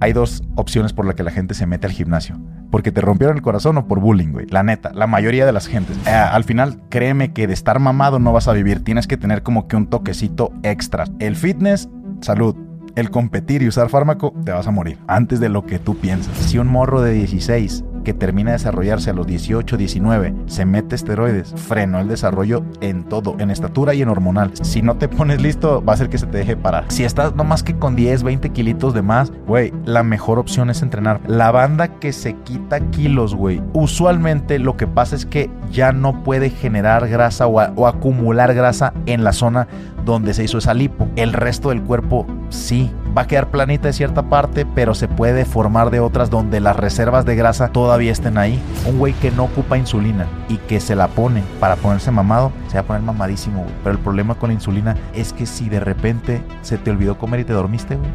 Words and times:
hay 0.00 0.12
dos 0.12 0.42
opciones 0.56 0.92
por 0.92 1.06
las 1.06 1.14
que 1.14 1.22
la 1.22 1.30
gente 1.30 1.54
se 1.54 1.66
mete 1.66 1.86
al 1.86 1.92
gimnasio. 1.92 2.38
Porque 2.70 2.90
te 2.90 3.00
rompieron 3.00 3.36
el 3.36 3.42
corazón 3.42 3.76
o 3.78 3.86
por 3.86 4.00
bullying, 4.00 4.32
güey. 4.32 4.46
La 4.46 4.62
neta, 4.62 4.92
la 4.94 5.06
mayoría 5.06 5.44
de 5.44 5.52
las 5.52 5.66
gentes. 5.66 5.96
Eh, 6.06 6.10
al 6.10 6.44
final, 6.44 6.80
créeme 6.88 7.32
que 7.32 7.46
de 7.46 7.52
estar 7.52 7.78
mamado 7.80 8.18
no 8.18 8.32
vas 8.32 8.48
a 8.48 8.52
vivir. 8.52 8.82
Tienes 8.82 9.06
que 9.06 9.16
tener 9.16 9.42
como 9.42 9.68
que 9.68 9.76
un 9.76 9.88
toquecito 9.88 10.52
extra. 10.62 11.04
El 11.18 11.36
fitness, 11.36 11.88
salud. 12.20 12.56
El 12.96 13.10
competir 13.10 13.62
y 13.62 13.68
usar 13.68 13.88
fármaco, 13.88 14.34
te 14.44 14.52
vas 14.52 14.66
a 14.66 14.70
morir. 14.70 14.98
Antes 15.06 15.38
de 15.38 15.48
lo 15.48 15.64
que 15.66 15.78
tú 15.78 15.96
piensas. 15.96 16.36
Si 16.36 16.58
un 16.58 16.68
morro 16.68 17.02
de 17.02 17.12
16 17.12 17.84
que 18.02 18.14
termina 18.14 18.50
de 18.50 18.58
desarrollarse 18.58 19.10
a 19.10 19.12
los 19.12 19.26
18, 19.26 19.76
19, 19.76 20.34
se 20.46 20.64
mete 20.64 20.94
esteroides, 20.94 21.54
frenó 21.56 22.00
el 22.00 22.08
desarrollo 22.08 22.64
en 22.80 23.04
todo, 23.04 23.36
en 23.38 23.50
estatura 23.50 23.94
y 23.94 24.02
en 24.02 24.08
hormonal. 24.08 24.52
Si 24.62 24.82
no 24.82 24.96
te 24.96 25.08
pones 25.08 25.40
listo, 25.42 25.84
va 25.84 25.94
a 25.94 25.96
ser 25.96 26.08
que 26.08 26.18
se 26.18 26.26
te 26.26 26.38
deje 26.38 26.56
parar. 26.56 26.84
Si 26.88 27.04
estás 27.04 27.34
no 27.34 27.44
más 27.44 27.62
que 27.62 27.76
con 27.76 27.96
10, 27.96 28.22
20 28.22 28.50
kilitos 28.50 28.94
de 28.94 29.02
más, 29.02 29.32
güey, 29.46 29.72
la 29.84 30.02
mejor 30.02 30.38
opción 30.38 30.70
es 30.70 30.82
entrenar. 30.82 31.20
La 31.26 31.50
banda 31.50 31.98
que 31.98 32.12
se 32.12 32.34
quita 32.34 32.80
kilos, 32.90 33.34
güey, 33.34 33.62
usualmente 33.72 34.58
lo 34.58 34.76
que 34.76 34.86
pasa 34.86 35.16
es 35.16 35.26
que 35.26 35.50
ya 35.70 35.92
no 35.92 36.22
puede 36.22 36.50
generar 36.50 37.08
grasa 37.08 37.46
o, 37.46 37.60
o 37.60 37.86
acumular 37.86 38.54
grasa 38.54 38.92
en 39.06 39.24
la 39.24 39.32
zona 39.32 39.68
donde 40.04 40.34
se 40.34 40.44
hizo 40.44 40.58
esa 40.58 40.74
lipo. 40.74 41.08
El 41.16 41.32
resto 41.32 41.70
del 41.70 41.82
cuerpo 41.82 42.26
sí 42.48 42.90
va 43.16 43.22
a 43.22 43.26
quedar 43.26 43.50
planita 43.50 43.88
de 43.88 43.92
cierta 43.92 44.28
parte, 44.28 44.66
pero 44.66 44.94
se 44.94 45.08
puede 45.08 45.44
formar 45.44 45.90
de 45.90 46.00
otras 46.00 46.30
donde 46.30 46.60
las 46.60 46.76
reservas 46.76 47.24
de 47.24 47.36
grasa 47.36 47.68
todavía 47.68 48.12
estén 48.12 48.38
ahí. 48.38 48.60
Un 48.86 48.98
güey 48.98 49.12
que 49.14 49.30
no 49.30 49.44
ocupa 49.44 49.78
insulina 49.78 50.28
y 50.48 50.58
que 50.58 50.80
se 50.80 50.94
la 50.94 51.08
pone 51.08 51.42
para 51.58 51.76
ponerse 51.76 52.10
mamado, 52.10 52.52
se 52.68 52.74
va 52.74 52.80
a 52.80 52.84
poner 52.84 53.02
mamadísimo, 53.02 53.62
güey. 53.62 53.74
Pero 53.82 53.96
el 53.96 54.02
problema 54.02 54.34
con 54.36 54.50
la 54.50 54.54
insulina 54.54 54.96
es 55.14 55.32
que 55.32 55.46
si 55.46 55.68
de 55.68 55.80
repente 55.80 56.42
se 56.62 56.78
te 56.78 56.90
olvidó 56.90 57.18
comer 57.18 57.40
y 57.40 57.44
te 57.44 57.52
dormiste, 57.52 57.96
güey, 57.96 58.10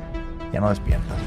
ya 0.54 0.62
no 0.62 0.70
despiertas. 0.70 1.18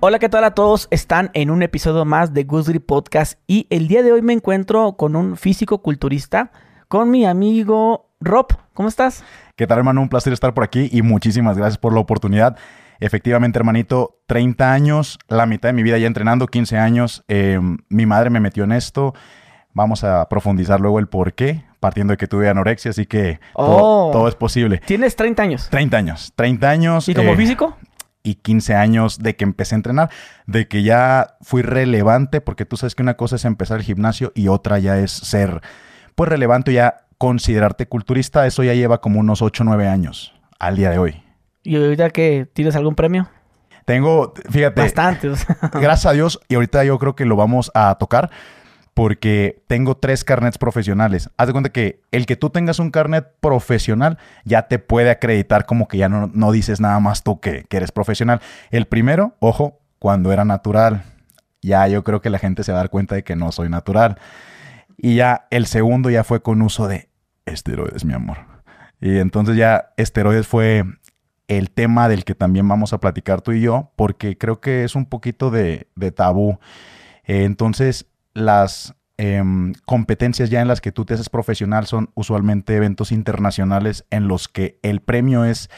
Hola, 0.00 0.18
¿qué 0.18 0.28
tal 0.28 0.42
a 0.44 0.52
todos? 0.52 0.88
Están 0.90 1.30
en 1.32 1.50
un 1.50 1.62
episodio 1.62 2.04
más 2.04 2.34
de 2.34 2.42
Goosebumps 2.42 2.86
Podcast 2.86 3.38
y 3.46 3.68
el 3.70 3.86
día 3.86 4.02
de 4.02 4.12
hoy 4.12 4.20
me 4.20 4.32
encuentro 4.32 4.96
con 4.96 5.14
un 5.14 5.36
físico 5.36 5.80
culturista, 5.80 6.50
con 6.88 7.08
mi 7.10 7.24
amigo 7.24 8.11
Rob. 8.22 8.46
¿Cómo 8.74 8.88
estás? 8.88 9.24
¿Qué 9.56 9.66
tal, 9.66 9.78
hermano? 9.78 10.00
Un 10.00 10.08
placer 10.08 10.32
estar 10.32 10.54
por 10.54 10.64
aquí 10.64 10.88
y 10.92 11.02
muchísimas 11.02 11.56
gracias 11.56 11.78
por 11.78 11.92
la 11.92 12.00
oportunidad. 12.00 12.56
Efectivamente, 13.00 13.58
hermanito, 13.58 14.20
30 14.26 14.72
años, 14.72 15.18
la 15.28 15.46
mitad 15.46 15.68
de 15.68 15.72
mi 15.72 15.82
vida 15.82 15.98
ya 15.98 16.06
entrenando, 16.06 16.46
15 16.46 16.78
años. 16.78 17.24
Eh, 17.28 17.58
mi 17.88 18.06
madre 18.06 18.30
me 18.30 18.40
metió 18.40 18.64
en 18.64 18.72
esto. 18.72 19.14
Vamos 19.74 20.04
a 20.04 20.28
profundizar 20.28 20.80
luego 20.80 20.98
el 20.98 21.08
por 21.08 21.32
qué, 21.34 21.64
partiendo 21.80 22.12
de 22.12 22.16
que 22.18 22.28
tuve 22.28 22.48
anorexia, 22.48 22.90
así 22.90 23.06
que 23.06 23.40
todo, 23.56 24.08
Oh. 24.08 24.10
todo 24.12 24.28
es 24.28 24.34
posible. 24.34 24.78
Tienes 24.86 25.16
30 25.16 25.42
años. 25.42 25.68
30 25.70 25.96
años, 25.96 26.32
30 26.36 26.70
años. 26.70 27.08
¿Y 27.08 27.14
como 27.14 27.32
eh, 27.32 27.36
físico? 27.36 27.76
y 28.24 28.36
15 28.36 28.76
años 28.76 29.18
de 29.18 29.34
que 29.34 29.42
empecé 29.42 29.74
a 29.74 29.78
entrenar, 29.78 30.10
de 30.46 30.68
que 30.68 30.84
ya 30.84 31.34
fui 31.40 31.62
relevante, 31.62 32.40
porque 32.40 32.64
tú 32.64 32.76
sabes 32.76 32.94
que 32.94 33.02
una 33.02 33.14
cosa 33.14 33.34
es 33.34 33.44
empezar 33.44 33.78
el 33.78 33.82
gimnasio 33.82 34.30
y 34.36 34.46
otra 34.46 34.78
ya 34.78 34.96
es 34.98 35.10
ser, 35.10 35.60
pues 36.14 36.28
relevante 36.30 36.72
ya 36.72 36.98
considerarte 37.22 37.86
culturista, 37.86 38.48
eso 38.48 38.64
ya 38.64 38.74
lleva 38.74 39.00
como 39.00 39.20
unos 39.20 39.42
8 39.42 39.62
o 39.62 39.66
9 39.66 39.86
años 39.86 40.34
al 40.58 40.74
día 40.74 40.90
de 40.90 40.98
hoy. 40.98 41.22
¿Y 41.62 41.76
ahorita 41.76 42.10
que 42.10 42.48
tienes 42.52 42.74
algún 42.74 42.96
premio? 42.96 43.28
Tengo, 43.84 44.34
fíjate, 44.50 44.80
Bastante. 44.80 45.28
o 45.28 45.36
sea. 45.36 45.56
gracias 45.72 46.06
a 46.06 46.14
Dios, 46.14 46.40
y 46.48 46.56
ahorita 46.56 46.82
yo 46.82 46.98
creo 46.98 47.14
que 47.14 47.24
lo 47.24 47.36
vamos 47.36 47.70
a 47.76 47.94
tocar, 47.94 48.32
porque 48.92 49.62
tengo 49.68 49.96
tres 49.96 50.24
carnets 50.24 50.58
profesionales. 50.58 51.30
Haz 51.36 51.46
de 51.46 51.52
cuenta 51.52 51.70
que 51.70 52.00
el 52.10 52.26
que 52.26 52.34
tú 52.34 52.50
tengas 52.50 52.80
un 52.80 52.90
carnet 52.90 53.28
profesional 53.38 54.18
ya 54.44 54.62
te 54.66 54.80
puede 54.80 55.10
acreditar 55.10 55.64
como 55.64 55.86
que 55.86 55.98
ya 55.98 56.08
no, 56.08 56.28
no 56.34 56.50
dices 56.50 56.80
nada 56.80 56.98
más 56.98 57.22
tú 57.22 57.38
que, 57.38 57.66
que 57.68 57.76
eres 57.76 57.92
profesional. 57.92 58.40
El 58.72 58.86
primero, 58.86 59.36
ojo, 59.38 59.78
cuando 60.00 60.32
era 60.32 60.44
natural. 60.44 61.04
Ya 61.60 61.86
yo 61.86 62.02
creo 62.02 62.20
que 62.20 62.30
la 62.30 62.40
gente 62.40 62.64
se 62.64 62.72
va 62.72 62.78
a 62.78 62.82
dar 62.82 62.90
cuenta 62.90 63.14
de 63.14 63.22
que 63.22 63.36
no 63.36 63.52
soy 63.52 63.68
natural. 63.68 64.18
Y 64.96 65.14
ya 65.14 65.46
el 65.50 65.66
segundo 65.66 66.10
ya 66.10 66.24
fue 66.24 66.42
con 66.42 66.62
uso 66.62 66.88
de 66.88 67.11
esteroides, 67.46 68.04
mi 68.04 68.14
amor. 68.14 68.38
Y 69.00 69.18
entonces 69.18 69.56
ya 69.56 69.92
esteroides 69.96 70.46
fue 70.46 70.84
el 71.48 71.70
tema 71.70 72.08
del 72.08 72.24
que 72.24 72.34
también 72.34 72.66
vamos 72.68 72.92
a 72.92 72.98
platicar 72.98 73.40
tú 73.40 73.52
y 73.52 73.60
yo, 73.60 73.90
porque 73.96 74.38
creo 74.38 74.60
que 74.60 74.84
es 74.84 74.94
un 74.94 75.06
poquito 75.06 75.50
de, 75.50 75.86
tabú. 76.14 76.58
Eh, 77.24 77.44
entonces, 77.44 78.06
las 78.32 78.94
em, 79.18 79.74
competencias 79.84 80.50
ya 80.50 80.60
en 80.60 80.68
las 80.68 80.80
que 80.80 80.92
tú 80.92 81.04
te 81.04 81.14
haces 81.14 81.28
profesional 81.28 81.86
son 81.86 82.10
usualmente 82.14 82.74
eventos 82.76 83.12
internacionales 83.12 84.04
en 84.10 84.28
los 84.28 84.48
que 84.48 84.78
el 84.82 85.00
premio 85.00 85.44
es 85.44 85.68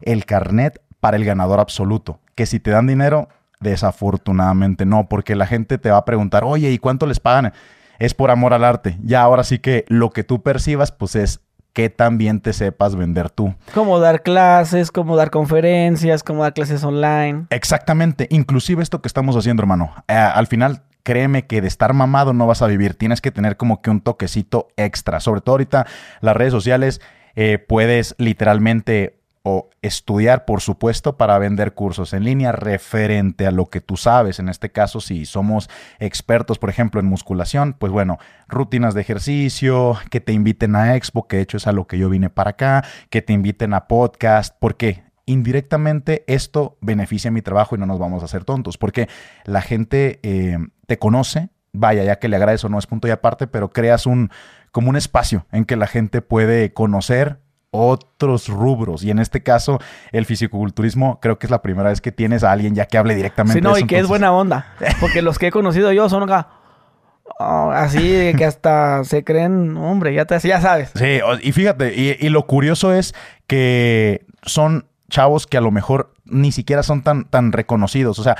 el 0.00 0.24
carnet 0.24 0.80
para 1.00 1.16
el 1.16 1.24
ganador 1.24 1.60
absoluto. 1.60 2.20
Que 2.34 2.46
si 2.46 2.58
te 2.60 2.70
dan 2.70 2.86
dinero, 2.86 3.28
desafortunadamente 3.60 4.86
no, 4.86 5.08
porque 5.08 5.36
la 5.36 5.46
gente 5.46 5.78
te 5.78 5.90
va 5.90 5.98
a 5.98 6.04
preguntar, 6.04 6.44
oye, 6.44 6.70
¿y 6.70 6.78
cuánto 6.78 7.06
les 7.06 7.20
pagan? 7.20 7.52
Es 8.00 8.14
por 8.14 8.32
amor 8.32 8.54
al 8.54 8.64
arte. 8.64 8.98
Ya 9.04 9.22
ahora 9.22 9.44
sí 9.44 9.60
que 9.60 9.84
lo 9.86 10.10
que 10.10 10.24
tú 10.24 10.42
percibas, 10.42 10.90
pues 10.90 11.14
es 11.14 11.40
que 11.72 11.90
también 11.90 12.40
te 12.40 12.52
sepas 12.52 12.96
vender 12.96 13.30
tú. 13.30 13.54
Cómo 13.74 14.00
dar 14.00 14.22
clases, 14.22 14.90
cómo 14.90 15.16
dar 15.16 15.30
conferencias, 15.30 16.24
cómo 16.24 16.42
dar 16.42 16.54
clases 16.54 16.82
online. 16.82 17.46
Exactamente, 17.50 18.26
inclusive 18.30 18.82
esto 18.82 19.00
que 19.02 19.06
estamos 19.06 19.36
haciendo, 19.36 19.62
hermano. 19.62 19.92
Eh, 20.08 20.14
al 20.14 20.46
final, 20.46 20.82
créeme 21.02 21.46
que 21.46 21.60
de 21.60 21.68
estar 21.68 21.92
mamado 21.92 22.32
no 22.32 22.46
vas 22.46 22.62
a 22.62 22.66
vivir. 22.66 22.94
Tienes 22.94 23.20
que 23.20 23.30
tener 23.30 23.56
como 23.56 23.82
que 23.82 23.90
un 23.90 24.00
toquecito 24.00 24.68
extra. 24.76 25.20
Sobre 25.20 25.42
todo 25.42 25.54
ahorita 25.54 25.86
las 26.22 26.36
redes 26.36 26.52
sociales 26.52 27.00
eh, 27.36 27.58
puedes 27.58 28.14
literalmente 28.18 29.19
o 29.42 29.70
estudiar, 29.80 30.44
por 30.44 30.60
supuesto, 30.60 31.16
para 31.16 31.38
vender 31.38 31.72
cursos 31.72 32.12
en 32.12 32.24
línea 32.24 32.52
referente 32.52 33.46
a 33.46 33.50
lo 33.50 33.66
que 33.66 33.80
tú 33.80 33.96
sabes. 33.96 34.38
En 34.38 34.48
este 34.48 34.70
caso, 34.70 35.00
si 35.00 35.24
somos 35.24 35.70
expertos, 35.98 36.58
por 36.58 36.68
ejemplo, 36.68 37.00
en 37.00 37.06
musculación, 37.06 37.74
pues 37.78 37.90
bueno, 37.90 38.18
rutinas 38.48 38.94
de 38.94 39.00
ejercicio, 39.00 39.98
que 40.10 40.20
te 40.20 40.32
inviten 40.32 40.76
a 40.76 40.96
Expo, 40.96 41.26
que 41.26 41.36
de 41.36 41.42
hecho 41.42 41.56
es 41.56 41.66
a 41.66 41.72
lo 41.72 41.86
que 41.86 41.98
yo 41.98 42.10
vine 42.10 42.28
para 42.28 42.50
acá, 42.50 42.84
que 43.08 43.22
te 43.22 43.32
inviten 43.32 43.72
a 43.74 43.86
podcast. 43.88 44.56
¿Por 44.58 44.76
qué? 44.76 45.10
indirectamente 45.26 46.24
esto 46.26 46.76
beneficia 46.80 47.30
mi 47.30 47.40
trabajo 47.40 47.76
y 47.76 47.78
no 47.78 47.86
nos 47.86 48.00
vamos 48.00 48.22
a 48.22 48.24
hacer 48.24 48.44
tontos, 48.44 48.78
porque 48.78 49.08
la 49.44 49.62
gente 49.62 50.18
eh, 50.24 50.58
te 50.86 50.98
conoce, 50.98 51.50
vaya, 51.72 52.02
ya 52.02 52.18
que 52.18 52.28
le 52.28 52.34
agradezco, 52.34 52.68
no 52.68 52.80
es 52.80 52.88
punto 52.88 53.06
y 53.06 53.12
aparte, 53.12 53.46
pero 53.46 53.70
creas 53.70 54.06
un 54.06 54.30
como 54.72 54.90
un 54.90 54.96
espacio 54.96 55.46
en 55.52 55.66
que 55.66 55.76
la 55.76 55.86
gente 55.86 56.20
puede 56.20 56.72
conocer 56.72 57.40
otros 57.72 58.48
rubros 58.48 59.04
y 59.04 59.10
en 59.10 59.18
este 59.20 59.42
caso 59.42 59.78
el 60.10 60.26
fisicoculturismo 60.26 61.20
creo 61.20 61.38
que 61.38 61.46
es 61.46 61.50
la 61.50 61.62
primera 61.62 61.90
vez 61.90 62.00
que 62.00 62.10
tienes 62.10 62.42
a 62.42 62.50
alguien 62.50 62.74
ya 62.74 62.86
que 62.86 62.98
hable 62.98 63.14
directamente 63.14 63.60
Sí, 63.60 63.62
no, 63.62 63.74
de 63.74 63.82
y 63.82 63.84
que 63.86 63.98
es 63.98 64.08
buena 64.08 64.32
onda. 64.32 64.74
Porque 65.00 65.22
los 65.22 65.38
que 65.38 65.48
he 65.48 65.50
conocido 65.52 65.92
yo 65.92 66.08
son 66.08 66.24
acá. 66.24 66.48
oh, 67.38 67.70
así 67.70 68.32
que 68.36 68.44
hasta 68.44 69.04
se 69.04 69.22
creen, 69.22 69.76
hombre, 69.76 70.12
ya, 70.14 70.24
te, 70.24 70.38
ya 70.40 70.60
sabes. 70.60 70.90
Sí, 70.94 71.20
y 71.42 71.52
fíjate, 71.52 71.94
y, 71.94 72.16
y 72.18 72.28
lo 72.28 72.46
curioso 72.46 72.92
es 72.92 73.14
que 73.46 74.26
son 74.42 74.86
chavos 75.08 75.46
que 75.46 75.56
a 75.56 75.60
lo 75.60 75.70
mejor 75.70 76.12
ni 76.24 76.52
siquiera 76.52 76.82
son 76.82 77.02
tan, 77.02 77.24
tan 77.24 77.52
reconocidos. 77.52 78.18
O 78.18 78.22
sea, 78.22 78.36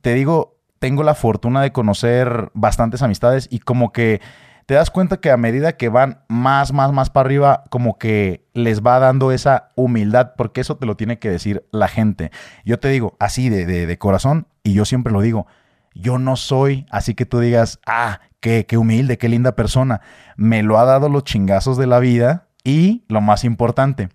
te 0.00 0.14
digo, 0.14 0.56
tengo 0.78 1.02
la 1.02 1.14
fortuna 1.14 1.62
de 1.62 1.72
conocer 1.72 2.50
bastantes 2.54 3.02
amistades 3.02 3.48
y 3.50 3.60
como 3.60 3.92
que 3.92 4.20
te 4.66 4.74
das 4.74 4.90
cuenta 4.90 5.18
que 5.18 5.30
a 5.30 5.36
medida 5.36 5.76
que 5.76 5.88
van 5.88 6.20
más, 6.28 6.72
más, 6.72 6.92
más 6.92 7.10
para 7.10 7.26
arriba, 7.26 7.64
como 7.70 7.98
que 7.98 8.46
les 8.54 8.82
va 8.82 8.98
dando 8.98 9.32
esa 9.32 9.70
humildad, 9.74 10.32
porque 10.36 10.60
eso 10.60 10.76
te 10.76 10.86
lo 10.86 10.96
tiene 10.96 11.18
que 11.18 11.30
decir 11.30 11.64
la 11.72 11.88
gente. 11.88 12.30
Yo 12.64 12.78
te 12.78 12.88
digo, 12.88 13.16
así 13.18 13.48
de, 13.48 13.66
de, 13.66 13.86
de 13.86 13.98
corazón, 13.98 14.46
y 14.62 14.74
yo 14.74 14.84
siempre 14.84 15.12
lo 15.12 15.20
digo, 15.20 15.46
yo 15.94 16.18
no 16.18 16.36
soy 16.36 16.86
así 16.90 17.14
que 17.14 17.26
tú 17.26 17.40
digas, 17.40 17.80
ah, 17.86 18.20
qué, 18.40 18.66
qué 18.66 18.76
humilde, 18.76 19.18
qué 19.18 19.28
linda 19.28 19.56
persona. 19.56 20.00
Me 20.36 20.62
lo 20.62 20.78
ha 20.78 20.84
dado 20.84 21.08
los 21.08 21.24
chingazos 21.24 21.76
de 21.76 21.86
la 21.86 21.98
vida 21.98 22.48
y 22.64 23.04
lo 23.08 23.20
más 23.20 23.44
importante, 23.44 24.08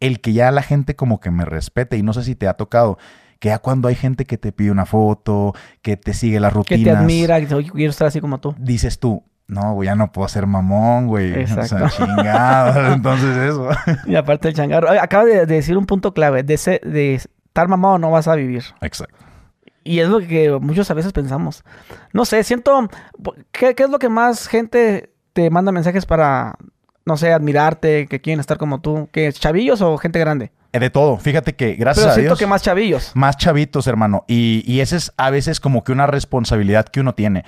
el 0.00 0.20
que 0.20 0.32
ya 0.32 0.50
la 0.50 0.62
gente 0.62 0.96
como 0.96 1.20
que 1.20 1.30
me 1.30 1.44
respete 1.44 1.96
y 1.96 2.02
no 2.02 2.12
sé 2.12 2.24
si 2.24 2.34
te 2.34 2.48
ha 2.48 2.54
tocado. 2.54 2.98
Que 3.40 3.48
ya 3.48 3.58
cuando 3.58 3.88
hay 3.88 3.94
gente 3.94 4.24
que 4.24 4.38
te 4.38 4.52
pide 4.52 4.70
una 4.70 4.86
foto, 4.86 5.54
que 5.82 5.96
te 5.96 6.14
sigue 6.14 6.40
las 6.40 6.52
Que 6.52 6.58
rutinas, 6.58 6.84
te 6.84 6.90
admira, 6.90 7.40
que 7.40 7.46
quiero 7.46 7.90
estar 7.90 8.06
así 8.08 8.20
como 8.20 8.38
tú. 8.40 8.54
dices 8.58 8.98
tú, 8.98 9.22
no, 9.46 9.74
güey, 9.74 9.86
ya 9.86 9.94
no 9.94 10.10
puedo 10.10 10.26
ser 10.28 10.46
mamón, 10.46 11.06
güey. 11.06 11.42
O 11.44 11.46
sea, 11.46 11.62
Exacto. 11.64 11.88
chingado. 11.96 12.92
Entonces 12.94 13.36
eso. 13.36 13.68
Y 14.06 14.14
aparte 14.16 14.48
el 14.48 14.54
changarro. 14.54 14.88
Acaba 15.00 15.24
de, 15.24 15.46
de 15.46 15.54
decir 15.56 15.76
un 15.76 15.86
punto 15.86 16.14
clave. 16.14 16.42
De, 16.42 16.56
ser- 16.56 16.80
de 16.82 17.14
estar 17.14 17.68
mamado 17.68 17.98
no 17.98 18.10
vas 18.10 18.26
a 18.28 18.34
vivir. 18.34 18.64
Exacto. 18.80 19.14
Y 19.86 19.98
es 20.00 20.08
lo 20.08 20.18
que 20.20 20.50
muchos 20.60 20.90
a 20.90 20.94
veces 20.94 21.12
pensamos. 21.12 21.62
No 22.14 22.24
sé, 22.24 22.42
siento... 22.42 22.88
¿Qué, 23.52 23.74
qué 23.74 23.82
es 23.82 23.90
lo 23.90 23.98
que 23.98 24.08
más 24.08 24.48
gente 24.48 25.10
te 25.34 25.50
manda 25.50 25.72
mensajes 25.72 26.06
para 26.06 26.54
no 27.04 27.18
sé, 27.18 27.34
admirarte, 27.34 28.06
que 28.06 28.22
quieren 28.22 28.40
estar 28.40 28.56
como 28.56 28.80
tú? 28.80 29.10
¿Que 29.12 29.30
chavillos 29.30 29.82
o 29.82 29.98
gente 29.98 30.18
grande? 30.18 30.52
Eh, 30.72 30.78
De 30.80 30.88
todo. 30.88 31.18
Fíjate 31.18 31.54
que 31.54 31.74
gracias 31.74 32.04
Pero 32.06 32.10
a 32.12 32.14
siento 32.14 32.30
Dios. 32.30 32.38
que 32.38 32.46
más 32.46 32.62
chavillos. 32.62 33.12
Más 33.14 33.36
chavitos, 33.36 33.86
hermano. 33.86 34.24
Y, 34.26 34.62
y 34.66 34.80
esa 34.80 34.96
es 34.96 35.12
a 35.18 35.28
veces 35.28 35.60
como 35.60 35.84
que 35.84 35.92
una 35.92 36.06
responsabilidad 36.06 36.86
que 36.86 37.00
uno 37.00 37.14
tiene. 37.14 37.44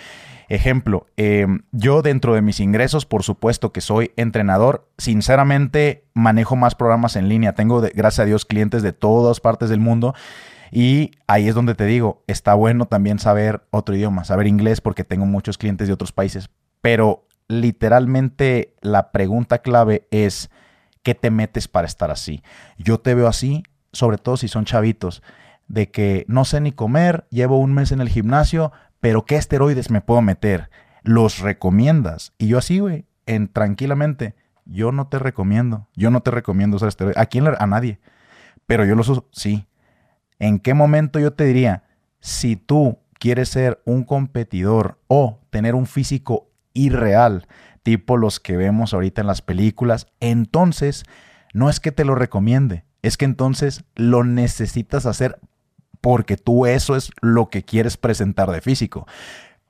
Ejemplo, 0.49 1.07
eh, 1.17 1.47
yo 1.73 2.03
dentro 2.03 2.35
de 2.35 2.43
mis 2.43 2.61
ingresos, 2.61 3.05
por 3.05 3.23
supuesto 3.25 3.73
que 3.73 3.81
soy 3.81 4.13
entrenador, 4.17 4.89
sinceramente 4.97 6.05
manejo 6.15 6.55
más 6.55 6.75
programas 6.75 7.17
en 7.17 7.29
línea. 7.29 7.55
Tengo, 7.55 7.81
de- 7.81 7.91
gracias 7.95 8.21
a 8.21 8.27
Dios, 8.27 8.45
clientes 8.45 8.83
de 8.83 8.93
todas 8.93 9.41
partes 9.41 9.69
del 9.69 9.81
mundo. 9.81 10.15
Y 10.71 11.13
ahí 11.27 11.49
es 11.49 11.55
donde 11.55 11.75
te 11.75 11.85
digo, 11.85 12.23
está 12.27 12.55
bueno 12.55 12.87
también 12.87 13.19
saber 13.19 13.63
otro 13.71 13.95
idioma, 13.97 14.25
saber 14.25 14.47
inglés, 14.47 14.81
porque 14.81 15.05
tengo 15.05 15.27
muchos 15.27 15.59
clientes 15.59 15.89
de 15.89 15.95
otros 15.95 16.13
países. 16.13 16.51
Pero 16.81 17.27
literalmente 17.49 18.75
la 18.83 19.13
pregunta 19.13 19.59
clave 19.59 20.07
es, 20.11 20.51
¿qué 21.03 21.15
te 21.15 21.31
metes 21.31 21.69
para 21.69 21.87
estar 21.87 22.11
así? 22.11 22.43
Yo 22.79 22.99
te 22.99 23.15
veo 23.15 23.29
así, 23.29 23.63
sobre 23.93 24.19
todo 24.19 24.37
si 24.37 24.49
son 24.49 24.65
chavitos, 24.65 25.23
de 25.69 25.91
que 25.91 26.25
no 26.29 26.45
sé 26.45 26.61
ni 26.61 26.73
comer, 26.73 27.27
llevo 27.31 27.59
un 27.59 27.73
mes 27.75 27.91
en 27.93 28.01
el 28.01 28.09
gimnasio, 28.09 28.73
pero 29.01 29.25
¿qué 29.25 29.37
esteroides 29.37 29.91
me 29.91 30.01
puedo 30.01 30.23
meter? 30.23 30.71
Los 31.03 31.41
recomiendas. 31.41 32.33
Y 32.39 32.49
yo 32.49 32.59
así, 32.59 32.79
güey, 32.79 33.07
en 33.27 33.49
tranquilamente, 33.49 34.35
yo 34.65 34.93
no 34.93 35.09
te 35.09 35.19
recomiendo, 35.19 35.89
yo 35.95 36.11
no 36.11 36.21
te 36.21 36.31
recomiendo 36.31 36.77
usar 36.77 36.89
esteroides. 36.89 37.19
¿A 37.19 37.27
quién? 37.27 37.47
A 37.47 37.67
nadie. 37.67 38.01
Pero 38.67 38.85
yo 38.85 38.95
los 38.95 39.09
uso, 39.09 39.29
sí. 39.33 39.67
¿En 40.39 40.59
qué 40.59 40.75
momento 40.75 41.19
yo 41.19 41.33
te 41.33 41.45
diría, 41.45 41.85
si 42.21 42.57
tú 42.57 42.99
quieres 43.19 43.49
ser 43.49 43.81
un 43.85 44.05
competidor 44.05 44.99
o 45.07 45.41
tener 45.51 45.75
un 45.75 45.87
físico 45.87 46.51
irreal, 46.75 47.47
tipo 47.83 48.17
los 48.17 48.41
que 48.41 48.57
vemos 48.57 48.93
ahorita 48.93 49.21
en 49.21 49.27
las 49.27 49.43
películas, 49.43 50.09
entonces 50.21 51.05
no 51.55 51.71
es 51.71 51.81
que 51.81 51.93
te 51.93 52.05
lo 52.05 52.15
recomiende, 52.15 52.85
es 53.03 53.17
que 53.17 53.25
entonces 53.25 53.85
lo 53.95 54.25
necesitas 54.25 55.07
hacer 55.07 55.39
porque 56.01 56.37
tú 56.37 56.67
eso 56.67 56.97
es 56.97 57.11
lo 57.21 57.49
que 57.49 57.65
quieres 57.65 57.97
presentar 57.97 58.51
de 58.51 58.61
físico. 58.61 59.07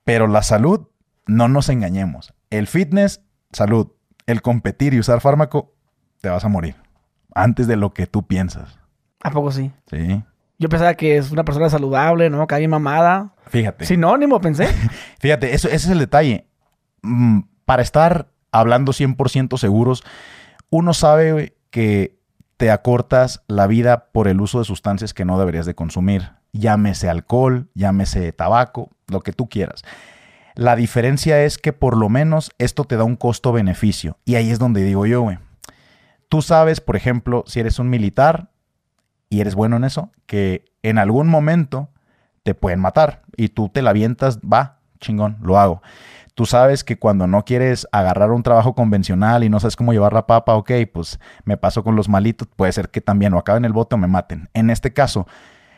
Pero 0.05 0.27
la 0.27 0.43
salud, 0.43 0.89
no 1.27 1.49
nos 1.49 1.69
engañemos. 1.69 2.35
El 2.51 2.67
fitness, 2.67 3.23
salud. 3.53 3.89
El 4.27 4.43
competir 4.43 4.95
y 4.95 4.99
usar 4.99 5.21
fármaco, 5.21 5.75
te 6.21 6.29
vas 6.29 6.45
a 6.45 6.49
morir. 6.49 6.77
Antes 7.35 7.67
de 7.67 7.77
lo 7.77 7.93
que 7.93 8.07
tú 8.07 8.27
piensas. 8.27 8.79
¿A 9.23 9.31
poco 9.31 9.53
sí? 9.53 9.73
Sí. 9.91 10.23
Yo 10.59 10.69
pensaba 10.69 10.95
que 10.95 11.17
es 11.17 11.31
una 11.31 11.45
persona 11.45 11.69
saludable, 11.69 12.31
¿no? 12.31 12.47
Que 12.47 12.55
hay 12.55 12.69
mamada. 12.69 13.35
Fíjate. 13.49 13.85
Sinónimo, 13.85 14.41
pensé. 14.41 14.69
Fíjate, 15.19 15.55
eso, 15.55 15.69
ese 15.69 15.77
es 15.77 15.89
el 15.89 15.99
detalle. 15.99 16.47
Mm, 17.03 17.41
para 17.65 17.83
estar 17.83 18.29
hablando 18.53 18.93
100% 18.93 19.59
seguros, 19.59 20.03
uno 20.71 20.95
sabe 20.95 21.57
que 21.71 22.16
te 22.57 22.71
acortas 22.71 23.43
la 23.49 23.67
vida 23.67 24.07
por 24.13 24.29
el 24.29 24.41
uso 24.41 24.59
de 24.59 24.65
sustancias 24.65 25.15
que 25.15 25.25
no 25.25 25.39
deberías 25.39 25.67
de 25.67 25.75
consumir. 25.75 26.31
Llámese 26.53 27.09
alcohol, 27.09 27.69
llámese 27.75 28.33
tabaco, 28.33 28.91
lo 29.09 29.21
que 29.21 29.33
tú 29.33 29.49
quieras. 29.49 29.83
La 30.55 30.75
diferencia 30.75 31.43
es 31.43 31.59
que 31.59 31.75
por 31.75 31.97
lo 31.97 32.09
menos 32.09 32.51
esto 32.59 32.85
te 32.85 32.97
da 32.97 33.05
un 33.05 33.17
costo-beneficio. 33.17 34.17
Y 34.25 34.37
ahí 34.37 34.51
es 34.51 34.59
donde 34.59 34.83
digo 34.83 35.05
yo, 35.05 35.21
güey. 35.21 35.39
Tú 36.31 36.41
sabes, 36.41 36.81
por 36.81 36.97
ejemplo, 36.97 37.45
si 37.47 37.61
eres 37.61 37.79
un 37.79 37.91
militar 37.91 38.51
y 39.29 39.41
eres 39.41 39.55
bueno 39.55 39.77
en 39.77 39.85
eso, 39.85 40.11
que 40.25 40.65
en 40.83 40.99
algún 40.99 41.29
momento 41.29 41.91
te 42.43 42.55
pueden 42.55 42.81
matar 42.81 43.23
y 43.37 43.49
tú 43.49 43.69
te 43.69 43.83
la 43.83 43.91
avientas, 43.91 44.39
va, 44.39 44.79
chingón, 44.99 45.37
lo 45.43 45.59
hago. 45.59 45.83
Tú 46.37 46.45
sabes 46.45 46.85
que 46.85 46.99
cuando 46.99 47.27
no 47.27 47.47
quieres 47.47 47.89
agarrar 47.93 48.31
un 48.31 48.43
trabajo 48.43 48.75
convencional 48.75 49.43
y 49.43 49.49
no 49.49 49.59
sabes 49.59 49.75
cómo 49.75 49.95
llevar 49.95 50.13
la 50.13 50.27
papa, 50.27 50.55
ok, 50.55 50.71
pues 50.93 51.19
me 51.47 51.57
paso 51.57 51.83
con 51.83 51.97
los 51.97 52.11
malitos, 52.11 52.47
puede 52.55 52.73
ser 52.73 52.91
que 52.91 53.01
también 53.01 53.33
o 53.33 53.39
acaben 53.39 53.65
el 53.65 53.73
bote 53.73 53.95
o 53.95 53.99
me 53.99 54.07
maten. 54.07 54.51
En 54.53 54.69
este 54.69 54.93
caso, 54.93 55.27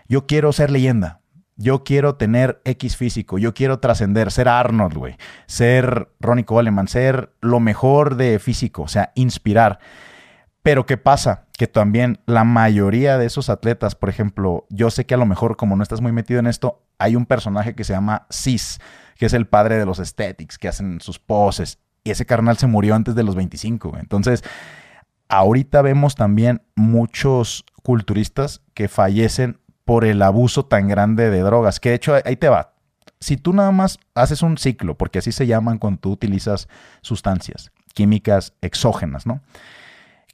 yo 0.09 0.27
quiero 0.27 0.53
ser 0.53 0.73
leyenda. 0.73 1.21
Yo 1.55 1.85
quiero 1.85 2.17
tener 2.17 2.61
X 2.65 2.97
físico, 2.97 3.39
yo 3.39 3.55
quiero 3.55 3.79
trascender, 3.79 4.33
ser 4.33 4.49
Arnold, 4.49 4.97
güey, 4.97 5.17
ser 5.47 6.09
Ronnie 6.19 6.45
Coleman, 6.45 6.89
ser 6.89 7.33
lo 7.41 7.61
mejor 7.61 8.17
de 8.17 8.41
físico, 8.41 8.83
o 8.83 8.89
sea, 8.89 9.13
inspirar. 9.15 9.79
Pero 10.69 10.85
¿qué 10.85 10.99
pasa? 10.99 11.47
Que 11.57 11.67
también 11.67 12.21
la 12.27 12.45
mayoría 12.45 13.17
de 13.17 13.25
esos 13.25 13.49
atletas, 13.49 13.95
por 13.95 14.11
ejemplo, 14.11 14.67
yo 14.69 14.91
sé 14.91 15.07
que 15.07 15.15
a 15.15 15.17
lo 15.17 15.25
mejor 15.25 15.57
como 15.57 15.77
no 15.77 15.83
estás 15.83 16.03
muy 16.03 16.13
metido 16.13 16.41
en 16.41 16.47
esto, 16.47 16.83
hay 16.99 17.17
un 17.17 17.25
personaje 17.25 17.75
que 17.75 17.85
se 17.85 17.95
llama 17.95 18.27
Cis, 18.31 18.79
que 19.17 19.25
es 19.25 19.33
el 19.33 19.47
padre 19.47 19.79
de 19.79 19.87
los 19.87 19.99
aesthetics, 19.99 20.59
que 20.59 20.69
hacen 20.69 21.01
sus 21.01 21.19
poses. 21.19 21.79
Y 22.05 22.11
ese 22.11 22.27
carnal 22.27 22.59
se 22.59 22.67
murió 22.67 22.95
antes 22.95 23.15
de 23.15 23.23
los 23.23 23.35
25. 23.35 23.89
güey. 23.89 24.03
Entonces, 24.03 24.45
ahorita 25.31 25.81
vemos 25.81 26.17
también 26.17 26.61
muchos 26.75 27.65
culturistas 27.83 28.61
que 28.75 28.89
fallecen 28.89 29.61
por 29.87 30.05
el 30.05 30.21
abuso 30.21 30.67
tan 30.67 30.87
grande 30.87 31.31
de 31.31 31.41
drogas. 31.41 31.81
Que 31.81 31.89
de 31.89 31.95
hecho, 31.95 32.15
ahí 32.27 32.37
te 32.37 32.51
va. 32.51 32.75
Si 33.21 33.39
tú 33.39 33.55
nada 33.55 33.71
más 33.71 33.99
haces 34.15 34.43
un 34.43 34.59
ciclo, 34.59 34.99
porque 34.99 35.21
así 35.21 35.33
se 35.33 35.47
llaman 35.47 35.79
cuando 35.79 36.01
tú 36.01 36.13
utilizas 36.13 36.69
sustancias 37.01 37.73
químicas 37.95 38.53
exógenas, 38.61 39.27
¿no? 39.27 39.41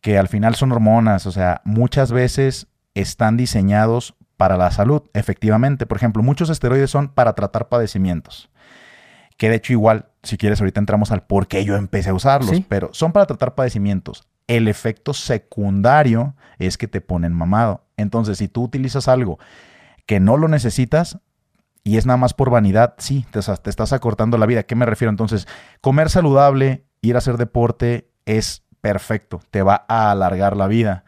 Que 0.04 0.18
al 0.18 0.28
final 0.28 0.54
son 0.54 0.70
hormonas, 0.70 1.24
o 1.24 1.32
sea, 1.32 1.62
muchas 1.64 2.12
veces 2.12 2.66
están 2.92 3.38
diseñados 3.38 4.14
para 4.36 4.58
la 4.58 4.70
salud, 4.70 5.02
efectivamente. 5.14 5.86
Por 5.86 5.96
ejemplo, 5.96 6.22
muchos 6.22 6.50
esteroides 6.50 6.90
son 6.90 7.08
para 7.08 7.32
tratar 7.32 7.70
padecimientos. 7.70 8.50
Que 9.38 9.48
de 9.48 9.56
hecho 9.56 9.72
igual, 9.72 10.10
si 10.22 10.36
quieres, 10.36 10.60
ahorita 10.60 10.78
entramos 10.78 11.10
al 11.10 11.22
por 11.22 11.48
qué 11.48 11.64
yo 11.64 11.76
empecé 11.76 12.10
a 12.10 12.14
usarlos, 12.14 12.50
Sí. 12.50 12.66
pero 12.68 12.90
son 12.92 13.12
para 13.12 13.24
tratar 13.24 13.54
padecimientos. 13.54 14.28
El 14.46 14.68
efecto 14.68 15.14
secundario 15.14 16.34
es 16.58 16.76
que 16.76 16.86
te 16.86 17.00
ponen 17.00 17.32
mamado. 17.32 17.86
Entonces, 17.96 18.36
si 18.36 18.46
tú 18.46 18.62
utilizas 18.64 19.08
algo 19.08 19.38
que 20.04 20.20
no 20.20 20.36
lo 20.36 20.48
necesitas 20.48 21.18
y 21.82 21.96
es 21.96 22.04
nada 22.04 22.18
más 22.18 22.34
por 22.34 22.50
vanidad, 22.50 22.92
sí, 22.98 23.24
te, 23.30 23.40
te 23.40 23.70
estás 23.70 23.94
acortando 23.94 24.36
la 24.36 24.44
vida. 24.44 24.60
¿A 24.60 24.64
qué 24.64 24.74
me 24.74 24.84
refiero? 24.84 25.08
Entonces, 25.08 25.48
comer 25.80 26.10
saludable, 26.10 26.84
ir 27.00 27.14
a 27.14 27.18
hacer 27.18 27.38
deporte 27.38 28.10
es 28.26 28.63
perfecto, 28.84 29.40
te 29.50 29.62
va 29.62 29.86
a 29.88 30.10
alargar 30.10 30.58
la 30.58 30.66
vida. 30.68 31.04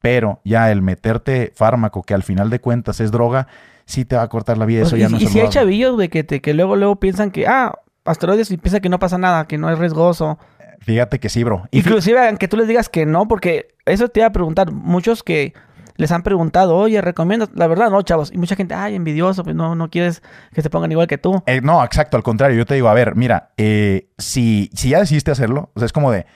Pero 0.00 0.40
ya 0.44 0.70
el 0.70 0.80
meterte 0.80 1.52
fármaco, 1.56 2.02
que 2.04 2.14
al 2.14 2.22
final 2.22 2.50
de 2.50 2.60
cuentas 2.60 3.00
es 3.00 3.10
droga, 3.10 3.48
sí 3.84 4.04
te 4.04 4.14
va 4.14 4.22
a 4.22 4.28
cortar 4.28 4.56
la 4.58 4.64
vida. 4.64 4.82
Eso 4.82 4.90
Pues, 4.90 5.02
ya 5.02 5.08
y, 5.08 5.12
no 5.12 5.18
y 5.18 5.24
es 5.24 5.30
si 5.32 5.40
hay 5.40 5.48
chavillos, 5.48 5.94
güey, 5.96 6.08
que, 6.08 6.22
te- 6.22 6.40
que 6.40 6.54
luego, 6.54 6.76
luego 6.76 6.96
piensan 7.00 7.32
que, 7.32 7.48
ah, 7.48 7.74
asteroides 8.04 8.48
y 8.52 8.56
piensan 8.58 8.80
que 8.80 8.88
no 8.88 9.00
pasa 9.00 9.18
nada, 9.18 9.46
que 9.48 9.58
no 9.58 9.68
es 9.72 9.76
riesgoso. 9.80 10.38
Fíjate 10.82 11.18
que 11.18 11.28
sí, 11.28 11.42
bro. 11.42 11.64
Y 11.72 11.78
fí- 11.80 11.86
Inclusive, 11.86 12.28
aunque 12.28 12.46
tú 12.46 12.56
les 12.56 12.68
digas 12.68 12.88
que 12.88 13.06
no, 13.06 13.26
porque 13.26 13.74
eso 13.86 14.08
te 14.08 14.20
iba 14.20 14.28
a 14.28 14.32
preguntar. 14.32 14.70
Muchos 14.70 15.24
que 15.24 15.52
les 15.96 16.12
han 16.12 16.22
preguntado, 16.22 16.76
oye, 16.76 17.00
¿recomiendas? 17.00 17.48
La 17.54 17.66
verdad, 17.66 17.90
no, 17.90 18.00
chavos. 18.02 18.30
Y 18.32 18.38
mucha 18.38 18.54
gente, 18.54 18.74
ay, 18.74 18.94
envidioso, 18.94 19.42
pues 19.42 19.56
no, 19.56 19.74
no 19.74 19.90
quieres 19.90 20.22
que 20.52 20.62
se 20.62 20.70
pongan 20.70 20.92
igual 20.92 21.08
que 21.08 21.18
tú. 21.18 21.42
Eh, 21.46 21.60
no, 21.62 21.82
exacto, 21.82 22.16
al 22.16 22.22
contrario. 22.22 22.56
Yo 22.58 22.66
te 22.66 22.74
digo, 22.74 22.88
a 22.88 22.94
ver, 22.94 23.16
mira, 23.16 23.50
eh, 23.56 24.10
si, 24.18 24.70
si 24.74 24.90
ya 24.90 25.00
decidiste 25.00 25.32
hacerlo, 25.32 25.70
o 25.74 25.80
sea, 25.80 25.86
es 25.86 25.92
como 25.92 26.12
de, 26.12 26.26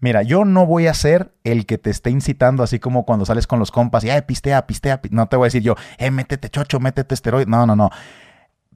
mira, 0.00 0.22
yo 0.22 0.44
no 0.44 0.66
voy 0.66 0.86
a 0.86 0.94
ser 0.94 1.32
el 1.44 1.66
que 1.66 1.78
te 1.78 1.90
esté 1.90 2.10
incitando, 2.10 2.62
así 2.62 2.78
como 2.78 3.04
cuando 3.04 3.24
sales 3.24 3.46
con 3.46 3.58
los 3.58 3.70
compas 3.70 4.04
y, 4.04 4.10
ay, 4.10 4.22
pistea, 4.22 4.66
pistea, 4.66 5.00
pi-". 5.00 5.10
no 5.12 5.26
te 5.28 5.36
voy 5.36 5.44
a 5.44 5.48
decir 5.48 5.62
yo, 5.62 5.76
eh, 5.98 6.10
métete 6.10 6.48
chocho, 6.50 6.80
métete 6.80 7.14
esteroide. 7.14 7.46
No, 7.46 7.66
no, 7.66 7.76
no. 7.76 7.90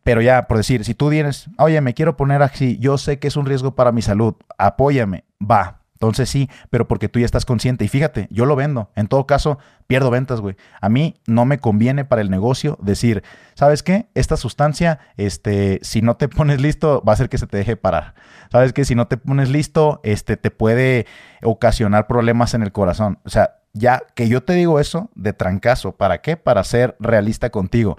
Pero 0.02 0.20
ya, 0.20 0.46
por 0.46 0.58
decir, 0.58 0.84
si 0.84 0.94
tú 0.94 1.10
tienes, 1.10 1.48
oye, 1.58 1.80
me 1.80 1.94
quiero 1.94 2.16
poner 2.16 2.42
así, 2.42 2.78
yo 2.78 2.98
sé 2.98 3.18
que 3.18 3.28
es 3.28 3.36
un 3.36 3.46
riesgo 3.46 3.74
para 3.74 3.90
mi 3.90 4.02
salud, 4.02 4.34
apóyame, 4.58 5.24
va. 5.40 5.80
Entonces 5.94 6.28
sí, 6.28 6.50
pero 6.70 6.86
porque 6.86 7.08
tú 7.08 7.20
ya 7.20 7.24
estás 7.24 7.44
consciente. 7.44 7.84
Y 7.84 7.88
fíjate, 7.88 8.28
yo 8.30 8.46
lo 8.46 8.56
vendo. 8.56 8.90
En 8.96 9.06
todo 9.06 9.26
caso, 9.26 9.58
pierdo 9.86 10.10
ventas, 10.10 10.40
güey. 10.40 10.56
A 10.80 10.88
mí 10.88 11.14
no 11.26 11.44
me 11.44 11.58
conviene 11.58 12.04
para 12.04 12.20
el 12.20 12.30
negocio 12.30 12.76
decir, 12.82 13.22
¿sabes 13.54 13.82
qué? 13.82 14.08
Esta 14.14 14.36
sustancia, 14.36 14.98
este, 15.16 15.78
si 15.82 16.02
no 16.02 16.16
te 16.16 16.28
pones 16.28 16.60
listo, 16.60 17.02
va 17.06 17.12
a 17.12 17.14
hacer 17.14 17.28
que 17.28 17.38
se 17.38 17.46
te 17.46 17.56
deje 17.56 17.76
parar. 17.76 18.14
¿Sabes 18.50 18.72
qué? 18.72 18.84
Si 18.84 18.94
no 18.94 19.06
te 19.06 19.16
pones 19.16 19.48
listo, 19.48 20.00
este, 20.02 20.36
te 20.36 20.50
puede 20.50 21.06
ocasionar 21.42 22.06
problemas 22.06 22.54
en 22.54 22.62
el 22.62 22.72
corazón. 22.72 23.18
O 23.24 23.30
sea, 23.30 23.56
ya 23.72 24.02
que 24.14 24.28
yo 24.28 24.42
te 24.42 24.52
digo 24.54 24.80
eso 24.80 25.10
de 25.14 25.32
trancazo, 25.32 25.92
¿para 25.92 26.20
qué? 26.22 26.36
Para 26.36 26.64
ser 26.64 26.96
realista 26.98 27.50
contigo. 27.50 27.96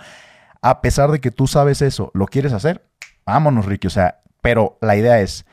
A 0.61 0.81
pesar 0.81 1.11
de 1.11 1.19
que 1.19 1.31
tú 1.31 1.47
sabes 1.47 1.81
eso, 1.81 2.11
¿lo 2.13 2.25
quieres 2.25 2.53
hacer? 2.53 2.85
Vámonos, 3.25 3.65
Ricky. 3.65 3.87
O 3.87 3.91
sea, 3.91 4.19
pero 4.41 4.77
la 4.81 4.95
idea 4.95 5.19
es 5.21 5.45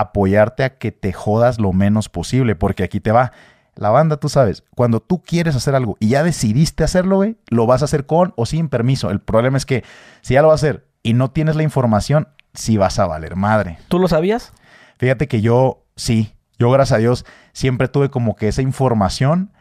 apoyarte 0.00 0.64
a 0.64 0.78
que 0.78 0.92
te 0.92 1.12
jodas 1.12 1.58
lo 1.58 1.72
menos 1.72 2.08
posible, 2.08 2.56
porque 2.56 2.84
aquí 2.84 3.00
te 3.00 3.12
va. 3.12 3.32
La 3.74 3.90
banda, 3.90 4.16
tú 4.16 4.28
sabes, 4.28 4.64
cuando 4.74 5.00
tú 5.00 5.22
quieres 5.22 5.54
hacer 5.54 5.74
algo 5.74 5.96
y 6.00 6.08
ya 6.08 6.22
decidiste 6.22 6.82
hacerlo, 6.82 7.16
güey, 7.16 7.36
lo 7.48 7.66
vas 7.66 7.82
a 7.82 7.84
hacer 7.84 8.06
con 8.06 8.32
o 8.36 8.46
sin 8.46 8.68
permiso. 8.68 9.10
El 9.10 9.20
problema 9.20 9.58
es 9.58 9.66
que 9.66 9.84
si 10.22 10.34
ya 10.34 10.42
lo 10.42 10.48
vas 10.48 10.62
a 10.62 10.66
hacer 10.66 10.86
y 11.02 11.12
no 11.12 11.30
tienes 11.30 11.56
la 11.56 11.62
información, 11.62 12.28
sí 12.54 12.78
vas 12.78 12.98
a 12.98 13.06
valer 13.06 13.36
madre. 13.36 13.78
¿Tú 13.88 13.98
lo 13.98 14.08
sabías? 14.08 14.52
Fíjate 14.98 15.28
que 15.28 15.42
yo, 15.42 15.84
sí, 15.94 16.34
yo 16.58 16.70
gracias 16.70 16.96
a 16.96 17.00
Dios 17.00 17.26
siempre 17.52 17.88
tuve 17.88 18.08
como 18.08 18.34
que 18.34 18.48
esa 18.48 18.62
información 18.62 19.52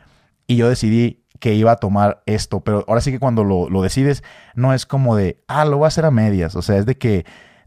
y 0.48 0.56
yo 0.56 0.70
decidí 0.70 1.26
que 1.40 1.54
iba 1.54 1.74
a 1.74 1.76
tomar 1.76 2.24
esto, 2.26 2.62
pero 2.62 2.86
ahora 2.88 3.02
sí 3.02 3.12
que 3.12 3.20
cuando 3.20 3.44
lo, 3.44 3.70
lo 3.70 3.82
decides 3.82 4.24
no 4.56 4.74
es 4.74 4.86
como 4.86 5.18
de, 5.18 5.44
ah, 5.48 5.66
lo 5.66 5.78
voy 5.78 5.86
a 5.86 5.88
hacer 5.90 6.06
a 6.06 6.12
medias, 6.12 6.56
o 6.56 6.62
sea, 6.62 6.78
es 6.78 6.86
de 6.86 6.98
que 6.98 7.26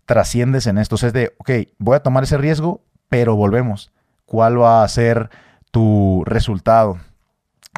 trasciendes 0.08 0.66
en 0.66 0.78
esto, 0.78 0.94
o 0.94 0.98
sea, 0.98 1.08
es 1.08 1.12
de, 1.12 1.34
ok, 1.36 1.50
voy 1.78 1.94
a 1.94 2.02
tomar 2.02 2.24
ese 2.24 2.38
riesgo, 2.38 2.82
pero 3.10 3.36
volvemos. 3.36 3.92
cuál 4.24 4.60
va 4.60 4.82
a 4.82 4.88
ser 4.88 5.30
tu 5.70 6.22
resultado. 6.26 6.98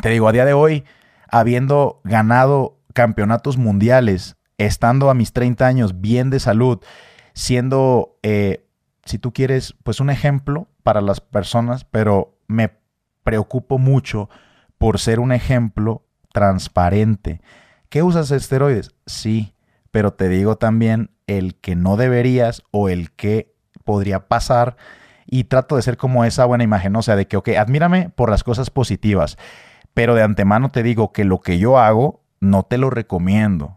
Te 0.00 0.10
digo, 0.10 0.28
a 0.28 0.32
día 0.32 0.44
de 0.44 0.52
hoy, 0.52 0.84
habiendo 1.28 2.00
ganado 2.04 2.78
campeonatos 2.94 3.56
mundiales, 3.56 4.36
estando 4.58 5.10
a 5.10 5.14
mis 5.14 5.32
30 5.32 5.66
años 5.66 6.00
bien 6.00 6.30
de 6.30 6.38
salud, 6.38 6.80
siendo, 7.34 8.16
eh, 8.22 8.64
si 9.04 9.18
tú 9.18 9.32
quieres, 9.32 9.74
pues 9.82 9.98
un 9.98 10.10
ejemplo 10.10 10.68
para 10.84 11.00
las 11.00 11.20
personas, 11.20 11.84
pero 11.84 12.38
me 12.46 12.70
preocupo 13.24 13.78
mucho 13.78 14.28
por 14.78 15.00
ser 15.00 15.18
un 15.18 15.32
ejemplo 15.32 16.04
transparente. 16.32 17.40
¿Qué 17.88 18.02
usas 18.04 18.30
esteroides? 18.30 18.92
Sí, 19.06 19.52
pero 19.90 20.12
te 20.12 20.28
digo 20.28 20.56
también 20.56 21.10
el 21.26 21.54
que 21.54 21.76
no 21.76 21.96
deberías 21.96 22.62
o 22.70 22.88
el 22.88 23.12
que 23.12 23.54
podría 23.84 24.28
pasar 24.28 24.76
y 25.26 25.44
trato 25.44 25.76
de 25.76 25.82
ser 25.82 25.96
como 25.96 26.24
esa 26.24 26.44
buena 26.44 26.64
imagen, 26.64 26.94
o 26.96 27.02
sea, 27.02 27.16
de 27.16 27.26
que, 27.26 27.36
ok, 27.36 27.50
admírame 27.50 28.10
por 28.10 28.30
las 28.30 28.42
cosas 28.42 28.70
positivas, 28.70 29.38
pero 29.94 30.14
de 30.14 30.22
antemano 30.22 30.70
te 30.70 30.82
digo 30.82 31.12
que 31.12 31.24
lo 31.24 31.40
que 31.40 31.58
yo 31.58 31.78
hago 31.78 32.22
no 32.40 32.64
te 32.64 32.78
lo 32.78 32.90
recomiendo. 32.90 33.76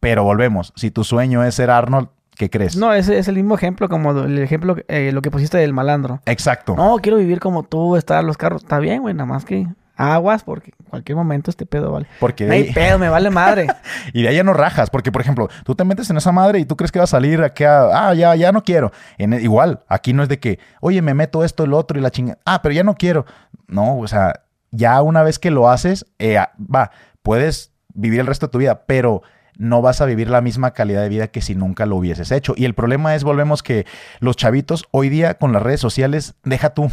Pero 0.00 0.24
volvemos, 0.24 0.72
si 0.76 0.90
tu 0.90 1.04
sueño 1.04 1.44
es 1.44 1.54
ser 1.54 1.70
Arnold, 1.70 2.08
¿qué 2.36 2.50
crees? 2.50 2.76
No, 2.76 2.92
ese 2.92 3.18
es 3.18 3.28
el 3.28 3.36
mismo 3.36 3.54
ejemplo 3.54 3.88
como 3.88 4.12
el 4.22 4.38
ejemplo, 4.38 4.76
eh, 4.88 5.10
lo 5.12 5.22
que 5.22 5.30
pusiste 5.30 5.58
del 5.58 5.72
malandro. 5.72 6.20
Exacto. 6.26 6.74
No, 6.76 6.96
quiero 6.98 7.18
vivir 7.18 7.40
como 7.40 7.62
tú, 7.62 7.96
estar 7.96 8.22
los 8.22 8.36
carros. 8.36 8.62
Está 8.62 8.78
bien, 8.78 9.02
güey, 9.02 9.14
nada 9.14 9.26
más 9.26 9.44
que 9.44 9.66
aguas 10.02 10.42
porque 10.42 10.72
en 10.78 10.86
cualquier 10.86 11.16
momento 11.16 11.50
este 11.50 11.66
pedo 11.66 11.92
vale. 11.92 12.06
Porque 12.18 12.46
no 12.46 12.52
hay 12.52 12.72
pedo, 12.72 12.98
me 12.98 13.08
vale 13.08 13.30
madre. 13.30 13.68
y 14.12 14.22
de 14.22 14.28
ahí 14.28 14.36
ya 14.36 14.44
no 14.44 14.52
rajas, 14.52 14.90
porque 14.90 15.12
por 15.12 15.20
ejemplo, 15.20 15.48
tú 15.64 15.74
te 15.74 15.84
metes 15.84 16.10
en 16.10 16.16
esa 16.16 16.32
madre 16.32 16.58
y 16.58 16.64
tú 16.64 16.76
crees 16.76 16.90
que 16.90 16.98
va 16.98 17.04
a 17.04 17.08
salir 17.08 17.42
aquí 17.42 17.64
a, 17.64 18.08
ah, 18.08 18.14
ya, 18.14 18.34
ya 18.34 18.52
no 18.52 18.64
quiero. 18.64 18.92
En, 19.18 19.32
igual, 19.34 19.82
aquí 19.88 20.12
no 20.12 20.22
es 20.22 20.28
de 20.28 20.38
que, 20.38 20.58
oye, 20.80 21.00
me 21.02 21.14
meto 21.14 21.44
esto, 21.44 21.64
el 21.64 21.72
otro 21.72 21.98
y 21.98 22.02
la 22.02 22.10
chingada. 22.10 22.38
Ah, 22.44 22.62
pero 22.62 22.74
ya 22.74 22.82
no 22.82 22.94
quiero. 22.94 23.26
No, 23.68 23.98
o 23.98 24.08
sea, 24.08 24.42
ya 24.70 25.00
una 25.02 25.22
vez 25.22 25.38
que 25.38 25.50
lo 25.50 25.70
haces, 25.70 26.06
eh, 26.18 26.38
va, 26.58 26.90
puedes 27.22 27.72
vivir 27.94 28.20
el 28.20 28.26
resto 28.26 28.46
de 28.46 28.50
tu 28.50 28.58
vida, 28.58 28.82
pero 28.86 29.22
no 29.56 29.82
vas 29.82 30.00
a 30.00 30.06
vivir 30.06 30.30
la 30.30 30.40
misma 30.40 30.72
calidad 30.72 31.02
de 31.02 31.08
vida 31.08 31.28
que 31.28 31.42
si 31.42 31.54
nunca 31.54 31.86
lo 31.86 31.96
hubieses 31.96 32.32
hecho. 32.32 32.54
Y 32.56 32.64
el 32.64 32.74
problema 32.74 33.14
es, 33.14 33.22
volvemos 33.22 33.62
que 33.62 33.86
los 34.18 34.36
chavitos 34.36 34.86
hoy 34.90 35.08
día 35.08 35.34
con 35.34 35.52
las 35.52 35.62
redes 35.62 35.80
sociales, 35.80 36.34
deja 36.42 36.70
tú, 36.70 36.90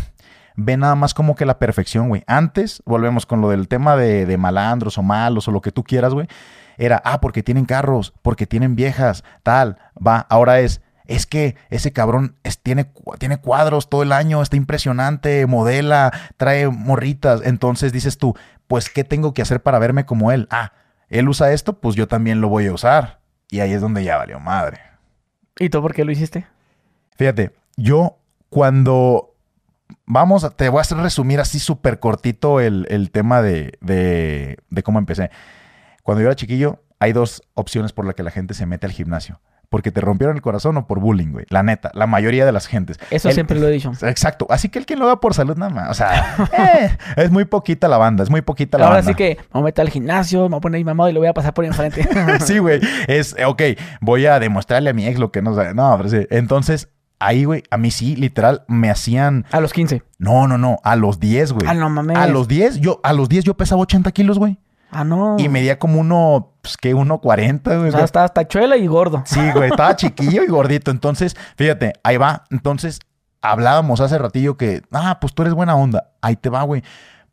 ve 0.55 0.77
nada 0.77 0.95
más 0.95 1.13
como 1.13 1.35
que 1.35 1.45
la 1.45 1.59
perfección, 1.59 2.09
güey. 2.09 2.23
Antes, 2.27 2.81
volvemos 2.85 3.25
con 3.25 3.41
lo 3.41 3.49
del 3.49 3.67
tema 3.67 3.95
de, 3.95 4.37
malandros 4.37 4.97
o 4.97 5.03
malos 5.03 5.47
o 5.47 5.51
lo 5.51 5.61
que 5.61 5.71
tú 5.71 5.83
quieras, 5.83 6.13
güey. 6.13 6.27
Era, 6.77 7.01
ah, 7.03 7.19
porque 7.19 7.43
tienen 7.43 7.65
carros, 7.65 8.13
porque 8.21 8.47
tienen 8.47 8.75
viejas, 8.75 9.23
tal, 9.43 9.77
va. 9.95 10.19
Ahora 10.29 10.59
es, 10.59 10.81
es 11.05 11.25
que 11.25 11.55
ese 11.69 11.91
cabrón 11.91 12.37
tiene, 12.63 12.89
tiene 13.17 13.37
cuadros 13.37 13.89
todo 13.89 14.03
el 14.03 14.11
año, 14.11 14.41
está 14.41 14.55
impresionante, 14.55 15.45
modela, 15.45 16.11
trae 16.37 16.69
morritas. 16.69 17.41
Entonces 17.43 17.91
dices 17.91 18.17
tú, 18.17 18.35
pues, 18.67 18.89
¿qué 18.89 19.03
tengo 19.03 19.33
que 19.33 19.41
hacer 19.41 19.61
para 19.61 19.79
verme 19.79 20.05
como 20.05 20.31
él? 20.31 20.47
Ah, 20.51 20.73
él 21.09 21.27
usa 21.27 21.51
esto, 21.51 21.79
pues 21.79 21.95
yo 21.95 22.07
también 22.07 22.39
lo 22.39 22.49
voy 22.49 22.67
a 22.67 22.73
usar. 22.73 23.19
Y 23.49 23.61
ahí 23.61 23.73
es 23.73 23.81
donde 23.81 24.03
ya 24.03 24.17
valió 24.17 24.39
madre. 24.39 24.79
¿Y 25.57 25.69
tú 25.69 25.81
por 25.81 25.93
qué 25.93 26.05
lo 26.05 26.11
hiciste? 26.11 26.47
Fíjate, 27.17 27.51
yo 27.75 28.17
cuando 28.49 29.28
vamos, 30.05 30.47
te 30.55 30.69
voy 30.69 30.79
a 30.79 30.81
hacer 30.81 30.97
resumir 30.97 31.39
así 31.39 31.59
súper 31.59 31.99
cortito 31.99 32.59
el, 32.59 33.09
tema 33.11 33.41
de, 33.41 33.77
de, 33.81 34.57
de, 34.69 34.83
cómo 34.83 34.99
empecé. 34.99 35.31
Cuando 36.03 36.21
yo 36.21 36.27
era 36.27 36.35
chiquillo, 36.35 36.83
hay 36.99 37.13
dos 37.13 37.41
opciones 37.53 37.93
por 37.93 38.05
las 38.05 38.15
que 38.15 38.23
la 38.23 38.31
gente 38.31 38.53
se 38.53 38.65
mete 38.65 38.85
al 38.85 38.91
gimnasio. 38.91 39.39
Porque 39.69 39.91
te 39.91 40.01
rompieron 40.01 40.35
el 40.35 40.41
corazón 40.41 40.77
o 40.77 40.87
por 40.87 40.99
bullying, 40.99 41.31
güey. 41.31 41.45
La 41.49 41.61
neta, 41.61 41.91
la 41.93 42.07
mayoría 42.07 42.43
de 42.43 42.51
las 42.51 42.65
gentes. 42.65 42.99
Eso 43.11 43.31
siempre 43.31 43.59
lo 43.59 43.67
he 43.67 43.71
dicho. 43.71 43.91
Exacto. 44.01 44.47
Así 44.49 44.69
que 44.69 44.79
el 44.79 44.87
que 44.87 44.95
lo 44.95 45.05
haga 45.05 45.19
por 45.19 45.35
salud 45.35 45.55
nada 45.57 45.69
más. 45.69 45.91
O 45.91 45.93
sea, 45.93 46.35
eh, 46.57 46.97
es 47.15 47.29
muy 47.29 47.45
poquita 47.45 47.87
la 47.87 47.99
banda, 47.99 48.23
es 48.23 48.31
muy 48.31 48.41
poquita 48.41 48.79
la 48.79 48.85
banda. 48.85 48.99
Ahora 49.01 49.07
sí 49.07 49.13
que 49.13 49.37
me 49.37 49.47
voy 49.51 49.61
a 49.61 49.65
meter 49.65 49.83
al 49.83 49.89
gimnasio, 49.91 50.41
me 50.43 50.49
voy 50.49 50.57
a 50.57 50.61
poner 50.61 50.77
a 50.77 50.79
mi 50.79 50.85
mamá 50.85 51.07
y 51.11 51.13
lo 51.13 51.19
voy 51.19 51.29
a 51.29 51.35
pasar 51.35 51.53
por 51.53 51.65
enfrente. 51.65 52.07
sí, 52.39 52.57
güey. 52.57 52.81
Es, 53.07 53.35
ok, 53.45 53.61
voy 54.01 54.25
a 54.25 54.39
demostrarle 54.39 54.89
a 54.89 54.93
mi 54.93 55.05
ex 55.05 55.19
lo 55.19 55.31
que 55.31 55.43
no 55.43 55.53
sabe. 55.53 55.75
No, 55.75 55.95
pero 55.97 56.09
sí. 56.09 56.25
Entonces, 56.31 56.89
Ahí, 57.19 57.43
güey, 57.43 57.63
a 57.69 57.77
mí 57.77 57.91
sí, 57.91 58.15
literal, 58.15 58.63
me 58.67 58.89
hacían... 58.89 59.45
A 59.51 59.59
los 59.59 59.73
15. 59.73 60.03
No, 60.17 60.47
no, 60.47 60.57
no, 60.57 60.77
a 60.83 60.95
los 60.95 61.19
10, 61.19 61.51
güey. 61.51 61.67
Ah, 61.67 61.73
no 61.73 61.89
mames. 61.89 62.17
A 62.17 62.27
los 62.27 62.47
10, 62.47 62.79
yo, 62.79 63.01
a 63.03 63.11
los 63.11 63.27
10 63.27 63.43
yo 63.43 63.55
pesaba 63.55 63.81
80 63.81 64.11
kilos, 64.13 64.39
güey. 64.39 64.57
Ah, 64.91 65.03
no. 65.03 65.35
Y 65.37 65.49
medía 65.49 65.77
como 65.77 65.99
uno, 65.99 66.53
pues, 66.61 66.77
¿qué? 66.77 66.95
1.40, 66.95 67.77
güey. 67.77 67.89
O 67.89 67.91
sea, 67.91 68.05
estaba 68.05 68.29
tachuela 68.29 68.77
y 68.77 68.87
gordo. 68.87 69.21
Sí, 69.25 69.39
güey, 69.53 69.69
estaba 69.71 69.95
chiquillo 69.95 70.43
y 70.43 70.47
gordito. 70.47 70.91
Entonces, 70.91 71.35
fíjate, 71.57 71.93
ahí 72.03 72.17
va. 72.17 72.45
Entonces, 72.49 72.99
hablábamos 73.41 73.99
hace 73.99 74.17
ratillo 74.17 74.57
que, 74.57 74.81
ah, 74.91 75.19
pues 75.19 75.33
tú 75.33 75.43
eres 75.43 75.53
buena 75.53 75.75
onda. 75.75 76.11
Ahí 76.21 76.37
te 76.37 76.49
va, 76.49 76.63
güey. 76.63 76.83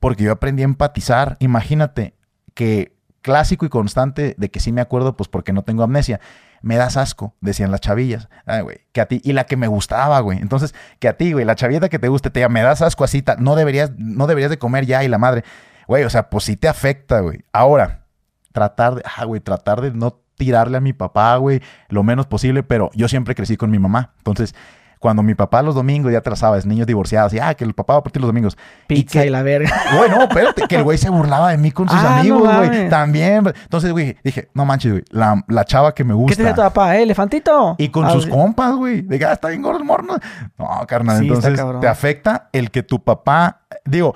Porque 0.00 0.24
yo 0.24 0.32
aprendí 0.32 0.62
a 0.62 0.66
empatizar. 0.66 1.36
Imagínate 1.38 2.14
que 2.54 2.96
clásico 3.22 3.64
y 3.64 3.68
constante 3.68 4.34
de 4.36 4.50
que 4.50 4.60
sí 4.60 4.72
me 4.72 4.80
acuerdo, 4.80 5.16
pues 5.16 5.28
porque 5.28 5.52
no 5.52 5.62
tengo 5.62 5.82
amnesia 5.82 6.20
me 6.62 6.76
das 6.76 6.96
asco, 6.96 7.34
decían 7.40 7.70
las 7.70 7.80
chavillas. 7.80 8.28
Ay, 8.44 8.62
güey, 8.62 8.78
que 8.92 9.00
a 9.00 9.06
ti, 9.06 9.20
y 9.24 9.32
la 9.32 9.44
que 9.44 9.56
me 9.56 9.66
gustaba, 9.66 10.20
güey. 10.20 10.38
Entonces, 10.38 10.74
que 10.98 11.08
a 11.08 11.16
ti, 11.16 11.32
güey, 11.32 11.44
la 11.44 11.54
chavita 11.54 11.88
que 11.88 11.98
te 11.98 12.08
guste, 12.08 12.30
te 12.30 12.40
diga, 12.40 12.48
me 12.48 12.62
das 12.62 12.82
asco 12.82 13.04
así, 13.04 13.24
no 13.38 13.56
deberías, 13.56 13.92
no 13.96 14.26
deberías 14.26 14.50
de 14.50 14.58
comer 14.58 14.86
ya 14.86 15.04
y 15.04 15.08
la 15.08 15.18
madre. 15.18 15.44
Güey, 15.86 16.04
o 16.04 16.10
sea, 16.10 16.30
pues 16.30 16.44
sí 16.44 16.56
te 16.56 16.68
afecta, 16.68 17.20
güey. 17.20 17.44
Ahora, 17.52 18.06
tratar 18.52 18.96
de, 18.96 19.02
ah, 19.16 19.24
güey, 19.24 19.40
tratar 19.40 19.80
de 19.80 19.92
no 19.92 20.20
tirarle 20.36 20.76
a 20.76 20.80
mi 20.80 20.92
papá, 20.92 21.36
güey, 21.36 21.62
lo 21.88 22.02
menos 22.02 22.26
posible, 22.26 22.62
pero 22.62 22.90
yo 22.94 23.08
siempre 23.08 23.34
crecí 23.34 23.56
con 23.56 23.70
mi 23.70 23.78
mamá. 23.78 24.14
Entonces, 24.18 24.54
cuando 24.98 25.22
mi 25.22 25.34
papá 25.34 25.62
los 25.62 25.74
domingos, 25.74 26.12
ya 26.12 26.20
te 26.20 26.30
la 26.30 26.36
sabes, 26.36 26.66
niños 26.66 26.86
divorciados, 26.86 27.32
y 27.32 27.38
ah, 27.38 27.54
que 27.54 27.64
el 27.64 27.74
papá 27.74 27.94
va 27.94 27.98
a 28.00 28.02
partir 28.02 28.20
los 28.20 28.28
domingos. 28.28 28.56
Pizza 28.86 29.24
y, 29.24 29.30
la 29.30 29.42
verga. 29.42 29.70
Güey, 29.96 30.10
no, 30.10 30.22
espérate, 30.22 30.66
que 30.68 30.76
el 30.76 30.82
güey 30.82 30.98
se 30.98 31.10
burlaba 31.10 31.50
de 31.50 31.58
mí 31.58 31.70
con 31.70 31.88
sus 31.88 31.98
ah, 31.98 32.18
amigos, 32.20 32.42
güey. 32.42 32.88
También. 32.88 33.52
Entonces, 33.62 33.92
güey, 33.92 34.16
dije, 34.22 34.48
no 34.54 34.64
manches, 34.64 34.92
güey, 34.92 35.04
la, 35.10 35.44
la, 35.48 35.64
chava 35.64 35.94
que 35.94 36.04
me 36.04 36.14
gusta. 36.14 36.32
¿Qué 36.32 36.36
tiene 36.36 36.54
tu 36.54 36.60
papá, 36.60 36.96
eh? 36.96 37.02
¿Elefantito? 37.02 37.76
Y 37.78 37.88
con 37.88 38.10
sus 38.10 38.26
compas, 38.26 38.74
güey. 38.74 39.02
De 39.02 39.24
ah, 39.24 39.32
está 39.32 39.48
bien 39.48 39.62
gordo 39.62 39.78
el 39.78 39.84
morno. 39.84 40.16
No, 40.58 40.68
carnal, 40.86 41.22
entonces 41.22 41.60
te 41.80 41.88
afecta 41.88 42.48
el 42.52 42.70
que 42.70 42.82
tu 42.82 43.02
papá, 43.02 43.60
digo, 43.84 44.14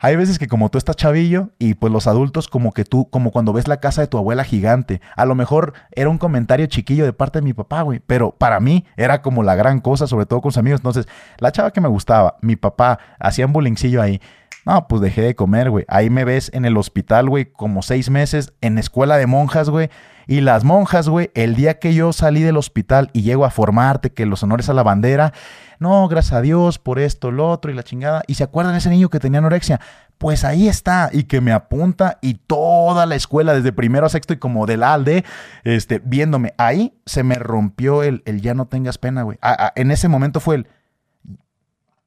hay 0.00 0.16
veces 0.16 0.38
que 0.38 0.46
como 0.46 0.70
tú 0.70 0.78
estás 0.78 0.96
chavillo 0.96 1.50
y 1.58 1.74
pues 1.74 1.92
los 1.92 2.06
adultos 2.06 2.48
como 2.48 2.72
que 2.72 2.84
tú, 2.84 3.08
como 3.10 3.30
cuando 3.30 3.52
ves 3.52 3.68
la 3.68 3.78
casa 3.78 4.00
de 4.00 4.06
tu 4.06 4.18
abuela 4.18 4.44
gigante, 4.44 5.00
a 5.16 5.24
lo 5.24 5.34
mejor 5.34 5.74
era 5.92 6.08
un 6.08 6.18
comentario 6.18 6.66
chiquillo 6.66 7.04
de 7.04 7.12
parte 7.12 7.40
de 7.40 7.44
mi 7.44 7.52
papá, 7.52 7.82
güey, 7.82 8.00
pero 8.06 8.32
para 8.32 8.60
mí 8.60 8.84
era 8.96 9.22
como 9.22 9.42
la 9.42 9.54
gran 9.54 9.80
cosa, 9.80 10.06
sobre 10.06 10.26
todo 10.26 10.40
con 10.40 10.52
sus 10.52 10.58
amigos. 10.58 10.80
Entonces, 10.80 11.06
la 11.38 11.52
chava 11.52 11.70
que 11.70 11.80
me 11.80 11.88
gustaba, 11.88 12.36
mi 12.40 12.56
papá, 12.56 12.98
hacía 13.18 13.46
un 13.46 13.52
bullyingcillo 13.52 14.00
ahí. 14.00 14.20
No, 14.66 14.88
pues 14.88 15.02
dejé 15.02 15.20
de 15.20 15.34
comer, 15.34 15.70
güey. 15.70 15.84
Ahí 15.88 16.08
me 16.08 16.24
ves 16.24 16.50
en 16.54 16.64
el 16.64 16.76
hospital, 16.78 17.28
güey, 17.28 17.44
como 17.44 17.82
seis 17.82 18.08
meses, 18.08 18.54
en 18.62 18.78
escuela 18.78 19.18
de 19.18 19.26
monjas, 19.26 19.68
güey. 19.68 19.90
Y 20.26 20.40
las 20.40 20.64
monjas, 20.64 21.08
güey, 21.08 21.30
el 21.34 21.54
día 21.54 21.78
que 21.78 21.92
yo 21.92 22.14
salí 22.14 22.42
del 22.42 22.56
hospital 22.56 23.10
y 23.12 23.22
llego 23.22 23.44
a 23.44 23.50
formarte, 23.50 24.10
que 24.10 24.24
los 24.24 24.42
honores 24.42 24.70
a 24.70 24.74
la 24.74 24.82
bandera, 24.82 25.34
no, 25.78 26.06
gracias 26.08 26.34
a 26.34 26.40
Dios 26.40 26.78
por 26.78 26.98
esto, 26.98 27.30
lo 27.30 27.48
otro 27.50 27.70
y 27.70 27.74
la 27.74 27.82
chingada. 27.82 28.22
¿Y 28.26 28.34
se 28.34 28.44
acuerdan 28.44 28.74
de 28.74 28.78
ese 28.78 28.90
niño 28.90 29.08
que 29.08 29.20
tenía 29.20 29.38
anorexia? 29.38 29.80
Pues 30.18 30.44
ahí 30.44 30.68
está 30.68 31.10
y 31.12 31.24
que 31.24 31.40
me 31.40 31.52
apunta 31.52 32.18
y 32.22 32.34
toda 32.34 33.06
la 33.06 33.14
escuela, 33.14 33.54
desde 33.54 33.72
primero 33.72 34.06
a 34.06 34.08
sexto 34.08 34.32
y 34.32 34.38
como 34.38 34.66
del 34.66 34.82
alde, 34.82 35.24
este, 35.64 36.00
viéndome. 36.04 36.54
Ahí 36.56 36.94
se 37.06 37.22
me 37.22 37.34
rompió 37.34 38.02
el, 38.02 38.22
el 38.24 38.40
ya 38.40 38.54
no 38.54 38.66
tengas 38.66 38.98
pena, 38.98 39.22
güey. 39.22 39.38
en 39.74 39.90
ese 39.90 40.08
momento 40.08 40.40
fue 40.40 40.56
el, 40.56 40.66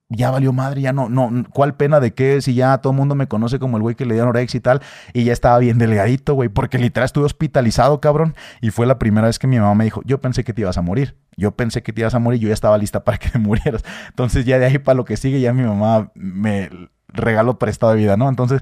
ya 0.09 0.31
valió 0.31 0.53
madre, 0.53 0.81
ya 0.81 0.93
no, 0.93 1.09
no, 1.09 1.31
¿cuál 1.51 1.75
pena 1.75 1.99
de 1.99 2.13
qué? 2.13 2.41
Si 2.41 2.53
ya 2.53 2.77
todo 2.77 2.91
el 2.91 2.97
mundo 2.97 3.15
me 3.15 3.27
conoce 3.27 3.59
como 3.59 3.77
el 3.77 3.83
güey 3.83 3.95
que 3.95 4.05
le 4.05 4.13
dio 4.13 4.23
anorexia 4.23 4.57
y 4.57 4.61
tal, 4.61 4.81
y 5.13 5.25
ya 5.25 5.33
estaba 5.33 5.59
bien 5.59 5.77
delgadito, 5.77 6.33
güey, 6.33 6.49
porque 6.49 6.77
literal 6.77 7.05
estuve 7.05 7.25
hospitalizado, 7.25 7.99
cabrón, 7.99 8.35
y 8.61 8.69
fue 8.69 8.85
la 8.85 8.99
primera 8.99 9.27
vez 9.27 9.37
que 9.37 9.47
mi 9.47 9.59
mamá 9.59 9.75
me 9.75 9.83
dijo, 9.83 10.01
yo 10.05 10.21
pensé 10.21 10.43
que 10.43 10.53
te 10.53 10.61
ibas 10.61 10.77
a 10.77 10.81
morir, 10.81 11.17
yo 11.35 11.51
pensé 11.51 11.83
que 11.83 11.91
te 11.91 12.01
ibas 12.01 12.15
a 12.15 12.19
morir, 12.19 12.39
yo 12.39 12.47
ya 12.47 12.53
estaba 12.53 12.77
lista 12.77 13.03
para 13.03 13.17
que 13.17 13.29
te 13.29 13.39
murieras. 13.39 13.83
Entonces 14.09 14.45
ya 14.45 14.59
de 14.59 14.65
ahí 14.65 14.77
para 14.77 14.95
lo 14.95 15.03
que 15.03 15.17
sigue, 15.17 15.41
ya 15.41 15.51
mi 15.51 15.63
mamá 15.63 16.11
me 16.15 16.69
regaló 17.09 17.59
prestado 17.59 17.91
de 17.93 17.99
vida, 17.99 18.15
¿no? 18.15 18.29
Entonces 18.29 18.61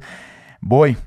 voy, 0.61 0.97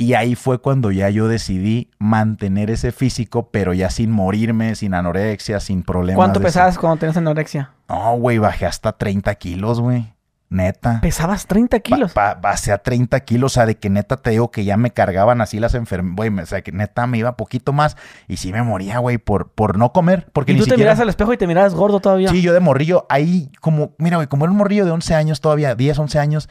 y 0.00 0.14
ahí 0.14 0.34
fue 0.34 0.58
cuando 0.58 0.90
ya 0.90 1.10
yo 1.10 1.28
decidí 1.28 1.90
mantener 1.98 2.70
ese 2.70 2.90
físico, 2.90 3.50
pero 3.50 3.74
ya 3.74 3.90
sin 3.90 4.10
morirme, 4.10 4.74
sin 4.74 4.94
anorexia, 4.94 5.60
sin 5.60 5.82
problemas. 5.82 6.16
¿Cuánto 6.16 6.40
pesabas 6.40 6.78
cuando 6.78 6.98
tenías 6.98 7.18
anorexia? 7.18 7.72
No, 7.90 8.16
güey, 8.16 8.38
bajé 8.38 8.66
hasta 8.66 8.92
30 8.92 9.34
kilos, 9.34 9.80
güey. 9.80 10.14
Neta. 10.48 11.00
¿Pesabas 11.00 11.46
30 11.46 11.78
kilos? 11.80 12.12
base 12.14 12.72
a 12.72 12.78
30 12.78 13.20
kilos, 13.20 13.52
o 13.52 13.54
sea, 13.54 13.66
de 13.66 13.76
que 13.76 13.88
neta 13.88 14.16
te 14.16 14.30
digo 14.30 14.50
que 14.50 14.64
ya 14.64 14.76
me 14.76 14.90
cargaban 14.90 15.40
así 15.40 15.60
las 15.60 15.74
enfermedades, 15.74 16.32
güey, 16.32 16.42
o 16.42 16.46
sea, 16.46 16.62
que 16.62 16.72
neta 16.72 17.06
me 17.06 17.18
iba 17.18 17.36
poquito 17.36 17.72
más 17.72 17.96
y 18.26 18.36
sí 18.36 18.52
me 18.52 18.62
moría, 18.62 18.98
güey, 18.98 19.18
por, 19.18 19.50
por 19.50 19.78
no 19.78 19.92
comer. 19.92 20.26
Porque 20.32 20.52
¿Y 20.52 20.58
tú 20.58 20.66
te 20.66 20.76
miras 20.76 20.98
al 20.98 21.08
espejo 21.08 21.32
y 21.32 21.36
te 21.36 21.46
miras 21.46 21.74
gordo 21.74 22.00
todavía? 22.00 22.30
Sí, 22.30 22.42
yo 22.42 22.52
de 22.52 22.58
morrillo, 22.58 23.06
ahí 23.08 23.50
como, 23.60 23.92
mira, 23.98 24.16
güey, 24.16 24.26
como 24.26 24.44
era 24.44 24.50
un 24.50 24.58
morrillo 24.58 24.84
de 24.84 24.90
11 24.90 25.14
años 25.14 25.40
todavía, 25.40 25.76
10, 25.76 25.98
11 26.00 26.18
años, 26.18 26.48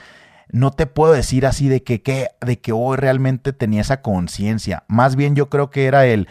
no 0.50 0.72
te 0.72 0.88
puedo 0.88 1.12
decir 1.12 1.46
así 1.46 1.68
de 1.68 1.84
que, 1.84 2.30
de 2.40 2.60
que 2.60 2.72
hoy 2.72 2.96
realmente 2.96 3.52
tenía 3.52 3.82
esa 3.82 4.02
conciencia. 4.02 4.84
Más 4.88 5.18
bien 5.18 5.36
yo 5.36 5.50
creo 5.50 5.70
que 5.70 5.88
era 5.88 6.06
el, 6.06 6.30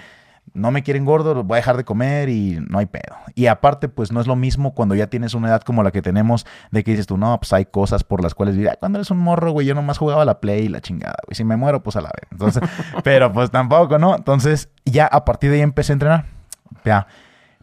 no 0.54 0.70
me 0.70 0.82
quieren 0.82 1.04
gordo, 1.04 1.42
voy 1.44 1.56
a 1.56 1.60
dejar 1.60 1.76
de 1.76 1.84
comer 1.84 2.28
y 2.28 2.58
no 2.68 2.78
hay 2.78 2.86
pedo. 2.86 3.16
Y 3.34 3.46
aparte, 3.46 3.88
pues 3.88 4.12
no 4.12 4.20
es 4.20 4.26
lo 4.26 4.36
mismo 4.36 4.74
cuando 4.74 4.94
ya 4.94 5.08
tienes 5.08 5.34
una 5.34 5.48
edad 5.48 5.62
como 5.62 5.82
la 5.82 5.90
que 5.90 6.02
tenemos, 6.02 6.46
de 6.70 6.84
que 6.84 6.92
dices 6.92 7.06
tú, 7.06 7.16
no, 7.16 7.38
pues 7.38 7.52
hay 7.52 7.66
cosas 7.66 8.04
por 8.04 8.22
las 8.22 8.34
cuales 8.34 8.56
vivir. 8.56 8.76
Cuando 8.80 8.98
eres 8.98 9.10
un 9.10 9.18
morro, 9.18 9.52
güey, 9.52 9.66
yo 9.66 9.74
nomás 9.74 9.98
jugaba 9.98 10.24
la 10.24 10.40
play 10.40 10.66
y 10.66 10.68
la 10.68 10.80
chingada, 10.80 11.16
güey. 11.26 11.34
Si 11.34 11.44
me 11.44 11.56
muero, 11.56 11.82
pues 11.82 11.96
a 11.96 12.00
la 12.00 12.08
vez. 12.08 12.28
Entonces, 12.30 12.62
pero 13.04 13.32
pues 13.32 13.50
tampoco, 13.50 13.98
¿no? 13.98 14.16
Entonces, 14.16 14.68
ya 14.84 15.06
a 15.06 15.24
partir 15.24 15.50
de 15.50 15.56
ahí 15.56 15.62
empecé 15.62 15.92
a 15.92 15.94
entrenar. 15.94 16.24
Ya. 16.84 17.06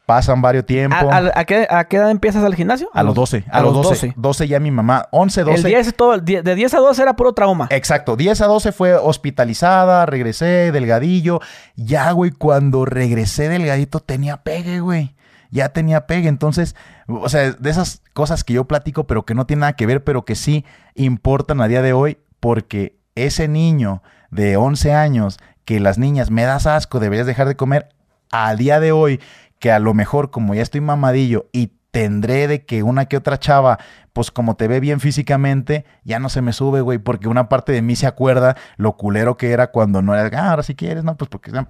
Pasan 0.06 0.42
varios 0.42 0.66
tiempos. 0.68 1.02
¿A, 1.12 1.18
a- 1.18 1.32
a 1.40 1.46
qué, 1.46 1.66
a 1.70 1.86
qué 1.86 1.98
edad 1.98 2.12
empiezas 2.12 2.44
al 2.44 2.54
gimnasio? 2.54 2.90
A 2.94 3.02
los 3.02 3.16
12. 3.16 3.46
A, 3.50 3.62
los 3.62 3.74
12. 3.74 4.14
12 4.16 4.48
ya 4.48 4.60
mi 4.60 4.70
mamá. 4.70 5.08
11, 5.12 5.42
12. 5.44 5.56
El 5.58 5.64
10 5.64 5.88
es 5.88 5.96
todo, 5.96 6.14
el 6.14 6.24
de 6.24 6.56
10 6.56 6.74
a 6.76 6.78
12 6.80 7.02
era 7.02 7.16
puro 7.16 7.34
trauma. 7.34 7.68
Exacto, 7.72 8.16
10 8.16 8.40
a 8.42 8.46
12 8.46 8.72
fue 8.72 8.94
hospitalizada, 8.96 10.06
regresé 10.06 10.72
delgadillo. 10.72 11.40
Ya, 11.76 12.12
güey, 12.12 12.32
cuando 12.32 12.86
regresé 12.86 13.50
delgadito 13.50 14.00
tenía 14.00 14.38
pegue, 14.38 14.80
güey. 14.80 15.16
Ya 15.50 15.70
tenía 15.70 16.06
pegue. 16.06 16.28
Entonces, 16.30 16.76
o 17.08 17.28
sea, 17.30 17.52
de 17.52 17.70
esas 17.70 18.02
cosas 18.14 18.44
que 18.44 18.54
yo 18.54 18.66
platico, 18.66 19.06
pero 19.08 19.26
que 19.26 19.34
no 19.36 19.46
tienen 19.46 19.62
nada 19.62 19.74
que 19.74 19.86
ver, 19.86 20.04
pero 20.04 20.24
que 20.26 20.36
sí 20.36 20.66
importan 20.94 21.62
a 21.62 21.68
día 21.68 21.82
de 21.82 21.94
hoy, 21.94 22.18
porque 22.40 22.96
ese 23.16 23.48
niño 23.48 24.04
de 24.30 24.58
11 24.58 24.94
años 24.94 25.40
que 25.64 25.80
las 25.80 25.98
niñas 25.98 26.30
me 26.30 26.44
das 26.44 26.68
asco, 26.68 27.00
deberías 27.00 27.26
dejar 27.26 27.48
de 27.48 27.56
comer, 27.56 27.90
a 28.32 28.54
día 28.56 28.80
de 28.80 28.92
hoy, 28.92 29.22
que 29.60 29.72
a 29.72 29.80
lo 29.80 29.94
mejor 29.94 30.32
como 30.32 30.56
ya 30.56 30.62
estoy 30.62 30.82
mamadillo 30.82 31.48
y 31.52 31.72
tendré 31.96 32.50
de 32.50 32.66
que 32.66 32.84
una 32.84 33.06
que 33.06 33.16
otra 33.16 33.40
chava, 33.40 33.80
pues 34.12 34.30
como 34.30 34.58
te 34.58 34.68
ve 34.68 34.82
bien 34.82 35.00
físicamente, 35.00 35.86
ya 36.04 36.20
no 36.20 36.28
se 36.28 36.42
me 36.42 36.52
sube, 36.52 36.82
güey, 36.82 36.98
porque 36.98 37.30
una 37.30 37.48
parte 37.48 37.72
de 37.72 37.82
mí 37.82 37.96
se 37.96 38.06
acuerda 38.06 38.58
lo 38.76 38.98
culero 38.98 39.38
que 39.38 39.52
era 39.52 39.72
cuando 39.72 40.02
no 40.02 40.14
era, 40.14 40.30
ah, 40.38 40.50
ahora 40.50 40.64
si 40.64 40.76
quieres, 40.76 41.06
no, 41.06 41.16
pues 41.16 41.30
porque, 41.30 41.54
no, 41.54 41.66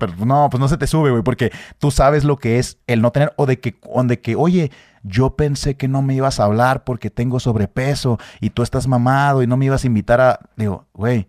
pues 0.50 0.60
no 0.60 0.68
se 0.68 0.78
te 0.78 0.88
sube, 0.88 1.12
güey, 1.12 1.22
porque 1.22 1.52
tú 1.78 1.92
sabes 1.92 2.24
lo 2.24 2.38
que 2.38 2.58
es 2.58 2.80
el 2.88 3.04
no 3.04 3.12
tener, 3.12 3.34
o 3.36 3.46
de 3.46 3.60
que, 3.60 3.78
o 3.84 4.04
de 4.04 4.20
que, 4.20 4.36
oye, 4.36 4.72
yo 5.04 5.36
pensé 5.36 5.78
que 5.78 5.88
no 5.88 6.02
me 6.02 6.16
ibas 6.16 6.40
a 6.40 6.46
hablar 6.46 6.86
porque 6.86 7.12
tengo 7.12 7.40
sobrepeso 7.40 8.18
y 8.42 8.50
tú 8.50 8.64
estás 8.64 8.88
mamado 8.88 9.44
y 9.44 9.48
no 9.48 9.58
me 9.58 9.66
ibas 9.66 9.84
a 9.84 9.88
invitar 9.88 10.22
a, 10.22 10.40
digo, 10.56 10.88
güey, 10.96 11.28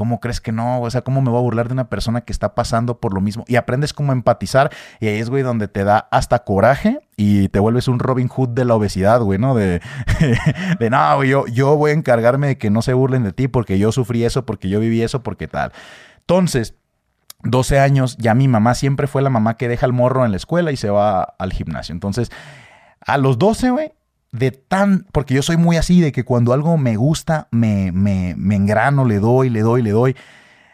¿Cómo 0.00 0.18
crees 0.18 0.40
que 0.40 0.50
no? 0.50 0.80
O 0.80 0.90
sea, 0.90 1.02
¿cómo 1.02 1.20
me 1.20 1.28
voy 1.28 1.40
a 1.40 1.42
burlar 1.42 1.68
de 1.68 1.74
una 1.74 1.90
persona 1.90 2.22
que 2.22 2.32
está 2.32 2.54
pasando 2.54 3.00
por 3.00 3.12
lo 3.12 3.20
mismo? 3.20 3.44
Y 3.46 3.56
aprendes 3.56 3.92
cómo 3.92 4.12
empatizar. 4.12 4.70
Y 4.98 5.08
ahí 5.08 5.18
es, 5.18 5.28
güey, 5.28 5.42
donde 5.42 5.68
te 5.68 5.84
da 5.84 6.08
hasta 6.10 6.38
coraje 6.38 7.00
y 7.18 7.50
te 7.50 7.58
vuelves 7.58 7.86
un 7.86 7.98
Robin 7.98 8.28
Hood 8.28 8.48
de 8.48 8.64
la 8.64 8.76
obesidad, 8.76 9.20
güey, 9.20 9.38
¿no? 9.38 9.54
De, 9.54 9.82
de 10.80 10.88
no, 10.88 11.16
güey, 11.16 11.28
yo, 11.28 11.46
yo 11.48 11.76
voy 11.76 11.90
a 11.90 11.92
encargarme 11.92 12.46
de 12.46 12.56
que 12.56 12.70
no 12.70 12.80
se 12.80 12.94
burlen 12.94 13.24
de 13.24 13.34
ti 13.34 13.46
porque 13.46 13.78
yo 13.78 13.92
sufrí 13.92 14.24
eso, 14.24 14.46
porque 14.46 14.70
yo 14.70 14.80
viví 14.80 15.02
eso, 15.02 15.22
porque 15.22 15.48
tal. 15.48 15.72
Entonces, 16.20 16.76
12 17.42 17.78
años, 17.78 18.16
ya 18.16 18.32
mi 18.34 18.48
mamá 18.48 18.74
siempre 18.74 19.06
fue 19.06 19.20
la 19.20 19.28
mamá 19.28 19.58
que 19.58 19.68
deja 19.68 19.84
el 19.84 19.92
morro 19.92 20.24
en 20.24 20.30
la 20.30 20.38
escuela 20.38 20.72
y 20.72 20.78
se 20.78 20.88
va 20.88 21.34
al 21.38 21.52
gimnasio. 21.52 21.92
Entonces, 21.92 22.32
a 23.04 23.18
los 23.18 23.38
12, 23.38 23.68
güey, 23.68 23.92
de 24.32 24.50
tan, 24.52 25.06
porque 25.12 25.34
yo 25.34 25.42
soy 25.42 25.56
muy 25.56 25.76
así, 25.76 26.00
de 26.00 26.12
que 26.12 26.24
cuando 26.24 26.52
algo 26.52 26.76
me 26.76 26.96
gusta, 26.96 27.48
me, 27.50 27.92
me, 27.92 28.34
me 28.36 28.56
engrano, 28.56 29.04
le 29.04 29.18
doy, 29.18 29.50
le 29.50 29.60
doy, 29.60 29.82
le 29.82 29.90
doy. 29.90 30.16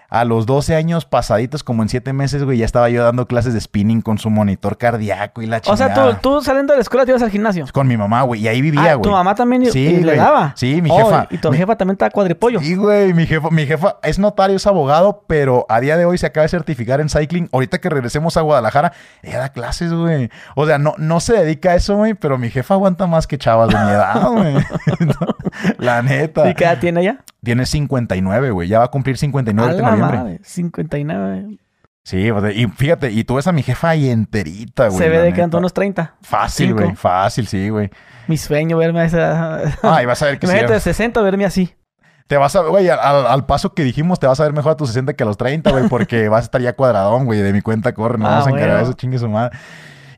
A 0.08 0.24
los 0.24 0.46
12 0.46 0.76
años 0.76 1.04
pasaditos, 1.04 1.64
como 1.64 1.82
en 1.82 1.88
7 1.88 2.12
meses, 2.12 2.44
güey, 2.44 2.58
ya 2.58 2.64
estaba 2.64 2.88
yo 2.90 3.02
dando 3.02 3.26
clases 3.26 3.54
de 3.54 3.60
spinning 3.60 4.02
con 4.02 4.18
su 4.18 4.30
monitor 4.30 4.78
cardíaco 4.78 5.42
y 5.42 5.46
la 5.46 5.60
O 5.66 5.76
sea, 5.76 5.88
chingada. 5.88 6.18
tú, 6.20 6.36
tú 6.38 6.44
saliendo 6.44 6.72
de 6.72 6.78
la 6.78 6.82
escuela 6.82 7.04
te 7.04 7.10
ibas 7.10 7.22
al 7.22 7.30
gimnasio. 7.30 7.66
Con 7.72 7.88
mi 7.88 7.96
mamá, 7.96 8.22
güey, 8.22 8.40
y 8.42 8.48
ahí 8.48 8.60
vivía, 8.60 8.92
Ah, 8.92 8.94
güey. 8.94 9.02
tu 9.02 9.10
mamá 9.10 9.34
también 9.34 9.66
Sí, 9.72 9.80
y 9.80 10.00
le 10.04 10.16
daba. 10.16 10.52
Sí, 10.56 10.80
mi 10.80 10.90
Oh, 10.92 10.96
jefa. 10.96 11.26
y 11.30 11.38
tu 11.38 11.50
Mi- 11.50 11.56
jefa 11.58 11.76
también 11.76 11.94
está 11.94 12.10
cuadripollo. 12.10 12.60
Sí, 12.60 12.74
güey, 12.76 13.12
mi 13.14 13.26
jefa, 13.26 13.50
mi 13.50 13.66
jefa 13.66 13.96
es 14.02 14.18
notario, 14.18 14.56
es 14.56 14.66
abogado, 14.66 15.24
pero 15.26 15.66
a 15.68 15.80
día 15.80 15.96
de 15.96 16.04
hoy 16.04 16.18
se 16.18 16.26
acaba 16.26 16.42
de 16.42 16.48
certificar 16.50 17.00
en 17.00 17.08
cycling. 17.08 17.48
Ahorita 17.52 17.78
que 17.78 17.88
regresemos 17.90 18.36
a 18.36 18.42
Guadalajara, 18.42 18.92
ella 19.22 19.38
da 19.40 19.48
clases, 19.48 19.92
güey. 19.92 20.30
O 20.54 20.66
sea, 20.66 20.78
no, 20.78 20.94
no 20.98 21.20
se 21.20 21.32
dedica 21.34 21.70
a 21.70 21.74
eso, 21.74 21.96
güey, 21.96 22.14
pero 22.14 22.38
mi 22.38 22.50
jefa 22.50 22.74
aguanta 22.74 23.06
más 23.06 23.26
que 23.26 23.38
chavas 23.38 23.68
de 23.70 23.74
mi 23.74 23.90
edad, 23.90 24.22
güey. 24.30 24.54
La 25.78 26.02
neta. 26.02 26.48
¿Y 26.48 26.54
qué 26.54 26.64
edad 26.64 26.78
tiene 26.78 27.00
ella? 27.00 27.18
Tiene 27.46 27.64
59, 27.64 28.50
güey. 28.50 28.66
Ya 28.66 28.80
va 28.80 28.86
a 28.86 28.88
cumplir 28.88 29.16
59 29.16 29.70
A 29.70 29.74
de 29.76 29.82
noviembre. 29.82 30.18
madre, 30.18 30.40
59. 30.42 31.58
Sí, 32.02 32.28
y 32.54 32.66
fíjate, 32.66 33.12
y 33.12 33.22
tú 33.22 33.36
ves 33.36 33.46
a 33.46 33.52
mi 33.52 33.62
jefa 33.62 33.90
ahí 33.90 34.10
enterita, 34.10 34.88
güey. 34.88 34.98
Se 34.98 35.08
ve 35.08 35.18
de 35.20 35.32
que 35.32 35.42
unos 35.44 35.72
30. 35.72 36.16
Fácil, 36.22 36.74
güey. 36.74 36.96
Fácil, 36.96 37.46
sí, 37.46 37.68
güey. 37.68 37.90
Mi 38.26 38.36
sueño 38.36 38.76
verme 38.78 39.02
a 39.02 39.04
esa... 39.04 39.62
Ay, 39.82 40.06
vas 40.06 40.20
a 40.22 40.26
ver 40.26 40.40
que. 40.40 40.46
Imagínate 40.46 40.72
de 40.72 40.80
60 40.80 41.22
verme 41.22 41.44
así. 41.44 41.72
Te 42.26 42.36
vas 42.36 42.56
a, 42.56 42.62
güey, 42.62 42.88
al, 42.88 42.98
al 43.26 43.46
paso 43.46 43.74
que 43.74 43.84
dijimos, 43.84 44.18
te 44.18 44.26
vas 44.26 44.40
a 44.40 44.42
ver 44.42 44.52
mejor 44.52 44.72
a 44.72 44.76
tus 44.76 44.88
60 44.88 45.14
que 45.14 45.22
a 45.22 45.26
los 45.26 45.36
30, 45.36 45.70
güey, 45.70 45.88
porque 45.88 46.28
vas 46.28 46.40
a 46.40 46.44
estar 46.46 46.60
ya 46.60 46.74
cuadradón, 46.74 47.26
güey, 47.26 47.40
de 47.42 47.52
mi 47.52 47.60
cuenta 47.60 47.94
corre, 47.94 48.18
no 48.18 48.26
Ah, 48.26 48.30
vamos 48.30 48.48
a 48.48 48.50
encargar 48.50 48.82
eso, 48.82 48.94
chingue 48.94 49.20
su 49.20 49.28
madre. 49.28 49.56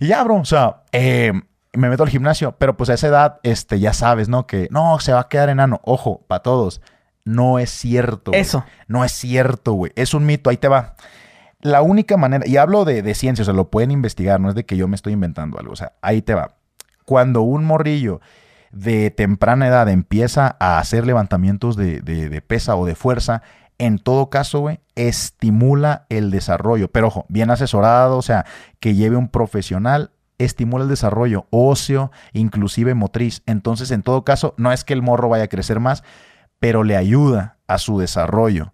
Y 0.00 0.06
ya, 0.06 0.24
bro, 0.24 0.36
o 0.36 0.44
sea, 0.46 0.84
eh, 0.92 1.32
me 1.74 1.90
meto 1.90 2.04
al 2.04 2.08
gimnasio, 2.08 2.52
pero 2.52 2.76
pues 2.76 2.88
a 2.88 2.94
esa 2.94 3.08
edad, 3.08 3.40
este, 3.42 3.78
ya 3.78 3.92
sabes, 3.92 4.30
¿no? 4.30 4.46
Que 4.46 4.68
no, 4.70 4.98
se 5.00 5.12
va 5.12 5.20
a 5.20 5.28
quedar 5.28 5.50
enano. 5.50 5.80
Ojo, 5.84 6.24
para 6.28 6.42
todos, 6.42 6.80
no 7.28 7.58
es 7.58 7.70
cierto. 7.70 8.30
güey. 8.32 8.40
Eso. 8.40 8.64
No 8.86 9.04
es 9.04 9.12
cierto, 9.12 9.72
güey. 9.72 9.92
Es 9.96 10.14
un 10.14 10.24
mito, 10.26 10.50
ahí 10.50 10.56
te 10.56 10.68
va. 10.68 10.94
La 11.60 11.82
única 11.82 12.16
manera, 12.16 12.46
y 12.46 12.56
hablo 12.56 12.84
de, 12.84 13.02
de 13.02 13.14
ciencia, 13.14 13.42
o 13.42 13.44
sea, 13.44 13.54
lo 13.54 13.68
pueden 13.70 13.90
investigar, 13.90 14.38
no 14.40 14.48
es 14.48 14.54
de 14.54 14.64
que 14.64 14.76
yo 14.76 14.86
me 14.88 14.94
estoy 14.96 15.12
inventando 15.12 15.58
algo, 15.58 15.72
o 15.72 15.76
sea, 15.76 15.92
ahí 16.02 16.22
te 16.22 16.34
va. 16.34 16.54
Cuando 17.04 17.42
un 17.42 17.64
morrillo 17.64 18.20
de 18.70 19.10
temprana 19.10 19.66
edad 19.66 19.88
empieza 19.88 20.56
a 20.60 20.78
hacer 20.78 21.04
levantamientos 21.06 21.74
de, 21.74 22.00
de- 22.00 22.28
de 22.28 22.42
pesa 22.42 22.76
o 22.76 22.86
de 22.86 22.94
fuerza, 22.94 23.42
en 23.78 23.98
todo 23.98 24.30
caso, 24.30 24.60
güey, 24.60 24.80
estimula 24.94 26.06
el 26.08 26.30
desarrollo. 26.30 26.88
Pero 26.90 27.08
ojo, 27.08 27.26
bien 27.28 27.50
asesorado, 27.50 28.16
o 28.18 28.22
sea, 28.22 28.44
que 28.80 28.94
lleve 28.94 29.16
un 29.16 29.28
profesional, 29.28 30.10
estimula 30.38 30.84
el 30.84 30.90
desarrollo 30.90 31.46
óseo, 31.50 32.12
inclusive 32.32 32.94
motriz. 32.94 33.42
Entonces, 33.46 33.90
en 33.90 34.02
todo 34.02 34.24
caso, 34.24 34.54
no 34.56 34.70
es 34.72 34.84
que 34.84 34.94
el 34.94 35.02
morro 35.02 35.28
vaya 35.28 35.44
a 35.44 35.48
crecer 35.48 35.80
más, 35.80 36.04
pero 36.58 36.84
le 36.84 36.96
ayuda 36.96 37.58
a 37.66 37.78
su 37.78 37.98
desarrollo. 37.98 38.72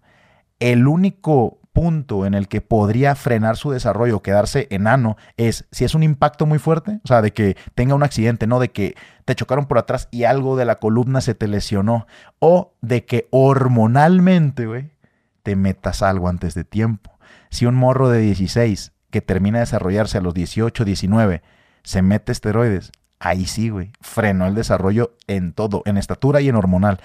El 0.59 0.87
único 0.87 1.59
punto 1.75 2.25
en 2.25 2.33
el 2.33 2.47
que 2.47 2.61
podría 2.61 3.15
frenar 3.15 3.57
su 3.57 3.69
desarrollo 3.69 4.15
o 4.15 4.23
quedarse 4.23 4.67
enano 4.71 5.17
es 5.35 5.67
si 5.71 5.83
es 5.83 5.93
un 5.93 6.03
impacto 6.03 6.45
muy 6.45 6.57
fuerte, 6.57 7.01
o 7.03 7.07
sea, 7.07 7.21
de 7.21 7.33
que 7.33 7.57
tenga 7.75 7.95
un 7.95 8.03
accidente, 8.03 8.47
no 8.47 8.59
de 8.59 8.71
que 8.71 8.95
te 9.25 9.35
chocaron 9.35 9.65
por 9.65 9.77
atrás 9.77 10.07
y 10.09 10.23
algo 10.23 10.55
de 10.55 10.63
la 10.63 10.79
columna 10.79 11.19
se 11.19 11.35
te 11.35 11.49
lesionó, 11.49 12.07
o 12.39 12.73
de 12.81 13.03
que 13.05 13.27
hormonalmente, 13.29 14.65
güey, 14.67 14.91
te 15.43 15.57
metas 15.57 16.01
algo 16.01 16.29
antes 16.29 16.53
de 16.53 16.63
tiempo. 16.63 17.19
Si 17.49 17.65
un 17.65 17.75
morro 17.75 18.09
de 18.09 18.19
16 18.19 18.93
que 19.11 19.21
termina 19.21 19.57
de 19.57 19.63
desarrollarse 19.63 20.17
a 20.17 20.21
los 20.21 20.33
18, 20.33 20.85
19, 20.85 21.41
se 21.83 22.01
mete 22.01 22.31
esteroides, 22.31 22.93
ahí 23.19 23.45
sí, 23.45 23.69
güey, 23.69 23.91
frenó 23.99 24.47
el 24.47 24.55
desarrollo 24.55 25.17
en 25.27 25.51
todo, 25.51 25.83
en 25.85 25.97
estatura 25.97 26.39
y 26.39 26.47
en 26.47 26.55
hormonal. 26.55 27.01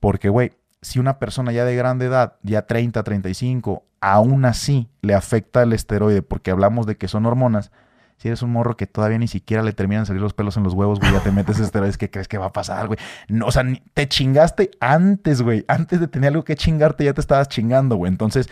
Porque, 0.00 0.28
güey, 0.28 0.52
si 0.82 0.98
una 0.98 1.18
persona 1.18 1.52
ya 1.52 1.64
de 1.64 1.76
grande 1.76 2.06
edad, 2.06 2.34
ya 2.42 2.66
30, 2.66 3.02
35, 3.02 3.84
aún 4.00 4.44
así 4.44 4.88
le 5.02 5.14
afecta 5.14 5.62
el 5.62 5.72
esteroide, 5.72 6.22
porque 6.22 6.50
hablamos 6.50 6.86
de 6.86 6.96
que 6.96 7.06
son 7.06 7.26
hormonas, 7.26 7.70
si 8.16 8.28
eres 8.28 8.42
un 8.42 8.50
morro 8.50 8.76
que 8.76 8.86
todavía 8.86 9.16
ni 9.16 9.28
siquiera 9.28 9.62
le 9.62 9.72
terminan 9.72 10.02
de 10.02 10.08
salir 10.08 10.20
los 10.20 10.34
pelos 10.34 10.56
en 10.58 10.62
los 10.62 10.74
huevos, 10.74 11.00
güey, 11.00 11.12
ya 11.12 11.20
te 11.20 11.32
metes 11.32 11.58
esteroides, 11.60 11.96
¿qué 11.96 12.10
crees 12.10 12.28
que 12.28 12.36
va 12.36 12.46
a 12.46 12.52
pasar, 12.52 12.86
güey? 12.86 12.98
No, 13.28 13.46
o 13.46 13.50
sea, 13.50 13.64
te 13.94 14.08
chingaste 14.08 14.72
antes, 14.80 15.40
güey. 15.40 15.64
Antes 15.68 16.00
de 16.00 16.08
tener 16.08 16.28
algo 16.28 16.44
que 16.44 16.54
chingarte, 16.54 17.04
ya 17.04 17.14
te 17.14 17.20
estabas 17.22 17.48
chingando, 17.48 17.96
güey. 17.96 18.12
Entonces, 18.12 18.50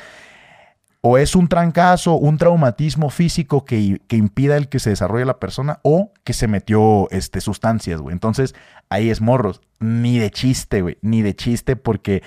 o 1.01 1.17
es 1.17 1.37
un 1.37 1.49
trancazo, 1.49 2.15
un 2.15 2.39
traumatismo 2.39 3.11
físico 3.11 3.65
que, 3.65 4.01
que 4.09 4.17
impida 4.17 4.57
el 4.57 4.69
que 4.69 4.81
se 4.81 4.91
desarrolle 4.91 5.25
la 5.25 5.39
persona, 5.39 5.79
o 5.83 6.13
que 6.25 6.33
se 6.33 6.49
metió 6.49 7.09
este, 7.11 7.41
sustancias, 7.41 8.01
güey. 8.01 8.13
Entonces, 8.13 8.55
ahí 8.89 9.11
es 9.11 9.21
morros. 9.21 9.61
Ni 9.79 10.19
de 10.19 10.31
chiste, 10.31 10.83
güey. 10.83 10.99
Ni 11.01 11.23
de 11.23 11.37
chiste, 11.37 11.77
porque 11.77 12.23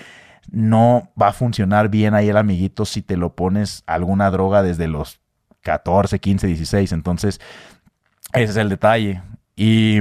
no 0.49 1.11
va 1.21 1.29
a 1.29 1.33
funcionar 1.33 1.89
bien 1.89 2.13
ahí 2.13 2.29
el 2.29 2.37
amiguito 2.37 2.85
si 2.85 3.01
te 3.01 3.17
lo 3.17 3.35
pones 3.35 3.83
alguna 3.87 4.31
droga 4.31 4.63
desde 4.63 4.87
los 4.87 5.19
14, 5.61 6.19
15, 6.19 6.47
16. 6.47 6.91
Entonces, 6.93 7.41
ese 8.33 8.51
es 8.51 8.57
el 8.57 8.69
detalle. 8.69 9.21
Y 9.55 9.99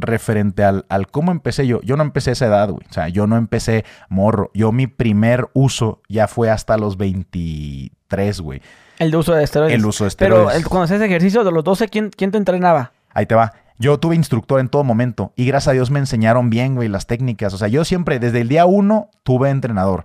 referente 0.00 0.64
al, 0.64 0.86
al 0.88 1.08
cómo 1.08 1.30
empecé 1.32 1.66
yo, 1.66 1.80
yo 1.82 1.96
no 1.96 2.02
empecé 2.02 2.30
a 2.30 2.32
esa 2.34 2.46
edad, 2.46 2.68
güey. 2.70 2.86
O 2.88 2.92
sea, 2.92 3.08
yo 3.08 3.26
no 3.26 3.36
empecé 3.36 3.84
morro. 4.08 4.50
Yo 4.54 4.72
mi 4.72 4.86
primer 4.86 5.48
uso 5.52 6.00
ya 6.08 6.28
fue 6.28 6.50
hasta 6.50 6.76
los 6.76 6.96
23, 6.96 8.40
güey. 8.40 8.62
El 8.98 9.10
de 9.10 9.16
uso 9.16 9.34
de 9.34 9.44
esteroides. 9.44 9.74
El 9.78 9.86
uso 9.86 10.04
de 10.04 10.10
Pero 10.18 10.34
esteroides. 10.36 10.56
el- 10.62 10.68
cuando 10.68 10.84
hacías 10.84 11.00
ejercicio 11.00 11.44
de 11.44 11.52
los 11.52 11.62
12, 11.64 11.88
¿quién, 11.88 12.10
quién 12.10 12.30
te 12.30 12.38
entrenaba? 12.38 12.92
Ahí 13.14 13.26
te 13.26 13.34
va. 13.34 13.52
Yo 13.78 13.98
tuve 14.00 14.16
instructor 14.16 14.58
en 14.58 14.68
todo 14.68 14.82
momento 14.82 15.32
y 15.36 15.46
gracias 15.46 15.68
a 15.68 15.72
Dios 15.72 15.90
me 15.90 16.00
enseñaron 16.00 16.50
bien, 16.50 16.74
güey, 16.74 16.88
las 16.88 17.06
técnicas. 17.06 17.54
O 17.54 17.58
sea, 17.58 17.68
yo 17.68 17.84
siempre, 17.84 18.18
desde 18.18 18.40
el 18.40 18.48
día 18.48 18.66
uno, 18.66 19.10
tuve 19.22 19.50
entrenador. 19.50 20.04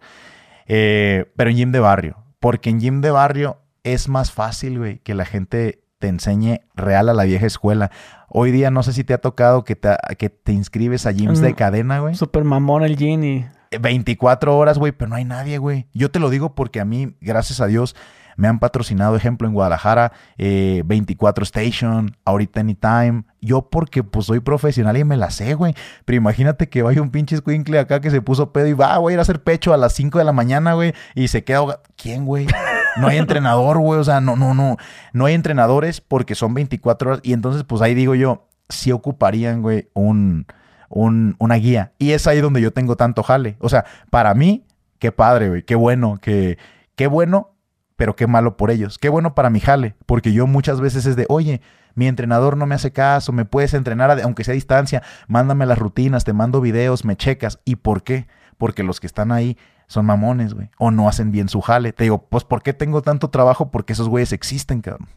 Eh, 0.67 1.31
pero 1.35 1.49
en 1.49 1.55
gym 1.57 1.71
de 1.71 1.79
barrio. 1.79 2.17
Porque 2.39 2.69
en 2.69 2.79
gym 2.79 3.01
de 3.01 3.09
barrio 3.11 3.59
es 3.83 4.07
más 4.09 4.31
fácil, 4.31 4.77
güey, 4.77 4.99
que 4.99 5.15
la 5.15 5.25
gente 5.25 5.82
te 6.03 6.09
enseñe 6.09 6.59
real 6.75 7.07
a 7.07 7.13
la 7.13 7.23
vieja 7.23 7.45
escuela. 7.45 7.89
Hoy 8.27 8.51
día 8.51 8.69
no 8.71 8.83
sé 8.83 8.91
si 8.91 9.05
te 9.05 9.13
ha 9.13 9.19
tocado 9.19 9.63
que 9.63 9.77
te, 9.77 9.95
que 10.17 10.29
te 10.29 10.51
inscribes 10.51 11.05
a 11.05 11.13
gyms 11.13 11.39
de 11.39 11.51
Mm. 11.51 11.55
cadena, 11.55 11.99
güey. 11.99 12.13
Super 12.13 12.43
mamón 12.43 12.83
el 12.83 12.97
gym 12.97 13.23
y... 13.23 13.45
24 13.79 14.57
horas, 14.57 14.77
güey, 14.77 14.91
pero 14.91 15.07
no 15.07 15.15
hay 15.15 15.23
nadie, 15.23 15.59
güey. 15.59 15.87
Yo 15.93 16.11
te 16.11 16.19
lo 16.19 16.29
digo 16.29 16.55
porque 16.55 16.81
a 16.81 16.85
mí, 16.85 17.15
gracias 17.21 17.61
a 17.61 17.67
Dios, 17.67 17.95
Me 18.35 18.47
han 18.47 18.59
patrocinado, 18.59 19.15
ejemplo, 19.15 19.47
en 19.47 19.53
Guadalajara, 19.53 20.11
24 20.37 21.43
eh, 21.43 21.45
Station, 21.45 22.17
ahorita 22.25 22.59
Anytime. 22.61 23.23
Yo 23.39 23.69
porque 23.69 24.03
pues 24.03 24.25
soy 24.25 24.39
profesional 24.39 24.97
y 24.97 25.03
me 25.03 25.17
la 25.17 25.29
sé, 25.29 25.53
güey. 25.53 25.75
Pero 26.03 26.17
imagínate 26.17 26.67
que 26.67 26.81
vaya 26.81 27.01
un 27.01 27.11
pinche 27.11 27.37
squinkle 27.37 27.77
acá 27.79 28.01
que 28.01 28.09
se 28.09 28.21
puso 28.21 28.51
pedo 28.51 28.65
y 28.67 28.73
va, 28.73 28.97
güey, 28.97 29.13
a 29.13 29.15
ir 29.15 29.19
a 29.19 29.21
hacer 29.21 29.43
pecho 29.43 29.71
a 29.73 29.77
las 29.77 29.93
5 29.93 30.17
de 30.17 30.25
la 30.25 30.33
mañana, 30.33 30.73
güey. 30.73 30.93
Y 31.13 31.27
se 31.27 31.43
queda... 31.43 31.79
¿Quién, 31.95 32.25
güey? 32.25 32.47
No 32.97 33.07
hay 33.07 33.17
entrenador, 33.17 33.79
güey. 33.79 33.99
O 33.99 34.03
sea, 34.03 34.21
no, 34.21 34.35
no, 34.35 34.53
no. 34.53 34.77
No 35.13 35.25
hay 35.25 35.33
entrenadores 35.33 36.01
porque 36.01 36.35
son 36.35 36.53
24 36.53 37.09
horas. 37.09 37.21
Y 37.23 37.33
entonces, 37.33 37.63
pues 37.63 37.81
ahí 37.81 37.93
digo 37.93 38.15
yo, 38.15 38.47
si 38.69 38.91
ocuparían, 38.91 39.61
güey, 39.61 39.89
un, 39.93 40.45
un, 40.89 41.35
una 41.39 41.55
guía. 41.55 41.93
Y 41.97 42.11
es 42.11 42.27
ahí 42.27 42.41
donde 42.41 42.61
yo 42.61 42.71
tengo 42.71 42.95
tanto 42.95 43.23
jale. 43.23 43.57
O 43.59 43.69
sea, 43.69 43.85
para 44.09 44.33
mí, 44.33 44.65
qué 44.99 45.11
padre, 45.11 45.49
güey. 45.49 45.63
Qué 45.63 45.75
bueno, 45.75 46.19
que, 46.21 46.57
qué 46.95 47.07
bueno, 47.07 47.51
pero 47.95 48.15
qué 48.15 48.27
malo 48.27 48.57
por 48.57 48.71
ellos. 48.71 48.97
Qué 48.97 49.09
bueno 49.09 49.35
para 49.35 49.49
mi 49.49 49.59
jale. 49.59 49.95
Porque 50.05 50.33
yo 50.33 50.47
muchas 50.47 50.81
veces 50.81 51.05
es 51.05 51.15
de, 51.15 51.25
oye, 51.29 51.61
mi 51.95 52.07
entrenador 52.07 52.57
no 52.57 52.65
me 52.65 52.75
hace 52.75 52.91
caso, 52.91 53.31
me 53.31 53.45
puedes 53.45 53.73
entrenar 53.73 54.19
aunque 54.21 54.43
sea 54.43 54.53
a 54.53 54.55
distancia, 54.55 55.03
mándame 55.27 55.65
las 55.65 55.77
rutinas, 55.77 56.23
te 56.23 56.33
mando 56.33 56.61
videos, 56.61 57.05
me 57.05 57.15
checas. 57.15 57.59
¿Y 57.65 57.75
por 57.77 58.03
qué? 58.03 58.27
Porque 58.57 58.83
los 58.83 58.99
que 58.99 59.07
están 59.07 59.31
ahí 59.31 59.57
son 59.87 60.05
mamones, 60.05 60.53
güey. 60.53 60.69
O 60.77 60.91
no 60.91 61.07
hacen 61.07 61.31
bien 61.31 61.49
su 61.49 61.61
jale. 61.61 61.93
Te 61.93 62.03
digo, 62.03 62.25
pues 62.29 62.43
¿por 62.43 62.63
qué 62.63 62.73
tengo 62.73 63.01
tanto 63.01 63.29
trabajo? 63.29 63.71
Porque 63.71 63.93
esos 63.93 64.09
güeyes 64.09 64.33
existen, 64.33 64.81
cabrón. 64.81 65.07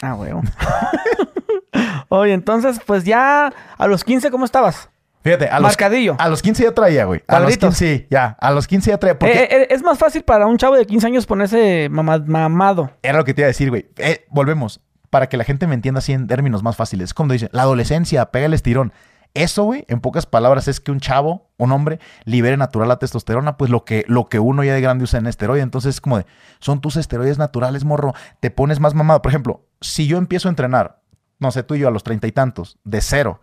Ah, 0.00 0.12
güey. 0.12 0.32
Oye, 2.08 2.32
entonces, 2.32 2.80
pues 2.84 3.04
ya 3.04 3.52
a 3.76 3.86
los 3.86 4.04
15, 4.04 4.30
¿cómo 4.30 4.44
estabas? 4.44 4.88
Fíjate, 5.22 5.48
a 5.48 5.58
los, 5.60 5.76
a 6.18 6.28
los 6.28 6.42
15 6.42 6.62
ya 6.62 6.72
traía, 6.72 7.04
güey. 7.04 7.22
A 7.26 7.40
los 7.40 7.58
15, 7.58 7.72
sí, 7.72 8.06
ya. 8.08 8.36
A 8.40 8.52
los 8.52 8.66
15 8.66 8.90
ya 8.90 8.98
traía. 8.98 9.18
Porque... 9.18 9.36
Eh, 9.36 9.48
eh, 9.50 9.66
es 9.70 9.82
más 9.82 9.98
fácil 9.98 10.22
para 10.22 10.46
un 10.46 10.56
chavo 10.56 10.76
de 10.76 10.86
15 10.86 11.06
años 11.06 11.26
ponerse 11.26 11.88
mamado. 11.90 12.92
Era 13.02 13.18
lo 13.18 13.24
que 13.24 13.34
te 13.34 13.42
iba 13.42 13.46
a 13.46 13.48
decir, 13.48 13.68
güey. 13.68 13.90
Eh, 13.98 14.26
volvemos. 14.30 14.80
Para 15.10 15.28
que 15.28 15.36
la 15.36 15.44
gente 15.44 15.66
me 15.66 15.74
entienda 15.74 15.98
así 15.98 16.12
en 16.12 16.26
términos 16.28 16.62
más 16.62 16.76
fáciles. 16.76 17.14
Como 17.14 17.32
dice, 17.32 17.48
la 17.52 17.62
adolescencia, 17.62 18.26
pega 18.30 18.46
el 18.46 18.54
estirón. 18.54 18.92
Eso, 19.38 19.62
güey, 19.62 19.84
en 19.86 20.00
pocas 20.00 20.26
palabras, 20.26 20.66
es 20.66 20.80
que 20.80 20.90
un 20.90 20.98
chavo, 20.98 21.48
un 21.58 21.70
hombre, 21.70 22.00
libere 22.24 22.56
natural 22.56 22.88
la 22.88 22.98
testosterona, 22.98 23.56
pues 23.56 23.70
lo 23.70 23.84
que, 23.84 24.04
lo 24.08 24.28
que 24.28 24.40
uno 24.40 24.64
ya 24.64 24.74
de 24.74 24.80
grande 24.80 25.04
usa 25.04 25.20
en 25.20 25.28
esteroide. 25.28 25.62
Entonces 25.62 25.94
es 25.94 26.00
como 26.00 26.18
de, 26.18 26.26
son 26.58 26.80
tus 26.80 26.96
esteroides 26.96 27.38
naturales, 27.38 27.84
morro. 27.84 28.14
Te 28.40 28.50
pones 28.50 28.80
más 28.80 28.94
mamado. 28.94 29.22
Por 29.22 29.30
ejemplo, 29.30 29.64
si 29.80 30.08
yo 30.08 30.18
empiezo 30.18 30.48
a 30.48 30.50
entrenar, 30.50 31.02
no 31.38 31.52
sé, 31.52 31.62
tú 31.62 31.76
y 31.76 31.78
yo 31.78 31.86
a 31.86 31.92
los 31.92 32.02
treinta 32.02 32.26
y 32.26 32.32
tantos, 32.32 32.78
de 32.82 33.00
cero, 33.00 33.40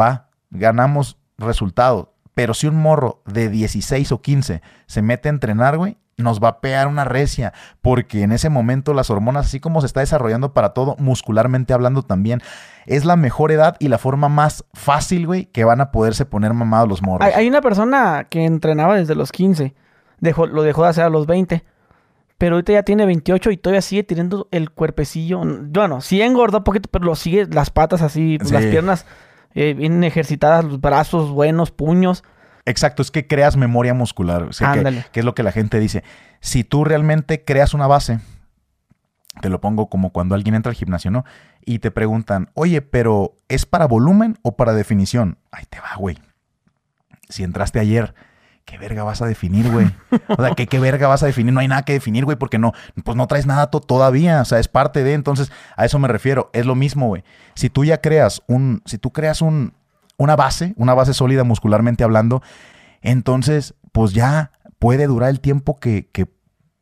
va, 0.00 0.28
ganamos 0.50 1.16
resultados. 1.38 2.06
Pero 2.34 2.54
si 2.54 2.68
un 2.68 2.76
morro 2.76 3.20
de 3.26 3.48
16 3.48 4.12
o 4.12 4.22
15 4.22 4.62
se 4.86 5.02
mete 5.02 5.28
a 5.28 5.30
entrenar, 5.30 5.76
güey, 5.76 5.98
nos 6.20 6.40
va 6.40 6.48
a 6.48 6.60
pegar 6.60 6.88
una 6.88 7.04
recia, 7.04 7.52
porque 7.82 8.22
en 8.22 8.32
ese 8.32 8.48
momento 8.48 8.94
las 8.94 9.10
hormonas, 9.10 9.46
así 9.46 9.60
como 9.60 9.80
se 9.80 9.86
está 9.86 10.00
desarrollando 10.00 10.52
para 10.52 10.70
todo, 10.70 10.96
muscularmente 10.98 11.72
hablando 11.72 12.02
también, 12.02 12.42
es 12.86 13.04
la 13.04 13.16
mejor 13.16 13.52
edad 13.52 13.76
y 13.78 13.88
la 13.88 13.98
forma 13.98 14.28
más 14.28 14.64
fácil, 14.72 15.26
güey, 15.26 15.46
que 15.46 15.64
van 15.64 15.80
a 15.80 15.90
poderse 15.90 16.24
poner 16.24 16.54
mamados 16.54 16.88
los 16.88 17.02
morros. 17.02 17.28
Hay, 17.34 17.48
una 17.48 17.60
persona 17.60 18.26
que 18.28 18.44
entrenaba 18.44 18.96
desde 18.96 19.14
los 19.14 19.32
15, 19.32 19.74
dejó, 20.20 20.46
lo 20.46 20.62
dejó 20.62 20.84
de 20.84 20.88
hacer 20.90 21.04
a 21.04 21.10
los 21.10 21.26
20, 21.26 21.64
pero 22.38 22.56
ahorita 22.56 22.72
ya 22.72 22.82
tiene 22.82 23.04
28 23.06 23.50
y 23.50 23.56
todavía 23.58 23.82
sigue 23.82 24.02
teniendo 24.02 24.48
el 24.50 24.70
cuerpecillo. 24.70 25.42
Bueno, 25.44 26.00
sí 26.00 26.22
engorda 26.22 26.58
un 26.58 26.64
poquito, 26.64 26.88
pero 26.90 27.04
lo 27.04 27.14
sigue 27.14 27.46
las 27.46 27.70
patas 27.70 28.02
así, 28.02 28.38
las 28.38 28.64
piernas 28.64 29.06
eh, 29.54 29.74
bien 29.74 30.02
ejercitadas, 30.04 30.64
los 30.64 30.80
brazos 30.80 31.30
buenos, 31.30 31.70
puños. 31.70 32.24
Exacto, 32.64 33.02
es 33.02 33.10
que 33.10 33.26
creas 33.26 33.56
memoria 33.56 33.94
muscular. 33.94 34.42
O 34.44 34.52
sea, 34.52 34.72
que, 35.12 35.20
es 35.20 35.24
lo 35.24 35.34
que 35.34 35.42
la 35.42 35.52
gente 35.52 35.78
dice. 35.78 36.04
Si 36.40 36.64
tú 36.64 36.84
realmente 36.84 37.44
creas 37.44 37.74
una 37.74 37.86
base, 37.86 38.20
te 39.40 39.48
lo 39.48 39.60
pongo 39.60 39.88
como 39.88 40.10
cuando 40.10 40.34
alguien 40.34 40.54
entra 40.54 40.70
al 40.70 40.76
gimnasio, 40.76 41.10
¿no? 41.10 41.24
Y 41.64 41.78
te 41.78 41.90
preguntan, 41.90 42.50
oye, 42.54 42.82
pero 42.82 43.36
¿es 43.48 43.66
para 43.66 43.86
volumen 43.86 44.38
o 44.42 44.56
para 44.56 44.72
definición? 44.72 45.38
Ahí 45.52 45.64
te 45.68 45.80
va, 45.80 45.94
güey. 45.96 46.18
Si 47.28 47.44
entraste 47.44 47.78
ayer, 47.78 48.14
¿qué 48.64 48.76
verga 48.78 49.04
vas 49.04 49.22
a 49.22 49.26
definir, 49.26 49.70
güey? 49.70 49.86
O 50.28 50.42
sea, 50.42 50.54
¿qué, 50.54 50.66
¿qué, 50.66 50.78
verga 50.78 51.08
vas 51.08 51.22
a 51.22 51.26
definir? 51.26 51.52
No 51.52 51.60
hay 51.60 51.68
nada 51.68 51.82
que 51.82 51.92
definir, 51.92 52.24
güey, 52.24 52.36
porque 52.36 52.58
no, 52.58 52.72
pues 53.04 53.16
no 53.16 53.26
traes 53.26 53.46
nada 53.46 53.68
todavía. 53.68 54.42
O 54.42 54.44
sea, 54.44 54.58
es 54.58 54.68
parte 54.68 55.04
de. 55.04 55.14
Entonces, 55.14 55.52
a 55.76 55.84
eso 55.84 55.98
me 55.98 56.08
refiero. 56.08 56.50
Es 56.52 56.66
lo 56.66 56.74
mismo, 56.74 57.06
güey. 57.08 57.24
Si 57.54 57.70
tú 57.70 57.84
ya 57.84 58.00
creas 58.00 58.42
un, 58.46 58.82
si 58.84 58.98
tú 58.98 59.12
creas 59.12 59.42
un, 59.42 59.74
una 60.20 60.36
base, 60.36 60.74
una 60.76 60.92
base 60.92 61.14
sólida 61.14 61.44
muscularmente 61.44 62.04
hablando, 62.04 62.42
entonces 63.00 63.74
pues 63.90 64.12
ya 64.12 64.52
puede 64.78 65.06
durar 65.06 65.30
el 65.30 65.40
tiempo 65.40 65.76
que, 65.80 66.10
que 66.12 66.26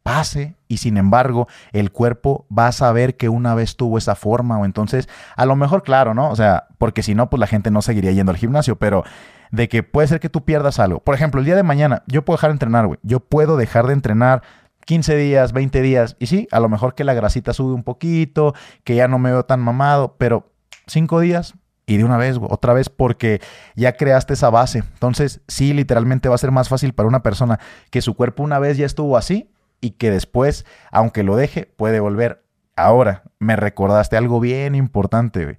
pase 0.03 0.57
y 0.67 0.79
sin 0.79 0.97
embargo 0.97 1.47
el 1.73 1.93
cuerpo 1.93 2.47
va 2.57 2.67
a 2.67 2.73
saber 2.73 3.17
que 3.17 3.29
una 3.29 3.55
vez 3.55 3.77
tuvo 3.77 3.97
esa 3.97 4.17
forma 4.17 4.59
o 4.59 4.65
entonces 4.65 5.09
a 5.37 5.47
lo 5.47 5.55
mejor 5.55 5.85
claro, 5.85 6.15
¿no? 6.15 6.31
O 6.31 6.37
sea, 6.37 6.67
porque 6.79 7.05
si 7.05 7.15
no 7.15 7.31
pues 7.31 7.39
la 7.39 7.47
gente 7.47 7.71
no 7.71 7.81
seguiría 7.81 8.11
yendo 8.11 8.33
al 8.33 8.39
gimnasio, 8.39 8.77
pero 8.77 9.05
de 9.53 9.69
que 9.69 9.85
puede 9.85 10.09
ser 10.09 10.19
que 10.19 10.29
tú 10.29 10.45
pierdas 10.45 10.81
algo. 10.81 10.99
Por 10.99 11.15
ejemplo, 11.15 11.39
el 11.39 11.47
día 11.47 11.55
de 11.57 11.63
mañana 11.63 12.03
yo 12.09 12.25
puedo 12.25 12.39
dejar 12.39 12.51
de 12.51 12.55
entrenar, 12.55 12.89
güey. 12.89 12.99
Yo 13.05 13.21
puedo 13.21 13.57
dejar 13.57 13.87
de 13.87 13.93
entrenar 13.93 14.43
15 14.85 15.17
días, 15.17 15.53
20 15.53 15.81
días 15.81 16.17
y 16.19 16.27
sí, 16.27 16.49
a 16.51 16.59
lo 16.59 16.69
mejor 16.69 16.97
que 16.97 17.05
la 17.05 17.15
grasita 17.15 17.53
sube 17.53 17.73
un 17.73 17.85
poquito, 17.85 18.53
que 18.83 18.97
ya 18.97 19.07
no 19.07 19.21
me 19.21 19.31
veo 19.31 19.45
tan 19.45 19.61
mamado, 19.61 20.17
pero 20.19 20.51
5 20.89 21.21
días 21.21 21.55
y 21.89 21.97
de 21.97 22.05
una 22.05 22.19
vez, 22.19 22.37
otra 22.41 22.75
vez, 22.75 22.91
porque 22.91 23.41
ya 23.75 23.97
creaste 23.97 24.35
esa 24.35 24.51
base. 24.51 24.81
Entonces, 24.81 25.41
sí, 25.49 25.73
literalmente 25.73 26.29
va 26.29 26.35
a 26.35 26.39
ser 26.39 26.53
más 26.53 26.69
fácil 26.69 26.93
para 26.93 27.09
una 27.09 27.23
persona 27.23 27.59
que 27.91 28.03
su 28.03 28.15
cuerpo 28.15 28.43
una 28.43 28.59
vez 28.59 28.77
ya 28.77 28.85
estuvo 28.85 29.17
así 29.17 29.51
y 29.81 29.93
que 29.93 30.11
después, 30.11 30.67
aunque 30.93 31.23
lo 31.23 31.35
deje, 31.35 31.65
puede 31.65 31.99
volver. 31.99 32.45
Ahora, 32.77 33.23
me 33.39 33.57
recordaste 33.57 34.19
algo 34.19 34.39
bien 34.39 34.75
importante, 34.75 35.45
güey. 35.45 35.57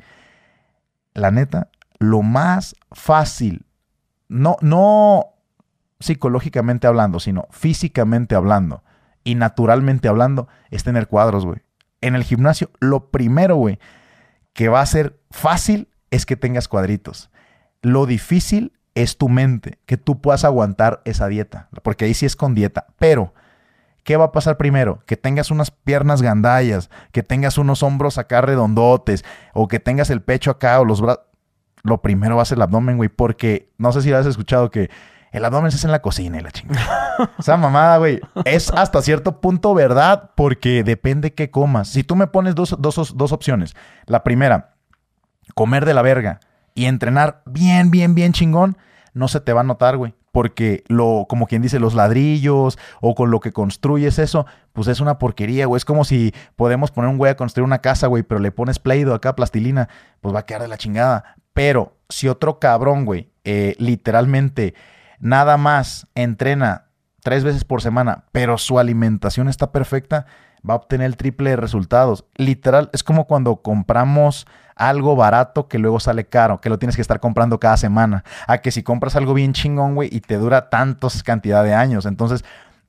La 1.15 1.31
neta, 1.31 1.69
lo 1.97 2.21
más 2.21 2.75
fácil, 2.91 3.65
no, 4.27 4.55
no 4.61 5.33
psicológicamente 5.99 6.85
hablando, 6.85 7.19
sino 7.19 7.47
físicamente 7.49 8.35
hablando 8.35 8.83
y 9.23 9.33
naturalmente 9.33 10.07
hablando, 10.07 10.47
es 10.69 10.83
tener 10.83 11.07
cuadros, 11.07 11.43
güey. 11.43 11.63
En 12.01 12.13
el 12.13 12.23
gimnasio, 12.23 12.69
lo 12.79 13.09
primero, 13.09 13.55
güey, 13.55 13.79
que 14.53 14.69
va 14.69 14.81
a 14.81 14.85
ser 14.85 15.19
fácil 15.31 15.89
es 16.11 16.25
que 16.25 16.35
tengas 16.35 16.67
cuadritos. 16.67 17.29
Lo 17.81 18.05
difícil 18.05 18.73
es 18.95 19.17
tu 19.17 19.29
mente, 19.29 19.79
que 19.85 19.97
tú 19.97 20.21
puedas 20.21 20.43
aguantar 20.43 21.01
esa 21.05 21.27
dieta, 21.27 21.69
porque 21.83 22.05
ahí 22.05 22.13
sí 22.13 22.25
es 22.25 22.35
con 22.35 22.55
dieta. 22.55 22.87
Pero, 22.97 23.33
¿qué 24.03 24.17
va 24.17 24.25
a 24.25 24.31
pasar 24.31 24.57
primero? 24.57 25.03
Que 25.05 25.17
tengas 25.17 25.51
unas 25.51 25.71
piernas 25.71 26.21
gandallas, 26.21 26.89
que 27.11 27.23
tengas 27.23 27.57
unos 27.57 27.83
hombros 27.83 28.17
acá 28.17 28.41
redondotes, 28.41 29.23
o 29.53 29.67
que 29.67 29.79
tengas 29.79 30.09
el 30.09 30.21
pecho 30.21 30.51
acá 30.51 30.79
o 30.79 30.85
los 30.85 31.01
brazos. 31.01 31.23
Lo 31.83 32.01
primero 32.01 32.35
va 32.35 32.41
a 32.41 32.45
ser 32.45 32.57
el 32.57 32.63
abdomen, 32.63 32.97
güey, 32.97 33.09
porque 33.09 33.71
no 33.77 33.93
sé 33.93 34.01
si 34.01 34.09
lo 34.09 34.17
has 34.17 34.25
escuchado 34.25 34.69
que 34.69 34.89
el 35.31 35.45
abdomen 35.45 35.67
hace 35.67 35.85
en 35.87 35.91
la 35.91 36.01
cocina 36.01 36.37
y 36.37 36.41
la 36.41 36.51
chingada. 36.51 37.31
Esa 37.37 37.55
mamada, 37.55 37.97
güey, 37.97 38.19
es 38.45 38.69
hasta 38.71 39.01
cierto 39.01 39.39
punto 39.39 39.73
verdad, 39.73 40.31
porque 40.35 40.83
depende 40.83 41.33
qué 41.33 41.51
comas. 41.51 41.87
Si 41.87 42.03
tú 42.03 42.15
me 42.17 42.27
pones 42.27 42.55
dos, 42.55 42.75
dos, 42.79 43.15
dos 43.15 43.31
opciones. 43.31 43.75
La 44.05 44.23
primera, 44.23 44.75
comer 45.59 45.83
de 45.83 45.93
la 45.93 46.01
verga 46.01 46.39
y 46.73 46.85
entrenar 46.85 47.41
bien, 47.45 47.91
bien, 47.91 48.15
bien 48.15 48.31
chingón, 48.31 48.77
no 49.13 49.27
se 49.27 49.41
te 49.41 49.51
va 49.51 49.59
a 49.59 49.65
notar, 49.65 49.97
güey. 49.97 50.15
Porque 50.31 50.85
lo, 50.87 51.25
como 51.27 51.47
quien 51.47 51.61
dice, 51.61 51.81
los 51.81 51.95
ladrillos 51.95 52.77
o 53.01 53.13
con 53.13 53.29
lo 53.29 53.41
que 53.41 53.51
construyes 53.51 54.19
eso, 54.19 54.45
pues 54.71 54.87
es 54.87 55.01
una 55.01 55.19
porquería, 55.19 55.65
güey. 55.65 55.77
Es 55.77 55.83
como 55.83 56.05
si 56.05 56.33
podemos 56.55 56.91
poner 56.91 57.09
un 57.09 57.17
güey 57.17 57.29
a 57.29 57.35
construir 57.35 57.65
una 57.65 57.79
casa, 57.79 58.07
güey, 58.07 58.23
pero 58.23 58.39
le 58.39 58.53
pones 58.53 58.79
pleido 58.79 59.13
acá, 59.13 59.35
plastilina, 59.35 59.89
pues 60.21 60.33
va 60.33 60.39
a 60.39 60.45
quedar 60.45 60.61
de 60.61 60.69
la 60.69 60.77
chingada. 60.77 61.35
Pero 61.51 61.97
si 62.07 62.29
otro 62.29 62.57
cabrón, 62.59 63.03
güey, 63.03 63.29
eh, 63.43 63.75
literalmente 63.79 64.75
nada 65.19 65.57
más 65.57 66.07
entrena 66.15 66.85
tres 67.21 67.43
veces 67.43 67.65
por 67.65 67.81
semana, 67.81 68.23
pero 68.31 68.57
su 68.57 68.79
alimentación 68.79 69.49
está 69.49 69.73
perfecta, 69.73 70.25
va 70.67 70.75
a 70.75 70.77
obtener 70.77 71.07
el 71.07 71.17
triple 71.17 71.49
de 71.49 71.55
resultados. 71.57 72.23
Literal, 72.35 72.89
es 72.93 73.03
como 73.03 73.27
cuando 73.27 73.57
compramos 73.57 74.47
algo 74.79 75.15
barato 75.15 75.67
que 75.67 75.77
luego 75.77 75.99
sale 75.99 76.25
caro, 76.25 76.61
que 76.61 76.69
lo 76.69 76.79
tienes 76.79 76.95
que 76.95 77.01
estar 77.01 77.19
comprando 77.19 77.59
cada 77.59 77.77
semana. 77.77 78.23
A 78.47 78.59
que 78.59 78.71
si 78.71 78.81
compras 78.81 79.15
algo 79.15 79.33
bien 79.33 79.53
chingón, 79.53 79.93
güey, 79.93 80.09
y 80.11 80.21
te 80.21 80.37
dura 80.37 80.69
tantos 80.69 81.21
cantidad 81.21 81.63
de 81.63 81.75
años. 81.75 82.05
Entonces, 82.05 82.43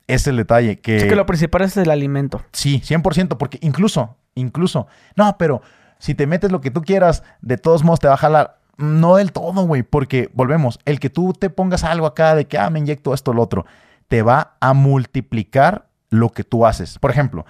es 0.06 0.26
el 0.26 0.36
detalle 0.36 0.80
que... 0.80 0.96
Es 0.96 1.04
que 1.04 1.16
lo 1.16 1.26
principal 1.26 1.62
es 1.62 1.76
el 1.76 1.90
alimento. 1.90 2.42
Sí, 2.52 2.80
100%, 2.80 3.36
porque 3.36 3.58
incluso, 3.60 4.16
incluso, 4.34 4.86
no, 5.16 5.36
pero 5.36 5.62
si 5.98 6.14
te 6.14 6.26
metes 6.26 6.50
lo 6.50 6.60
que 6.60 6.70
tú 6.70 6.82
quieras, 6.82 7.22
de 7.42 7.58
todos 7.58 7.84
modos 7.84 8.00
te 8.00 8.08
va 8.08 8.14
a 8.14 8.18
jalar. 8.18 8.58
No 8.76 9.16
del 9.16 9.32
todo, 9.32 9.66
güey, 9.66 9.82
porque 9.82 10.30
volvemos, 10.32 10.78
el 10.86 11.00
que 11.00 11.10
tú 11.10 11.34
te 11.34 11.50
pongas 11.50 11.84
algo 11.84 12.06
acá 12.06 12.34
de 12.34 12.46
que, 12.46 12.56
ah, 12.56 12.70
me 12.70 12.78
inyecto 12.78 13.12
esto, 13.12 13.34
lo 13.34 13.42
otro, 13.42 13.66
te 14.08 14.22
va 14.22 14.56
a 14.60 14.72
multiplicar 14.72 15.86
lo 16.08 16.30
que 16.30 16.44
tú 16.44 16.64
haces. 16.66 16.98
Por 16.98 17.10
ejemplo, 17.10 17.44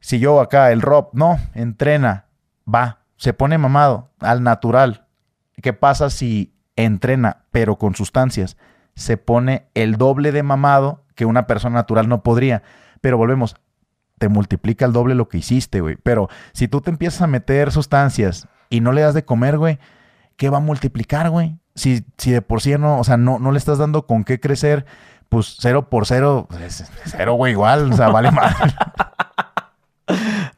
si 0.00 0.18
yo 0.18 0.40
acá, 0.40 0.72
el 0.72 0.82
Rob, 0.82 1.10
no, 1.12 1.38
entrena, 1.54 2.24
va, 2.72 2.99
se 3.20 3.34
pone 3.34 3.58
mamado 3.58 4.10
al 4.18 4.42
natural. 4.42 5.06
¿Qué 5.62 5.74
pasa 5.74 6.08
si 6.08 6.54
entrena, 6.74 7.44
pero 7.50 7.76
con 7.76 7.94
sustancias? 7.94 8.56
Se 8.94 9.18
pone 9.18 9.66
el 9.74 9.96
doble 9.96 10.32
de 10.32 10.42
mamado 10.42 11.04
que 11.14 11.26
una 11.26 11.46
persona 11.46 11.74
natural 11.74 12.08
no 12.08 12.22
podría. 12.22 12.62
Pero 13.02 13.18
volvemos, 13.18 13.56
te 14.18 14.30
multiplica 14.30 14.86
el 14.86 14.94
doble 14.94 15.14
lo 15.14 15.28
que 15.28 15.36
hiciste, 15.36 15.82
güey. 15.82 15.96
Pero 16.02 16.30
si 16.52 16.66
tú 16.66 16.80
te 16.80 16.88
empiezas 16.88 17.20
a 17.20 17.26
meter 17.26 17.72
sustancias 17.72 18.48
y 18.70 18.80
no 18.80 18.90
le 18.90 19.02
das 19.02 19.12
de 19.12 19.26
comer, 19.26 19.58
güey, 19.58 19.78
¿qué 20.36 20.48
va 20.48 20.56
a 20.56 20.62
multiplicar, 20.62 21.28
güey? 21.28 21.58
Si, 21.74 22.06
si 22.16 22.30
de 22.30 22.40
por 22.40 22.62
sí 22.62 22.72
no, 22.78 22.98
o 22.98 23.04
sea, 23.04 23.18
no, 23.18 23.38
no 23.38 23.52
le 23.52 23.58
estás 23.58 23.76
dando 23.76 24.06
con 24.06 24.24
qué 24.24 24.40
crecer, 24.40 24.86
pues 25.28 25.56
cero 25.60 25.90
por 25.90 26.06
cero, 26.06 26.46
pues, 26.48 26.80
es 26.80 26.90
cero, 27.04 27.34
güey, 27.34 27.52
igual, 27.52 27.92
o 27.92 27.96
sea, 27.96 28.08
vale 28.08 28.30
más. 28.30 28.56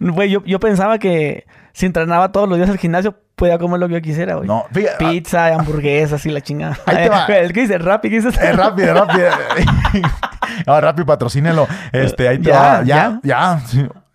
Güey, 0.00 0.30
yo, 0.30 0.42
yo 0.44 0.58
pensaba 0.58 0.98
que 0.98 1.46
si 1.72 1.86
entrenaba 1.86 2.32
todos 2.32 2.48
los 2.48 2.58
días 2.58 2.70
al 2.70 2.78
gimnasio, 2.78 3.16
podía 3.34 3.58
comer 3.58 3.80
lo 3.80 3.88
que 3.88 3.94
yo 3.94 4.02
quisiera, 4.02 4.34
güey. 4.36 4.46
No, 4.46 4.64
fíjate, 4.72 5.04
Pizza, 5.04 5.54
hamburguesas 5.54 6.24
y 6.26 6.30
la 6.30 6.40
chingada. 6.40 6.78
Ahí 6.86 6.96
te 6.96 7.08
va. 7.10 7.26
El 7.26 7.52
que 7.52 7.62
dice 7.62 7.78
Rappi, 7.78 8.10
¿qué 8.10 8.16
dices? 8.16 8.38
Es 8.38 8.56
rápido, 8.56 8.94
rápido. 8.94 9.30
no, 10.66 10.80
rápido, 10.80 11.06
patrocínelo. 11.06 11.66
Este, 11.92 12.28
ahí 12.28 12.38
te 12.38 12.50
Ya, 12.50 12.58
va. 12.60 12.82
Ya, 12.84 13.20
ya. 13.22 13.60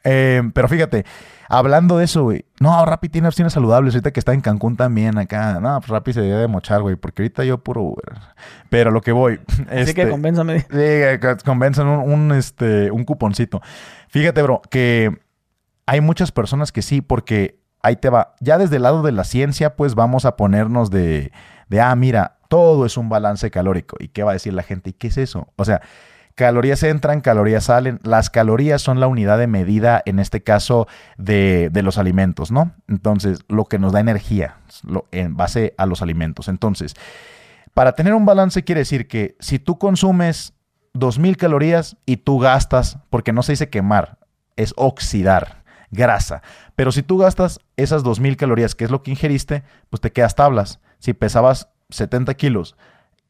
Eh, 0.04 0.42
pero 0.54 0.70
fíjate, 0.70 1.06
hablando 1.50 1.98
de 1.98 2.06
eso, 2.06 2.24
güey. 2.24 2.46
No, 2.60 2.86
Rappi 2.86 3.10
tiene 3.10 3.28
opciones 3.28 3.54
saludables. 3.54 3.94
Ahorita 3.94 4.12
que 4.12 4.20
está 4.20 4.34
en 4.34 4.42
Cancún 4.42 4.78
también, 4.78 5.18
acá. 5.18 5.60
No, 5.60 5.80
pues 5.80 5.90
Rappi 5.90 6.14
se 6.14 6.22
debe 6.22 6.42
de 6.42 6.48
mochar, 6.48 6.82
güey. 6.82 6.96
Porque 6.96 7.24
ahorita 7.24 7.44
yo 7.44 7.58
puro 7.58 7.82
Uber. 7.82 8.20
Pero 8.70 8.92
lo 8.92 9.02
que 9.02 9.12
voy. 9.12 9.40
Así 9.70 9.80
este, 9.80 9.94
que 9.96 10.10
convénzame. 10.10 10.62
Sí, 10.62 10.68
que 10.70 11.38
convencen 11.44 11.88
un, 11.88 12.12
un, 12.12 12.32
este, 12.32 12.92
un 12.92 13.04
cuponcito. 13.04 13.62
Fíjate, 14.08 14.42
bro, 14.42 14.62
que 14.70 15.12
hay 15.88 16.02
muchas 16.02 16.32
personas 16.32 16.72
que 16.72 16.82
sí, 16.84 17.02
porque 17.02 17.60
ahí 17.82 17.96
te 17.96 18.10
va. 18.10 18.36
Ya 18.40 18.58
desde 18.58 18.76
el 18.76 18.84
lado 18.84 19.02
de 19.02 19.14
la 19.14 19.24
ciencia, 19.24 19.76
pues 19.76 19.96
vamos 19.96 20.26
a 20.26 20.36
ponernos 20.36 20.92
de, 20.92 21.32
de, 21.70 21.82
ah, 21.82 21.96
mira, 21.96 22.38
todo 22.50 22.86
es 22.86 22.98
un 22.98 23.10
balance 23.10 23.50
calórico. 23.50 23.96
¿Y 24.00 24.10
qué 24.10 24.24
va 24.24 24.32
a 24.32 24.34
decir 24.34 24.54
la 24.54 24.64
gente? 24.64 24.92
¿Y 24.92 24.94
qué 24.94 25.08
es 25.08 25.18
eso? 25.18 25.48
O 25.56 25.64
sea, 25.64 25.82
calorías 26.36 26.84
entran, 26.84 27.22
calorías 27.22 27.64
salen. 27.64 28.00
Las 28.04 28.30
calorías 28.30 28.82
son 28.82 29.00
la 29.00 29.08
unidad 29.08 29.38
de 29.38 29.48
medida, 29.48 30.04
en 30.06 30.20
este 30.20 30.44
caso, 30.44 30.88
de, 31.18 31.70
de 31.72 31.82
los 31.84 31.98
alimentos, 31.98 32.52
¿no? 32.52 32.74
Entonces, 32.90 33.40
lo 33.48 33.66
que 33.66 33.80
nos 33.80 33.94
da 33.94 34.02
energía 34.02 34.58
en 35.12 35.38
base 35.38 35.74
a 35.78 35.86
los 35.86 36.02
alimentos. 36.02 36.50
Entonces, 36.50 36.96
para 37.74 37.94
tener 37.94 38.14
un 38.14 38.26
balance 38.26 38.64
quiere 38.64 38.80
decir 38.80 39.08
que 39.08 39.38
si 39.40 39.58
tú 39.58 39.78
consumes 39.78 40.54
2000 40.94 41.38
calorías 41.38 41.96
y 42.06 42.18
tú 42.18 42.40
gastas, 42.40 42.98
porque 43.10 43.32
no 43.32 43.42
se 43.42 43.54
dice 43.54 43.70
quemar, 43.70 44.18
es 44.58 44.74
oxidar 44.76 45.57
grasa. 45.92 46.42
Pero 46.76 46.92
si 46.92 47.04
tú 47.04 47.18
gastas 47.18 47.60
esas 47.76 48.04
2000 48.04 48.38
calorías, 48.38 48.76
que 48.76 48.86
es 48.86 48.92
lo 48.92 49.04
que 49.04 49.12
ingeriste, 49.12 49.64
pues 49.90 50.02
te 50.02 50.12
quedas 50.12 50.36
tablas. 50.36 50.80
Si 51.00 51.14
pesabas 51.14 51.70
70 51.90 52.34
kilos 52.36 52.76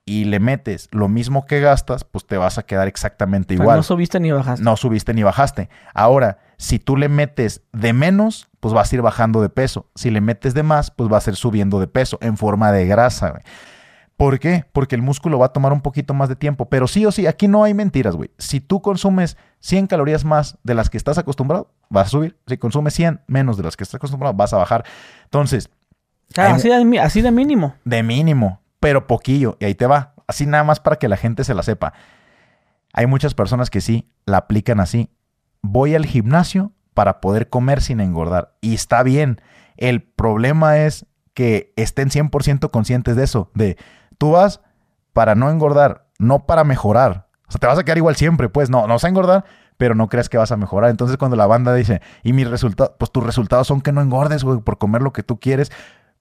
y 0.05 0.23
le 0.25 0.39
metes 0.39 0.87
lo 0.91 1.09
mismo 1.09 1.45
que 1.45 1.59
gastas, 1.59 2.03
pues 2.05 2.25
te 2.25 2.37
vas 2.37 2.57
a 2.57 2.63
quedar 2.63 2.87
exactamente 2.87 3.55
O 3.55 3.57
sea, 3.57 3.63
igual. 3.63 3.77
no 3.77 3.83
subiste 3.83 4.19
ni 4.19 4.31
bajaste. 4.31 4.63
No 4.63 4.77
subiste 4.77 5.13
ni 5.13 5.23
bajaste. 5.23 5.69
Ahora, 5.93 6.39
si 6.57 6.79
tú 6.79 6.95
le 6.97 7.09
metes 7.09 7.61
de 7.73 7.93
menos, 7.93 8.47
pues 8.61 8.73
vas 8.73 8.91
a 8.91 8.95
ir 8.95 9.01
bajando 9.01 9.41
de 9.41 9.49
peso. 9.49 9.89
Si 9.95 10.09
le 10.09 10.21
metes 10.21 10.53
de 10.53 10.63
más, 10.63 10.91
pues 10.91 11.09
vas 11.09 11.27
a 11.27 11.31
ir 11.31 11.35
subiendo 11.35 11.79
de 11.79 11.87
peso 11.87 12.17
en 12.21 12.37
forma 12.37 12.71
de 12.71 12.85
grasa. 12.87 13.31
güey. 13.31 13.43
¿Por 14.15 14.39
qué? 14.39 14.65
Porque 14.71 14.95
el 14.95 15.03
músculo 15.03 15.37
va 15.37 15.47
a 15.47 15.53
tomar 15.53 15.73
un 15.73 15.81
poquito 15.81 16.13
más 16.15 16.29
de 16.29 16.35
tiempo. 16.35 16.69
Pero 16.69 16.87
sí 16.87 17.05
o 17.05 17.11
sí, 17.11 17.27
aquí 17.27 17.47
no 17.47 17.63
hay 17.63 17.73
mentiras, 17.75 18.15
güey. 18.15 18.31
Si 18.39 18.59
tú 18.61 18.81
consumes 18.81 19.37
100 19.59 19.87
calorías 19.87 20.23
más 20.25 20.57
de 20.63 20.73
las 20.75 20.89
que 20.89 20.97
estás 20.97 21.17
acostumbrado, 21.17 21.71
vas 21.89 22.07
a 22.07 22.09
subir. 22.09 22.37
Si 22.47 22.57
consumes 22.57 22.93
100 22.93 23.21
menos 23.27 23.57
de 23.57 23.63
las 23.63 23.75
que 23.75 23.83
estás 23.83 23.95
acostumbrado, 23.95 24.33
vas 24.35 24.53
a 24.53 24.57
bajar. 24.57 24.85
Entonces, 25.25 25.69
hay- 26.35 26.51
así, 26.51 26.69
de, 26.69 26.99
así 26.99 27.21
de 27.21 27.31
mínimo. 27.31 27.75
de 27.83 28.03
mínimo, 28.03 28.61
pero 28.79 29.07
poquillo. 29.07 29.57
Y 29.59 29.65
ahí 29.65 29.75
te 29.75 29.87
va. 29.87 30.13
Así 30.27 30.45
nada 30.45 30.63
más 30.63 30.79
para 30.79 30.97
que 30.97 31.07
la 31.07 31.17
gente 31.17 31.43
se 31.43 31.53
la 31.53 31.63
sepa. 31.63 31.93
Hay 32.93 33.07
muchas 33.07 33.33
personas 33.33 33.69
que 33.69 33.81
sí 33.81 34.09
la 34.25 34.37
aplican 34.37 34.79
así. 34.79 35.09
Voy 35.61 35.95
al 35.95 36.05
gimnasio 36.05 36.71
para 36.93 37.21
poder 37.21 37.49
comer 37.49 37.81
sin 37.81 37.99
engordar. 37.99 38.55
Y 38.61 38.73
está 38.73 39.03
bien. 39.03 39.41
El 39.77 40.01
problema 40.03 40.79
es 40.79 41.05
que 41.33 41.71
estén 41.75 42.09
100% 42.09 42.71
conscientes 42.71 43.15
de 43.15 43.23
eso. 43.23 43.51
De 43.53 43.77
tú 44.17 44.31
vas 44.31 44.61
para 45.13 45.35
no 45.35 45.49
engordar, 45.49 46.07
no 46.19 46.45
para 46.45 46.63
mejorar. 46.63 47.26
O 47.47 47.51
sea, 47.51 47.60
te 47.60 47.67
vas 47.67 47.79
a 47.79 47.83
quedar 47.83 47.97
igual 47.97 48.15
siempre, 48.15 48.49
pues 48.49 48.69
no, 48.69 48.81
no 48.88 48.93
vas 48.95 49.03
a 49.03 49.07
engordar, 49.07 49.45
pero 49.77 49.95
no 49.95 50.10
creas 50.10 50.27
que 50.29 50.38
vas 50.38 50.51
a 50.51 50.57
mejorar. 50.57 50.89
Entonces 50.89 51.17
cuando 51.17 51.38
la 51.38 51.47
banda 51.47 51.73
dice, 51.73 52.01
y 52.23 52.33
mis 52.33 52.49
resultados, 52.49 52.93
pues 52.97 53.12
tus 53.12 53.23
resultados 53.23 53.67
son 53.67 53.81
que 53.81 53.91
no 53.91 54.01
engordes, 54.01 54.43
güey, 54.43 54.60
por 54.60 54.77
comer 54.77 55.01
lo 55.01 55.13
que 55.13 55.23
tú 55.23 55.39
quieres, 55.39 55.71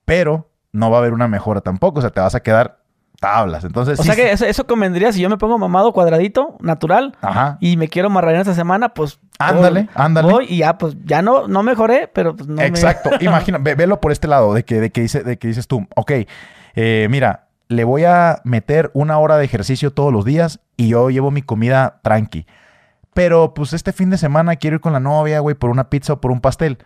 pero 0.05 0.51
no 0.73 0.91
va 0.91 0.99
a 0.99 1.01
haber 1.01 1.12
una 1.12 1.27
mejora 1.29 1.61
tampoco. 1.61 1.99
O 1.99 2.03
sea, 2.03 2.11
te 2.11 2.21
vas 2.21 2.35
a 2.35 2.41
quedar 2.41 2.79
tablas. 3.21 3.65
Entonces, 3.65 3.99
O 3.99 4.03
sí, 4.03 4.09
sea 4.09 4.15
que 4.15 4.31
eso, 4.31 4.45
eso 4.45 4.67
convendría 4.67 5.11
si 5.11 5.21
yo 5.23 5.31
me 5.31 5.39
pongo 5.39 5.59
mamado 5.59 5.93
cuadradito, 5.95 6.57
natural, 6.61 7.17
Ajá. 7.23 7.57
y 7.61 7.79
me 7.79 7.89
quiero 7.89 8.09
amarrar 8.09 8.35
en 8.35 8.43
esta 8.43 8.55
semana, 8.55 8.91
pues. 8.91 9.19
Ándale, 9.39 9.81
voy- 9.85 9.91
ándale. 9.95 10.31
Voy 10.33 10.47
y 10.49 10.59
ya, 10.59 10.77
pues 10.79 10.97
ya 11.05 11.23
no, 11.23 11.49
no 11.49 11.62
mejoré, 11.62 12.09
pero 12.12 12.37
pues 12.37 12.47
no 12.47 12.57
me- 12.57 12.67
Exacto. 12.67 13.11
Imagina, 13.21 13.57
ve- 13.59 13.75
velo 13.75 14.01
por 14.03 14.12
este 14.12 14.29
lado, 14.29 14.53
de 14.53 14.65
que, 14.65 14.81
de 14.81 14.91
que, 14.91 15.01
dice, 15.01 15.23
de 15.25 15.39
que 15.39 15.49
dices 15.49 15.67
tú, 15.67 15.87
ok, 15.97 16.12
eh, 16.75 17.07
mira, 17.11 17.46
le 17.69 17.85
voy 17.85 18.05
a 18.05 18.41
meter 18.45 18.91
una 18.95 19.19
hora 19.19 19.37
de 19.37 19.45
ejercicio 19.45 19.93
todos 19.93 20.13
los 20.13 20.25
días 20.25 20.61
y 20.77 20.89
yo 20.89 21.11
llevo 21.11 21.31
mi 21.31 21.43
comida 21.43 22.01
tranqui. 22.03 22.47
Pero 23.15 23.55
pues 23.55 23.73
este 23.73 23.93
fin 23.93 24.11
de 24.11 24.19
semana 24.19 24.57
quiero 24.57 24.77
ir 24.77 24.81
con 24.81 24.93
la 24.93 25.01
novia, 25.01 25.41
güey, 25.41 25.55
por 25.55 25.71
una 25.71 25.89
pizza 25.89 26.15
o 26.15 26.21
por 26.21 26.31
un 26.31 26.41
pastel. 26.41 26.79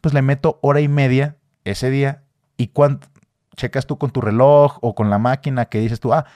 Pues 0.00 0.14
le 0.14 0.22
meto 0.22 0.58
hora 0.62 0.80
y 0.80 0.88
media 0.88 1.36
ese 1.64 1.90
día 1.90 2.22
y 2.56 2.68
cuánto 2.68 3.08
checas 3.56 3.86
tú 3.86 3.98
con 3.98 4.10
tu 4.10 4.20
reloj 4.20 4.78
o 4.82 4.94
con 4.94 5.10
la 5.10 5.18
máquina 5.18 5.66
que 5.66 5.78
dices 5.80 6.00
tú, 6.00 6.12
ah, 6.12 6.26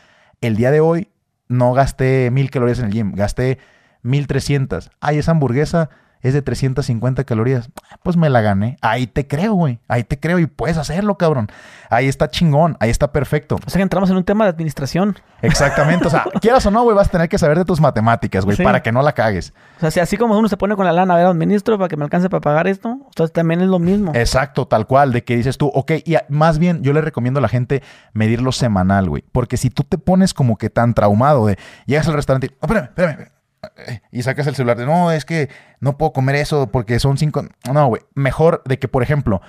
el 0.41 0.57
día 0.57 0.71
de 0.71 0.81
hoy 0.81 1.11
no 1.49 1.73
gasté 1.73 2.31
mil 2.31 2.51
calorías 2.51 2.79
en 2.79 2.87
el 2.87 2.93
gym, 2.93 3.13
gasté 3.13 3.59
1300. 4.03 4.91
Ay, 5.01 5.19
esa 5.19 5.33
hamburguesa 5.33 5.91
es 6.23 6.35
de 6.35 6.43
350 6.43 7.25
calorías. 7.25 7.71
Pues 8.03 8.17
me 8.17 8.29
la 8.29 8.41
gané. 8.41 8.77
Ahí 8.81 9.07
te 9.07 9.27
creo, 9.27 9.55
güey. 9.55 9.79
Ahí 9.89 10.05
te 10.05 10.19
creo 10.19 10.39
y 10.39 10.47
puedes 10.47 10.77
hacerlo, 10.77 11.17
cabrón. 11.17 11.49
Ahí 11.91 12.07
está 12.09 12.29
chingón, 12.31 12.77
ahí 12.81 12.91
está 12.91 13.13
perfecto. 13.13 13.57
O 13.57 13.71
sea 13.71 13.79
que 13.79 13.83
entramos 13.83 14.11
en 14.11 14.17
un 14.17 14.25
tema 14.25 14.45
de 14.45 14.51
administración. 14.51 15.17
Exactamente. 15.43 16.07
O 16.07 16.11
sea, 16.11 16.25
quieras 16.41 16.65
o 16.67 16.71
no, 16.71 16.83
güey, 16.83 16.97
vas 16.97 17.09
a 17.09 17.11
tener 17.11 17.29
que 17.29 17.39
saber 17.39 17.59
de 17.59 17.65
tus 17.65 17.81
matemáticas, 17.81 18.45
güey, 18.45 18.57
Sí. 18.57 18.63
para 18.65 18.83
que 18.83 18.93
no 18.93 19.03
la 19.03 19.13
cagues. 19.13 19.55
O 19.77 19.81
sea, 19.81 19.91
si 19.91 20.01
así 20.01 20.17
como 20.17 20.37
uno 20.39 20.49
se 20.49 20.57
pone 20.57 20.75
con 20.77 20.85
la 20.85 20.93
lana, 20.93 21.15
a 21.15 21.17
ver, 21.19 21.27
administro 21.27 21.79
para 21.79 21.89
que 21.89 21.97
me 21.97 22.05
alcance 22.05 22.29
para 22.29 22.41
pagar 22.41 22.67
esto, 22.67 22.99
entonces 23.07 23.33
también 23.33 23.61
es 23.61 23.69
lo 23.69 23.79
mismo. 23.79 24.13
Exacto, 24.15 24.67
tal 24.67 24.87
cual, 24.87 25.13
de 25.13 25.25
que 25.25 25.37
dices 25.37 25.57
tú, 25.59 25.69
ok, 25.73 25.93
y 26.05 26.17
más 26.29 26.59
bien 26.59 26.83
yo 26.83 26.93
le 26.93 27.01
recomiendo 27.01 27.39
a 27.39 27.41
la 27.43 27.49
gente 27.49 27.83
medirlo 28.13 28.53
semanal, 28.53 29.09
güey. 29.09 29.25
Porque 29.33 29.57
si 29.57 29.71
tú 29.71 29.85
te 29.85 29.99
pones 29.99 30.35
como 30.35 30.57
que 30.57 30.71
tan 30.71 30.95
traumado 30.95 31.47
de, 31.47 31.59
llegas 31.87 32.09
al 32.09 32.15
restaurante 32.15 32.49
y, 32.49 32.51
"Oh, 32.61 32.67
espérame, 32.67 32.85
espérame, 32.89 33.21
eh, 33.23 33.29
y 34.13 34.23
sacas 34.23 34.47
el 34.47 34.55
celular 34.55 34.77
de, 34.77 34.87
no, 34.87 35.11
es 35.13 35.25
que 35.25 35.49
no 35.81 35.97
puedo 35.99 36.13
comer 36.13 36.37
eso 36.37 36.71
porque 36.71 36.99
son 36.99 37.19
cinco. 37.19 37.45
No, 37.73 37.87
güey, 37.87 38.03
mejor 38.15 38.63
de 38.65 38.79
que, 38.79 38.89
por 38.89 39.03
ejemplo, 39.03 39.41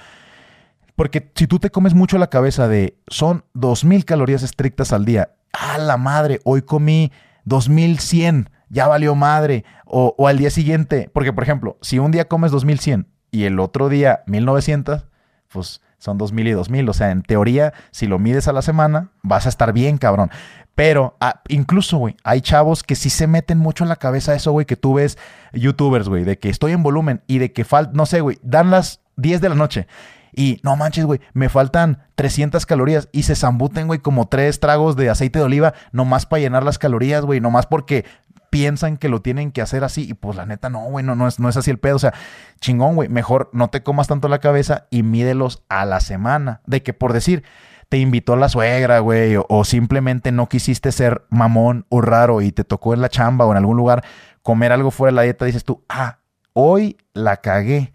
porque 0.96 1.32
si 1.36 1.48
tú 1.48 1.60
te 1.60 1.70
comes 1.70 1.94
mucho 1.94 2.18
la 2.18 2.30
cabeza 2.30 2.68
de, 2.68 2.98
son 3.08 3.46
2000 3.54 4.06
calorías 4.06 4.44
estrictas 4.44 4.94
al 4.94 5.06
día, 5.06 5.32
a 5.54 5.78
la 5.78 5.98
madre, 5.98 6.40
hoy 6.44 6.62
comí 6.62 7.12
2100, 7.46 8.50
ya 8.70 8.88
valió 8.88 9.16
madre, 9.16 9.66
o, 9.86 10.14
o 10.18 10.28
al 10.28 10.38
día 10.38 10.50
siguiente, 10.50 11.10
porque 11.14 11.34
por 11.34 11.44
ejemplo, 11.44 11.78
si 11.82 12.00
un 12.00 12.12
día 12.12 12.28
comes 12.28 12.52
2100 12.52 13.08
y 13.32 13.46
el 13.46 13.60
otro 13.60 13.90
día 13.90 14.24
1900, 14.28 15.08
pues 15.50 15.82
son 16.00 16.18
2000 16.18 16.48
y 16.48 16.52
2000, 16.52 16.90
o 16.90 16.94
sea, 16.94 17.12
en 17.12 17.22
teoría, 17.22 17.74
si 17.92 18.08
lo 18.08 18.20
mides 18.20 18.48
a 18.48 18.54
la 18.54 18.62
semana, 18.62 19.12
vas 19.22 19.46
a 19.46 19.50
estar 19.50 19.74
bien, 19.74 19.98
cabrón. 19.98 20.32
Pero 20.80 21.18
ah, 21.20 21.42
incluso, 21.50 21.98
güey, 21.98 22.16
hay 22.24 22.40
chavos 22.40 22.84
que 22.84 22.96
sí 22.96 23.10
se 23.10 23.28
meten 23.28 23.58
mucho 23.58 23.84
en 23.84 23.90
la 23.90 23.98
cabeza 23.98 24.34
eso, 24.34 24.54
güey, 24.54 24.66
que 24.66 24.78
tú 24.78 24.94
ves 24.94 25.18
youtubers, 25.52 26.08
güey, 26.08 26.24
de 26.24 26.40
que 26.40 26.48
estoy 26.48 26.72
en 26.72 26.84
volumen 26.84 27.22
y 27.28 27.40
de 27.40 27.52
que 27.52 27.66
falta, 27.66 27.92
no 27.94 28.06
sé, 28.06 28.22
güey, 28.22 28.40
dan 28.44 28.72
las 28.72 29.02
10 29.18 29.42
de 29.42 29.50
la 29.50 29.56
noche. 29.56 29.88
Y 30.34 30.62
no 30.64 30.78
manches, 30.78 31.04
güey, 31.04 31.20
me 31.34 31.50
faltan 31.50 32.04
300 32.16 32.66
calorías 32.66 33.10
y 33.12 33.24
se 33.24 33.36
zambuten, 33.36 33.88
güey, 33.88 34.00
como 34.00 34.30
tres 34.30 34.62
tragos 34.62 34.96
de 34.96 35.10
aceite 35.10 35.40
de 35.40 35.44
oliva, 35.44 35.74
nomás 35.92 36.26
para 36.26 36.40
llenar 36.40 36.64
las 36.64 36.80
calorías, 36.80 37.26
güey, 37.26 37.42
nomás 37.42 37.66
porque 37.66 38.06
piensan 38.50 38.96
que 38.96 39.10
lo 39.10 39.22
tienen 39.22 39.52
que 39.52 39.62
hacer 39.62 39.84
así. 39.84 40.08
Y 40.10 40.14
pues 40.14 40.38
la 40.38 40.46
neta, 40.46 40.70
no, 40.70 40.86
güey, 40.86 41.04
no, 41.04 41.14
no, 41.14 41.28
es, 41.28 41.42
no 41.42 41.50
es 41.50 41.58
así 41.58 41.72
el 41.72 41.80
pedo. 41.80 41.98
O 41.98 42.00
sea, 42.00 42.14
chingón, 42.62 42.96
güey, 42.96 43.10
mejor 43.10 43.50
no 43.52 43.70
te 43.70 43.84
comas 43.84 44.08
tanto 44.08 44.30
la 44.30 44.40
cabeza 44.40 44.88
y 44.92 45.04
mídelos 45.04 45.62
a 45.68 45.84
la 45.84 46.00
semana. 46.00 46.62
De 46.66 46.84
que 46.84 46.94
por 46.94 47.12
decir, 47.12 47.44
te 47.90 47.98
invitó 47.98 48.36
la 48.36 48.50
suegra, 48.50 49.00
güey, 49.00 49.36
o, 49.36 49.46
o 49.50 49.66
simplemente 49.66 50.32
no 50.32 50.48
quisiste 50.48 50.92
ser 50.92 51.24
mamón 51.30 51.86
o 51.90 52.02
raro 52.02 52.42
y 52.42 52.52
te 52.52 52.64
tocó 52.64 52.94
en 52.94 53.02
la 53.02 53.10
chamba 53.10 53.46
o 53.46 53.52
en 53.52 53.58
algún 53.58 53.78
lugar 53.78 54.04
comer 54.44 54.72
algo 54.72 54.92
fuera 54.92 55.12
de 55.12 55.16
la 55.16 55.22
dieta, 55.24 55.46
dices 55.46 55.64
tú, 55.64 55.84
ah, 55.90 56.20
hoy 56.54 56.98
la 57.14 57.38
cagué. 57.38 57.94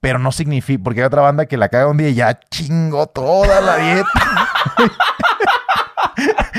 Pero 0.00 0.18
no 0.18 0.30
significa, 0.30 0.84
porque 0.84 1.00
hay 1.00 1.06
otra 1.06 1.22
banda 1.22 1.46
que 1.46 1.56
la 1.56 1.68
caga 1.68 1.88
un 1.88 1.96
día 1.96 2.10
y 2.10 2.14
ya 2.14 2.38
chingó 2.50 3.06
toda 3.06 3.60
la 3.60 3.76
dieta. 3.76 4.48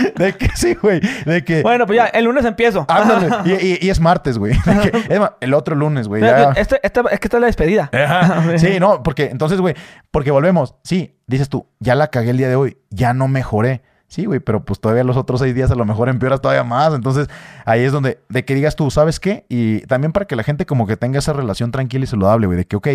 de 0.15 0.33
que 0.33 0.49
sí, 0.55 0.75
güey. 0.75 0.99
De 1.25 1.43
que. 1.43 1.61
Bueno, 1.61 1.85
pues 1.85 1.97
ya, 1.97 2.05
el 2.07 2.25
lunes 2.25 2.45
empiezo. 2.45 2.85
Ándale. 2.87 3.29
Y, 3.45 3.65
y- 3.65 3.77
y 3.81 3.89
es 3.89 3.99
martes, 3.99 4.37
güey. 4.37 4.53
El 5.41 5.53
otro 5.53 5.75
lunes, 5.75 6.07
güey. 6.07 6.21
ya. 6.21 6.51
Este, 6.51 6.79
este- 6.83 7.01
es 7.11 7.19
que 7.19 7.27
esta 7.27 7.37
es 7.37 7.41
la 7.41 7.47
despedida. 7.47 7.89
Ajá. 7.93 8.57
Sí, 8.57 8.79
no, 8.79 9.03
porque 9.03 9.25
entonces, 9.25 9.59
güey, 9.61 9.75
porque 10.11 10.31
volvemos. 10.31 10.75
Sí, 10.83 11.17
dices 11.27 11.49
tú, 11.49 11.67
ya 11.79 11.95
la 11.95 12.07
cagué 12.07 12.31
el 12.31 12.37
día 12.37 12.49
de 12.49 12.55
hoy, 12.55 12.77
ya 12.89 13.13
no 13.13 13.27
mejoré. 13.27 13.81
Sí, 14.09 14.25
güey, 14.25 14.39
pero 14.39 14.63
pues 14.63 14.79
todavía 14.79 15.03
los 15.03 15.17
otros 15.17 15.41
seis 15.41 15.53
días 15.53 15.69
a 15.69 15.75
lo 15.75 15.83
mejor 15.83 16.07
empeoras 16.07 16.39
todavía 16.39 16.63
más. 16.63 16.93
Entonces, 16.93 17.27
ahí 17.65 17.83
es 17.83 17.91
donde, 17.91 18.19
de 18.29 18.45
que 18.45 18.55
digas 18.55 18.77
tú, 18.77 18.89
¿sabes 18.89 19.19
qué? 19.19 19.45
Y 19.49 19.81
también 19.81 20.13
para 20.13 20.25
que 20.25 20.37
la 20.37 20.43
gente 20.43 20.65
como 20.65 20.87
que 20.87 20.95
tenga 20.95 21.19
esa 21.19 21.33
relación 21.33 21.71
tranquila 21.71 22.05
y 22.05 22.07
saludable, 22.07 22.47
güey, 22.47 22.57
de 22.57 22.65
que, 22.65 22.77
ok, 22.77 22.87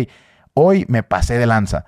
hoy 0.55 0.85
me 0.87 1.03
pasé 1.03 1.37
de 1.37 1.45
lanza. 1.45 1.85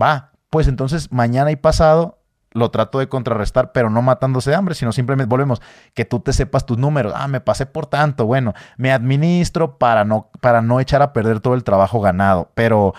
Va, 0.00 0.32
pues 0.50 0.66
entonces 0.66 1.12
mañana 1.12 1.52
y 1.52 1.56
pasado 1.56 2.18
lo 2.54 2.70
trato 2.70 3.00
de 3.00 3.08
contrarrestar, 3.08 3.72
pero 3.72 3.90
no 3.90 4.00
matándose 4.00 4.50
de 4.50 4.56
hambre, 4.56 4.74
sino 4.74 4.92
simplemente 4.92 5.28
volvemos, 5.28 5.60
que 5.92 6.04
tú 6.04 6.20
te 6.20 6.32
sepas 6.32 6.64
tus 6.64 6.78
números. 6.78 7.12
Ah, 7.16 7.28
me 7.28 7.40
pasé 7.40 7.66
por 7.66 7.86
tanto, 7.86 8.26
bueno, 8.26 8.54
me 8.76 8.92
administro 8.92 9.76
para 9.76 10.04
no, 10.04 10.30
para 10.40 10.62
no 10.62 10.80
echar 10.80 11.02
a 11.02 11.12
perder 11.12 11.40
todo 11.40 11.54
el 11.54 11.64
trabajo 11.64 12.00
ganado. 12.00 12.50
Pero 12.54 12.94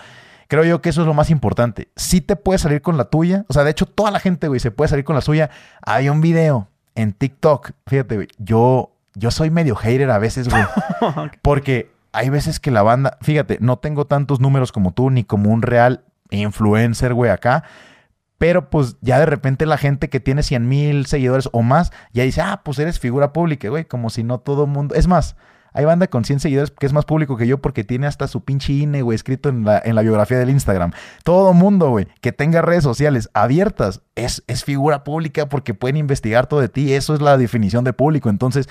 creo 0.46 0.62
yo 0.64 0.82
que 0.82 0.90
eso 0.90 1.00
es 1.00 1.06
lo 1.06 1.14
más 1.14 1.30
importante. 1.30 1.88
Si 1.96 2.20
te 2.20 2.36
puedes 2.36 2.60
salir 2.60 2.82
con 2.82 2.98
la 2.98 3.06
tuya, 3.06 3.46
o 3.48 3.54
sea, 3.54 3.64
de 3.64 3.70
hecho, 3.70 3.86
toda 3.86 4.10
la 4.10 4.20
gente, 4.20 4.46
güey, 4.48 4.60
se 4.60 4.70
puede 4.70 4.88
salir 4.88 5.06
con 5.06 5.16
la 5.16 5.22
suya. 5.22 5.50
Hay 5.82 6.10
un 6.10 6.20
video 6.20 6.68
en 6.94 7.14
TikTok, 7.14 7.72
fíjate, 7.86 8.16
güey, 8.16 8.28
yo, 8.38 8.92
yo 9.14 9.30
soy 9.30 9.50
medio 9.50 9.74
hater 9.74 10.10
a 10.10 10.18
veces, 10.18 10.48
güey, 10.48 10.64
porque 11.42 11.90
hay 12.12 12.28
veces 12.28 12.60
que 12.60 12.70
la 12.70 12.82
banda, 12.82 13.16
fíjate, 13.22 13.58
no 13.60 13.78
tengo 13.78 14.06
tantos 14.06 14.40
números 14.40 14.70
como 14.70 14.92
tú, 14.92 15.10
ni 15.10 15.24
como 15.24 15.50
un 15.50 15.62
real 15.62 16.02
influencer, 16.30 17.14
güey, 17.14 17.30
acá. 17.30 17.64
Pero 18.38 18.70
pues 18.70 18.96
ya 19.00 19.18
de 19.18 19.26
repente 19.26 19.66
la 19.66 19.78
gente 19.78 20.08
que 20.08 20.20
tiene 20.20 20.42
100 20.42 20.68
mil 20.68 21.06
seguidores 21.06 21.48
o 21.52 21.62
más, 21.62 21.92
ya 22.12 22.22
dice, 22.24 22.42
ah, 22.42 22.62
pues 22.64 22.78
eres 22.78 22.98
figura 22.98 23.32
pública, 23.32 23.68
güey, 23.68 23.84
como 23.84 24.10
si 24.10 24.22
no 24.22 24.38
todo 24.38 24.66
mundo... 24.66 24.94
Es 24.94 25.06
más, 25.06 25.36
hay 25.76 25.84
banda 25.84 26.06
con 26.06 26.24
100 26.24 26.40
seguidores 26.40 26.70
que 26.70 26.86
es 26.86 26.94
más 26.94 27.04
público 27.04 27.36
que 27.36 27.46
yo 27.46 27.58
porque 27.58 27.84
tiene 27.84 28.06
hasta 28.06 28.28
su 28.28 28.42
pinche 28.42 28.72
INE, 28.72 29.02
güey, 29.02 29.14
escrito 29.14 29.50
en 29.50 29.64
la, 29.64 29.80
en 29.84 29.94
la 29.94 30.00
biografía 30.00 30.38
del 30.38 30.48
Instagram. 30.48 30.92
Todo 31.22 31.52
mundo, 31.52 31.90
güey, 31.90 32.08
que 32.22 32.32
tenga 32.32 32.62
redes 32.62 32.82
sociales 32.82 33.28
abiertas 33.34 34.00
es, 34.14 34.42
es 34.46 34.64
figura 34.64 35.04
pública 35.04 35.50
porque 35.50 35.74
pueden 35.74 35.98
investigar 35.98 36.46
todo 36.46 36.60
de 36.60 36.70
ti. 36.70 36.94
Eso 36.94 37.14
es 37.14 37.20
la 37.20 37.36
definición 37.36 37.84
de 37.84 37.92
público. 37.92 38.30
Entonces, 38.30 38.70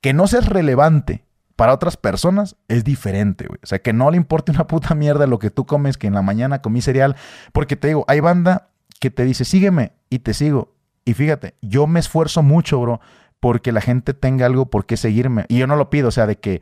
que 0.00 0.12
no 0.12 0.26
seas 0.26 0.48
relevante 0.48 1.24
para 1.54 1.72
otras 1.72 1.96
personas 1.96 2.56
es 2.66 2.82
diferente, 2.82 3.46
güey. 3.46 3.60
O 3.62 3.66
sea, 3.66 3.80
que 3.80 3.92
no 3.92 4.10
le 4.10 4.16
importe 4.16 4.50
una 4.50 4.66
puta 4.66 4.94
mierda 4.96 5.28
lo 5.28 5.38
que 5.38 5.50
tú 5.50 5.66
comes, 5.66 5.98
que 5.98 6.08
en 6.08 6.14
la 6.14 6.22
mañana 6.22 6.62
comí 6.62 6.82
cereal. 6.82 7.14
Porque 7.52 7.76
te 7.76 7.88
digo, 7.88 8.04
hay 8.08 8.18
banda 8.18 8.70
que 9.00 9.10
te 9.10 9.24
dice, 9.24 9.44
sígueme 9.44 9.92
y 10.10 10.20
te 10.20 10.34
sigo. 10.34 10.74
Y 11.04 11.14
fíjate, 11.14 11.54
yo 11.62 11.88
me 11.88 11.98
esfuerzo 11.98 12.42
mucho, 12.42 12.80
bro, 12.80 13.00
porque 13.40 13.72
la 13.72 13.80
gente 13.80 14.14
tenga 14.14 14.46
algo 14.46 14.66
por 14.66 14.86
qué 14.86 14.96
seguirme. 14.96 15.46
Y 15.48 15.58
yo 15.58 15.66
no 15.66 15.74
lo 15.74 15.90
pido, 15.90 16.08
o 16.08 16.12
sea, 16.12 16.26
de 16.26 16.38
que, 16.38 16.60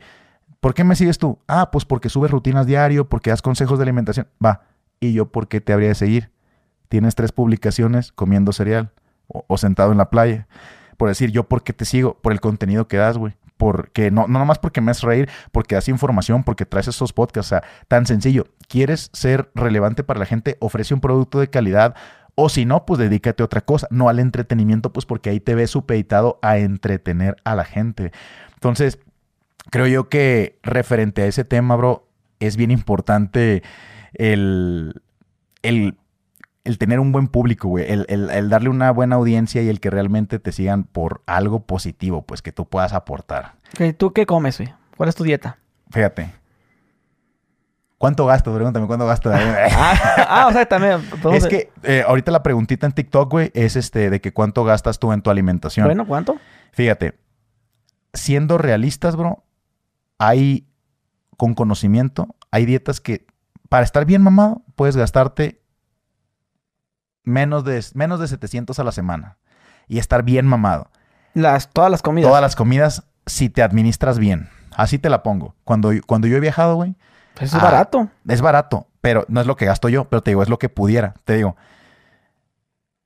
¿por 0.59 0.73
qué 0.73 0.83
me 0.83 0.95
sigues 0.95 1.19
tú? 1.19 1.37
Ah, 1.47 1.69
pues 1.71 1.85
porque 1.85 2.09
subes 2.09 2.31
rutinas 2.31 2.65
diario, 2.65 3.07
porque 3.07 3.29
das 3.29 3.41
consejos 3.41 3.77
de 3.77 3.83
alimentación. 3.83 4.27
Va. 4.43 4.63
¿Y 4.99 5.13
yo 5.13 5.31
por 5.31 5.47
qué 5.47 5.61
te 5.61 5.73
habría 5.73 5.89
de 5.89 5.95
seguir? 5.95 6.31
Tienes 6.87 7.13
tres 7.13 7.31
publicaciones 7.31 8.11
comiendo 8.11 8.53
cereal 8.53 8.91
o, 9.27 9.57
sentado 9.57 9.91
en 9.91 9.97
la 9.97 10.09
playa. 10.09 10.47
Por 10.97 11.09
decir, 11.09 11.31
yo 11.31 11.47
por 11.47 11.63
qué 11.63 11.73
te 11.73 11.85
sigo, 11.85 12.15
por 12.21 12.31
el 12.33 12.41
contenido 12.41 12.87
que 12.87 12.97
das, 12.97 13.17
güey. 13.17 13.35
Porque 13.57 14.09
no, 14.09 14.27
no 14.27 14.39
nomás 14.39 14.57
porque 14.57 14.79
me 14.79 14.91
haces 14.91 15.03
reír, 15.03 15.29
porque 15.51 15.75
das 15.75 15.89
información, 15.89 16.43
porque 16.43 16.65
traes 16.65 16.87
esos 16.87 17.11
podcasts. 17.11 17.51
O 17.51 17.55
sea, 17.55 17.63
tan 17.89 18.05
sencillo. 18.05 18.47
¿Quieres 18.67 19.09
ser 19.13 19.51
relevante 19.53 20.03
para 20.03 20.19
la 20.19 20.25
gente? 20.25 20.57
Ofrece 20.61 20.93
un 20.93 21.01
producto 21.01 21.39
de 21.39 21.49
calidad, 21.49 21.95
o 22.39 22.49
si 22.49 22.65
no, 22.65 22.85
pues 22.85 22.99
dedícate 22.99 23.43
a 23.43 23.45
otra 23.45 23.61
cosa, 23.61 23.87
no 23.91 24.07
al 24.07 24.19
entretenimiento, 24.19 24.93
pues 24.93 25.05
porque 25.05 25.29
ahí 25.29 25.39
te 25.39 25.55
ves 25.55 25.71
supeditado 25.71 26.39
a 26.41 26.57
entretener 26.57 27.35
a 27.43 27.53
la 27.55 27.65
gente. 27.65 28.11
Entonces, 28.53 28.99
creo 29.69 29.87
yo 29.87 30.07
que 30.07 30.57
referente 30.63 31.21
a 31.21 31.25
ese 31.25 31.43
tema, 31.43 31.75
bro, 31.75 32.07
es 32.39 32.55
bien 32.55 32.71
importante 32.71 33.61
el, 34.13 35.01
el, 35.63 35.97
tener 36.77 37.01
un 37.01 37.11
buen 37.11 37.27
público, 37.27 37.67
güey, 37.67 37.91
el, 37.91 38.05
el, 38.07 38.49
darle 38.49 38.69
una 38.69 38.89
buena 38.91 39.17
audiencia 39.17 39.61
y 39.61 39.67
el 39.67 39.81
que 39.81 39.89
realmente 39.89 40.39
te 40.39 40.53
sigan 40.53 40.85
por 40.85 41.21
algo 41.25 41.65
positivo, 41.65 42.21
pues 42.21 42.41
que 42.41 42.53
tú 42.53 42.65
puedas 42.65 42.93
aportar. 42.93 43.55
¿Tú 43.97 44.13
qué 44.13 44.25
comes, 44.25 44.59
güey? 44.59 44.73
¿Cuál 44.95 45.09
es 45.09 45.15
tu 45.15 45.25
dieta? 45.25 45.57
Fíjate, 45.91 46.31
¿Cuánto 47.99 48.25
gasto? 48.25 48.55
Pregúntame, 48.55 48.87
¿cuánto 48.87 49.05
gasto? 49.05 49.29
Ah, 49.33 50.25
ah, 50.29 50.47
o 50.47 50.53
sea, 50.53 50.65
también. 50.65 51.01
Es 51.33 51.45
que 51.47 51.69
eh, 51.83 52.03
ahorita 52.07 52.31
la 52.31 52.41
preguntita 52.41 52.87
en 52.87 52.93
TikTok, 52.93 53.29
güey, 53.29 53.51
es 53.53 53.75
este 53.75 54.09
de 54.09 54.21
que 54.21 54.31
cuánto 54.31 54.63
gastas 54.63 54.99
tú 54.99 55.11
en 55.11 55.21
tu 55.21 55.29
alimentación. 55.29 55.85
Bueno, 55.85 56.07
¿cuánto? 56.07 56.37
Fíjate, 56.71 57.19
siendo 58.13 58.57
realistas, 58.57 59.17
bro, 59.17 59.43
hay 60.17 60.65
con 61.35 61.53
conocimiento, 61.55 62.35
hay 62.51 62.65
dietas 62.65 63.01
que 63.01 63.27
para 63.67 63.83
estar 63.83 64.05
bien 64.05 64.21
mamado 64.21 64.63
puedes 64.75 64.95
gastarte 64.95 65.61
menos 67.25 67.65
de, 67.65 67.83
menos 67.95 68.21
de 68.21 68.29
700 68.29 68.79
a 68.79 68.83
la 68.85 68.93
semana 68.93 69.37
y 69.89 69.99
estar 69.99 70.23
bien 70.23 70.47
mamado. 70.47 70.89
Las, 71.33 71.69
todas 71.69 71.91
las 71.91 72.01
comidas. 72.01 72.29
Todas 72.29 72.41
las 72.41 72.55
comidas 72.55 73.03
si 73.25 73.49
te 73.49 73.61
administras 73.61 74.19
bien. 74.19 74.49
Así 74.73 74.99
te 74.99 75.09
la 75.09 75.21
pongo. 75.21 75.55
Cuando, 75.65 75.91
cuando 76.07 76.27
yo 76.27 76.37
he 76.37 76.39
viajado, 76.39 76.75
güey, 76.75 76.95
es 77.39 77.53
ah, 77.53 77.59
barato. 77.59 78.09
Es 78.27 78.41
barato, 78.41 78.87
pero 79.01 79.25
no 79.27 79.41
es 79.41 79.47
lo 79.47 79.55
que 79.55 79.65
gasto 79.65 79.89
yo, 79.89 80.05
pero 80.05 80.21
te 80.21 80.31
digo, 80.31 80.43
es 80.43 80.49
lo 80.49 80.59
que 80.59 80.69
pudiera. 80.69 81.13
Te 81.23 81.35
digo, 81.35 81.55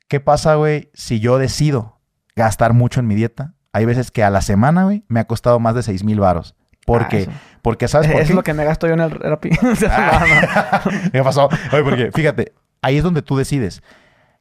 ¿qué 0.08 0.19
pasa, 0.19 0.56
güey, 0.56 0.89
si 0.93 1.19
yo 1.19 1.38
decido 1.38 2.00
gastar 2.36 2.74
mucho 2.74 3.00
en 3.00 3.08
mi 3.08 3.15
dieta? 3.15 3.54
Hay 3.72 3.86
veces 3.86 4.12
que 4.12 4.24
a 4.24 4.30
la 4.30 4.41
semana, 4.41 4.84
güey, 4.84 5.04
me 5.08 5.19
ha 5.19 5.28
costado 5.28 5.60
más 5.60 5.76
de 5.76 5.84
6 5.84 6.04
mil 6.04 6.19
varos. 6.19 6.56
Porque, 6.86 7.28
ah, 7.30 7.34
porque, 7.62 7.88
¿sabes 7.88 8.12
por 8.12 8.22
es 8.22 8.30
lo 8.30 8.43
que 8.43 8.54
me 8.54 8.65
gasto 8.65 8.88
yo 8.88 8.93
en 8.93 9.00
el 9.00 9.12
Rappi. 9.12 9.50
Ah. 9.89 10.84
¿Qué 11.12 11.24
pasó? 11.24 11.50
Oye, 11.72 11.84
porque, 11.84 12.12
fíjate, 12.12 12.54
ahí 12.82 12.98
es 12.98 13.04
donde 13.04 13.22
tú 13.22 13.38
decides 13.38 13.82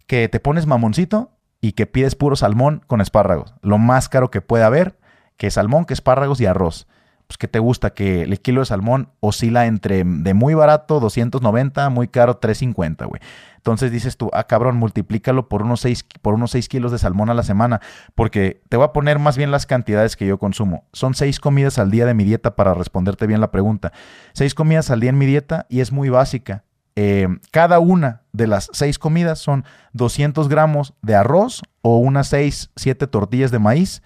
que 0.07 0.28
te 0.28 0.40
pones 0.40 0.66
mamoncito 0.66 1.31
y 1.61 1.72
que 1.72 1.87
pides 1.87 2.16
puro 2.16 2.35
salmón 2.35 2.83
con 2.87 3.00
espárragos. 3.00 3.55
Lo 3.62 3.78
más 3.78 4.09
caro 4.09 4.31
que 4.31 4.40
puede 4.40 4.64
haber, 4.64 4.98
que 5.37 5.50
salmón, 5.50 5.85
que 5.85 5.94
espárragos 5.94 6.40
y 6.40 6.46
arroz 6.46 6.88
pues, 7.32 7.38
¿qué 7.38 7.48
te 7.48 7.60
gusta? 7.60 7.94
Que 7.94 8.22
el 8.22 8.40
kilo 8.40 8.60
de 8.60 8.66
salmón 8.66 9.08
oscila 9.20 9.64
entre 9.64 10.04
de 10.04 10.34
muy 10.34 10.52
barato, 10.52 11.00
290, 11.00 11.88
muy 11.88 12.08
caro, 12.08 12.36
350, 12.36 13.06
güey. 13.06 13.22
Entonces 13.56 13.90
dices 13.90 14.18
tú, 14.18 14.28
ah, 14.34 14.44
cabrón, 14.44 14.76
multiplícalo 14.76 15.48
por 15.48 15.62
unos 15.62 15.80
6, 15.80 16.04
por 16.20 16.34
unos 16.34 16.50
6 16.50 16.68
kilos 16.68 16.92
de 16.92 16.98
salmón 16.98 17.30
a 17.30 17.34
la 17.34 17.42
semana, 17.42 17.80
porque 18.14 18.60
te 18.68 18.76
voy 18.76 18.84
a 18.84 18.92
poner 18.92 19.18
más 19.18 19.38
bien 19.38 19.50
las 19.50 19.64
cantidades 19.64 20.14
que 20.14 20.26
yo 20.26 20.38
consumo. 20.38 20.84
Son 20.92 21.14
6 21.14 21.40
comidas 21.40 21.78
al 21.78 21.90
día 21.90 22.04
de 22.04 22.12
mi 22.12 22.24
dieta 22.24 22.54
para 22.54 22.74
responderte 22.74 23.26
bien 23.26 23.40
la 23.40 23.50
pregunta. 23.50 23.92
6 24.34 24.54
comidas 24.54 24.90
al 24.90 25.00
día 25.00 25.10
en 25.10 25.16
mi 25.16 25.24
dieta 25.24 25.64
y 25.70 25.80
es 25.80 25.90
muy 25.90 26.10
básica. 26.10 26.64
Eh, 26.96 27.28
cada 27.50 27.78
una 27.78 28.22
de 28.32 28.46
las 28.46 28.68
6 28.74 28.98
comidas 28.98 29.38
son 29.38 29.64
200 29.94 30.50
gramos 30.50 30.92
de 31.00 31.14
arroz 31.14 31.62
o 31.80 31.96
unas 31.96 32.26
6, 32.28 32.72
7 32.76 33.06
tortillas 33.06 33.50
de 33.50 33.58
maíz 33.58 34.02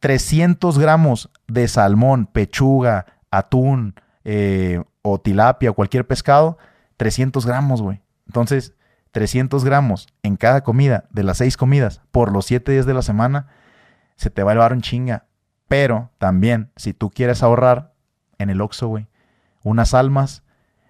300 0.00 0.78
gramos 0.78 1.30
de 1.46 1.68
salmón, 1.68 2.26
pechuga, 2.26 3.06
atún 3.30 3.94
eh, 4.24 4.82
o 5.02 5.20
tilapia 5.20 5.70
o 5.70 5.74
cualquier 5.74 6.06
pescado, 6.06 6.58
300 6.96 7.46
gramos, 7.46 7.82
güey. 7.82 8.00
Entonces, 8.26 8.74
300 9.12 9.64
gramos 9.64 10.08
en 10.22 10.36
cada 10.36 10.62
comida 10.62 11.04
de 11.10 11.22
las 11.22 11.38
seis 11.38 11.56
comidas 11.56 12.00
por 12.10 12.32
los 12.32 12.46
siete 12.46 12.72
días 12.72 12.86
de 12.86 12.94
la 12.94 13.02
semana, 13.02 13.48
se 14.16 14.30
te 14.30 14.42
va 14.42 14.50
a 14.50 14.54
elevar 14.54 14.72
un 14.72 14.82
chinga. 14.82 15.26
Pero 15.68 16.10
también, 16.18 16.70
si 16.76 16.92
tú 16.92 17.10
quieres 17.10 17.42
ahorrar 17.42 17.92
en 18.38 18.50
el 18.50 18.60
Oxxo, 18.60 18.88
güey, 18.88 19.06
unas 19.62 19.94
almas, 19.94 20.42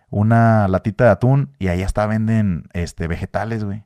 una 0.09 0.68
latita 0.68 1.05
de 1.05 1.11
atún 1.11 1.51
y 1.59 1.68
ahí 1.68 1.83
hasta 1.83 2.07
venden 2.07 2.68
este, 2.73 3.07
vegetales, 3.07 3.64
güey. 3.64 3.85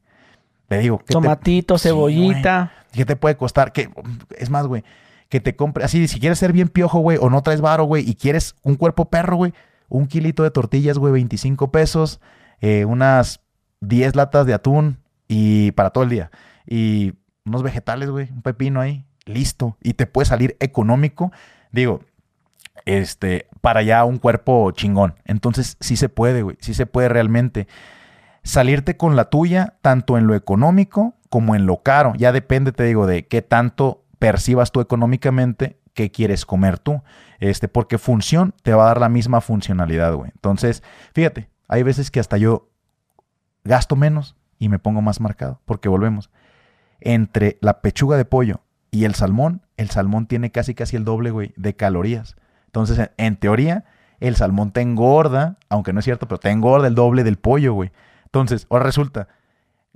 Te 0.69 0.79
digo, 0.79 1.01
Tomatito, 1.07 1.79
cebollita. 1.79 2.73
¿Qué 2.93 3.05
te 3.05 3.17
puede 3.17 3.37
costar? 3.37 3.73
¿Qué? 3.73 3.91
Es 4.39 4.51
más, 4.51 4.67
güey, 4.67 4.85
que 5.35 5.41
te 5.41 5.57
compre, 5.57 5.83
así, 5.83 6.07
si 6.07 6.21
quieres 6.21 6.39
ser 6.39 6.53
bien 6.53 6.69
piojo, 6.69 7.01
güey, 7.01 7.19
o 7.21 7.29
no 7.29 7.43
traes 7.43 7.61
varo, 7.61 7.83
güey, 7.87 8.09
y 8.09 8.15
quieres 8.15 8.55
un 8.63 8.77
cuerpo 8.77 9.11
perro, 9.11 9.35
güey, 9.35 9.53
un 9.89 10.07
kilito 10.07 10.45
de 10.45 10.53
tortillas, 10.53 10.97
güey, 10.97 11.13
25 11.13 11.73
pesos, 11.73 12.21
eh, 12.61 12.85
unas 12.85 13.41
10 13.81 14.15
latas 14.15 14.47
de 14.47 14.55
atún 14.55 14.99
y 15.27 15.73
para 15.73 15.91
todo 15.91 16.05
el 16.05 16.11
día. 16.11 16.31
Y 16.69 17.15
unos 17.45 17.65
vegetales, 17.65 18.11
güey, 18.11 18.31
un 18.31 18.43
pepino 18.43 18.81
ahí, 18.81 19.07
listo. 19.25 19.77
Y 19.83 19.95
te 19.95 20.07
puede 20.07 20.27
salir 20.27 20.57
económico, 20.61 21.33
digo, 21.73 22.03
este, 22.85 23.49
para 23.61 23.83
ya 23.83 24.05
un 24.05 24.19
cuerpo 24.19 24.71
chingón. 24.71 25.17
Entonces, 25.25 25.77
sí 25.81 25.97
se 25.97 26.09
puede, 26.09 26.43
güey, 26.43 26.57
sí 26.61 26.75
se 26.75 26.87
puede 26.87 27.09
realmente 27.09 27.67
salirte 28.45 28.97
con 28.97 29.17
la 29.17 29.31
tuya, 29.31 29.75
tanto 29.83 30.17
en 30.17 30.29
lo 30.29 30.37
económico 30.37 31.17
como 31.29 31.57
en 31.57 31.67
lo 31.67 31.79
caro. 31.79 32.13
Ya 32.17 32.31
depende, 32.31 32.71
te 32.71 32.85
digo, 32.85 33.09
de 33.09 33.27
qué 33.27 33.43
tanto 33.43 34.04
percibas 34.25 34.73
tú 34.73 34.81
económicamente 34.81 35.79
qué 35.93 36.11
quieres 36.11 36.47
comer 36.47 36.79
tú. 36.79 37.03
Este, 37.41 37.69
porque 37.69 37.99
función 37.99 38.55
te 38.63 38.73
va 38.73 38.85
a 38.85 38.87
dar 38.87 39.01
la 39.01 39.11
misma 39.11 39.43
funcionalidad, 39.43 40.15
güey. 40.15 40.31
Entonces, 40.35 40.83
fíjate, 41.13 41.51
hay 41.69 41.83
veces 41.83 42.11
que 42.11 42.21
hasta 42.21 42.39
yo 42.39 42.71
gasto 43.65 43.97
menos 43.97 44.35
y 44.59 44.71
me 44.71 44.79
pongo 44.79 45.03
más 45.03 45.21
marcado, 45.21 45.61
porque 45.67 45.91
volvemos. 45.91 46.31
Entre 47.01 47.59
la 47.61 47.83
pechuga 47.83 48.17
de 48.17 48.25
pollo 48.25 48.63
y 48.91 49.05
el 49.05 49.15
salmón, 49.15 49.61
el 49.77 49.91
salmón 49.91 50.27
tiene 50.27 50.51
casi 50.51 50.75
casi 50.75 50.97
el 50.97 51.05
doble, 51.05 51.31
güey, 51.31 51.53
de 51.59 51.77
calorías. 51.77 52.35
Entonces, 52.65 53.11
en, 53.19 53.37
teoría, 53.37 53.85
el 54.21 54.37
salmón 54.37 54.73
te 54.73 54.81
engorda, 54.81 55.59
aunque 55.69 55.93
no 55.93 55.99
es 55.99 56.07
cierto, 56.07 56.29
pero 56.29 56.39
te 56.39 56.49
engorda 56.49 56.87
el 56.87 56.95
doble 56.95 57.25
del 57.25 57.37
pollo, 57.37 57.75
güey. 57.75 57.93
Entonces, 58.25 58.67
ahora 58.71 58.85
resulta, 58.85 59.29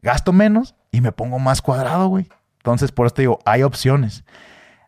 gasto 0.03 0.35
menos 0.35 0.75
y 0.93 1.01
me 1.01 1.13
pongo 1.13 1.39
más 1.39 1.63
cuadrado, 1.63 2.09
güey. 2.09 2.29
Entonces, 2.59 2.93
por 2.93 3.07
esto 3.07 3.23
digo, 3.23 3.39
hay 3.45 3.63
opciones. 3.63 4.25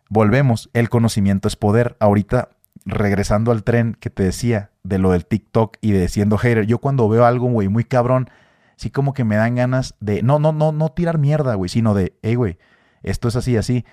Volvemos, 0.09 0.69
el 0.73 0.89
conocimiento 0.89 1.47
es 1.47 1.55
poder. 1.55 1.95
Ahorita, 1.99 2.49
regresando 2.85 3.51
al 3.51 3.63
tren 3.63 3.95
que 3.99 4.09
te 4.09 4.23
decía 4.23 4.71
de 4.83 4.97
lo 4.97 5.11
del 5.11 5.25
TikTok 5.25 5.77
y 5.81 5.91
de 5.91 6.07
siendo 6.07 6.37
hater, 6.37 6.65
yo 6.65 6.79
cuando 6.79 7.07
veo 7.09 7.25
algo, 7.25 7.49
güey, 7.49 7.67
muy 7.67 7.83
cabrón, 7.83 8.29
sí 8.75 8.89
como 8.89 9.13
que 9.13 9.23
me 9.23 9.35
dan 9.35 9.55
ganas 9.55 9.95
de, 9.99 10.23
no, 10.23 10.39
no, 10.39 10.51
no, 10.51 10.71
no 10.71 10.89
tirar 10.89 11.17
mierda, 11.17 11.55
güey, 11.55 11.69
sino 11.69 11.93
de, 11.93 12.13
hey, 12.21 12.35
güey, 12.35 12.57
esto 13.03 13.27
es 13.27 13.35
así, 13.35 13.57
así. 13.57 13.85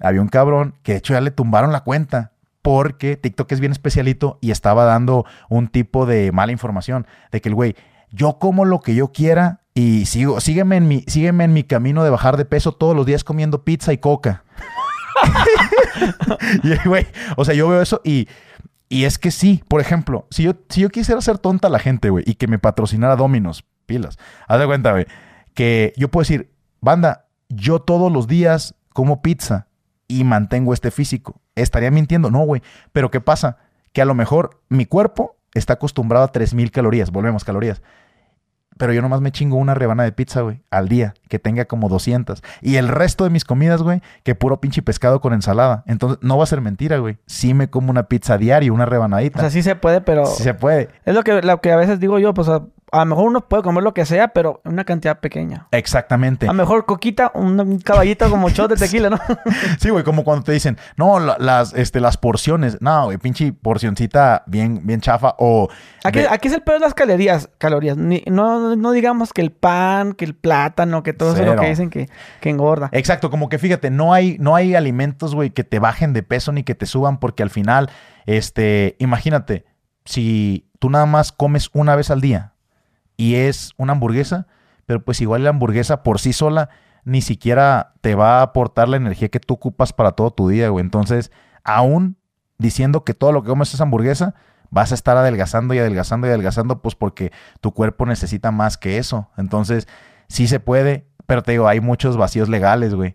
Había 0.00 0.20
un 0.20 0.28
cabrón 0.28 0.74
que 0.82 0.92
de 0.92 0.98
hecho 0.98 1.14
ya 1.14 1.20
le 1.20 1.30
tumbaron 1.30 1.72
la 1.72 1.80
cuenta 1.80 2.32
porque 2.62 3.16
TikTok 3.16 3.52
es 3.52 3.60
bien 3.60 3.72
especialito 3.72 4.38
y 4.40 4.50
estaba 4.50 4.84
dando 4.84 5.26
un 5.48 5.68
tipo 5.68 6.06
de 6.06 6.32
mala 6.32 6.52
información, 6.52 7.06
de 7.30 7.40
que 7.40 7.48
el 7.48 7.54
güey, 7.54 7.76
yo 8.10 8.38
como 8.38 8.64
lo 8.64 8.80
que 8.80 8.94
yo 8.94 9.12
quiera 9.12 9.60
y 9.74 10.06
sigo, 10.06 10.40
sígueme 10.40 10.76
en 10.76 10.88
mi, 10.88 11.04
sígueme 11.06 11.44
en 11.44 11.52
mi 11.52 11.64
camino 11.64 12.04
de 12.04 12.10
bajar 12.10 12.36
de 12.36 12.44
peso 12.44 12.72
todos 12.72 12.94
los 12.94 13.06
días 13.06 13.24
comiendo 13.24 13.64
pizza 13.64 13.92
y 13.92 13.98
coca. 13.98 14.44
y 16.62 16.88
güey, 16.88 17.06
o 17.36 17.44
sea, 17.44 17.54
yo 17.54 17.68
veo 17.68 17.82
eso 17.82 18.00
y, 18.04 18.28
y 18.88 19.04
es 19.04 19.18
que 19.18 19.30
sí, 19.30 19.64
por 19.68 19.80
ejemplo, 19.80 20.26
si 20.30 20.44
yo, 20.44 20.52
si 20.68 20.82
yo 20.82 20.90
quisiera 20.90 21.20
ser 21.20 21.38
tonta 21.38 21.68
a 21.68 21.70
la 21.70 21.78
gente, 21.78 22.10
güey, 22.10 22.24
y 22.26 22.34
que 22.34 22.46
me 22.46 22.58
patrocinara 22.58 23.16
Dominos, 23.16 23.64
pilas, 23.86 24.18
haz 24.46 24.60
de 24.60 24.66
cuenta, 24.66 24.92
güey, 24.92 25.06
que 25.54 25.92
yo 25.96 26.08
puedo 26.08 26.22
decir, 26.22 26.52
banda, 26.80 27.26
yo 27.48 27.80
todos 27.80 28.12
los 28.12 28.28
días 28.28 28.74
como 28.92 29.22
pizza 29.22 29.68
y 30.08 30.24
mantengo 30.24 30.72
este 30.72 30.90
físico. 30.90 31.40
¿Estaría 31.54 31.90
mintiendo? 31.90 32.30
No, 32.30 32.40
güey. 32.40 32.62
Pero 32.92 33.10
¿qué 33.10 33.20
pasa? 33.20 33.58
Que 33.92 34.02
a 34.02 34.04
lo 34.04 34.14
mejor 34.14 34.62
mi 34.68 34.86
cuerpo 34.86 35.36
está 35.54 35.74
acostumbrado 35.74 36.24
a 36.24 36.32
3000 36.32 36.70
calorías. 36.70 37.10
Volvemos, 37.10 37.44
calorías. 37.44 37.82
Pero 38.76 38.92
yo 38.92 39.02
nomás 39.02 39.20
me 39.20 39.30
chingo 39.30 39.56
una 39.56 39.74
rebana 39.74 40.02
de 40.02 40.12
pizza, 40.12 40.40
güey, 40.40 40.62
al 40.70 40.88
día, 40.88 41.14
que 41.28 41.38
tenga 41.38 41.64
como 41.66 41.88
200. 41.88 42.42
Y 42.60 42.76
el 42.76 42.88
resto 42.88 43.24
de 43.24 43.30
mis 43.30 43.44
comidas, 43.44 43.82
güey, 43.82 44.02
que 44.22 44.34
puro 44.34 44.60
pinche 44.60 44.82
pescado 44.82 45.20
con 45.20 45.32
ensalada. 45.32 45.84
Entonces, 45.86 46.18
no 46.22 46.36
va 46.36 46.44
a 46.44 46.48
ser 46.48 46.60
mentira, 46.60 46.98
güey. 46.98 47.18
Sí 47.26 47.54
me 47.54 47.70
como 47.70 47.90
una 47.90 48.08
pizza 48.08 48.36
diario, 48.38 48.74
una 48.74 48.86
rebanadita. 48.86 49.38
O 49.38 49.40
sea, 49.40 49.50
sí 49.50 49.62
se 49.62 49.76
puede, 49.76 50.00
pero... 50.00 50.26
Sí 50.26 50.42
se 50.42 50.54
puede. 50.54 50.88
Es 51.04 51.14
lo 51.14 51.22
que, 51.22 51.42
lo 51.42 51.60
que 51.60 51.72
a 51.72 51.76
veces 51.76 52.00
digo 52.00 52.18
yo, 52.18 52.34
pues 52.34 52.48
a 52.92 53.00
lo 53.00 53.06
mejor 53.06 53.28
uno 53.28 53.48
puede 53.48 53.62
comer 53.62 53.82
lo 53.82 53.94
que 53.94 54.06
sea, 54.06 54.28
pero 54.28 54.60
una 54.64 54.84
cantidad 54.84 55.18
pequeña. 55.18 55.66
Exactamente. 55.72 56.46
A 56.46 56.52
lo 56.52 56.54
mejor 56.54 56.86
coquita, 56.86 57.32
un, 57.34 57.78
caballito 57.80 58.30
como 58.30 58.48
shot 58.48 58.70
de 58.70 58.76
tequila, 58.76 59.10
¿no? 59.10 59.18
sí, 59.80 59.90
güey, 59.90 60.04
como 60.04 60.24
cuando 60.24 60.44
te 60.44 60.52
dicen, 60.52 60.78
no, 60.96 61.18
las, 61.18 61.74
este, 61.74 62.00
las 62.00 62.16
porciones. 62.16 62.78
No, 62.80 63.06
güey, 63.06 63.18
pinche 63.18 63.52
porcioncita 63.52 64.44
bien, 64.46 64.86
bien 64.86 65.00
chafa. 65.00 65.34
O. 65.38 65.68
Aquí, 66.04 66.20
aquí 66.20 66.48
es 66.48 66.54
el 66.54 66.62
peor 66.62 66.78
de 66.78 66.86
las 66.86 66.94
calorías. 66.94 67.48
calorías. 67.58 67.96
no, 67.96 68.76
no 68.76 68.92
digamos 68.92 69.32
que 69.32 69.42
el 69.42 69.50
pan, 69.50 70.12
que 70.12 70.24
el 70.24 70.34
plátano, 70.34 71.02
que 71.02 71.12
todo 71.12 71.32
eso 71.32 71.42
es 71.42 71.48
lo 71.48 71.56
que 71.56 71.68
dicen 71.68 71.90
que, 71.90 72.08
que, 72.40 72.50
engorda. 72.50 72.90
Exacto, 72.92 73.30
como 73.30 73.48
que 73.48 73.58
fíjate, 73.58 73.90
no 73.90 74.12
hay, 74.12 74.36
no 74.38 74.54
hay 74.54 74.74
alimentos, 74.74 75.34
güey, 75.34 75.50
que 75.50 75.64
te 75.64 75.78
bajen 75.78 76.12
de 76.12 76.22
peso 76.22 76.52
ni 76.52 76.62
que 76.62 76.74
te 76.74 76.86
suban, 76.86 77.18
porque 77.18 77.42
al 77.42 77.50
final, 77.50 77.90
este, 78.26 78.96
imagínate, 78.98 79.64
si 80.04 80.70
tú 80.78 80.90
nada 80.90 81.06
más 81.06 81.32
comes 81.32 81.70
una 81.72 81.96
vez 81.96 82.10
al 82.10 82.20
día 82.20 82.53
y 83.16 83.36
es 83.36 83.72
una 83.76 83.92
hamburguesa, 83.92 84.46
pero 84.86 85.04
pues 85.04 85.20
igual 85.20 85.44
la 85.44 85.50
hamburguesa 85.50 86.02
por 86.02 86.20
sí 86.20 86.32
sola 86.32 86.70
ni 87.04 87.20
siquiera 87.20 87.92
te 88.00 88.14
va 88.14 88.38
a 88.38 88.42
aportar 88.42 88.88
la 88.88 88.96
energía 88.96 89.28
que 89.28 89.40
tú 89.40 89.54
ocupas 89.54 89.92
para 89.92 90.12
todo 90.12 90.30
tu 90.30 90.48
día, 90.48 90.68
güey. 90.70 90.84
Entonces, 90.84 91.30
aún 91.62 92.16
diciendo 92.58 93.04
que 93.04 93.14
todo 93.14 93.32
lo 93.32 93.42
que 93.42 93.48
comes 93.48 93.74
es 93.74 93.80
hamburguesa, 93.80 94.34
vas 94.70 94.90
a 94.90 94.94
estar 94.94 95.16
adelgazando 95.16 95.74
y 95.74 95.78
adelgazando 95.78 96.26
y 96.26 96.30
adelgazando, 96.30 96.80
pues 96.80 96.94
porque 96.94 97.30
tu 97.60 97.72
cuerpo 97.72 98.06
necesita 98.06 98.50
más 98.50 98.78
que 98.78 98.98
eso. 98.98 99.28
Entonces, 99.36 99.86
sí 100.28 100.48
se 100.48 100.60
puede, 100.60 101.06
pero 101.26 101.42
te 101.42 101.52
digo, 101.52 101.68
hay 101.68 101.80
muchos 101.80 102.16
vacíos 102.16 102.48
legales, 102.48 102.94
güey. 102.94 103.14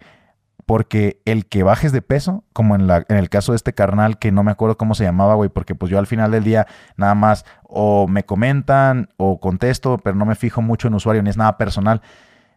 Porque 0.70 1.20
el 1.26 1.48
que 1.48 1.64
bajes 1.64 1.92
de 1.92 2.04
peso, 2.04 2.44
como 2.54 2.76
en, 2.76 2.86
la, 2.86 3.04
en 3.10 3.18
el 3.18 3.28
caso 3.30 3.54
de 3.54 3.56
este 3.56 3.74
carnal, 3.74 4.20
que 4.20 4.32
no 4.32 4.44
me 4.44 4.52
acuerdo 4.52 4.78
cómo 4.78 4.94
se 4.94 5.04
llamaba, 5.04 5.34
güey, 5.34 5.50
porque 5.50 5.74
pues 5.74 5.90
yo 5.90 5.98
al 5.98 6.06
final 6.06 6.30
del 6.30 6.44
día 6.44 6.68
nada 6.96 7.16
más 7.16 7.44
o 7.64 8.08
me 8.08 8.24
comentan 8.24 9.10
o 9.18 9.40
contesto, 9.40 9.98
pero 9.98 10.16
no 10.16 10.28
me 10.28 10.36
fijo 10.36 10.62
mucho 10.62 10.88
en 10.88 10.94
usuario, 10.94 11.24
ni 11.24 11.32
es 11.32 11.38
nada 11.38 11.58
personal. 11.58 12.04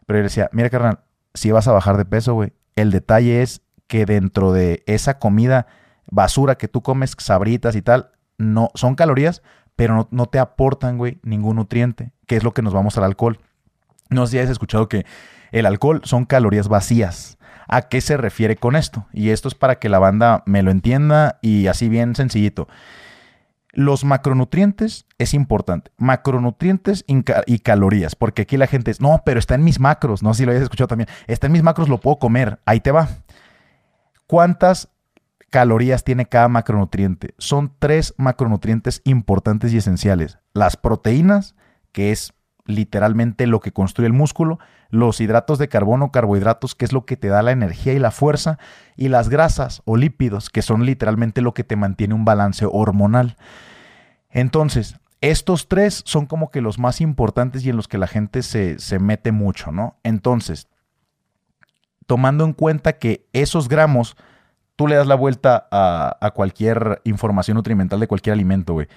Pero 0.05 0.19
él 0.19 0.25
decía, 0.25 0.47
mira 0.51 0.69
carnal, 0.69 0.99
si 1.33 1.49
vas 1.49 1.67
a 1.67 1.71
bajar 1.71 1.97
de 1.97 2.05
peso, 2.05 2.35
güey, 2.35 2.53
el 2.75 2.91
detalle 2.91 3.41
es 3.41 3.63
que 3.87 4.05
dentro 4.05 4.53
de 4.53 4.83
esa 4.85 5.17
comida 5.17 5.65
basura 6.05 6.53
que 6.53 6.67
tú 6.67 6.83
comes, 6.83 7.15
sabritas 7.17 7.75
y 7.75 7.81
tal, 7.81 8.11
no, 8.37 8.69
son 8.75 8.93
calorías, 8.93 9.41
pero 9.75 9.95
no, 9.95 10.07
no 10.11 10.27
te 10.27 10.37
aportan, 10.37 10.99
güey, 10.99 11.19
ningún 11.23 11.55
nutriente, 11.55 12.11
que 12.27 12.35
es 12.35 12.43
lo 12.43 12.53
que 12.53 12.61
nos 12.61 12.75
vamos 12.75 12.95
al 12.95 13.05
alcohol. 13.05 13.39
No 14.11 14.27
sé 14.27 14.33
si 14.33 14.37
has 14.37 14.51
escuchado 14.51 14.87
que 14.87 15.03
el 15.51 15.65
alcohol 15.65 16.01
son 16.03 16.25
calorías 16.25 16.67
vacías. 16.67 17.39
¿A 17.67 17.83
qué 17.83 18.01
se 18.01 18.17
refiere 18.17 18.55
con 18.55 18.75
esto? 18.75 19.07
Y 19.13 19.29
esto 19.29 19.47
es 19.47 19.55
para 19.55 19.79
que 19.79 19.89
la 19.89 19.99
banda 19.99 20.43
me 20.45 20.63
lo 20.63 20.71
entienda 20.71 21.39
y 21.41 21.67
así 21.67 21.89
bien 21.89 22.15
sencillito. 22.15 22.67
Los 23.71 24.05
macronutrientes 24.05 25.07
es 25.17 25.33
importante. 25.33 25.91
Macronutrientes 25.97 27.05
y 27.07 27.59
calorías. 27.59 28.15
Porque 28.15 28.43
aquí 28.43 28.55
la 28.55 28.67
gente 28.67 28.91
es, 28.91 29.01
no, 29.01 29.23
pero 29.25 29.39
está 29.39 29.55
en 29.55 29.63
mis 29.63 29.79
macros. 29.79 30.21
No 30.21 30.33
sé 30.33 30.39
si 30.39 30.45
lo 30.45 30.51
hayas 30.51 30.63
escuchado 30.63 30.87
también. 30.87 31.09
Está 31.25 31.47
en 31.47 31.53
mis 31.53 31.63
macros, 31.63 31.89
lo 31.89 31.99
puedo 31.99 32.19
comer. 32.19 32.59
Ahí 32.65 32.81
te 32.81 32.91
va. 32.91 33.07
¿Cuántas 34.27 34.89
calorías 35.49 36.03
tiene 36.03 36.27
cada 36.27 36.49
macronutriente? 36.49 37.33
Son 37.39 37.73
tres 37.79 38.13
macronutrientes 38.17 39.01
importantes 39.05 39.73
y 39.73 39.77
esenciales. 39.77 40.37
Las 40.53 40.77
proteínas, 40.77 41.55
que 41.91 42.11
es 42.11 42.33
literalmente 42.65 43.47
lo 43.47 43.59
que 43.59 43.71
construye 43.71 44.07
el 44.07 44.13
músculo, 44.13 44.59
los 44.89 45.19
hidratos 45.19 45.59
de 45.59 45.67
carbono, 45.67 46.11
carbohidratos, 46.11 46.75
que 46.75 46.85
es 46.85 46.93
lo 46.93 47.05
que 47.05 47.17
te 47.17 47.27
da 47.27 47.41
la 47.41 47.51
energía 47.51 47.93
y 47.93 47.99
la 47.99 48.11
fuerza, 48.11 48.57
y 48.95 49.09
las 49.09 49.29
grasas 49.29 49.81
o 49.85 49.97
lípidos, 49.97 50.49
que 50.49 50.61
son 50.61 50.85
literalmente 50.85 51.41
lo 51.41 51.53
que 51.53 51.63
te 51.63 51.75
mantiene 51.75 52.13
un 52.13 52.25
balance 52.25 52.65
hormonal. 52.69 53.37
Entonces, 54.29 54.95
estos 55.21 55.69
tres 55.69 56.03
son 56.05 56.25
como 56.25 56.51
que 56.51 56.59
los 56.59 56.79
más 56.79 56.99
importantes 56.99 57.65
y 57.65 57.69
en 57.69 57.77
los 57.77 57.87
que 57.87 57.97
la 57.97 58.07
gente 58.07 58.43
se, 58.43 58.99
mete 58.99 59.31
mucho, 59.31 59.71
¿no? 59.71 59.95
Entonces, 60.03 60.67
tomando 62.07 62.43
en 62.43 62.51
cuenta 62.51 62.97
que 62.97 63.25
esos 63.31 63.69
gramos, 63.69 64.17
tú 64.75 64.87
le 64.87 64.95
das 64.95 65.07
la 65.07 65.15
vuelta 65.15 65.67
a, 65.71 66.31
cualquier 66.35 67.01
información 67.05 67.55
nutrimental 67.55 68.01
de 68.01 68.07
cualquier 68.07 68.33
alimento, 68.33 68.73
güey. 68.73 68.87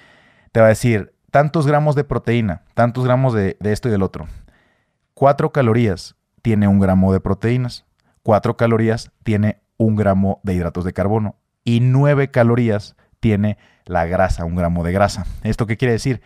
Te 0.51 0.59
va 0.59 0.65
a 0.65 0.69
decir, 0.69 1.13
tantos 1.31 1.67
gramos 1.67 1.95
de 1.95 2.03
proteína, 2.03 2.63
tantos 2.73 3.05
gramos 3.05 3.33
de, 3.33 3.57
esto 3.61 3.87
y 3.87 3.91
del 3.91 4.03
otro. 4.03 4.27
Cuatro 5.13 5.51
calorías 5.51 6.15
tiene 6.41 6.67
un 6.67 6.79
gramo 6.79 7.11
de 7.13 7.19
proteínas. 7.19 7.85
Cuatro 8.23 8.57
calorías 8.57 9.11
tiene 9.23 9.61
un 9.77 9.95
gramo 9.95 10.39
de 10.43 10.53
hidratos 10.53 10.83
de 10.83 10.93
carbono. 10.93 11.35
Y 11.63 11.79
nueve 11.81 12.31
calorías 12.31 12.95
tiene 13.19 13.57
la 13.85 14.05
grasa, 14.05 14.45
un 14.45 14.55
gramo 14.55 14.83
de 14.83 14.91
grasa. 14.91 15.25
¿Esto 15.43 15.65
qué 15.65 15.77
quiere 15.77 15.93
decir? 15.93 16.21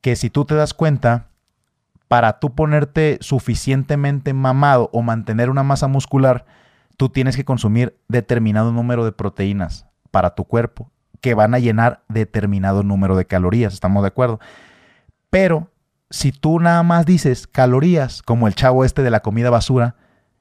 Que 0.00 0.16
si 0.16 0.30
tú 0.30 0.44
te 0.44 0.54
das 0.54 0.74
cuenta, 0.74 1.28
para 2.08 2.38
tú 2.38 2.54
ponerte 2.54 3.18
suficientemente 3.20 4.34
mamado 4.34 4.90
o 4.92 5.02
mantener 5.02 5.50
una 5.50 5.62
masa 5.62 5.88
muscular, 5.88 6.44
tú 6.96 7.08
tienes 7.08 7.36
que 7.36 7.44
consumir 7.44 7.98
determinado 8.08 8.70
número 8.70 9.04
de 9.04 9.12
proteínas 9.12 9.86
para 10.10 10.34
tu 10.34 10.44
cuerpo 10.44 10.90
que 11.20 11.34
van 11.34 11.54
a 11.54 11.58
llenar 11.58 12.02
determinado 12.08 12.82
número 12.82 13.16
de 13.16 13.26
calorías, 13.26 13.72
¿estamos 13.74 14.02
de 14.02 14.08
acuerdo? 14.08 14.40
Pero 15.30 15.70
si 16.10 16.32
tú 16.32 16.60
nada 16.60 16.82
más 16.82 17.06
dices 17.06 17.46
calorías, 17.46 18.22
como 18.22 18.46
el 18.46 18.54
chavo 18.54 18.84
este 18.84 19.02
de 19.02 19.10
la 19.10 19.20
comida 19.20 19.50
basura, 19.50 19.96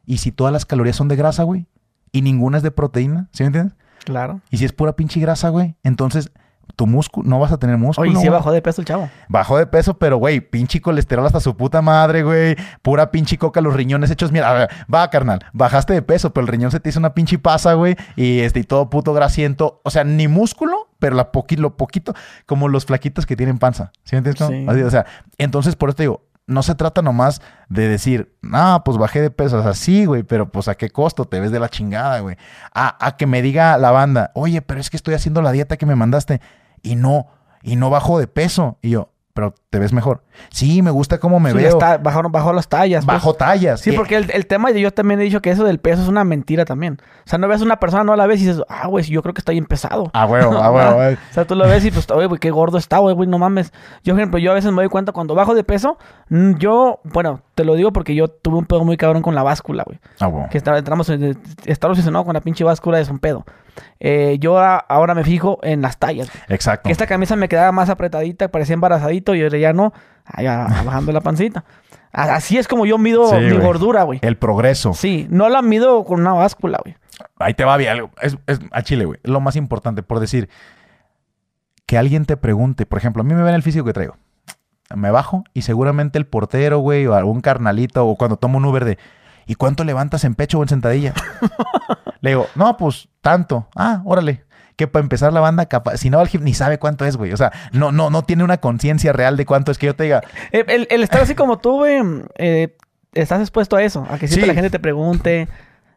y 0.06 0.18
si 0.18 0.32
todas 0.32 0.54
las 0.54 0.66
calorías 0.66 0.96
son 0.96 1.08
de 1.08 1.16
grasa, 1.16 1.44
güey, 1.44 1.68
y 2.12 2.22
ninguna 2.22 2.58
es 2.58 2.64
de 2.64 2.72
proteína, 2.72 3.30
¿sí 3.32 3.44
me 3.44 3.48
entiendes? 3.48 3.76
Claro. 4.06 4.42
Y 4.50 4.58
si 4.58 4.66
es 4.66 4.74
pura 4.74 4.96
pinche 4.96 5.20
grasa, 5.20 5.50
güey, 5.50 5.76
entonces 5.84 6.32
tu 6.76 6.88
músculo, 6.88 7.28
no 7.30 7.40
vas 7.40 7.52
a 7.52 7.58
tener 7.58 7.78
músculo. 7.78 8.10
Oye, 8.10 8.20
sí 8.20 8.30
bajó 8.30 8.52
de 8.52 8.62
peso 8.62 8.82
el 8.82 8.88
chavo. 8.88 9.10
Bajó 9.30 9.58
de 9.58 9.68
peso, 9.68 9.98
pero 9.98 10.18
güey, 10.18 10.42
pinche 10.42 10.82
colesterol 10.82 11.26
hasta 11.26 11.40
su 11.40 11.56
puta 11.56 11.82
madre, 11.82 12.24
güey. 12.24 12.56
Pura 12.82 13.12
pinche 13.12 13.38
coca, 13.38 13.62
los 13.62 13.74
riñones 13.74 14.10
hechos. 14.12 14.32
Mira, 14.32 14.50
a 14.50 14.54
ver, 14.54 14.70
va, 14.94 15.10
carnal, 15.10 15.46
bajaste 15.54 15.94
de 15.94 16.02
peso, 16.02 16.34
pero 16.34 16.46
el 16.46 16.52
riñón 16.52 16.72
se 16.72 16.80
te 16.80 16.90
hizo 16.90 17.00
una 17.00 17.14
pinche 17.14 17.38
pasa, 17.38 17.74
güey. 17.74 17.96
Y 18.16 18.40
este, 18.40 18.60
y 18.60 18.64
todo 18.64 18.90
puto 18.90 19.14
grasiento. 19.14 19.82
O 19.84 19.90
sea, 19.92 20.04
ni 20.04 20.28
músculo, 20.28 20.90
pero 21.00 21.16
la 21.16 21.30
lo 21.58 21.78
poquito, 21.78 22.14
como 22.46 22.68
los 22.68 22.86
flaquitos 22.86 23.26
que 23.26 23.36
tienen 23.36 23.60
panza. 23.60 23.92
¿Sí 24.04 24.16
me 24.16 24.20
entiendes? 24.20 24.48
Sí. 24.48 24.82
o 24.82 24.90
sea, 24.90 25.06
entonces 25.38 25.76
por 25.76 25.90
eso 25.90 25.96
te 25.98 26.04
digo, 26.04 26.22
no 26.46 26.64
se 26.64 26.76
trata 26.76 27.02
nomás 27.02 27.42
de 27.70 27.88
decir, 27.88 28.36
ah, 28.52 28.82
pues 28.84 28.98
bajé 28.98 29.22
de 29.22 29.32
peso. 29.32 29.60
O 29.60 29.64
sea, 29.64 29.74
sí, 29.74 30.06
güey, 30.06 30.24
pero 30.24 30.50
pues 30.50 30.68
a 30.68 30.76
qué 30.76 30.90
costo 30.90 31.26
te 31.26 31.40
ves 31.40 31.52
de 31.52 31.60
la 31.60 31.70
chingada, 31.70 32.20
güey. 32.20 32.38
A, 32.74 33.06
a 33.06 33.16
que 33.18 33.26
me 33.28 33.42
diga 33.42 33.78
la 33.78 33.92
banda, 33.92 34.32
oye, 34.34 34.62
pero 34.62 34.80
es 34.80 34.90
que 34.90 34.98
estoy 34.98 35.14
haciendo 35.14 35.42
la 35.42 35.52
dieta 35.52 35.78
que 35.78 35.86
me 35.86 35.96
mandaste 35.96 36.42
y 36.84 36.96
no, 36.96 37.28
y 37.64 37.76
no 37.76 37.90
bajo 37.90 38.20
de 38.20 38.28
peso. 38.28 38.78
Y 38.82 38.92
yo, 38.92 39.10
pero 39.34 39.56
te 39.72 39.80
ves 39.80 39.94
mejor. 39.94 40.22
Sí, 40.52 40.84
me 40.84 40.92
gusta 40.92 41.18
cómo 41.18 41.40
me 41.40 41.54
veo. 41.54 41.80
bajo, 41.80 42.54
las 42.54 42.68
tallas. 42.68 43.04
Pues. 43.04 43.16
Bajo 43.16 43.34
tallas. 43.34 43.82
Sí, 43.82 43.92
porque 43.94 44.16
el, 44.16 44.30
el, 44.32 44.46
tema, 44.46 44.70
yo 44.70 44.94
también 44.94 45.20
he 45.20 45.24
dicho 45.24 45.42
que 45.42 45.50
eso 45.50 45.64
del 45.64 45.80
peso 45.80 46.04
es 46.04 46.08
una 46.08 46.24
mentira 46.24 46.66
también. 46.66 47.00
O 47.26 47.30
sea, 47.30 47.40
no 47.40 47.48
ves 47.48 47.62
a 47.62 47.64
una 47.64 47.80
persona, 47.80 48.04
no 48.04 48.16
la 48.16 48.28
ves 48.28 48.42
y 48.42 48.46
dices, 48.46 48.62
ah, 48.70 48.88
güey, 48.88 49.04
yo 49.06 49.24
creo 49.24 49.34
que 49.34 49.42
está 49.42 49.52
bien 49.52 49.66
pesado. 49.66 50.12
Ah, 50.14 50.26
güey, 50.26 50.44
ah, 50.62 50.70
güey, 50.70 51.14
O 51.16 51.34
sea, 51.34 51.46
tú 51.46 51.56
lo 51.56 51.68
ves 51.68 51.84
y 51.86 51.90
pues, 51.90 52.10
oye, 52.12 52.28
güey, 52.28 52.40
qué 52.40 52.52
gordo 52.52 52.78
está, 52.78 53.00
güey, 53.00 53.16
güey, 53.16 53.28
no 53.28 53.40
mames. 53.40 53.74
Yo, 54.04 54.14
por 54.14 54.20
ejemplo, 54.20 54.40
yo 54.40 54.52
a 54.52 54.54
veces 54.54 54.72
me 54.72 54.84
doy 54.84 54.90
cuenta 54.90 55.12
cuando 55.12 55.34
bajo 55.34 55.56
de 55.56 55.64
peso, 55.64 55.98
mm, 56.30 56.54
yo, 56.58 57.00
bueno, 57.04 57.42
te 57.56 57.64
lo 57.64 57.76
digo 57.76 57.92
porque 57.94 58.16
yo 58.16 58.28
tuve 58.28 58.58
un 58.58 58.66
pedo 58.66 58.84
muy 58.84 58.98
cabrón 58.98 59.22
con 59.22 59.36
la 59.36 59.44
báscula, 59.44 59.84
güey. 59.86 60.00
Ah, 60.20 60.28
bueno. 60.28 60.48
Que 60.50 60.58
está- 60.58 60.78
entramos 60.78 61.08
en, 61.10 61.38
estar 61.66 61.90
obsesionado 61.90 62.26
con 62.26 62.34
la 62.34 62.42
pinche 62.42 62.64
báscula 62.64 63.00
es 63.00 63.10
un 63.10 63.20
pedo. 63.20 63.46
Eh, 64.00 64.38
yo 64.40 64.58
a- 64.60 64.78
ahora 64.78 65.14
me 65.16 65.24
fijo 65.24 65.60
en 65.64 65.82
las 65.82 65.98
tallas. 65.98 66.30
güey. 66.32 66.44
Exacto. 66.50 66.88
Que 66.88 66.92
esta 66.92 67.08
camisa 67.08 67.36
me 67.36 67.48
quedaba 67.50 67.72
más 67.72 67.90
apretadita, 67.90 68.48
parecía 68.50 68.74
embarazadito 68.74 69.36
y 69.36 69.44
ahora 69.44 69.58
ya 69.58 69.74
no. 69.74 69.94
Va 70.38 70.68
bajando 70.86 71.12
la 71.12 71.22
pancita. 71.22 71.64
Así 72.12 72.58
es 72.60 72.68
como 72.68 72.86
yo 72.86 72.98
mido 73.00 73.28
Sí, 73.30 73.36
mi 73.38 73.50
güey. 73.54 73.66
gordura, 73.66 74.04
güey. 74.04 74.20
El 74.22 74.38
progreso. 74.38 74.94
Sí, 74.94 75.26
no 75.32 75.50
la 75.50 75.62
mido 75.64 76.04
con 76.06 76.20
una 76.22 76.34
báscula, 76.34 76.80
güey. 76.84 76.96
Ahí 77.40 77.54
te 77.56 77.66
va 77.66 77.76
bien. 77.78 78.10
Es, 78.22 78.38
es 78.48 78.60
a 78.72 78.82
Chile, 78.84 79.06
güey. 79.06 79.20
Lo 79.24 79.40
más 79.42 79.56
importante, 79.56 80.04
por 80.04 80.20
decir, 80.20 80.48
que 81.86 81.98
alguien 81.98 82.26
te 82.26 82.38
pregunte, 82.38 82.86
por 82.86 82.98
ejemplo, 83.00 83.22
a 83.22 83.26
mí 83.26 83.34
me 83.34 83.44
ven 83.44 83.56
el 83.56 83.64
físico 83.64 83.86
que 83.86 83.94
traigo. 83.94 84.16
Me 84.96 85.12
bajo 85.12 85.44
y 85.54 85.62
seguramente 85.64 86.18
el 86.18 86.26
portero, 86.26 86.80
güey, 86.80 87.06
o 87.08 87.14
algún 87.16 87.42
carnalito, 87.42 88.06
o 88.08 88.16
cuando 88.16 88.38
tomo 88.38 88.58
un 88.58 88.66
Uber 88.66 88.86
de, 88.86 88.98
¿y 89.46 89.56
cuánto 89.56 89.84
levantas 89.84 90.24
en 90.24 90.36
pecho 90.36 90.60
o 90.60 90.64
en 90.64 90.70
sentadilla? 90.70 91.14
Le 92.22 92.32
digo, 92.32 92.48
no, 92.56 92.78
pues 92.78 93.10
tanto. 93.22 93.68
Ah, 93.76 94.02
órale. 94.06 94.44
Que 94.76 94.88
para 94.88 95.04
empezar 95.04 95.32
la 95.34 95.40
banda, 95.40 95.68
capaz, 95.68 95.98
si 95.98 96.10
no 96.10 96.18
va 96.18 96.24
al 96.24 96.44
ni 96.44 96.54
sabe 96.54 96.80
cuánto 96.80 97.06
es, 97.06 97.16
güey. 97.16 97.32
O 97.32 97.38
sea, 97.38 97.52
no, 97.74 97.92
no, 97.92 98.10
no 98.10 98.24
tiene 98.24 98.44
una 98.44 98.58
conciencia 98.58 99.14
real 99.14 99.38
de 99.38 99.46
cuánto 99.46 99.72
es 99.72 99.78
que 99.78 99.86
yo 99.86 99.96
te 99.96 100.04
diga, 100.06 100.22
El, 100.52 100.66
el- 100.70 100.88
el 100.90 101.04
estar 101.04 101.22
así 101.22 101.36
como 101.36 101.60
tú, 101.60 101.74
güey, 101.80 102.02
eh, 102.38 102.76
estás 103.14 103.40
expuesto 103.42 103.76
a 103.76 103.84
eso. 103.84 104.08
A 104.10 104.18
que 104.18 104.28
siempre 104.28 104.46
Sí. 104.46 104.48
la 104.48 104.54
gente 104.56 104.70
te 104.72 104.80
pregunte. 104.80 105.48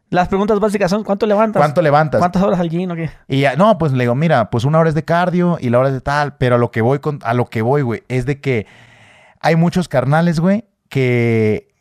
Las 0.09 0.27
preguntas 0.29 0.59
básicas 0.59 0.89
son, 0.91 1.03
¿cuánto 1.03 1.25
levantas? 1.25 1.59
¿cuánto 1.59 1.81
levantas? 1.81 2.19
¿Cuántas 2.19 2.41
horas 2.43 2.59
al 2.59 2.69
gym 2.69 2.91
o 2.91 2.95
qué? 2.95 3.09
Y 3.27 3.41
ya, 3.41 3.55
no, 3.57 3.77
pues 3.77 3.91
le 3.91 4.03
digo, 4.03 4.15
mira, 4.15 4.49
pues 4.49 4.63
una 4.63 4.79
hora 4.79 4.87
es 4.89 4.95
de 4.95 5.03
cardio 5.03 5.57
y 5.59 5.69
la 5.69 5.79
hora 5.79 5.87
es 5.89 5.93
de 5.95 5.99
tal, 6.01 6.37
pero 6.37 6.55
a 6.55 6.57
lo 6.57 6.71
que 6.71 6.81
voy 6.81 6.99
con, 6.99 7.19
a 7.23 7.33
lo 7.33 7.45
que 7.47 7.61
voy, 7.61 7.81
güey, 7.81 8.03
es 8.07 8.25
de 8.25 8.39
que 8.39 8.67
hay 9.47 9.55
muchos 9.55 9.87
carnales, 9.87 10.41
güey, 10.41 10.65
que, 10.89 11.73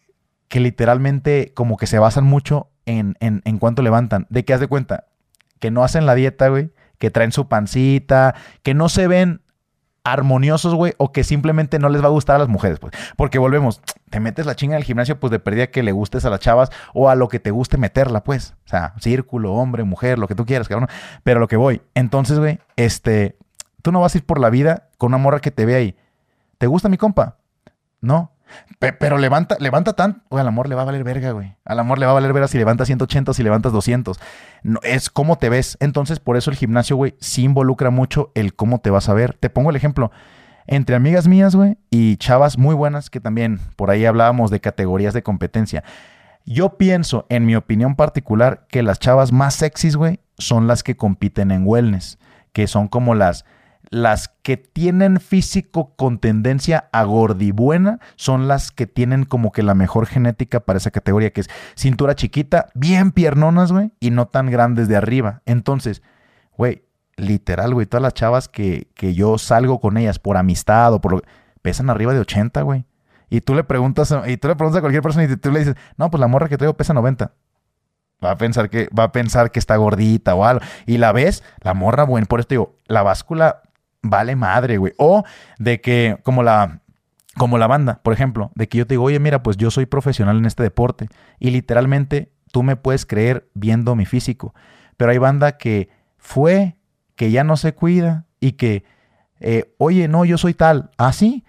que 0.47 0.61
literalmente 0.61 1.53
como 1.53 1.77
que 1.77 1.89
se 1.89 1.99
basan 1.99 2.23
mucho 2.23 2.71
en, 2.85 3.17
en, 3.19 3.43
en 3.45 3.59
cuánto 3.59 3.83
levantan. 3.83 4.29
De 4.31 4.45
que 4.45 4.55
haz 4.55 4.61
de 4.61 4.69
cuenta, 4.69 5.07
que 5.59 5.73
no 5.73 5.83
hacen 5.83 6.07
la 6.07 6.15
dieta, 6.15 6.47
güey, 6.47 6.71
que 6.99 7.11
traen 7.11 7.33
su 7.33 7.49
pancita, 7.49 8.37
que 8.63 8.73
no 8.75 8.89
se 8.89 9.09
ven 9.09 9.43
armoniosos, 10.05 10.77
güey, 10.77 10.93
o 10.99 11.11
que 11.11 11.25
simplemente 11.25 11.81
no 11.81 11.89
les 11.89 12.01
va 12.01 12.07
a 12.07 12.11
gustar 12.11 12.37
a 12.37 12.39
las 12.39 12.47
mujeres, 12.47 12.79
pues. 12.79 12.93
Porque 13.17 13.41
volvemos, 13.41 13.83
te 14.11 14.21
metes 14.21 14.47
la 14.47 14.55
chinga 14.55 14.77
en 14.77 14.79
el 14.79 14.85
gimnasio, 14.85 15.19
pues 15.19 15.33
de 15.33 15.41
perdida 15.41 15.67
que 15.67 15.83
le 15.83 15.91
gustes 15.91 16.25
a 16.25 16.31
las 16.31 16.39
chavas 16.39 16.71
o 16.95 17.11
a 17.11 17.17
lo 17.17 17.27
que 17.27 17.41
te 17.41 17.51
guste 17.51 17.79
meterla, 17.79 18.23
pues. 18.23 18.55
O 18.65 18.69
sea, 18.69 18.95
círculo, 19.01 19.55
hombre, 19.55 19.83
mujer, 19.83 20.21
lo 20.21 20.29
que 20.29 20.37
tú 20.37 20.47
quieras, 20.47 20.69
cabrón. 20.69 20.89
Pero 21.25 21.41
lo 21.41 21.49
que 21.49 21.57
voy. 21.57 21.83
Entonces, 21.97 22.39
güey, 22.39 22.61
este, 22.77 23.37
tú 23.83 23.91
no 23.91 24.01
vas 24.01 24.15
a 24.15 24.19
ir 24.19 24.25
por 24.25 24.39
la 24.39 24.51
vida 24.51 24.89
con 24.99 25.09
una 25.09 25.19
morra 25.19 25.41
que 25.41 25.51
te 25.51 25.67
ve 25.67 25.75
ahí. 25.75 25.97
¿Te 26.59 26.69
gusta 26.69 26.89
mi 26.89 26.97
compa? 26.97 27.39
No. 28.07 28.33
Pe- 28.79 28.93
pero 28.93 29.19
levanta, 29.19 29.57
levanta 29.59 29.95
tan, 29.95 30.23
güey, 30.31 30.41
al 30.41 30.47
amor 30.49 30.69
le 30.69 30.77
va 30.77 30.83
a 30.83 30.85
valer 30.85 31.03
verga, 31.03 31.33
güey. 31.33 31.57
Al 31.65 31.81
amor 31.81 31.99
le 31.99 32.07
va 32.07 32.13
a 32.13 32.15
valer 32.15 32.33
verga 32.33 32.47
si 32.47 32.57
levantas 32.59 32.87
180 32.87 33.33
o 33.33 33.35
si 33.35 33.43
levantas 33.43 33.73
200. 33.73 34.21
No, 34.63 34.79
es 34.85 35.11
cómo 35.11 35.37
te 35.37 35.49
ves. 35.49 35.77
Entonces, 35.81 36.21
por 36.21 36.37
eso 36.37 36.51
el 36.51 36.57
gimnasio, 36.57 36.95
güey, 36.97 37.17
sí 37.21 37.43
involucra 37.43 37.91
mucho 37.91 38.31
el 38.35 38.55
cómo 38.55 38.79
te 38.79 38.91
vas 38.91 39.09
a 39.09 39.15
ver. 39.15 39.35
Te 39.35 39.51
pongo 39.51 39.71
el 39.71 39.77
ejemplo. 39.77 40.13
Entre 40.69 40.95
amigas 40.97 41.27
mías, 41.29 41.55
güey, 41.57 41.77
y 41.91 42.17
chavas 42.17 42.59
muy 42.59 42.75
buenas, 42.75 43.11
que 43.11 43.21
también 43.21 43.61
por 43.77 43.91
ahí 43.91 44.05
hablábamos 44.05 44.51
de 44.51 44.61
categorías 44.61 45.15
de 45.15 45.23
competencia. 45.23 45.83
Yo 46.45 46.77
pienso, 46.77 47.27
en 47.29 47.47
mi 47.47 47.57
opinión 47.57 47.97
particular, 47.97 48.67
que 48.69 48.83
las 48.85 48.99
chavas 49.01 49.33
más 49.33 49.55
sexys, 49.55 49.97
güey, 49.97 50.21
son 50.39 50.67
las 50.69 50.83
que 50.85 50.97
compiten 50.97 51.51
en 51.51 51.65
wellness, 51.67 52.19
que 52.53 52.67
son 52.69 52.87
como 52.89 53.15
las 53.17 53.45
las 53.91 54.29
que 54.43 54.57
tienen 54.57 55.21
físico 55.21 55.95
con 55.97 56.19
tendencia 56.19 56.89
a 56.93 57.05
gordibuena 57.05 58.01
son 58.17 58.49
las 58.49 58.71
que 58.71 58.87
tienen 58.87 59.25
como 59.25 59.53
que 59.53 59.63
la 59.63 59.75
mejor 59.75 60.07
genética 60.07 60.61
para 60.61 60.79
esa 60.79 60.91
categoría, 60.91 61.33
que 61.33 61.43
es 61.43 61.51
cintura 61.77 62.15
chiquita, 62.15 62.69
bien 62.75 63.13
piernonas, 63.13 63.73
güey, 63.73 63.93
y 64.01 64.11
no 64.11 64.27
tan 64.27 64.51
grandes 64.51 64.89
de 64.89 64.97
arriba. 64.97 65.43
Entonces, 65.47 66.03
güey, 66.57 66.85
literal, 67.17 67.75
güey, 67.75 67.87
todas 67.87 68.03
las 68.03 68.15
chavas 68.15 68.49
que, 68.49 68.89
que 68.95 69.15
yo 69.15 69.39
salgo 69.39 69.81
con 69.81 69.97
ellas 69.97 70.19
por 70.19 70.37
amistad 70.37 70.93
o 70.93 71.01
por 71.01 71.13
lo 71.13 71.23
pesan 71.63 71.91
arriba 71.91 72.13
de 72.13 72.21
80, 72.21 72.63
güey. 72.63 72.87
Y 73.29 73.41
tú 73.41 73.55
le 73.55 73.65
preguntas, 73.65 74.15
y 74.27 74.37
tú 74.37 74.49
le 74.49 74.55
preguntas 74.55 74.79
a 74.79 74.81
cualquier 74.81 75.03
persona 75.03 75.25
y 75.25 75.37
tú 75.37 75.51
le 75.51 75.61
dices, 75.61 75.75
no, 75.97 76.11
pues 76.11 76.21
la 76.21 76.29
morra 76.29 76.49
que 76.49 76.57
traigo 76.57 76.77
pesa 76.77 76.95
90. 76.95 77.33
Va 78.25 78.31
a 78.31 78.37
pensar 78.37 78.71
que, 78.71 78.89
va 78.97 79.05
a 79.05 79.13
pensar 79.13 79.51
que 79.51 79.59
está 79.59 79.77
gordita 79.77 80.35
o 80.35 80.45
algo. 80.45 80.65
Y 80.87 80.99
la 80.99 81.13
ves, 81.13 81.43
la 81.61 81.75
morra, 81.75 82.05
bueno, 82.05 82.27
por 82.27 82.41
esto 82.41 82.53
digo, 82.53 82.77
la 82.87 83.03
báscula 83.03 83.63
vale 84.11 84.37
madre, 84.37 84.79
güey. 84.79 84.93
O 84.99 85.25
de 85.59 85.81
que, 85.81 86.19
como 86.23 86.43
la, 86.43 86.81
como 87.37 87.59
la 87.59 87.67
banda, 87.67 88.01
por 88.03 88.13
ejemplo, 88.13 88.51
de 88.55 88.69
que 88.69 88.79
yo 88.79 88.87
te 88.87 88.95
digo, 88.95 89.05
oye, 89.05 89.19
mira, 89.21 89.43
pues 89.43 89.57
yo 89.57 89.71
soy 89.71 89.87
profesional 89.87 90.39
en 90.39 90.47
este 90.47 90.63
deporte. 90.63 91.09
Y 91.39 91.51
literalmente 91.51 92.33
tú 92.51 92.63
me 92.63 92.77
puedes 92.77 93.05
creer 93.05 93.49
viendo 93.55 93.95
mi 93.95 94.07
físico. 94.07 94.55
Pero 94.97 95.11
hay 95.11 95.19
banda 95.19 95.59
que 95.59 95.91
fue, 96.17 96.77
que 97.15 97.31
ya 97.31 97.45
no 97.45 97.57
se 97.57 97.75
cuida 97.75 98.25
y 98.41 98.53
que, 98.53 98.85
eh, 99.41 99.75
oye, 99.79 100.09
no, 100.09 100.25
yo 100.25 100.39
soy 100.39 100.55
tal. 100.55 100.91
¿Ah, 100.97 101.13
sí? 101.13 101.45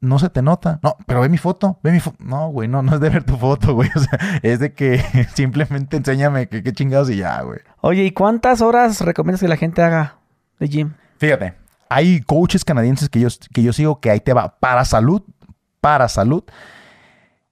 No 0.00 0.18
se 0.18 0.28
te 0.28 0.42
nota. 0.42 0.80
No, 0.82 0.96
pero 1.06 1.22
ve 1.22 1.28
mi 1.28 1.38
foto, 1.38 1.80
ve 1.82 1.90
mi 1.90 1.98
foto. 1.98 2.18
No, 2.22 2.48
güey, 2.50 2.68
no, 2.68 2.82
no 2.82 2.94
es 2.94 3.00
de 3.00 3.08
ver 3.08 3.24
tu 3.24 3.36
foto, 3.36 3.74
güey. 3.74 3.90
O 3.96 4.00
sea, 4.00 4.18
es 4.42 4.60
de 4.60 4.74
que 4.74 5.02
simplemente 5.34 5.96
enséñame 5.96 6.48
que 6.48 6.62
qué 6.62 6.72
chingados 6.72 7.10
y 7.10 7.16
ya, 7.16 7.40
güey. 7.40 7.60
Oye, 7.80 8.04
¿y 8.04 8.12
cuántas 8.12 8.60
horas 8.60 9.00
recomiendas 9.00 9.40
que 9.40 9.48
la 9.48 9.56
gente 9.56 9.82
haga 9.82 10.18
de 10.60 10.68
gym? 10.68 10.92
Fíjate, 11.18 11.54
hay 11.88 12.20
coaches 12.20 12.64
canadienses 12.64 13.08
que 13.08 13.20
yo, 13.20 13.28
que 13.52 13.62
yo 13.62 13.72
sigo 13.72 14.00
que 14.00 14.10
ahí 14.10 14.20
te 14.20 14.32
va. 14.32 14.58
Para 14.58 14.84
salud, 14.84 15.22
para 15.80 16.08
salud, 16.08 16.44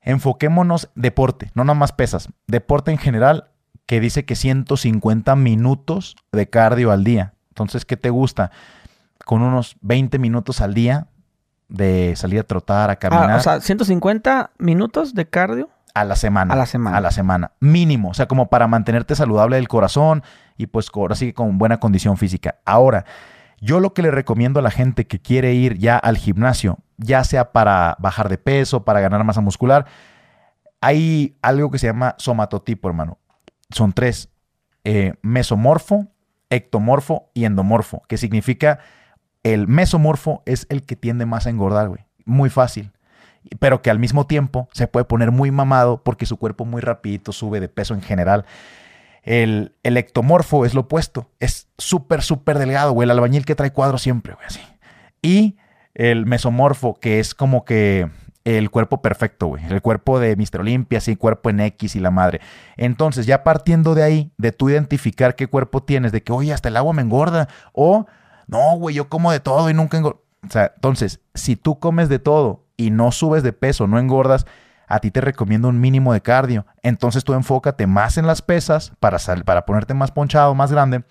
enfoquémonos 0.01 0.91
deporte, 0.95 1.51
no 1.55 1.65
nada 1.65 1.79
más 1.79 1.93
pesas. 1.93 2.29
Deporte 2.47 2.91
en 2.91 2.99
general, 2.99 3.51
que 3.87 4.01
dice 4.01 4.25
que 4.25 4.37
150 4.37 5.37
minutos 5.37 6.17
de 6.33 6.49
cardio 6.49 6.93
al 6.93 7.05
día. 7.05 7.35
Entonces, 7.49 7.85
¿qué 7.85 7.97
te 7.97 8.11
gusta? 8.11 8.51
Con 9.25 9.43
unos 9.43 9.77
20 9.83 10.19
minutos 10.19 10.61
al 10.61 10.75
día 10.75 11.09
de 11.69 12.15
salir 12.17 12.41
a 12.41 12.45
trotar, 12.45 12.91
a 12.91 12.97
caminar. 12.97 13.31
Ah, 13.31 13.37
o 13.37 13.41
sea, 13.41 13.61
150 13.61 14.53
minutos 14.59 15.15
de 15.15 15.29
cardio. 15.29 15.71
A 15.95 16.05
la 16.05 16.17
semana. 16.17 16.55
A 16.55 16.57
la 16.57 16.67
semana. 16.67 16.97
A 16.97 17.01
la 17.01 17.11
semana. 17.11 17.53
Mínimo. 17.61 18.11
O 18.11 18.15
sea, 18.15 18.27
como 18.27 18.49
para 18.49 18.67
mantenerte 18.67 19.15
saludable 19.15 19.57
del 19.57 19.69
corazón 19.69 20.23
y 20.57 20.67
pues 20.67 20.89
ahora 20.95 21.15
sí 21.15 21.33
con 21.33 21.59
buena 21.59 21.79
condición 21.79 22.17
física. 22.17 22.57
Ahora, 22.65 23.05
yo 23.63 23.81
lo 23.81 23.95
que 23.95 24.03
le 24.03 24.11
recomiendo 24.11 24.59
a 24.59 24.63
la 24.63 24.71
gente 24.71 25.07
que 25.07 25.21
quiere 25.21 25.55
ir 25.55 25.79
ya 25.79 25.97
al 25.97 26.19
gimnasio, 26.19 26.79
ya 26.99 27.25
sea 27.25 27.53
para 27.53 27.97
bajar 28.01 28.29
de 28.29 28.37
peso, 28.37 28.85
para 28.85 29.01
ganar 29.01 29.25
masa 29.25 29.41
muscular, 29.41 29.87
hay 30.81 31.39
algo 31.41 31.71
que 31.71 31.79
se 31.79 31.87
llama 31.87 32.17
somatotipo, 32.19 32.89
hermano. 32.89 33.19
Son 33.71 33.93
tres. 33.93 34.29
eh, 34.85 35.15
mesomorfo, 35.23 36.09
ectomorfo 36.51 37.31
y 37.35 37.45
endomorfo, 37.45 38.03
que 38.09 38.19
significa 38.19 38.81
el 39.45 39.69
mesomorfo 39.69 40.43
es 40.45 40.67
el 40.69 40.83
que 40.83 40.97
tiende 40.97 41.25
más 41.25 41.47
a 41.47 41.51
engordar, 41.51 41.89
güey. 41.89 42.05
Muy 42.25 42.51
fácil 42.51 42.93
pero 43.59 43.83
que 43.83 43.91
al 43.91 43.99
mismo 43.99 44.27
tiempo 44.27 44.69
se 44.73 44.87
puede 44.87 45.05
poner 45.05 45.31
muy 45.31 45.51
mamado 45.51 46.03
porque 46.03 46.27
su 46.27 46.37
cuerpo 46.37 46.65
muy 46.65 46.81
rapidito 46.81 47.33
sube 47.33 47.61
de 47.61 47.69
peso 47.69 47.95
en 47.95 48.03
general. 48.03 48.45
El, 49.23 49.75
ectomorfo 49.85 50.65
es 50.65 50.75
lo 50.75 50.83
opuesto, 50.83 51.31
es 51.39 51.69
súper, 51.79 52.23
súper 52.23 52.59
delgado, 52.59 52.93
güey, 52.93 53.05
el 53.05 53.13
albañil 53.13 53.45
que 53.45 53.55
trae 53.55 53.73
cuadros 53.73 54.03
siempre, 54.03 54.35
güey, 54.35 54.47
así. 54.47 54.61
Y 55.23 55.57
el 55.95 56.27
mesomorfo, 56.27 56.95
que 56.95 57.21
es 57.21 57.35
como 57.35 57.65
que 57.65 58.11
el 58.45 58.71
cuerpo 58.71 59.01
perfecto, 59.01 59.47
güey, 59.47 59.65
el 59.67 59.81
cuerpo 59.81 60.19
de 60.19 60.35
Mr. 60.35 60.61
Olympia, 60.61 60.99
así, 60.99 61.15
cuerpo 61.15 61.51
en 61.51 61.61
X 61.61 61.95
y 61.95 62.01
la 62.01 62.11
madre. 62.11 62.41
Entonces, 62.77 63.27
ya 63.27 63.45
partiendo 63.45 63.95
de 63.95 64.03
ahí, 64.03 64.33
de 64.39 64.51
tú 64.51 64.71
identificar 64.71 65.37
qué 65.37 65.47
cuerpo 65.47 65.85
tienes, 65.85 66.11
de 66.11 66.23
que, 66.25 66.33
oye, 66.33 66.53
hasta 66.53 66.69
el 66.69 66.77
agua 66.77 66.93
me 66.93 67.03
engorda, 67.03 67.49
o, 67.73 68.07
no, 68.49 68.77
güey, 68.77 68.97
yo 68.97 69.09
como 69.09 69.31
de 69.31 69.39
todo 69.39 69.71
y 69.71 69.75
nunca 69.75 69.99
engordo. 69.99 70.23
O 70.45 70.51
sea, 70.51 70.73
entonces, 70.75 71.21
si 71.35 71.55
tú 71.55 71.79
comes 71.79 72.09
de 72.09 72.19
todo 72.19 72.65
y 72.77 72.91
no 72.91 73.13
subes 73.13 73.45
de 73.45 73.53
peso, 73.53 73.87
no 73.87 74.01
engordas, 74.01 74.47
a 74.95 75.01
ti 75.01 75.11
te 75.11 75.21
recomiendo 75.21 75.69
un 75.69 75.81
mínimo 75.81 76.13
de 76.13 76.21
cardio. 76.21 76.67
Entonces 76.83 77.25
tú 77.25 77.33
enfócate 77.33 77.87
más 77.87 78.19
en 78.19 78.27
las 78.27 78.43
pesas 78.43 78.93
para, 79.01 79.19
sal- 79.19 79.45
para 79.45 79.65
ponerte 79.65 79.95
más 79.95 80.11
ponchado, 80.11 80.55
más 80.55 80.71
grande. 80.71 81.03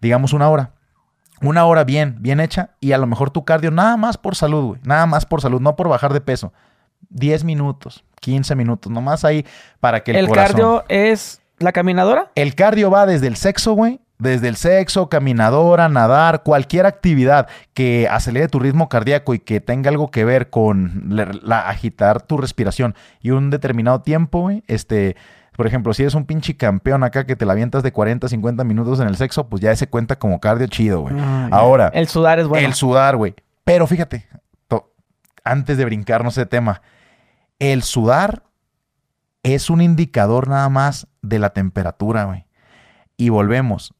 Digamos 0.00 0.32
una 0.32 0.48
hora. 0.48 0.70
Una 1.42 1.64
hora 1.66 1.84
bien, 1.84 2.16
bien 2.20 2.40
hecha. 2.40 2.70
Y 2.80 2.92
a 2.92 2.98
lo 2.98 3.06
mejor 3.06 3.30
tu 3.30 3.44
cardio 3.44 3.70
nada 3.70 3.96
más 3.96 4.16
por 4.16 4.36
salud, 4.36 4.64
güey. 4.64 4.80
Nada 4.84 5.06
más 5.06 5.26
por 5.26 5.40
salud, 5.40 5.60
no 5.60 5.74
por 5.76 5.88
bajar 5.88 6.12
de 6.12 6.20
peso. 6.20 6.52
10 7.10 7.44
minutos, 7.44 8.04
15 8.20 8.54
minutos, 8.54 8.90
nomás 8.92 9.24
ahí 9.24 9.44
para 9.80 10.00
que 10.04 10.12
el, 10.12 10.16
El, 10.18 10.28
corazón- 10.28 10.52
cardio 10.56 10.84
es 10.88 11.40
la 11.58 11.72
caminadora. 11.72 12.30
el 12.34 12.54
cardio 12.54 12.90
va 12.90 13.06
desde 13.06 13.26
el 13.26 13.36
sexo, 13.36 13.72
güey. 13.74 14.00
Desde 14.18 14.48
el 14.48 14.56
sexo, 14.56 15.08
caminadora, 15.10 15.88
nadar, 15.90 16.42
cualquier 16.42 16.86
actividad 16.86 17.48
que 17.74 18.08
acelere 18.10 18.48
tu 18.48 18.58
ritmo 18.58 18.88
cardíaco 18.88 19.34
y 19.34 19.38
que 19.40 19.60
tenga 19.60 19.90
algo 19.90 20.10
que 20.10 20.24
ver 20.24 20.48
con 20.48 21.04
la, 21.08 21.30
la- 21.42 21.68
agitar 21.68 22.22
tu 22.22 22.38
respiración 22.38 22.94
y 23.20 23.30
un 23.30 23.50
determinado 23.50 24.00
tiempo, 24.00 24.40
güey. 24.40 24.62
Este, 24.68 25.16
por 25.54 25.66
ejemplo, 25.66 25.92
si 25.92 26.02
eres 26.02 26.14
un 26.14 26.24
pinche 26.24 26.56
campeón 26.56 27.04
acá 27.04 27.26
que 27.26 27.36
te 27.36 27.44
la 27.44 27.52
avientas 27.52 27.82
de 27.82 27.92
40, 27.92 28.26
50 28.28 28.64
minutos 28.64 29.00
en 29.00 29.08
el 29.08 29.16
sexo, 29.16 29.48
pues 29.50 29.60
ya 29.60 29.70
ese 29.70 29.86
cuenta 29.86 30.18
como 30.18 30.40
cardio 30.40 30.66
chido, 30.66 31.00
güey. 31.02 31.14
Ah. 31.18 31.48
Ahora, 31.52 31.88
El 31.92 32.08
sudar 32.08 32.38
es 32.38 32.46
bueno. 32.46 32.66
el 32.66 32.72
sudar, 32.72 33.16
güey. 33.16 33.34
Pero 33.64 33.86
fíjate, 33.86 34.26
to- 34.66 34.90
antes 35.44 35.76
de 35.76 35.84
brincarnos 35.84 36.38
ese 36.38 36.46
tema, 36.46 36.80
El 37.58 37.82
sudar 37.82 38.44
es 39.42 39.68
un 39.70 39.80
indicador 39.82 40.48
nada 40.48 40.68
más 40.70 41.06
de 41.22 41.38
la 41.38 41.50
temperatura, 41.50 42.24
güey. 42.24 42.46
Y 43.18 43.28
volvemos. 43.30 43.94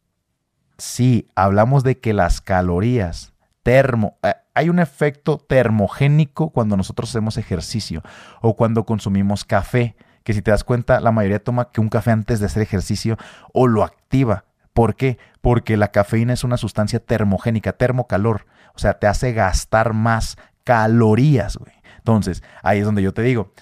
Sí, 0.79 1.29
hablamos 1.35 1.85
de 1.85 1.99
que 1.99 2.13
las 2.13 2.41
calorías 2.41 3.33
termo, 3.67 4.17
eh, 4.23 4.35
hay 4.55 4.69
un 4.69 4.79
efecto 4.79 5.39
termogénico 5.39 6.51
cuando 6.51 6.77
nosotros 6.77 7.11
hacemos 7.11 7.37
ejercicio 7.37 8.01
o 8.41 8.55
cuando 8.55 8.87
consumimos 8.87 9.45
café, 9.45 9.97
que 10.23 10.35
si 10.35 10.41
te 10.41 10.53
das 10.53 10.63
cuenta, 10.63 11.01
la 11.01 11.11
mayoría 11.11 11.43
toma 11.43 11.73
que 11.73 11.81
un 11.81 11.89
café 11.89 12.13
antes 12.13 12.39
de 12.39 12.47
hacer 12.47 12.63
ejercicio 12.63 13.17
o 13.53 13.67
lo 13.67 13.83
activa. 13.83 14.45
¿Por 14.73 14.95
qué? 14.95 15.19
Porque 15.41 15.77
la 15.77 15.89
cafeína 15.89 16.33
es 16.33 16.45
una 16.45 16.59
sustancia 16.59 17.01
termogénica, 17.01 17.73
termocalor, 17.73 18.47
o 18.75 18.79
sea, 18.79 19.01
te 19.01 19.09
hace 19.09 19.33
gastar 19.33 19.95
más 19.95 20.37
calorías. 20.63 21.59
Entonces, 21.99 22.45
ahí 22.63 22.79
es 22.79 22.85
donde 22.85 23.03
yo 23.03 23.13
te 23.13 23.23
digo, 23.23 23.53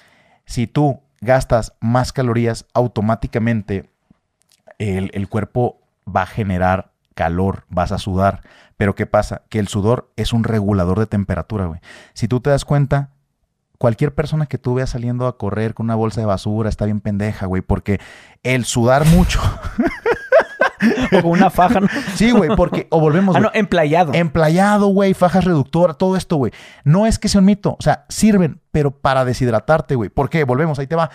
si 0.44 0.66
tú 0.66 1.00
gastas 1.20 1.74
más 1.80 2.12
calorías, 2.12 2.66
automáticamente 2.74 3.90
el 4.78 5.28
cuerpo 5.30 5.80
va 6.06 6.22
a 6.22 6.26
generar 6.26 6.93
calor, 7.14 7.64
vas 7.68 7.92
a 7.92 7.98
sudar. 7.98 8.42
Pero 8.76 8.94
¿qué 8.94 9.06
pasa? 9.06 9.42
Que 9.48 9.58
el 9.58 9.68
sudor 9.68 10.10
es 10.16 10.32
un 10.32 10.44
regulador 10.44 10.98
de 10.98 11.06
temperatura, 11.06 11.66
güey. 11.66 11.80
Si 12.12 12.28
tú 12.28 12.40
te 12.40 12.50
das 12.50 12.64
cuenta, 12.64 13.10
cualquier 13.78 14.14
persona 14.14 14.46
que 14.46 14.58
tú 14.58 14.74
veas 14.74 14.90
saliendo 14.90 15.26
a 15.26 15.38
correr 15.38 15.74
con 15.74 15.86
una 15.86 15.94
bolsa 15.94 16.20
de 16.20 16.26
basura 16.26 16.68
está 16.68 16.84
bien 16.84 17.00
pendeja, 17.00 17.46
güey, 17.46 17.62
porque 17.62 18.00
el 18.42 18.64
sudar 18.64 19.06
mucho. 19.06 19.40
o 21.12 21.22
con 21.22 21.30
una 21.30 21.50
faja, 21.50 21.80
¿no? 21.80 21.88
Sí, 22.14 22.30
güey, 22.30 22.50
porque, 22.56 22.86
o 22.90 23.00
volvemos. 23.00 23.36
Ah, 23.36 23.40
no, 23.40 23.50
emplayado. 23.54 24.12
Emplayado, 24.14 24.88
güey, 24.88 25.14
fajas 25.14 25.44
reductoras, 25.44 25.98
todo 25.98 26.16
esto, 26.16 26.36
güey. 26.36 26.52
No 26.84 27.06
es 27.06 27.18
que 27.18 27.28
sea 27.28 27.40
un 27.40 27.46
mito, 27.46 27.76
o 27.78 27.82
sea, 27.82 28.04
sirven, 28.08 28.60
pero 28.70 28.90
para 28.90 29.24
deshidratarte, 29.24 29.94
güey. 29.94 30.10
¿Por 30.10 30.30
qué? 30.30 30.44
Volvemos, 30.44 30.78
ahí 30.78 30.86
te 30.86 30.96
va. 30.96 31.10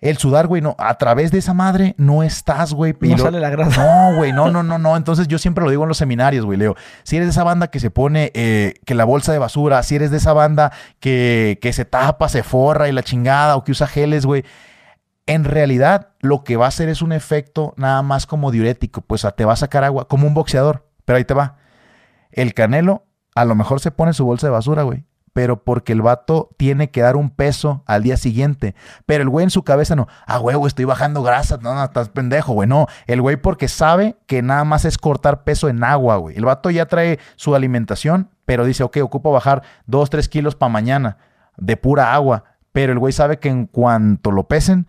El 0.00 0.18
sudar, 0.18 0.46
güey, 0.46 0.60
no, 0.60 0.76
a 0.78 0.98
través 0.98 1.32
de 1.32 1.38
esa 1.38 1.54
madre 1.54 1.94
no 1.96 2.22
estás, 2.22 2.74
güey. 2.74 2.94
No 3.00 3.16
sale 3.16 3.40
la 3.40 3.48
grasa. 3.48 3.82
No, 3.82 4.16
güey, 4.16 4.32
no, 4.32 4.50
no, 4.50 4.62
no, 4.62 4.78
no. 4.78 4.96
Entonces 4.96 5.26
yo 5.26 5.38
siempre 5.38 5.64
lo 5.64 5.70
digo 5.70 5.84
en 5.84 5.88
los 5.88 5.96
seminarios, 5.96 6.44
güey, 6.44 6.58
Leo. 6.58 6.76
Si 7.02 7.16
eres 7.16 7.28
de 7.28 7.30
esa 7.30 7.44
banda 7.44 7.68
que 7.68 7.80
se 7.80 7.90
pone, 7.90 8.30
eh, 8.34 8.74
que 8.84 8.94
la 8.94 9.04
bolsa 9.04 9.32
de 9.32 9.38
basura, 9.38 9.82
si 9.82 9.96
eres 9.96 10.10
de 10.10 10.18
esa 10.18 10.34
banda 10.34 10.70
que, 11.00 11.58
que 11.62 11.72
se 11.72 11.86
tapa, 11.86 12.28
se 12.28 12.42
forra 12.42 12.88
y 12.88 12.92
la 12.92 13.02
chingada, 13.02 13.56
o 13.56 13.64
que 13.64 13.72
usa 13.72 13.86
geles, 13.86 14.26
güey. 14.26 14.44
En 15.24 15.44
realidad, 15.44 16.10
lo 16.20 16.44
que 16.44 16.56
va 16.56 16.66
a 16.66 16.68
hacer 16.68 16.90
es 16.90 17.00
un 17.00 17.12
efecto 17.12 17.72
nada 17.76 18.02
más 18.02 18.26
como 18.26 18.50
diurético. 18.50 19.00
Pues 19.00 19.26
te 19.34 19.44
va 19.46 19.54
a 19.54 19.56
sacar 19.56 19.82
agua, 19.82 20.08
como 20.08 20.26
un 20.26 20.34
boxeador. 20.34 20.86
Pero 21.06 21.16
ahí 21.16 21.24
te 21.24 21.34
va. 21.34 21.56
El 22.30 22.52
canelo 22.52 23.06
a 23.34 23.44
lo 23.44 23.54
mejor 23.54 23.80
se 23.80 23.90
pone 23.90 24.12
su 24.12 24.26
bolsa 24.26 24.46
de 24.46 24.50
basura, 24.50 24.82
güey 24.82 25.04
pero 25.36 25.62
porque 25.62 25.92
el 25.92 26.00
vato 26.00 26.48
tiene 26.56 26.90
que 26.90 27.02
dar 27.02 27.14
un 27.14 27.28
peso 27.28 27.82
al 27.84 28.02
día 28.02 28.16
siguiente. 28.16 28.74
Pero 29.04 29.22
el 29.22 29.28
güey 29.28 29.44
en 29.44 29.50
su 29.50 29.64
cabeza 29.64 29.94
no, 29.94 30.08
ah, 30.26 30.38
güey, 30.38 30.56
estoy 30.66 30.86
bajando 30.86 31.22
grasa, 31.22 31.58
no, 31.60 31.74
no, 31.74 31.84
estás 31.84 32.08
pendejo, 32.08 32.54
güey, 32.54 32.66
no. 32.66 32.86
El 33.06 33.20
güey 33.20 33.36
porque 33.36 33.68
sabe 33.68 34.16
que 34.26 34.40
nada 34.40 34.64
más 34.64 34.86
es 34.86 34.96
cortar 34.96 35.44
peso 35.44 35.68
en 35.68 35.84
agua, 35.84 36.16
güey. 36.16 36.38
El 36.38 36.46
vato 36.46 36.70
ya 36.70 36.86
trae 36.86 37.18
su 37.34 37.54
alimentación, 37.54 38.30
pero 38.46 38.64
dice, 38.64 38.82
ok, 38.82 38.96
ocupo 39.02 39.30
bajar 39.30 39.62
2, 39.84 40.08
3 40.08 40.26
kilos 40.30 40.54
para 40.54 40.72
mañana 40.72 41.18
de 41.58 41.76
pura 41.76 42.14
agua. 42.14 42.44
Pero 42.72 42.94
el 42.94 42.98
güey 42.98 43.12
sabe 43.12 43.38
que 43.38 43.50
en 43.50 43.66
cuanto 43.66 44.30
lo 44.30 44.48
pesen, 44.48 44.86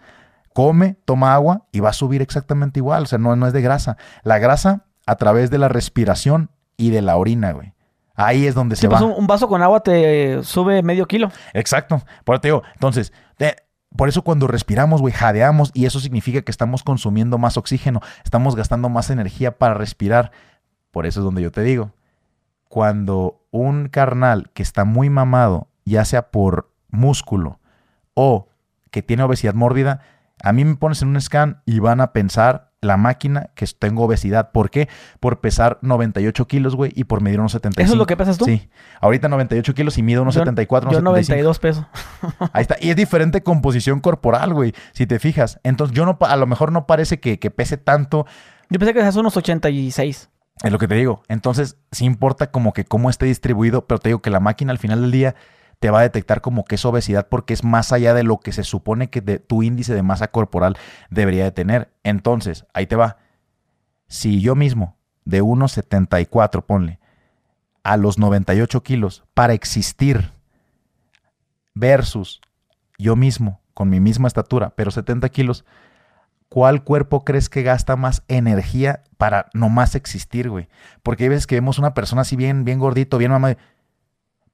come, 0.54 0.96
toma 1.04 1.34
agua 1.34 1.66
y 1.74 1.82
va 1.82 1.90
a 1.90 1.94
subir 1.94 2.22
exactamente 2.22 2.80
igual. 2.80 3.04
O 3.04 3.08
sea, 3.08 3.20
no, 3.20 3.36
no 3.36 3.48
es 3.48 3.52
de 3.52 3.62
grasa. 3.62 3.98
La 4.24 4.40
grasa 4.40 4.86
a 5.06 5.18
través 5.18 5.52
de 5.52 5.58
la 5.58 5.68
respiración 5.68 6.52
y 6.78 6.92
de 6.92 7.02
la 7.02 7.18
orina, 7.18 7.52
güey. 7.52 7.74
Ahí 8.18 8.48
es 8.48 8.56
donde 8.56 8.76
se 8.76 8.90
pues 8.90 9.02
va. 9.02 9.06
Un, 9.06 9.28
vaso 9.28 9.48
con 9.48 9.62
agua 9.62 9.82
te 9.82 10.44
sube 10.44 10.82
medio 10.82 11.06
kilo. 11.06 11.32
Exacto. 11.54 12.02
Por 12.26 12.36
eso 12.36 12.42
te 12.42 12.48
digo, 12.48 12.64
entonces, 12.74 13.14
por 13.96 14.10
eso 14.10 14.24
cuando 14.24 14.48
respiramos, 14.48 15.02
güey, 15.02 15.14
jadeamos 15.14 15.72
y 15.76 15.86
eso 15.86 16.00
significa 16.00 16.42
que 16.42 16.52
estamos 16.52 16.84
consumiendo 16.84 17.38
más 17.38 17.58
oxígeno, 17.58 18.02
estamos 18.24 18.56
gastando 18.56 18.90
más 18.90 19.12
energía 19.12 19.60
para 19.60 19.76
respirar. 19.76 20.32
Por 20.90 21.06
eso 21.06 21.20
es 21.20 21.26
donde 21.26 21.44
yo 21.44 21.52
te 21.52 21.62
digo, 21.62 21.92
cuando 22.68 23.46
un 23.52 23.88
carnal 23.88 24.50
que 24.54 24.64
está 24.64 24.84
muy 24.84 25.12
mamado, 25.12 25.68
ya 25.86 26.04
sea 26.04 26.32
por 26.32 26.72
músculo 26.90 27.60
o 28.16 28.50
que 28.90 29.04
tiene 29.04 29.24
obesidad 29.24 29.54
mórbida, 29.54 30.02
a 30.44 30.54
mí 30.54 30.66
me 30.66 30.76
pones 30.76 31.04
en 31.04 31.10
un 31.10 31.22
scan 31.22 31.62
y 31.66 31.80
van 31.80 32.02
a 32.02 32.14
pensar 32.14 32.67
la 32.82 32.98
máquina 32.98 33.50
que 33.56 33.66
tengo 33.80 34.04
obesidad. 34.04 34.52
¿Por 34.52 34.70
qué? 34.70 34.88
Por 35.20 35.40
pesar 35.40 35.80
98 35.82 36.48
kilos, 36.48 36.76
güey, 36.76 36.92
y 36.96 37.06
por 37.06 37.22
medir 37.22 37.40
unos 37.40 37.52
75. 37.54 37.86
¿Eso 37.86 37.94
es 37.94 37.98
lo 37.98 38.06
que 38.06 38.16
pesas 38.16 38.38
tú? 38.38 38.46
Sí. 38.46 38.70
Ahorita 39.02 39.28
98 39.28 39.74
kilos 39.74 39.98
y 39.98 40.04
mido 40.04 40.22
unos 40.22 40.36
74, 40.36 40.90
unos 40.90 41.00
yo 41.00 41.04
92 41.04 41.60
pesos. 41.60 41.86
Ahí 42.54 42.62
está. 42.62 42.78
Y 42.80 42.90
es 42.90 42.96
diferente 42.96 43.42
composición 43.42 44.00
corporal, 44.00 44.54
güey, 44.54 44.74
si 44.94 45.08
te 45.08 45.20
fijas. 45.20 45.60
Entonces, 45.64 45.96
yo 45.96 46.06
no, 46.06 46.18
a 46.22 46.36
lo 46.36 46.46
mejor 46.46 46.72
no 46.72 46.86
parece 46.86 47.20
que, 47.20 47.38
pese 47.52 47.78
tanto. 47.78 48.26
Yo 48.70 48.80
pensé 48.80 48.94
que 48.94 49.00
pesas 49.00 49.16
unos 49.16 49.36
86. 49.36 50.30
Es 50.64 50.72
lo 50.72 50.80
que 50.80 50.88
te 50.88 50.96
digo. 50.96 51.24
Entonces, 51.28 51.78
sí 51.92 52.06
importa 52.06 52.52
como 52.52 52.74
que 52.74 52.86
cómo 52.86 53.10
esté 53.10 53.26
distribuido, 53.26 53.86
pero 53.86 54.00
te 54.00 54.10
digo 54.10 54.22
que 54.22 54.30
la 54.30 54.40
máquina 54.40 54.72
al 54.72 54.80
final 54.80 55.02
del 55.02 55.12
día 55.12 55.36
te 55.80 55.92
va 55.92 56.00
a 56.00 56.04
detectar 56.04 56.42
como 56.42 56.66
que 56.66 56.76
es 56.76 56.86
obesidad 56.86 57.28
porque 57.30 57.54
es 57.54 57.64
más 57.64 57.92
allá 57.92 58.14
de 58.14 58.24
lo 58.24 58.40
que 58.40 58.52
se 58.52 58.64
supone 58.64 59.10
que 59.10 59.22
tu 59.22 59.64
índice 59.64 59.94
de 59.94 60.04
masa 60.04 60.30
corporal 60.30 60.78
debería 61.10 61.44
de 61.44 61.52
tener. 61.52 61.92
Entonces, 62.04 62.66
ahí 62.74 62.88
te 62.88 62.96
va. 62.96 63.18
Si 64.08 64.42
yo 64.42 64.56
mismo, 64.56 64.98
de 65.26 65.44
1,74, 65.44 66.66
ponle, 66.66 67.00
a 67.84 67.98
los 67.98 68.18
98 68.18 68.82
kilos, 68.84 69.24
para 69.34 69.54
existir, 69.54 70.32
versus 71.76 72.42
yo 72.98 73.16
mismo, 73.16 73.62
con 73.74 73.90
mi 73.90 74.00
misma 74.00 74.28
estatura, 74.28 74.74
pero 74.76 74.90
70 74.90 75.30
kilos, 75.30 75.64
¿cuál 76.50 76.84
cuerpo 76.84 77.24
crees 77.24 77.50
que 77.50 77.62
gasta 77.62 77.96
más 77.96 78.24
energía 78.28 79.04
para 79.18 79.50
nomás 79.54 79.94
existir, 79.94 80.50
güey? 80.50 80.68
Porque 81.04 81.24
hay 81.24 81.30
veces 81.30 81.46
que 81.46 81.56
vemos 81.56 81.78
una 81.78 81.94
persona 81.94 82.22
así 82.22 82.36
bien, 82.36 82.66
bien 82.66 82.80
gordito, 82.80 83.18
bien 83.18 83.32
mamá 83.32 83.58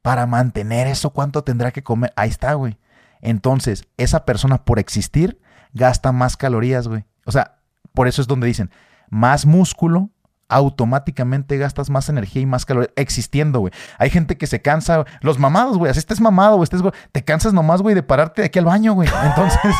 para 0.03 0.27
mantener 0.27 0.85
eso, 0.85 1.11
¿cuánto 1.11 1.43
tendrá 1.43 1.71
que 1.71 1.81
comer? 1.81 2.13
Ahí 2.15 2.29
está, 2.29 2.53
güey. 2.53 2.77
Entonces, 3.21 3.87
esa 3.97 4.25
persona 4.25 4.63
por 4.63 4.77
existir 4.77 5.39
gasta 5.73 6.11
más 6.11 6.35
calorías, 6.35 6.89
güey. 6.89 7.05
O 7.25 7.31
sea, 7.31 7.55
por 7.93 8.09
eso 8.09 8.21
es 8.21 8.27
donde 8.27 8.45
dicen, 8.45 8.69
más 9.09 9.45
músculo, 9.45 10.09
automáticamente 10.49 11.57
gastas 11.57 11.89
más 11.89 12.09
energía 12.09 12.41
y 12.41 12.45
más 12.45 12.65
calorías 12.65 12.91
existiendo, 12.97 13.61
güey. 13.61 13.71
Hay 13.97 14.09
gente 14.09 14.37
que 14.37 14.45
se 14.45 14.61
cansa, 14.61 15.05
los 15.21 15.39
mamados, 15.39 15.77
güey, 15.77 15.89
así 15.89 15.99
estés 15.99 16.19
mamado, 16.19 16.57
güey, 16.57 16.67
te 17.13 17.23
cansas 17.23 17.53
nomás, 17.53 17.81
güey, 17.81 17.95
de 17.95 18.03
pararte 18.03 18.41
de 18.41 18.47
aquí 18.47 18.59
al 18.59 18.65
baño, 18.65 18.91
güey. 18.93 19.07
Entonces, 19.23 19.73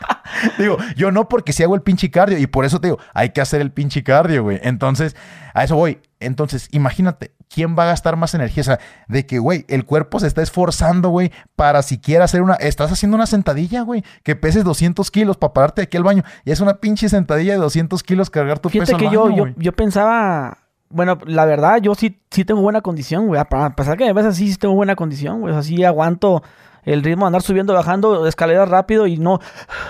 digo, 0.58 0.78
yo 0.96 1.12
no 1.12 1.28
porque 1.28 1.52
si 1.52 1.62
hago 1.62 1.74
el 1.74 1.82
pinche 1.82 2.10
cardio 2.10 2.38
y 2.38 2.46
por 2.46 2.64
eso 2.64 2.80
te 2.80 2.88
digo, 2.88 2.98
hay 3.12 3.28
que 3.28 3.42
hacer 3.42 3.60
el 3.60 3.72
pinche 3.72 4.02
cardio, 4.02 4.42
güey. 4.42 4.58
Entonces, 4.62 5.14
a 5.52 5.64
eso 5.64 5.76
voy. 5.76 6.00
Entonces, 6.18 6.68
imagínate, 6.72 7.35
¿quién 7.48 7.76
va 7.78 7.84
a 7.84 7.86
gastar 7.86 8.16
más 8.16 8.34
energía? 8.34 8.60
O 8.60 8.64
sea, 8.64 8.78
de 9.08 9.26
que, 9.26 9.38
güey, 9.38 9.64
el 9.68 9.84
cuerpo 9.84 10.20
se 10.20 10.26
está 10.26 10.42
esforzando, 10.42 11.08
güey, 11.08 11.32
para 11.54 11.82
siquiera 11.82 12.24
hacer 12.24 12.42
una... 12.42 12.54
Estás 12.54 12.92
haciendo 12.92 13.16
una 13.16 13.26
sentadilla, 13.26 13.82
güey, 13.82 14.04
que 14.22 14.36
peses 14.36 14.64
200 14.64 15.10
kilos 15.10 15.36
para 15.36 15.52
pararte 15.52 15.82
aquí 15.82 15.96
al 15.96 16.04
baño. 16.04 16.22
Y 16.44 16.50
es 16.50 16.60
una 16.60 16.74
pinche 16.74 17.08
sentadilla 17.08 17.52
de 17.52 17.58
200 17.58 18.02
kilos 18.02 18.30
cargar 18.30 18.58
tu 18.58 18.70
peso 18.70 18.96
que 18.96 19.10
yo, 19.10 19.30
yo, 19.30 19.46
yo 19.56 19.72
pensaba... 19.72 20.58
Bueno, 20.88 21.18
la 21.26 21.44
verdad, 21.44 21.78
yo 21.82 21.96
sí, 21.96 22.20
sí 22.30 22.44
tengo 22.44 22.62
buena 22.62 22.80
condición, 22.80 23.26
güey. 23.26 23.40
A 23.40 23.74
pesar 23.74 23.96
que 23.96 24.04
me 24.04 24.12
ves 24.12 24.26
así, 24.26 24.52
sí 24.52 24.56
tengo 24.56 24.74
buena 24.74 24.94
condición, 24.94 25.40
güey. 25.40 25.52
O 25.52 25.56
sea, 25.56 25.64
sí 25.64 25.82
aguanto 25.82 26.44
el 26.86 27.02
ritmo 27.02 27.24
de 27.24 27.26
andar 27.26 27.42
subiendo, 27.42 27.74
bajando 27.74 28.26
escaleras 28.26 28.68
rápido 28.68 29.06
y 29.06 29.18
no, 29.18 29.40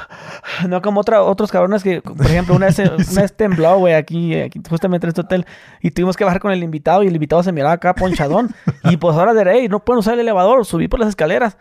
no 0.68 0.82
como 0.82 1.00
otra, 1.00 1.22
otros 1.22 1.52
cabrones 1.52 1.84
que, 1.84 2.00
por 2.00 2.26
ejemplo, 2.26 2.56
una 2.56 2.66
vez, 2.66 2.78
una 3.12 3.22
vez 3.22 3.36
tembló, 3.36 3.78
güey, 3.78 3.94
aquí, 3.94 4.34
aquí, 4.34 4.60
justamente 4.68 5.06
en 5.06 5.08
este 5.10 5.20
hotel 5.20 5.46
y 5.80 5.92
tuvimos 5.92 6.16
que 6.16 6.24
bajar 6.24 6.40
con 6.40 6.50
el 6.50 6.62
invitado 6.64 7.04
y 7.04 7.06
el 7.06 7.14
invitado 7.14 7.42
se 7.42 7.52
miraba 7.52 7.74
acá 7.74 7.94
ponchadón 7.94 8.50
y 8.84 8.96
pues 8.96 9.16
ahora 9.16 9.34
de 9.34 9.44
rey, 9.44 9.68
no 9.68 9.84
pueden 9.84 10.00
usar 10.00 10.14
el 10.14 10.20
elevador, 10.20 10.64
subí 10.64 10.88
por 10.88 10.98
las 10.98 11.10
escaleras. 11.10 11.56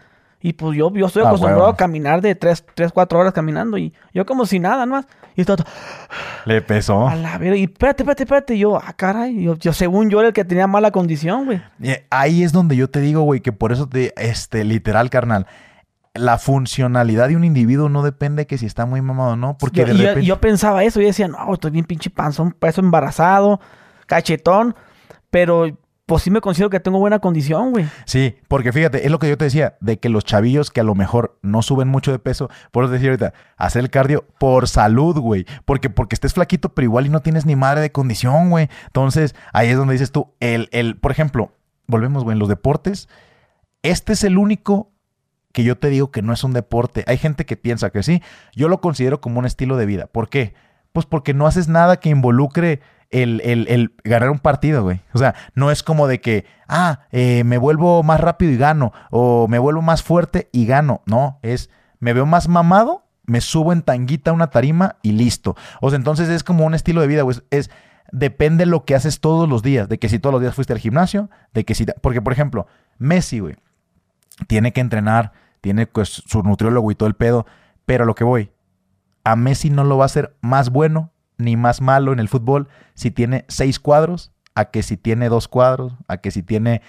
Y 0.46 0.54
pues 0.54 0.78
yo, 0.78 0.93
yo 0.93 1.08
estoy 1.08 1.24
ah, 1.24 1.30
acostumbrado 1.30 1.66
a 1.66 1.76
caminar 1.76 2.22
de 2.22 2.36
3, 2.36 2.66
3, 2.76 2.91
4 2.91 3.20
horas 3.20 3.34
caminando 3.34 3.80
y 3.80 3.91
yo 4.14 4.28
como 4.28 4.46
si 4.46 4.60
nada 4.60 4.86
más. 4.86 5.08
Y 5.36 5.43
todo, 5.43 5.64
Le 6.46 6.62
pesó. 6.62 7.08
A 7.08 7.16
la 7.16 7.39
vera. 7.39 7.56
Y 7.56 7.64
espérate, 7.64 8.04
espérate, 8.04 8.24
espérate. 8.24 8.54
Y 8.54 8.60
yo, 8.60 8.78
ah, 8.78 8.93
caray. 8.96 9.41
Yo, 9.41 9.56
yo, 9.56 9.74
según 9.74 10.12
yo 10.12 10.20
era 10.20 10.28
el 10.28 10.36
que 10.36 10.46
tenía 10.46 10.68
mala 10.68 10.91
condición, 10.91 11.46
güey. 11.46 11.64
Ahí 12.12 12.43
es 12.43 12.52
donde 12.52 12.76
yo 12.76 12.91
te 12.91 13.00
digo, 13.00 13.24
güey, 13.24 13.41
que 13.41 13.54
por 13.54 13.72
eso 13.72 13.89
te, 13.89 14.14
este, 14.18 14.64
literal, 14.64 15.10
carnal. 15.10 15.48
La 16.14 16.38
funcionalidad 16.38 17.30
de 17.30 17.38
un 17.38 17.43
individuo 17.43 17.89
no 17.89 18.04
depende 18.04 18.46
que 18.46 18.60
si 18.60 18.68
está 18.68 18.86
muy 18.86 19.02
mamado 19.02 19.32
o 19.32 19.36
no. 19.36 19.58
Porque 19.58 19.80
yo, 19.80 19.88
de 19.88 19.93
repente... 19.93 20.26
yo, 20.28 20.39
pensaba 20.39 20.84
eso. 20.84 21.02
Y 21.02 21.06
decía, 21.06 21.28
no, 21.28 21.52
estoy 21.56 21.72
bien 21.72 21.86
pinche 21.86 22.12
panzón, 22.12 22.52
peso 22.52 22.82
embarazado, 22.82 23.60
cachetón. 24.06 24.76
Pero 25.32 25.76
pues 26.06 26.22
sí 26.22 26.30
me 26.30 26.41
considero 26.41 26.70
que 26.70 26.80
tengo 26.80 26.99
buena 26.99 27.20
condición, 27.20 27.72
güey. 27.72 27.86
Sí, 28.06 28.36
porque 28.47 28.72
fíjate, 28.72 29.06
es 29.06 29.12
lo 29.12 29.18
que 29.18 29.28
yo 29.28 29.38
te 29.38 29.45
decía, 29.45 29.76
de 29.82 29.97
que 29.97 30.10
los 30.10 30.24
chavillos 30.24 30.70
que 30.70 30.82
a 30.82 30.84
lo 30.84 30.93
mejor 30.93 31.39
no 31.41 31.64
suben 31.64 31.88
mucho 31.88 32.12
de 32.12 32.20
peso, 32.20 32.49
por 32.72 32.84
eso 32.84 32.93
decir 32.93 33.10
ahorita, 33.10 33.34
hacer 33.58 33.84
el 33.84 33.89
cardio 33.89 34.26
por 34.38 34.68
salud, 34.68 35.18
güey. 35.18 35.45
Porque, 35.66 35.89
porque 35.89 36.16
estés 36.16 36.34
flaquito, 36.34 36.74
pero 36.74 36.86
igual 36.86 37.08
y 37.08 37.10
no 37.10 37.22
tienes 37.22 37.45
ni 37.45 37.56
madre 37.56 37.82
de 37.82 37.91
condición, 37.91 38.51
güey. 38.51 38.70
Entonces, 38.86 39.36
ahí 39.51 39.70
es 39.70 39.78
donde 39.78 39.93
dices 39.93 40.12
tú, 40.12 40.34
el, 40.39 40.70
el, 40.72 40.97
por 40.97 41.12
ejemplo, 41.12 41.53
volvemos, 41.88 42.24
güey, 42.24 42.34
en 42.34 42.39
los 42.39 42.49
deportes, 42.49 43.10
este 43.82 44.14
es 44.14 44.24
el 44.24 44.38
único 44.38 44.91
que 45.53 45.64
yo 45.64 45.78
te 45.78 45.89
digo 45.89 46.12
que 46.12 46.22
no 46.22 46.34
es 46.34 46.43
un 46.43 46.53
deporte. 46.53 47.03
Hay 47.08 47.18
gente 47.18 47.45
que 47.45 47.58
piensa 47.58 47.89
que 47.89 48.03
sí. 48.03 48.22
Yo 48.53 48.68
lo 48.68 48.82
considero 48.82 49.22
como 49.22 49.39
un 49.39 49.45
estilo 49.45 49.78
de 49.78 49.86
vida. 49.86 50.08
¿Por 50.08 50.30
qué? 50.30 50.53
Pues 50.91 51.06
porque 51.06 51.34
no 51.34 51.47
haces 51.47 51.68
nada 51.68 51.97
que 51.99 52.10
involucre 52.10 52.82
el, 53.10 53.41
el, 53.43 53.93
ganar 54.03 54.30
un 54.30 54.39
partido, 54.39 54.84
güey. 54.84 55.01
O 55.14 55.18
sea, 55.18 55.36
no 55.53 55.72
es 55.72 55.84
como 55.84 56.08
de 56.08 56.22
que, 56.22 56.45
ah, 56.68 57.01
eh, 57.12 57.43
me 57.43 57.58
vuelvo 57.58 58.03
más 58.03 58.20
rápido 58.20 58.51
y 58.51 58.58
gano, 58.58 58.93
o 59.12 59.47
me 59.47 59.60
vuelvo 59.60 59.82
más 59.82 60.03
fuerte 60.03 60.49
y 60.51 60.66
gano. 60.66 61.01
No, 61.06 61.39
es, 61.41 61.70
me 61.99 62.14
veo 62.14 62.26
más 62.26 62.47
mamado, 62.47 63.06
me 63.26 63.41
subo 63.41 63.74
en 63.74 63.82
tanguita 63.82 64.32
a 64.32 64.34
una 64.34 64.47
tarima 64.47 64.97
y 65.01 65.12
listo. 65.14 65.56
O 65.82 65.89
sea, 65.89 65.97
entonces 65.97 66.30
es 66.30 66.43
como 66.43 66.66
un 66.66 66.74
estilo 66.74 67.01
de 67.01 67.08
vida, 67.08 67.22
güey. 67.22 67.38
Es, 67.51 67.70
depende 68.12 68.66
de 68.66 68.72
lo 68.72 68.86
que 68.86 68.95
haces 68.95 69.20
todos 69.20 69.49
los 69.49 69.62
días, 69.62 69.89
de 69.89 69.99
que 69.99 70.10
si 70.10 70.20
todos 70.20 70.34
los 70.34 70.41
días 70.41 70.56
fuiste 70.56 70.74
al 70.74 70.80
gimnasio, 70.80 71.30
de 71.53 71.66
que 71.66 71.76
si, 71.76 71.86
porque 72.01 72.22
por 72.22 72.34
ejemplo, 72.34 72.68
Messi, 72.97 73.39
güey, 73.39 73.56
tiene 74.47 74.74
que 74.74 74.82
entrenar, 74.82 75.32
tiene 75.62 75.88
pues, 75.88 76.10
su 76.10 76.43
nutriólogo 76.43 76.91
y 76.91 76.95
todo 76.95 77.08
el 77.08 77.16
pedo, 77.16 77.45
pero 77.86 78.06
lo 78.06 78.16
que 78.16 78.24
voy, 78.24 78.51
a 79.24 79.36
Messi 79.36 79.70
no 79.70 79.84
lo 79.84 79.97
va 79.97 80.06
a 80.06 80.08
hacer 80.08 80.36
más 80.41 80.70
bueno 80.70 81.12
ni 81.38 81.58
más 81.58 81.82
malo 81.82 82.14
en 82.14 82.20
el 82.20 82.30
fútbol 82.30 82.68
si 82.94 83.12
tiene 83.12 83.46
seis 83.48 83.80
cuadros, 83.80 84.32
a 84.56 84.66
que 84.66 84.84
si 84.84 84.98
tiene 84.98 85.30
dos 85.30 85.48
cuadros, 85.48 85.94
a 86.08 86.18
que 86.18 86.32
si 86.32 86.44
tiene 86.44 86.82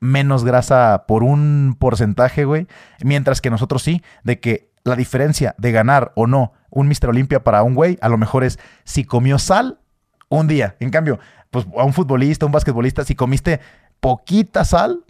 menos 0.00 0.44
grasa 0.44 1.04
por 1.08 1.22
un 1.22 1.76
porcentaje, 1.78 2.44
güey. 2.44 2.66
Mientras 3.02 3.40
que 3.40 3.50
nosotros 3.50 3.82
sí, 3.82 4.02
de 4.22 4.40
que 4.40 4.70
la 4.84 4.96
diferencia 4.96 5.54
de 5.58 5.72
ganar 5.72 6.12
o 6.14 6.26
no 6.26 6.52
un 6.70 6.88
Mr. 6.88 7.08
Olimpia 7.08 7.42
para 7.42 7.62
un 7.62 7.74
güey, 7.74 7.98
a 8.02 8.08
lo 8.08 8.18
mejor 8.18 8.44
es 8.44 8.58
si 8.84 9.04
comió 9.04 9.38
sal 9.38 9.80
un 10.28 10.46
día. 10.48 10.76
En 10.80 10.90
cambio, 10.90 11.18
pues 11.50 11.66
a 11.76 11.84
un 11.84 11.92
futbolista, 11.92 12.46
un 12.46 12.52
basquetbolista, 12.52 13.04
si 13.04 13.14
comiste 13.14 13.60
poquita 14.00 14.64
sal, 14.64 15.04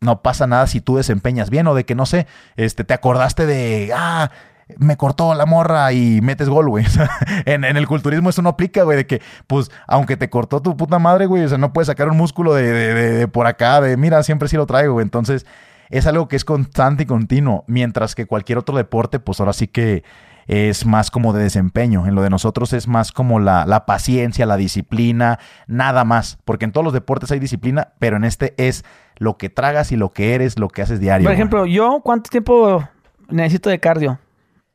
no 0.00 0.22
pasa 0.22 0.46
nada 0.46 0.66
si 0.66 0.80
tú 0.80 0.96
desempeñas 0.96 1.50
bien 1.50 1.66
o 1.66 1.74
de 1.74 1.84
que 1.84 1.94
no 1.94 2.06
sé, 2.06 2.26
este, 2.56 2.84
te 2.84 2.94
acordaste 2.94 3.44
de, 3.44 3.92
ah, 3.94 4.30
me 4.78 4.96
cortó 4.96 5.34
la 5.34 5.46
morra 5.46 5.92
y 5.92 6.20
metes 6.20 6.48
gol, 6.48 6.68
güey. 6.68 6.84
en, 7.46 7.64
el 7.64 7.86
culturismo 7.86 8.30
eso 8.30 8.42
no 8.42 8.50
aplica, 8.50 8.82
güey, 8.82 8.96
de 8.96 9.06
que, 9.06 9.22
pues, 9.46 9.70
aunque 9.86 10.16
te 10.16 10.30
cortó 10.30 10.60
tu 10.60 10.76
puta 10.76 10.98
madre, 10.98 11.26
güey, 11.26 11.44
o 11.44 11.48
sea, 11.48 11.58
no 11.58 11.72
puedes 11.72 11.86
sacar 11.86 12.08
un 12.08 12.16
músculo 12.16 12.54
de, 12.54 12.72
de, 12.72 13.28
por 13.28 13.46
acá, 13.46 13.80
de, 13.80 13.96
mira, 13.96 14.22
siempre 14.22 14.48
sí 14.48 14.56
lo 14.56 14.66
traigo, 14.66 14.94
güey. 14.94 15.04
Entonces, 15.04 15.46
es 15.88 16.06
algo 16.06 16.28
que 16.28 16.36
es 16.36 16.44
constante 16.44 17.02
y 17.02 17.06
continuo, 17.06 17.64
mientras 17.66 18.14
que 18.14 18.26
cualquier 18.26 18.58
otro 18.58 18.76
deporte, 18.76 19.18
pues 19.18 19.40
ahora 19.40 19.52
sí 19.52 19.66
que 19.66 20.04
es 20.46 20.84
más 20.84 21.10
como 21.10 21.32
de 21.32 21.42
desempeño. 21.42 22.06
En 22.06 22.14
lo 22.14 22.22
de 22.22 22.30
nosotros 22.30 22.72
es 22.72 22.88
más 22.88 23.12
como 23.12 23.38
la, 23.38 23.66
la, 23.66 23.86
paciencia, 23.86 24.46
la 24.46 24.56
disciplina, 24.56 25.38
nada 25.68 26.04
más. 26.04 26.38
Porque 26.44 26.64
en 26.64 26.72
todos 26.72 26.84
los 26.84 26.92
deportes 26.92 27.30
hay 27.30 27.38
disciplina, 27.38 27.92
pero 27.98 28.16
en 28.16 28.24
este 28.24 28.54
es 28.56 28.84
lo 29.16 29.36
que 29.36 29.48
tragas 29.48 29.92
y 29.92 29.96
lo 29.96 30.12
que 30.12 30.34
eres, 30.34 30.58
lo 30.58 30.68
que 30.68 30.82
haces 30.82 30.98
diario. 30.98 31.26
Por 31.26 31.34
ejemplo, 31.34 31.66
yo, 31.66 32.00
¿cuánto 32.02 32.30
tiempo 32.30 32.82
necesito 33.28 33.70
de 33.70 33.78
cardio? 33.78 34.18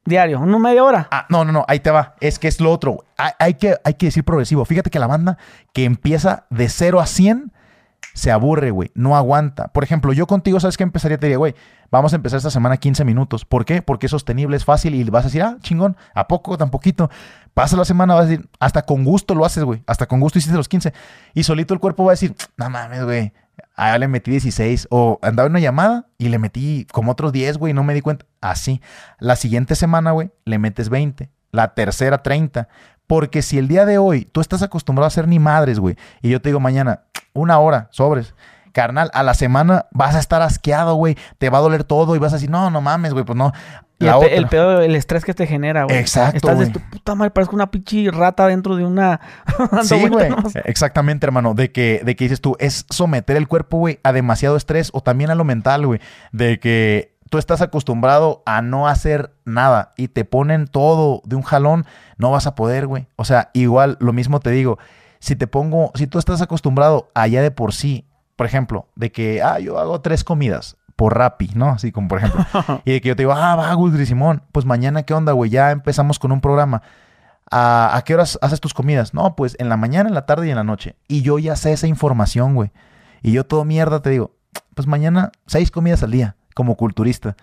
Diario, 0.05 0.39
¿una 0.39 0.59
media 0.59 0.83
hora? 0.83 1.07
Ah, 1.09 1.25
no, 1.29 1.43
no, 1.43 1.51
no, 1.51 1.65
ahí 1.67 1.79
te 1.79 1.89
va. 1.89 2.15
Es 2.21 2.37
que 2.37 2.47
es 2.47 2.61
lo 2.61 2.71
otro. 2.71 3.05
Hay, 3.17 3.55
que, 3.55 3.75
hay 3.83 3.95
que 3.95 4.05
decir 4.05 4.23
progresivo. 4.23 4.63
Fíjate 4.63 4.91
que 4.91 4.99
la 4.99 5.07
banda 5.07 5.39
que 5.73 5.83
empieza 5.83 6.45
de 6.51 6.69
0 6.69 6.99
a 6.99 7.07
100 7.07 7.51
se 8.13 8.31
aburre, 8.31 8.69
güey. 8.69 8.91
No 8.93 9.17
aguanta. 9.17 9.69
Por 9.69 9.83
ejemplo, 9.83 10.13
yo 10.13 10.27
contigo, 10.27 10.59
¿sabes 10.59 10.77
qué 10.77 10.83
empezaría? 10.83 11.17
Te 11.17 11.25
diría, 11.25 11.39
güey, 11.39 11.55
vamos 11.89 12.13
a 12.13 12.17
empezar 12.17 12.37
esta 12.37 12.51
semana 12.51 12.77
15 12.77 13.03
minutos. 13.03 13.45
¿Por 13.45 13.65
qué? 13.65 13.81
Porque 13.81 14.05
es 14.05 14.11
sostenible, 14.11 14.55
es 14.55 14.63
fácil 14.63 14.93
y 14.93 15.03
vas 15.05 15.23
a 15.23 15.27
decir, 15.27 15.41
ah, 15.41 15.57
chingón, 15.61 15.97
¿a 16.13 16.27
poco? 16.27 16.55
Tan 16.55 16.69
poquito. 16.69 17.09
Pasa 17.55 17.75
la 17.75 17.83
semana, 17.83 18.13
vas 18.13 18.25
a 18.25 18.27
decir, 18.27 18.47
hasta 18.59 18.83
con 18.83 19.05
gusto 19.05 19.33
lo 19.33 19.43
haces, 19.43 19.63
güey. 19.63 19.83
Hasta 19.87 20.05
con 20.05 20.19
gusto 20.19 20.37
hiciste 20.37 20.55
los 20.55 20.69
15. 20.69 20.93
Y 21.33 21.43
solito 21.43 21.73
el 21.73 21.79
cuerpo 21.79 22.05
va 22.05 22.11
a 22.11 22.13
decir, 22.13 22.35
no 22.57 22.69
mames, 22.69 23.03
güey. 23.03 23.33
Ah, 23.75 23.97
le 23.97 24.07
metí 24.07 24.31
16. 24.31 24.87
O 24.89 25.19
andaba 25.21 25.47
en 25.47 25.53
una 25.53 25.59
llamada 25.59 26.07
y 26.17 26.29
le 26.29 26.39
metí 26.39 26.87
como 26.91 27.11
otros 27.11 27.31
10, 27.31 27.57
güey, 27.57 27.73
no 27.73 27.83
me 27.83 27.93
di 27.93 28.01
cuenta. 28.01 28.25
Así. 28.41 28.81
La 29.19 29.35
siguiente 29.35 29.75
semana, 29.75 30.11
güey, 30.11 30.31
le 30.45 30.59
metes 30.59 30.89
20. 30.89 31.29
La 31.51 31.73
tercera, 31.73 32.23
30. 32.23 32.67
Porque 33.07 33.41
si 33.41 33.57
el 33.57 33.67
día 33.67 33.85
de 33.85 33.97
hoy 33.97 34.25
tú 34.25 34.41
estás 34.41 34.61
acostumbrado 34.61 35.05
a 35.05 35.07
hacer 35.07 35.27
ni 35.27 35.39
madres, 35.39 35.79
güey, 35.79 35.95
y 36.21 36.29
yo 36.29 36.41
te 36.41 36.49
digo 36.49 36.59
mañana, 36.59 37.03
una 37.33 37.59
hora, 37.59 37.87
sobres. 37.91 38.33
Carnal, 38.75 39.09
a 39.13 39.23
la 39.23 39.33
semana 39.35 39.85
vas 39.91 40.15
a 40.15 40.19
estar 40.19 40.41
asqueado, 40.41 40.95
güey. 40.95 41.15
Te 41.37 41.49
va 41.49 41.59
a 41.59 41.61
doler 41.61 41.85
todo 41.85 42.13
y 42.13 42.19
vas 42.19 42.33
a 42.33 42.35
decir, 42.35 42.49
no, 42.49 42.69
no 42.69 42.81
mames, 42.81 43.13
güey, 43.13 43.23
pues 43.23 43.37
no. 43.37 43.53
el, 43.99 44.47
peor, 44.49 44.83
el 44.83 44.97
estrés 44.97 45.23
que 45.23 45.33
te 45.33 45.47
genera, 45.47 45.85
güey. 45.85 45.97
Exacto. 45.97 46.35
Estás 46.35 46.59
de 46.59 46.67
tu 46.67 46.81
puta 46.81 47.15
madre, 47.15 47.31
parezco 47.31 47.55
una 47.55 47.71
pinche 47.71 48.11
rata 48.11 48.47
dentro 48.47 48.75
de 48.75 48.83
una. 48.83 49.21
sí, 49.83 50.09
güey. 50.09 50.27
Exactamente, 50.65 51.25
hermano. 51.25 51.53
De 51.53 51.71
que, 51.71 52.01
de 52.03 52.17
que 52.17 52.25
dices 52.25 52.41
tú, 52.41 52.57
es 52.59 52.85
someter 52.89 53.37
el 53.37 53.47
cuerpo, 53.47 53.77
güey, 53.77 54.01
a 54.03 54.11
demasiado 54.11 54.57
estrés 54.57 54.89
o 54.91 54.99
también 54.99 55.29
a 55.29 55.35
lo 55.35 55.45
mental, 55.45 55.87
güey. 55.87 56.01
De 56.33 56.59
que 56.59 57.15
tú 57.29 57.37
estás 57.37 57.61
acostumbrado 57.61 58.43
a 58.45 58.61
no 58.61 58.89
hacer 58.89 59.31
nada 59.45 59.93
y 59.95 60.09
te 60.09 60.25
ponen 60.25 60.67
todo 60.67 61.21
de 61.23 61.37
un 61.37 61.43
jalón, 61.43 61.85
no 62.17 62.29
vas 62.29 62.45
a 62.45 62.55
poder, 62.55 62.87
güey. 62.87 63.07
O 63.15 63.23
sea, 63.23 63.51
igual, 63.53 63.95
lo 64.01 64.11
mismo 64.11 64.41
te 64.41 64.51
digo 64.51 64.77
si 65.25 65.35
te 65.35 65.47
pongo, 65.47 65.91
si 65.95 66.05
tú 66.05 66.19
estás 66.19 66.41
acostumbrado 66.43 67.09
allá 67.15 67.41
de 67.41 67.49
por 67.49 67.73
sí, 67.73 68.05
por 68.35 68.45
ejemplo, 68.45 68.87
de 68.95 69.11
que, 69.11 69.41
ah, 69.41 69.59
yo 69.59 69.79
hago 69.79 70.01
tres 70.01 70.23
comidas 70.23 70.77
por 70.95 71.17
Rappi, 71.17 71.51
¿no? 71.55 71.69
Así 71.69 71.91
como 71.91 72.07
por 72.07 72.19
ejemplo. 72.19 72.45
y 72.85 72.93
de 72.93 73.01
que 73.01 73.09
yo 73.09 73.15
te 73.15 73.23
digo, 73.23 73.33
ah, 73.33 73.55
va, 73.55 73.73
Gudri 73.73 74.05
Simón, 74.05 74.43
pues 74.51 74.65
mañana, 74.65 75.03
¿qué 75.03 75.13
onda, 75.13 75.31
güey? 75.31 75.49
Ya 75.49 75.71
empezamos 75.71 76.19
con 76.19 76.31
un 76.31 76.41
programa. 76.41 76.81
¿A, 77.51 77.95
¿A, 77.95 78.01
qué 78.03 78.15
horas 78.15 78.39
haces 78.41 78.59
tus 78.59 78.73
comidas? 78.73 79.13
No, 79.13 79.35
pues 79.35 79.55
en 79.59 79.69
la 79.69 79.77
mañana, 79.77 80.09
en 80.09 80.15
la 80.15 80.25
tarde 80.25 80.47
y 80.47 80.49
en 80.49 80.55
la 80.55 80.63
noche. 80.63 80.95
Y 81.07 81.21
yo 81.21 81.37
ya 81.39 81.55
sé 81.55 81.73
esa 81.73 81.87
información, 81.87 82.55
güey. 82.55 82.71
Y 83.21 83.31
yo 83.31 83.45
todo 83.45 83.65
mierda 83.65 84.01
te 84.01 84.09
digo, 84.09 84.35
pues 84.73 84.87
mañana 84.87 85.31
seis 85.45 85.71
comidas 85.71 86.03
al 86.03 86.11
día, 86.11 86.35
como 86.53 86.75
culturista. 86.75 87.35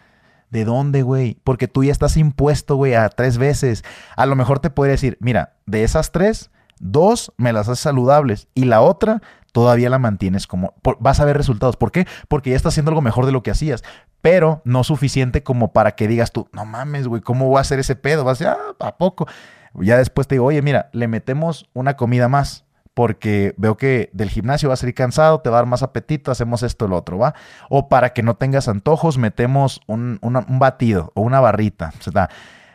¿De 0.51 0.65
dónde, 0.65 1.03
güey? 1.03 1.39
Porque 1.45 1.67
tú 1.67 1.83
ya 1.83 1.93
estás 1.93 2.17
impuesto, 2.17 2.77
güey, 2.77 2.95
a 2.95 3.09
tres 3.09 3.39
veces. 3.39 3.85
A 4.17 4.27
lo 4.27 4.37
mejor 4.37 4.59
te 4.59 4.69
podría 4.69 4.93
decir, 4.93 5.17
mira, 5.21 5.55
de 5.65 5.83
esas 5.83 6.13
tres, 6.13 6.51
Dos, 6.85 7.33
me 7.37 7.53
las 7.53 7.69
haces 7.69 7.79
saludables. 7.79 8.49
Y 8.55 8.65
la 8.65 8.81
otra, 8.81 9.23
todavía 9.53 9.91
la 9.91 9.99
mantienes 9.99 10.47
como... 10.47 10.75
vas 10.99 11.21
a 11.21 11.25
ver 11.25 11.37
resultados. 11.37 11.77
¿Por 11.77 11.93
qué? 11.93 12.07
Porque 12.29 12.51
ya 12.51 12.57
estás 12.57 12.73
haciendo 12.73 12.91
algo 12.91 13.03
mejor 13.03 13.27
de 13.27 13.33
lo 13.33 13.43
que 13.43 13.51
hacías. 13.51 13.85
Pero 14.21 14.63
no 14.65 14.85
suficiente 14.85 15.43
como 15.43 15.73
para 15.73 15.93
que 15.93 16.09
digas 16.09 16.33
tú, 16.33 16.49
no 16.53 16.65
mames, 16.65 17.07
güey, 17.07 17.23
¿cómo 17.23 17.49
voy 17.49 17.59
a 17.59 17.61
hacer 17.61 17.79
ese 17.79 17.97
pedo? 17.97 18.25
Vas 18.25 18.41
a 18.41 18.45
decir, 18.45 18.59
ah, 18.81 18.87
¿a 18.87 18.97
poco? 18.97 19.27
Ya 19.75 19.97
después 19.99 20.27
te 20.27 20.37
digo, 20.37 20.47
oye, 20.47 20.63
mira, 20.63 20.91
le 20.93 21.09
metemos 21.09 21.69
una 21.75 21.97
comida 21.97 22.29
más. 22.29 22.65
Porque 22.95 23.55
veo 23.57 23.79
que 23.79 24.11
del 24.13 24.29
gimnasio 24.29 24.69
vas 24.69 24.81
a 24.81 24.83
salir 24.83 24.95
cansado, 24.95 25.41
te 25.41 25.49
va 25.49 25.57
a 25.57 25.61
dar 25.61 25.67
más 25.67 25.83
apetito, 25.83 26.31
hacemos 26.31 26.63
esto 26.63 26.89
lo 26.89 26.99
otro, 26.99 27.17
¿va? 27.17 27.35
O 27.71 27.89
para 27.89 28.13
que 28.13 28.23
no 28.23 28.35
tengas 28.35 28.69
antojos, 28.69 29.17
metemos 29.17 29.81
un, 29.87 30.19
un 30.21 30.59
batido 30.59 31.11
o 31.15 31.23
una 31.23 31.41
barrita. 31.41 31.95
O 31.99 32.03
sea, 32.03 32.29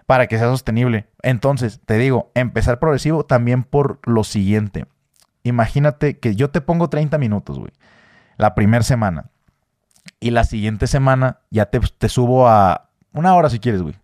para 0.07 0.25
que 0.25 0.39
sea 0.39 0.47
sostenible. 0.47 1.05
Entonces, 1.21 1.82
te 1.86 1.99
digo, 1.99 2.32
empezar 2.34 2.80
progresivo 2.80 3.25
también 3.25 3.63
por 3.63 3.99
lo 4.05 4.23
siguiente. 4.23 4.88
Imagínate 5.48 6.20
que 6.20 6.36
yo 6.36 6.50
te 6.50 6.62
pongo 6.62 6.89
30 6.89 7.18
minutos, 7.18 7.58
güey, 7.58 7.72
la 8.38 8.54
primera 8.54 8.84
semana. 8.84 9.32
Y 10.20 10.32
la 10.32 10.43
siguiente 10.43 10.88
semana 10.88 11.39
ya 11.50 11.68
te, 11.68 11.80
te 11.80 12.10
subo 12.10 12.48
a 12.48 12.89
una 13.14 13.34
hora 13.36 13.50
si 13.50 13.60
quieres, 13.60 13.82
güey. 13.82 13.95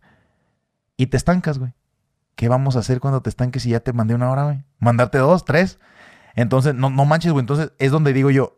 Y 0.96 1.08
te 1.08 1.18
estancas, 1.18 1.60
güey. 1.60 1.74
¿Qué 2.36 2.48
vamos 2.50 2.76
a 2.76 2.80
hacer 2.80 3.00
cuando 3.00 3.22
te 3.22 3.30
estanques 3.30 3.64
si 3.64 3.70
ya 3.70 3.80
te 3.80 3.94
mandé 3.94 4.16
una 4.16 4.32
hora, 4.32 4.44
güey? 4.46 4.64
¿Mandarte 4.80 5.18
dos, 5.18 5.46
tres? 5.46 5.80
Entonces, 6.36 6.74
no, 6.74 6.89
no 6.89 7.06
manches, 7.06 7.32
güey. 7.32 7.41
Entonces, 7.41 7.74
es 7.78 7.91
donde 7.91 8.14
digo 8.14 8.32
yo, 8.32 8.58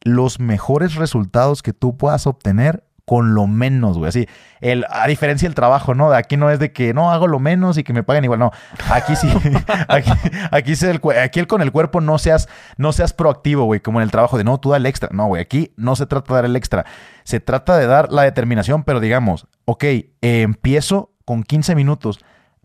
los 0.00 0.40
mejores 0.40 0.94
resultados 0.94 1.62
que 1.62 1.72
tú 1.72 1.96
puedas 1.96 2.26
obtener 2.26 2.85
con 3.06 3.34
lo 3.34 3.46
menos, 3.46 3.96
güey. 3.96 4.08
Así, 4.08 4.28
el, 4.60 4.84
a 4.90 5.06
diferencia 5.06 5.48
del 5.48 5.54
trabajo, 5.54 5.94
¿no? 5.94 6.12
Aquí 6.12 6.36
no 6.36 6.50
es 6.50 6.58
de 6.58 6.72
que 6.72 6.92
no 6.92 7.12
hago 7.12 7.28
lo 7.28 7.38
menos 7.38 7.78
y 7.78 7.84
que 7.84 7.92
me 7.92 8.02
paguen 8.02 8.24
igual. 8.24 8.40
No, 8.40 8.50
aquí 8.90 9.14
sí, 9.14 9.28
aquí, 9.88 10.10
aquí, 10.50 11.40
el, 11.40 11.46
con 11.46 11.62
el 11.62 11.70
cuerpo 11.70 12.00
no 12.00 12.18
seas, 12.18 12.48
no 12.76 12.92
seas 12.92 13.12
proactivo, 13.12 13.64
güey, 13.64 13.80
como 13.80 14.00
en 14.00 14.02
el 14.02 14.10
trabajo 14.10 14.36
de 14.36 14.44
no, 14.44 14.58
tú 14.58 14.70
da 14.70 14.76
el 14.76 14.86
extra. 14.86 15.08
No, 15.12 15.28
güey, 15.28 15.40
aquí 15.40 15.72
no 15.76 15.94
se 15.94 16.06
trata 16.06 16.34
de 16.34 16.34
dar 16.34 16.44
el 16.46 16.56
extra. 16.56 16.84
Se 17.22 17.38
trata 17.38 17.78
de 17.78 17.86
dar 17.86 18.12
la 18.12 18.22
determinación, 18.22 18.82
pero 18.82 18.98
digamos, 18.98 19.46
ok, 19.66 19.84
empiezo 20.20 21.12
con 21.24 21.44
15 21.44 21.76
minutos 21.76 22.18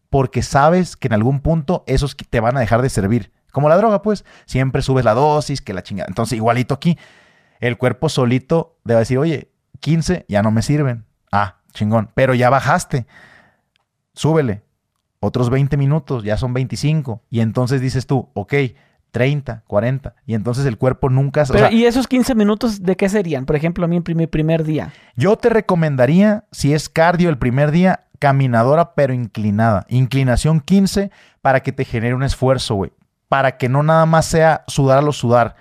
porque 0.10 0.42
sabes 0.42 0.98
que 0.98 1.08
en 1.08 1.14
algún 1.14 1.40
punto 1.40 1.84
esos 1.86 2.18
te 2.18 2.40
van 2.40 2.58
a 2.58 2.62
dejar 2.62 2.82
de 2.82 2.90
servir. 2.90 3.32
Como 3.52 3.70
la 3.70 3.78
droga, 3.78 4.02
pues, 4.02 4.26
siempre 4.46 4.82
subes 4.82 5.06
la 5.06 5.14
dosis, 5.14 5.62
que 5.62 5.74
la 5.74 5.84
chingada. 5.84 6.08
Entonces, 6.08 6.36
igualito 6.36 6.74
aquí, 6.74 6.98
el 7.60 7.78
cuerpo 7.78 8.10
solito 8.10 8.78
debe 8.84 9.02
decir, 9.02 9.20
oye, 9.20 9.51
15 9.82 10.26
ya 10.30 10.42
no 10.42 10.52
me 10.52 10.62
sirven. 10.62 11.06
Ah, 11.32 11.58
chingón. 11.74 12.10
Pero 12.14 12.34
ya 12.34 12.50
bajaste. 12.50 13.06
Súbele. 14.14 14.64
Otros 15.20 15.50
20 15.50 15.78
minutos, 15.78 16.24
ya 16.24 16.38
son 16.38 16.54
25. 16.54 17.22
Y 17.30 17.42
entonces 17.42 17.82
dices 17.82 18.08
tú, 18.08 18.30
ok, 18.34 18.54
30, 19.12 19.64
40. 19.68 20.16
Y 20.26 20.34
entonces 20.34 20.66
el 20.66 20.78
cuerpo 20.78 21.10
nunca... 21.10 21.44
Pero, 21.52 21.70
¿Y 21.70 21.86
esos 21.86 22.08
15 22.08 22.34
minutos 22.34 22.82
de 22.82 22.96
qué 22.96 23.10
serían? 23.10 23.46
Por 23.46 23.56
ejemplo, 23.56 23.86
a 23.86 23.88
mí 23.88 24.02
mi 24.16 24.28
primer 24.28 24.64
día. 24.64 24.94
Yo 25.16 25.38
te 25.38 25.50
recomendaría, 25.50 26.46
si 26.52 26.74
es 26.74 26.90
cardio 26.90 27.30
el 27.30 27.38
primer 27.38 27.72
día, 27.72 28.06
caminadora 28.20 28.94
pero 28.96 29.14
inclinada. 29.14 29.86
Inclinación 29.90 30.62
15 30.62 31.12
para 31.42 31.62
que 31.62 31.72
te 31.72 31.86
genere 31.86 32.16
un 32.16 32.24
esfuerzo, 32.24 32.76
güey. 32.76 32.94
Para 33.28 33.58
que 33.58 33.70
no 33.70 33.84
nada 33.84 34.06
más 34.06 34.26
sea 34.26 34.64
sudar 34.68 34.98
a 34.98 35.02
lo 35.02 35.14
sudar. 35.14 35.56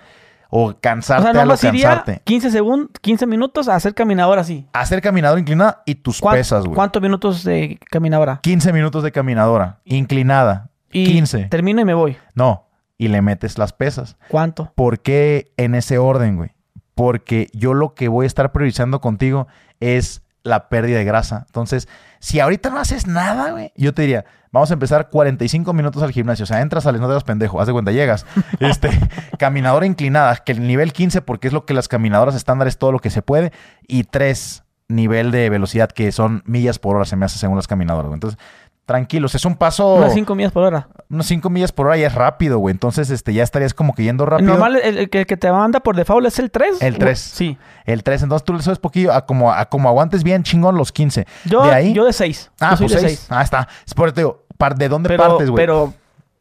O 0.51 0.69
O 0.69 0.79
cansarte 0.79 1.23
sea, 1.23 1.31
a 1.31 1.33
lo 1.33 1.41
nomás 1.45 1.63
iría 1.63 1.87
cansarte. 1.89 2.21
15 2.25 2.51
segundos, 2.51 2.89
15 3.01 3.25
minutos 3.25 3.67
a 3.67 3.75
hacer 3.75 3.95
caminadora 3.95 4.41
así. 4.41 4.67
Hacer 4.73 5.01
caminadora 5.01 5.39
inclinada 5.39 5.81
y 5.85 5.95
tus 5.95 6.19
¿Cuán- 6.21 6.35
pesas, 6.35 6.65
güey. 6.65 6.75
¿Cuántos 6.75 7.01
minutos 7.01 7.43
de 7.43 7.79
caminadora? 7.89 8.39
15 8.43 8.71
minutos 8.73 9.01
de 9.03 9.11
caminadora, 9.11 9.79
inclinada. 9.85 10.69
Y 10.91 11.05
15. 11.05 11.45
termino 11.45 11.81
y 11.81 11.85
me 11.85 11.93
voy. 11.93 12.17
No, 12.35 12.67
y 12.97 13.07
le 13.07 13.21
metes 13.21 13.57
las 13.57 13.71
pesas. 13.73 14.17
¿Cuánto? 14.27 14.71
¿Por 14.75 14.99
qué 14.99 15.53
en 15.57 15.73
ese 15.73 15.97
orden, 15.97 16.35
güey? 16.35 16.51
Porque 16.95 17.47
yo 17.53 17.73
lo 17.73 17.93
que 17.95 18.09
voy 18.09 18.25
a 18.25 18.27
estar 18.27 18.51
priorizando 18.51 18.99
contigo 18.99 19.47
es 19.79 20.21
la 20.43 20.67
pérdida 20.69 20.97
de 20.97 21.05
grasa. 21.05 21.45
Entonces, 21.47 21.87
si 22.21 22.39
ahorita 22.39 22.69
no 22.69 22.79
haces 22.79 23.07
nada, 23.07 23.51
güey, 23.51 23.73
yo 23.75 23.95
te 23.95 24.03
diría, 24.03 24.25
vamos 24.51 24.69
a 24.69 24.75
empezar 24.75 25.09
45 25.09 25.73
minutos 25.73 26.03
al 26.03 26.11
gimnasio. 26.11 26.43
O 26.43 26.45
sea, 26.45 26.61
entras, 26.61 26.83
sales, 26.83 27.01
no 27.01 27.07
te 27.07 27.13
das 27.13 27.23
pendejo, 27.23 27.59
haz 27.59 27.65
de 27.65 27.73
cuenta, 27.73 27.91
llegas. 27.91 28.27
Este, 28.59 28.91
caminadora 29.39 29.87
inclinada, 29.87 30.35
que 30.37 30.51
el 30.51 30.67
nivel 30.67 30.93
15, 30.93 31.23
porque 31.23 31.47
es 31.47 31.53
lo 31.53 31.65
que 31.65 31.73
las 31.73 31.87
caminadoras 31.87 32.35
estándares, 32.35 32.77
todo 32.77 32.91
lo 32.91 32.99
que 32.99 33.09
se 33.09 33.23
puede. 33.23 33.51
Y 33.87 34.03
3, 34.03 34.63
nivel 34.87 35.31
de 35.31 35.49
velocidad, 35.49 35.89
que 35.89 36.11
son 36.11 36.43
millas 36.45 36.77
por 36.77 36.95
hora, 36.95 37.05
se 37.05 37.15
me 37.15 37.25
hace 37.25 37.39
según 37.39 37.55
las 37.55 37.67
caminadoras, 37.67 38.07
güey. 38.07 38.17
Entonces, 38.17 38.39
tranquilos, 38.85 39.35
es 39.35 39.45
un 39.45 39.55
paso, 39.55 39.95
Unas 39.95 40.13
5 40.13 40.35
millas 40.35 40.51
por 40.51 40.63
hora. 40.63 40.87
unos 41.09 41.25
5 41.27 41.49
millas 41.49 41.71
por 41.71 41.87
hora 41.87 41.97
y 41.97 42.03
es 42.03 42.13
rápido, 42.13 42.59
güey. 42.59 42.73
Entonces, 42.73 43.09
este, 43.09 43.33
ya 43.33 43.43
estarías 43.43 43.73
como 43.73 43.93
que 43.93 44.03
yendo 44.03 44.25
rápido. 44.25 44.49
normal, 44.51 44.77
el, 44.83 44.97
el 44.97 45.09
que, 45.09 45.19
el 45.21 45.25
que 45.25 45.37
te 45.37 45.51
manda 45.51 45.79
por 45.79 45.95
default 45.95 46.27
es 46.27 46.39
el 46.39 46.51
3. 46.51 46.81
El 46.81 46.97
3. 46.97 47.19
Sí. 47.19 47.57
El 47.85 48.03
3, 48.03 48.23
entonces 48.23 48.43
tú 48.45 48.53
le 48.53 48.61
subes 48.61 48.79
poquillo 48.79 49.13
a 49.13 49.25
como, 49.25 49.51
a 49.51 49.65
como 49.65 49.87
aguantes 49.87 50.23
bien 50.23 50.43
chingón 50.43 50.75
los 50.75 50.91
15. 50.91 51.25
Yo 51.45 51.63
de 51.63 51.71
ahí. 51.71 51.93
yo 51.93 52.05
de 52.05 52.13
6. 52.13 52.51
ah, 52.59 52.71
yo 52.71 52.77
pues 52.87 52.91
de 52.93 52.99
6. 52.99 53.19
6. 53.19 53.27
Ah, 53.29 53.41
está. 53.43 53.67
Es 53.87 53.93
por 53.93 54.07
eso 54.09 54.15
te 54.15 54.21
digo, 54.21 54.45
¿de 54.75 54.89
dónde 54.89 55.07
Pero, 55.09 55.23
partes, 55.27 55.49
güey? 55.49 55.63
pero, 55.63 55.93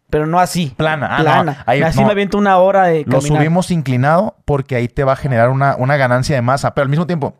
pero 0.09 0.27
no 0.27 0.41
así. 0.41 0.75
Plana. 0.77 1.07
Ah, 1.11 1.19
no, 1.19 1.25
plana. 1.25 1.63
ahí- 1.67 1.83
así 1.83 2.01
no. 2.01 2.07
me 2.07 2.13
aviento 2.13 2.37
una 2.37 2.59
hora 2.59 2.85
de 2.87 3.05
Lo 3.07 3.19
caminar. 3.19 3.39
subimos 3.39 3.71
inclinado 3.71 4.37
porque 4.45 4.75
ahí 4.77 4.89
te 4.89 5.05
va 5.05 5.13
a 5.13 5.17
generar 5.17 5.51
una, 5.51 5.77
una 5.77 5.97
ganancia 5.97 6.35
de 6.35 6.43
masa, 6.43 6.75
pero 6.75 6.83
al 6.85 6.89
mismo 6.91 7.07
tiempo 7.07 7.35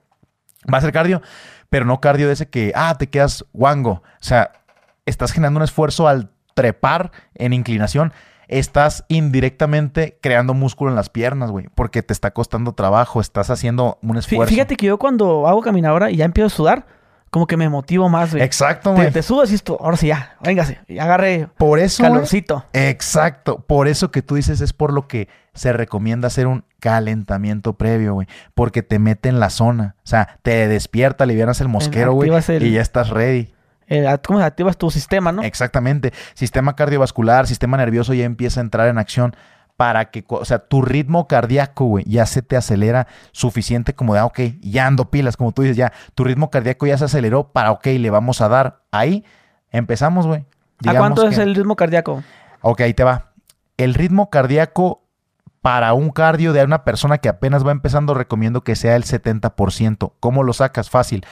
va 0.73 0.79
a 0.79 0.81
ser 0.81 0.93
cardio, 0.93 1.21
pero 1.69 1.85
no 1.85 2.01
cardio 2.01 2.27
de 2.29 2.35
ese 2.35 2.49
que, 2.49 2.73
ah, 2.75 2.95
te 2.99 3.09
quedas 3.09 3.45
guango. 3.53 3.91
O 3.93 4.03
sea, 4.21 4.53
estás 5.11 5.33
generando 5.33 5.59
un 5.59 5.65
esfuerzo 5.65 6.09
al 6.09 6.31
trepar 6.55 7.11
en 7.35 7.53
inclinación. 7.53 8.13
Estás 8.49 9.05
indirectamente 9.09 10.19
creando 10.21 10.55
músculo 10.55 10.91
en 10.91 10.97
las 10.97 11.09
piernas, 11.09 11.51
güey, 11.53 11.69
porque 11.75 12.03
te 12.03 12.13
está 12.13 12.33
costando 12.33 12.73
trabajo, 12.73 13.21
estás 13.21 13.49
haciendo 13.51 13.99
un 14.03 14.17
esfuerzo. 14.17 14.49
Fíjate 14.53 14.77
que 14.77 14.87
yo 14.87 14.99
cuando 14.99 15.47
hago 15.47 15.61
caminadora 15.61 16.11
y 16.11 16.17
ya 16.17 16.25
empiezo 16.25 16.47
a 16.49 16.51
sudar, 16.51 16.87
como 17.31 17.47
que 17.47 17.57
me 17.57 17.69
motivo 17.69 18.09
más, 18.09 18.33
güey. 18.33 18.43
Exacto, 18.43 18.91
Te, 18.91 18.97
güey. 19.03 19.13
te 19.13 19.23
sudas 19.23 19.53
y 19.53 19.55
esto, 19.55 19.79
ahora 19.81 19.97
sí 19.97 20.09
ya, 20.09 20.37
véngase, 20.43 20.81
ya 20.89 21.05
agarré 21.05 21.47
Por 21.59 21.79
eso, 21.79 22.03
calorcito. 22.03 22.65
Exacto. 22.73 23.61
Por 23.69 23.87
eso 23.87 24.11
que 24.11 24.21
tú 24.21 24.35
dices 24.35 24.61
es 24.61 24.73
por 24.73 24.93
lo 24.93 25.07
que 25.07 25.29
se 25.55 25.73
recomienda 25.73 26.27
hacer 26.27 26.49
un 26.49 26.65
calentamiento 26.81 27.75
previo, 27.75 28.15
güey. 28.15 28.27
Porque 28.55 28.83
te 28.83 28.99
mete 28.99 29.29
en 29.29 29.39
la 29.39 29.51
zona. 29.51 29.95
O 29.99 30.07
sea, 30.09 30.39
te 30.43 30.67
despierta, 30.67 31.23
alivianas 31.23 31.61
el 31.61 31.69
mosquero, 31.69 32.15
güey. 32.15 32.31
el- 32.49 32.63
Y 32.65 32.73
ya 32.73 32.83
estás 32.83 33.11
ready. 33.11 33.53
Eh, 33.91 34.07
¿Cómo 34.25 34.39
activas 34.39 34.79
tu 34.79 34.91
sistema, 34.91 35.33
no? 35.33 35.43
Exactamente. 35.43 36.13
Sistema 36.35 36.77
cardiovascular, 36.77 37.47
sistema 37.49 37.77
nervioso 37.77 38.15
ya 38.15 38.25
empieza 38.25 38.61
a 38.61 38.63
entrar 38.63 38.89
en 38.89 38.99
acción 38.99 39.35
para 39.77 40.11
que, 40.11 40.25
o 40.29 40.45
sea, 40.45 40.61
tu 40.61 40.83
ritmo 40.83 41.27
cardíaco, 41.27 41.87
güey, 41.87 42.05
ya 42.07 42.25
se 42.27 42.43
te 42.43 42.57
acelera 42.57 43.09
suficiente 43.33 43.95
como 43.95 44.15
de, 44.15 44.21
ah, 44.21 44.27
ok, 44.27 44.39
ya 44.61 44.87
ando 44.87 45.11
pilas, 45.11 45.37
como 45.37 45.53
tú 45.53 45.63
dices, 45.63 45.77
ya, 45.77 45.93
tu 46.15 46.23
ritmo 46.23 46.51
cardíaco 46.51 46.87
ya 46.87 46.99
se 46.99 47.07
aceleró 47.07 47.51
para, 47.53 47.73
ok, 47.73 47.87
le 47.87 48.11
vamos 48.11 48.41
a 48.41 48.49
dar. 48.49 48.83
Ahí 48.93 49.25
empezamos, 49.73 50.27
güey. 50.27 50.45
¿A 50.87 50.95
cuánto 50.95 51.27
es 51.27 51.39
el 51.39 51.55
ritmo 51.55 51.77
cardíaco? 51.77 52.23
Ok, 52.61 52.83
ahí 52.83 52.95
te 52.95 53.05
va. 53.05 53.33
El 53.77 53.95
ritmo 53.95 54.31
cardíaco 54.31 55.03
para 55.63 55.95
un 55.95 56.11
cardio 56.11 56.53
de 56.53 56.63
una 56.63 56.85
persona 56.85 57.19
que 57.19 57.29
apenas 57.29 57.67
va 57.67 57.73
empezando, 57.73 58.15
recomiendo 58.15 58.63
que 58.63 58.77
sea 58.77 58.95
el 58.97 59.05
70%. 59.05 60.13
¿Cómo 60.21 60.43
lo 60.43 60.53
sacas? 60.53 60.91
Fácil. 60.91 61.25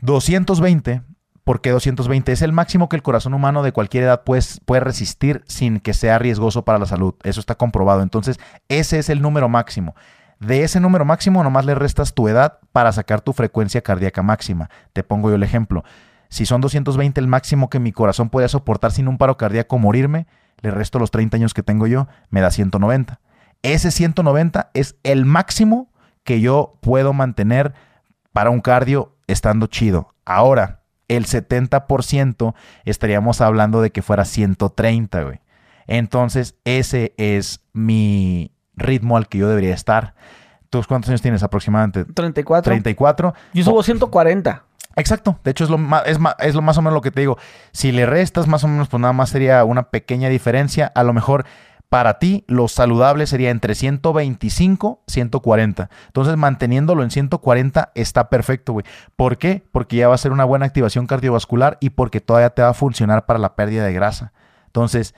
220. 0.00 1.02
¿Por 1.46 1.60
qué 1.60 1.70
220? 1.70 2.32
Es 2.32 2.42
el 2.42 2.50
máximo 2.50 2.88
que 2.88 2.96
el 2.96 3.04
corazón 3.04 3.32
humano 3.32 3.62
de 3.62 3.70
cualquier 3.70 4.02
edad 4.02 4.24
puede, 4.24 4.42
puede 4.64 4.80
resistir 4.80 5.44
sin 5.46 5.78
que 5.78 5.94
sea 5.94 6.18
riesgoso 6.18 6.64
para 6.64 6.80
la 6.80 6.86
salud. 6.86 7.14
Eso 7.22 7.38
está 7.38 7.54
comprobado. 7.54 8.02
Entonces, 8.02 8.40
ese 8.68 8.98
es 8.98 9.08
el 9.10 9.22
número 9.22 9.48
máximo. 9.48 9.94
De 10.40 10.64
ese 10.64 10.80
número 10.80 11.04
máximo, 11.04 11.44
nomás 11.44 11.64
le 11.64 11.76
restas 11.76 12.14
tu 12.14 12.26
edad 12.26 12.58
para 12.72 12.90
sacar 12.90 13.20
tu 13.20 13.32
frecuencia 13.32 13.80
cardíaca 13.80 14.24
máxima. 14.24 14.70
Te 14.92 15.04
pongo 15.04 15.28
yo 15.28 15.36
el 15.36 15.44
ejemplo. 15.44 15.84
Si 16.30 16.46
son 16.46 16.60
220 16.60 17.20
el 17.20 17.28
máximo 17.28 17.70
que 17.70 17.78
mi 17.78 17.92
corazón 17.92 18.28
puede 18.28 18.48
soportar 18.48 18.90
sin 18.90 19.06
un 19.06 19.16
paro 19.16 19.36
cardíaco 19.36 19.78
morirme, 19.78 20.26
le 20.62 20.72
resto 20.72 20.98
los 20.98 21.12
30 21.12 21.36
años 21.36 21.54
que 21.54 21.62
tengo 21.62 21.86
yo, 21.86 22.08
me 22.28 22.40
da 22.40 22.50
190. 22.50 23.20
Ese 23.62 23.92
190 23.92 24.72
es 24.74 24.96
el 25.04 25.24
máximo 25.24 25.92
que 26.24 26.40
yo 26.40 26.76
puedo 26.80 27.12
mantener 27.12 27.72
para 28.32 28.50
un 28.50 28.60
cardio 28.60 29.14
estando 29.28 29.68
chido. 29.68 30.12
Ahora, 30.24 30.80
el 31.08 31.26
70% 31.26 32.54
estaríamos 32.84 33.40
hablando 33.40 33.80
de 33.80 33.90
que 33.90 34.02
fuera 34.02 34.24
130, 34.24 35.22
güey. 35.22 35.40
Entonces, 35.86 36.56
ese 36.64 37.14
es 37.16 37.60
mi 37.72 38.50
ritmo 38.74 39.16
al 39.16 39.28
que 39.28 39.38
yo 39.38 39.48
debería 39.48 39.74
estar. 39.74 40.14
¿Tú 40.70 40.82
cuántos 40.88 41.08
años 41.10 41.22
tienes 41.22 41.42
aproximadamente? 41.42 42.04
34. 42.04 42.70
34. 42.72 43.34
Yo 43.54 43.64
subo 43.64 43.82
140. 43.82 44.64
Exacto. 44.96 45.38
De 45.44 45.50
hecho, 45.52 45.64
es 45.64 45.70
lo, 45.70 45.78
es, 46.06 46.18
ma- 46.18 46.34
es 46.40 46.54
lo 46.54 46.62
más 46.62 46.76
o 46.78 46.82
menos 46.82 46.94
lo 46.94 47.02
que 47.02 47.10
te 47.10 47.20
digo. 47.20 47.38
Si 47.72 47.92
le 47.92 48.04
restas 48.06 48.48
más 48.48 48.64
o 48.64 48.68
menos, 48.68 48.88
pues 48.88 49.00
nada 49.00 49.12
más 49.12 49.30
sería 49.30 49.62
una 49.64 49.90
pequeña 49.90 50.28
diferencia. 50.28 50.90
A 50.94 51.04
lo 51.04 51.12
mejor 51.12 51.44
para 51.88 52.18
ti 52.18 52.44
lo 52.48 52.68
saludable 52.68 53.26
sería 53.26 53.50
entre 53.50 53.74
125 53.74 55.02
140. 55.06 55.90
Entonces, 56.06 56.36
manteniéndolo 56.36 57.02
en 57.02 57.10
140 57.10 57.92
está 57.94 58.28
perfecto, 58.28 58.72
güey. 58.72 58.84
¿Por 59.14 59.38
qué? 59.38 59.64
Porque 59.72 59.96
ya 59.96 60.08
va 60.08 60.14
a 60.14 60.18
ser 60.18 60.32
una 60.32 60.44
buena 60.44 60.66
activación 60.66 61.06
cardiovascular 61.06 61.78
y 61.80 61.90
porque 61.90 62.20
todavía 62.20 62.50
te 62.50 62.62
va 62.62 62.70
a 62.70 62.74
funcionar 62.74 63.26
para 63.26 63.38
la 63.38 63.54
pérdida 63.54 63.84
de 63.84 63.92
grasa. 63.92 64.32
Entonces, 64.66 65.14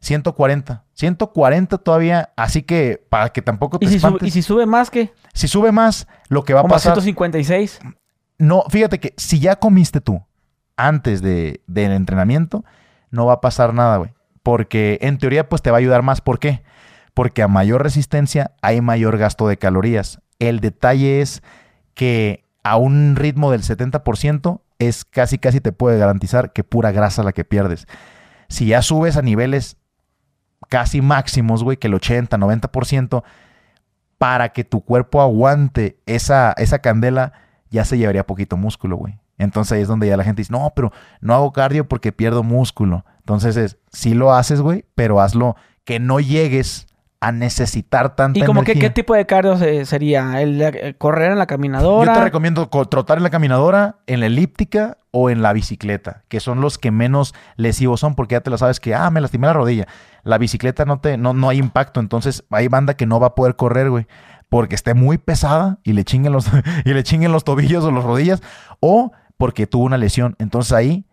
140. 0.00 0.84
140 0.92 1.78
todavía, 1.78 2.30
así 2.36 2.62
que 2.62 3.04
para 3.08 3.30
que 3.30 3.42
tampoco 3.42 3.78
te 3.78 3.86
¿Y 3.86 3.88
si, 3.88 4.00
sube. 4.00 4.18
¿Y 4.22 4.30
si 4.30 4.42
sube 4.42 4.66
más 4.66 4.90
qué? 4.90 5.12
si 5.34 5.48
sube 5.48 5.72
más, 5.72 6.08
lo 6.28 6.44
que 6.44 6.54
va 6.54 6.60
a 6.60 6.62
Como 6.62 6.74
a 6.74 6.76
pasar... 6.76 6.94
156. 6.94 7.80
No, 8.38 8.64
fíjate 8.68 9.00
que 9.00 9.14
si 9.16 9.40
ya 9.40 9.56
comiste 9.56 10.00
tú 10.00 10.22
antes 10.76 11.22
de, 11.22 11.60
del 11.66 11.92
entrenamiento, 11.92 12.64
no 13.10 13.26
va 13.26 13.34
a 13.34 13.40
pasar 13.40 13.74
nada, 13.74 13.96
güey. 13.96 14.10
Porque 14.48 14.96
en 15.02 15.18
teoría, 15.18 15.46
pues 15.46 15.60
te 15.60 15.70
va 15.70 15.76
a 15.76 15.80
ayudar 15.80 16.00
más. 16.00 16.22
¿Por 16.22 16.38
qué? 16.38 16.62
Porque 17.12 17.42
a 17.42 17.48
mayor 17.48 17.82
resistencia 17.82 18.52
hay 18.62 18.80
mayor 18.80 19.18
gasto 19.18 19.46
de 19.46 19.58
calorías. 19.58 20.22
El 20.38 20.60
detalle 20.60 21.20
es 21.20 21.42
que 21.92 22.46
a 22.62 22.78
un 22.78 23.14
ritmo 23.14 23.50
del 23.50 23.60
70% 23.60 24.62
es 24.78 25.04
casi, 25.04 25.36
casi 25.36 25.60
te 25.60 25.72
puede 25.72 25.98
garantizar 25.98 26.54
que 26.54 26.64
pura 26.64 26.92
grasa 26.92 27.22
la 27.22 27.34
que 27.34 27.44
pierdes. 27.44 27.86
Si 28.48 28.68
ya 28.68 28.80
subes 28.80 29.18
a 29.18 29.22
niveles 29.22 29.76
casi 30.70 31.02
máximos, 31.02 31.62
güey, 31.62 31.76
que 31.76 31.88
el 31.88 31.94
80, 31.96 32.38
90%, 32.38 33.24
para 34.16 34.48
que 34.54 34.64
tu 34.64 34.80
cuerpo 34.80 35.20
aguante 35.20 35.98
esa, 36.06 36.54
esa 36.56 36.78
candela, 36.78 37.34
ya 37.68 37.84
se 37.84 37.98
llevaría 37.98 38.26
poquito 38.26 38.56
músculo, 38.56 38.96
güey. 38.96 39.18
Entonces 39.36 39.72
ahí 39.72 39.82
es 39.82 39.88
donde 39.88 40.08
ya 40.08 40.16
la 40.16 40.24
gente 40.24 40.40
dice, 40.40 40.54
no, 40.54 40.72
pero 40.74 40.90
no 41.20 41.34
hago 41.34 41.52
cardio 41.52 41.86
porque 41.86 42.12
pierdo 42.12 42.42
músculo. 42.42 43.04
Entonces 43.28 43.58
es, 43.58 43.76
sí 43.92 44.14
lo 44.14 44.32
haces, 44.32 44.62
güey, 44.62 44.86
pero 44.94 45.20
hazlo 45.20 45.54
que 45.84 46.00
no 46.00 46.18
llegues 46.18 46.86
a 47.20 47.30
necesitar 47.30 48.16
tanta 48.16 48.38
¿Y 48.38 48.42
como 48.42 48.62
que 48.62 48.72
qué 48.78 48.88
tipo 48.88 49.14
de 49.14 49.26
cardio 49.26 49.58
se- 49.58 49.84
sería? 49.84 50.40
¿El, 50.40 50.56
de- 50.56 50.94
correr 50.96 51.32
en 51.32 51.38
la 51.38 51.46
caminadora? 51.46 52.14
Yo 52.14 52.18
te 52.20 52.24
recomiendo 52.24 52.70
co- 52.70 52.86
trotar 52.86 53.18
en 53.18 53.24
la 53.24 53.28
caminadora, 53.30 53.96
en 54.06 54.20
la 54.20 54.26
elíptica 54.26 54.96
o 55.10 55.28
en 55.28 55.42
la 55.42 55.52
bicicleta, 55.52 56.22
que 56.28 56.40
son 56.40 56.62
los 56.62 56.78
que 56.78 56.90
menos 56.90 57.34
lesivos 57.56 58.00
son, 58.00 58.14
porque 58.14 58.32
ya 58.34 58.40
te 58.40 58.48
lo 58.48 58.56
sabes 58.56 58.80
que, 58.80 58.94
ah, 58.94 59.10
me 59.10 59.20
lastimé 59.20 59.46
la 59.46 59.52
rodilla. 59.52 59.86
La 60.22 60.38
bicicleta 60.38 60.86
no, 60.86 61.00
te, 61.00 61.18
no, 61.18 61.34
no 61.34 61.50
hay 61.50 61.58
impacto, 61.58 62.00
entonces 62.00 62.44
hay 62.50 62.68
banda 62.68 62.94
que 62.94 63.04
no 63.04 63.20
va 63.20 63.26
a 63.26 63.34
poder 63.34 63.56
correr, 63.56 63.90
güey, 63.90 64.06
porque 64.48 64.74
esté 64.74 64.94
muy 64.94 65.18
pesada 65.18 65.80
y 65.84 65.92
le 65.92 66.04
chinguen 66.04 66.32
los, 66.32 66.46
y 66.86 66.94
le 66.94 67.02
chinguen 67.02 67.32
los 67.32 67.44
tobillos 67.44 67.84
o 67.84 67.90
las 67.90 68.04
rodillas, 68.04 68.42
o 68.80 69.12
porque 69.36 69.66
tuvo 69.66 69.84
una 69.84 69.98
lesión. 69.98 70.34
Entonces 70.38 70.72
ahí, 70.72 71.04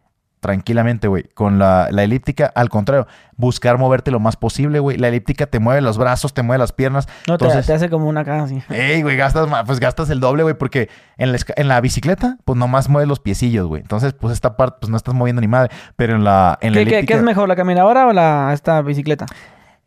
tranquilamente, 0.46 1.08
güey, 1.08 1.24
con 1.34 1.58
la, 1.58 1.88
la 1.90 2.04
elíptica, 2.04 2.52
al 2.54 2.70
contrario, 2.70 3.08
buscar 3.36 3.80
moverte 3.80 4.12
lo 4.12 4.20
más 4.20 4.36
posible, 4.36 4.78
güey. 4.80 4.98
La 4.98 5.08
elíptica 5.08 5.48
te 5.48 5.58
mueve 5.60 5.82
los 5.82 5.98
brazos, 5.98 6.36
te 6.36 6.44
mueve 6.44 6.60
las 6.60 6.72
piernas, 6.72 7.08
No, 7.28 7.38
te, 7.40 7.46
entonces- 7.46 7.66
te 7.66 7.74
hace 7.74 7.90
como 7.90 8.08
una 8.08 8.24
cara 8.24 8.44
así. 8.44 8.62
Ey, 8.70 9.02
güey, 9.02 9.18
gastas, 9.18 9.48
pues 9.66 9.80
gastas 9.80 10.10
el 10.12 10.20
doble, 10.20 10.44
güey, 10.44 10.54
porque 10.56 10.90
en 11.18 11.32
la, 11.32 11.40
en 11.56 11.68
la 11.68 11.82
bicicleta, 11.82 12.38
pues 12.46 12.58
nomás 12.60 12.88
mueves 12.88 13.08
los 13.10 13.20
piecillos, 13.20 13.66
güey. 13.68 13.82
Entonces, 13.82 14.14
pues 14.14 14.34
esta 14.34 14.56
parte, 14.56 14.78
pues 14.82 14.90
no 14.92 14.98
estás 14.98 15.16
moviendo 15.16 15.42
ni 15.42 15.48
madre. 15.48 15.74
Pero 15.96 16.16
en 16.16 16.24
la, 16.24 16.58
en 16.62 16.74
la 16.74 16.80
¿Qué, 16.80 16.86
qué- 16.86 16.90
elíptica, 16.92 17.14
qué 17.14 17.18
es 17.18 17.24
mejor, 17.26 17.50
la 17.50 17.56
caminadora 17.56 18.06
o 18.08 18.14
la 18.14 18.52
esta 18.54 18.82
bicicleta? 18.84 19.26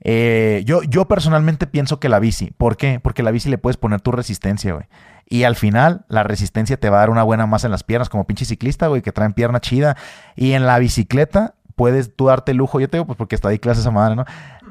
eh, 0.00 0.62
yo, 0.64 0.82
yo 0.84 1.06
personalmente 1.08 1.66
pienso 1.66 1.98
que 1.98 2.08
la 2.08 2.18
bici. 2.20 2.52
¿Por 2.56 2.76
qué? 2.76 3.00
Porque 3.00 3.22
la 3.22 3.30
bici 3.32 3.48
le 3.50 3.58
puedes 3.58 3.76
poner 3.76 4.00
tu 4.00 4.12
resistencia, 4.12 4.72
güey. 4.74 4.86
Y 5.30 5.44
al 5.44 5.56
final, 5.56 6.04
la 6.08 6.22
resistencia 6.22 6.78
te 6.78 6.88
va 6.88 6.96
a 6.96 7.00
dar 7.00 7.10
una 7.10 7.22
buena 7.22 7.46
masa 7.46 7.66
en 7.66 7.70
las 7.72 7.82
piernas, 7.84 8.08
como 8.08 8.24
pinche 8.26 8.44
ciclista, 8.46 8.86
güey, 8.86 9.02
que 9.02 9.12
traen 9.12 9.34
pierna 9.34 9.60
chida. 9.60 9.96
Y 10.36 10.52
en 10.52 10.64
la 10.66 10.78
bicicleta, 10.78 11.54
puedes 11.76 12.16
tú 12.16 12.26
darte 12.28 12.52
el 12.52 12.56
lujo, 12.58 12.80
yo 12.80 12.88
te 12.88 12.96
digo, 12.96 13.06
pues 13.06 13.16
porque 13.18 13.34
está 13.34 13.48
ahí 13.50 13.58
clase 13.58 13.80
esa 13.82 13.90
madre, 13.90 14.16
¿no? 14.16 14.24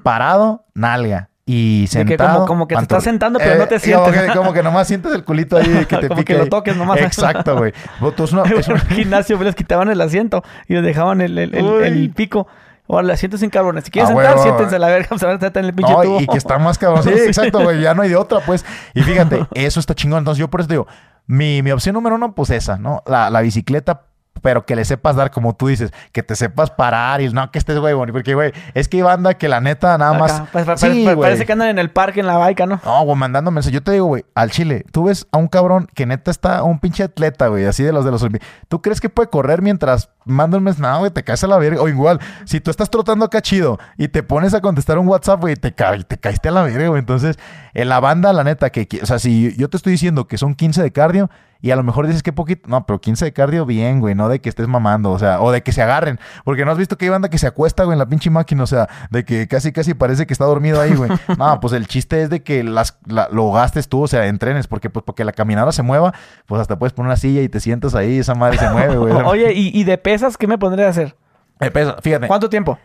Parado, 0.04 0.66
nalga. 0.74 1.30
y 1.50 1.86
sentado. 1.88 2.18
que 2.18 2.34
como, 2.36 2.46
como 2.46 2.68
que 2.68 2.76
te 2.76 2.82
estás 2.82 3.04
sentando, 3.06 3.40
pero 3.40 3.58
no 3.58 3.68
te 3.68 3.76
Eh, 3.76 3.80
sientes. 3.80 4.04
Como 4.12 4.12
que, 4.28 4.38
como 4.38 4.54
que 4.54 4.64
nomás 4.64 4.86
sientes 4.88 5.14
el 5.14 5.24
culito 5.24 5.56
ahí 5.56 5.86
que 5.88 5.98
te 6.02 6.08
Como 6.10 6.20
pique. 6.20 6.34
que 6.34 6.40
lo 6.40 6.48
toques 6.48 6.76
nomás. 6.76 7.00
Exacto, 7.00 7.56
güey. 7.58 7.72
Es 7.72 8.34
una- 8.34 8.44
en 8.46 8.54
una- 8.56 8.74
el 8.74 8.82
gimnasio 8.90 9.42
les 9.42 9.56
quitaban 9.56 9.88
el 9.90 10.02
asiento 10.02 10.44
y 10.68 10.74
les 10.74 10.84
dejaban 10.84 11.22
el, 11.22 11.38
el, 11.38 11.56
el- 11.56 11.64
Uy. 11.66 11.84
el 11.86 12.10
pico. 12.10 12.48
O 12.88 13.00
el 13.00 13.10
asiento 13.12 13.38
sin 13.38 13.50
cabrones. 13.50 13.84
Si 13.84 13.92
quieren 13.92 14.12
Ah, 14.12 14.16
sentar, 14.16 14.40
siéntense 14.40 14.76
a 14.78 14.80
la 14.80 14.88
verga. 14.88 15.18
Se 15.18 15.26
van 15.26 15.36
a 15.36 15.40
sentar 15.40 15.62
en 15.64 15.70
el 15.70 15.76
pinche 15.76 15.92
No, 15.94 16.02
tubo. 16.02 16.22
y 16.22 16.28
que 16.28 16.38
está 16.38 16.58
más 16.58 16.78
cabrón. 16.78 17.04
Sí, 17.04 17.10
Sí. 17.14 17.20
exacto, 17.28 17.62
güey. 17.62 17.82
Ya 17.82 17.94
no 17.94 18.02
hay 18.02 18.10
de 18.10 18.16
otra, 18.16 18.40
pues. 18.46 18.66
Y 18.94 19.02
fíjate, 19.04 19.46
eso 19.54 19.80
está 19.80 19.94
chingón. 19.94 20.20
Entonces, 20.20 20.40
yo 20.40 20.48
por 20.50 20.62
eso 20.62 20.70
digo, 20.70 20.88
mi, 21.26 21.62
mi 21.62 21.72
opción 21.72 21.94
número 21.94 22.16
uno, 22.16 22.34
pues 22.34 22.50
esa, 22.50 22.78
¿no? 22.78 23.04
La, 23.06 23.30
la 23.30 23.42
bicicleta, 23.42 24.04
pero 24.42 24.66
que 24.66 24.76
le 24.76 24.86
sepas 24.86 25.16
dar, 25.16 25.32
como 25.32 25.56
tú 25.56 25.68
dices, 25.68 25.92
que 26.12 26.24
te 26.24 26.36
sepas 26.36 26.70
parar 26.72 27.22
y 27.22 27.30
no 27.30 27.50
que 27.52 27.60
estés, 27.60 27.78
güey, 27.80 27.94
boni- 27.94 28.12
porque, 28.12 28.34
güey, 28.36 28.52
es 28.74 28.88
que 28.88 28.98
hay 28.98 29.04
banda 29.04 29.34
que 29.36 29.48
la 29.48 29.62
neta 29.62 29.98
nada 29.98 30.14
más. 30.14 30.32
Pa- 30.52 30.78
Sí, 30.78 31.06
pa- 31.06 31.16
parece 31.22 31.46
que 31.46 31.52
andan 31.54 31.70
en 31.70 31.80
el 31.80 31.90
parque 31.92 32.20
en 32.20 32.28
la 32.28 32.38
baica, 32.38 32.66
¿no? 32.66 32.80
No, 32.84 33.04
güey, 33.04 33.18
mandando 33.18 33.52
mensajes. 33.52 33.74
Yo 33.74 33.84
te 33.84 33.92
digo, 33.92 34.06
güey, 34.08 34.26
al 34.36 34.52
Chile, 34.52 34.86
tú 34.92 35.06
ves 35.06 35.28
a 35.32 35.38
un 35.38 35.48
cabrón 35.48 35.88
que 35.94 36.06
neta 36.06 36.32
está 36.32 36.64
un 36.64 36.80
pinche 36.80 37.04
atleta, 37.04 37.48
güey, 37.48 37.66
así 37.66 37.84
de 37.84 37.92
los 37.94 38.06
de 38.06 38.12
los 38.12 38.26
¿Tú 38.68 38.82
crees 38.82 39.00
que 39.02 39.10
puede 39.10 39.30
correr 39.30 39.62
mientras 39.62 40.10
manda 40.26 40.58
un 40.58 40.64
mes? 40.64 40.80
No, 40.80 41.00
güey, 41.00 41.12
te 41.12 41.24
caes 41.24 41.44
a 41.44 41.48
la 41.48 41.58
verga. 41.58 41.82
O 41.82 41.88
igual, 41.88 42.20
si 42.46 42.60
tú 42.60 42.72
estás 42.72 42.90
trotando 42.90 43.26
acá 43.26 43.42
chido 43.42 43.80
y 43.98 44.08
te 44.10 44.24
pones 44.24 44.54
a 44.54 44.62
contestar 44.62 44.98
un 44.98 45.08
WhatsApp, 45.08 45.40
güey, 45.40 45.56
te, 45.56 45.74
ca- 45.74 45.98
te 46.04 46.18
caíste 46.18 46.50
a 46.50 46.52
la 46.52 46.64
verga, 46.64 46.88
güey. 46.90 47.00
Entonces, 47.00 47.38
en 47.74 47.90
la 47.90 48.00
banda, 48.00 48.34
la 48.34 48.44
neta, 48.44 48.70
que, 48.70 48.88
que- 48.88 49.02
o 49.02 49.06
sea, 49.06 49.20
si 49.20 49.56
yo 49.58 49.70
te 49.70 49.78
estoy 49.78 49.92
diciendo 49.92 50.28
que 50.28 50.38
son 50.38 50.56
15 50.56 50.82
de 50.84 50.92
cardio 50.92 51.30
y 51.62 51.72
a 51.72 51.76
lo 51.76 51.84
mejor 51.84 52.08
dices 52.08 52.24
que 52.24 52.34
poquito, 52.34 52.70
no, 52.70 52.86
pero 52.86 53.00
15 53.02 53.26
de 53.26 53.34
cardio, 53.34 53.66
bien, 53.66 54.00
güey, 54.00 54.16
no 54.16 54.30
de 54.30 54.40
que 54.40 54.50
estés 54.50 54.68
mamando, 54.68 55.12
o 55.12 55.20
sea, 55.20 55.42
o 55.42 55.52
de 55.52 55.64
que 55.64 55.72
se 55.72 55.82
agarren, 55.82 56.20
porque 56.44 56.66
no 56.66 56.72
has 56.72 56.78
visto 56.78 56.98
que 56.98 57.06
hay 57.06 57.10
banda 57.10 57.30
que 57.30 57.38
se 57.38 57.48
acuesta, 57.48 57.84
güey, 57.84 57.96
en 57.96 58.00
la 58.00 58.06
pinche 58.08 58.30
máquina, 58.30 58.64
o 58.64 58.68
sea, 58.68 58.88
de 59.10 59.26
que 59.26 59.48
casi, 59.48 59.72
casi 59.72 59.94
parece 59.94 60.28
que 60.28 60.34
está 60.34 60.46
dormido 60.46 60.80
ahí, 60.82 60.94
güey. 60.96 61.10
No, 61.38 61.60
pues 61.60 61.74
el 61.74 61.88
chiste 61.88 62.22
es 62.22 62.30
de 62.30 62.44
que 62.44 62.64
las, 62.64 62.98
la- 63.06 63.30
lo 63.32 63.52
gastes 63.52 63.90
tú, 63.90 64.04
o 64.04 64.08
sea, 64.08 64.28
entrenes, 64.28 64.68
porque 64.68 64.90
pues 64.90 65.04
porque 65.06 65.24
la 65.26 65.32
caminadora 65.32 65.72
se 65.72 65.84
mueva, 65.84 66.14
pues 66.46 66.62
hasta 66.62 66.78
puedes 66.80 66.94
poner 66.94 67.08
una 67.10 67.18
silla 67.18 67.42
y 67.42 67.50
te 67.50 67.60
sientas 67.60 67.96
ahí, 67.96 68.20
esa 68.20 68.36
madre 68.36 68.58
se 68.58 68.70
mueve, 68.70 68.98
güey. 68.98 69.14
Oye, 69.26 69.54
¿y, 69.54 69.72
y 69.80 69.84
de 69.84 69.98
pesas 69.98 70.38
qué 70.38 70.48
me 70.48 70.58
pondré 70.58 70.86
a 70.86 70.90
hacer? 70.90 71.16
Eh, 71.60 71.72
pesa, 71.72 71.96
fíjate, 72.02 72.28
¿Cuánto 72.28 72.50
tiempo? 72.50 72.78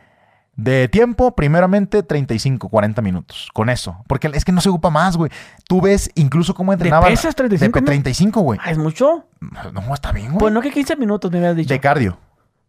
De 0.56 0.88
tiempo, 0.88 1.34
primeramente 1.34 2.02
35, 2.02 2.68
40 2.68 3.02
minutos, 3.02 3.48
con 3.54 3.70
eso, 3.70 4.04
porque 4.06 4.30
es 4.32 4.44
que 4.44 4.52
no 4.52 4.60
se 4.60 4.68
ocupa 4.68 4.90
más, 4.90 5.16
güey. 5.16 5.30
Tú 5.66 5.80
ves 5.80 6.10
incluso 6.14 6.54
cómo 6.54 6.72
entrenaba. 6.72 7.06
pesas 7.06 7.34
35 7.34 7.80
De 7.80 7.86
35, 7.86 8.40
güey. 8.40 8.60
Ah, 8.62 8.70
¿Es 8.70 8.78
mucho? 8.78 9.24
No, 9.40 9.94
está 9.94 10.12
bien, 10.12 10.28
güey. 10.28 10.38
Pues 10.38 10.52
no 10.52 10.60
que 10.60 10.70
15 10.70 10.96
minutos 10.96 11.30
me 11.30 11.38
habías 11.38 11.56
dicho. 11.56 11.72
de 11.72 11.80
cardio. 11.80 12.18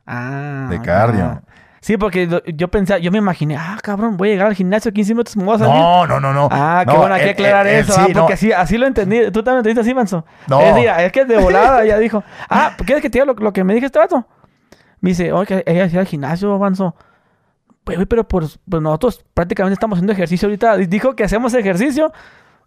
Ah. 0.06 0.68
De 0.70 0.82
cardio. 0.82 1.26
ah. 1.26 1.42
Sí, 1.84 1.98
porque 1.98 2.30
yo 2.56 2.70
pensaba, 2.70 2.98
yo 3.00 3.12
me 3.12 3.18
imaginé, 3.18 3.58
ah, 3.58 3.78
cabrón, 3.84 4.16
voy 4.16 4.30
a 4.30 4.32
llegar 4.32 4.48
al 4.48 4.56
gimnasio 4.56 4.94
15 4.94 5.14
minutos, 5.16 5.36
me 5.36 5.44
voy 5.44 5.56
a 5.56 5.60
salir. 5.60 5.76
No, 5.76 6.08
no, 6.08 6.18
no, 6.22 6.32
no. 6.32 6.48
Ah, 6.50 6.84
qué 6.88 6.94
No, 6.94 7.00
bueno, 7.00 7.14
hay 7.14 7.24
que 7.24 7.28
eh, 7.28 7.32
aclarar 7.32 7.68
eh, 7.68 7.76
eh, 7.76 7.80
eso, 7.80 7.92
sí, 7.92 8.00
ah, 8.02 8.08
no. 8.08 8.20
porque 8.22 8.34
así, 8.36 8.54
así 8.54 8.78
lo 8.78 8.88
entendí. 8.88 9.18
Tú 9.32 9.44
también 9.44 9.58
entendiste 9.58 9.82
así, 9.82 9.94
Manso. 9.94 10.26
No. 10.48 10.62
Es, 10.62 10.78
es 11.02 11.12
que 11.12 11.26
de 11.26 11.38
volada 11.38 11.84
ya 11.86 12.00
dijo, 12.00 12.24
ah, 12.50 12.72
¿quieres 12.86 13.02
que 13.02 13.10
te 13.10 13.20
diga 13.20 13.26
lo, 13.26 13.34
lo 13.34 13.52
que 13.52 13.66
me 13.66 13.74
dije 13.74 13.88
este 13.88 14.00
vato? 14.00 14.26
Me 15.02 15.10
dice, 15.10 15.34
oye, 15.34 15.46
que 15.46 15.64
ella 15.66 15.84
hacía 15.84 16.00
al 16.00 16.06
gimnasio, 16.06 16.58
Manso. 16.58 16.96
Pues, 17.84 17.98
pero 18.08 18.28
pues, 18.28 18.60
pues 18.70 18.82
nosotros 18.82 19.26
prácticamente 19.34 19.74
estamos 19.74 19.98
haciendo 19.98 20.14
ejercicio 20.14 20.48
ahorita. 20.48 20.78
Dijo 20.78 21.16
que 21.16 21.24
hacemos 21.24 21.54
ejercicio, 21.54 22.12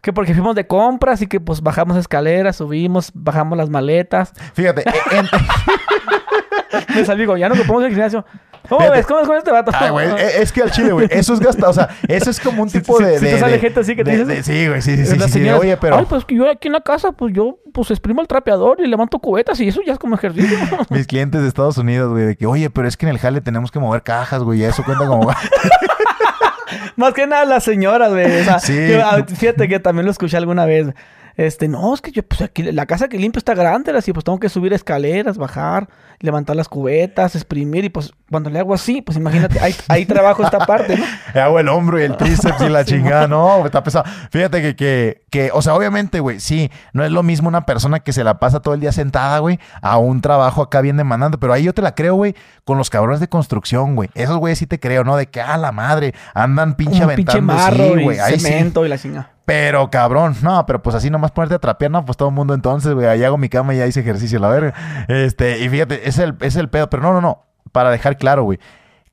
que 0.02 0.12
porque 0.12 0.34
fuimos 0.34 0.54
de 0.54 0.66
compras 0.66 1.22
y 1.22 1.26
que 1.26 1.40
pues 1.40 1.62
bajamos 1.62 1.96
escaleras, 1.96 2.56
subimos, 2.56 3.10
bajamos 3.14 3.56
las 3.56 3.70
maletas. 3.70 4.32
Fíjate, 4.54 4.82
eh, 4.82 4.92
en- 5.12 5.26
Me 6.94 7.04
salí, 7.04 7.20
digo, 7.20 7.36
ya 7.36 7.48
no 7.48 7.54
ocupamos 7.54 7.84
el 7.84 7.90
gimnasio. 7.90 8.24
¿Cómo 8.68 8.90
ves? 8.90 9.06
¿Cómo 9.06 9.18
ves 9.20 9.28
con 9.28 9.36
este 9.36 9.50
vato? 9.52 9.70
Ay, 9.74 9.90
güey, 9.90 10.08
eh, 10.08 10.40
es 10.42 10.52
que 10.52 10.62
al 10.62 10.70
chile, 10.70 10.92
güey, 10.92 11.08
eso 11.10 11.34
es 11.34 11.40
gastado. 11.40 11.70
O 11.70 11.74
sea, 11.74 11.88
eso 12.08 12.30
es 12.30 12.40
como 12.40 12.62
un 12.62 12.70
tipo 12.72 12.98
de. 12.98 13.18
sí 13.18 13.24
te 13.26 13.32
de- 13.34 13.40
sale 13.40 13.52
de- 13.54 13.58
gente 13.60 13.80
así 13.80 13.96
que 13.96 14.04
te 14.04 14.10
de- 14.10 14.24
dices- 14.24 14.26
de- 14.28 14.42
Sí, 14.42 14.68
güey, 14.68 14.82
sí, 14.82 15.06
sí, 15.06 15.18
sí. 15.28 15.48
Oye, 15.50 15.76
pero. 15.76 15.96
Ay, 15.98 16.06
pues 16.08 16.24
que 16.24 16.34
yo 16.34 16.50
aquí 16.50 16.68
en 16.68 16.72
la 16.72 16.80
casa, 16.80 17.12
pues 17.12 17.32
yo, 17.34 17.58
pues 17.72 17.90
exprimo 17.90 18.20
el 18.20 18.28
trapeador 18.28 18.80
y 18.80 18.86
levanto 18.86 19.18
cubetas 19.18 19.58
y 19.60 19.68
eso 19.68 19.80
ya 19.86 19.92
es 19.92 19.98
como 19.98 20.14
ejercicio. 20.14 20.56
Mis 20.90 21.06
clientes 21.06 21.42
de 21.42 21.48
Estados 21.48 21.78
Unidos, 21.78 22.10
güey, 22.12 22.24
de 22.26 22.36
que, 22.36 22.46
oye, 22.46 22.70
pero 22.70 22.88
es 22.88 22.96
que 22.96 23.06
en 23.06 23.10
el 23.12 23.18
jale 23.18 23.40
tenemos 23.40 23.70
que 23.70 23.78
mover 23.78 24.02
cajas, 24.02 24.42
güey, 24.42 24.60
y 24.60 24.64
eso 24.64 24.82
cuenta 24.84 25.06
como. 25.06 25.30
Más 26.96 27.12
que 27.14 27.26
nada 27.26 27.44
las 27.44 27.64
señoras, 27.64 28.10
güey. 28.10 28.40
O 28.40 28.44
sea, 28.44 28.58
Sí. 28.58 28.76
ah, 29.02 29.22
fíjate 29.26 29.68
que 29.68 29.78
también 29.80 30.04
lo 30.06 30.10
escuché 30.10 30.36
alguna 30.36 30.64
vez. 30.64 30.88
Este, 31.36 31.68
no, 31.68 31.92
es 31.92 32.00
que 32.00 32.12
yo, 32.12 32.22
pues 32.22 32.40
aquí, 32.40 32.62
la 32.62 32.86
casa 32.86 33.08
que 33.08 33.18
limpio 33.18 33.38
está 33.38 33.54
grande, 33.54 33.92
así, 33.96 34.12
pues 34.12 34.24
tengo 34.24 34.40
que 34.40 34.48
subir 34.48 34.72
escaleras, 34.72 35.36
bajar, 35.36 35.88
levantar 36.20 36.56
las 36.56 36.68
cubetas, 36.68 37.34
exprimir, 37.34 37.84
y 37.84 37.88
pues 37.90 38.14
cuando 38.30 38.48
le 38.48 38.58
hago 38.58 38.72
así, 38.72 39.02
pues 39.02 39.18
imagínate, 39.18 39.60
ahí, 39.60 39.74
ahí 39.88 40.06
trabajo 40.06 40.42
esta 40.42 40.60
parte, 40.60 40.96
¿no? 40.96 41.04
Le 41.34 41.40
hago 41.40 41.60
el 41.60 41.68
hombro 41.68 42.00
y 42.00 42.04
el 42.04 42.16
tríceps 42.18 42.62
y 42.62 42.68
la 42.70 42.86
chingada. 42.86 43.28
No, 43.28 43.66
está 43.66 43.82
pesado. 43.82 44.06
Fíjate 44.30 44.62
que, 44.62 44.76
que, 44.76 45.24
que, 45.28 45.50
o 45.52 45.60
sea, 45.60 45.74
obviamente, 45.74 46.20
güey, 46.20 46.40
sí, 46.40 46.70
no 46.94 47.04
es 47.04 47.12
lo 47.12 47.22
mismo 47.22 47.48
una 47.48 47.66
persona 47.66 48.00
que 48.00 48.14
se 48.14 48.24
la 48.24 48.38
pasa 48.38 48.60
todo 48.60 48.72
el 48.72 48.80
día 48.80 48.92
sentada, 48.92 49.38
güey, 49.40 49.58
a 49.82 49.98
un 49.98 50.22
trabajo 50.22 50.62
acá 50.62 50.80
bien 50.80 50.96
demandante. 50.96 51.36
Pero 51.36 51.52
ahí 51.52 51.64
yo 51.64 51.74
te 51.74 51.82
la 51.82 51.94
creo, 51.94 52.14
güey, 52.14 52.34
con 52.64 52.78
los 52.78 52.88
cabrones 52.88 53.20
de 53.20 53.28
construcción, 53.28 53.94
güey. 53.94 54.08
Esos 54.14 54.38
güeyes 54.38 54.58
sí 54.58 54.66
te 54.66 54.80
creo, 54.80 55.04
¿no? 55.04 55.16
De 55.16 55.26
que, 55.26 55.42
a 55.42 55.58
la 55.58 55.70
madre, 55.70 56.14
andan 56.32 56.76
pinche 56.76 57.04
Un 57.04 57.14
pinche 57.14 57.32
aventando. 57.38 57.52
marro 57.52 57.94
sí, 57.94 58.00
y 58.00 58.04
güey. 58.04 58.18
Sí. 58.26 58.40
cemento 58.40 58.86
y 58.86 58.88
la 58.88 58.96
chinga. 58.98 59.35
Pero 59.46 59.90
cabrón, 59.90 60.34
no, 60.42 60.66
pero 60.66 60.82
pues 60.82 60.96
así 60.96 61.08
nomás 61.08 61.30
ponerte 61.30 61.54
a 61.54 61.60
trapear, 61.60 61.90
no, 61.90 62.04
pues 62.04 62.18
todo 62.18 62.28
el 62.28 62.34
mundo 62.34 62.52
entonces, 62.52 62.92
güey, 62.92 63.06
ahí 63.06 63.22
hago 63.22 63.38
mi 63.38 63.48
cama 63.48 63.74
y 63.74 63.78
ya 63.78 63.86
hice 63.86 64.00
ejercicio, 64.00 64.40
la 64.40 64.48
verga. 64.48 64.74
Este, 65.08 65.60
y 65.60 65.68
fíjate, 65.68 66.08
es 66.08 66.18
el, 66.18 66.34
es 66.40 66.56
el 66.56 66.68
pedo, 66.68 66.90
pero 66.90 67.04
no, 67.04 67.12
no, 67.12 67.20
no, 67.20 67.44
para 67.70 67.90
dejar 67.90 68.18
claro, 68.18 68.42
güey. 68.42 68.58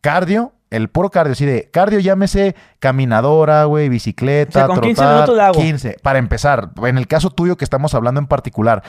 Cardio, 0.01 0.53
el 0.71 0.89
puro 0.89 1.11
cardio, 1.11 1.35
sí, 1.35 1.45
de 1.45 1.69
cardio 1.69 1.99
llámese 1.99 2.55
caminadora, 2.79 3.65
güey, 3.65 3.89
bicicleta, 3.89 4.65
O 4.65 4.67
sea, 4.67 4.67
con 4.67 4.81
15 4.81 4.95
trotar, 4.95 5.15
minutos 5.15 5.39
hago. 5.39 5.61
15, 5.61 5.97
para 6.01 6.17
empezar, 6.17 6.71
en 6.83 6.97
el 6.97 7.07
caso 7.07 7.29
tuyo 7.29 7.55
que 7.55 7.63
estamos 7.63 7.93
hablando 7.93 8.19
en 8.19 8.25
particular. 8.25 8.81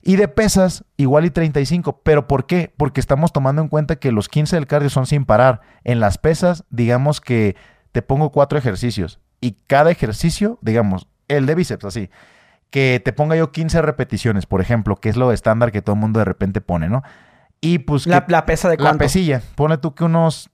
Y 0.00 0.16
de 0.16 0.28
pesas, 0.28 0.84
igual 0.96 1.24
y 1.26 1.30
35. 1.30 2.00
¿Pero 2.02 2.26
por 2.26 2.46
qué? 2.46 2.72
Porque 2.76 3.00
estamos 3.00 3.32
tomando 3.32 3.62
en 3.62 3.68
cuenta 3.68 3.96
que 3.96 4.12
los 4.12 4.28
15 4.28 4.56
del 4.56 4.66
cardio 4.66 4.90
son 4.90 5.06
sin 5.06 5.24
parar. 5.24 5.62
En 5.82 5.98
las 5.98 6.18
pesas, 6.18 6.64
digamos 6.68 7.22
que 7.22 7.56
te 7.92 8.02
pongo 8.02 8.30
cuatro 8.30 8.58
ejercicios. 8.58 9.18
Y 9.44 9.58
cada 9.66 9.90
ejercicio, 9.90 10.58
digamos, 10.62 11.06
el 11.28 11.44
de 11.46 11.54
bíceps, 11.54 11.84
así. 11.84 12.08
Que 12.70 13.00
te 13.04 13.12
ponga 13.12 13.36
yo 13.36 13.52
15 13.52 13.82
repeticiones, 13.82 14.46
por 14.46 14.60
ejemplo, 14.60 14.96
que 14.96 15.08
es 15.08 15.16
lo 15.16 15.32
estándar 15.32 15.70
que 15.70 15.82
todo 15.82 15.94
el 15.94 16.00
mundo 16.00 16.18
de 16.18 16.24
repente 16.24 16.60
pone, 16.60 16.88
¿no? 16.88 17.02
Y 17.60 17.80
pues 17.80 18.06
La, 18.06 18.24
que- 18.24 18.32
la 18.32 18.46
pesa 18.46 18.68
de 18.68 18.76
la 18.78 18.94
pesilla. 18.94 19.42
Pone 19.54 19.78
tú 19.78 19.94
que 19.94 20.04
unos 20.04 20.50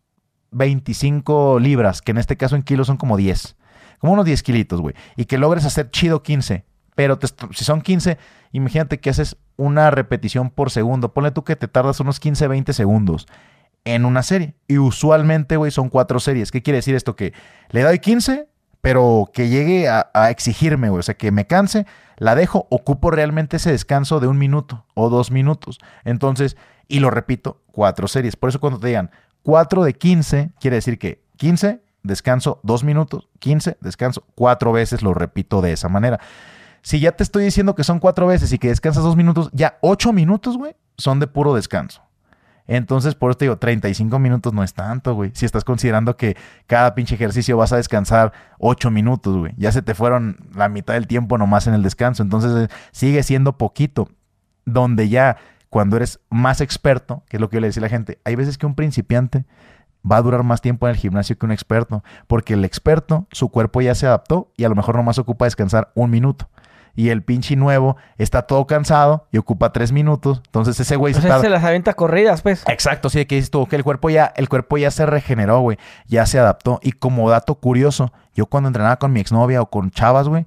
25 0.50 1.58
libras, 1.60 2.02
que 2.02 2.10
en 2.12 2.18
este 2.18 2.36
caso 2.36 2.56
en 2.56 2.62
kilos 2.62 2.86
son 2.86 2.96
como 2.96 3.16
10. 3.16 3.56
Como 3.98 4.12
unos 4.12 4.24
10 4.24 4.42
kilitos, 4.42 4.80
güey. 4.80 4.94
Y 5.16 5.24
que 5.26 5.38
logres 5.38 5.64
hacer 5.64 5.90
chido 5.90 6.22
15. 6.22 6.64
Pero 6.94 7.18
te 7.18 7.28
si 7.52 7.64
son 7.64 7.80
15, 7.82 8.18
imagínate 8.52 8.98
que 9.00 9.10
haces 9.10 9.36
una 9.56 9.90
repetición 9.90 10.50
por 10.50 10.70
segundo. 10.70 11.12
Ponle 11.14 11.30
tú 11.30 11.44
que 11.44 11.56
te 11.56 11.68
tardas 11.68 12.00
unos 12.00 12.20
15, 12.20 12.48
20 12.48 12.72
segundos 12.72 13.26
en 13.84 14.04
una 14.04 14.22
serie. 14.22 14.54
Y 14.68 14.78
usualmente, 14.78 15.56
güey, 15.56 15.70
son 15.70 15.88
cuatro 15.88 16.20
series. 16.20 16.50
¿Qué 16.50 16.62
quiere 16.62 16.78
decir 16.78 16.94
esto? 16.94 17.16
Que 17.16 17.32
le 17.70 17.82
doy 17.82 17.98
15, 18.00 18.48
pero 18.80 19.30
que 19.32 19.48
llegue 19.48 19.88
a, 19.88 20.30
exigirme, 20.30 20.88
güey. 20.88 21.00
O 21.00 21.02
sea, 21.02 21.16
que 21.16 21.30
me 21.32 21.46
canse, 21.46 21.86
la 22.16 22.34
dejo, 22.34 22.66
ocupo 22.70 23.10
realmente 23.10 23.56
ese 23.56 23.70
descanso 23.70 24.20
de 24.20 24.26
un 24.26 24.38
minuto 24.38 24.84
o 24.94 25.10
dos 25.10 25.30
minutos. 25.30 25.78
Entonces, 26.04 26.56
y 26.88 27.00
lo 27.00 27.10
repito, 27.10 27.60
cuatro 27.72 28.08
series. 28.08 28.36
Por 28.36 28.48
eso 28.48 28.60
cuando 28.60 28.78
te 28.78 28.88
digan 28.88 29.10
4 29.42 29.84
de 29.84 29.94
15, 29.94 30.50
quiere 30.60 30.76
decir 30.76 30.98
que 30.98 31.22
15, 31.36 31.82
descanso 32.02 32.60
dos 32.62 32.84
minutos, 32.84 33.28
15, 33.38 33.78
descanso 33.80 34.24
cuatro 34.34 34.72
veces, 34.72 35.02
lo 35.02 35.14
repito 35.14 35.62
de 35.62 35.72
esa 35.72 35.88
manera. 35.88 36.20
Si 36.82 37.00
ya 37.00 37.12
te 37.12 37.22
estoy 37.22 37.44
diciendo 37.44 37.74
que 37.74 37.84
son 37.84 37.98
cuatro 37.98 38.26
veces 38.26 38.52
y 38.52 38.58
que 38.58 38.68
descansas 38.68 39.02
dos 39.02 39.16
minutos, 39.16 39.50
ya 39.52 39.78
ocho 39.80 40.12
minutos, 40.12 40.56
güey, 40.56 40.74
son 40.96 41.20
de 41.20 41.26
puro 41.26 41.54
descanso. 41.54 42.02
Entonces, 42.70 43.16
por 43.16 43.32
eso 43.32 43.38
te 43.38 43.46
digo, 43.46 43.56
35 43.58 44.20
minutos 44.20 44.52
no 44.52 44.62
es 44.62 44.74
tanto, 44.74 45.14
güey. 45.14 45.32
Si 45.34 45.44
estás 45.44 45.64
considerando 45.64 46.16
que 46.16 46.36
cada 46.68 46.94
pinche 46.94 47.16
ejercicio 47.16 47.56
vas 47.56 47.72
a 47.72 47.76
descansar 47.76 48.32
8 48.60 48.92
minutos, 48.92 49.36
güey. 49.36 49.54
Ya 49.56 49.72
se 49.72 49.82
te 49.82 49.92
fueron 49.92 50.36
la 50.54 50.68
mitad 50.68 50.94
del 50.94 51.08
tiempo 51.08 51.36
nomás 51.36 51.66
en 51.66 51.74
el 51.74 51.82
descanso. 51.82 52.22
Entonces, 52.22 52.52
eh, 52.56 52.74
sigue 52.92 53.24
siendo 53.24 53.58
poquito. 53.58 54.08
Donde 54.66 55.08
ya, 55.08 55.36
cuando 55.68 55.96
eres 55.96 56.20
más 56.30 56.60
experto, 56.60 57.24
que 57.28 57.38
es 57.38 57.40
lo 57.40 57.50
que 57.50 57.56
yo 57.56 57.60
le 57.60 57.66
decía 57.66 57.80
a 57.80 57.86
la 57.86 57.88
gente, 57.88 58.20
hay 58.24 58.36
veces 58.36 58.56
que 58.56 58.66
un 58.66 58.76
principiante 58.76 59.46
va 60.08 60.18
a 60.18 60.22
durar 60.22 60.44
más 60.44 60.60
tiempo 60.60 60.86
en 60.86 60.92
el 60.92 60.96
gimnasio 60.96 61.36
que 61.36 61.46
un 61.46 61.50
experto. 61.50 62.04
Porque 62.28 62.54
el 62.54 62.64
experto, 62.64 63.26
su 63.32 63.48
cuerpo 63.48 63.80
ya 63.80 63.96
se 63.96 64.06
adaptó 64.06 64.52
y 64.56 64.62
a 64.62 64.68
lo 64.68 64.76
mejor 64.76 64.94
nomás 64.94 65.18
ocupa 65.18 65.44
descansar 65.44 65.90
un 65.96 66.10
minuto. 66.10 66.48
Y 66.94 67.10
el 67.10 67.22
pinche 67.22 67.56
nuevo 67.56 67.96
está 68.18 68.42
todo 68.42 68.66
cansado 68.66 69.26
y 69.32 69.38
ocupa 69.38 69.72
tres 69.72 69.92
minutos. 69.92 70.42
Entonces 70.46 70.78
ese 70.80 70.96
güey 70.96 71.14
O 71.14 71.16
se 71.20 71.26
tarda- 71.28 71.40
se 71.40 71.48
las 71.50 71.64
avienta 71.64 71.94
corridas, 71.94 72.42
pues. 72.42 72.64
Exacto, 72.68 73.08
sí, 73.10 73.24
que 73.26 73.36
dices 73.36 73.50
tú, 73.50 73.66
que 73.66 73.76
el 73.76 73.84
cuerpo 73.84 74.10
ya, 74.10 74.32
el 74.36 74.48
cuerpo 74.48 74.76
ya 74.78 74.90
se 74.90 75.06
regeneró, 75.06 75.60
güey, 75.60 75.78
ya 76.06 76.26
se 76.26 76.38
adaptó. 76.38 76.80
Y 76.82 76.92
como 76.92 77.30
dato 77.30 77.54
curioso, 77.56 78.12
yo 78.34 78.46
cuando 78.46 78.68
entrenaba 78.68 78.96
con 78.98 79.12
mi 79.12 79.20
exnovia 79.20 79.62
o 79.62 79.66
con 79.70 79.90
chavas, 79.90 80.28
güey, 80.28 80.46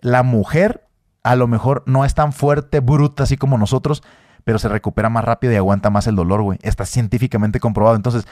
la 0.00 0.22
mujer 0.22 0.86
a 1.24 1.36
lo 1.36 1.46
mejor 1.46 1.82
no 1.86 2.04
es 2.04 2.14
tan 2.14 2.32
fuerte, 2.32 2.80
bruta, 2.80 3.22
así 3.24 3.36
como 3.36 3.56
nosotros, 3.58 4.02
pero 4.44 4.58
se 4.58 4.68
recupera 4.68 5.08
más 5.08 5.24
rápido 5.24 5.52
y 5.52 5.56
aguanta 5.56 5.88
más 5.90 6.06
el 6.08 6.16
dolor, 6.16 6.42
güey. 6.42 6.58
Está 6.62 6.84
científicamente 6.84 7.60
comprobado. 7.60 7.94
Entonces, 7.96 8.26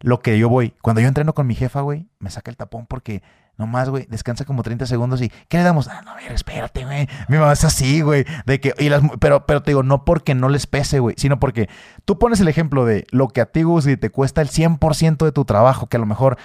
lo 0.00 0.20
que 0.20 0.38
yo 0.38 0.50
voy, 0.50 0.74
cuando 0.82 1.00
yo 1.00 1.08
entreno 1.08 1.32
con 1.34 1.46
mi 1.46 1.54
jefa, 1.54 1.80
güey, 1.80 2.06
me 2.18 2.28
saca 2.28 2.50
el 2.50 2.58
tapón 2.58 2.84
porque 2.86 3.22
Nomás, 3.58 3.88
güey, 3.88 4.06
descansa 4.10 4.44
como 4.44 4.62
30 4.62 4.84
segundos 4.86 5.22
y 5.22 5.30
¿qué 5.48 5.56
le 5.56 5.62
damos? 5.62 5.88
Ah, 5.88 6.02
no, 6.04 6.10
a 6.10 6.16
ver, 6.16 6.32
espérate, 6.32 6.84
güey. 6.84 7.08
Mi 7.28 7.38
mamá 7.38 7.52
es 7.52 7.64
así, 7.64 8.02
güey. 8.02 8.26
De 8.44 8.60
que, 8.60 8.74
y 8.78 8.90
las, 8.90 9.02
pero, 9.18 9.46
pero 9.46 9.62
te 9.62 9.70
digo, 9.70 9.82
no 9.82 10.04
porque 10.04 10.34
no 10.34 10.50
les 10.50 10.66
pese, 10.66 10.98
güey, 10.98 11.14
sino 11.18 11.40
porque 11.40 11.68
tú 12.04 12.18
pones 12.18 12.40
el 12.40 12.48
ejemplo 12.48 12.84
de 12.84 13.06
lo 13.10 13.28
que 13.28 13.40
a 13.40 13.46
ti, 13.46 13.62
Gus, 13.62 13.84
te 13.84 14.10
cuesta 14.10 14.42
el 14.42 14.48
100% 14.48 15.24
de 15.24 15.32
tu 15.32 15.44
trabajo, 15.46 15.86
que 15.86 15.96
a 15.96 16.00
lo 16.00 16.06
mejor 16.06 16.36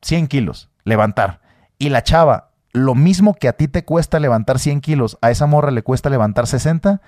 100 0.00 0.28
kilos 0.28 0.70
levantar. 0.84 1.40
Y 1.78 1.90
la 1.90 2.02
chava, 2.02 2.50
lo 2.72 2.94
mismo 2.94 3.34
que 3.34 3.48
a 3.48 3.52
ti 3.54 3.68
te 3.68 3.84
cuesta 3.84 4.18
levantar 4.18 4.58
100 4.58 4.80
kilos, 4.80 5.18
a 5.20 5.30
esa 5.30 5.46
morra 5.46 5.70
le 5.70 5.82
cuesta 5.82 6.08
levantar 6.08 6.46
60, 6.46 7.02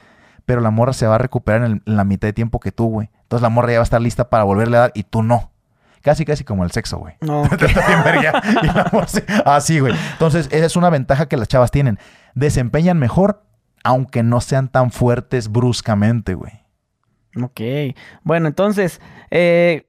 pero 0.44 0.60
la 0.60 0.70
morra 0.70 0.92
se 0.92 1.06
va 1.06 1.16
a 1.16 1.18
recuperar 1.18 1.64
en, 1.64 1.82
la 1.84 2.04
mitad 2.04 2.28
de 2.28 2.32
tiempo 2.32 2.60
que 2.60 2.72
tú, 2.72 2.88
güey. 2.88 3.10
Entonces 3.22 3.42
la 3.42 3.48
morra 3.48 3.72
ya 3.72 3.78
va 3.78 3.82
a 3.82 3.84
estar 3.84 4.00
lista 4.00 4.30
para 4.30 4.44
volverle 4.44 4.76
a 4.76 4.80
dar 4.80 4.92
y 4.94 5.02
tú 5.02 5.22
no. 5.22 5.50
Casi, 6.06 6.24
casi 6.24 6.44
como 6.44 6.62
el 6.62 6.70
sexo, 6.70 6.98
güey. 6.98 7.14
No. 7.20 7.42
Así, 9.44 9.80
güey. 9.80 9.92
Entonces, 10.12 10.46
esa 10.52 10.64
es 10.64 10.76
una 10.76 10.88
ventaja 10.88 11.26
que 11.26 11.36
las 11.36 11.48
chavas 11.48 11.72
tienen. 11.72 11.98
Desempeñan 12.36 12.96
mejor, 12.96 13.42
aunque 13.82 14.22
no 14.22 14.40
sean 14.40 14.68
tan 14.68 14.92
fuertes 14.92 15.50
bruscamente, 15.50 16.34
güey. 16.34 16.52
Ok. 17.42 17.60
Bueno, 18.22 18.46
entonces, 18.46 19.00
eh, 19.32 19.88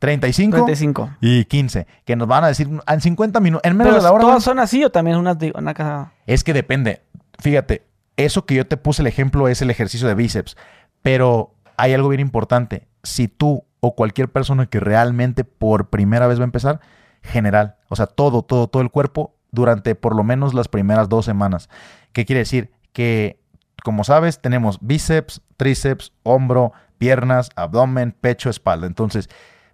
35, 0.00 0.66
35 0.66 1.16
y 1.22 1.46
15, 1.46 1.86
que 2.04 2.14
nos 2.14 2.28
van 2.28 2.44
a 2.44 2.48
decir 2.48 2.68
en 2.86 3.00
50 3.00 3.40
minutos, 3.40 3.62
en 3.64 3.78
menos 3.78 3.94
de 3.94 4.02
la 4.02 4.12
hora. 4.12 4.20
¿Todas 4.20 4.44
son 4.44 4.58
así 4.58 4.84
o 4.84 4.90
también 4.90 5.16
una, 5.16 5.34
una 5.54 5.72
casa? 5.72 6.12
Es 6.26 6.44
que 6.44 6.52
depende. 6.52 7.00
Fíjate, 7.38 7.86
eso 8.18 8.44
que 8.44 8.54
yo 8.54 8.66
te 8.66 8.76
puse 8.76 9.00
el 9.00 9.06
ejemplo 9.06 9.48
es 9.48 9.62
el 9.62 9.70
ejercicio 9.70 10.08
de 10.08 10.14
bíceps, 10.14 10.58
pero 11.00 11.54
hay 11.78 11.94
algo 11.94 12.10
bien 12.10 12.20
importante. 12.20 12.86
Si 13.02 13.28
tú 13.28 13.64
o 13.86 13.94
cualquier 13.94 14.32
persona 14.32 14.64
que 14.64 14.80
realmente 14.80 15.44
por 15.44 15.90
primera 15.90 16.26
vez 16.26 16.38
va 16.38 16.44
a 16.44 16.46
empezar, 16.46 16.80
general, 17.22 17.76
o 17.90 17.96
sea, 17.96 18.06
todo, 18.06 18.40
todo, 18.40 18.66
todo 18.66 18.82
el 18.82 18.90
cuerpo 18.90 19.34
durante 19.50 19.94
por 19.94 20.16
lo 20.16 20.24
menos 20.24 20.54
las 20.54 20.68
primeras 20.68 21.10
dos 21.10 21.26
semanas. 21.26 21.68
¿Qué 22.14 22.24
quiere 22.24 22.40
decir? 22.40 22.72
Que, 22.94 23.38
como 23.84 24.02
sabes, 24.04 24.40
tenemos 24.40 24.78
bíceps, 24.80 25.42
tríceps, 25.58 26.12
hombro, 26.22 26.72
piernas, 26.96 27.50
abdomen, 27.56 28.12
pecho, 28.18 28.48
espalda. 28.48 28.86
Entonces, 28.86 29.28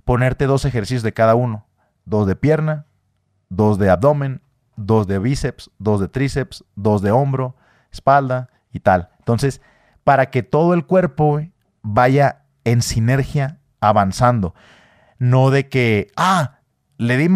ponerte 0.05 0.47
dos 0.47 0.65
ejercicios 0.65 1.05
de 1.05 1.13
cada 1.13 1.37
uno. 1.37 1.67
Dos 2.05 2.27
de 2.27 2.35
pierna, 2.35 2.87
dos 3.49 3.79
de 3.79 3.91
abdomen, 3.91 4.43
dos 4.75 5.07
de 5.07 5.21
bíceps, 5.21 5.71
dos 5.79 6.01
de 6.01 6.09
tríceps, 6.09 6.65
dos 6.75 7.01
de 7.01 7.13
hombro, 7.13 7.55
espalda 7.93 8.51
y 8.73 8.81
tal. 8.81 9.11
Entonces, 9.21 9.61
para 10.03 10.31
que 10.31 10.43
todo 10.43 10.75
el 10.75 10.85
cuerpo 10.85 11.41
vaya 11.83 12.43
en 12.65 12.83
sinergia 12.83 13.60
avanzando. 13.81 14.55
No 15.19 15.51
de 15.51 15.69
que, 15.69 16.09
ah, 16.17 16.59
le 16.99 17.17
di, 17.17 17.29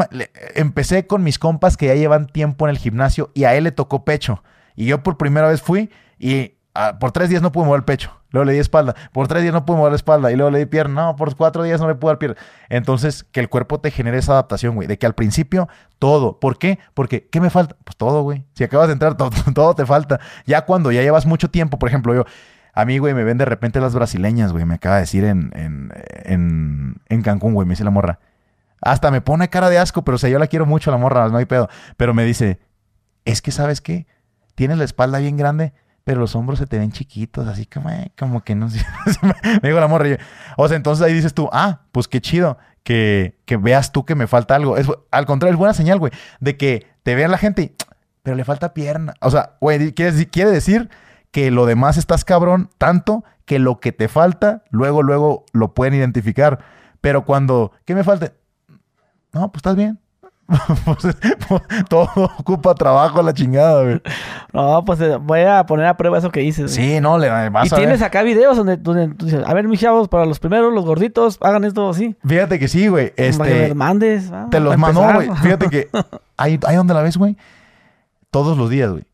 empecé 0.55 1.07
con 1.07 1.22
mis 1.22 1.38
compas 1.38 1.76
que 1.76 1.86
ya 1.86 1.95
llevan 1.95 2.26
tiempo 2.26 2.66
en 2.66 2.70
el 2.70 2.78
gimnasio 2.78 3.30
y 3.34 3.45
a 3.45 3.55
él 3.55 3.64
le 3.64 3.72
tocó 3.72 4.05
pecho. 4.05 4.42
Y 4.76 4.86
yo 4.86 5.03
por 5.03 5.16
primera 5.16 5.49
vez 5.49 5.62
fui 5.62 5.90
y 6.18 6.55
ah, 6.74 6.99
por 6.99 7.12
tres 7.12 7.28
días 7.28 7.42
no 7.42 7.53
pude 7.53 7.64
mover 7.66 7.78
el 7.78 7.84
pecho. 7.84 8.12
Luego 8.34 8.47
le 8.47 8.53
di 8.53 8.59
espalda. 8.59 8.97
Por 9.12 9.28
tres 9.28 9.42
días 9.42 9.55
no 9.55 9.64
pude 9.64 9.76
mover 9.76 9.92
la 9.92 9.97
espalda. 9.97 10.32
Y 10.32 10.34
luego 10.34 10.51
le 10.51 10.59
di 10.59 10.66
pierna. 10.66 11.07
No, 11.07 11.16
por 11.16 11.36
cuatro 11.36 11.62
días 11.62 11.80
no 11.80 11.86
le 11.86 11.95
pude 11.95 12.11
dar 12.11 12.18
pierna. 12.18 12.36
Entonces, 12.68 13.22
que 13.22 13.38
el 13.38 13.49
cuerpo 13.49 13.80
te 13.80 13.92
genere 13.92 14.18
esa 14.18 14.32
adaptación, 14.32 14.74
güey. 14.74 14.88
De 14.88 14.99
que 14.99 15.07
al 15.07 15.14
principio, 15.14 15.68
todo. 16.01 16.40
¿Por 16.40 16.59
qué? 16.59 16.80
Porque, 16.95 17.28
¿qué 17.28 17.40
me 17.40 17.49
falta? 17.49 17.76
Pues 17.84 17.97
todo, 17.97 18.22
güey. 18.22 18.45
Si 18.55 18.64
acabas 18.64 18.88
de 18.88 18.95
entrar, 18.95 19.14
todo, 19.16 19.30
todo 19.55 19.74
te 19.74 19.86
falta. 19.86 20.18
Ya 20.47 20.62
cuando 20.66 20.90
ya 20.90 21.03
llevas 21.03 21.26
mucho 21.26 21.49
tiempo, 21.49 21.78
por 21.78 21.88
ejemplo, 21.88 22.12
yo, 22.12 22.24
a 22.75 22.85
mí, 22.85 22.99
güey, 22.99 23.14
me 23.14 23.25
ven 23.25 23.39
de 23.39 23.45
repente 23.45 23.81
las 23.81 23.95
brasileñas, 23.95 24.53
güey. 24.53 24.64
Me 24.64 24.75
acaba 24.75 24.97
de 24.97 25.03
decir 25.03 25.25
en, 25.25 25.51
en, 25.55 25.93
en, 26.25 26.97
en 27.09 27.22
Cancún, 27.22 27.55
güey. 27.55 27.66
Me 27.66 27.72
dice 27.72 27.85
la 27.85 27.91
morra. 27.91 28.18
Hasta 28.81 29.11
me 29.11 29.20
pone 29.20 29.49
cara 29.49 29.70
de 29.70 29.79
asco, 29.79 30.03
pero 30.05 30.16
o 30.16 30.18
sea, 30.18 30.29
yo 30.29 30.39
la 30.39 30.47
quiero 30.47 30.66
mucho, 30.66 30.91
la 30.91 30.99
morra, 30.99 31.29
no 31.29 31.39
hay 31.39 31.47
pedo. 31.47 31.68
Pero 31.97 32.12
me 32.12 32.25
dice, 32.25 32.59
es 33.25 33.41
que, 33.41 33.51
¿sabes 33.51 33.81
qué? 33.81 34.07
Tienes 34.55 34.79
la 34.79 34.85
espalda 34.85 35.18
bien 35.18 35.37
grande 35.37 35.72
pero 36.05 36.20
los 36.20 36.37
hombros 36.37 36.59
se 36.59 36.66
te 36.66 36.79
ven 36.79 36.93
chiquitos, 36.93 37.49
así 37.49 37.64
como, 37.64 37.91
eh, 37.91 38.12
como 38.16 38.45
que 38.45 38.55
no 38.55 38.68
sé. 38.68 38.85
me 39.62 39.68
digo 39.68 39.81
la 39.81 39.89
morra. 39.89 40.18
o 40.57 40.68
sea, 40.68 40.77
entonces 40.77 41.05
ahí 41.05 41.14
dices 41.14 41.33
tú, 41.33 41.49
ah, 41.51 41.81
pues 41.93 42.09
qué 42.09 42.20
chido 42.20 42.59
que, 42.83 43.41
que 43.47 43.57
veas 43.57 43.91
tú 43.91 44.05
que 44.05 44.14
me 44.14 44.27
falta 44.27 44.55
algo. 44.55 44.77
Es, 44.77 44.87
al 45.11 45.25
contrario, 45.27 45.55
es 45.55 45.59
buena 45.59 45.72
señal, 45.72 45.99
güey, 45.99 46.12
de 46.41 46.57
que 46.59 46.87
te 47.03 47.14
vean 47.14 47.31
la 47.31 47.39
gente 47.39 47.62
y, 47.62 47.75
pero 48.22 48.37
le 48.37 48.45
falta 48.45 48.75
pierna. 48.75 49.14
O 49.20 49.31
sea, 49.31 49.57
güey, 49.61 49.93
quiere, 49.93 50.27
quiere 50.29 50.51
decir 50.51 50.91
que 51.35 51.51
lo 51.51 51.66
demás 51.66 51.97
estás 51.97 52.24
cabrón 52.24 52.70
tanto 52.78 53.24
que 53.45 53.59
lo 53.59 53.80
que 53.80 53.91
te 53.91 54.07
falta, 54.07 54.62
luego, 54.70 55.03
luego 55.03 55.45
lo 55.53 55.74
pueden 55.74 55.95
identificar. 55.95 56.61
Pero 57.01 57.24
cuando, 57.24 57.72
¿qué 57.85 57.97
me 57.97 58.05
falta? 58.05 58.35
No, 59.32 59.51
pues 59.51 59.59
estás 59.59 59.74
bien. 59.74 59.99
Pues, 60.85 61.16
pues, 61.49 61.62
todo 61.89 62.09
ocupa 62.39 62.74
trabajo 62.76 63.20
la 63.20 63.32
chingada, 63.32 63.82
güey. 63.82 64.01
No, 64.53 64.85
pues 64.85 65.01
eh, 65.01 65.16
voy 65.16 65.41
a 65.41 65.66
poner 65.66 65.87
a 65.87 65.97
prueba 65.97 66.18
eso 66.18 66.30
que 66.30 66.39
dices. 66.39 66.70
Sí, 66.70 67.01
no, 67.01 67.18
le 67.18 67.28
vas 67.49 67.66
Y 67.66 67.70
tienes 67.74 68.01
acá 68.03 68.22
videos 68.22 68.57
donde, 68.57 68.76
donde 68.76 69.09
dices, 69.24 69.43
a 69.45 69.55
ver, 69.55 69.66
mis 69.66 69.80
chavos, 69.80 70.07
para 70.07 70.26
los 70.26 70.39
primeros, 70.39 70.72
los 70.72 70.85
gorditos, 70.85 71.39
hagan 71.41 71.64
esto 71.64 71.89
así. 71.89 72.14
Fíjate 72.24 72.61
que 72.61 72.68
sí, 72.68 72.87
güey. 72.87 73.12
Este, 73.16 73.68
me 73.70 73.74
mandes. 73.74 74.30
te 74.53 74.61
los 74.61 74.78
mando, 74.78 75.03
güey. 75.03 75.30
Fíjate 75.43 75.68
que 75.68 75.89
ahí, 76.37 76.61
ahí 76.64 76.76
donde 76.76 76.95
la 76.95 77.03
ves, 77.03 77.16
güey. 77.16 77.37
Todos 78.30 78.57
los 78.57 78.70
días, 78.70 78.93
güey. 78.93 79.05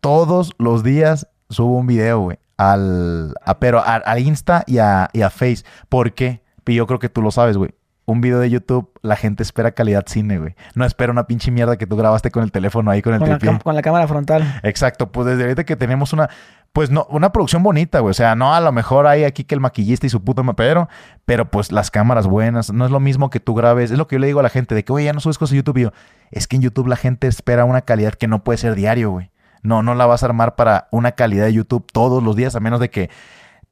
Todos 0.00 0.54
los 0.58 0.82
días 0.82 1.28
subo 1.50 1.76
un 1.76 1.86
video, 1.86 2.20
güey. 2.20 2.38
Al, 2.56 3.34
a, 3.44 3.58
pero 3.58 3.82
al 3.84 4.18
Insta 4.18 4.64
y 4.66 4.78
a, 4.78 5.08
y 5.12 5.22
a 5.22 5.30
Face. 5.30 5.64
¿Por 5.88 6.12
qué? 6.12 6.42
Y 6.66 6.74
yo 6.76 6.86
creo 6.86 7.00
que 7.00 7.08
tú 7.08 7.20
lo 7.20 7.32
sabes, 7.32 7.56
güey 7.56 7.74
un 8.10 8.20
video 8.20 8.40
de 8.40 8.50
YouTube, 8.50 8.90
la 9.02 9.16
gente 9.16 9.42
espera 9.42 9.72
calidad 9.72 10.04
cine, 10.06 10.38
güey. 10.38 10.54
No 10.74 10.84
espera 10.84 11.12
una 11.12 11.26
pinche 11.26 11.50
mierda 11.50 11.76
que 11.76 11.86
tú 11.86 11.96
grabaste 11.96 12.30
con 12.30 12.42
el 12.42 12.50
teléfono 12.50 12.90
ahí 12.90 13.02
con 13.02 13.14
el 13.14 13.38
con 13.38 13.58
con 13.58 13.74
la 13.74 13.82
cámara 13.82 14.08
frontal. 14.08 14.60
Exacto, 14.62 15.12
pues 15.12 15.26
desde 15.26 15.42
ahorita 15.42 15.64
que 15.64 15.76
tenemos 15.76 16.12
una, 16.12 16.28
pues 16.72 16.90
no, 16.90 17.06
una 17.10 17.32
producción 17.32 17.62
bonita, 17.62 18.00
güey. 18.00 18.10
O 18.10 18.14
sea, 18.14 18.34
no 18.34 18.54
a 18.54 18.60
lo 18.60 18.72
mejor 18.72 19.06
hay 19.06 19.24
aquí 19.24 19.44
que 19.44 19.54
el 19.54 19.60
maquillista 19.60 20.06
y 20.06 20.10
su 20.10 20.22
puto 20.22 20.44
pero, 20.54 20.88
pero 21.24 21.50
pues 21.50 21.72
las 21.72 21.90
cámaras 21.90 22.26
buenas. 22.26 22.72
No 22.72 22.84
es 22.84 22.90
lo 22.90 23.00
mismo 23.00 23.30
que 23.30 23.40
tú 23.40 23.54
grabes. 23.54 23.90
Es 23.90 23.98
lo 23.98 24.06
que 24.06 24.16
yo 24.16 24.20
le 24.20 24.26
digo 24.26 24.40
a 24.40 24.42
la 24.42 24.50
gente 24.50 24.74
de 24.74 24.84
que, 24.84 24.92
oye, 24.92 25.04
ya 25.04 25.12
no 25.12 25.20
subes 25.20 25.38
cosas 25.38 25.54
a 25.54 25.56
YouTube. 25.56 25.78
Y 25.78 25.82
yo, 25.82 25.92
es 26.30 26.48
que 26.48 26.56
en 26.56 26.62
YouTube 26.62 26.88
la 26.88 26.96
gente 26.96 27.28
espera 27.28 27.64
una 27.64 27.82
calidad 27.82 28.14
que 28.14 28.26
no 28.26 28.42
puede 28.42 28.58
ser 28.58 28.74
diario, 28.74 29.10
güey. 29.10 29.29
No, 29.62 29.82
no 29.82 29.94
la 29.94 30.06
vas 30.06 30.22
a 30.22 30.26
armar 30.26 30.56
para 30.56 30.88
una 30.90 31.12
calidad 31.12 31.44
de 31.44 31.52
YouTube 31.52 31.86
todos 31.92 32.22
los 32.22 32.36
días, 32.36 32.54
a 32.56 32.60
menos 32.60 32.80
de 32.80 32.90
que 32.90 33.10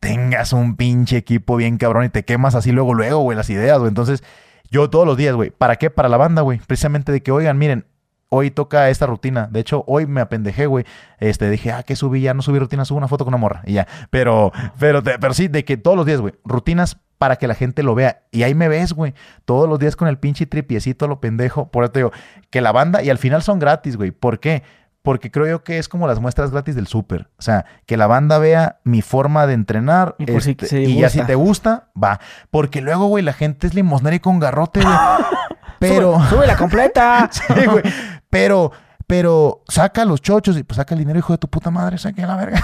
tengas 0.00 0.52
un 0.52 0.76
pinche 0.76 1.16
equipo 1.16 1.56
bien 1.56 1.76
cabrón 1.76 2.04
y 2.04 2.08
te 2.08 2.24
quemas 2.24 2.54
así 2.54 2.72
luego, 2.72 2.94
luego, 2.94 3.20
güey, 3.20 3.36
las 3.36 3.50
ideas, 3.50 3.78
güey. 3.78 3.88
Entonces, 3.88 4.22
yo 4.70 4.90
todos 4.90 5.06
los 5.06 5.16
días, 5.16 5.34
güey. 5.34 5.50
¿Para 5.50 5.76
qué? 5.76 5.90
Para 5.90 6.08
la 6.08 6.16
banda, 6.16 6.42
güey. 6.42 6.58
Precisamente 6.66 7.12
de 7.12 7.22
que, 7.22 7.32
oigan, 7.32 7.58
miren, 7.58 7.86
hoy 8.28 8.50
toca 8.50 8.90
esta 8.90 9.06
rutina. 9.06 9.48
De 9.50 9.60
hecho, 9.60 9.84
hoy 9.86 10.06
me 10.06 10.20
apendejé, 10.20 10.66
güey. 10.66 10.84
Este, 11.18 11.50
dije, 11.50 11.72
ah, 11.72 11.82
que 11.82 11.96
subí, 11.96 12.20
ya 12.20 12.34
no 12.34 12.42
subí 12.42 12.58
rutina, 12.58 12.84
subo 12.84 12.98
una 12.98 13.08
foto 13.08 13.24
con 13.24 13.34
una 13.34 13.40
morra 13.40 13.62
y 13.64 13.74
ya. 13.74 13.86
Pero, 14.10 14.52
pero, 14.78 15.02
pero 15.02 15.34
sí, 15.34 15.48
de 15.48 15.64
que 15.64 15.76
todos 15.76 15.96
los 15.96 16.06
días, 16.06 16.20
güey, 16.20 16.34
rutinas 16.44 16.98
para 17.16 17.36
que 17.36 17.48
la 17.48 17.54
gente 17.54 17.82
lo 17.82 17.94
vea. 17.94 18.22
Y 18.30 18.44
ahí 18.44 18.54
me 18.54 18.68
ves, 18.68 18.92
güey. 18.92 19.14
Todos 19.44 19.68
los 19.68 19.78
días 19.78 19.96
con 19.96 20.08
el 20.08 20.18
pinche 20.18 20.46
tripiecito, 20.46 21.08
lo 21.08 21.20
pendejo. 21.20 21.70
Por 21.70 21.84
eso 21.84 21.92
te 21.92 22.00
digo, 22.00 22.12
que 22.50 22.60
la 22.60 22.72
banda, 22.72 23.02
y 23.02 23.10
al 23.10 23.18
final 23.18 23.42
son 23.42 23.58
gratis, 23.58 23.96
güey. 23.96 24.12
¿Por 24.12 24.38
qué? 24.38 24.62
Porque 25.08 25.30
creo 25.30 25.46
yo 25.46 25.64
que 25.64 25.78
es 25.78 25.88
como 25.88 26.06
las 26.06 26.20
muestras 26.20 26.50
gratis 26.50 26.74
del 26.74 26.86
súper. 26.86 27.30
O 27.38 27.40
sea, 27.40 27.64
que 27.86 27.96
la 27.96 28.06
banda 28.06 28.36
vea 28.36 28.80
mi 28.84 29.00
forma 29.00 29.46
de 29.46 29.54
entrenar 29.54 30.14
y, 30.18 30.30
este, 30.30 30.82
y 30.82 31.00
ya 31.00 31.08
si 31.08 31.22
te 31.22 31.34
gusta, 31.34 31.88
va. 31.96 32.20
Porque 32.50 32.82
luego, 32.82 33.06
güey, 33.06 33.24
la 33.24 33.32
gente 33.32 33.66
es 33.66 33.72
limosnera 33.72 34.16
y 34.16 34.20
con 34.20 34.38
garrote, 34.38 34.82
güey. 34.82 34.94
Pero... 35.78 36.22
Sube, 36.28 36.46
la 36.46 36.58
completa. 36.58 37.26
sí, 37.32 37.42
güey. 37.64 37.82
Pero... 38.28 38.70
Pero 39.06 39.62
saca 39.66 40.04
los 40.04 40.20
chochos 40.20 40.58
y 40.58 40.62
pues 40.62 40.76
saca 40.76 40.94
el 40.94 40.98
dinero, 40.98 41.18
hijo 41.18 41.32
de 41.32 41.38
tu 41.38 41.48
puta 41.48 41.70
madre, 41.70 41.96
saque 41.96 42.26
la 42.26 42.36
verga. 42.36 42.62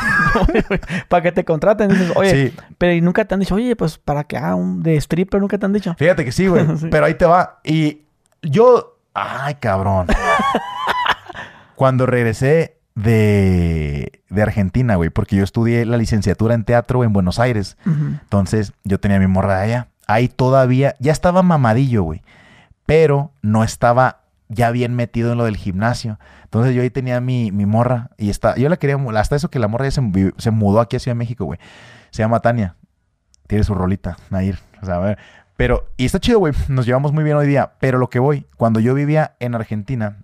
para 1.09 1.23
que 1.23 1.33
te 1.33 1.47
contraten. 1.47 1.89
Dices, 1.89 2.13
oye, 2.15 2.53
pero 2.77 2.93
y 2.93 3.01
nunca 3.01 3.25
te 3.25 3.33
han 3.33 3.41
dicho, 3.41 3.55
oye, 3.55 3.75
pues 3.75 3.97
para 3.97 4.25
que 4.25 4.37
haga 4.37 4.55
un 4.55 4.83
de 4.83 4.97
stripper, 4.97 5.41
nunca 5.41 5.57
te 5.57 5.65
han 5.65 5.73
dicho. 5.73 5.95
Fíjate 5.97 6.27
que 6.27 6.33
sí, 6.33 6.47
güey. 6.47 6.67
Pero 6.91 7.07
ahí 7.07 7.15
te 7.15 7.25
va. 7.25 7.61
Y 7.65 8.03
yo, 8.43 8.99
ay, 9.15 9.55
cabrón. 9.55 10.09
Cuando 11.77 12.07
regresé 12.07 12.79
de, 12.95 14.23
de 14.29 14.43
Argentina, 14.43 14.97
güey, 14.97 15.11
porque 15.11 15.37
yo 15.37 15.45
estudié 15.45 15.85
la 15.85 15.97
licenciatura 15.97 16.55
en 16.55 16.65
teatro 16.65 17.05
en 17.05 17.13
Buenos 17.13 17.39
Aires. 17.39 17.77
Entonces, 17.87 18.73
yo 18.85 19.01
tenía 19.01 19.19
mi 19.19 19.27
morra 19.27 19.61
allá. 19.61 19.89
Ahí 20.07 20.29
todavía, 20.29 20.95
ya 20.99 21.13
estaba 21.13 21.43
mamadillo, 21.43 22.03
güey. 22.03 22.23
Pero 22.87 23.33
no 23.43 23.65
estaba 23.65 24.21
ya 24.49 24.71
bien 24.71 24.95
metido 24.95 25.33
en 25.33 25.39
lo 25.39 25.45
del 25.45 25.57
gimnasio. 25.57 26.19
Entonces 26.45 26.75
yo 26.75 26.83
ahí 26.83 26.91
tenía 26.91 27.21
mi, 27.21 27.51
mi 27.51 27.67
morra 27.67 28.11
y 28.17 28.31
está, 28.31 28.55
yo 28.57 28.69
la 28.69 28.77
quería, 28.77 28.97
hasta 29.17 29.37
eso 29.37 29.51
que 29.51 29.59
la 29.59 29.69
morra 29.69 29.87
ya 29.87 29.91
se, 29.91 30.33
se 30.37 30.51
mudó 30.51 30.81
aquí 30.81 30.97
a 30.97 31.01
Ciudad 31.01 31.15
de 31.15 31.19
México, 31.19 31.45
güey. 31.45 31.59
Se 32.11 32.23
llama 32.23 32.41
Tania. 32.41 32.77
Tiene 33.47 33.65
su 33.65 33.75
rolita, 33.75 34.17
Nair. 34.31 34.59
O 34.81 34.87
sea, 34.87 34.97
a 34.97 35.01
ver. 35.01 35.19
Pero, 35.57 35.89
y 35.97 36.05
está 36.05 36.21
chido, 36.21 36.39
güey. 36.39 36.53
Nos 36.69 36.87
llevamos 36.87 37.13
muy 37.13 37.25
bien 37.25 37.37
hoy 37.37 37.47
día. 37.47 37.73
Pero 37.81 37.99
lo 37.99 38.09
que 38.09 38.19
voy, 38.19 38.47
cuando 38.57 38.81
yo 38.81 38.95
vivía 38.95 39.35
en 39.41 39.55
Argentina, 39.55 40.24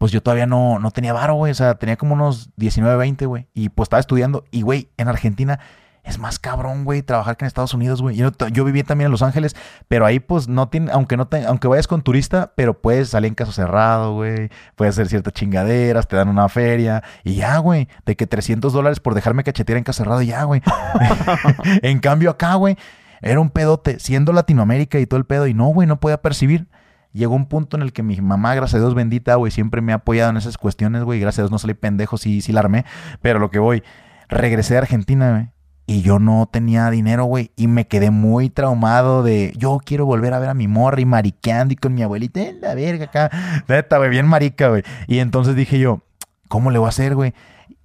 pues 0.00 0.12
yo 0.12 0.22
todavía 0.22 0.46
no, 0.46 0.78
no 0.78 0.92
tenía 0.92 1.12
varo, 1.12 1.34
güey. 1.34 1.52
O 1.52 1.54
sea, 1.54 1.74
tenía 1.74 1.98
como 1.98 2.14
unos 2.14 2.48
19, 2.56 2.96
20, 2.96 3.26
güey. 3.26 3.48
Y 3.52 3.68
pues 3.68 3.84
estaba 3.84 4.00
estudiando. 4.00 4.44
Y, 4.50 4.62
güey, 4.62 4.88
en 4.96 5.08
Argentina 5.08 5.60
es 6.04 6.18
más 6.18 6.38
cabrón, 6.38 6.84
güey, 6.86 7.02
trabajar 7.02 7.36
que 7.36 7.44
en 7.44 7.48
Estados 7.48 7.74
Unidos, 7.74 8.00
güey. 8.00 8.16
Yo, 8.16 8.30
yo, 8.50 8.64
viví 8.64 8.82
también 8.82 9.08
en 9.08 9.12
Los 9.12 9.20
Ángeles, 9.20 9.54
pero 9.88 10.06
ahí 10.06 10.18
pues 10.18 10.48
no 10.48 10.70
tiene, 10.70 10.90
aunque 10.90 11.18
no 11.18 11.28
te, 11.28 11.44
aunque 11.44 11.68
vayas 11.68 11.86
con 11.86 12.00
turista, 12.00 12.54
pero 12.56 12.80
puedes 12.80 13.10
salir 13.10 13.28
en 13.28 13.34
caso 13.34 13.52
cerrado, 13.52 14.14
güey. 14.14 14.48
Puedes 14.74 14.94
hacer 14.94 15.08
ciertas 15.08 15.34
chingaderas, 15.34 16.08
te 16.08 16.16
dan 16.16 16.30
una 16.30 16.48
feria 16.48 17.04
y 17.22 17.34
ya, 17.34 17.58
güey. 17.58 17.86
De 18.06 18.16
que 18.16 18.26
300 18.26 18.72
dólares 18.72 19.00
por 19.00 19.14
dejarme 19.14 19.44
cachetear 19.44 19.76
en 19.76 19.84
caso 19.84 19.98
cerrado, 20.02 20.22
ya, 20.22 20.44
güey. 20.44 20.62
en 21.82 21.98
cambio 21.98 22.30
acá, 22.30 22.54
güey, 22.54 22.78
era 23.20 23.38
un 23.38 23.50
pedote, 23.50 23.98
siendo 23.98 24.32
Latinoamérica 24.32 24.98
y 24.98 25.04
todo 25.04 25.18
el 25.18 25.26
pedo, 25.26 25.46
y 25.46 25.52
no, 25.52 25.66
güey, 25.66 25.86
no 25.86 26.00
podía 26.00 26.22
percibir. 26.22 26.68
Llegó 27.12 27.34
un 27.34 27.46
punto 27.46 27.76
en 27.76 27.82
el 27.82 27.92
que 27.92 28.02
mi 28.02 28.20
mamá, 28.20 28.54
gracias 28.54 28.76
a 28.76 28.84
Dios 28.84 28.94
bendita, 28.94 29.34
güey, 29.34 29.50
siempre 29.50 29.80
me 29.80 29.92
ha 29.92 29.96
apoyado 29.96 30.30
en 30.30 30.36
esas 30.36 30.58
cuestiones, 30.58 31.02
güey. 31.02 31.20
Gracias 31.20 31.40
a 31.40 31.42
Dios 31.42 31.50
no 31.50 31.58
salí 31.58 31.74
pendejo, 31.74 32.18
sí, 32.18 32.40
sí 32.40 32.52
la 32.52 32.60
armé. 32.60 32.84
Pero 33.20 33.38
lo 33.38 33.50
que 33.50 33.58
voy, 33.58 33.82
regresé 34.28 34.76
a 34.76 34.80
Argentina, 34.80 35.30
güey 35.32 35.48
y 35.90 36.02
yo 36.02 36.20
no 36.20 36.48
tenía 36.48 36.88
dinero, 36.88 37.24
güey. 37.24 37.50
Y 37.56 37.66
me 37.66 37.88
quedé 37.88 38.12
muy 38.12 38.48
traumado 38.48 39.24
de 39.24 39.52
yo 39.56 39.80
quiero 39.84 40.06
volver 40.06 40.34
a 40.34 40.38
ver 40.38 40.48
a 40.48 40.54
mi 40.54 40.68
morra 40.68 41.00
y 41.00 41.04
mariqueando 41.04 41.72
y 41.74 41.76
con 41.76 41.94
mi 41.94 42.02
abuelita 42.04 42.40
en 42.42 42.60
la 42.60 42.76
verga 42.76 43.06
acá. 43.06 43.28
Neta, 43.66 43.98
güey, 43.98 44.08
bien 44.08 44.24
marica, 44.28 44.68
güey. 44.68 44.84
Y 45.08 45.18
entonces 45.18 45.56
dije 45.56 45.80
yo, 45.80 46.02
¿cómo 46.46 46.70
le 46.70 46.78
voy 46.78 46.86
a 46.86 46.90
hacer, 46.90 47.16
güey? 47.16 47.34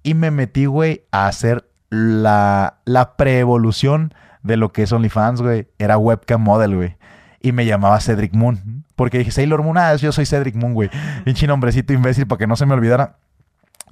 Y 0.04 0.14
me 0.14 0.30
metí, 0.30 0.66
güey, 0.66 1.02
a 1.10 1.26
hacer 1.26 1.68
la, 1.90 2.78
la 2.84 3.16
pre-evolución 3.16 4.14
de 4.44 4.56
lo 4.56 4.72
que 4.72 4.84
es 4.84 4.92
OnlyFans, 4.92 5.42
güey. 5.42 5.66
Era 5.80 5.98
webcam 5.98 6.40
model, 6.40 6.76
güey. 6.76 6.96
Y 7.40 7.50
me 7.50 7.66
llamaba 7.66 8.00
Cedric 8.00 8.34
Moon. 8.34 8.75
Porque 8.96 9.18
dije, 9.18 9.30
Sailor 9.30 9.62
Moon, 9.62 9.78
ah, 9.78 9.94
yo 9.94 10.10
soy 10.10 10.26
Cedric 10.26 10.56
Moon, 10.56 10.74
güey. 10.74 10.90
Pinche 11.24 11.46
nombrecito 11.46 11.92
imbécil 11.92 12.26
para 12.26 12.38
que 12.38 12.46
no 12.46 12.56
se 12.56 12.66
me 12.66 12.74
olvidara. 12.74 13.18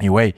Y, 0.01 0.09
güey, 0.09 0.35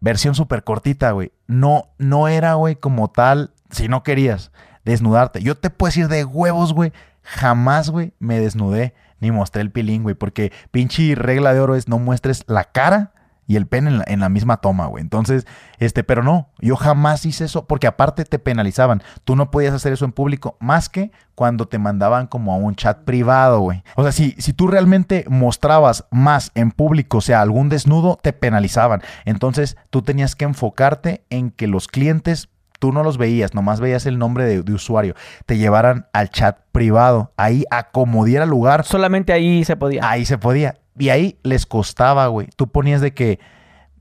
versión 0.00 0.34
súper 0.34 0.62
cortita, 0.62 1.10
güey. 1.10 1.32
No, 1.46 1.88
no 1.98 2.28
era, 2.28 2.54
güey, 2.54 2.76
como 2.76 3.10
tal, 3.10 3.52
si 3.70 3.88
no 3.88 4.02
querías 4.02 4.52
desnudarte. 4.84 5.42
Yo 5.42 5.56
te 5.56 5.70
puedo 5.70 5.88
decir 5.88 6.08
de 6.08 6.24
huevos, 6.24 6.74
güey. 6.74 6.92
Jamás, 7.22 7.88
güey, 7.88 8.12
me 8.18 8.38
desnudé 8.38 8.94
ni 9.18 9.30
mostré 9.30 9.62
el 9.62 9.72
pilín, 9.72 10.02
güey. 10.02 10.14
Porque 10.14 10.52
pinche 10.70 11.14
regla 11.14 11.54
de 11.54 11.60
oro 11.60 11.74
es 11.74 11.88
no 11.88 11.98
muestres 11.98 12.44
la 12.46 12.64
cara 12.64 13.13
y 13.46 13.56
el 13.56 13.66
pene 13.66 14.02
en 14.06 14.20
la, 14.20 14.28
misma 14.28 14.58
toma, 14.58 14.86
güey. 14.86 15.02
Entonces, 15.02 15.46
este, 15.78 16.04
pero 16.04 16.22
no, 16.22 16.48
yo 16.58 16.76
jamás 16.76 17.26
hice 17.26 17.44
eso 17.44 17.66
porque 17.66 17.86
aparte 17.86 18.24
te 18.24 18.38
penalizaban. 18.38 19.02
Tú 19.24 19.36
no 19.36 19.50
podías 19.50 19.74
hacer 19.74 19.92
eso 19.92 20.04
en 20.04 20.12
público 20.12 20.56
más 20.60 20.88
que 20.88 21.12
cuando 21.34 21.66
te 21.66 21.78
mandaban 21.78 22.26
como 22.26 22.52
a 22.52 22.56
un 22.56 22.74
chat 22.74 23.04
privado, 23.04 23.60
güey. 23.60 23.82
O 23.96 24.02
sea, 24.02 24.12
si, 24.12 24.32
si 24.38 24.52
tú 24.52 24.66
realmente 24.66 25.24
mostrabas 25.28 26.06
más 26.10 26.52
en 26.54 26.70
público, 26.70 27.18
o 27.18 27.22
sea, 27.22 27.40
algún 27.42 27.68
desnudo, 27.68 28.18
te 28.22 28.32
penalizaban. 28.32 29.02
Entonces, 29.24 29.76
tú 29.90 30.02
tenías 30.02 30.36
que 30.36 30.44
enfocarte 30.44 31.24
en 31.30 31.50
que 31.50 31.66
los 31.66 31.88
clientes 31.88 32.48
tú 32.84 32.92
no 32.92 33.02
los 33.02 33.16
veías, 33.16 33.54
nomás 33.54 33.80
veías 33.80 34.04
el 34.04 34.18
nombre 34.18 34.44
de, 34.44 34.72
usuario, 34.72 35.14
te 35.46 35.56
llevaran 35.56 36.06
al 36.12 36.28
chat 36.28 36.58
privado, 36.70 37.32
ahí 37.38 37.64
acomodiera 37.70 38.44
lugar. 38.44 38.84
Solamente 38.84 39.32
ahí 39.32 39.64
se 39.64 39.74
podía. 39.74 40.06
Ahí 40.06 40.26
se 40.26 40.36
podía. 40.36 40.76
Y 40.98 41.08
ahí 41.08 41.38
les 41.42 41.66
costaba, 41.66 42.26
güey. 42.28 42.48
Tú 42.56 42.68
ponías 42.68 43.00
de 43.00 43.14
que, 43.14 43.40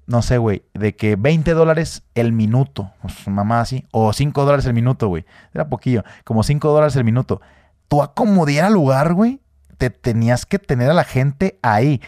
no 0.05 0.21
sé, 0.21 0.37
güey, 0.37 0.63
de 0.73 0.95
que 0.95 1.15
20 1.15 1.53
dólares 1.53 2.03
el 2.15 2.31
minuto, 2.33 2.91
pues, 3.01 3.27
mamá 3.27 3.61
así, 3.61 3.85
o 3.91 4.13
5 4.13 4.45
dólares 4.45 4.65
el 4.65 4.73
minuto, 4.73 5.07
güey. 5.07 5.25
Era 5.53 5.67
poquillo, 5.69 6.03
como 6.23 6.43
5 6.43 6.71
dólares 6.71 6.95
el 6.95 7.03
minuto. 7.03 7.41
Tú 7.87 8.01
acomodiera 8.01 8.69
lugar, 8.69 9.13
güey, 9.13 9.41
te 9.77 9.89
tenías 9.89 10.45
que 10.45 10.59
tener 10.59 10.89
a 10.89 10.93
la 10.93 11.03
gente 11.03 11.59
ahí. 11.61 12.01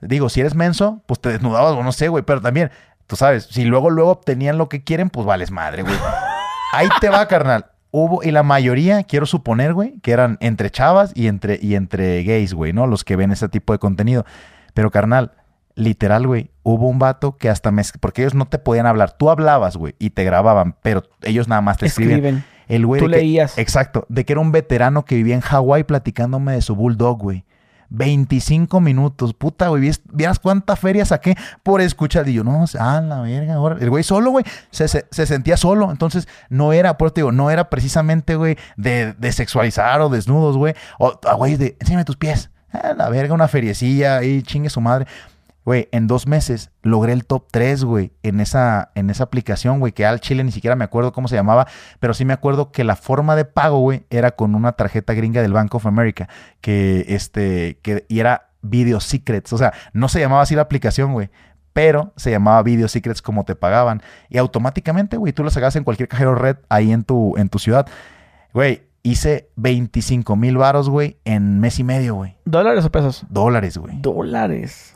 Digo, 0.00 0.28
si 0.28 0.40
eres 0.40 0.54
menso, 0.54 1.02
pues 1.06 1.20
te 1.20 1.28
desnudabas 1.28 1.72
o 1.72 1.82
no 1.82 1.92
sé, 1.92 2.08
güey, 2.08 2.24
pero 2.24 2.40
también, 2.40 2.70
tú 3.06 3.16
sabes, 3.16 3.44
si 3.44 3.64
luego, 3.64 3.90
luego 3.90 4.10
obtenían 4.10 4.58
lo 4.58 4.68
que 4.68 4.82
quieren, 4.82 5.10
pues 5.10 5.26
vales 5.26 5.50
madre, 5.50 5.82
güey. 5.82 5.94
Ahí 6.72 6.88
te 7.00 7.08
va, 7.08 7.28
carnal 7.28 7.71
hubo, 7.92 8.24
y 8.24 8.32
la 8.32 8.42
mayoría, 8.42 9.04
quiero 9.04 9.26
suponer, 9.26 9.72
güey, 9.74 10.00
que 10.00 10.10
eran 10.10 10.38
entre 10.40 10.70
chavas 10.70 11.12
y 11.14 11.28
entre, 11.28 11.60
y 11.62 11.76
entre 11.76 12.24
gays, 12.24 12.54
güey, 12.54 12.72
¿no? 12.72 12.88
Los 12.88 13.04
que 13.04 13.14
ven 13.14 13.30
ese 13.30 13.48
tipo 13.48 13.72
de 13.72 13.78
contenido. 13.78 14.24
Pero, 14.74 14.90
carnal, 14.90 15.32
literal, 15.76 16.26
güey, 16.26 16.50
hubo 16.64 16.88
un 16.88 16.98
vato 16.98 17.36
que 17.36 17.48
hasta 17.48 17.70
me... 17.70 17.82
Porque 18.00 18.22
ellos 18.22 18.34
no 18.34 18.46
te 18.46 18.58
podían 18.58 18.86
hablar. 18.86 19.16
Tú 19.16 19.30
hablabas, 19.30 19.76
güey, 19.76 19.94
y 20.00 20.10
te 20.10 20.24
grababan, 20.24 20.74
pero 20.82 21.04
ellos 21.22 21.46
nada 21.46 21.60
más 21.60 21.76
te 21.76 21.86
escriben. 21.86 22.44
El 22.66 22.86
güey... 22.86 23.00
Tú 23.00 23.08
leías. 23.08 23.58
exacto. 23.58 24.06
De 24.08 24.24
que 24.24 24.32
era 24.32 24.40
un 24.40 24.50
veterano 24.50 25.04
que 25.04 25.14
vivía 25.14 25.34
en 25.34 25.42
Hawái 25.42 25.84
platicándome 25.84 26.54
de 26.54 26.62
su 26.62 26.74
bulldog, 26.74 27.18
güey. 27.18 27.44
25 27.92 28.80
minutos. 28.80 29.34
Puta, 29.34 29.68
güey. 29.68 29.90
¿Vieras 30.12 30.38
cuánta 30.38 30.76
feria 30.76 31.04
saqué 31.04 31.36
por 31.62 31.80
escuchar? 31.80 32.28
Y 32.28 32.42
no, 32.42 32.64
ah, 32.78 33.00
la 33.00 33.20
verga. 33.20 33.54
Ahora. 33.54 33.76
El 33.80 33.90
güey 33.90 34.02
solo, 34.02 34.30
güey, 34.30 34.44
se, 34.70 34.88
sentía 35.10 35.56
solo. 35.56 35.90
Entonces, 35.90 36.26
no 36.48 36.72
era, 36.72 36.96
por 36.96 37.10
te 37.10 37.20
digo, 37.20 37.32
no 37.32 37.50
era 37.50 37.68
precisamente, 37.70 38.36
güey, 38.36 38.56
de, 38.76 39.12
de 39.12 39.32
sexualizar 39.32 40.00
o 40.00 40.08
desnudos, 40.08 40.56
güey. 40.56 40.74
O, 40.98 41.18
ah, 41.28 41.34
güey, 41.34 41.56
de, 41.56 41.76
enséñame 41.80 42.04
tus 42.04 42.16
pies. 42.16 42.50
Ah, 42.72 42.94
la 42.96 43.10
verga, 43.10 43.34
una 43.34 43.48
feriecilla 43.48 44.16
ahí, 44.18 44.42
chingue 44.42 44.70
su 44.70 44.80
madre. 44.80 45.06
Güey, 45.64 45.88
en 45.92 46.08
dos 46.08 46.26
meses 46.26 46.70
logré 46.82 47.12
el 47.12 47.24
top 47.24 47.46
3, 47.50 47.84
güey, 47.84 48.12
en 48.22 48.40
esa, 48.40 48.90
en 48.96 49.10
esa 49.10 49.24
aplicación, 49.24 49.78
güey, 49.78 49.92
que 49.92 50.04
al 50.04 50.20
chile 50.20 50.42
ni 50.42 50.50
siquiera 50.50 50.74
me 50.74 50.84
acuerdo 50.84 51.12
cómo 51.12 51.28
se 51.28 51.36
llamaba, 51.36 51.68
pero 52.00 52.14
sí 52.14 52.24
me 52.24 52.32
acuerdo 52.32 52.72
que 52.72 52.82
la 52.82 52.96
forma 52.96 53.36
de 53.36 53.44
pago, 53.44 53.78
güey, 53.78 54.04
era 54.10 54.32
con 54.32 54.56
una 54.56 54.72
tarjeta 54.72 55.14
gringa 55.14 55.40
del 55.40 55.52
Bank 55.52 55.72
of 55.74 55.86
America, 55.86 56.28
que, 56.60 57.04
este, 57.08 57.78
que, 57.82 58.06
y 58.08 58.18
era 58.18 58.50
Video 58.62 58.98
Secrets, 58.98 59.52
o 59.52 59.58
sea, 59.58 59.72
no 59.92 60.08
se 60.08 60.18
llamaba 60.18 60.42
así 60.42 60.56
la 60.56 60.62
aplicación, 60.62 61.12
güey, 61.12 61.30
pero 61.72 62.12
se 62.16 62.32
llamaba 62.32 62.62
Video 62.64 62.88
Secrets 62.88 63.22
como 63.22 63.44
te 63.44 63.54
pagaban, 63.54 64.02
y 64.28 64.38
automáticamente, 64.38 65.16
güey, 65.16 65.32
tú 65.32 65.44
lo 65.44 65.50
sacabas 65.50 65.76
en 65.76 65.84
cualquier 65.84 66.08
cajero 66.08 66.34
red 66.34 66.56
ahí 66.68 66.90
en 66.90 67.04
tu, 67.04 67.36
en 67.36 67.48
tu 67.48 67.60
ciudad. 67.60 67.86
Güey, 68.52 68.82
hice 69.02 69.48
25 69.56 70.36
mil 70.36 70.56
varos, 70.56 70.88
güey, 70.88 71.18
en 71.24 71.60
mes 71.60 71.78
y 71.78 71.84
medio, 71.84 72.16
güey. 72.16 72.36
¿Dólares 72.44 72.84
o 72.84 72.90
pesos? 72.90 73.24
Dólares, 73.28 73.78
güey. 73.78 74.00
Dólares. 74.00 74.94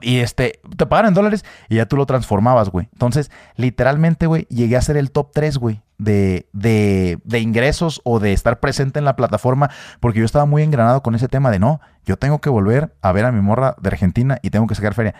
Y 0.00 0.18
este, 0.18 0.60
te 0.76 0.86
pagaron 0.86 1.08
en 1.08 1.14
dólares 1.14 1.44
y 1.68 1.76
ya 1.76 1.86
tú 1.86 1.96
lo 1.96 2.06
transformabas, 2.06 2.70
güey. 2.70 2.88
Entonces, 2.92 3.30
literalmente, 3.56 4.26
güey, 4.26 4.46
llegué 4.48 4.76
a 4.76 4.82
ser 4.82 4.96
el 4.96 5.10
top 5.10 5.32
3, 5.32 5.58
güey, 5.58 5.82
de, 5.98 6.46
de, 6.52 7.18
de, 7.24 7.40
ingresos 7.40 8.00
o 8.04 8.20
de 8.20 8.32
estar 8.32 8.60
presente 8.60 8.98
en 8.98 9.04
la 9.04 9.16
plataforma, 9.16 9.70
porque 10.00 10.20
yo 10.20 10.24
estaba 10.24 10.44
muy 10.44 10.62
engranado 10.62 11.02
con 11.02 11.14
ese 11.14 11.28
tema 11.28 11.50
de 11.50 11.58
no, 11.58 11.80
yo 12.04 12.16
tengo 12.16 12.40
que 12.40 12.50
volver 12.50 12.94
a 13.02 13.12
ver 13.12 13.24
a 13.24 13.32
mi 13.32 13.40
morra 13.40 13.74
de 13.80 13.88
Argentina 13.88 14.38
y 14.42 14.50
tengo 14.50 14.66
que 14.66 14.74
sacar 14.74 14.94
feria. 14.94 15.14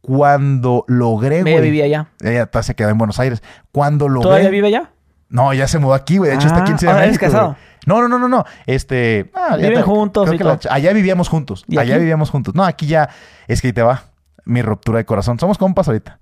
Cuando 0.00 0.84
logré, 0.86 1.42
güey. 1.42 1.54
Ella 1.54 1.62
vivía 1.62 1.84
allá. 1.84 2.08
Ella 2.20 2.48
se 2.62 2.74
quedó 2.74 2.88
en 2.88 2.96
Buenos 2.96 3.18
Aires. 3.18 3.42
Cuando 3.70 4.08
logré. 4.08 4.28
¿Todavía 4.28 4.50
vive 4.50 4.68
allá? 4.68 4.90
No, 5.30 5.54
ya 5.54 5.68
se 5.68 5.78
mudó 5.78 5.94
aquí, 5.94 6.18
güey. 6.18 6.30
De 6.30 6.36
hecho, 6.36 6.48
está 6.48 6.62
aquí 6.62 6.72
en 6.72 6.78
Ciudad 6.78 7.00
de 7.00 7.06
México. 7.06 7.24
casado? 7.24 7.56
No, 7.86 8.02
no, 8.02 8.08
no, 8.08 8.18
no, 8.18 8.28
no. 8.28 8.44
Este. 8.66 9.30
Ah, 9.32 9.56
Viven 9.56 9.82
juntos. 9.82 10.28
allá 10.68 10.92
vivíamos 10.92 11.28
juntos. 11.28 11.64
allá 11.76 11.96
vivíamos 11.96 12.30
juntos. 12.30 12.54
No, 12.54 12.64
aquí 12.64 12.86
ya. 12.86 13.08
Es 13.46 13.62
que 13.62 13.68
ahí 13.68 13.72
te 13.72 13.82
va. 13.82 14.02
Mi 14.44 14.60
ruptura 14.60 14.98
de 14.98 15.04
corazón. 15.04 15.38
Somos 15.38 15.56
compas 15.56 15.86
ahorita. 15.88 16.18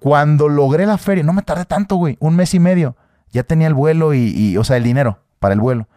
Cuando 0.00 0.48
logré 0.48 0.84
la 0.84 0.98
feria, 0.98 1.22
no 1.22 1.32
me 1.32 1.42
tardé 1.42 1.64
tanto, 1.64 1.96
güey. 1.96 2.16
Un 2.18 2.34
mes 2.34 2.52
y 2.54 2.58
medio. 2.58 2.96
Ya 3.30 3.44
tenía 3.44 3.68
el 3.68 3.74
vuelo 3.74 4.12
y, 4.12 4.56
o 4.56 4.64
sea, 4.64 4.76
el 4.76 4.82
dinero 4.82 5.20
para 5.38 5.54
el 5.54 5.60
vuelo. 5.60 5.88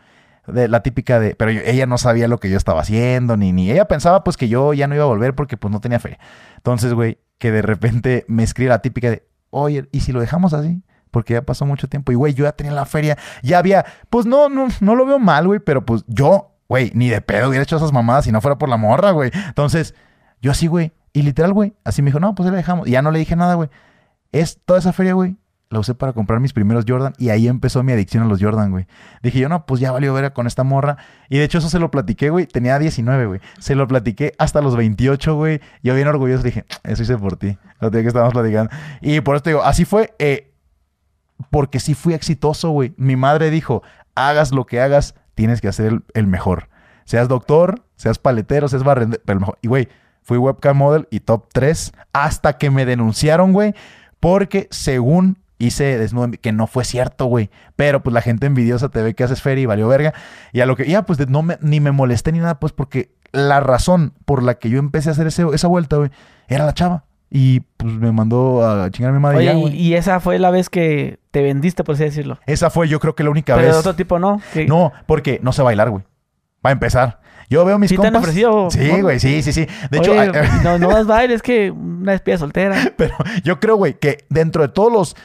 De, 0.48 0.68
la 0.68 0.84
típica 0.84 1.20
de, 1.20 1.34
pero 1.34 1.50
ella 1.50 1.88
no 1.88 1.98
sabía 1.98 2.28
lo 2.28 2.40
que 2.40 2.52
yo 2.52 2.58
estaba 2.58 2.82
haciendo, 2.82 3.36
ni, 3.36 3.52
ni 3.52 3.72
ella 3.72 3.86
pensaba 3.86 4.24
pues 4.24 4.38
que 4.38 4.48
yo 4.48 4.74
ya 4.76 4.88
no 4.88 4.94
iba 4.94 5.04
a 5.04 5.08
volver 5.08 5.34
porque 5.34 5.58
pues 5.58 5.72
no 5.72 5.82
tenía 5.82 6.00
feria. 6.00 6.20
Entonces, 6.58 6.94
güey, 6.94 7.18
que 7.40 7.52
de 7.52 7.64
repente 7.64 8.26
me 8.28 8.44
escribe 8.44 8.70
la 8.70 8.84
típica 8.84 9.10
de, 9.10 9.28
oye, 9.50 9.90
¿y 9.92 10.02
si 10.02 10.12
lo 10.12 10.20
dejamos 10.20 10.54
así? 10.54 10.84
Porque 11.16 11.34
ya 11.34 11.44
pasó 11.44 11.66
mucho 11.66 11.88
tiempo. 11.88 12.12
Y, 12.12 12.16
güey, 12.16 12.34
yo 12.34 12.44
ya 12.44 12.52
tenía 12.52 12.74
la 12.74 12.86
feria, 12.86 13.18
ya 13.42 13.60
había, 13.60 13.86
pues 14.10 14.26
no, 14.26 14.50
no, 14.50 14.68
no 14.82 14.96
lo 14.96 15.06
veo 15.06 15.18
mal, 15.18 15.48
güey, 15.48 15.62
pero 15.62 15.86
pues 15.86 16.04
yo, 16.08 16.52
güey, 16.68 16.92
ni 16.94 17.08
de 17.08 17.22
pedo 17.22 17.48
hubiera 17.48 17.64
hecho 17.64 17.78
esas 17.78 17.94
mamadas 17.94 18.26
si 18.26 18.34
no 18.34 18.42
fuera 18.42 18.58
por 18.58 18.68
la 18.68 18.76
morra, 18.76 19.12
güey. 19.12 19.32
Entonces, 19.48 19.96
yo 20.42 20.52
así, 20.52 20.68
güey, 20.68 20.92
y 21.14 21.22
literal, 21.22 21.54
güey, 21.54 21.74
así 21.86 22.02
me 22.02 22.10
dijo, 22.10 22.20
no, 22.20 22.36
pues 22.36 22.48
ya 22.48 22.52
la 22.52 22.58
dejamos. 22.58 22.86
Y 22.86 22.92
ya 22.92 23.02
no 23.02 23.12
le 23.12 23.20
dije 23.20 23.38
nada, 23.38 23.54
güey. 23.54 23.70
Es 24.34 24.60
toda 24.66 24.78
esa 24.78 24.92
feria, 24.92 25.14
güey, 25.14 25.38
la 25.70 25.80
usé 25.80 25.96
para 25.96 26.12
comprar 26.12 26.42
mis 26.42 26.52
primeros 26.52 26.84
Jordan 26.86 27.14
y 27.18 27.30
ahí 27.30 27.48
empezó 27.48 27.82
mi 27.82 27.94
adicción 27.94 28.24
a 28.24 28.26
los 28.26 28.42
Jordan, 28.42 28.72
güey. 28.72 28.88
Dije 29.24 29.40
yo, 29.40 29.48
no, 29.48 29.66
pues 29.66 29.80
ya 29.80 29.94
valió 29.94 30.14
ver 30.14 30.34
con 30.34 30.48
esta 30.48 30.66
morra. 30.66 30.98
Y 31.30 31.38
de 31.38 31.46
hecho 31.46 31.60
eso 31.60 31.70
se 31.70 31.80
lo 31.80 31.92
platiqué, 31.92 32.30
güey. 32.30 32.46
Tenía 32.46 32.78
19, 32.78 33.26
güey. 33.26 33.40
Se 33.60 33.74
lo 33.76 33.88
platiqué 33.88 34.34
hasta 34.38 34.60
los 34.60 34.76
28, 34.76 35.34
güey. 35.34 35.62
Yo 35.82 35.96
bien 35.96 36.10
orgulloso 36.10 36.44
dije, 36.44 36.66
eso 36.84 37.04
hice 37.04 37.18
por 37.18 37.38
ti. 37.38 37.58
Lo 37.80 37.90
que 37.90 38.02
estábamos 38.02 38.34
platicando. 38.34 38.70
Y 39.00 39.22
por 39.22 39.38
eso 39.38 39.44
te 39.44 39.50
digo, 39.52 39.64
así 39.64 39.86
fue. 39.86 40.14
Eh, 40.20 40.52
porque 41.50 41.80
sí 41.80 41.94
fui 41.94 42.14
exitoso, 42.14 42.70
güey. 42.70 42.94
Mi 42.98 43.16
madre 43.16 43.50
dijo, 43.50 43.84
hagas 44.16 44.52
lo 44.52 44.66
que 44.66 44.82
hagas, 44.82 45.16
tienes 45.36 45.62
que 45.62 45.68
hacer 45.68 46.02
el, 46.14 46.28
mejor. 46.28 46.70
Seas 47.06 47.28
doctor, 47.28 47.84
seas 47.96 48.20
paletero, 48.20 48.68
seas 48.68 48.84
barrendero, 48.84 49.22
pero 49.26 49.38
el 49.38 49.40
mejor. 49.42 49.58
Y, 49.62 49.68
güey, 49.68 49.90
fui 50.22 50.38
webcam 50.38 50.78
model 50.78 51.08
y 51.12 51.20
top 51.20 51.48
3 51.54 51.94
hasta 52.14 52.58
que 52.58 52.72
me 52.72 52.86
denunciaron, 52.86 53.54
güey, 53.54 53.76
porque 54.20 54.68
según 54.72 55.38
hice 55.58 55.98
desnudo, 55.98 56.32
que 56.42 56.52
no 56.52 56.68
fue 56.68 56.84
cierto, 56.84 57.26
güey. 57.26 57.50
Pero 57.76 58.04
pues 58.04 58.14
la 58.14 58.22
gente 58.22 58.48
envidiosa 58.48 58.90
te 58.90 59.02
ve 59.02 59.14
que 59.14 59.24
haces 59.24 59.42
feria 59.42 59.64
y 59.64 59.66
valió 59.66 59.88
verga. 59.88 60.14
Y 60.52 60.62
a 60.62 60.66
lo 60.66 60.76
que, 60.76 60.88
ya, 60.88 61.04
pues 61.04 61.30
no 61.30 61.42
me, 61.44 61.58
ni 61.62 61.80
me 61.80 61.92
molesté 61.92 62.32
ni 62.32 62.40
nada, 62.40 62.60
pues 62.60 62.74
porque 62.74 63.14
la 63.32 63.60
razón 63.60 64.14
por 64.26 64.44
la 64.44 64.56
que 64.56 64.70
yo 64.70 64.80
empecé 64.80 65.10
a 65.10 65.12
hacer 65.12 65.28
esa 65.28 65.68
vuelta, 65.68 65.98
güey, 65.98 66.10
era 66.48 66.66
la 66.66 66.74
chava. 66.74 67.06
Y 67.38 67.60
pues 67.76 67.92
me 67.94 68.14
mandó 68.14 68.66
a 68.66 68.90
chingar 68.92 69.12
a 69.12 69.14
mi 69.14 69.20
madre. 69.20 69.38
y 69.38 69.40
Oye, 69.40 69.46
ya, 69.48 69.54
y, 69.58 69.62
güey. 69.62 69.76
y 69.76 69.94
esa 69.96 70.22
fue 70.22 70.40
la 70.40 70.52
vez 70.52 70.70
que 70.70 71.20
te 71.32 71.42
vendiste, 71.42 71.84
por 71.84 71.96
así 71.96 72.06
decirlo. 72.06 72.40
Esa 72.46 72.70
fue 72.70 72.88
yo 72.88 73.02
creo 73.02 73.14
que 73.14 73.26
la 73.26 73.30
única 73.30 73.56
Pero 73.56 73.68
de 73.68 73.72
vez. 73.74 73.80
otro 73.80 73.94
tipo 73.94 74.20
no. 74.20 74.42
que- 74.54 74.66
No, 74.68 74.94
porque 75.06 75.42
no 75.44 75.52
sé 75.52 75.62
bailar, 75.62 75.90
güey. 75.90 76.06
Va 76.66 76.70
a 76.70 76.72
empezar. 76.74 77.20
Yo 77.50 77.66
veo 77.66 77.78
mis 77.78 77.90
¿Sí 77.90 77.98
te 77.98 78.08
han 78.08 78.14
compas. 78.14 78.30
ofrecido, 78.30 78.72
Sí, 78.72 79.02
güey, 79.02 79.20
sí, 79.20 79.44
sí, 79.44 79.52
sí. 79.52 79.68
De 79.92 80.00
Oye, 80.00 80.24
hecho, 80.24 80.34
no, 80.64 80.80
no 80.80 80.88
das 80.92 81.06
baile, 81.08 81.34
es 81.34 81.42
que 81.42 81.72
una 81.72 82.14
despedida 82.14 82.38
soltera. 82.38 82.78
pero 82.98 83.16
yo 83.44 83.60
creo, 83.60 83.76
güey, 83.76 83.96
que 84.00 84.26
dentro 84.30 84.62
de 84.62 84.70
todos 84.70 84.92
los 84.94 85.16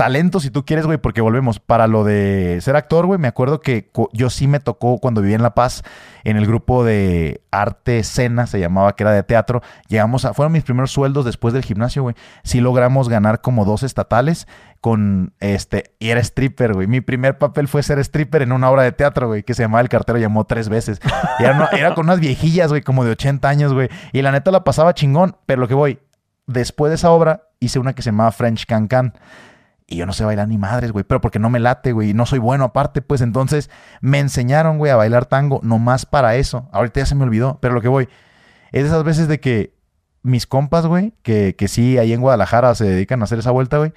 talentos, 0.00 0.44
si 0.44 0.50
tú 0.50 0.64
quieres, 0.64 0.86
güey, 0.86 0.96
porque 0.96 1.20
volvemos 1.20 1.60
para 1.60 1.86
lo 1.86 2.04
de 2.04 2.58
ser 2.62 2.74
actor, 2.74 3.04
güey, 3.04 3.18
me 3.18 3.28
acuerdo 3.28 3.60
que 3.60 3.90
yo 4.14 4.30
sí 4.30 4.48
me 4.48 4.58
tocó 4.58 4.98
cuando 4.98 5.20
vivía 5.20 5.36
en 5.36 5.42
La 5.42 5.52
Paz, 5.54 5.82
en 6.24 6.38
el 6.38 6.46
grupo 6.46 6.84
de 6.86 7.42
arte 7.50 7.98
escena, 7.98 8.46
se 8.46 8.58
llamaba, 8.58 8.96
que 8.96 9.02
era 9.02 9.12
de 9.12 9.22
teatro. 9.24 9.60
Llegamos 9.88 10.24
a, 10.24 10.32
fueron 10.32 10.52
mis 10.52 10.64
primeros 10.64 10.90
sueldos 10.90 11.26
después 11.26 11.52
del 11.52 11.64
gimnasio, 11.66 12.00
güey. 12.00 12.14
Sí 12.44 12.62
logramos 12.62 13.10
ganar 13.10 13.42
como 13.42 13.66
dos 13.66 13.82
estatales 13.82 14.48
con 14.80 15.34
este, 15.38 15.94
y 15.98 16.08
era 16.08 16.20
stripper, 16.20 16.72
güey. 16.72 16.86
Mi 16.86 17.02
primer 17.02 17.36
papel 17.36 17.68
fue 17.68 17.82
ser 17.82 17.98
stripper 17.98 18.40
en 18.40 18.52
una 18.52 18.70
obra 18.70 18.84
de 18.84 18.92
teatro, 18.92 19.28
güey, 19.28 19.42
que 19.42 19.52
se 19.52 19.64
llamaba 19.64 19.82
El 19.82 19.90
Cartero 19.90 20.18
llamó 20.18 20.46
tres 20.46 20.70
veces. 20.70 20.98
Era, 21.40 21.68
era 21.72 21.94
con 21.94 22.06
unas 22.06 22.20
viejillas, 22.20 22.70
güey, 22.70 22.80
como 22.80 23.04
de 23.04 23.10
80 23.10 23.46
años, 23.46 23.74
güey. 23.74 23.90
Y 24.14 24.22
la 24.22 24.32
neta 24.32 24.50
la 24.50 24.64
pasaba 24.64 24.94
chingón, 24.94 25.36
pero 25.44 25.60
lo 25.60 25.68
que 25.68 25.74
voy, 25.74 25.98
después 26.46 26.88
de 26.88 26.94
esa 26.94 27.10
obra 27.10 27.48
hice 27.60 27.78
una 27.78 27.92
que 27.92 28.00
se 28.00 28.12
llamaba 28.12 28.32
French 28.32 28.64
Can 28.64 28.88
Can. 28.88 29.12
Y 29.90 29.96
yo 29.96 30.06
no 30.06 30.12
sé 30.14 30.24
bailar 30.24 30.46
ni 30.48 30.56
madres, 30.56 30.92
güey, 30.92 31.04
pero 31.04 31.20
porque 31.20 31.38
no 31.40 31.50
me 31.50 31.58
late, 31.60 31.90
güey, 31.92 32.10
y 32.10 32.14
no 32.14 32.24
soy 32.24 32.38
bueno 32.38 32.64
aparte, 32.64 33.02
pues 33.02 33.20
entonces 33.20 33.68
me 34.00 34.20
enseñaron, 34.20 34.78
güey, 34.78 34.92
a 34.92 34.96
bailar 34.96 35.26
tango 35.26 35.60
nomás 35.64 36.06
para 36.06 36.36
eso. 36.36 36.68
Ahorita 36.72 37.00
ya 37.00 37.06
se 37.06 37.14
me 37.16 37.24
olvidó, 37.24 37.58
pero 37.60 37.74
lo 37.74 37.80
que 37.82 37.88
voy 37.88 38.08
es 38.72 38.84
de 38.84 38.88
esas 38.88 39.02
veces 39.04 39.26
de 39.28 39.40
que 39.40 39.74
mis 40.22 40.46
compas, 40.46 40.86
güey, 40.86 41.12
que, 41.22 41.56
que 41.56 41.66
sí, 41.66 41.98
ahí 41.98 42.12
en 42.12 42.20
Guadalajara 42.20 42.74
se 42.76 42.84
dedican 42.84 43.20
a 43.20 43.24
hacer 43.24 43.40
esa 43.40 43.50
vuelta, 43.50 43.78
güey. 43.78 43.92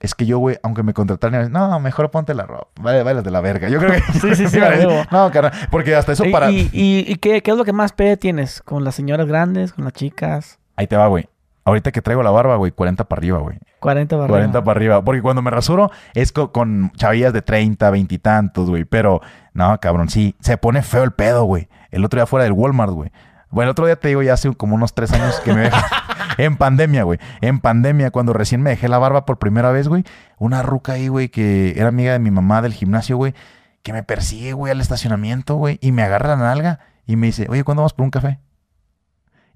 Es 0.00 0.14
que 0.14 0.26
yo, 0.26 0.38
güey, 0.38 0.58
aunque 0.62 0.82
me 0.84 0.92
contrataran, 0.94 1.50
no, 1.50 1.80
mejor 1.80 2.10
ponte 2.10 2.32
la 2.34 2.44
ropa, 2.46 2.68
baila- 2.82 3.02
bailas 3.02 3.24
de 3.24 3.30
la 3.32 3.40
verga. 3.40 3.68
Yo 3.68 3.78
creo 3.80 3.92
que... 3.92 4.12
Sí, 4.20 4.34
sí, 4.36 4.46
sí, 4.48 4.58
no, 5.10 5.30
carnal, 5.32 5.52
porque 5.70 5.96
hasta 5.96 6.12
eso 6.12 6.24
¿Y, 6.26 6.30
para... 6.32 6.50
y, 6.50 6.68
y- 6.72 7.04
y 7.10 7.16
qué, 7.16 7.42
qué 7.42 7.50
es 7.50 7.56
lo 7.56 7.64
que 7.64 7.72
más 7.72 7.92
pede 7.92 8.16
tienes? 8.16 8.60
¿Con 8.62 8.84
las 8.84 8.94
señoras 8.94 9.26
grandes? 9.26 9.72
¿Con 9.72 9.84
las 9.84 9.94
chicas? 9.94 10.58
Ahí 10.76 10.86
te 10.86 10.96
va, 10.96 11.06
güey. 11.08 11.28
Ahorita 11.68 11.92
que 11.92 12.02
traigo 12.02 12.22
la 12.22 12.30
barba, 12.30 12.56
güey, 12.56 12.72
40 12.72 13.04
para 13.04 13.20
arriba, 13.20 13.38
güey. 13.38 13.58
40 13.80 14.16
barra. 14.16 14.28
40 14.28 14.64
para 14.64 14.76
arriba. 14.78 15.04
Porque 15.04 15.22
cuando 15.22 15.42
me 15.42 15.50
rasuro 15.50 15.90
es 16.14 16.32
co- 16.32 16.50
con, 16.50 16.90
chavillas 16.96 17.32
de 17.32 17.42
30, 17.42 17.90
20 17.90 18.14
y 18.14 18.18
tantos, 18.18 18.68
güey. 18.70 18.84
Pero, 18.84 19.20
no, 19.52 19.78
cabrón, 19.80 20.08
sí. 20.08 20.34
Se 20.40 20.56
pone 20.56 20.82
feo 20.82 21.04
el 21.04 21.12
pedo, 21.12 21.44
güey. 21.44 21.68
El 21.90 22.04
otro 22.04 22.18
día 22.18 22.26
fuera 22.26 22.44
del 22.44 22.52
Walmart, 22.52 22.92
güey. 22.92 23.12
Bueno, 23.50 23.68
el 23.68 23.72
otro 23.72 23.86
día 23.86 23.96
te 23.96 24.08
digo, 24.08 24.22
ya 24.22 24.34
hace 24.34 24.52
como 24.54 24.74
unos 24.74 24.94
tres 24.94 25.12
años 25.12 25.40
que 25.40 25.52
me 25.54 25.60
dejé. 25.62 25.76
en 26.38 26.56
pandemia, 26.56 27.02
güey. 27.04 27.18
En 27.40 27.60
pandemia, 27.60 28.10
cuando 28.10 28.32
recién 28.32 28.60
me 28.62 28.70
dejé 28.70 28.88
la 28.88 28.98
barba 28.98 29.24
por 29.26 29.38
primera 29.38 29.70
vez, 29.70 29.88
güey. 29.88 30.04
Una 30.38 30.62
ruca 30.62 30.92
ahí, 30.94 31.08
güey, 31.08 31.28
que 31.28 31.74
era 31.76 31.88
amiga 31.88 32.12
de 32.12 32.18
mi 32.18 32.30
mamá 32.30 32.60
del 32.62 32.72
gimnasio, 32.74 33.16
güey. 33.16 33.34
Que 33.82 33.92
me 33.92 34.02
persigue, 34.02 34.52
güey, 34.52 34.70
al 34.72 34.80
estacionamiento, 34.80 35.54
güey. 35.56 35.78
Y 35.80 35.92
me 35.92 36.02
agarra 36.02 36.30
la 36.30 36.36
nalga 36.36 36.80
y 37.06 37.16
me 37.16 37.26
dice, 37.28 37.46
oye, 37.48 37.64
¿cuándo 37.64 37.82
vamos 37.82 37.94
por 37.94 38.04
un 38.04 38.10
café? 38.10 38.38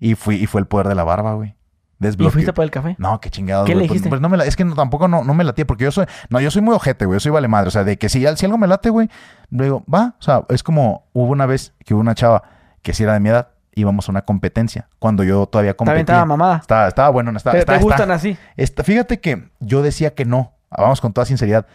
Y 0.00 0.14
fui, 0.14 0.36
y 0.36 0.46
fue 0.46 0.60
el 0.60 0.66
poder 0.66 0.88
de 0.88 0.94
la 0.94 1.04
barba, 1.04 1.34
güey. 1.34 1.54
¿Y 2.02 2.06
Desbloqueó. 2.06 2.32
fuiste 2.32 2.52
por 2.52 2.64
el 2.64 2.70
café? 2.70 2.96
No, 2.98 3.20
qué 3.20 3.30
chingados. 3.30 3.66
¿Qué 3.66 3.72
güey. 3.74 3.84
le 3.84 3.88
Pues- 3.88 3.94
dijiste? 3.94 4.08
Pues, 4.08 4.20
no 4.20 4.28
me 4.28 4.36
la, 4.36 4.44
es 4.44 4.56
que 4.56 4.64
no, 4.64 4.74
tampoco 4.74 5.08
no, 5.08 5.24
no 5.24 5.34
me 5.34 5.44
latía, 5.44 5.66
porque 5.66 5.84
yo 5.84 5.92
soy, 5.92 6.06
no, 6.30 6.40
yo 6.40 6.50
soy 6.50 6.62
muy 6.62 6.74
ojete, 6.74 7.06
güey. 7.06 7.16
Yo 7.16 7.20
soy 7.20 7.32
vale 7.32 7.48
madre. 7.48 7.68
O 7.68 7.70
sea, 7.70 7.84
de 7.84 7.96
que 7.98 8.08
si, 8.08 8.24
si 8.36 8.44
algo 8.46 8.58
me 8.58 8.66
late, 8.66 8.90
güey, 8.90 9.08
le 9.50 9.64
digo, 9.64 9.84
va. 9.92 10.14
O 10.18 10.22
sea, 10.22 10.42
es 10.48 10.62
como 10.62 11.06
hubo 11.12 11.30
una 11.30 11.46
vez 11.46 11.74
que 11.84 11.94
hubo 11.94 12.00
una 12.00 12.14
chava 12.14 12.42
que 12.82 12.92
si 12.94 13.02
era 13.04 13.12
de 13.14 13.20
mi 13.20 13.28
edad, 13.28 13.48
íbamos 13.74 14.08
a 14.08 14.12
una 14.12 14.22
competencia. 14.22 14.88
Cuando 14.98 15.22
yo 15.24 15.46
todavía 15.46 15.74
También 15.74 15.94
competía. 15.96 16.14
estaba 16.14 16.24
mamada. 16.26 16.56
Estaba, 16.58 16.88
estaba 16.88 17.08
bueno, 17.10 17.30
no 17.32 17.38
estaba. 17.38 17.54
¿Te, 17.54 17.60
estaba- 17.60 17.78
te 17.78 17.84
gustan 17.84 18.00
estaba- 18.10 18.14
así? 18.16 18.36
está- 18.56 18.84
fíjate 18.84 19.20
que 19.20 19.48
yo 19.60 19.82
decía 19.82 20.14
que 20.14 20.24
no. 20.24 20.52
Vamos 20.76 21.00
con 21.00 21.12
toda 21.12 21.24
sinceridad. 21.24 21.66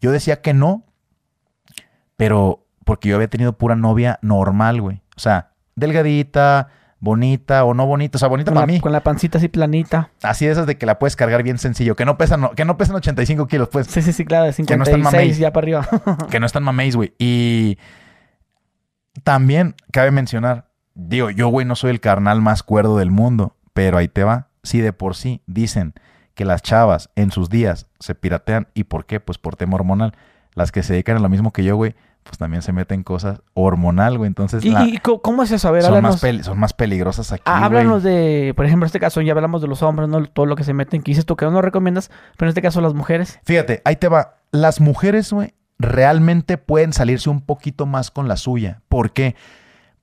Yo 0.00 0.10
decía 0.12 0.40
que 0.40 0.54
no, 0.54 0.84
pero 2.16 2.66
porque 2.84 3.08
yo 3.08 3.16
había 3.16 3.28
tenido 3.28 3.54
pura 3.56 3.76
novia 3.76 4.18
normal, 4.22 4.80
güey. 4.80 5.02
O 5.16 5.20
sea, 5.20 5.50
delgadita, 5.74 6.68
bonita 7.04 7.64
o 7.64 7.74
no 7.74 7.86
bonita. 7.86 8.16
O 8.16 8.18
sea, 8.18 8.28
bonita 8.28 8.50
Con 8.50 8.54
para 8.54 8.66
la, 8.66 8.72
mí. 8.72 8.80
con 8.80 8.90
la 8.90 9.02
pancita 9.02 9.38
así 9.38 9.48
planita. 9.48 10.10
Así 10.22 10.46
de 10.46 10.52
esas 10.52 10.66
de 10.66 10.76
que 10.76 10.86
la 10.86 10.98
puedes 10.98 11.14
cargar 11.14 11.42
bien 11.42 11.58
sencillo. 11.58 11.94
Que 11.94 12.04
no 12.04 12.16
pesan, 12.18 12.48
que 12.56 12.64
no 12.64 12.76
pesan 12.76 12.96
85 12.96 13.46
kilos, 13.46 13.68
pues. 13.68 13.86
Sí, 13.86 14.02
sí, 14.02 14.12
sí, 14.12 14.24
claro, 14.24 14.46
de 14.46 14.52
Que 14.64 14.76
no 14.76 14.82
están 14.82 15.00
56 15.00 15.38
ya 15.38 15.52
para 15.52 15.64
arriba. 15.64 15.86
Que 16.30 16.40
no 16.40 16.46
están 16.46 16.64
mameis, 16.64 16.96
güey. 16.96 17.14
Y 17.18 17.78
también 19.22 19.76
cabe 19.92 20.10
mencionar, 20.10 20.70
digo, 20.94 21.30
yo, 21.30 21.48
güey, 21.48 21.66
no 21.66 21.76
soy 21.76 21.90
el 21.90 22.00
carnal 22.00 22.40
más 22.40 22.62
cuerdo 22.62 22.96
del 22.96 23.10
mundo, 23.10 23.56
pero 23.72 23.98
ahí 23.98 24.08
te 24.08 24.24
va. 24.24 24.48
Si 24.62 24.80
de 24.80 24.92
por 24.92 25.14
sí 25.14 25.42
dicen 25.46 25.94
que 26.34 26.44
las 26.44 26.62
chavas 26.62 27.10
en 27.14 27.30
sus 27.30 27.50
días 27.50 27.86
se 28.00 28.14
piratean, 28.14 28.68
¿y 28.74 28.84
por 28.84 29.06
qué? 29.06 29.20
Pues 29.20 29.38
por 29.38 29.56
tema 29.56 29.76
hormonal. 29.76 30.14
Las 30.54 30.72
que 30.72 30.82
se 30.82 30.94
dedican 30.94 31.16
a 31.16 31.20
lo 31.20 31.28
mismo 31.28 31.52
que 31.52 31.64
yo, 31.64 31.76
güey, 31.76 31.94
pues 32.24 32.38
también 32.38 32.62
se 32.62 32.72
meten 32.72 33.02
cosas 33.04 33.40
hormonal, 33.52 34.18
güey. 34.18 34.26
Entonces, 34.28 34.64
¿Y, 34.64 34.70
la- 34.70 34.84
y 34.84 34.98
co- 34.98 35.22
cómo 35.22 35.42
es 35.42 35.50
eso? 35.52 35.68
A 35.68 35.70
ver, 35.70 35.82
son, 35.82 36.02
más 36.02 36.22
háblanos. 36.22 36.46
son 36.46 36.58
más 36.58 36.72
peligrosas 36.72 37.30
aquí, 37.32 37.42
Ah, 37.46 37.52
güey. 37.58 37.64
háblanos 37.80 38.02
de, 38.02 38.52
por 38.56 38.64
ejemplo, 38.66 38.84
en 38.84 38.88
este 38.88 38.98
caso 39.00 39.20
ya 39.20 39.32
hablamos 39.32 39.62
de 39.62 39.68
los 39.68 39.82
hombres, 39.82 40.08
¿no? 40.08 40.24
Todo 40.26 40.46
lo 40.46 40.56
que 40.56 40.64
se 40.64 40.72
meten, 40.74 41.02
que 41.02 41.10
dices 41.12 41.26
tú 41.26 41.36
que 41.36 41.44
no 41.44 41.52
lo 41.52 41.62
recomiendas, 41.62 42.10
pero 42.36 42.48
en 42.48 42.50
este 42.50 42.62
caso 42.62 42.80
las 42.80 42.94
mujeres. 42.94 43.38
Fíjate, 43.44 43.82
ahí 43.84 43.96
te 43.96 44.08
va. 44.08 44.36
Las 44.50 44.80
mujeres, 44.80 45.32
güey, 45.32 45.54
realmente 45.78 46.58
pueden 46.58 46.92
salirse 46.92 47.28
un 47.30 47.40
poquito 47.40 47.86
más 47.86 48.10
con 48.10 48.26
la 48.28 48.36
suya. 48.36 48.80
¿Por 48.88 49.12
qué? 49.12 49.36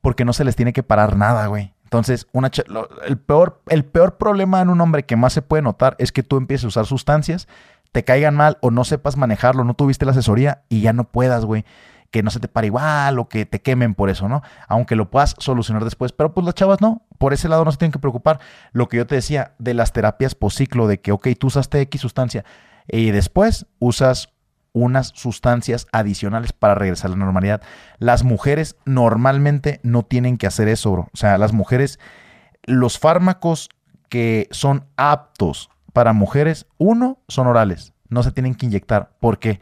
Porque 0.01 0.25
no 0.25 0.33
se 0.33 0.43
les 0.43 0.55
tiene 0.55 0.73
que 0.73 0.83
parar 0.83 1.15
nada, 1.17 1.47
güey. 1.47 1.73
Entonces, 1.83 2.27
una 2.31 2.49
lo- 2.67 2.87
el, 3.05 3.17
peor, 3.17 3.61
el 3.67 3.83
peor 3.83 4.17
problema 4.17 4.61
en 4.61 4.69
un 4.69 4.79
hombre 4.79 5.03
que 5.03 5.15
más 5.17 5.33
se 5.33 5.41
puede 5.41 5.61
notar 5.61 5.95
es 5.99 6.11
que 6.11 6.23
tú 6.23 6.37
empieces 6.37 6.65
a 6.65 6.67
usar 6.69 6.85
sustancias, 6.85 7.47
te 7.91 8.05
caigan 8.05 8.35
mal 8.35 8.57
o 8.61 8.71
no 8.71 8.85
sepas 8.85 9.17
manejarlo, 9.17 9.65
no 9.65 9.73
tuviste 9.73 10.05
la 10.05 10.11
asesoría 10.11 10.61
y 10.69 10.79
ya 10.81 10.93
no 10.93 11.03
puedas, 11.05 11.43
güey. 11.43 11.65
Que 12.11 12.23
no 12.23 12.29
se 12.29 12.39
te 12.39 12.47
pare 12.47 12.67
igual 12.67 13.17
o 13.19 13.27
que 13.29 13.45
te 13.45 13.61
quemen 13.61 13.95
por 13.95 14.09
eso, 14.09 14.29
¿no? 14.29 14.41
Aunque 14.67 14.95
lo 14.95 15.09
puedas 15.09 15.35
solucionar 15.39 15.83
después. 15.83 16.11
Pero 16.11 16.33
pues 16.33 16.45
las 16.45 16.55
chavas 16.55 16.81
no. 16.81 17.01
Por 17.17 17.33
ese 17.33 17.49
lado 17.49 17.65
no 17.65 17.71
se 17.71 17.77
tienen 17.77 17.93
que 17.93 17.99
preocupar. 17.99 18.39
Lo 18.73 18.87
que 18.87 18.97
yo 18.97 19.07
te 19.07 19.15
decía 19.15 19.53
de 19.57 19.73
las 19.73 19.93
terapias 19.93 20.35
por 20.35 20.51
ciclo, 20.51 20.87
de 20.87 20.99
que, 20.99 21.11
ok, 21.11 21.29
tú 21.39 21.47
usaste 21.47 21.81
X 21.81 22.01
sustancia 22.01 22.45
y 22.87 23.11
después 23.11 23.65
usas 23.79 24.29
unas 24.73 25.11
sustancias 25.15 25.87
adicionales 25.91 26.53
para 26.53 26.75
regresar 26.75 27.07
a 27.07 27.11
la 27.11 27.17
normalidad. 27.17 27.61
Las 27.99 28.23
mujeres 28.23 28.75
normalmente 28.85 29.79
no 29.83 30.03
tienen 30.03 30.37
que 30.37 30.47
hacer 30.47 30.67
eso, 30.67 30.91
bro. 30.91 31.09
O 31.13 31.17
sea, 31.17 31.37
las 31.37 31.53
mujeres, 31.53 31.99
los 32.63 32.99
fármacos 32.99 33.69
que 34.09 34.47
son 34.51 34.85
aptos 34.97 35.69
para 35.93 36.13
mujeres, 36.13 36.67
uno, 36.77 37.19
son 37.27 37.47
orales. 37.47 37.93
No 38.09 38.23
se 38.23 38.31
tienen 38.31 38.55
que 38.55 38.65
inyectar. 38.65 39.11
¿Por 39.19 39.39
qué? 39.39 39.59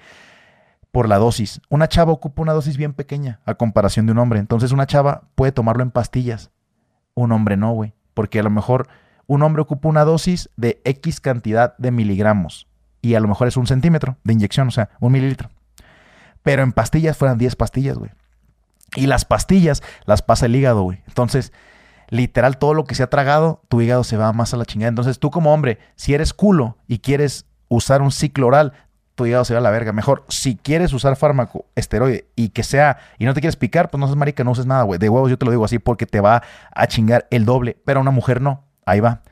Por 1.00 1.08
la 1.08 1.18
dosis. 1.18 1.62
Una 1.70 1.88
chava 1.88 2.12
ocupa 2.12 2.42
una 2.42 2.52
dosis 2.52 2.76
bien 2.76 2.92
pequeña 2.92 3.40
a 3.46 3.56
comparación 3.56 4.06
de 4.06 4.12
un 4.12 4.18
hombre. 4.18 4.38
Entonces 4.38 4.74
una 4.74 4.86
chava 4.86 5.30
puede 5.36 5.54
tomarlo 5.54 5.82
en 5.82 5.92
pastillas. 5.92 6.52
Un 7.14 7.32
hombre 7.32 7.56
no, 7.56 7.72
güey. 7.72 7.94
Porque 8.14 8.42
a 8.42 8.44
lo 8.44 8.50
mejor 8.50 8.90
un 9.26 9.42
hombre 9.42 9.62
ocupa 9.62 9.88
una 9.88 10.04
dosis 10.04 10.50
de 10.58 10.82
X 10.84 11.22
cantidad 11.22 11.78
de 11.78 11.92
miligramos. 11.92 12.68
Y 13.02 13.16
a 13.16 13.22
lo 13.22 13.30
mejor 13.30 13.48
es 13.48 13.56
un 13.56 13.66
centímetro 13.66 14.18
de 14.26 14.34
inyección, 14.34 14.68
o 14.68 14.72
sea, 14.72 14.90
un 15.00 15.14
mililitro. 15.14 15.50
Pero 16.44 16.64
en 16.64 16.74
pastillas 16.74 17.16
fueran 17.16 17.38
10 17.38 17.56
pastillas, 17.56 17.98
güey. 17.98 18.12
Y 18.98 19.08
las 19.08 19.24
pastillas 19.24 19.82
las 20.04 20.22
pasa 20.22 20.48
el 20.48 20.56
hígado, 20.58 20.82
güey. 20.82 21.02
Entonces, 21.08 21.54
literal, 22.10 22.58
todo 22.58 22.74
lo 22.74 22.84
que 22.84 22.96
se 22.96 23.04
ha 23.04 23.10
tragado, 23.10 23.62
tu 23.70 23.80
hígado 23.80 24.04
se 24.04 24.18
va 24.18 24.34
más 24.34 24.54
a 24.54 24.58
la 24.58 24.66
chingada. 24.66 24.90
Entonces, 24.90 25.18
tú 25.18 25.32
como 25.32 25.54
hombre, 25.54 25.80
si 25.96 26.14
eres 26.14 26.34
culo 26.34 26.76
y 26.90 27.00
quieres 27.00 27.46
usar 27.70 28.02
un 28.02 28.12
ciclo 28.12 28.48
oral, 28.48 28.74
tu 29.20 29.26
hígado 29.26 29.44
se 29.44 29.54
va 29.54 29.60
a 29.60 29.62
la 29.62 29.70
verga. 29.70 29.92
Mejor, 29.92 30.24
si 30.30 30.56
quieres 30.56 30.94
usar 30.94 31.18
fármaco, 31.18 31.66
esteroide, 31.76 32.30
y 32.38 32.50
que 32.50 32.64
sea, 32.64 33.00
y 33.18 33.26
no 33.26 33.34
te 33.34 33.42
quieres 33.42 33.58
picar, 33.58 33.90
pues 33.90 34.00
no 34.00 34.08
seas 34.08 34.16
marica, 34.16 34.46
no 34.46 34.52
uses 34.52 34.66
nada, 34.66 34.84
güey. 34.84 34.98
De 34.98 35.10
huevos 35.10 35.30
yo 35.30 35.38
te 35.38 35.44
lo 35.44 35.52
digo 35.52 35.66
así 35.66 35.78
porque 35.78 36.06
te 36.06 36.22
va 36.22 36.42
a 36.74 36.88
chingar 36.88 37.28
el 37.30 37.44
doble. 37.44 37.78
Pero 37.84 38.00
a 38.00 38.02
una 38.02 38.12
mujer 38.12 38.40
no. 38.40 38.64
Ahí 38.86 39.02
va. 39.02 39.24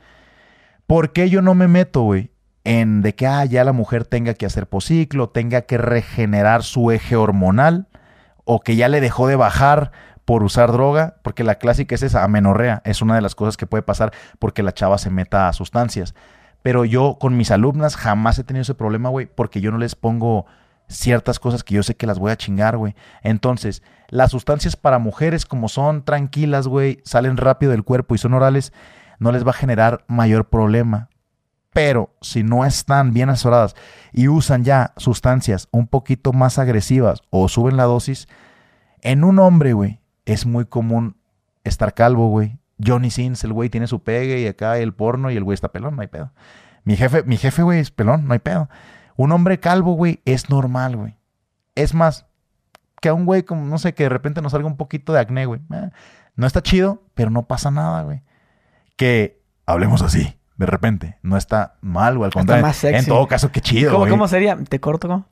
¿Por 0.88 1.14
qué 1.14 1.30
yo 1.30 1.42
no 1.42 1.56
me 1.56 1.70
meto, 1.70 2.02
güey? 2.02 2.32
En 2.66 3.02
de 3.02 3.16
que 3.16 3.28
ah, 3.28 3.46
ya 3.46 3.64
la 3.64 3.72
mujer 3.72 4.04
tenga 4.04 4.34
que 4.34 4.46
hacer 4.46 4.68
posiclo, 4.68 5.30
tenga 5.30 5.62
que 5.62 5.78
regenerar 5.78 6.64
su 6.64 6.92
eje 6.92 7.16
hormonal, 7.16 7.88
o 8.44 8.60
que 8.60 8.76
ya 8.76 8.90
le 8.90 9.00
dejó 9.00 9.28
de 9.28 9.38
bajar 9.38 9.94
por 10.26 10.44
usar 10.44 10.74
droga, 10.74 11.16
porque 11.22 11.46
la 11.46 11.56
clásica 11.56 11.96
es 11.96 12.04
esa, 12.04 12.26
amenorrea, 12.26 12.82
es 12.84 13.02
una 13.02 13.16
de 13.16 13.22
las 13.22 13.36
cosas 13.36 13.56
que 13.56 13.68
puede 13.68 13.84
pasar 13.84 14.12
porque 14.40 14.64
la 14.64 14.74
chava 14.74 14.98
se 14.98 15.10
meta 15.10 15.48
a 15.48 15.54
sustancias. 15.54 16.14
Pero 16.68 16.84
yo 16.84 17.16
con 17.18 17.38
mis 17.38 17.52
alumnas 17.52 17.96
jamás 17.96 18.38
he 18.38 18.44
tenido 18.44 18.64
ese 18.64 18.76
problema, 18.76 19.08
güey, 19.08 19.26
porque 19.26 19.62
yo 19.62 19.72
no 19.72 19.78
les 19.78 19.96
pongo 19.96 20.48
ciertas 20.90 21.40
cosas 21.40 21.64
que 21.64 21.76
yo 21.76 21.82
sé 21.82 21.96
que 21.96 22.06
las 22.06 22.20
voy 22.20 22.30
a 22.30 22.36
chingar, 22.36 22.76
güey. 22.76 22.94
Entonces, 23.24 23.84
las 24.10 24.32
sustancias 24.32 24.76
para 24.76 25.00
mujeres 25.00 25.46
como 25.46 25.70
son 25.70 26.04
tranquilas, 26.04 26.68
güey, 26.68 27.00
salen 27.06 27.38
rápido 27.38 27.72
del 27.72 27.86
cuerpo 27.86 28.16
y 28.16 28.18
son 28.18 28.34
orales, 28.34 28.74
no 29.18 29.32
les 29.32 29.48
va 29.48 29.52
a 29.52 29.54
generar 29.54 30.04
mayor 30.10 30.50
problema. 30.50 31.08
Pero 31.72 32.14
si 32.20 32.44
no 32.44 32.66
están 32.66 33.14
bien 33.14 33.30
asesoradas 33.30 33.74
y 34.12 34.28
usan 34.28 34.66
ya 34.66 34.92
sustancias 34.98 35.70
un 35.72 35.88
poquito 35.88 36.34
más 36.34 36.60
agresivas 36.60 37.22
o 37.30 37.48
suben 37.48 37.78
la 37.78 37.86
dosis, 37.86 38.28
en 39.00 39.24
un 39.24 39.40
hombre, 39.40 39.72
güey, 39.72 40.02
es 40.26 40.46
muy 40.46 40.66
común 40.66 41.16
estar 41.64 41.94
calvo, 41.94 42.28
güey, 42.28 42.60
Johnny 42.86 43.10
Sins, 43.10 43.44
el 43.44 43.54
güey 43.54 43.70
tiene 43.70 43.88
su 43.88 44.04
pegue 44.04 44.40
y 44.42 44.48
acá 44.48 44.78
el 44.78 44.94
porno 44.94 45.32
y 45.32 45.38
el 45.38 45.44
güey 45.44 45.56
está 45.56 45.72
pelón, 45.72 45.96
no 45.96 46.02
hay 46.02 46.08
pedo. 46.08 46.32
Mi 46.84 46.96
jefe, 46.96 47.24
mi 47.24 47.38
jefe, 47.38 47.64
güey, 47.64 47.80
es 47.80 47.92
pelón, 47.92 48.28
no 48.28 48.34
hay 48.34 48.40
pedo. 48.40 48.70
Un 49.16 49.32
hombre 49.32 49.60
calvo, 49.60 49.94
güey, 49.94 50.22
es 50.26 50.50
normal, 50.50 50.96
güey. 50.96 51.18
Es 51.76 51.94
más, 51.94 52.26
que 53.02 53.10
a 53.10 53.14
un 53.14 53.26
güey 53.26 53.44
como, 53.44 53.66
no 53.66 53.78
sé, 53.78 53.94
que 53.94 54.04
de 54.04 54.10
repente 54.10 54.42
nos 54.42 54.52
salga 54.52 54.68
un 54.68 54.78
poquito 54.78 55.12
de 55.14 55.20
acné, 55.20 55.46
güey. 55.46 55.62
Eh, 55.74 55.90
no 56.36 56.48
está 56.48 56.62
chido, 56.62 57.04
pero 57.14 57.30
no 57.30 57.48
pasa 57.48 57.72
nada, 57.72 58.04
güey. 58.04 58.22
Que 58.96 59.42
hablemos 59.66 60.02
así, 60.02 60.38
de 60.58 60.66
repente. 60.66 61.18
No 61.24 61.36
está 61.38 61.76
mal, 61.82 62.18
güey, 62.18 62.26
al 62.26 62.30
Está 62.30 62.40
contrario. 62.40 62.66
más 62.66 62.76
sexy. 62.78 63.00
En 63.00 63.06
todo 63.06 63.28
caso, 63.28 63.52
qué 63.52 63.62
chido, 63.62 63.90
¿Cómo, 63.92 64.00
güey. 64.02 64.12
cómo 64.12 64.28
sería? 64.28 64.56
¿Te 64.58 64.80
corto 64.80 65.08
cómo? 65.08 65.26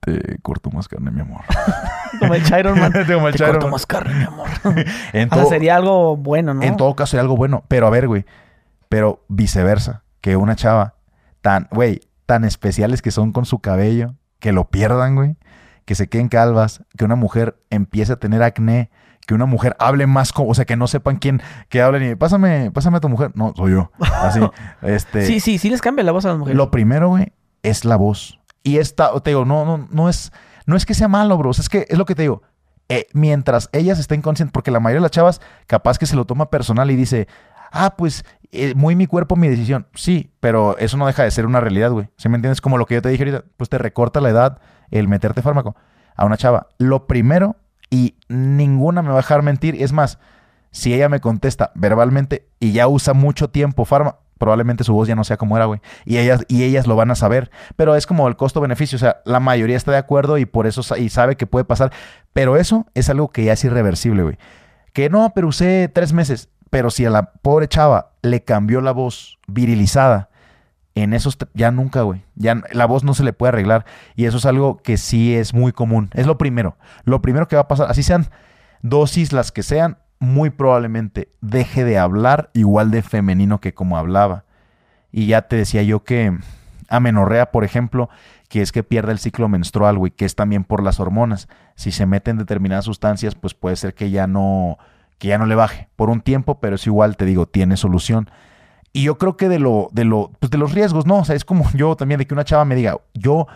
Te 0.00 0.38
corto 0.40 0.70
más 0.70 0.88
carne, 0.88 1.10
mi 1.10 1.20
amor. 1.20 1.42
Como 2.18 2.34
el 2.34 2.42
Chiron 2.42 2.78
Man. 2.78 2.92
Como 3.06 3.28
el 3.28 3.34
Te 3.34 3.38
Chiron 3.38 3.52
corto 3.52 3.66
Man. 3.66 3.72
más 3.72 3.86
carne, 3.86 4.14
mi 4.14 4.24
amor. 4.24 4.48
En 5.12 5.28
O 5.30 5.34
sea, 5.34 5.44
sería 5.46 5.76
algo 5.76 6.16
bueno, 6.16 6.54
¿no? 6.54 6.62
en 6.62 6.76
todo 6.76 6.94
caso, 6.96 7.10
sería 7.12 7.22
algo 7.22 7.36
bueno. 7.36 7.64
Pero 7.68 7.86
a 7.86 7.90
ver, 7.90 8.08
güey. 8.08 8.24
Pero 8.88 9.24
viceversa. 9.28 10.02
Que 10.20 10.36
una 10.36 10.56
chava 10.56 10.94
tan, 11.40 11.68
güey, 11.70 12.00
tan 12.26 12.44
especiales 12.44 13.02
que 13.02 13.10
son 13.10 13.32
con 13.32 13.44
su 13.44 13.58
cabello, 13.60 14.14
que 14.38 14.52
lo 14.52 14.68
pierdan, 14.70 15.14
güey. 15.16 15.36
Que 15.84 15.94
se 15.94 16.08
queden 16.08 16.28
calvas. 16.28 16.82
Que 16.96 17.04
una 17.04 17.16
mujer 17.16 17.58
empiece 17.70 18.12
a 18.12 18.16
tener 18.16 18.42
acné. 18.42 18.90
Que 19.26 19.34
una 19.34 19.46
mujer 19.46 19.76
hable 19.78 20.06
más 20.06 20.32
como, 20.32 20.48
o 20.48 20.54
sea, 20.54 20.64
que 20.64 20.76
no 20.76 20.86
sepan 20.88 21.16
quién, 21.18 21.40
que 21.68 21.82
hablen 21.82 22.10
y 22.10 22.14
pásame, 22.16 22.70
pásame 22.72 22.96
a 22.96 23.00
tu 23.00 23.08
mujer. 23.08 23.30
No, 23.34 23.52
soy 23.54 23.72
yo. 23.72 23.92
Así, 24.00 24.40
este. 24.82 25.24
Sí, 25.26 25.40
sí, 25.40 25.58
sí 25.58 25.70
les 25.70 25.80
cambia 25.82 26.02
la 26.04 26.10
voz 26.10 26.24
a 26.24 26.28
las 26.28 26.38
mujeres. 26.38 26.56
Lo 26.56 26.70
primero, 26.70 27.10
güey, 27.10 27.32
es 27.62 27.84
la 27.84 27.96
voz. 27.96 28.39
Y 28.62 28.78
esta, 28.78 29.18
te 29.20 29.30
digo, 29.30 29.44
no, 29.44 29.64
no, 29.64 29.88
no 29.90 30.08
es, 30.08 30.32
no 30.66 30.76
es 30.76 30.86
que 30.86 30.94
sea 30.94 31.08
malo, 31.08 31.36
bro. 31.38 31.50
O 31.50 31.52
sea, 31.52 31.62
es 31.62 31.68
que 31.68 31.86
es 31.88 31.98
lo 31.98 32.04
que 32.04 32.14
te 32.14 32.22
digo. 32.22 32.42
Eh, 32.88 33.06
mientras 33.12 33.68
ellas 33.72 33.98
estén 33.98 34.20
conscientes, 34.20 34.52
porque 34.52 34.70
la 34.70 34.80
mayoría 34.80 34.98
de 34.98 35.02
las 35.02 35.12
chavas 35.12 35.40
capaz 35.66 35.98
que 35.98 36.06
se 36.06 36.16
lo 36.16 36.24
toma 36.24 36.50
personal 36.50 36.90
y 36.90 36.96
dice, 36.96 37.28
ah, 37.70 37.94
pues 37.96 38.24
eh, 38.52 38.74
muy 38.74 38.96
mi 38.96 39.06
cuerpo, 39.06 39.36
mi 39.36 39.48
decisión. 39.48 39.86
Sí, 39.94 40.32
pero 40.40 40.76
eso 40.78 40.96
no 40.96 41.06
deja 41.06 41.22
de 41.22 41.30
ser 41.30 41.46
una 41.46 41.60
realidad, 41.60 41.92
güey. 41.92 42.08
¿Sí 42.16 42.28
me 42.28 42.36
entiendes? 42.36 42.60
Como 42.60 42.78
lo 42.78 42.86
que 42.86 42.94
yo 42.94 43.02
te 43.02 43.08
dije 43.08 43.22
ahorita, 43.22 43.44
pues 43.56 43.70
te 43.70 43.78
recorta 43.78 44.20
la 44.20 44.30
edad 44.30 44.58
el 44.90 45.06
meterte 45.08 45.42
fármaco 45.42 45.76
a 46.16 46.24
una 46.24 46.36
chava. 46.36 46.68
Lo 46.78 47.06
primero, 47.06 47.56
y 47.90 48.16
ninguna 48.28 49.02
me 49.02 49.08
va 49.08 49.14
a 49.14 49.18
dejar 49.18 49.42
mentir, 49.42 49.80
es 49.80 49.92
más, 49.92 50.18
si 50.70 50.94
ella 50.94 51.08
me 51.08 51.20
contesta 51.20 51.72
verbalmente 51.74 52.48
y 52.58 52.72
ya 52.72 52.88
usa 52.88 53.14
mucho 53.14 53.50
tiempo 53.50 53.84
fármaco, 53.84 54.20
probablemente 54.40 54.84
su 54.84 54.94
voz 54.94 55.06
ya 55.06 55.14
no 55.14 55.22
sea 55.22 55.36
como 55.36 55.56
era, 55.56 55.66
güey. 55.66 55.80
Y 56.06 56.16
ellas, 56.16 56.44
y 56.48 56.64
ellas 56.64 56.86
lo 56.86 56.96
van 56.96 57.10
a 57.10 57.14
saber. 57.14 57.50
Pero 57.76 57.94
es 57.94 58.06
como 58.06 58.26
el 58.26 58.36
costo-beneficio. 58.36 58.96
O 58.96 58.98
sea, 58.98 59.20
la 59.26 59.38
mayoría 59.38 59.76
está 59.76 59.92
de 59.92 59.98
acuerdo 59.98 60.38
y 60.38 60.46
por 60.46 60.66
eso 60.66 60.82
y 60.96 61.10
sabe 61.10 61.36
que 61.36 61.46
puede 61.46 61.66
pasar. 61.66 61.92
Pero 62.32 62.56
eso 62.56 62.86
es 62.94 63.10
algo 63.10 63.28
que 63.28 63.44
ya 63.44 63.52
es 63.52 63.62
irreversible, 63.62 64.22
güey. 64.22 64.38
Que 64.94 65.10
no, 65.10 65.30
pero 65.34 65.48
usé 65.48 65.88
tres 65.92 66.14
meses. 66.14 66.48
Pero 66.70 66.90
si 66.90 67.04
a 67.04 67.10
la 67.10 67.32
pobre 67.34 67.68
chava 67.68 68.12
le 68.22 68.42
cambió 68.42 68.80
la 68.80 68.92
voz 68.92 69.38
virilizada, 69.46 70.30
en 70.94 71.12
esos 71.12 71.36
ya 71.52 71.70
nunca, 71.70 72.02
güey. 72.02 72.24
Ya 72.34 72.62
la 72.72 72.86
voz 72.86 73.04
no 73.04 73.12
se 73.12 73.22
le 73.22 73.34
puede 73.34 73.50
arreglar. 73.50 73.84
Y 74.16 74.24
eso 74.24 74.38
es 74.38 74.46
algo 74.46 74.78
que 74.78 74.96
sí 74.96 75.34
es 75.34 75.52
muy 75.52 75.72
común. 75.72 76.08
Es 76.14 76.26
lo 76.26 76.38
primero. 76.38 76.78
Lo 77.04 77.20
primero 77.20 77.46
que 77.46 77.56
va 77.56 77.62
a 77.62 77.68
pasar, 77.68 77.90
así 77.90 78.02
sean 78.02 78.28
dosis 78.80 79.34
las 79.34 79.52
que 79.52 79.62
sean, 79.62 79.98
muy 80.20 80.50
probablemente 80.50 81.28
deje 81.40 81.84
de 81.84 81.98
hablar 81.98 82.50
igual 82.52 82.90
de 82.90 83.02
femenino 83.02 83.60
que 83.60 83.74
como 83.74 83.96
hablaba. 83.96 84.44
Y 85.10 85.26
ya 85.26 85.42
te 85.42 85.56
decía 85.56 85.82
yo 85.82 86.04
que 86.04 86.38
amenorrea, 86.88 87.50
por 87.50 87.64
ejemplo, 87.64 88.10
que 88.48 88.62
es 88.62 88.70
que 88.70 88.84
pierde 88.84 89.12
el 89.12 89.18
ciclo 89.18 89.48
menstrual, 89.48 89.98
güey, 89.98 90.12
que 90.12 90.26
es 90.26 90.36
también 90.36 90.64
por 90.64 90.82
las 90.82 91.00
hormonas. 91.00 91.48
Si 91.74 91.90
se 91.90 92.06
meten 92.06 92.36
determinadas 92.36 92.84
sustancias, 92.84 93.34
pues 93.34 93.54
puede 93.54 93.76
ser 93.76 93.94
que 93.94 94.10
ya 94.10 94.26
no 94.26 94.78
que 95.18 95.28
ya 95.28 95.38
no 95.38 95.44
le 95.44 95.54
baje 95.54 95.88
por 95.96 96.08
un 96.08 96.22
tiempo, 96.22 96.60
pero 96.60 96.76
es 96.76 96.86
igual, 96.86 97.16
te 97.18 97.26
digo, 97.26 97.46
tiene 97.46 97.76
solución. 97.76 98.30
Y 98.92 99.02
yo 99.02 99.18
creo 99.18 99.36
que 99.36 99.48
de 99.48 99.58
lo 99.58 99.88
de 99.92 100.04
lo 100.04 100.30
pues 100.38 100.50
de 100.50 100.58
los 100.58 100.72
riesgos, 100.72 101.06
no, 101.06 101.18
o 101.18 101.24
sea, 101.24 101.36
es 101.36 101.44
como 101.44 101.70
yo 101.74 101.96
también 101.96 102.18
de 102.18 102.26
que 102.26 102.34
una 102.34 102.44
chava 102.44 102.64
me 102.64 102.74
diga, 102.74 102.98
"Yo 103.14 103.46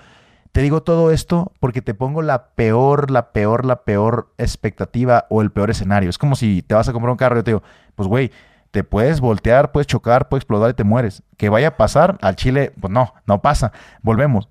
te 0.55 0.62
digo 0.62 0.85
todo 0.85 1.10
esto 1.10 1.51
porque 1.59 1.82
te 1.82 1.94
pongo 1.94 2.22
la 2.22 2.51
peor, 2.51 3.10
la 3.10 3.32
peor, 3.32 3.64
la 3.64 3.82
peor 3.82 4.32
expectativa 4.39 5.26
o 5.28 5.43
el 5.43 5.51
peor 5.51 5.68
escenario. 5.68 6.09
Es 6.09 6.16
como 6.16 6.36
si 6.36 6.62
te 6.62 6.76
vas 6.76 6.89
a 6.89 6.93
comprar 6.93 7.10
un 7.10 7.16
carro 7.16 7.35
y 7.35 7.39
yo 7.40 7.43
te 7.43 7.51
digo, 7.51 7.62
pues 7.97 8.09
güey, 8.09 8.31
te 8.70 8.85
puedes 8.85 9.20
voltear, 9.20 9.72
puedes 9.72 9.89
chocar, 9.89 10.28
puedes 10.28 10.43
explotar 10.43 10.70
y 10.70 10.74
te 10.74 10.85
mueres. 10.85 11.24
Que 11.36 11.48
vaya 11.48 11.66
a 11.66 11.76
pasar 11.76 12.18
al 12.22 12.36
Chile, 12.36 12.72
pues 12.81 12.93
no, 12.93 13.14
no 13.26 13.43
pasa. 13.43 13.72
Volvemos. 14.02 14.48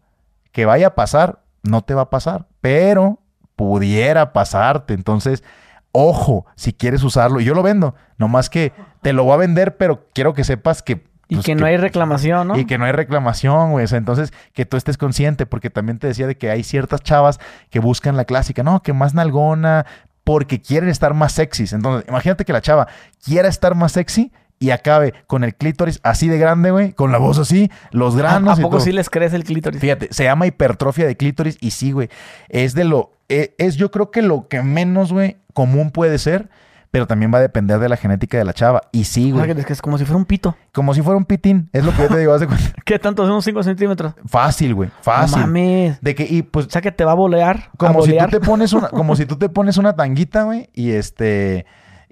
Que 0.52 0.66
vaya 0.66 0.88
a 0.88 0.96
pasar, 0.96 1.40
no 1.62 1.84
te 1.84 1.94
va 1.94 2.02
a 2.02 2.10
pasar, 2.10 2.48
pero 2.60 3.20
pudiera 3.56 4.34
pasarte. 4.34 4.94
Entonces, 4.96 5.42
ojo, 5.94 6.46
si 6.58 6.74
quieres 6.74 7.02
usarlo, 7.04 7.40
yo 7.40 7.54
lo 7.54 7.64
vendo, 7.64 7.96
nomás 8.18 8.50
que 8.50 8.74
te 9.02 9.14
lo 9.14 9.24
voy 9.24 9.36
a 9.36 9.38
vender, 9.38 9.78
pero 9.78 10.10
quiero 10.14 10.34
que 10.34 10.44
sepas 10.44 10.84
que... 10.84 11.13
y 11.28 11.36
pues, 11.36 11.46
que 11.46 11.56
no 11.56 11.66
hay 11.66 11.78
reclamación, 11.78 12.48
¿no? 12.50 12.58
y 12.58 12.66
que 12.66 12.78
no 12.78 12.86
hay 12.86 12.92
reclamación, 12.92 13.72
güey. 13.72 13.86
O 13.86 13.88
sea, 13.88 13.98
entonces, 13.98 14.34
que 14.54 14.66
tú 14.66 14.78
estés 14.78 14.98
consciente, 14.98 15.46
porque 15.46 15.70
también 15.70 15.98
te 16.00 16.08
decía 16.08 16.28
de 16.28 16.36
que 16.38 16.50
hay 16.52 16.64
ciertas 16.64 17.02
chavas 17.02 17.40
que 17.70 17.80
buscan 17.80 18.18
la 18.18 18.26
clásica, 18.26 18.62
no, 18.64 18.82
que 18.84 18.94
más 18.94 19.14
nalgona, 19.14 19.86
porque 20.24 20.62
quieren 20.62 20.90
estar 20.90 21.14
más 21.14 21.32
sexys. 21.34 21.74
Entonces, 21.74 22.08
imagínate 22.10 22.46
que 22.46 22.54
la 22.54 22.62
chava 22.62 22.88
quiera 23.24 23.48
estar 23.50 23.76
más 23.76 23.94
sexy 23.94 24.32
y 24.60 24.70
acabe 24.70 25.14
con 25.28 25.44
el 25.44 25.56
clítoris 25.56 26.00
así 26.04 26.30
de 26.30 26.38
grande, 26.38 26.72
güey, 26.72 26.94
con 26.94 27.12
la 27.12 27.18
voz 27.18 27.38
así, 27.40 27.70
los 27.92 28.16
¿A, 28.16 28.18
granos 28.20 28.58
a 28.58 28.62
y 28.62 28.64
poco 28.64 28.78
todo. 28.78 28.86
sí 28.86 28.92
les 28.94 29.10
crece 29.10 29.36
el 29.36 29.44
clítoris? 29.44 29.82
Fíjate, 29.82 30.08
se 30.12 30.24
llama 30.24 30.46
hipertrofia 30.46 31.06
de 31.06 31.18
clítoris 31.18 31.58
y 31.60 31.72
sí, 31.72 31.92
güey. 31.92 32.10
Es 32.50 32.74
de 32.74 32.86
lo. 32.86 33.12
e- 33.28 33.56
Es, 33.58 33.76
yo 33.76 33.92
creo 33.92 34.12
que 34.12 34.22
lo 34.22 34.48
que 34.48 34.62
menos, 34.62 35.12
güey, 35.12 35.38
común 35.54 35.92
puede 35.92 36.18
ser, 36.18 36.50
pero 36.94 37.08
también 37.08 37.34
va 37.34 37.40
a 37.40 37.42
depender 37.42 37.80
de 37.80 37.90
la 37.90 37.98
genética 37.98 38.38
de 38.38 38.46
la 38.46 38.54
chava. 38.54 38.82
Y 38.92 39.06
sí, 39.06 39.32
güey. 39.32 39.50
es 39.50 39.66
que 39.66 39.74
es 39.74 39.82
como 39.82 39.98
si 39.98 40.06
fuera 40.06 40.16
un 40.16 40.26
pito. 40.26 40.56
Como 40.72 40.94
si 40.94 41.02
fuera 41.02 41.18
un 41.18 41.26
pitín. 41.26 41.68
Es 41.74 41.84
lo 41.84 41.92
que 41.92 42.04
yo 42.04 42.08
te 42.08 42.20
digo. 42.20 42.38
cuenta. 42.38 42.56
¿Qué 42.86 43.00
tanto? 43.00 43.24
Son 43.24 43.32
unos 43.32 43.44
5 43.46 43.64
centímetros. 43.64 44.14
Fácil, 44.28 44.76
güey. 44.76 44.92
Fácil. 45.02 45.40
No 45.40 45.48
mames. 45.48 46.00
de 46.02 46.14
que, 46.14 46.24
y 46.30 46.44
pues, 46.44 46.68
O 46.68 46.70
sea, 46.70 46.82
que 46.84 46.92
te 46.92 47.04
va 47.04 47.14
a 47.14 47.16
bolear. 47.16 47.72
a 47.74 47.78
como 47.78 48.04
si 48.04 48.16
tú 48.16 48.28
te 48.30 48.40
pones 48.46 48.74
una, 48.74 48.90
como 48.90 49.16
si 49.16 49.26
tú 49.26 49.38
te 49.38 49.50
pones 49.50 49.78
una 49.78 49.96
tanguita, 49.96 50.44
güey, 50.44 50.70
y 50.72 50.92
este. 50.92 51.66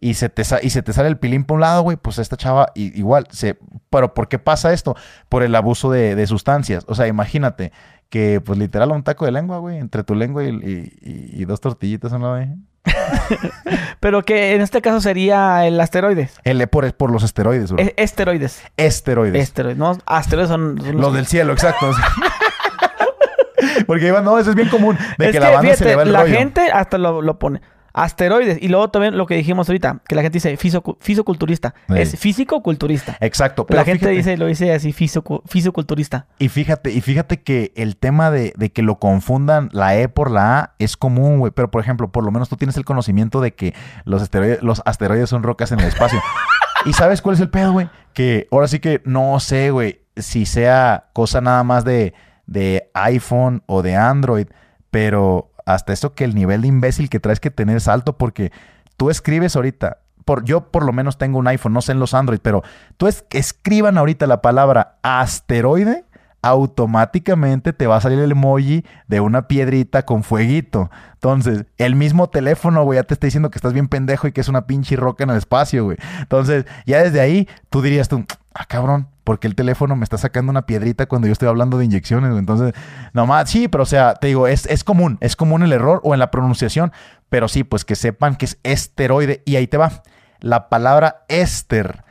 Y 0.03 0.15
se, 0.15 0.29
te 0.29 0.41
y 0.63 0.71
se 0.71 0.81
te 0.81 0.93
sale 0.93 1.09
el 1.09 1.19
pilín 1.19 1.43
por 1.43 1.53
un 1.57 1.61
lado, 1.61 1.83
güey, 1.83 1.95
pues 1.95 2.17
esta 2.17 2.35
chava 2.35 2.71
igual, 2.73 3.27
se, 3.29 3.59
pero 3.91 4.15
¿por 4.15 4.29
qué 4.29 4.39
pasa 4.39 4.73
esto? 4.73 4.95
Por 5.29 5.43
el 5.43 5.53
abuso 5.53 5.91
de, 5.91 6.15
de 6.15 6.25
sustancias. 6.25 6.85
O 6.87 6.95
sea, 6.95 7.05
imagínate 7.05 7.71
que, 8.09 8.41
pues 8.43 8.57
literal, 8.57 8.89
un 8.93 9.03
taco 9.03 9.25
de 9.25 9.31
lengua, 9.31 9.59
güey, 9.59 9.77
entre 9.77 10.03
tu 10.03 10.15
lengua 10.15 10.43
y, 10.43 10.47
y- 10.49 10.91
y- 11.07 11.41
y 11.43 11.45
dos 11.45 11.61
tortillitas, 11.61 12.11
¿no, 12.13 12.31
güey? 12.31 12.49
Pero 13.99 14.23
que 14.23 14.55
en 14.55 14.61
este 14.61 14.81
caso 14.81 15.01
sería 15.01 15.65
el 15.67 15.79
asteroides. 15.79 16.39
El, 16.43 16.67
por, 16.67 16.91
por 16.93 17.11
los 17.11 17.23
esteroides, 17.23 17.71
bro. 17.71 17.81
E- 17.83 17.93
esteroides. 17.97 18.63
Esteroides. 18.77 19.41
Esteroides. 19.41 19.77
No, 19.77 19.97
asteroides 20.05 20.49
son, 20.49 20.79
son 20.81 20.97
Los 20.99 21.13
del 21.13 21.27
cielo, 21.27 21.53
exacto. 21.53 21.91
Porque 23.87 24.11
no, 24.11 24.39
eso 24.39 24.49
es 24.49 24.55
bien 24.55 24.69
común. 24.69 24.97
De 25.17 25.27
es 25.27 25.31
que, 25.31 25.39
la 25.39 25.51
banda 25.51 25.75
se 25.75 25.85
le 25.85 25.95
va 25.95 26.03
el 26.03 26.11
la 26.11 26.21
rollo. 26.23 26.35
gente 26.35 26.71
hasta 26.71 26.97
lo, 26.97 27.21
lo 27.21 27.37
pone. 27.37 27.61
Asteroides. 27.93 28.57
Y 28.61 28.67
luego 28.69 28.89
también 28.89 29.17
lo 29.17 29.25
que 29.25 29.35
dijimos 29.35 29.67
ahorita, 29.69 30.01
que 30.07 30.15
la 30.15 30.21
gente 30.21 30.37
dice 30.37 30.57
fisocu- 30.57 30.97
fisoculturista. 30.99 31.73
Sí. 31.87 31.95
Es 31.97 32.17
físico-culturista. 32.19 33.17
Exacto. 33.19 33.65
Pero 33.65 33.79
La 33.79 33.85
gente 33.85 33.99
fíjate- 34.07 34.15
dice, 34.17 34.37
lo 34.37 34.45
dice 34.47 34.73
así, 34.73 34.93
fisocu- 34.93 35.41
fisoculturista. 35.45 36.27
Y 36.39 36.49
fíjate, 36.49 36.91
y 36.91 37.01
fíjate 37.01 37.41
que 37.41 37.71
el 37.75 37.97
tema 37.97 38.31
de, 38.31 38.53
de 38.57 38.71
que 38.71 38.81
lo 38.81 38.99
confundan 38.99 39.69
la 39.73 39.95
E 39.97 40.07
por 40.09 40.31
la 40.31 40.59
A 40.59 40.75
es 40.79 40.97
común, 40.97 41.39
güey. 41.39 41.51
Pero, 41.53 41.69
por 41.71 41.81
ejemplo, 41.81 42.11
por 42.11 42.23
lo 42.23 42.31
menos 42.31 42.49
tú 42.49 42.57
tienes 42.57 42.77
el 42.77 42.85
conocimiento 42.85 43.41
de 43.41 43.53
que 43.53 43.73
los 44.05 44.21
asteroides, 44.21 44.61
los 44.63 44.81
asteroides 44.85 45.29
son 45.29 45.43
rocas 45.43 45.71
en 45.71 45.79
el 45.79 45.87
espacio. 45.87 46.21
¿Y 46.85 46.93
sabes 46.93 47.21
cuál 47.21 47.35
es 47.35 47.41
el 47.41 47.49
pedo, 47.49 47.73
güey? 47.73 47.89
Que 48.13 48.47
ahora 48.51 48.67
sí 48.67 48.79
que 48.79 49.01
no 49.05 49.39
sé, 49.39 49.69
güey, 49.71 50.01
si 50.17 50.45
sea 50.45 51.09
cosa 51.13 51.39
nada 51.39 51.63
más 51.63 51.85
de, 51.85 52.13
de 52.47 52.89
iPhone 52.95 53.61
o 53.67 53.81
de 53.83 53.95
Android, 53.95 54.47
pero 54.89 55.50
hasta 55.73 55.93
eso 55.93 56.13
que 56.13 56.23
el 56.23 56.35
nivel 56.35 56.61
de 56.61 56.67
imbécil 56.67 57.09
que 57.09 57.19
traes 57.19 57.39
que 57.39 57.51
tener 57.51 57.77
es 57.77 57.87
alto 57.87 58.17
porque 58.17 58.51
tú 58.97 59.09
escribes 59.09 59.55
ahorita, 59.55 59.97
por, 60.25 60.43
yo 60.43 60.71
por 60.71 60.85
lo 60.85 60.93
menos 60.93 61.17
tengo 61.17 61.39
un 61.39 61.47
iPhone, 61.47 61.73
no 61.73 61.81
sé 61.81 61.91
en 61.91 61.99
los 61.99 62.13
Android, 62.13 62.39
pero 62.41 62.63
tú 62.97 63.07
es, 63.07 63.25
escriban 63.31 63.97
ahorita 63.97 64.27
la 64.27 64.41
palabra 64.41 64.97
asteroide, 65.01 66.05
automáticamente 66.41 67.71
te 67.73 67.87
va 67.87 67.97
a 67.97 68.01
salir 68.01 68.19
el 68.19 68.31
emoji 68.31 68.83
de 69.07 69.19
una 69.19 69.47
piedrita 69.47 70.05
con 70.05 70.23
fueguito. 70.23 70.89
Entonces, 71.13 71.65
el 71.77 71.95
mismo 71.95 72.29
teléfono, 72.29 72.83
güey, 72.83 72.97
ya 72.97 73.03
te 73.03 73.13
está 73.13 73.27
diciendo 73.27 73.51
que 73.51 73.57
estás 73.57 73.73
bien 73.73 73.87
pendejo 73.87 74.27
y 74.27 74.31
que 74.31 74.41
es 74.41 74.47
una 74.47 74.65
pinche 74.65 74.95
roca 74.95 75.23
en 75.23 75.29
el 75.29 75.37
espacio, 75.37 75.83
güey. 75.83 75.97
Entonces, 76.19 76.65
ya 76.85 77.03
desde 77.03 77.21
ahí, 77.21 77.47
tú 77.69 77.81
dirías 77.81 78.09
tú, 78.09 78.25
ah, 78.53 78.65
cabrón, 78.65 79.07
porque 79.23 79.47
el 79.47 79.55
teléfono 79.55 79.95
me 79.95 80.03
está 80.03 80.17
sacando 80.17 80.49
una 80.49 80.65
piedrita 80.65 81.05
cuando 81.05 81.27
yo 81.27 81.33
estoy 81.33 81.47
hablando 81.47 81.77
de 81.77 81.85
inyecciones. 81.85 82.35
Entonces, 82.37 82.73
nomás, 83.13 83.49
sí, 83.49 83.67
pero 83.67 83.83
o 83.83 83.85
sea, 83.85 84.15
te 84.15 84.27
digo, 84.27 84.47
es, 84.47 84.65
es 84.65 84.83
común, 84.83 85.17
es 85.21 85.35
común 85.35 85.63
el 85.63 85.73
error 85.73 86.01
o 86.03 86.13
en 86.13 86.19
la 86.19 86.31
pronunciación, 86.31 86.91
pero 87.29 87.47
sí, 87.47 87.63
pues 87.63 87.85
que 87.85 87.95
sepan 87.95 88.35
que 88.35 88.45
es 88.45 88.59
esteroide 88.63 89.43
y 89.45 89.55
ahí 89.55 89.67
te 89.67 89.77
va. 89.77 90.03
La 90.39 90.69
palabra 90.69 91.23
éster 91.27 92.03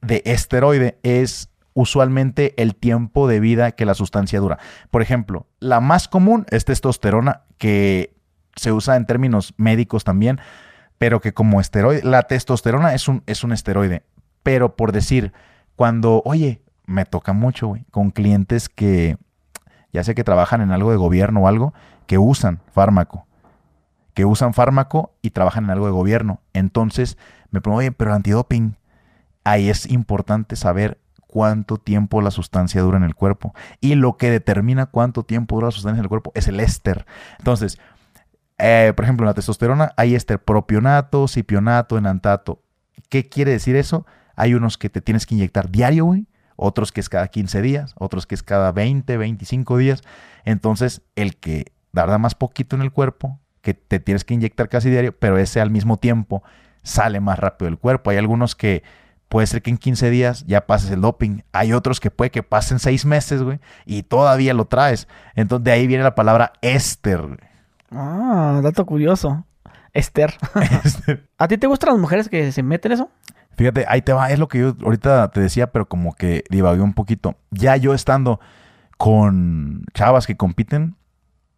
de 0.00 0.22
esteroide 0.24 0.98
es 1.02 1.50
usualmente 1.74 2.54
el 2.62 2.76
tiempo 2.76 3.26
de 3.26 3.40
vida 3.40 3.72
que 3.72 3.84
la 3.84 3.94
sustancia 3.94 4.38
dura. 4.38 4.58
Por 4.90 5.02
ejemplo, 5.02 5.48
la 5.58 5.80
más 5.80 6.06
común 6.08 6.46
es 6.50 6.64
testosterona, 6.64 7.42
que 7.58 8.14
se 8.54 8.70
usa 8.70 8.96
en 8.96 9.06
términos 9.06 9.54
médicos 9.56 10.04
también. 10.04 10.40
pero 10.96 11.20
que 11.20 11.34
como 11.34 11.60
esteroide, 11.60 12.02
la 12.04 12.22
testosterona 12.22 12.94
es 12.94 13.08
un, 13.08 13.24
es 13.26 13.42
un 13.42 13.52
esteroide, 13.52 14.04
pero 14.44 14.76
por 14.76 14.92
decir, 14.92 15.32
cuando, 15.76 16.22
oye, 16.24 16.62
me 16.86 17.04
toca 17.04 17.32
mucho, 17.32 17.68
güey, 17.68 17.84
con 17.90 18.10
clientes 18.10 18.68
que 18.68 19.16
ya 19.92 20.04
sé 20.04 20.14
que 20.14 20.24
trabajan 20.24 20.60
en 20.60 20.72
algo 20.72 20.90
de 20.90 20.96
gobierno 20.96 21.40
o 21.40 21.48
algo, 21.48 21.72
que 22.06 22.18
usan 22.18 22.60
fármaco, 22.72 23.26
que 24.12 24.24
usan 24.24 24.54
fármaco 24.54 25.14
y 25.22 25.30
trabajan 25.30 25.64
en 25.64 25.70
algo 25.70 25.86
de 25.86 25.92
gobierno. 25.92 26.40
Entonces 26.52 27.16
me 27.50 27.60
pregunto, 27.60 27.78
oye, 27.78 27.92
pero 27.92 28.10
el 28.10 28.16
antidoping, 28.16 28.76
ahí 29.44 29.68
es 29.68 29.86
importante 29.90 30.56
saber 30.56 30.98
cuánto 31.26 31.78
tiempo 31.78 32.20
la 32.20 32.30
sustancia 32.30 32.80
dura 32.82 32.96
en 32.96 33.04
el 33.04 33.14
cuerpo. 33.14 33.54
Y 33.80 33.94
lo 33.94 34.16
que 34.16 34.30
determina 34.30 34.86
cuánto 34.86 35.24
tiempo 35.24 35.56
dura 35.56 35.68
la 35.68 35.72
sustancia 35.72 35.98
en 35.98 36.04
el 36.04 36.08
cuerpo 36.08 36.32
es 36.34 36.48
el 36.48 36.60
éster. 36.60 37.06
Entonces, 37.38 37.78
eh, 38.58 38.92
por 38.94 39.04
ejemplo, 39.04 39.24
en 39.24 39.28
la 39.28 39.34
testosterona 39.34 39.92
hay 39.96 40.14
éster 40.14 40.42
propionato, 40.42 41.26
cipionato, 41.28 41.98
enantato. 41.98 42.62
¿Qué 43.08 43.28
quiere 43.28 43.52
decir 43.52 43.76
eso? 43.76 44.06
Hay 44.36 44.54
unos 44.54 44.78
que 44.78 44.90
te 44.90 45.00
tienes 45.00 45.26
que 45.26 45.34
inyectar 45.34 45.70
diario, 45.70 46.04
güey. 46.04 46.26
Otros 46.56 46.92
que 46.92 47.00
es 47.00 47.08
cada 47.08 47.28
15 47.28 47.62
días, 47.62 47.94
otros 47.98 48.26
que 48.26 48.34
es 48.34 48.42
cada 48.42 48.70
20, 48.72 49.16
25 49.16 49.76
días. 49.76 50.02
Entonces, 50.44 51.02
el 51.16 51.36
que 51.36 51.72
darda 51.92 52.18
más 52.18 52.34
poquito 52.34 52.76
en 52.76 52.82
el 52.82 52.92
cuerpo, 52.92 53.40
que 53.60 53.74
te 53.74 53.98
tienes 53.98 54.24
que 54.24 54.34
inyectar 54.34 54.68
casi 54.68 54.90
diario, 54.90 55.16
pero 55.18 55.38
ese 55.38 55.60
al 55.60 55.70
mismo 55.70 55.96
tiempo 55.96 56.42
sale 56.82 57.20
más 57.20 57.38
rápido 57.38 57.66
del 57.66 57.78
cuerpo. 57.78 58.10
Hay 58.10 58.18
algunos 58.18 58.54
que 58.54 58.84
puede 59.28 59.46
ser 59.48 59.62
que 59.62 59.70
en 59.70 59.78
15 59.78 60.10
días 60.10 60.44
ya 60.46 60.66
pases 60.66 60.90
el 60.90 61.00
doping. 61.00 61.40
Hay 61.52 61.72
otros 61.72 61.98
que 61.98 62.10
puede 62.10 62.30
que 62.30 62.42
pasen 62.44 62.78
6 62.78 63.04
meses, 63.06 63.42
güey, 63.42 63.58
y 63.84 64.04
todavía 64.04 64.54
lo 64.54 64.66
traes. 64.66 65.08
Entonces, 65.34 65.64
de 65.64 65.72
ahí 65.72 65.86
viene 65.88 66.04
la 66.04 66.14
palabra 66.14 66.52
éster. 66.60 67.40
Ah, 67.90 68.60
dato 68.62 68.86
curioso. 68.86 69.44
Esther. 69.92 70.34
¿A 71.38 71.48
ti 71.48 71.56
te 71.56 71.66
gustan 71.66 71.90
las 71.90 72.00
mujeres 72.00 72.28
que 72.28 72.52
se 72.52 72.62
meten 72.62 72.92
eso? 72.92 73.10
Fíjate, 73.56 73.84
ahí 73.88 74.02
te 74.02 74.12
va, 74.12 74.30
es 74.30 74.38
lo 74.38 74.48
que 74.48 74.58
yo 74.58 74.76
ahorita 74.82 75.30
te 75.30 75.40
decía, 75.40 75.70
pero 75.72 75.88
como 75.88 76.14
que 76.14 76.44
divagué 76.50 76.82
un 76.82 76.94
poquito. 76.94 77.36
Ya 77.50 77.76
yo 77.76 77.94
estando 77.94 78.40
con 78.98 79.84
chavas 79.94 80.26
que 80.26 80.36
compiten, 80.36 80.96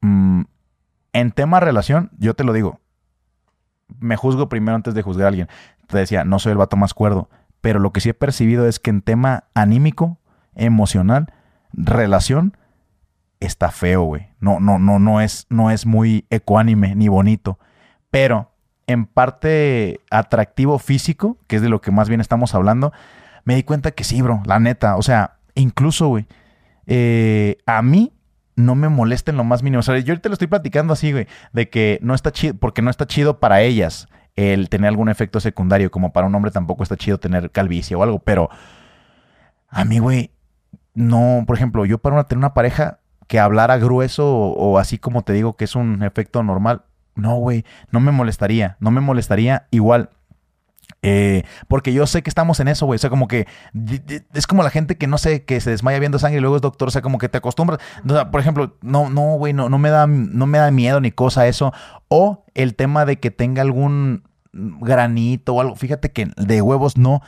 mm, 0.01 0.43
en 1.12 1.31
tema 1.32 1.60
relación, 1.60 2.10
yo 2.18 2.35
te 2.35 2.44
lo 2.44 2.52
digo, 2.52 2.81
me 3.98 4.16
juzgo 4.16 4.48
primero 4.48 4.77
antes 4.77 4.94
de 4.94 5.02
juzgar 5.02 5.27
a 5.27 5.28
alguien. 5.28 5.48
Te 5.86 5.98
decía, 5.98 6.24
no 6.24 6.39
soy 6.39 6.52
el 6.52 6.59
vato 6.59 6.77
más 6.77 6.94
cuerdo, 6.94 7.31
pero 7.60 7.78
lo 7.78 7.93
que 7.93 8.01
sí 8.01 8.10
he 8.10 8.14
percibido 8.14 8.66
es 8.66 8.78
que 8.78 8.90
en 8.90 9.02
tema 9.02 9.44
anímico, 9.55 10.18
emocional, 10.55 11.32
relación, 11.73 12.56
está 13.40 13.70
feo, 13.70 14.02
güey. 14.02 14.28
No, 14.40 14.60
no, 14.60 14.78
no, 14.78 14.98
no 14.98 15.20
es, 15.20 15.47
no 15.51 15.70
es 15.70 15.86
muy 15.86 16.27
ecuánime 16.31 16.94
ni 16.94 17.09
bonito. 17.09 17.59
Pero 18.10 18.51
en 18.86 19.06
parte 19.06 20.00
atractivo 20.10 20.78
físico, 20.78 21.38
que 21.46 21.56
es 21.56 21.62
de 21.62 21.68
lo 21.68 21.80
que 21.80 21.90
más 21.90 22.08
bien 22.08 22.20
estamos 22.20 22.54
hablando, 22.54 22.92
me 23.44 23.54
di 23.54 23.62
cuenta 23.62 23.90
que 23.90 24.04
sí, 24.04 24.22
bro, 24.22 24.42
la 24.46 24.58
neta. 24.60 24.96
O 24.96 25.02
sea, 25.02 25.36
incluso, 25.54 26.08
güey, 26.08 26.26
eh, 26.86 27.58
a 27.66 27.82
mí 27.82 28.12
no 28.56 28.74
me 28.74 28.88
molesta 28.88 29.30
en 29.30 29.36
lo 29.36 29.44
más 29.44 29.62
mínimo. 29.62 29.80
O 29.80 29.82
sea, 29.82 29.98
yo 29.98 30.12
ahorita 30.12 30.28
lo 30.28 30.34
estoy 30.34 30.48
platicando 30.48 30.92
así, 30.92 31.12
güey, 31.12 31.26
de 31.52 31.68
que 31.68 31.98
no 32.02 32.14
está 32.14 32.32
chido, 32.32 32.54
porque 32.54 32.82
no 32.82 32.90
está 32.90 33.06
chido 33.06 33.38
para 33.38 33.60
ellas 33.60 34.08
el 34.36 34.68
tener 34.68 34.88
algún 34.88 35.08
efecto 35.08 35.40
secundario, 35.40 35.90
como 35.90 36.12
para 36.12 36.26
un 36.26 36.34
hombre 36.34 36.50
tampoco 36.50 36.82
está 36.82 36.96
chido 36.96 37.18
tener 37.18 37.50
calvicie 37.50 37.96
o 37.96 38.02
algo, 38.02 38.18
pero 38.18 38.50
a 39.68 39.84
mí, 39.84 39.98
güey, 39.98 40.30
no, 40.94 41.44
por 41.46 41.56
ejemplo, 41.56 41.84
yo 41.86 41.98
para 41.98 42.24
tener 42.24 42.38
una 42.38 42.54
pareja 42.54 43.00
que 43.26 43.40
hablara 43.40 43.78
grueso 43.78 44.26
o, 44.26 44.78
así 44.78 44.98
como 44.98 45.22
te 45.22 45.32
digo 45.32 45.56
que 45.56 45.64
es 45.64 45.74
un 45.74 46.02
efecto 46.02 46.42
normal, 46.42 46.84
no, 47.16 47.36
güey, 47.36 47.64
no 47.90 48.01
me 48.01 48.12
molestaría, 48.12 48.76
no 48.80 48.90
me 48.90 49.01
molestaría 49.01 49.66
igual. 49.70 50.10
Eh, 51.02 51.44
porque 51.68 51.93
yo 51.93 52.06
sé 52.06 52.22
que 52.22 52.30
estamos 52.30 52.60
en 52.60 52.68
eso, 52.68 52.86
güey. 52.86 52.97
O 52.97 52.98
sea, 52.98 53.10
como 53.10 53.28
que 53.28 53.47
es 54.34 54.47
como 54.47 54.62
la 54.62 54.70
gente 54.70 54.97
que 54.97 55.06
no 55.06 55.18
sé, 55.18 55.44
que 55.44 55.60
se 55.60 55.70
desmaya 55.70 55.98
viendo 55.98 56.18
sangre 56.18 56.38
y 56.38 56.40
luego 56.40 56.56
es 56.56 56.62
doctor. 56.62 56.88
O 56.88 56.90
sea, 56.90 57.02
como 57.02 57.18
que 57.18 57.28
te 57.28 57.38
acostumbras. 57.38 57.80
por 58.30 58.40
ejemplo, 58.40 58.76
no, 58.82 59.09
no, 59.10 59.36
güey, 59.36 59.52
no, 59.52 59.68
no, 59.68 59.78
me 59.78 59.90
da, 59.90 60.06
no 60.06 60.47
me 60.47 60.59
da 60.59 60.70
miedo 60.70 61.01
ni 61.01 61.12
cosa 61.12 61.47
eso. 61.47 61.72
O 62.09 62.44
el 62.55 62.74
tema 62.74 63.05
de 63.05 63.18
que 63.18 63.30
tenga 63.30 63.62
algún 63.62 64.24
granito 64.52 65.55
o 65.55 65.60
algo. 65.60 65.76
Fíjate 65.76 66.12
que 66.12 66.30
de 66.36 66.62
huevos 66.62 66.97
no. 66.97 67.22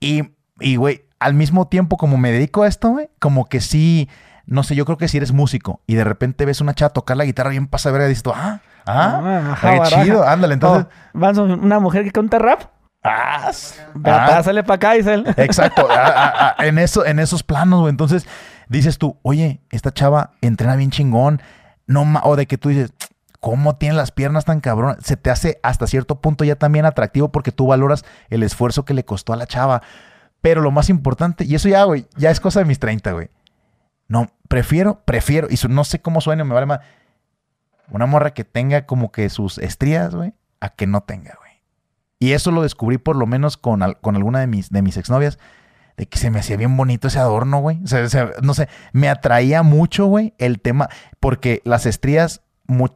Y, 0.00 0.22
y 0.60 0.76
güey, 0.76 1.04
al 1.18 1.34
mismo 1.34 1.68
tiempo, 1.68 1.96
como 1.96 2.16
me 2.16 2.32
dedico 2.32 2.62
a 2.62 2.68
esto, 2.68 2.90
güey, 2.90 3.10
como 3.18 3.46
que 3.46 3.60
sí 3.60 4.08
no 4.46 4.62
sé, 4.62 4.74
yo 4.74 4.84
creo 4.84 4.98
que 4.98 5.08
si 5.08 5.16
eres 5.16 5.32
músico 5.32 5.80
y 5.86 5.94
de 5.94 6.04
repente 6.04 6.44
ves 6.44 6.60
una 6.60 6.74
chava 6.74 6.92
tocar 6.92 7.16
la 7.16 7.24
guitarra 7.24 7.50
bien 7.50 7.68
pasa 7.68 7.90
ver 7.90 8.02
y 8.02 8.08
dices 8.08 8.24
ah, 8.34 8.60
ah, 8.86 9.56
ah 9.62 9.80
qué 9.88 10.02
chido, 10.02 10.26
ándale, 10.26 10.54
entonces. 10.54 10.86
Oh, 11.14 11.42
una 11.42 11.78
mujer 11.78 12.04
que 12.04 12.10
canta 12.10 12.38
rap. 12.38 12.62
Ah, 13.02 13.50
ah. 14.04 14.42
sale 14.42 14.62
para 14.62 14.76
acá, 14.76 14.96
Isel. 14.96 15.26
Exacto, 15.36 15.86
ah, 15.90 16.54
en, 16.58 16.78
eso, 16.78 17.04
en 17.04 17.18
esos 17.18 17.42
planos, 17.42 17.80
güey. 17.80 17.90
Entonces 17.90 18.26
dices 18.68 18.98
tú, 18.98 19.18
oye, 19.22 19.60
esta 19.70 19.92
chava 19.92 20.32
entrena 20.40 20.76
bien 20.76 20.90
chingón. 20.90 21.42
No 21.86 22.04
o 22.22 22.36
de 22.36 22.46
que 22.46 22.58
tú 22.58 22.68
dices, 22.68 22.92
¿cómo 23.40 23.76
tiene 23.76 23.96
las 23.96 24.12
piernas 24.12 24.44
tan 24.44 24.60
cabrón? 24.60 24.96
Se 25.02 25.16
te 25.16 25.30
hace 25.30 25.58
hasta 25.62 25.86
cierto 25.86 26.20
punto 26.20 26.44
ya 26.44 26.56
también 26.56 26.86
atractivo 26.86 27.30
porque 27.30 27.50
tú 27.50 27.66
valoras 27.66 28.04
el 28.30 28.44
esfuerzo 28.44 28.84
que 28.84 28.94
le 28.94 29.04
costó 29.04 29.32
a 29.32 29.36
la 29.36 29.46
chava. 29.46 29.82
Pero 30.40 30.60
lo 30.60 30.70
más 30.70 30.88
importante, 30.88 31.44
y 31.44 31.54
eso 31.54 31.68
ya, 31.68 31.84
güey, 31.84 32.06
ya 32.16 32.30
es 32.30 32.40
cosa 32.40 32.60
de 32.60 32.66
mis 32.66 32.78
30, 32.78 33.12
güey 33.12 33.30
no, 34.12 34.30
prefiero, 34.46 35.00
prefiero, 35.06 35.48
y 35.50 35.56
no 35.70 35.84
sé 35.84 36.02
cómo 36.02 36.20
suena, 36.20 36.44
me 36.44 36.52
vale 36.52 36.66
más. 36.66 36.80
Una 37.90 38.06
morra 38.06 38.32
que 38.34 38.44
tenga 38.44 38.86
como 38.86 39.12
que 39.12 39.28
sus 39.28 39.58
estrías, 39.58 40.14
güey, 40.14 40.34
a 40.60 40.70
que 40.70 40.86
no 40.86 41.02
tenga, 41.02 41.36
güey. 41.38 41.52
Y 42.18 42.32
eso 42.32 42.52
lo 42.52 42.62
descubrí 42.62 42.98
por 42.98 43.16
lo 43.16 43.26
menos 43.26 43.56
con, 43.56 43.80
con 44.00 44.16
alguna 44.16 44.40
de 44.40 44.46
mis, 44.46 44.70
de 44.70 44.80
mis 44.80 44.96
exnovias, 44.96 45.38
de 45.96 46.06
que 46.06 46.18
se 46.18 46.30
me 46.30 46.38
hacía 46.38 46.56
bien 46.56 46.76
bonito 46.76 47.08
ese 47.08 47.18
adorno, 47.18 47.58
güey. 47.58 47.82
O 47.82 47.86
sea, 47.86 48.30
no 48.42 48.54
sé, 48.54 48.68
me 48.92 49.08
atraía 49.08 49.62
mucho, 49.62 50.06
güey, 50.06 50.34
el 50.38 50.60
tema, 50.60 50.88
porque 51.20 51.60
las 51.64 51.84
estrías 51.84 52.42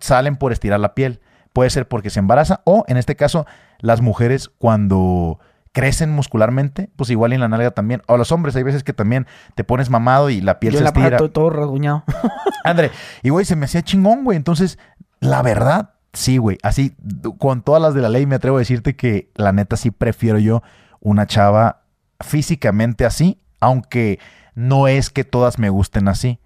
salen 0.01 0.37
por 0.37 0.53
estirar 0.53 0.81
la 0.81 0.95
piel. 0.95 1.21
Puede 1.53 1.71
ser 1.71 1.89
porque 1.89 2.11
se 2.11 2.21
embaraza 2.21 2.61
o, 2.65 2.85
en 2.87 2.97
este 2.99 3.17
caso, 3.17 3.47
las 3.81 4.01
mujeres 4.01 4.49
cuando 4.49 5.41
crecen 5.77 6.11
muscularmente, 6.11 6.89
pues 6.97 7.11
igual 7.11 7.35
en 7.35 7.41
la 7.41 7.49
nalga 7.49 7.71
también. 7.71 8.01
O 8.07 8.17
los 8.17 8.33
hombres, 8.33 8.57
hay 8.57 8.63
veces 8.63 8.83
que 8.83 8.95
también 8.95 9.27
te 9.55 9.63
pones 9.63 9.91
mamado 9.91 10.31
y 10.31 10.41
la 10.41 10.59
piel 10.59 10.75
se 10.75 10.83
estira. 10.83 11.19
todo, 11.19 11.31
todo 11.31 11.51
rasguñado. 11.51 12.03
André, 12.65 12.91
y 13.23 13.29
güey, 13.29 13.45
se 13.45 13.57
me 13.57 13.67
hacía 13.67 13.83
chingón, 13.83 14.25
güey. 14.25 14.39
Entonces, 14.39 14.79
la 15.21 15.43
verdad, 15.43 15.91
sí, 16.15 16.39
güey. 16.39 16.57
Así, 16.63 16.97
con 17.37 17.61
todas 17.61 17.83
las 17.83 17.93
de 17.93 18.01
la 18.01 18.09
ley, 18.09 18.25
me 18.25 18.37
atrevo 18.37 18.57
a 18.57 18.61
decirte 18.61 18.97
que 18.97 19.31
la 19.35 19.53
neta 19.53 19.77
sí 19.77 19.91
prefiero 19.91 20.39
yo 20.39 20.63
una 21.01 21.27
chava 21.27 21.83
físicamente 22.21 23.05
así, 23.05 23.43
aunque 23.61 24.19
no 24.55 24.89
es 24.89 25.11
que 25.11 25.25
todas 25.25 25.59
me 25.59 25.69
gusten 25.69 26.09
así. 26.09 26.41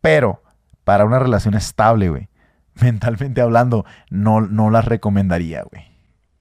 Pero 0.00 0.42
para 0.82 1.04
una 1.04 1.20
relación 1.20 1.54
estable, 1.54 2.08
güey, 2.08 2.28
mentalmente 2.74 3.40
hablando, 3.40 3.84
no, 4.10 4.40
no 4.40 4.68
las 4.70 4.84
recomendaría, 4.84 5.62
güey. 5.62 5.93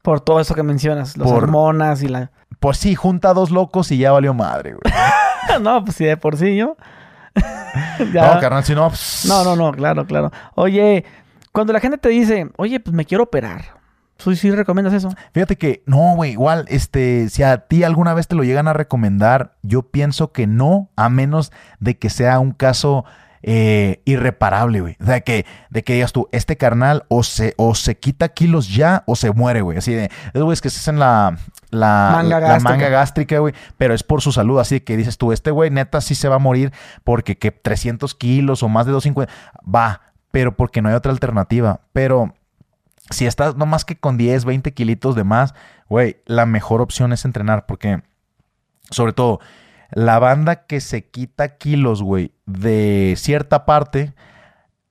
Por 0.03 0.19
todo 0.19 0.41
eso 0.41 0.53
que 0.53 0.63
mencionas, 0.63 1.17
las 1.17 1.31
hormonas 1.31 2.03
y 2.03 2.09
la... 2.09 2.29
Pues 2.59 2.77
sí, 2.77 2.93
junta 2.93 3.33
dos 3.33 3.51
locos 3.51 3.89
y 3.91 3.97
ya 3.97 4.11
valió 4.11 4.33
madre, 4.33 4.73
güey. 4.73 5.61
no, 5.61 5.83
pues 5.83 5.95
sí, 5.95 6.05
de 6.05 6.17
por 6.17 6.37
sí 6.37 6.55
yo. 6.55 6.77
No, 8.13 8.39
carnal, 8.39 8.63
si 8.63 8.75
no... 8.75 8.91
No, 9.27 9.43
no, 9.43 9.55
no, 9.55 9.71
claro, 9.71 10.05
claro. 10.05 10.31
Oye, 10.53 11.05
cuando 11.51 11.73
la 11.73 11.79
gente 11.79 11.97
te 11.97 12.09
dice, 12.09 12.51
oye, 12.57 12.79
pues 12.79 12.93
me 12.93 13.05
quiero 13.05 13.23
operar. 13.23 13.63
¿Tú 14.17 14.35
sí 14.35 14.51
recomiendas 14.51 14.93
eso? 14.93 15.09
Fíjate 15.33 15.55
que 15.57 15.83
no, 15.85 16.15
güey, 16.15 16.31
igual, 16.31 16.65
este, 16.67 17.29
si 17.29 17.41
a 17.41 17.57
ti 17.59 17.83
alguna 17.83 18.13
vez 18.13 18.27
te 18.27 18.35
lo 18.35 18.43
llegan 18.43 18.67
a 18.67 18.73
recomendar, 18.73 19.55
yo 19.63 19.83
pienso 19.83 20.31
que 20.31 20.47
no, 20.47 20.89
a 20.95 21.09
menos 21.09 21.51
de 21.79 21.97
que 21.97 22.09
sea 22.09 22.39
un 22.39 22.51
caso 22.51 23.05
eh, 23.45 24.01
irreparable, 24.05 24.79
güey. 24.79 24.95
De 24.99 25.21
que, 25.21 25.45
de 25.69 25.83
que 25.83 25.93
digas 25.93 26.13
tú, 26.13 26.29
este 26.31 26.55
carnal 26.55 27.03
o 27.09 27.23
se, 27.23 27.53
o 27.57 27.75
se 27.75 27.97
quita 27.97 28.29
kilos 28.29 28.73
ya 28.73 29.03
o 29.05 29.17
se 29.17 29.31
muere, 29.31 29.61
güey. 29.61 29.77
Así 29.77 29.93
de, 29.93 30.09
es 30.33 30.41
güey, 30.41 30.53
es 30.53 30.61
que 30.61 30.69
se 30.69 30.89
en 30.89 30.97
la, 30.97 31.37
la, 31.69 32.09
manga, 32.13 32.39
la, 32.39 32.59
manga 32.59 32.87
gástrica, 32.87 33.39
güey. 33.39 33.53
Pero 33.77 33.93
es 33.93 34.03
por 34.03 34.21
su 34.21 34.31
salud. 34.31 34.59
Así 34.59 34.79
que 34.79 34.95
dices 34.95 35.17
tú, 35.17 35.33
este 35.33 35.51
güey 35.51 35.69
neta 35.69 35.99
sí 35.99 36.15
se 36.15 36.29
va 36.29 36.35
a 36.35 36.39
morir 36.39 36.71
porque 37.03 37.37
que 37.37 37.51
300 37.51 38.15
kilos 38.15 38.63
o 38.63 38.69
más 38.69 38.85
de 38.85 38.93
250, 38.93 39.33
va, 39.63 40.01
pero 40.31 40.55
porque 40.55 40.81
no 40.81 40.87
hay 40.87 40.95
otra 40.95 41.11
alternativa. 41.11 41.81
Pero 41.91 42.33
si 43.09 43.25
estás 43.25 43.57
no 43.57 43.65
más 43.65 43.83
que 43.83 43.97
con 43.97 44.17
10, 44.17 44.45
20 44.45 44.73
kilitos 44.73 45.15
de 45.15 45.25
más, 45.25 45.53
güey, 45.89 46.15
la 46.25 46.45
mejor 46.45 46.79
opción 46.79 47.11
es 47.11 47.25
entrenar 47.25 47.65
porque, 47.65 48.03
sobre 48.89 49.11
todo, 49.11 49.41
la 49.93 50.19
banda 50.19 50.65
que 50.65 50.81
se 50.81 51.05
quita 51.05 51.57
kilos, 51.57 52.01
güey, 52.01 52.33
de 52.45 53.13
cierta 53.17 53.65
parte, 53.65 54.13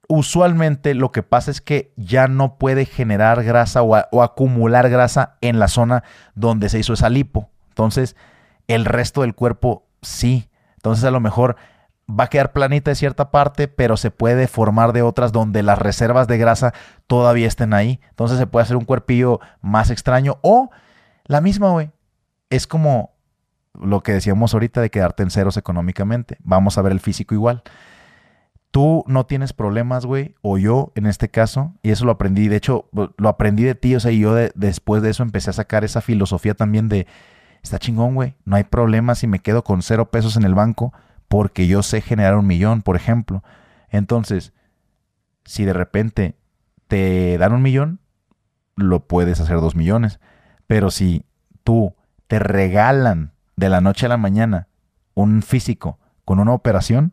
usualmente 0.08 0.94
lo 0.94 1.10
que 1.12 1.22
pasa 1.22 1.50
es 1.50 1.60
que 1.60 1.92
ya 1.96 2.28
no 2.28 2.56
puede 2.56 2.84
generar 2.84 3.42
grasa 3.42 3.82
o, 3.82 4.22
acumular 4.22 4.90
grasa 4.90 5.36
en 5.40 5.58
la 5.58 5.68
zona 5.68 6.04
donde 6.34 6.68
se 6.68 6.78
hizo 6.78 6.92
esa 6.92 7.08
lipo. 7.08 7.50
Entonces, 7.68 8.16
el 8.68 8.84
resto 8.84 9.22
del 9.22 9.34
cuerpo 9.34 9.86
sí. 10.02 10.48
Entonces, 10.76 11.04
a 11.04 11.10
lo 11.10 11.20
mejor 11.20 11.56
va 12.08 12.24
a 12.24 12.28
quedar 12.28 12.52
planita 12.52 12.90
de 12.90 12.94
cierta 12.94 13.30
parte, 13.30 13.68
pero 13.68 13.96
se 13.96 14.10
puede 14.10 14.46
formar 14.48 14.92
de 14.92 15.02
otras 15.02 15.32
donde 15.32 15.62
las 15.62 15.78
reservas 15.78 16.28
de 16.28 16.38
grasa 16.38 16.74
todavía 17.06 17.48
estén 17.48 17.74
ahí. 17.74 18.00
Entonces 18.10 18.38
se 18.38 18.46
puede 18.46 18.64
hacer 18.64 18.76
un 18.76 18.84
cuerpillo 18.84 19.40
más 19.60 19.90
extraño 19.90 20.38
o 20.42 20.70
la 21.24 21.40
misma, 21.40 21.70
güey. 21.70 21.90
Es 22.50 22.66
como 22.66 23.11
lo 23.74 24.02
que 24.02 24.12
decíamos 24.12 24.54
ahorita 24.54 24.80
de 24.80 24.90
quedarte 24.90 25.22
en 25.22 25.30
ceros 25.30 25.56
económicamente. 25.56 26.38
Vamos 26.42 26.78
a 26.78 26.82
ver 26.82 26.92
el 26.92 27.00
físico 27.00 27.34
igual. 27.34 27.62
Tú 28.70 29.04
no 29.06 29.26
tienes 29.26 29.52
problemas, 29.52 30.06
güey, 30.06 30.34
o 30.40 30.56
yo 30.56 30.92
en 30.94 31.06
este 31.06 31.28
caso, 31.28 31.74
y 31.82 31.90
eso 31.90 32.06
lo 32.06 32.12
aprendí, 32.12 32.48
de 32.48 32.56
hecho, 32.56 32.88
lo 32.92 33.28
aprendí 33.28 33.64
de 33.64 33.74
ti, 33.74 33.94
o 33.94 34.00
sea, 34.00 34.12
y 34.12 34.20
yo 34.20 34.34
después 34.34 35.02
de 35.02 35.10
eso 35.10 35.22
empecé 35.22 35.50
a 35.50 35.54
sacar 35.54 35.84
esa 35.84 36.00
filosofía 36.00 36.54
también 36.54 36.88
de, 36.88 37.06
está 37.62 37.78
chingón, 37.78 38.14
güey, 38.14 38.34
no 38.46 38.56
hay 38.56 38.64
problema 38.64 39.14
si 39.14 39.26
me 39.26 39.40
quedo 39.40 39.62
con 39.62 39.82
cero 39.82 40.10
pesos 40.10 40.38
en 40.38 40.44
el 40.44 40.54
banco, 40.54 40.94
porque 41.28 41.66
yo 41.66 41.82
sé 41.82 42.00
generar 42.00 42.36
un 42.36 42.46
millón, 42.46 42.80
por 42.82 42.96
ejemplo. 42.96 43.42
Entonces, 43.90 44.54
si 45.44 45.64
de 45.64 45.72
repente 45.72 46.36
te 46.88 47.36
dan 47.38 47.52
un 47.52 47.62
millón, 47.62 48.00
lo 48.76 49.06
puedes 49.06 49.40
hacer 49.40 49.56
dos 49.56 49.74
millones. 49.74 50.20
Pero 50.66 50.90
si 50.90 51.24
tú 51.64 51.94
te 52.26 52.38
regalan 52.38 53.31
de 53.56 53.68
la 53.68 53.80
noche 53.80 54.06
a 54.06 54.08
la 54.08 54.16
mañana 54.16 54.68
un 55.14 55.42
físico 55.42 55.98
con 56.24 56.38
una 56.40 56.52
operación, 56.52 57.12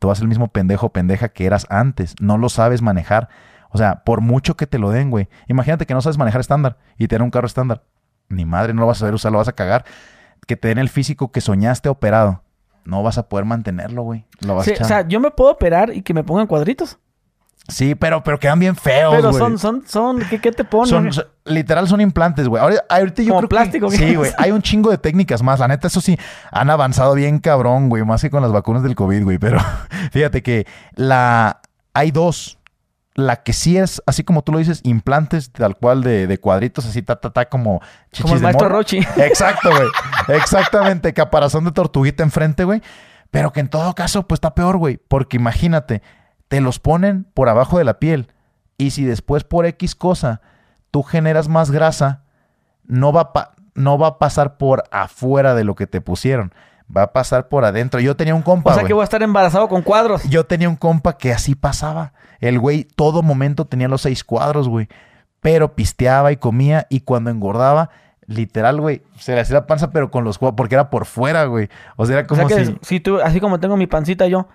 tú 0.00 0.08
vas 0.08 0.20
el 0.20 0.28
mismo 0.28 0.48
pendejo 0.48 0.86
o 0.86 0.92
pendeja 0.92 1.28
que 1.28 1.46
eras 1.46 1.66
antes. 1.70 2.14
No 2.20 2.38
lo 2.38 2.48
sabes 2.48 2.82
manejar. 2.82 3.28
O 3.70 3.78
sea, 3.78 4.02
por 4.04 4.20
mucho 4.20 4.56
que 4.56 4.66
te 4.66 4.78
lo 4.78 4.90
den, 4.90 5.10
güey. 5.10 5.28
Imagínate 5.48 5.86
que 5.86 5.94
no 5.94 6.00
sabes 6.00 6.18
manejar 6.18 6.40
estándar 6.40 6.78
y 6.98 7.08
tener 7.08 7.22
un 7.22 7.30
carro 7.30 7.46
estándar. 7.46 7.84
Ni 8.28 8.44
madre, 8.44 8.72
no 8.74 8.80
lo 8.82 8.86
vas 8.86 8.98
a 8.98 9.00
saber 9.00 9.14
usar, 9.14 9.32
lo 9.32 9.38
vas 9.38 9.48
a 9.48 9.52
cagar. 9.54 9.84
Que 10.46 10.56
te 10.56 10.68
den 10.68 10.78
el 10.78 10.88
físico 10.88 11.32
que 11.32 11.40
soñaste 11.40 11.88
operado. 11.88 12.42
No 12.84 13.02
vas 13.02 13.18
a 13.18 13.28
poder 13.28 13.44
mantenerlo, 13.46 14.02
güey. 14.02 14.26
Lo 14.40 14.54
vas 14.54 14.64
Sí, 14.64 14.70
a 14.72 14.74
echar. 14.74 14.84
o 14.84 14.88
sea, 14.88 15.08
yo 15.08 15.18
me 15.20 15.30
puedo 15.30 15.50
operar 15.50 15.92
y 15.94 16.02
que 16.02 16.14
me 16.14 16.22
pongan 16.24 16.46
cuadritos. 16.46 16.98
Sí, 17.68 17.94
pero, 17.94 18.22
pero 18.22 18.38
quedan 18.38 18.58
bien 18.58 18.76
feos, 18.76 19.14
Pero 19.16 19.30
güey. 19.30 19.38
son, 19.42 19.58
son, 19.58 19.82
son, 19.86 20.20
¿qué, 20.28 20.40
qué 20.40 20.52
te 20.52 20.64
ponen? 20.64 20.88
Son- 20.88 21.12
son- 21.12 21.26
literal 21.44 21.88
son 21.88 22.00
implantes, 22.00 22.48
güey. 22.48 22.62
Ahorita, 22.62 22.84
ahorita 22.88 23.22
yo 23.22 23.28
Como 23.28 23.40
creo 23.40 23.48
plástico, 23.48 23.88
que... 23.90 23.96
Sí, 23.96 24.14
güey. 24.14 24.32
Hay 24.38 24.50
un 24.50 24.62
chingo 24.62 24.90
de 24.90 24.98
técnicas 24.98 25.42
más. 25.42 25.60
La 25.60 25.68
neta, 25.68 25.88
eso 25.88 26.00
sí, 26.00 26.18
han 26.50 26.70
avanzado 26.70 27.14
bien 27.14 27.38
cabrón, 27.38 27.88
güey. 27.88 28.02
Más 28.04 28.20
que 28.22 28.30
con 28.30 28.42
las 28.42 28.52
vacunas 28.52 28.82
del 28.82 28.94
COVID, 28.94 29.24
güey. 29.24 29.38
Pero 29.38 29.58
fíjate 30.12 30.42
que 30.42 30.66
la... 30.94 31.60
Hay 31.92 32.10
dos. 32.10 32.58
La 33.16 33.44
que 33.44 33.52
sí 33.52 33.78
es, 33.78 34.02
así 34.06 34.24
como 34.24 34.42
tú 34.42 34.50
lo 34.50 34.58
dices, 34.58 34.80
implantes 34.82 35.52
tal 35.52 35.76
cual 35.76 36.02
de, 36.02 36.26
de 36.26 36.38
cuadritos, 36.40 36.84
así, 36.84 37.00
ta, 37.00 37.14
ta, 37.20 37.30
ta, 37.32 37.48
como 37.48 37.80
chichis 38.10 38.22
Como 38.22 38.34
el 38.34 38.40
de 38.40 38.44
maestro. 38.44 38.68
Rochi. 38.68 38.98
Exacto, 39.18 39.70
güey. 39.70 40.36
Exactamente. 40.36 41.12
Caparazón 41.12 41.64
de 41.64 41.70
tortuguita 41.70 42.24
enfrente, 42.24 42.64
güey. 42.64 42.82
Pero 43.30 43.52
que 43.52 43.60
en 43.60 43.68
todo 43.68 43.94
caso, 43.94 44.26
pues 44.26 44.38
está 44.38 44.54
peor, 44.56 44.78
güey. 44.78 44.96
Porque 44.96 45.36
imagínate, 45.36 46.02
te 46.48 46.60
los 46.60 46.78
ponen 46.78 47.24
por 47.34 47.48
abajo 47.48 47.78
de 47.78 47.84
la 47.84 47.98
piel. 47.98 48.28
Y 48.78 48.90
si 48.90 49.04
después 49.04 49.44
por 49.44 49.66
X 49.66 49.94
cosa 49.94 50.40
tú 50.90 51.02
generas 51.02 51.48
más 51.48 51.70
grasa, 51.70 52.22
no 52.86 53.12
va, 53.12 53.32
pa- 53.32 53.54
no 53.74 53.98
va 53.98 54.06
a 54.08 54.18
pasar 54.18 54.56
por 54.56 54.84
afuera 54.90 55.54
de 55.54 55.64
lo 55.64 55.74
que 55.74 55.86
te 55.86 56.00
pusieron. 56.00 56.52
Va 56.94 57.02
a 57.04 57.12
pasar 57.12 57.48
por 57.48 57.64
adentro. 57.64 57.98
Yo 58.00 58.14
tenía 58.16 58.34
un 58.34 58.42
compa, 58.42 58.72
O 58.72 58.74
sea 58.74 58.84
que 58.84 58.92
voy 58.92 59.00
a 59.00 59.04
estar 59.04 59.22
embarazado 59.22 59.68
con 59.68 59.82
cuadros. 59.82 60.22
Yo 60.28 60.44
tenía 60.44 60.68
un 60.68 60.76
compa 60.76 61.16
que 61.16 61.32
así 61.32 61.54
pasaba. 61.54 62.12
El 62.40 62.58
güey 62.58 62.84
todo 62.84 63.22
momento 63.22 63.64
tenía 63.64 63.88
los 63.88 64.02
seis 64.02 64.22
cuadros, 64.22 64.68
güey. 64.68 64.88
Pero 65.40 65.74
pisteaba 65.74 66.30
y 66.30 66.36
comía 66.36 66.86
y 66.90 67.00
cuando 67.00 67.30
engordaba, 67.30 67.90
literal, 68.26 68.80
güey, 68.80 69.02
se 69.18 69.34
le 69.34 69.40
hacía 69.40 69.54
la 69.54 69.66
panza, 69.66 69.90
pero 69.90 70.10
con 70.10 70.24
los 70.24 70.38
cuadros, 70.38 70.56
porque 70.56 70.74
era 70.74 70.90
por 70.90 71.06
fuera, 71.06 71.44
güey. 71.44 71.68
O 71.96 72.06
sea, 72.06 72.18
era 72.18 72.24
O 72.24 72.28
como 72.28 72.48
sea 72.48 72.58
que 72.58 72.66
si... 72.66 72.78
si 72.82 73.00
tú, 73.00 73.18
así 73.20 73.40
como 73.40 73.60
tengo 73.60 73.76
mi 73.76 73.86
pancita 73.86 74.26
yo, 74.26 74.48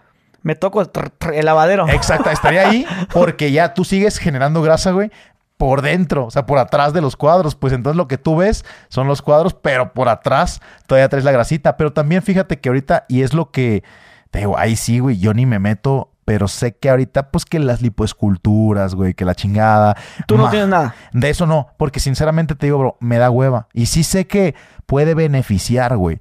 me 0.43 0.55
toco 0.55 0.81
tr- 0.85 1.11
tr- 1.19 1.33
el 1.35 1.45
lavadero. 1.45 1.87
Exacto, 1.89 2.29
estaría 2.29 2.67
ahí 2.69 2.85
porque 3.13 3.51
ya 3.51 3.73
tú 3.73 3.83
sigues 3.85 4.17
generando 4.17 4.61
grasa, 4.61 4.91
güey, 4.91 5.11
por 5.57 5.81
dentro, 5.81 6.25
o 6.25 6.31
sea, 6.31 6.45
por 6.45 6.57
atrás 6.57 6.93
de 6.93 7.01
los 7.01 7.15
cuadros. 7.15 7.55
Pues 7.55 7.73
entonces 7.73 7.97
lo 7.97 8.07
que 8.07 8.17
tú 8.17 8.37
ves 8.37 8.63
son 8.87 9.07
los 9.07 9.21
cuadros, 9.21 9.53
pero 9.53 9.93
por 9.93 10.07
atrás 10.09 10.61
todavía 10.87 11.09
traes 11.09 11.25
la 11.25 11.31
grasita. 11.31 11.75
Pero 11.77 11.91
también 11.93 12.21
fíjate 12.21 12.59
que 12.59 12.69
ahorita, 12.69 13.05
y 13.09 13.23
es 13.23 13.33
lo 13.33 13.51
que, 13.51 13.83
te 14.31 14.39
digo, 14.39 14.57
ahí 14.57 14.75
sí, 14.75 14.99
güey, 14.99 15.17
yo 15.19 15.33
ni 15.33 15.45
me 15.45 15.59
meto, 15.59 16.11
pero 16.23 16.47
sé 16.47 16.75
que 16.77 16.89
ahorita, 16.89 17.31
pues 17.31 17.43
que 17.43 17.59
las 17.59 17.81
lipoesculturas, 17.81 18.95
güey, 18.95 19.13
que 19.13 19.25
la 19.25 19.35
chingada. 19.35 19.97
Tú 20.27 20.37
no 20.37 20.43
ma- 20.43 20.51
tienes 20.51 20.69
nada. 20.69 20.95
De 21.11 21.29
eso 21.29 21.45
no, 21.45 21.69
porque 21.77 21.99
sinceramente 21.99 22.55
te 22.55 22.67
digo, 22.67 22.77
bro, 22.77 22.97
me 22.99 23.17
da 23.17 23.29
hueva. 23.29 23.67
Y 23.73 23.87
sí 23.87 24.03
sé 24.03 24.27
que 24.27 24.55
puede 24.85 25.13
beneficiar, 25.15 25.97
güey. 25.97 26.19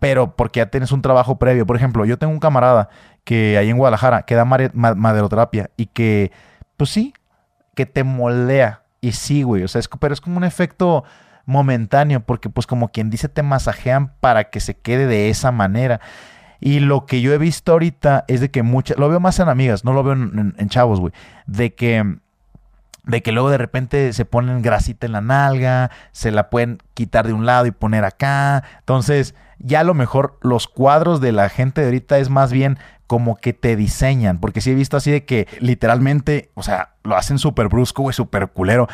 Pero 0.00 0.34
porque 0.34 0.58
ya 0.58 0.66
tienes 0.66 0.90
un 0.90 1.02
trabajo 1.02 1.38
previo. 1.38 1.66
Por 1.66 1.76
ejemplo, 1.76 2.04
yo 2.04 2.18
tengo 2.18 2.32
un 2.32 2.40
camarada 2.40 2.88
que 3.22 3.56
ahí 3.56 3.70
en 3.70 3.76
Guadalajara 3.76 4.22
que 4.22 4.34
da 4.34 4.44
maderoterapia 4.44 5.70
y 5.76 5.86
que, 5.86 6.32
pues 6.76 6.90
sí, 6.90 7.14
que 7.76 7.86
te 7.86 8.02
moldea. 8.02 8.82
Y 9.00 9.12
sí, 9.12 9.44
güey. 9.44 9.62
O 9.62 9.68
sea, 9.68 9.78
es, 9.78 9.88
pero 9.88 10.12
es 10.12 10.20
como 10.20 10.38
un 10.38 10.44
efecto 10.44 11.04
momentáneo 11.46 12.20
porque 12.20 12.48
pues 12.48 12.66
como 12.66 12.90
quien 12.90 13.10
dice 13.10 13.28
te 13.28 13.42
masajean 13.42 14.12
para 14.20 14.50
que 14.50 14.60
se 14.60 14.74
quede 14.74 15.06
de 15.06 15.30
esa 15.30 15.52
manera. 15.52 16.00
Y 16.60 16.80
lo 16.80 17.06
que 17.06 17.20
yo 17.20 17.32
he 17.32 17.38
visto 17.38 17.72
ahorita 17.72 18.24
es 18.28 18.40
de 18.40 18.50
que 18.50 18.62
muchas, 18.62 18.98
lo 18.98 19.08
veo 19.08 19.20
más 19.20 19.38
en 19.38 19.48
amigas, 19.48 19.84
no 19.84 19.92
lo 19.92 20.02
veo 20.02 20.12
en 20.12 20.68
chavos, 20.68 21.00
güey, 21.00 21.12
de 21.46 21.74
que 21.74 22.18
de 23.04 23.22
que 23.22 23.32
luego 23.32 23.50
de 23.50 23.58
repente 23.58 24.12
se 24.12 24.24
ponen 24.24 24.62
grasita 24.62 25.06
en 25.06 25.12
la 25.12 25.20
nalga, 25.20 25.90
se 26.12 26.30
la 26.30 26.50
pueden 26.50 26.78
quitar 26.94 27.26
de 27.26 27.32
un 27.32 27.46
lado 27.46 27.66
y 27.66 27.70
poner 27.70 28.04
acá. 28.04 28.62
Entonces, 28.80 29.34
ya 29.60 29.80
a 29.80 29.84
lo 29.84 29.94
mejor 29.94 30.38
los 30.42 30.66
cuadros 30.66 31.20
de 31.20 31.32
la 31.32 31.48
gente 31.48 31.80
de 31.80 31.86
ahorita 31.88 32.18
es 32.18 32.28
más 32.30 32.52
bien 32.52 32.78
como 33.06 33.36
que 33.36 33.52
te 33.52 33.76
diseñan, 33.76 34.38
porque 34.38 34.60
sí 34.60 34.70
he 34.70 34.74
visto 34.74 34.96
así 34.96 35.10
de 35.10 35.24
que 35.24 35.46
literalmente, 35.58 36.50
o 36.54 36.62
sea, 36.62 36.90
lo 37.02 37.16
hacen 37.16 37.38
súper 37.38 37.68
brusco, 37.68 38.02
güey, 38.02 38.14
súper 38.14 38.48
culero. 38.48 38.88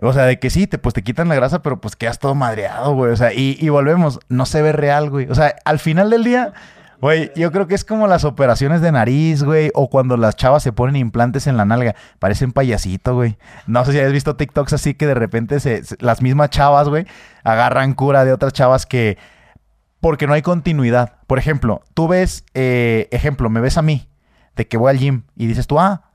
O 0.00 0.12
sea, 0.12 0.24
de 0.24 0.38
que 0.38 0.48
sí, 0.48 0.66
te, 0.66 0.78
pues 0.78 0.94
te 0.94 1.02
quitan 1.02 1.28
la 1.28 1.34
grasa, 1.34 1.60
pero 1.60 1.80
pues 1.80 1.96
quedas 1.96 2.18
todo 2.18 2.34
madreado, 2.34 2.94
güey. 2.94 3.12
O 3.12 3.16
sea, 3.16 3.32
y, 3.34 3.56
y 3.60 3.68
volvemos, 3.68 4.20
no 4.28 4.46
se 4.46 4.62
ve 4.62 4.72
real, 4.72 5.10
güey. 5.10 5.26
O 5.28 5.34
sea, 5.34 5.54
al 5.66 5.78
final 5.80 6.08
del 6.08 6.24
día, 6.24 6.52
güey, 7.00 7.30
yo 7.36 7.52
creo 7.52 7.66
que 7.66 7.74
es 7.74 7.84
como 7.84 8.06
las 8.06 8.24
operaciones 8.24 8.80
de 8.80 8.90
nariz, 8.92 9.42
güey, 9.42 9.70
o 9.74 9.90
cuando 9.90 10.16
las 10.16 10.36
chavas 10.36 10.62
se 10.62 10.72
ponen 10.72 10.96
implantes 10.96 11.46
en 11.46 11.56
la 11.58 11.64
nalga. 11.66 11.94
Parecen 12.20 12.52
payasito, 12.52 13.14
güey. 13.16 13.36
No 13.66 13.84
sé 13.84 13.92
si 13.92 13.98
has 14.00 14.12
visto 14.12 14.36
TikToks 14.36 14.72
así 14.72 14.94
que 14.94 15.06
de 15.06 15.14
repente 15.14 15.60
se, 15.60 15.84
se- 15.84 15.96
las 16.00 16.22
mismas 16.22 16.48
chavas, 16.50 16.88
güey, 16.88 17.06
agarran 17.44 17.92
cura 17.94 18.24
de 18.24 18.32
otras 18.32 18.52
chavas 18.54 18.86
que... 18.86 19.18
Porque 20.02 20.26
no 20.26 20.32
hay 20.32 20.42
continuidad. 20.42 21.14
Por 21.28 21.38
ejemplo, 21.38 21.80
tú 21.94 22.08
ves, 22.08 22.44
eh, 22.54 23.06
ejemplo, 23.12 23.48
me 23.48 23.60
ves 23.60 23.78
a 23.78 23.82
mí, 23.82 24.08
de 24.56 24.66
que 24.66 24.76
voy 24.76 24.90
al 24.90 24.98
gym, 24.98 25.22
y 25.36 25.46
dices 25.46 25.68
tú, 25.68 25.78
ah, 25.78 26.10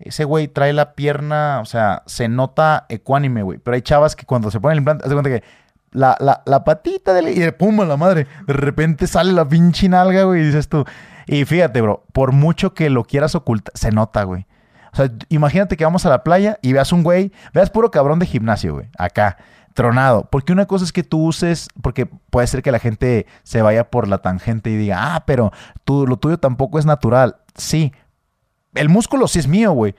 ese 0.00 0.24
güey 0.24 0.48
trae 0.48 0.72
la 0.72 0.94
pierna, 0.94 1.60
o 1.60 1.64
sea, 1.64 2.02
se 2.06 2.28
nota 2.28 2.86
ecuánime, 2.88 3.44
güey. 3.44 3.58
Pero 3.58 3.76
hay 3.76 3.82
chavas 3.82 4.16
que 4.16 4.26
cuando 4.26 4.50
se 4.50 4.58
ponen 4.58 4.72
el 4.72 4.78
implante, 4.78 5.04
haz 5.04 5.10
de 5.10 5.14
cuenta 5.14 5.30
que 5.30 5.44
la, 5.92 6.16
la, 6.18 6.42
la 6.44 6.64
patita 6.64 7.12
de 7.14 7.30
y 7.30 7.38
de 7.38 7.52
pum, 7.52 7.80
a 7.80 7.84
la 7.84 7.96
madre. 7.96 8.26
De 8.48 8.52
repente 8.52 9.06
sale 9.06 9.30
la 9.30 9.48
pinche 9.48 9.88
nalga, 9.88 10.24
güey, 10.24 10.40
y 10.40 10.46
dices 10.46 10.68
tú. 10.68 10.84
Y 11.28 11.44
fíjate, 11.44 11.80
bro, 11.82 12.04
por 12.12 12.32
mucho 12.32 12.74
que 12.74 12.90
lo 12.90 13.04
quieras 13.04 13.36
ocultar, 13.36 13.72
se 13.76 13.92
nota, 13.92 14.24
güey. 14.24 14.44
O 14.92 14.96
sea, 14.96 15.08
imagínate 15.28 15.76
que 15.76 15.84
vamos 15.84 16.04
a 16.04 16.08
la 16.08 16.24
playa 16.24 16.58
y 16.62 16.72
veas 16.72 16.92
un 16.92 17.04
güey, 17.04 17.32
veas 17.54 17.70
puro 17.70 17.92
cabrón 17.92 18.18
de 18.18 18.26
gimnasio, 18.26 18.74
güey, 18.74 18.88
acá, 18.98 19.36
tronado. 19.74 20.28
Porque 20.30 20.52
una 20.52 20.66
cosa 20.66 20.84
es 20.84 20.92
que 20.92 21.02
tú 21.02 21.24
uses, 21.24 21.68
porque 21.82 22.06
puede 22.06 22.46
ser 22.46 22.62
que 22.62 22.72
la 22.72 22.78
gente 22.78 23.26
se 23.42 23.62
vaya 23.62 23.90
por 23.90 24.08
la 24.08 24.18
tangente 24.18 24.70
y 24.70 24.76
diga, 24.76 25.14
ah, 25.14 25.24
pero 25.26 25.52
tú, 25.84 26.06
lo 26.06 26.16
tuyo 26.16 26.38
tampoco 26.38 26.78
es 26.78 26.86
natural. 26.86 27.36
Sí, 27.54 27.92
el 28.74 28.88
músculo 28.88 29.28
sí 29.28 29.38
es 29.38 29.46
mío, 29.46 29.72
güey. 29.72 29.94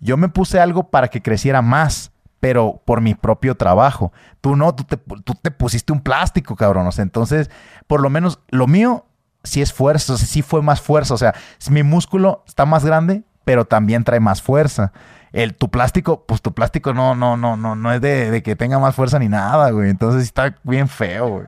Yo 0.00 0.16
me 0.16 0.28
puse 0.28 0.60
algo 0.60 0.90
para 0.90 1.08
que 1.08 1.22
creciera 1.22 1.62
más, 1.62 2.12
pero 2.40 2.82
por 2.84 3.00
mi 3.00 3.14
propio 3.14 3.56
trabajo. 3.56 4.12
Tú 4.40 4.56
no, 4.56 4.74
tú 4.74 4.84
te, 4.84 4.96
tú 4.96 5.34
te 5.40 5.50
pusiste 5.50 5.92
un 5.92 6.00
plástico, 6.00 6.56
cabrón. 6.56 6.86
O 6.86 6.92
sea, 6.92 7.02
entonces, 7.02 7.50
por 7.86 8.02
lo 8.02 8.10
menos 8.10 8.40
lo 8.48 8.66
mío 8.66 9.06
sí 9.44 9.62
es 9.62 9.72
fuerza, 9.72 10.16
sí 10.18 10.42
fue 10.42 10.60
más 10.62 10.80
fuerza. 10.80 11.14
O 11.14 11.18
sea, 11.18 11.34
mi 11.70 11.82
músculo 11.82 12.44
está 12.46 12.66
más 12.66 12.84
grande, 12.84 13.24
pero 13.44 13.64
también 13.64 14.04
trae 14.04 14.20
más 14.20 14.42
fuerza. 14.42 14.92
El, 15.34 15.54
tu 15.54 15.68
plástico, 15.70 16.24
pues 16.26 16.40
tu 16.40 16.52
plástico 16.54 16.94
no, 16.94 17.14
no, 17.14 17.36
no, 17.36 17.56
no, 17.56 17.74
no 17.74 17.92
es 17.92 18.00
de, 18.00 18.30
de 18.30 18.42
que 18.42 18.56
tenga 18.56 18.78
más 18.78 18.94
fuerza 18.94 19.18
ni 19.18 19.28
nada, 19.28 19.70
güey. 19.70 19.90
Entonces 19.90 20.22
está 20.22 20.54
bien 20.62 20.88
feo, 20.88 21.28
güey. 21.28 21.46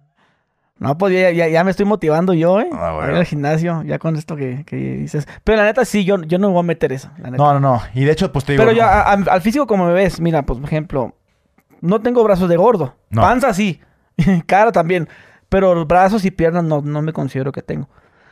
No, 0.79 0.99
pues 0.99 1.15
ya, 1.15 1.31
ya, 1.31 1.49
ya 1.49 1.65
me 1.65 1.71
estoy 1.71 1.87
motivando 1.87 2.35
yo, 2.35 2.61
¿eh? 2.61 2.69
Ah, 2.73 2.89
A 2.89 2.93
bueno. 2.93 3.13
ir 3.13 3.17
al 3.19 3.25
gimnasio, 3.25 3.83
ya 3.85 3.99
con 3.99 4.15
esto 4.17 4.37
que, 4.37 4.65
que 4.67 4.77
dices. 4.77 5.27
Pero 5.43 5.57
la 5.59 5.65
neta, 5.65 5.87
sí, 5.87 6.05
yo, 6.05 6.21
yo 6.23 6.39
no 6.39 6.49
me 6.49 6.53
voy 6.53 6.61
a 6.61 6.65
meter 6.65 6.93
eso. 6.93 7.11
La 7.17 7.31
neta. 7.31 7.43
No, 7.43 7.55
no, 7.55 7.61
no. 7.61 7.83
Y 7.95 8.05
de 8.05 8.13
hecho, 8.13 8.31
pues 8.31 8.45
te 8.45 8.53
digo. 8.53 8.61
Pero 8.63 8.73
no. 8.73 8.77
yo, 8.79 8.85
a- 8.85 9.03
a- 9.03 9.13
al 9.15 9.41
físico 9.41 9.67
como 9.67 9.87
me 9.87 9.95
ves, 9.95 10.21
mira, 10.21 10.43
pues, 10.43 10.59
por 10.59 10.69
ejemplo, 10.69 11.15
no 11.81 12.01
tengo 12.03 12.23
brazos 12.25 12.49
de 12.51 12.57
gordo. 12.59 12.95
No. 13.09 13.23
Panza 13.23 13.55
sí. 13.55 13.81
Cara 14.47 14.71
también. 14.73 15.09
Pero 15.49 15.87
brazos 15.87 16.25
y 16.27 16.31
piernas 16.31 16.65
no, 16.65 16.83
no 16.83 17.01
me 17.03 17.13
considero 17.15 17.53
que 17.53 17.63
tengo. 17.63 17.89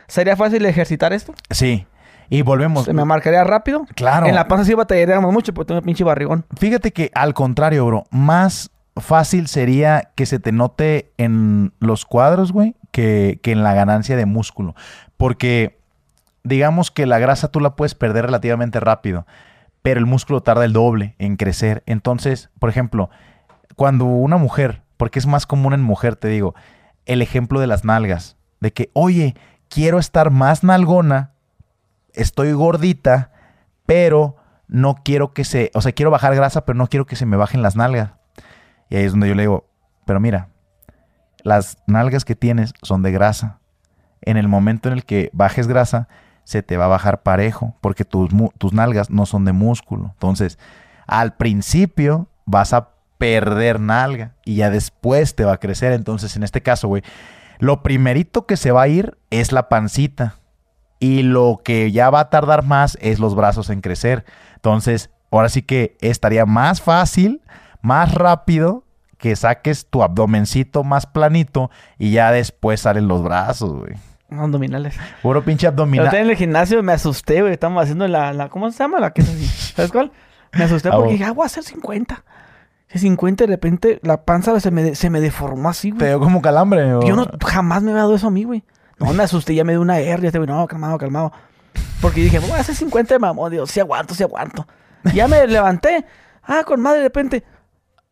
¿Sería 0.07 0.35
fácil 0.35 0.63
ejercitar 0.65 1.13
esto? 1.13 1.33
Sí. 1.49 1.87
Y 2.29 2.41
volvemos. 2.41 2.85
¿Se 2.85 2.93
me 2.93 3.05
marcaría 3.05 3.43
rápido? 3.43 3.85
Claro. 3.95 4.27
En 4.27 4.35
la 4.35 4.47
panza 4.47 4.65
sí 4.65 4.73
batallaríamos 4.73 5.31
mucho 5.31 5.53
porque 5.53 5.69
tengo 5.69 5.81
pinche 5.81 6.03
barrigón. 6.03 6.45
Fíjate 6.57 6.91
que 6.91 7.11
al 7.13 7.33
contrario, 7.33 7.85
bro, 7.85 8.05
más 8.09 8.71
fácil 8.97 9.47
sería 9.47 10.11
que 10.15 10.25
se 10.25 10.39
te 10.39 10.51
note 10.51 11.11
en 11.17 11.73
los 11.79 12.05
cuadros, 12.05 12.51
güey, 12.51 12.75
que, 12.91 13.39
que 13.43 13.51
en 13.51 13.63
la 13.63 13.73
ganancia 13.73 14.15
de 14.15 14.25
músculo. 14.25 14.75
Porque 15.17 15.77
digamos 16.43 16.91
que 16.91 17.05
la 17.05 17.19
grasa 17.19 17.49
tú 17.49 17.59
la 17.59 17.75
puedes 17.75 17.95
perder 17.95 18.25
relativamente 18.25 18.79
rápido, 18.79 19.25
pero 19.81 19.99
el 19.99 20.05
músculo 20.05 20.41
tarda 20.41 20.63
el 20.65 20.73
doble 20.73 21.15
en 21.19 21.35
crecer. 21.35 21.83
Entonces, 21.85 22.49
por 22.59 22.69
ejemplo, 22.69 23.09
cuando 23.75 24.05
una 24.05 24.37
mujer, 24.37 24.81
porque 24.97 25.19
es 25.19 25.27
más 25.27 25.45
común 25.45 25.73
en 25.73 25.81
mujer, 25.81 26.15
te 26.15 26.27
digo, 26.27 26.55
el 27.05 27.21
ejemplo 27.21 27.59
de 27.59 27.67
las 27.67 27.83
nalgas, 27.83 28.37
de 28.61 28.71
que, 28.71 28.89
oye, 28.93 29.35
quiero 29.67 29.99
estar 29.99 30.31
más 30.31 30.63
nalgona, 30.63 31.31
estoy 32.15 32.53
gordita, 32.53 33.31
pero 33.85 34.37
no 34.67 34.95
quiero 35.03 35.33
que 35.33 35.43
se, 35.43 35.71
o 35.73 35.81
sea, 35.81 35.91
quiero 35.91 36.11
bajar 36.11 36.35
grasa, 36.35 36.65
pero 36.65 36.77
no 36.77 36.87
quiero 36.87 37.05
que 37.05 37.15
se 37.15 37.25
me 37.25 37.37
bajen 37.37 37.61
las 37.61 37.75
nalgas. 37.75 38.13
Y 38.89 38.95
ahí 38.95 39.05
es 39.05 39.11
donde 39.11 39.29
yo 39.29 39.35
le 39.35 39.43
digo, 39.43 39.69
pero 40.05 40.19
mira, 40.19 40.49
las 41.43 41.77
nalgas 41.87 42.25
que 42.25 42.35
tienes 42.35 42.73
son 42.81 43.03
de 43.03 43.11
grasa. 43.11 43.59
En 44.21 44.37
el 44.37 44.47
momento 44.47 44.89
en 44.89 44.93
el 44.93 45.05
que 45.05 45.29
bajes 45.33 45.67
grasa, 45.67 46.07
se 46.43 46.63
te 46.63 46.77
va 46.77 46.85
a 46.85 46.89
bajar 46.89 47.23
parejo, 47.23 47.75
porque 47.81 48.05
tus, 48.05 48.29
tus 48.57 48.73
nalgas 48.73 49.09
no 49.09 49.25
son 49.25 49.45
de 49.45 49.51
músculo. 49.51 50.11
Entonces, 50.13 50.57
al 51.07 51.35
principio 51.35 52.29
vas 52.45 52.73
a 52.73 52.89
perder 53.17 53.79
nalga 53.79 54.35
y 54.45 54.55
ya 54.55 54.69
después 54.69 55.35
te 55.35 55.45
va 55.45 55.53
a 55.53 55.59
crecer. 55.59 55.93
Entonces, 55.93 56.35
en 56.35 56.43
este 56.43 56.61
caso, 56.61 56.87
güey, 56.87 57.03
lo 57.59 57.83
primerito 57.83 58.45
que 58.45 58.57
se 58.57 58.71
va 58.71 58.83
a 58.83 58.87
ir 58.87 59.17
es 59.29 59.51
la 59.51 59.69
pancita. 59.69 60.35
Y 61.05 61.21
lo 61.21 61.61
que 61.63 61.91
ya 61.91 62.09
va 62.09 62.21
a 62.21 62.29
tardar 62.31 62.63
más 62.63 62.97
es 62.99 63.19
los 63.19 63.35
brazos 63.35 63.69
en 63.69 63.81
crecer. 63.81 64.25
Entonces, 64.55 65.11
ahora 65.29 65.49
sí 65.49 65.61
que 65.61 65.95
estaría 66.01 66.47
más 66.47 66.81
fácil, 66.81 67.41
más 67.81 68.15
rápido 68.15 68.83
que 69.19 69.35
saques 69.35 69.85
tu 69.87 70.01
abdomencito 70.01 70.83
más 70.83 71.05
planito 71.05 71.69
y 71.99 72.11
ya 72.11 72.31
después 72.31 72.81
salen 72.81 73.07
los 73.07 73.21
brazos, 73.21 73.71
güey. 73.71 73.93
Abdominales. 74.31 74.97
Puro 75.21 75.45
pinche 75.45 75.67
abdominal. 75.67 76.13
en 76.15 76.29
el 76.29 76.35
gimnasio 76.35 76.81
me 76.81 76.93
asusté, 76.93 77.41
güey. 77.41 77.53
Estamos 77.53 77.83
haciendo 77.83 78.07
la, 78.07 78.33
la, 78.33 78.49
¿Cómo 78.49 78.71
se 78.71 78.79
llama? 78.79 78.99
La 78.99 79.13
que 79.13 79.21
es 79.21 79.29
así. 79.29 79.45
¿Sabes 79.45 79.91
cuál? 79.91 80.11
Me 80.53 80.63
asusté 80.63 80.89
porque 80.89 81.11
dije, 81.11 81.25
ah, 81.25 81.33
voy 81.33 81.43
a 81.43 81.45
hacer 81.45 81.63
50. 81.63 82.23
50 82.95 83.43
de 83.43 83.47
repente 83.47 83.99
la 84.03 84.23
panza 84.23 84.59
se 84.59 84.71
me, 84.71 84.95
se 84.95 85.09
me 85.11 85.21
deformó 85.21 85.69
así, 85.69 85.91
güey. 85.91 85.99
¿Te 85.99 86.07
dio 86.07 86.19
como 86.19 86.41
calambre? 86.41 86.87
Yo 87.05 87.15
no, 87.15 87.27
jamás 87.45 87.83
me 87.83 87.91
había 87.91 88.03
dado 88.03 88.15
eso 88.15 88.27
a 88.27 88.31
mí, 88.31 88.43
güey. 88.43 88.63
No, 88.99 89.13
me 89.13 89.23
asusté, 89.23 89.55
ya 89.55 89.63
me 89.63 89.73
dio 89.73 89.81
una 89.81 89.99
R, 89.99 90.25
este 90.25 90.39
güey, 90.39 90.47
no, 90.47 90.65
calmado, 90.67 90.97
calmado. 90.97 91.31
Porque 92.01 92.21
dije, 92.21 92.39
voy 92.39 92.51
a 92.51 92.59
hacer 92.59 92.75
50 92.75 93.15
de 93.15 93.19
mamón, 93.19 93.51
Dios, 93.51 93.69
si 93.69 93.79
aguanto, 93.79 94.13
si 94.13 94.23
aguanto. 94.23 94.67
ya 95.13 95.27
me 95.27 95.45
levanté. 95.47 96.05
Ah, 96.43 96.63
con 96.65 96.79
madre, 96.81 96.99
de 96.99 97.03
repente. 97.05 97.43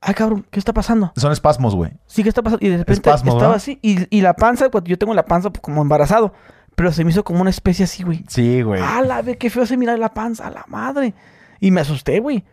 Ay, 0.01 0.13
cabrón, 0.13 0.45
¿qué 0.49 0.59
está 0.59 0.73
pasando? 0.73 1.13
Son 1.15 1.31
espasmos, 1.31 1.75
güey. 1.75 1.91
Sí, 2.07 2.23
¿qué 2.23 2.29
está 2.29 2.41
pasando? 2.41 2.65
Y 2.65 2.69
de 2.69 2.77
repente 2.77 3.09
estaba 3.09 3.55
así. 3.55 3.79
Y, 3.81 4.15
y, 4.15 4.21
la 4.21 4.33
panza, 4.33 4.69
pues 4.69 4.83
yo 4.85 4.97
tengo 4.97 5.13
la 5.13 5.25
panza 5.25 5.49
pues, 5.49 5.61
como 5.61 5.81
embarazado. 5.81 6.33
Pero 6.75 6.91
se 6.91 7.05
me 7.05 7.11
hizo 7.11 7.23
como 7.23 7.41
una 7.41 7.51
especie 7.51 7.85
así, 7.85 8.03
güey. 8.03 8.25
Sí, 8.27 8.63
güey. 8.63 8.81
Ah, 8.83 9.01
la 9.01 9.21
ve, 9.21 9.37
qué 9.37 9.49
feo 9.49 9.65
se 9.65 9.77
mira 9.77 9.95
la 9.95 10.13
panza, 10.13 10.47
a 10.47 10.51
la 10.51 10.65
madre. 10.67 11.13
Y 11.59 11.71
me 11.71 11.81
asusté, 11.81 12.19
güey. 12.19 12.43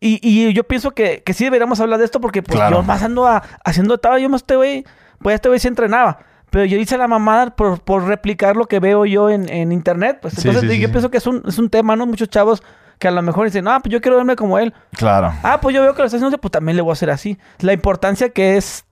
Y, 0.00 0.20
y 0.22 0.52
yo 0.52 0.64
pienso 0.64 0.92
que, 0.92 1.22
que 1.22 1.32
sí 1.32 1.44
deberíamos 1.44 1.80
hablar 1.80 1.98
de 1.98 2.04
esto 2.04 2.20
porque 2.20 2.42
pues 2.42 2.58
yo 2.70 2.82
más 2.82 3.02
ando 3.02 3.26
haciendo, 3.64 3.94
estaba 3.94 4.18
yo 4.18 4.28
más 4.28 4.42
este 4.42 4.54
güey, 4.54 4.84
pues 5.20 5.34
este 5.34 5.48
güey 5.48 5.58
sí 5.58 5.66
entrenaba. 5.66 6.18
Pero 6.50 6.64
yo 6.64 6.78
hice 6.78 6.96
la 6.96 7.08
mamada 7.08 7.50
por, 7.54 7.80
por 7.80 8.04
replicar 8.04 8.56
lo 8.56 8.66
que 8.66 8.80
veo 8.80 9.04
yo 9.04 9.30
en, 9.30 9.48
en 9.48 9.72
internet. 9.72 10.18
Pues 10.22 10.38
entonces 10.44 10.78
yo 10.78 10.90
pienso 10.90 11.10
que 11.10 11.18
es 11.18 11.26
un, 11.26 11.42
es 11.46 11.58
un 11.58 11.68
tema, 11.68 11.96
¿no? 11.96 12.06
Muchos 12.06 12.28
chavos 12.28 12.62
que 12.98 13.08
a 13.08 13.10
lo 13.10 13.22
mejor 13.22 13.46
dicen, 13.46 13.68
ah, 13.68 13.80
pues 13.80 13.92
yo 13.92 14.00
quiero 14.00 14.16
verme 14.16 14.36
como 14.36 14.58
él. 14.58 14.74
Claro. 14.92 15.32
Ah, 15.42 15.60
pues 15.60 15.74
yo 15.74 15.82
veo 15.82 15.94
que 15.94 16.00
lo 16.00 16.06
está 16.06 16.16
haciendo, 16.16 16.36
pues 16.38 16.50
también 16.50 16.76
le 16.76 16.82
voy 16.82 16.90
a 16.90 16.92
hacer 16.94 17.10
así. 17.10 17.38
La 17.60 17.72
importancia 17.72 18.30
que 18.30 18.56
es, 18.56 18.84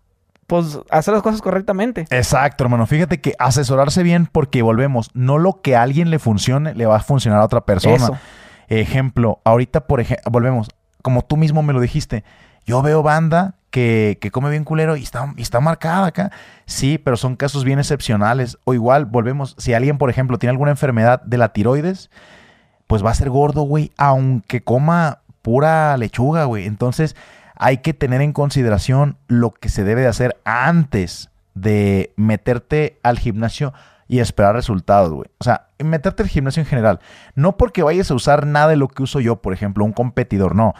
pues, 0.46 0.78
hacer 0.90 1.14
las 1.14 1.22
cosas 1.22 1.42
correctamente. 1.42 2.06
Exacto, 2.10 2.64
hermano. 2.64 2.86
Fíjate 2.86 3.20
que 3.20 3.34
asesorarse 3.38 4.02
bien 4.02 4.26
porque 4.30 4.62
volvemos, 4.62 5.10
no 5.14 5.38
lo 5.38 5.60
que 5.60 5.76
a 5.76 5.82
alguien 5.82 6.10
le 6.10 6.18
funcione, 6.18 6.74
le 6.74 6.86
va 6.86 6.96
a 6.96 7.00
funcionar 7.00 7.40
a 7.40 7.44
otra 7.44 7.62
persona. 7.62 8.20
Ejemplo, 8.68 9.40
ahorita, 9.44 9.86
por 9.86 10.00
ejemplo, 10.00 10.30
volvemos, 10.30 10.68
como 11.02 11.22
tú 11.22 11.36
mismo 11.36 11.62
me 11.62 11.72
lo 11.72 11.80
dijiste, 11.80 12.24
yo 12.64 12.82
veo 12.82 13.02
banda 13.02 13.54
que, 13.76 14.30
come 14.32 14.48
bien 14.48 14.64
culero 14.64 14.96
y 14.96 15.02
está, 15.02 15.34
y 15.36 15.42
está 15.42 15.60
marcada 15.60 16.06
acá. 16.06 16.30
Sí, 16.64 16.96
pero 16.96 17.18
son 17.18 17.36
casos 17.36 17.62
bien 17.62 17.78
excepcionales. 17.78 18.58
O 18.64 18.72
igual, 18.72 19.04
volvemos, 19.04 19.54
si 19.58 19.74
alguien, 19.74 19.98
por 19.98 20.08
ejemplo, 20.08 20.38
tiene 20.38 20.52
alguna 20.52 20.70
enfermedad 20.70 21.20
de 21.22 21.36
la 21.36 21.52
tiroides, 21.52 22.10
pues 22.86 23.04
va 23.04 23.10
a 23.10 23.14
ser 23.14 23.28
gordo, 23.28 23.62
güey, 23.62 23.92
aunque 23.98 24.62
coma 24.62 25.20
pura 25.42 25.94
lechuga, 25.98 26.44
güey. 26.44 26.64
Entonces, 26.64 27.16
hay 27.54 27.78
que 27.78 27.92
tener 27.92 28.22
en 28.22 28.32
consideración 28.32 29.18
lo 29.28 29.52
que 29.52 29.68
se 29.68 29.84
debe 29.84 30.00
de 30.00 30.08
hacer 30.08 30.40
antes 30.44 31.28
de 31.54 32.14
meterte 32.16 32.98
al 33.02 33.18
gimnasio 33.18 33.74
y 34.08 34.20
esperar 34.20 34.54
resultados, 34.54 35.12
güey. 35.12 35.28
O 35.36 35.44
sea, 35.44 35.68
meterte 35.84 36.22
al 36.22 36.30
gimnasio 36.30 36.62
en 36.62 36.66
general. 36.66 37.00
No 37.34 37.58
porque 37.58 37.82
vayas 37.82 38.10
a 38.10 38.14
usar 38.14 38.46
nada 38.46 38.68
de 38.68 38.76
lo 38.76 38.88
que 38.88 39.02
uso 39.02 39.20
yo, 39.20 39.36
por 39.36 39.52
ejemplo, 39.52 39.84
un 39.84 39.92
competidor, 39.92 40.54
no. 40.54 40.72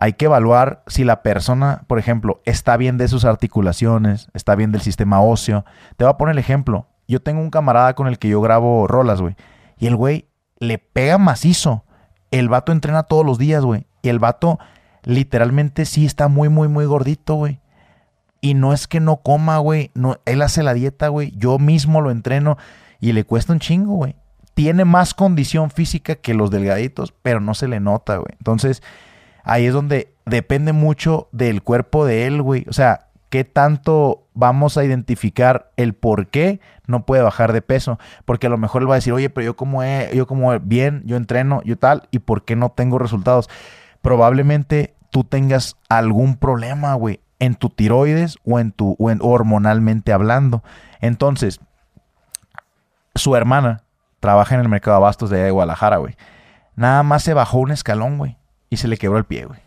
Hay 0.00 0.12
que 0.12 0.26
evaluar 0.26 0.84
si 0.86 1.02
la 1.02 1.22
persona, 1.22 1.82
por 1.88 1.98
ejemplo, 1.98 2.40
está 2.44 2.76
bien 2.76 2.98
de 2.98 3.08
sus 3.08 3.24
articulaciones, 3.24 4.28
está 4.32 4.54
bien 4.54 4.70
del 4.70 4.80
sistema 4.80 5.20
óseo. 5.20 5.64
Te 5.96 6.04
voy 6.04 6.12
a 6.12 6.16
poner 6.16 6.34
el 6.34 6.38
ejemplo. 6.38 6.86
Yo 7.08 7.20
tengo 7.20 7.40
un 7.40 7.50
camarada 7.50 7.94
con 7.94 8.06
el 8.06 8.20
que 8.20 8.28
yo 8.28 8.40
grabo 8.40 8.86
rolas, 8.86 9.20
güey. 9.20 9.34
Y 9.76 9.88
el 9.88 9.96
güey 9.96 10.28
le 10.60 10.78
pega 10.78 11.18
macizo. 11.18 11.84
El 12.30 12.48
vato 12.48 12.70
entrena 12.70 13.02
todos 13.02 13.26
los 13.26 13.38
días, 13.38 13.64
güey. 13.64 13.88
Y 14.02 14.08
el 14.08 14.20
vato 14.20 14.60
literalmente 15.02 15.84
sí 15.84 16.06
está 16.06 16.28
muy, 16.28 16.48
muy, 16.48 16.68
muy 16.68 16.86
gordito, 16.86 17.34
güey. 17.34 17.60
Y 18.40 18.54
no 18.54 18.72
es 18.72 18.86
que 18.86 19.00
no 19.00 19.16
coma, 19.16 19.58
güey. 19.58 19.90
No, 19.94 20.18
él 20.26 20.42
hace 20.42 20.62
la 20.62 20.74
dieta, 20.74 21.08
güey. 21.08 21.32
Yo 21.36 21.58
mismo 21.58 22.00
lo 22.00 22.12
entreno 22.12 22.56
y 23.00 23.12
le 23.12 23.24
cuesta 23.24 23.52
un 23.52 23.58
chingo, 23.58 23.94
güey. 23.94 24.14
Tiene 24.54 24.84
más 24.84 25.12
condición 25.12 25.70
física 25.70 26.14
que 26.14 26.34
los 26.34 26.52
delgaditos, 26.52 27.12
pero 27.22 27.40
no 27.40 27.54
se 27.54 27.66
le 27.66 27.80
nota, 27.80 28.18
güey. 28.18 28.34
Entonces, 28.38 28.82
ahí 29.48 29.66
es 29.66 29.72
donde 29.72 30.14
depende 30.26 30.72
mucho 30.72 31.28
del 31.32 31.62
cuerpo 31.62 32.04
de 32.04 32.26
él, 32.26 32.42
güey. 32.42 32.64
O 32.68 32.72
sea, 32.72 33.08
qué 33.30 33.44
tanto 33.44 34.26
vamos 34.34 34.76
a 34.76 34.84
identificar 34.84 35.70
el 35.76 35.94
por 35.94 36.28
qué 36.28 36.60
no 36.86 37.04
puede 37.04 37.22
bajar 37.22 37.52
de 37.52 37.62
peso. 37.62 37.98
Porque 38.24 38.46
a 38.46 38.50
lo 38.50 38.58
mejor 38.58 38.82
él 38.82 38.90
va 38.90 38.94
a 38.94 38.96
decir, 38.98 39.12
oye, 39.12 39.30
pero 39.30 39.44
yo 39.46 39.56
como, 39.56 39.82
yo 40.14 40.26
como 40.26 40.58
bien, 40.60 41.02
yo 41.06 41.16
entreno, 41.16 41.62
yo 41.64 41.76
tal, 41.76 42.08
y 42.10 42.20
por 42.20 42.44
qué 42.44 42.56
no 42.56 42.70
tengo 42.70 42.98
resultados. 42.98 43.48
Probablemente 44.02 44.94
tú 45.10 45.24
tengas 45.24 45.76
algún 45.88 46.36
problema, 46.36 46.94
güey, 46.94 47.20
en 47.38 47.54
tu 47.54 47.70
tiroides 47.70 48.36
o 48.44 48.58
en 48.58 48.72
tu, 48.72 48.96
hormonalmente 48.98 50.12
hablando. 50.12 50.62
Entonces, 51.00 51.60
su 53.14 53.34
hermana 53.34 53.82
trabaja 54.20 54.54
en 54.54 54.60
el 54.60 54.68
mercado 54.68 54.96
de 54.96 55.02
abastos 55.02 55.30
de 55.30 55.50
Guadalajara, 55.50 55.96
güey. 55.96 56.16
Nada 56.76 57.02
más 57.02 57.22
se 57.22 57.34
bajó 57.34 57.58
un 57.58 57.72
escalón, 57.72 58.18
güey, 58.18 58.36
y 58.70 58.76
se 58.76 58.88
le 58.88 58.96
quebró 58.96 59.18
el 59.18 59.24
pie, 59.24 59.46
güey. 59.46 59.60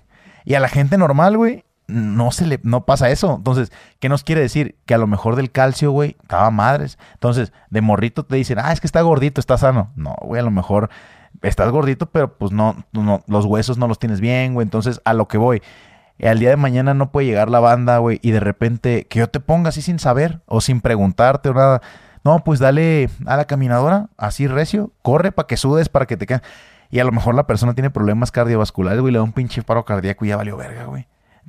Y 0.46 0.56
a 0.56 0.60
la 0.60 0.70
gente 0.70 0.98
normal, 0.98 1.38
güey, 1.38 1.64
no 1.88 2.32
se 2.32 2.46
le 2.46 2.60
no 2.64 2.86
pasa 2.86 3.10
eso. 3.10 3.36
Entonces, 3.36 3.72
¿qué 4.00 4.10
nos 4.10 4.24
quiere 4.24 4.42
decir? 4.42 4.76
Que 4.86 4.94
a 4.94 4.98
lo 4.98 5.08
mejor 5.08 5.36
del 5.36 5.52
calcio, 5.52 5.92
güey, 5.92 6.16
estaba 6.22 6.50
madres. 6.52 6.98
Entonces, 7.14 7.54
de 7.70 7.82
morrito 7.82 8.24
te 8.24 8.36
dicen, 8.36 8.60
ah, 8.60 8.72
es 8.72 8.80
que 8.80 8.88
está 8.88 9.02
gordito, 9.02 9.40
está 9.40 9.58
sano. 9.58 9.92
No, 9.96 10.16
güey, 10.22 10.40
a 10.40 10.44
lo 10.44 10.52
mejor 10.52 10.90
estás 11.42 11.72
gordito, 11.72 12.08
pero 12.08 12.38
pues 12.38 12.52
no, 12.52 12.76
no, 12.92 13.24
los 13.28 13.46
huesos 13.46 13.78
no 13.78 13.88
los 13.88 14.00
tienes 14.00 14.22
bien, 14.22 14.54
güey. 14.54 14.66
Entonces, 14.66 15.02
a 15.06 15.14
lo 15.14 15.28
que 15.28 15.38
voy. 15.38 15.62
Al 16.24 16.40
día 16.40 16.50
de 16.50 16.58
mañana 16.58 16.94
no 16.94 17.12
puede 17.12 17.28
llegar 17.28 17.50
la 17.50 17.60
banda, 17.60 17.98
güey, 17.98 18.20
y 18.22 18.32
de 18.32 18.40
repente 18.40 19.08
que 19.10 19.20
yo 19.20 19.30
te 19.30 19.40
ponga 19.40 19.70
así 19.70 19.82
sin 19.82 19.98
saber 19.98 20.42
o 20.46 20.62
sin 20.62 20.82
preguntarte 20.82 21.50
o 21.50 21.54
nada. 21.54 21.82
No, 22.24 22.44
pues 22.44 22.60
dale 22.60 23.10
a 23.26 23.38
la 23.38 23.46
caminadora, 23.46 24.10
así 24.18 24.46
recio, 24.46 24.92
corre 25.02 25.32
para 25.32 25.48
que 25.48 25.58
sudes, 25.58 25.90
para 25.90 26.06
que 26.06 26.18
te 26.18 26.28
quede. 26.28 26.42
Y 26.92 27.00
a 27.00 27.04
lo 27.04 27.12
mejor 27.12 27.34
la 27.36 27.48
persona 27.48 27.74
tiene 27.74 27.90
problemas 27.90 28.32
cardiovasculares, 28.32 29.00
güey, 29.00 29.14
le 29.14 29.20
da 29.20 29.24
un 29.24 29.32
pinche 29.32 29.64
paro 29.64 29.86
cardíaco 29.86 30.26
y 30.26 30.30
ya 30.30 30.38
valió 30.38 30.58
verga, 30.58 30.84
güey. 30.84 31.08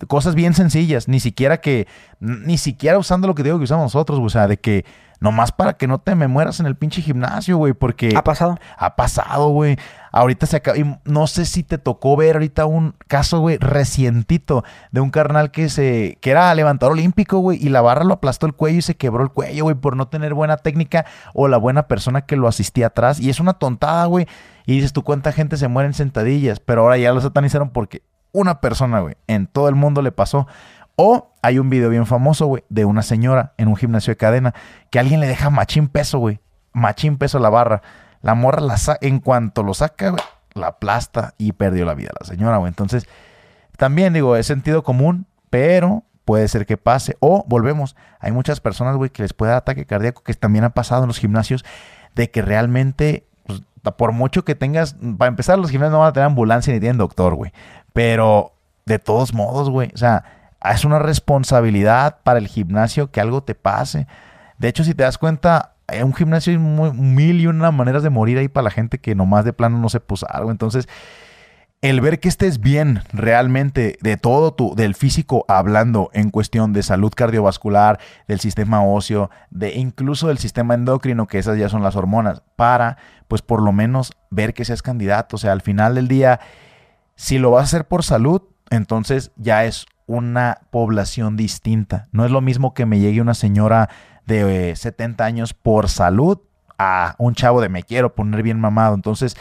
Cosas 0.09 0.35
bien 0.35 0.55
sencillas, 0.55 1.07
ni 1.07 1.21
siquiera 1.21 1.61
que, 1.61 1.87
ni 2.19 2.57
siquiera 2.57 2.99
usando 2.99 3.27
lo 3.27 3.35
que 3.35 3.43
digo 3.43 3.59
que 3.59 3.65
usamos 3.65 3.85
nosotros, 3.85 4.19
o 4.23 4.29
sea, 4.31 4.49
de 4.49 4.59
que 4.59 4.85
nomás 5.23 5.53
para 5.53 5.75
que 5.75 5.87
no 5.87 5.99
te 5.99 6.15
me 6.17 6.27
mueras 6.27 6.59
en 6.59 6.67
el 6.67 6.77
pinche 6.77 7.01
gimnasio, 7.01 7.57
güey, 7.57 7.73
porque... 7.73 8.13
Ha 8.17 8.25
pasado. 8.25 8.59
Ha 8.77 8.97
pasado, 8.97 9.51
güey. 9.51 9.77
Ahorita 10.11 10.47
se 10.47 10.57
acaba, 10.57 10.77
y 10.77 10.99
no 11.05 11.27
sé 11.29 11.45
si 11.47 11.63
te 11.63 11.79
tocó 11.79 12.17
ver 12.17 12.35
ahorita 12.35 12.67
un 12.67 12.95
caso, 13.07 13.39
güey, 13.39 13.57
recientito 13.59 14.65
de 14.91 15.01
un 15.01 15.11
carnal 15.11 15.53
que 15.53 15.69
se, 15.69 16.19
que 16.21 16.33
era 16.33 16.53
levantador 16.55 16.95
olímpico, 16.95 17.39
güey, 17.39 17.65
y 17.65 17.69
la 17.69 17.81
barra 17.81 18.05
lo 18.05 18.15
aplastó 18.15 18.47
el 18.47 18.55
cuello 18.55 18.79
y 18.79 18.83
se 18.83 18.97
quebró 18.97 19.23
el 19.23 19.31
cuello, 19.31 19.65
güey, 19.65 19.77
por 19.77 19.97
no 19.97 20.09
tener 20.09 20.35
buena 20.35 20.57
técnica 20.57 21.07
o 21.35 21.47
la 21.47 21.57
buena 21.57 21.87
persona 21.87 22.23
que 22.23 22.37
lo 22.37 22.49
asistía 22.49 22.89
atrás. 22.89 23.21
Y 23.21 23.31
es 23.31 23.39
una 23.39 23.55
tontada, 23.55 24.07
güey. 24.07 24.27
Y 24.67 24.75
dices, 24.75 24.93
tú 24.93 25.03
cuánta 25.03 25.33
gente 25.33 25.57
se 25.57 25.69
muere 25.69 25.89
en 25.89 25.95
sentadillas, 25.95 26.61
pero 26.61 26.83
ahora 26.83 26.99
ya 26.99 27.13
lo 27.13 27.21
satanizaron 27.21 27.71
porque 27.71 28.03
una 28.33 28.61
persona, 28.61 29.01
güey, 29.01 29.17
en 29.27 29.47
todo 29.47 29.69
el 29.69 29.75
mundo 29.75 30.03
le 30.03 30.13
pasó. 30.13 30.47
O 30.97 31.33
hay 31.43 31.59
un 31.59 31.71
video 31.71 31.89
bien 31.89 32.07
famoso, 32.07 32.47
güey, 32.47 32.65
de 32.69 32.85
una 32.85 33.03
señora 33.03 33.55
en 33.57 33.69
un 33.69 33.77
gimnasio 33.77 34.13
de 34.13 34.17
cadena 34.17 34.55
que 34.91 34.99
alguien 34.99 35.21
le 35.21 35.27
deja 35.27 35.51
machín 35.51 35.89
peso, 35.89 36.19
güey. 36.19 36.41
Machín 36.73 37.17
peso 37.19 37.39
a 37.39 37.41
la 37.41 37.51
barra. 37.51 37.83
La 38.21 38.35
morra 38.35 38.61
la 38.61 38.77
en 39.01 39.19
cuanto 39.19 39.63
lo 39.63 39.75
saca, 39.75 40.15
la 40.55 40.69
aplasta 40.69 41.35
y 41.39 41.53
perdió 41.53 41.85
la 41.85 41.95
vida 41.95 42.11
la 42.19 42.27
señora, 42.27 42.59
güey. 42.59 42.69
Entonces, 42.69 43.07
también 43.77 44.13
digo, 44.13 44.37
es 44.37 44.47
sentido 44.47 44.85
común, 44.85 45.27
pero 45.51 46.05
puede 46.25 46.47
ser 46.49 46.67
que 46.67 46.77
pase. 46.77 47.17
O 47.21 47.45
volvemos, 47.49 47.97
hay 48.21 48.33
muchas 48.33 48.61
personas, 48.61 48.97
güey, 48.97 49.11
que 49.11 49.23
les 49.23 49.33
puede 49.33 49.51
dar 49.51 49.59
ataque 49.59 49.87
cardíaco, 49.87 50.23
que 50.23 50.35
también 50.35 50.65
ha 50.65 50.71
pasado 50.71 51.03
en 51.03 51.09
los 51.09 51.19
gimnasios, 51.19 51.65
de 52.15 52.31
que 52.31 52.43
realmente, 52.43 53.27
pues, 53.47 53.63
por 53.97 54.13
mucho 54.13 54.45
que 54.45 54.55
tengas, 54.55 54.97
para 55.19 55.29
empezar, 55.29 55.59
los 55.59 55.71
gimnasios 55.71 55.93
no 55.93 56.01
van 56.01 56.09
a 56.09 56.13
tener 56.13 56.27
ambulancia 56.27 56.73
ni 56.73 56.81
tienen 56.81 56.99
doctor, 56.99 57.35
güey. 57.35 57.53
Pero 57.93 58.53
de 58.87 58.99
todos 58.99 59.35
modos, 59.35 59.71
güey, 59.71 59.91
o 59.95 59.99
sea, 59.99 60.25
es 60.65 60.85
una 60.85 60.99
responsabilidad 60.99 62.19
para 62.23 62.39
el 62.39 62.49
gimnasio 62.49 63.11
que 63.11 63.21
algo 63.21 63.43
te 63.43 63.55
pase. 63.55 64.07
De 64.59 64.69
hecho, 64.69 64.85
si 64.85 64.95
te 64.95 65.03
das 65.03 65.19
cuenta, 65.19 65.75
en 65.89 66.05
un 66.05 66.15
gimnasio 66.15 66.53
hay 66.53 66.59
mil 66.59 67.41
y 67.41 67.47
una 67.47 67.71
maneras 67.71 68.03
de 68.03 68.11
morir 68.11 68.39
ahí 68.39 68.49
para 68.49 68.65
la 68.65 68.71
gente 68.71 68.99
que 68.99 69.15
nomás 69.15 69.45
de 69.45 69.53
plano 69.53 69.79
no 69.79 69.89
se 69.89 70.01
puso 70.01 70.27
algo. 70.31 70.51
Entonces, 70.51 70.89
el 71.83 72.01
ver 72.01 72.21
que 72.21 72.29
estés 72.29 72.61
bien 72.61 73.03
realmente 73.13 73.99
de 74.01 74.17
todo 74.17 74.55
tu, 74.55 74.77
del 74.77 74.95
físico 74.95 75.45
hablando 75.49 76.11
en 76.13 76.31
cuestión 76.31 76.73
de 76.73 76.85
salud 76.85 77.13
cardiovascular, 77.13 77.99
del 78.29 78.39
sistema 78.39 78.85
óseo, 78.85 79.31
de 79.51 79.75
incluso 79.75 80.29
del 80.29 80.39
sistema 80.39 80.75
endocrino, 80.75 81.27
que 81.27 81.41
esas 81.41 81.59
ya 81.59 81.69
son 81.69 81.83
las 81.83 81.97
hormonas, 81.97 82.43
para 82.55 82.99
pues 83.27 83.43
por 83.43 83.61
lo 83.61 83.73
menos 83.73 84.13
ver 84.31 84.55
que 84.55 84.65
seas 84.65 84.81
candidato. 84.81 85.35
O 85.35 85.39
sea, 85.41 85.51
al 85.51 85.61
final 85.61 85.97
del 85.97 86.07
día, 86.07 86.39
si 87.17 87.39
lo 87.39 87.51
vas 87.51 87.63
a 87.63 87.65
hacer 87.65 87.89
por 87.89 88.05
salud, 88.05 88.43
entonces 88.71 89.33
ya 89.37 89.65
es 89.65 89.87
una 90.07 90.61
población 90.71 91.37
distinta. 91.37 92.07
No 92.13 92.25
es 92.25 92.31
lo 92.31 92.41
mismo 92.41 92.75
que 92.75 92.87
me 92.87 93.01
llegue 93.01 93.21
una 93.21 93.35
señora 93.35 93.89
de 94.25 94.77
70 94.77 95.25
eh, 95.25 95.27
años 95.27 95.53
por 95.53 95.89
salud 95.89 96.39
a 96.79 97.17
un 97.19 97.35
chavo 97.35 97.61
de 97.61 97.69
me 97.69 97.83
quiero 97.83 98.15
poner 98.15 98.45
bien 98.45 98.61
mamado. 98.61 98.95
Entonces, 98.95 99.37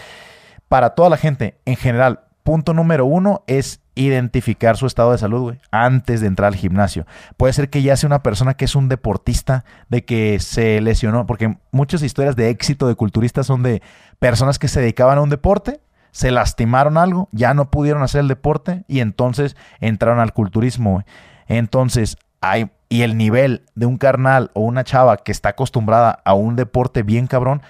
para 0.67 0.91
toda 0.91 1.09
la 1.09 1.17
gente 1.17 1.59
en 1.65 1.75
general, 1.75 2.21
punto 2.43 2.73
número 2.73 3.05
uno 3.05 3.43
es 3.47 3.81
identificar 3.95 4.77
su 4.77 4.85
estado 4.87 5.11
de 5.11 5.17
salud, 5.17 5.55
antes 5.71 6.21
de 6.21 6.27
entrar 6.27 6.47
al 6.47 6.55
gimnasio. 6.55 7.05
Puede 7.37 7.53
ser 7.53 7.69
que 7.69 7.81
ya 7.81 7.95
sea 7.97 8.07
una 8.07 8.23
persona 8.23 8.53
que 8.53 8.65
es 8.65 8.75
un 8.75 8.89
deportista, 8.89 9.65
de 9.89 10.05
que 10.05 10.39
se 10.39 10.79
lesionó, 10.81 11.25
porque 11.25 11.57
muchas 11.71 12.01
historias 12.01 12.35
de 12.35 12.49
éxito 12.49 12.87
de 12.87 12.95
culturistas 12.95 13.47
son 13.47 13.63
de 13.63 13.81
personas 14.19 14.59
que 14.59 14.67
se 14.67 14.79
dedicaban 14.79 15.17
a 15.17 15.21
un 15.21 15.29
deporte, 15.29 15.81
se 16.11 16.31
lastimaron 16.31 16.97
algo, 16.97 17.29
ya 17.31 17.53
no 17.53 17.71
pudieron 17.71 18.03
hacer 18.03 18.21
el 18.21 18.27
deporte 18.27 18.83
y 18.87 18.99
entonces 18.99 19.55
entraron 19.79 20.19
al 20.19 20.33
culturismo. 20.33 21.03
Entonces, 21.47 22.17
hay, 22.41 22.71
y 22.89 23.03
el 23.03 23.17
nivel 23.17 23.63
de 23.75 23.85
un 23.85 23.97
carnal 23.97 24.51
o 24.53 24.61
una 24.61 24.83
chava 24.83 25.17
que 25.17 25.31
está 25.31 25.49
acostumbrada 25.49 26.19
a 26.25 26.33
un 26.33 26.55
deporte 26.55 27.03
bien 27.03 27.27
cabrón, 27.27 27.61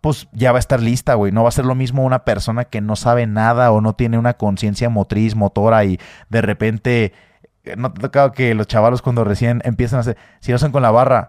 pues 0.00 0.28
ya 0.32 0.52
va 0.52 0.58
a 0.58 0.60
estar 0.60 0.80
lista, 0.80 1.14
güey. 1.14 1.32
No 1.32 1.42
va 1.42 1.48
a 1.48 1.52
ser 1.52 1.64
lo 1.64 1.74
mismo 1.74 2.04
una 2.04 2.24
persona 2.24 2.64
que 2.64 2.80
no 2.80 2.96
sabe 2.96 3.26
nada 3.26 3.72
o 3.72 3.80
no 3.80 3.94
tiene 3.94 4.18
una 4.18 4.34
conciencia 4.34 4.88
motriz, 4.88 5.34
motora 5.34 5.84
y 5.84 5.98
de 6.28 6.42
repente 6.42 7.12
eh, 7.66 7.74
no 7.76 7.92
te 7.92 7.98
ha 7.98 8.02
tocado 8.02 8.32
que 8.32 8.54
los 8.54 8.68
chavalos 8.68 9.02
cuando 9.02 9.24
recién 9.24 9.60
empiezan 9.64 9.98
a 9.98 10.00
hacer, 10.00 10.16
si 10.40 10.52
no 10.52 10.58
son 10.58 10.70
con 10.70 10.82
la 10.82 10.92
barra, 10.92 11.28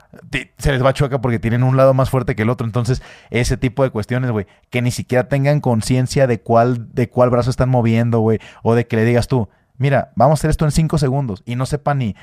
se 0.58 0.72
les 0.72 0.86
va 0.86 0.94
chueca 0.94 1.20
porque 1.20 1.40
tienen 1.40 1.64
un 1.64 1.76
lado 1.76 1.94
más 1.96 2.10
fuerte 2.12 2.36
que 2.36 2.44
el 2.44 2.50
otro. 2.50 2.68
Entonces, 2.68 3.02
ese 3.32 3.58
tipo 3.58 3.84
de 3.84 3.90
cuestiones, 3.90 4.32
güey, 4.32 4.46
que 4.70 4.84
ni 4.84 4.92
siquiera 4.92 5.28
tengan 5.28 5.60
conciencia 5.60 6.28
de 6.28 6.40
cuál, 6.40 6.94
de 6.94 7.10
cuál 7.10 7.32
brazo 7.32 7.50
están 7.50 7.70
moviendo, 7.70 8.20
güey, 8.20 8.40
o 8.62 8.76
de 8.76 8.86
que 8.86 8.96
le 8.96 9.06
digas 9.06 9.28
tú, 9.28 9.50
mira, 9.78 10.12
vamos 10.16 10.34
a 10.34 10.42
hacer 10.42 10.50
esto 10.50 10.66
en 10.66 10.72
cinco 10.72 10.98
segundos 10.98 11.44
y 11.46 11.56
no 11.56 11.66
sepan 11.66 12.00
ni, 12.00 12.16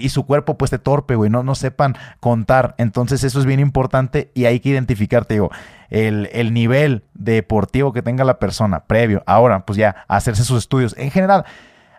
y 0.00 0.08
su 0.08 0.24
cuerpo 0.26 0.56
pues 0.56 0.70
te 0.70 0.78
torpe, 0.78 1.14
güey, 1.16 1.30
no, 1.30 1.42
no 1.42 1.54
sepan 1.54 1.96
contar. 2.20 2.74
Entonces 2.78 3.24
eso 3.24 3.40
es 3.40 3.46
bien 3.46 3.60
importante 3.60 4.30
y 4.34 4.46
hay 4.46 4.60
que 4.60 4.70
identificarte, 4.70 5.34
digo, 5.34 5.50
el, 5.90 6.28
el 6.32 6.52
nivel 6.52 7.04
deportivo 7.14 7.92
que 7.92 8.02
tenga 8.02 8.24
la 8.24 8.38
persona 8.38 8.84
previo. 8.84 9.22
Ahora, 9.26 9.64
pues 9.64 9.76
ya, 9.76 10.04
hacerse 10.08 10.44
sus 10.44 10.58
estudios. 10.58 10.94
En 10.98 11.10
general, 11.10 11.44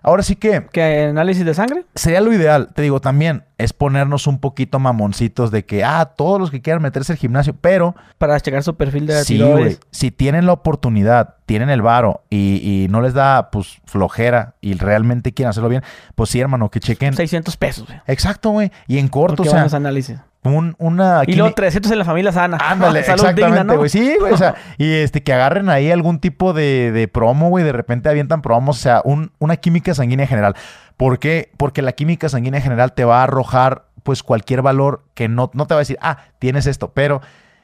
Ahora 0.06 0.22
sí 0.22 0.36
que... 0.36 0.68
¿Qué 0.72 1.08
análisis 1.10 1.44
de 1.44 1.56
sangre? 1.56 1.84
Sería 1.96 2.22
lo 2.22 2.32
ideal, 2.32 2.70
te 2.76 2.84
digo, 2.84 3.02
también 3.02 3.44
es 3.58 3.74
ponernos 3.74 4.28
un 4.28 4.38
poquito 4.38 4.78
mamoncitos 4.78 5.50
de 5.50 5.66
que, 5.66 5.84
ah, 5.84 6.14
todos 6.16 6.40
los 6.40 6.52
que 6.52 6.62
quieran 6.62 6.84
meterse 6.84 7.14
al 7.14 7.18
gimnasio, 7.18 7.56
pero... 7.60 7.96
Para 8.20 8.40
checar 8.40 8.62
su 8.62 8.76
perfil 8.76 9.08
de 9.08 9.24
sí, 9.24 9.42
güey. 9.42 9.80
Si 9.90 10.12
tienen 10.12 10.46
la 10.46 10.54
oportunidad, 10.54 11.38
tienen 11.48 11.72
el 11.72 11.82
varo 11.82 12.22
y, 12.30 12.86
no 12.92 13.02
les 13.02 13.16
da, 13.16 13.50
pues, 13.50 13.80
flojera 13.86 14.54
y 14.62 14.76
realmente 14.76 15.34
quieren 15.34 15.50
hacerlo 15.50 15.70
bien, 15.70 15.82
pues 16.14 16.30
sí, 16.30 16.40
hermano, 16.40 16.70
que 16.70 16.80
chequen... 16.80 17.16
600 17.16 17.58
pesos, 17.58 17.88
güey. 17.88 18.00
Exacto, 18.06 18.52
güey. 18.52 18.72
Y 18.86 19.00
en 19.00 19.08
corto, 19.08 19.42
o 19.42 19.46
sea... 19.46 19.64
análisis? 19.64 20.20
Un, 20.46 20.76
una... 20.78 21.24
Y 21.26 21.34
luego 21.34 21.54
300 21.54 21.92
en 21.92 21.98
la 21.98 22.06
familia 22.06 22.32
sana. 22.32 22.58
Ándale, 22.62 23.00
exactamente, 23.08 23.76
güey. 23.76 23.90
Sí, 23.90 24.16
güey. 24.20 24.34
O 24.34 24.38
sea, 24.38 24.56
y 24.78 24.92
este, 24.94 25.24
que 25.24 25.34
agarren 25.34 25.70
ahí 25.70 25.92
algún 25.92 26.20
tipo 26.20 26.54
de, 26.54 26.92
de 26.92 27.08
promo, 27.08 27.50
güey. 27.50 27.66
De 27.66 27.72
repente 27.72 28.10
avientan 28.10 28.42
promos. 28.42 28.78
O 28.78 28.82
sea, 28.82 29.02
un, 29.04 29.32
una 29.40 29.58
química 29.58 29.94
sanguínea 29.94 30.28
general. 30.28 30.56
¿Por 30.98 31.20
qué? 31.20 31.52
Porque 31.58 31.82
la 31.82 31.94
química 31.94 32.30
sanguínea 32.30 32.62
general 32.62 32.94
te 32.94 33.06
va 33.06 33.22
a 33.22 33.24
arrojar, 33.24 33.86
pues, 34.04 34.24
cualquier 34.24 34.62
valor 34.62 35.04
que 35.14 35.28
no, 35.28 35.50
no 35.54 35.66
te 35.68 35.74
va 35.74 35.80
a 35.80 35.82
decir, 35.82 35.98
ah, 36.02 36.20
tienes 36.40 36.68
esto. 36.68 36.92
Pero 36.94 37.22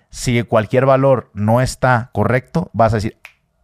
si 0.10 0.42
cualquier 0.44 0.86
valor 0.86 1.30
no 1.34 1.62
está 1.62 2.10
correcto, 2.14 2.70
vas 2.74 2.94
a 2.94 2.98
decir, 2.98 3.18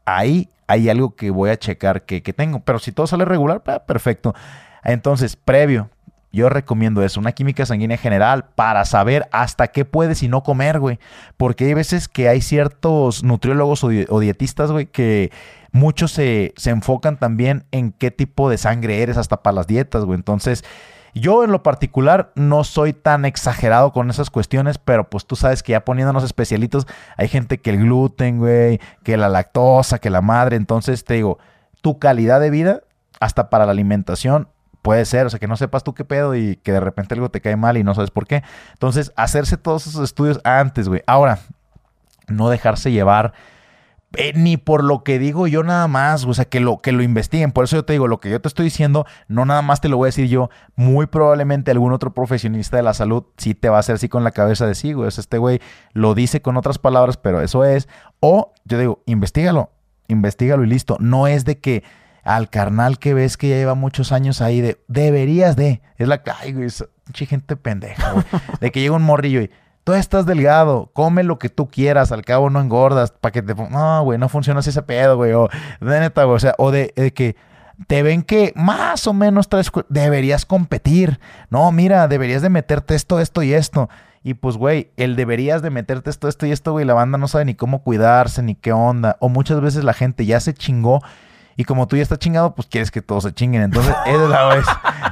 ahí 0.06 0.50
hay 0.68 0.90
algo 0.90 1.16
que 1.16 1.32
voy 1.32 1.50
a 1.50 1.58
checar 1.58 2.04
que, 2.04 2.22
que 2.22 2.34
tengo. 2.34 2.60
Pero 2.60 2.80
si 2.80 2.92
todo 2.92 3.08
sale 3.08 3.26
regular, 3.26 3.64
perfecto. 3.86 4.36
Entonces, 4.84 5.36
previo, 5.36 5.90
yo 6.38 6.50
recomiendo 6.50 7.04
eso, 7.04 7.20
una 7.20 7.34
química 7.34 7.66
sanguínea 7.66 7.98
general 7.98 8.46
para 8.56 8.86
saber 8.86 9.28
hasta 9.32 9.68
qué 9.68 9.86
puedes 9.86 10.24
y 10.24 10.30
no 10.30 10.44
comer, 10.44 10.80
güey. 10.80 11.00
Porque 11.36 11.66
hay 11.66 11.74
veces 11.74 12.08
que 12.08 12.30
hay 12.30 12.42
ciertos 12.42 13.24
nutriólogos 13.24 13.84
o, 13.84 14.20
dietistas, 14.20 14.72
güey, 14.72 14.86
que 14.86 15.32
muchos 15.72 16.12
se, 16.12 16.54
se 16.56 16.70
enfocan 16.70 17.18
también 17.18 17.66
en 17.72 17.92
qué 17.92 18.12
tipo 18.12 18.50
de 18.50 18.58
sangre 18.58 19.02
eres 19.02 19.18
hasta 19.18 19.44
para 19.44 19.56
las 19.56 19.68
dietas, 19.68 20.06
güey. 20.06 20.16
Entonces, 20.16 20.64
yo 21.14 21.44
en 21.44 21.52
lo 21.52 21.64
particular 21.64 22.32
no 22.36 22.64
soy 22.64 22.94
tan 22.94 23.26
exagerado 23.26 23.92
con 23.92 24.10
esas 24.10 24.30
cuestiones, 24.30 24.78
pero 24.78 25.10
pues 25.10 25.26
tú 25.26 25.36
sabes 25.36 25.64
que 25.64 25.72
ya 25.72 25.84
poniéndonos 25.84 26.24
especialitos, 26.24 26.88
hay 27.18 27.28
gente 27.28 27.60
que 27.60 27.72
el 27.72 27.78
gluten, 27.78 28.38
güey, 28.38 28.80
que 29.04 29.18
la 29.18 29.30
lactosa, 29.30 30.00
que 30.00 30.10
la 30.10 30.22
madre. 30.22 30.56
Entonces 30.56 31.04
te 31.04 31.16
digo, 31.16 31.40
tu 31.82 32.00
calidad 32.00 32.40
de 32.40 32.50
vida, 32.50 32.82
hasta 33.20 33.50
para 33.50 33.66
la 33.66 33.72
alimentación, 33.72 34.50
Puede 34.88 35.04
ser, 35.04 35.26
o 35.26 35.30
sea, 35.30 35.38
que 35.38 35.50
no 35.50 35.58
sepas 35.58 35.84
tú 35.84 35.94
qué 35.94 36.06
pedo 36.06 36.34
y 36.34 36.56
que 36.64 36.72
de 36.72 36.80
repente 36.80 37.14
algo 37.14 37.30
te 37.30 37.42
cae 37.42 37.58
mal 37.58 37.76
y 37.76 37.84
no 37.84 37.94
sabes 37.94 38.10
por 38.10 38.26
qué. 38.26 38.42
Entonces, 38.72 39.12
hacerse 39.18 39.58
todos 39.58 39.86
esos 39.86 40.02
estudios 40.02 40.40
antes, 40.46 40.88
güey. 40.88 41.02
Ahora, 41.08 41.40
no 42.30 42.48
dejarse 42.48 42.94
llevar 42.94 43.34
eh, 44.16 44.32
ni 44.34 44.56
por 44.56 44.86
lo 44.86 45.04
que 45.04 45.20
digo 45.20 45.46
yo 45.48 45.62
nada 45.64 45.90
más, 45.90 46.24
o 46.24 46.34
sea, 46.34 46.46
que 46.46 46.62
lo, 46.62 46.78
que 46.78 46.94
lo 46.94 47.04
investiguen. 47.04 47.52
Por 47.52 47.66
eso 47.66 47.76
yo 47.76 47.84
te 47.84 47.92
digo, 47.92 48.08
lo 48.08 48.22
que 48.22 48.30
yo 48.30 48.40
te 48.40 48.48
estoy 48.48 48.64
diciendo, 48.64 49.06
no 49.28 49.44
nada 49.44 49.62
más 49.62 49.82
te 49.82 49.90
lo 49.90 49.98
voy 49.98 50.06
a 50.06 50.08
decir 50.08 50.30
yo. 50.30 50.50
Muy 50.78 51.08
probablemente 51.08 51.72
algún 51.72 51.92
otro 51.92 52.14
profesionista 52.14 52.78
de 52.78 52.84
la 52.84 52.94
salud 52.94 53.26
sí 53.36 53.56
te 53.56 53.68
va 53.68 53.76
a 53.76 53.80
hacer 53.82 53.96
así 53.96 54.08
con 54.08 54.24
la 54.24 54.32
cabeza 54.32 54.66
de 54.66 54.74
sí, 54.74 54.94
güey. 54.94 55.10
O 55.10 55.12
sea, 55.12 55.22
este 55.22 55.38
güey 55.38 55.60
lo 55.92 56.16
dice 56.16 56.42
con 56.42 56.56
otras 56.56 56.80
palabras, 56.80 57.18
pero 57.18 57.42
eso 57.42 57.66
es. 57.66 57.90
O 58.22 58.54
yo 58.64 58.80
digo, 58.80 59.04
investigalo, 59.06 59.70
investigalo 60.08 60.64
y 60.64 60.68
listo. 60.68 60.96
No 61.02 61.28
es 61.28 61.44
de 61.44 61.60
que 61.60 61.84
al 62.28 62.50
carnal 62.50 63.00
que 63.00 63.14
ves 63.14 63.38
que 63.38 63.48
ya 63.48 63.56
lleva 63.56 63.74
muchos 63.74 64.12
años 64.12 64.42
ahí 64.42 64.60
de 64.60 64.78
deberías 64.90 65.56
de. 65.56 65.82
Es 65.98 66.10
la 66.10 66.22
ay, 66.42 66.52
güey, 66.52 66.68
gente 67.14 67.56
pendeja, 67.56 68.12
güey. 68.12 68.26
De 68.60 68.72
que 68.72 68.82
llega 68.82 68.96
un 68.96 69.04
morrillo 69.04 69.42
y 69.42 69.50
tú 69.86 69.94
estás 69.94 70.26
delgado, 70.26 70.92
come 70.94 71.24
lo 71.24 71.40
que 71.40 71.48
tú 71.48 71.70
quieras, 71.70 72.12
al 72.12 72.26
cabo 72.26 72.50
no 72.50 72.60
engordas, 72.60 73.12
para 73.12 73.32
que 73.32 73.42
te. 73.42 73.56
No, 73.56 74.04
güey, 74.04 74.20
no 74.20 74.28
funciona 74.28 74.60
así 74.60 74.72
ese 74.72 74.82
pedo, 74.82 75.16
güey. 75.16 75.32
O 75.32 75.48
de 75.80 76.00
neta, 76.02 76.26
güey. 76.26 76.36
O 76.36 76.40
sea, 76.40 76.54
o 76.58 76.70
de, 76.70 76.92
que 77.16 77.38
te 77.88 78.04
ven 78.04 78.24
que 78.24 78.52
más 78.58 79.08
o 79.08 79.14
menos 79.14 79.48
tres 79.48 79.72
deberías 79.88 80.46
competir. 80.46 81.22
No, 81.50 81.72
mira, 81.72 82.10
deberías 82.10 82.42
de 82.42 82.50
meterte 82.50 82.96
esto, 82.96 83.22
esto 83.22 83.42
y 83.42 83.54
esto. 83.54 83.90
Y 84.22 84.34
pues, 84.34 84.58
güey, 84.58 84.92
el 84.98 85.16
deberías 85.16 85.62
de 85.62 85.70
meterte 85.70 86.10
esto, 86.10 86.28
esto 86.28 86.46
y 86.46 86.52
esto, 86.52 86.74
güey, 86.74 86.84
la 86.84 86.94
banda 86.94 87.18
no 87.18 87.30
sabe 87.30 87.46
ni 87.46 87.56
cómo 87.56 87.84
cuidarse, 87.84 88.44
ni 88.44 88.56
qué 88.56 88.74
onda. 88.74 89.16
O 89.22 89.30
muchas 89.30 89.62
veces 89.62 89.86
la 89.86 89.94
gente 89.94 90.26
ya 90.26 90.42
se 90.42 90.54
chingó 90.54 91.02
y 91.58 91.66
como 91.66 91.88
tú 91.88 91.98
ya 91.98 92.04
estás 92.04 92.20
chingado, 92.20 92.54
pues 92.54 92.68
quieres 92.68 92.92
que 92.92 93.02
todos 93.02 93.24
se 93.24 93.34
chinguen. 93.34 93.64
Entonces, 93.64 93.94
esa 94.06 94.24
es 94.24 94.30
la 94.30 94.46
vez. 94.46 94.66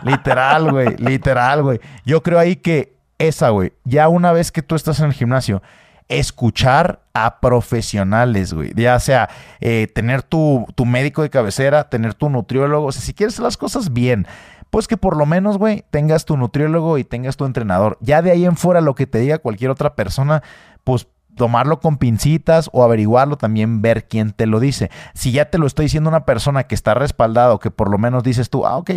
literal, 0.03 0.71
güey. 0.71 0.95
Literal, 0.97 1.63
güey. 1.63 1.81
Yo 2.05 2.21
creo 2.21 2.39
ahí 2.39 2.55
que 2.55 2.95
esa, 3.17 3.49
güey, 3.49 3.73
ya 3.83 4.07
una 4.07 4.31
vez 4.31 4.51
que 4.51 4.61
tú 4.61 4.75
estás 4.75 4.99
en 4.99 5.07
el 5.07 5.13
gimnasio, 5.13 5.63
escuchar 6.07 7.01
a 7.13 7.39
profesionales, 7.39 8.53
güey. 8.53 8.73
Ya 8.75 8.99
sea 8.99 9.27
eh, 9.59 9.87
tener 9.93 10.21
tu, 10.21 10.67
tu, 10.75 10.85
médico 10.85 11.23
de 11.23 11.31
cabecera, 11.31 11.89
tener 11.89 12.13
tu 12.13 12.29
nutriólogo. 12.29 12.87
O 12.87 12.91
sea, 12.91 13.01
si 13.01 13.15
quieres 13.15 13.39
las 13.39 13.57
cosas 13.57 13.91
bien, 13.91 14.27
pues 14.69 14.87
que 14.87 14.97
por 14.97 15.17
lo 15.17 15.25
menos, 15.25 15.57
güey, 15.57 15.83
tengas 15.89 16.25
tu 16.25 16.37
nutriólogo 16.37 16.99
y 16.99 17.03
tengas 17.03 17.37
tu 17.37 17.45
entrenador. 17.45 17.97
Ya 18.01 18.21
de 18.21 18.29
ahí 18.29 18.45
en 18.45 18.55
fuera 18.55 18.81
lo 18.81 18.93
que 18.93 19.07
te 19.07 19.17
diga 19.17 19.39
cualquier 19.39 19.71
otra 19.71 19.95
persona, 19.95 20.43
pues 20.83 21.07
tomarlo 21.35 21.79
con 21.79 21.97
pincitas 21.97 22.69
o 22.73 22.83
averiguarlo, 22.83 23.37
también 23.37 23.81
ver 23.81 24.07
quién 24.07 24.31
te 24.31 24.45
lo 24.45 24.59
dice. 24.59 24.89
Si 25.13 25.31
ya 25.31 25.49
te 25.49 25.57
lo 25.57 25.67
estoy 25.67 25.85
diciendo 25.85 26.09
una 26.09 26.25
persona 26.25 26.63
que 26.63 26.75
está 26.75 26.93
respaldado, 26.93 27.59
que 27.59 27.71
por 27.71 27.89
lo 27.89 27.97
menos 27.97 28.23
dices 28.23 28.49
tú, 28.49 28.65
ah, 28.65 28.77
ok, 28.77 28.91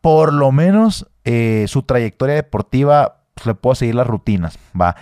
por 0.00 0.32
lo 0.32 0.52
menos 0.52 1.08
eh, 1.24 1.64
su 1.68 1.82
trayectoria 1.82 2.34
deportiva, 2.34 3.20
pues, 3.34 3.46
le 3.46 3.54
puedo 3.54 3.74
seguir 3.74 3.94
las 3.94 4.06
rutinas, 4.06 4.58
va. 4.78 4.96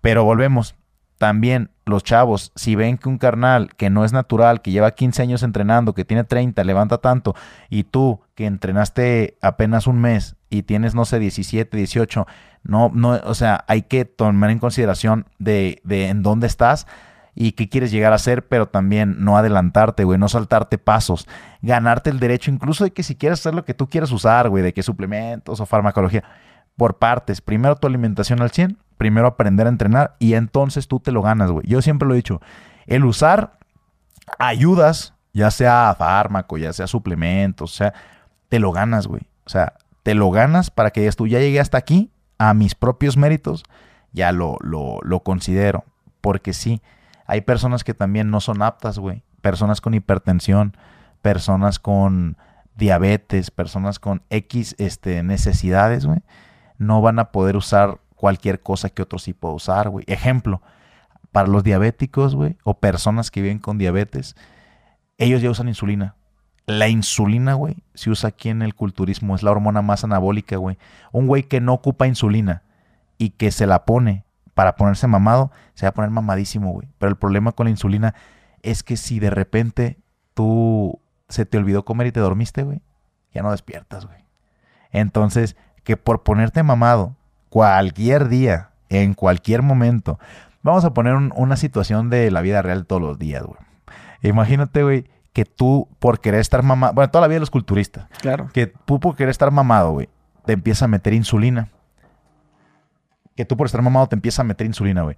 Pero 0.00 0.24
volvemos. 0.24 0.74
También 1.22 1.70
los 1.84 2.02
chavos, 2.02 2.50
si 2.56 2.74
ven 2.74 2.98
que 2.98 3.08
un 3.08 3.16
carnal 3.16 3.76
que 3.76 3.90
no 3.90 4.04
es 4.04 4.12
natural, 4.12 4.60
que 4.60 4.72
lleva 4.72 4.90
15 4.90 5.22
años 5.22 5.44
entrenando, 5.44 5.94
que 5.94 6.04
tiene 6.04 6.24
30, 6.24 6.64
levanta 6.64 6.98
tanto, 6.98 7.36
y 7.70 7.84
tú 7.84 8.22
que 8.34 8.46
entrenaste 8.46 9.38
apenas 9.40 9.86
un 9.86 10.00
mes 10.00 10.34
y 10.50 10.64
tienes, 10.64 10.96
no 10.96 11.04
sé, 11.04 11.20
17, 11.20 11.76
18, 11.76 12.26
no, 12.64 12.90
no, 12.92 13.20
o 13.22 13.34
sea, 13.34 13.64
hay 13.68 13.82
que 13.82 14.04
tomar 14.04 14.50
en 14.50 14.58
consideración 14.58 15.26
de, 15.38 15.80
de 15.84 16.08
en 16.08 16.24
dónde 16.24 16.48
estás 16.48 16.88
y 17.36 17.52
qué 17.52 17.68
quieres 17.68 17.92
llegar 17.92 18.12
a 18.12 18.18
ser, 18.18 18.48
pero 18.48 18.66
también 18.66 19.24
no 19.24 19.38
adelantarte, 19.38 20.02
güey, 20.02 20.18
no 20.18 20.28
saltarte 20.28 20.76
pasos, 20.76 21.28
ganarte 21.60 22.10
el 22.10 22.18
derecho 22.18 22.50
incluso 22.50 22.82
de 22.82 22.90
que 22.90 23.04
si 23.04 23.14
quieres 23.14 23.38
hacer 23.38 23.54
lo 23.54 23.64
que 23.64 23.74
tú 23.74 23.86
quieras 23.88 24.10
usar, 24.10 24.48
güey, 24.48 24.64
de 24.64 24.74
que 24.74 24.82
suplementos 24.82 25.60
o 25.60 25.66
farmacología, 25.66 26.24
por 26.82 26.98
partes, 26.98 27.40
primero 27.40 27.76
tu 27.76 27.86
alimentación 27.86 28.42
al 28.42 28.50
100, 28.50 28.76
primero 28.98 29.28
aprender 29.28 29.68
a 29.68 29.70
entrenar 29.70 30.16
y 30.18 30.34
entonces 30.34 30.88
tú 30.88 30.98
te 30.98 31.12
lo 31.12 31.22
ganas, 31.22 31.48
güey. 31.48 31.64
Yo 31.64 31.80
siempre 31.80 32.08
lo 32.08 32.14
he 32.14 32.16
dicho, 32.16 32.40
el 32.88 33.04
usar 33.04 33.52
ayudas, 34.40 35.14
ya 35.32 35.52
sea 35.52 35.94
fármaco, 35.96 36.58
ya 36.58 36.72
sea 36.72 36.88
suplementos, 36.88 37.72
o 37.72 37.76
sea, 37.76 37.94
te 38.48 38.58
lo 38.58 38.72
ganas, 38.72 39.06
güey. 39.06 39.22
O 39.46 39.48
sea, 39.48 39.74
te 40.02 40.16
lo 40.16 40.32
ganas 40.32 40.72
para 40.72 40.90
que 40.90 41.02
digas 41.02 41.14
ya 41.18 41.38
llegué 41.38 41.60
hasta 41.60 41.78
aquí, 41.78 42.10
a 42.36 42.52
mis 42.52 42.74
propios 42.74 43.16
méritos, 43.16 43.62
ya 44.10 44.32
lo, 44.32 44.56
lo, 44.60 44.98
lo 45.02 45.20
considero. 45.20 45.84
Porque 46.20 46.52
sí, 46.52 46.82
hay 47.26 47.42
personas 47.42 47.84
que 47.84 47.94
también 47.94 48.28
no 48.28 48.40
son 48.40 48.60
aptas, 48.60 48.98
güey. 48.98 49.22
Personas 49.40 49.80
con 49.80 49.94
hipertensión, 49.94 50.76
personas 51.20 51.78
con 51.78 52.36
diabetes, 52.74 53.52
personas 53.52 54.00
con 54.00 54.22
X 54.30 54.74
este, 54.78 55.22
necesidades, 55.22 56.06
güey. 56.06 56.22
No 56.82 57.00
van 57.00 57.20
a 57.20 57.30
poder 57.30 57.56
usar 57.56 58.00
cualquier 58.16 58.60
cosa 58.60 58.88
que 58.88 59.02
otro 59.02 59.20
sí 59.20 59.34
pueda 59.34 59.54
usar, 59.54 59.88
güey. 59.88 60.04
Ejemplo, 60.08 60.60
para 61.30 61.46
los 61.46 61.62
diabéticos, 61.62 62.34
güey, 62.34 62.58
o 62.64 62.74
personas 62.74 63.30
que 63.30 63.40
viven 63.40 63.60
con 63.60 63.78
diabetes, 63.78 64.34
ellos 65.16 65.40
ya 65.40 65.50
usan 65.50 65.68
insulina. 65.68 66.16
La 66.66 66.88
insulina, 66.88 67.54
güey, 67.54 67.84
se 67.94 68.10
usa 68.10 68.30
aquí 68.30 68.48
en 68.48 68.62
el 68.62 68.74
culturismo, 68.74 69.36
es 69.36 69.44
la 69.44 69.52
hormona 69.52 69.80
más 69.80 70.02
anabólica, 70.02 70.56
güey. 70.56 70.76
Un 71.12 71.28
güey 71.28 71.44
que 71.44 71.60
no 71.60 71.72
ocupa 71.72 72.08
insulina 72.08 72.64
y 73.16 73.30
que 73.30 73.52
se 73.52 73.68
la 73.68 73.84
pone 73.84 74.24
para 74.54 74.74
ponerse 74.74 75.06
mamado, 75.06 75.52
se 75.74 75.86
va 75.86 75.90
a 75.90 75.94
poner 75.94 76.10
mamadísimo, 76.10 76.72
güey. 76.72 76.88
Pero 76.98 77.10
el 77.10 77.16
problema 77.16 77.52
con 77.52 77.66
la 77.66 77.70
insulina 77.70 78.14
es 78.62 78.82
que 78.82 78.96
si 78.96 79.20
de 79.20 79.30
repente 79.30 79.98
tú 80.34 81.00
se 81.28 81.46
te 81.46 81.58
olvidó 81.58 81.84
comer 81.84 82.08
y 82.08 82.12
te 82.12 82.20
dormiste, 82.20 82.64
güey, 82.64 82.82
ya 83.32 83.42
no 83.42 83.52
despiertas, 83.52 84.06
güey. 84.06 84.24
Entonces, 84.90 85.56
que 85.84 85.96
por 85.96 86.22
ponerte 86.22 86.62
mamado 86.62 87.16
cualquier 87.48 88.28
día, 88.28 88.70
en 88.88 89.14
cualquier 89.14 89.62
momento. 89.62 90.18
Vamos 90.62 90.84
a 90.84 90.94
poner 90.94 91.14
una 91.14 91.56
situación 91.56 92.08
de 92.10 92.30
la 92.30 92.40
vida 92.40 92.62
real 92.62 92.86
todos 92.86 93.02
los 93.02 93.18
días, 93.18 93.42
güey. 93.42 93.58
Imagínate, 94.22 94.82
güey, 94.82 95.06
que 95.32 95.44
tú 95.44 95.88
por 95.98 96.20
querer 96.20 96.40
estar 96.40 96.62
mamado, 96.62 96.92
bueno, 96.94 97.10
toda 97.10 97.22
la 97.22 97.28
vida 97.28 97.36
de 97.36 97.40
los 97.40 97.50
culturistas. 97.50 98.06
Claro. 98.20 98.48
Que 98.52 98.66
tú 98.66 99.00
por 99.00 99.16
querer 99.16 99.30
estar 99.30 99.50
mamado, 99.50 99.92
güey, 99.92 100.08
te 100.44 100.52
empieza 100.52 100.84
a 100.84 100.88
meter 100.88 101.14
insulina. 101.14 101.68
Que 103.34 103.44
tú 103.44 103.56
por 103.56 103.66
estar 103.66 103.82
mamado 103.82 104.06
te 104.08 104.14
empieza 104.14 104.42
a 104.42 104.44
meter 104.44 104.66
insulina, 104.66 105.02
güey. 105.02 105.16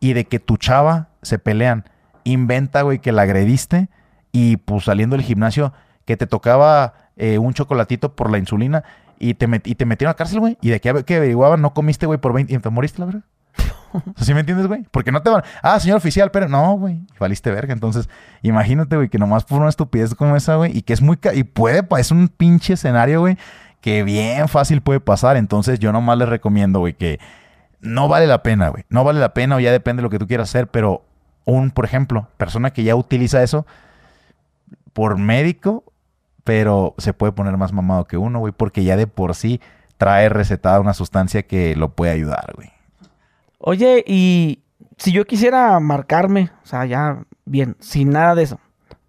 Y 0.00 0.12
de 0.12 0.24
que 0.24 0.38
tu 0.38 0.56
chava 0.56 1.08
se 1.22 1.38
pelean, 1.38 1.84
inventa, 2.24 2.82
güey, 2.82 3.00
que 3.00 3.12
la 3.12 3.22
agrediste 3.22 3.88
y 4.32 4.56
pues 4.58 4.84
saliendo 4.84 5.16
del 5.16 5.24
gimnasio 5.24 5.72
que 6.04 6.16
te 6.16 6.26
tocaba 6.26 6.94
eh, 7.16 7.38
un 7.38 7.54
chocolatito 7.54 8.14
por 8.14 8.30
la 8.30 8.38
insulina 8.38 8.84
y 9.18 9.34
te, 9.34 9.48
y 9.64 9.74
te 9.74 9.86
metieron 9.86 10.10
a 10.10 10.14
cárcel, 10.14 10.40
güey. 10.40 10.58
Y 10.60 10.70
de 10.70 10.80
qué 10.80 11.04
que 11.04 11.16
averiguaban, 11.16 11.60
no 11.62 11.74
comiste, 11.74 12.06
güey, 12.06 12.18
por 12.18 12.32
20 12.32 12.52
y 12.52 12.58
te 12.58 12.70
moriste, 12.70 13.00
la 13.00 13.06
verdad. 13.06 13.22
¿Sí 14.16 14.34
me 14.34 14.40
entiendes, 14.40 14.66
güey? 14.66 14.84
Porque 14.90 15.12
no 15.12 15.22
te 15.22 15.30
van. 15.30 15.42
Ah, 15.62 15.78
señor 15.80 15.98
oficial, 15.98 16.30
pero 16.30 16.48
no, 16.48 16.76
güey. 16.76 17.00
Valiste 17.18 17.50
verga. 17.50 17.72
Entonces, 17.72 18.08
imagínate, 18.42 18.96
güey, 18.96 19.08
que 19.08 19.18
nomás 19.18 19.44
por 19.44 19.60
una 19.60 19.68
estupidez 19.68 20.14
como 20.14 20.36
esa, 20.36 20.56
güey, 20.56 20.76
y 20.76 20.82
que 20.82 20.92
es 20.92 21.02
muy. 21.02 21.18
Y 21.34 21.44
puede, 21.44 21.86
es 21.98 22.10
un 22.10 22.28
pinche 22.28 22.74
escenario, 22.74 23.20
güey, 23.20 23.36
que 23.80 24.02
bien 24.02 24.48
fácil 24.48 24.80
puede 24.80 25.00
pasar. 25.00 25.36
Entonces, 25.36 25.78
yo 25.78 25.92
nomás 25.92 26.18
les 26.18 26.28
recomiendo, 26.28 26.80
güey, 26.80 26.94
que 26.94 27.18
no 27.80 28.08
vale 28.08 28.26
la 28.26 28.42
pena, 28.42 28.68
güey. 28.68 28.84
No 28.88 29.04
vale 29.04 29.20
la 29.20 29.34
pena 29.34 29.56
o 29.56 29.60
ya 29.60 29.72
depende 29.72 30.00
de 30.00 30.04
lo 30.04 30.10
que 30.10 30.18
tú 30.18 30.26
quieras 30.26 30.48
hacer, 30.48 30.68
pero 30.68 31.04
un, 31.44 31.70
por 31.70 31.84
ejemplo, 31.84 32.28
persona 32.36 32.72
que 32.72 32.82
ya 32.82 32.96
utiliza 32.96 33.42
eso 33.42 33.66
por 34.92 35.18
médico 35.18 35.84
pero 36.46 36.94
se 36.96 37.12
puede 37.12 37.32
poner 37.32 37.56
más 37.56 37.72
mamado 37.72 38.04
que 38.04 38.16
uno, 38.16 38.38
güey, 38.38 38.52
porque 38.56 38.84
ya 38.84 38.96
de 38.96 39.08
por 39.08 39.34
sí 39.34 39.60
trae 39.98 40.28
recetada 40.28 40.78
una 40.78 40.94
sustancia 40.94 41.42
que 41.42 41.74
lo 41.74 41.88
puede 41.88 42.12
ayudar, 42.12 42.52
güey. 42.54 42.70
Oye, 43.58 44.04
y 44.06 44.60
si 44.96 45.10
yo 45.10 45.24
quisiera 45.24 45.80
marcarme, 45.80 46.52
o 46.62 46.66
sea, 46.66 46.86
ya 46.86 47.24
bien, 47.46 47.74
sin 47.80 48.10
nada 48.10 48.36
de 48.36 48.44
eso, 48.44 48.60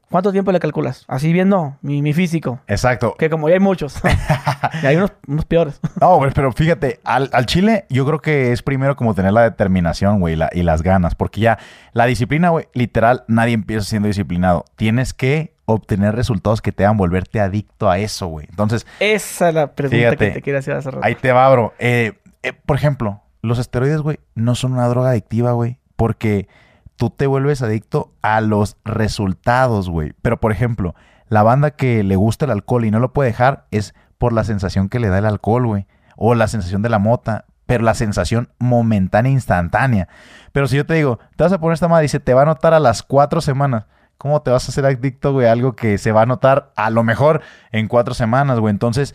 ¿cuánto 0.10 0.32
tiempo 0.32 0.52
le 0.52 0.60
calculas? 0.60 1.06
Así 1.08 1.32
viendo 1.32 1.78
mi, 1.84 2.12
físico. 2.12 2.60
Exacto. 2.66 3.14
Que 3.20 3.30
como 3.30 3.50
ya 3.50 3.54
hay 3.54 3.60
muchos. 3.60 4.02
y 4.82 4.86
hay 4.88 4.96
unos, 4.96 5.12
peores. 5.46 5.80
no, 6.02 6.18
güey, 6.18 6.32
pero 6.34 6.52
fíjate, 6.52 7.02
al, 7.04 7.30
chile 7.46 7.86
yo 7.92 8.04
creo 8.08 8.20
que 8.20 8.52
es 8.52 8.64
primero 8.64 8.96
como 8.96 9.14
tener 9.14 9.32
la 9.32 9.44
determinación, 9.44 10.20
güey, 10.22 10.40
y 10.54 10.64
las 10.64 10.82
ganas, 10.82 11.14
porque 11.14 11.42
ya 11.42 11.60
la 11.94 12.08
disciplina, 12.08 12.50
güey, 12.50 12.68
literal, 12.74 13.26
nadie 13.28 13.54
empieza 13.54 13.86
siendo 13.86 14.08
disciplinado. 14.08 14.66
Tienes 14.76 15.14
que 15.14 15.56
obtener 15.68 16.16
resultados 16.16 16.62
que 16.62 16.72
te 16.72 16.86
hagan 16.86 16.96
volverte 16.96 17.42
adicto 17.42 17.90
a 17.90 18.00
eso, 18.00 18.28
güey. 18.28 18.48
Entonces... 18.50 18.88
Esa 19.02 19.50
es 19.50 19.54
la 19.54 19.74
pregunta 19.74 20.16
que 20.16 20.32
te 20.32 20.42
quiero 20.42 20.60
hacer 20.60 20.76
hace 20.78 20.90
rato. 20.90 21.06
Ahí 21.06 21.14
te 21.14 21.34
va, 21.34 21.50
bro. 21.52 21.74
Eh, 21.78 22.14
eh, 22.42 22.54
por 22.54 22.78
ejemplo, 22.78 23.22
los 23.42 23.60
esteroides, 23.60 24.00
güey, 24.00 24.20
no 24.34 24.56
son 24.56 24.74
una 24.74 24.88
droga 24.88 25.10
adictiva, 25.10 25.52
güey. 25.52 25.78
Porque 25.98 26.48
tú 26.96 27.10
te 27.10 27.28
vuelves 27.28 27.62
adicto 27.62 28.14
a 28.22 28.40
los 28.40 28.78
resultados, 28.86 29.90
güey. 29.90 30.14
Pero, 30.22 30.40
por 30.40 30.54
ejemplo, 30.54 30.96
la 31.28 31.44
banda 31.44 31.72
que 31.72 32.02
le 32.02 32.16
gusta 32.16 32.46
el 32.46 32.52
alcohol 32.52 32.86
y 32.86 32.92
no 32.92 33.00
lo 33.00 33.12
puede 33.12 33.30
dejar 33.30 33.66
es 33.70 33.94
por 34.18 34.32
la 34.32 34.46
sensación 34.46 34.88
que 34.88 35.00
le 35.00 35.10
da 35.10 35.18
el 35.18 35.26
alcohol, 35.26 35.68
güey. 35.68 35.86
O 36.16 36.34
la 36.34 36.48
sensación 36.48 36.82
de 36.82 36.90
la 36.90 37.00
mota. 37.00 37.44
Pero 37.66 37.84
la 37.84 37.94
sensación 37.94 38.48
momentánea, 38.58 39.34
instantánea. 39.34 40.08
Pero 40.54 40.70
si 40.70 40.78
yo 40.78 40.86
te 40.86 40.94
digo, 40.94 41.20
te 41.36 41.44
vas 41.44 41.52
a 41.52 41.60
poner 41.60 41.74
esta 41.74 41.90
madre 41.90 42.06
y 42.06 42.10
se 42.10 42.22
te 42.22 42.34
va 42.34 42.44
a 42.44 42.46
notar 42.46 42.74
a 42.74 42.80
las 42.80 43.04
cuatro 43.04 43.42
semanas. 43.42 43.84
¿Cómo 44.18 44.42
te 44.42 44.52
vas 44.52 44.68
a 44.68 44.72
hacer 44.72 44.86
adicto, 44.86 45.34
güey? 45.34 45.48
Algo 45.48 45.76
que 45.76 45.98
se 45.98 46.12
va 46.12 46.24
a 46.24 46.26
notar 46.26 46.72
a 46.76 46.90
lo 46.90 47.04
mejor 47.04 47.42
en 47.72 47.88
cuatro 47.88 48.14
semanas, 48.14 48.60
güey. 48.60 48.72
Entonces, 48.72 49.14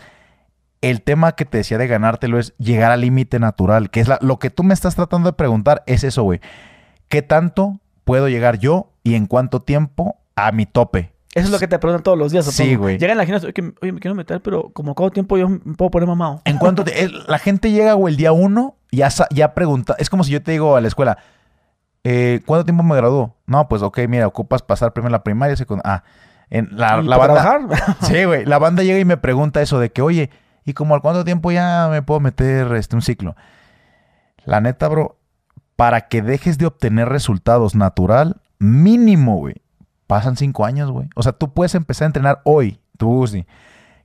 el 0.80 1.02
tema 1.02 1.32
que 1.32 1.44
te 1.44 1.58
decía 1.58 1.78
de 1.78 1.86
ganártelo 1.86 2.38
es 2.38 2.54
llegar 2.58 2.92
al 2.92 3.00
límite 3.00 3.38
natural, 3.38 3.90
que 3.90 4.00
es 4.00 4.08
lo 4.20 4.38
que 4.38 4.50
tú 4.50 4.62
me 4.64 4.74
estás 4.74 4.94
tratando 4.94 5.30
de 5.30 5.32
preguntar, 5.32 5.82
es 5.86 6.04
eso, 6.04 6.22
güey. 6.22 6.40
¿Qué 7.08 7.22
tanto 7.22 7.80
puedo 8.04 8.28
llegar 8.28 8.58
yo 8.58 8.90
y 9.02 9.14
en 9.14 9.26
cuánto 9.26 9.60
tiempo 9.60 10.16
a 10.36 10.52
mi 10.52 10.66
tope? 10.66 11.12
Eso 11.34 11.46
es 11.46 11.50
lo 11.50 11.58
que 11.58 11.68
te 11.68 11.78
preguntan 11.78 12.02
todos 12.02 12.18
los 12.18 12.30
días. 12.30 12.44
Sí, 12.46 12.74
güey. 12.74 12.98
Llegan 12.98 13.16
la 13.16 13.24
gente, 13.24 13.46
oye, 13.80 13.92
me 13.92 14.00
quiero 14.00 14.14
meter, 14.14 14.42
pero 14.42 14.70
como 14.70 14.94
cuánto 14.94 15.14
tiempo 15.14 15.38
yo 15.38 15.48
me 15.48 15.74
puedo 15.74 15.90
poner 15.90 16.06
mamado. 16.06 16.42
En 16.44 16.58
cuánto 16.58 16.84
la 17.26 17.38
gente 17.38 17.70
llega, 17.70 17.94
güey, 17.94 18.12
el 18.12 18.18
día 18.18 18.32
uno, 18.32 18.76
ya, 18.90 19.08
ya 19.30 19.54
pregunta. 19.54 19.96
Es 19.98 20.10
como 20.10 20.24
si 20.24 20.32
yo 20.32 20.42
te 20.42 20.52
digo 20.52 20.76
a 20.76 20.80
la 20.80 20.88
escuela, 20.88 21.18
eh, 22.04 22.40
¿cuánto 22.46 22.64
tiempo 22.64 22.82
me 22.82 22.96
graduó? 22.96 23.36
No, 23.46 23.68
pues 23.68 23.82
ok, 23.82 24.00
mira, 24.08 24.26
ocupas 24.26 24.62
pasar 24.62 24.92
primero 24.92 25.12
la 25.12 25.22
primaria, 25.22 25.56
segunda. 25.56 25.82
Ah, 25.84 26.04
en 26.50 26.68
la, 26.72 27.00
la 27.00 27.16
banda. 27.16 27.96
sí, 28.02 28.24
güey. 28.24 28.44
La 28.44 28.58
banda 28.58 28.82
llega 28.82 28.98
y 28.98 29.04
me 29.04 29.16
pregunta 29.16 29.62
eso 29.62 29.78
de 29.78 29.90
que, 29.90 30.02
oye, 30.02 30.30
¿y 30.64 30.74
como 30.74 30.94
al 30.94 31.00
cuánto 31.00 31.24
tiempo 31.24 31.50
ya 31.52 31.88
me 31.90 32.02
puedo 32.02 32.20
meter 32.20 32.72
este, 32.74 32.96
un 32.96 33.02
ciclo? 33.02 33.36
La 34.44 34.60
neta, 34.60 34.88
bro, 34.88 35.18
para 35.76 36.08
que 36.08 36.22
dejes 36.22 36.58
de 36.58 36.66
obtener 36.66 37.08
resultados 37.08 37.74
natural, 37.74 38.40
mínimo, 38.58 39.38
güey, 39.38 39.62
pasan 40.06 40.36
cinco 40.36 40.64
años, 40.64 40.90
güey. 40.90 41.08
O 41.14 41.22
sea, 41.22 41.32
tú 41.32 41.54
puedes 41.54 41.74
empezar 41.74 42.06
a 42.06 42.08
entrenar 42.08 42.40
hoy, 42.44 42.80
tú, 42.98 43.26
sí, 43.26 43.46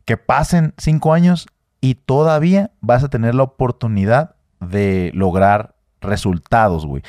que 0.05 0.17
pasen 0.17 0.73
cinco 0.77 1.13
años 1.13 1.47
y 1.81 1.95
todavía 1.95 2.71
vas 2.79 3.03
a 3.03 3.09
tener 3.09 3.35
la 3.35 3.43
oportunidad 3.43 4.35
de 4.59 5.11
lograr 5.13 5.75
resultados, 5.99 6.85
güey 6.85 7.03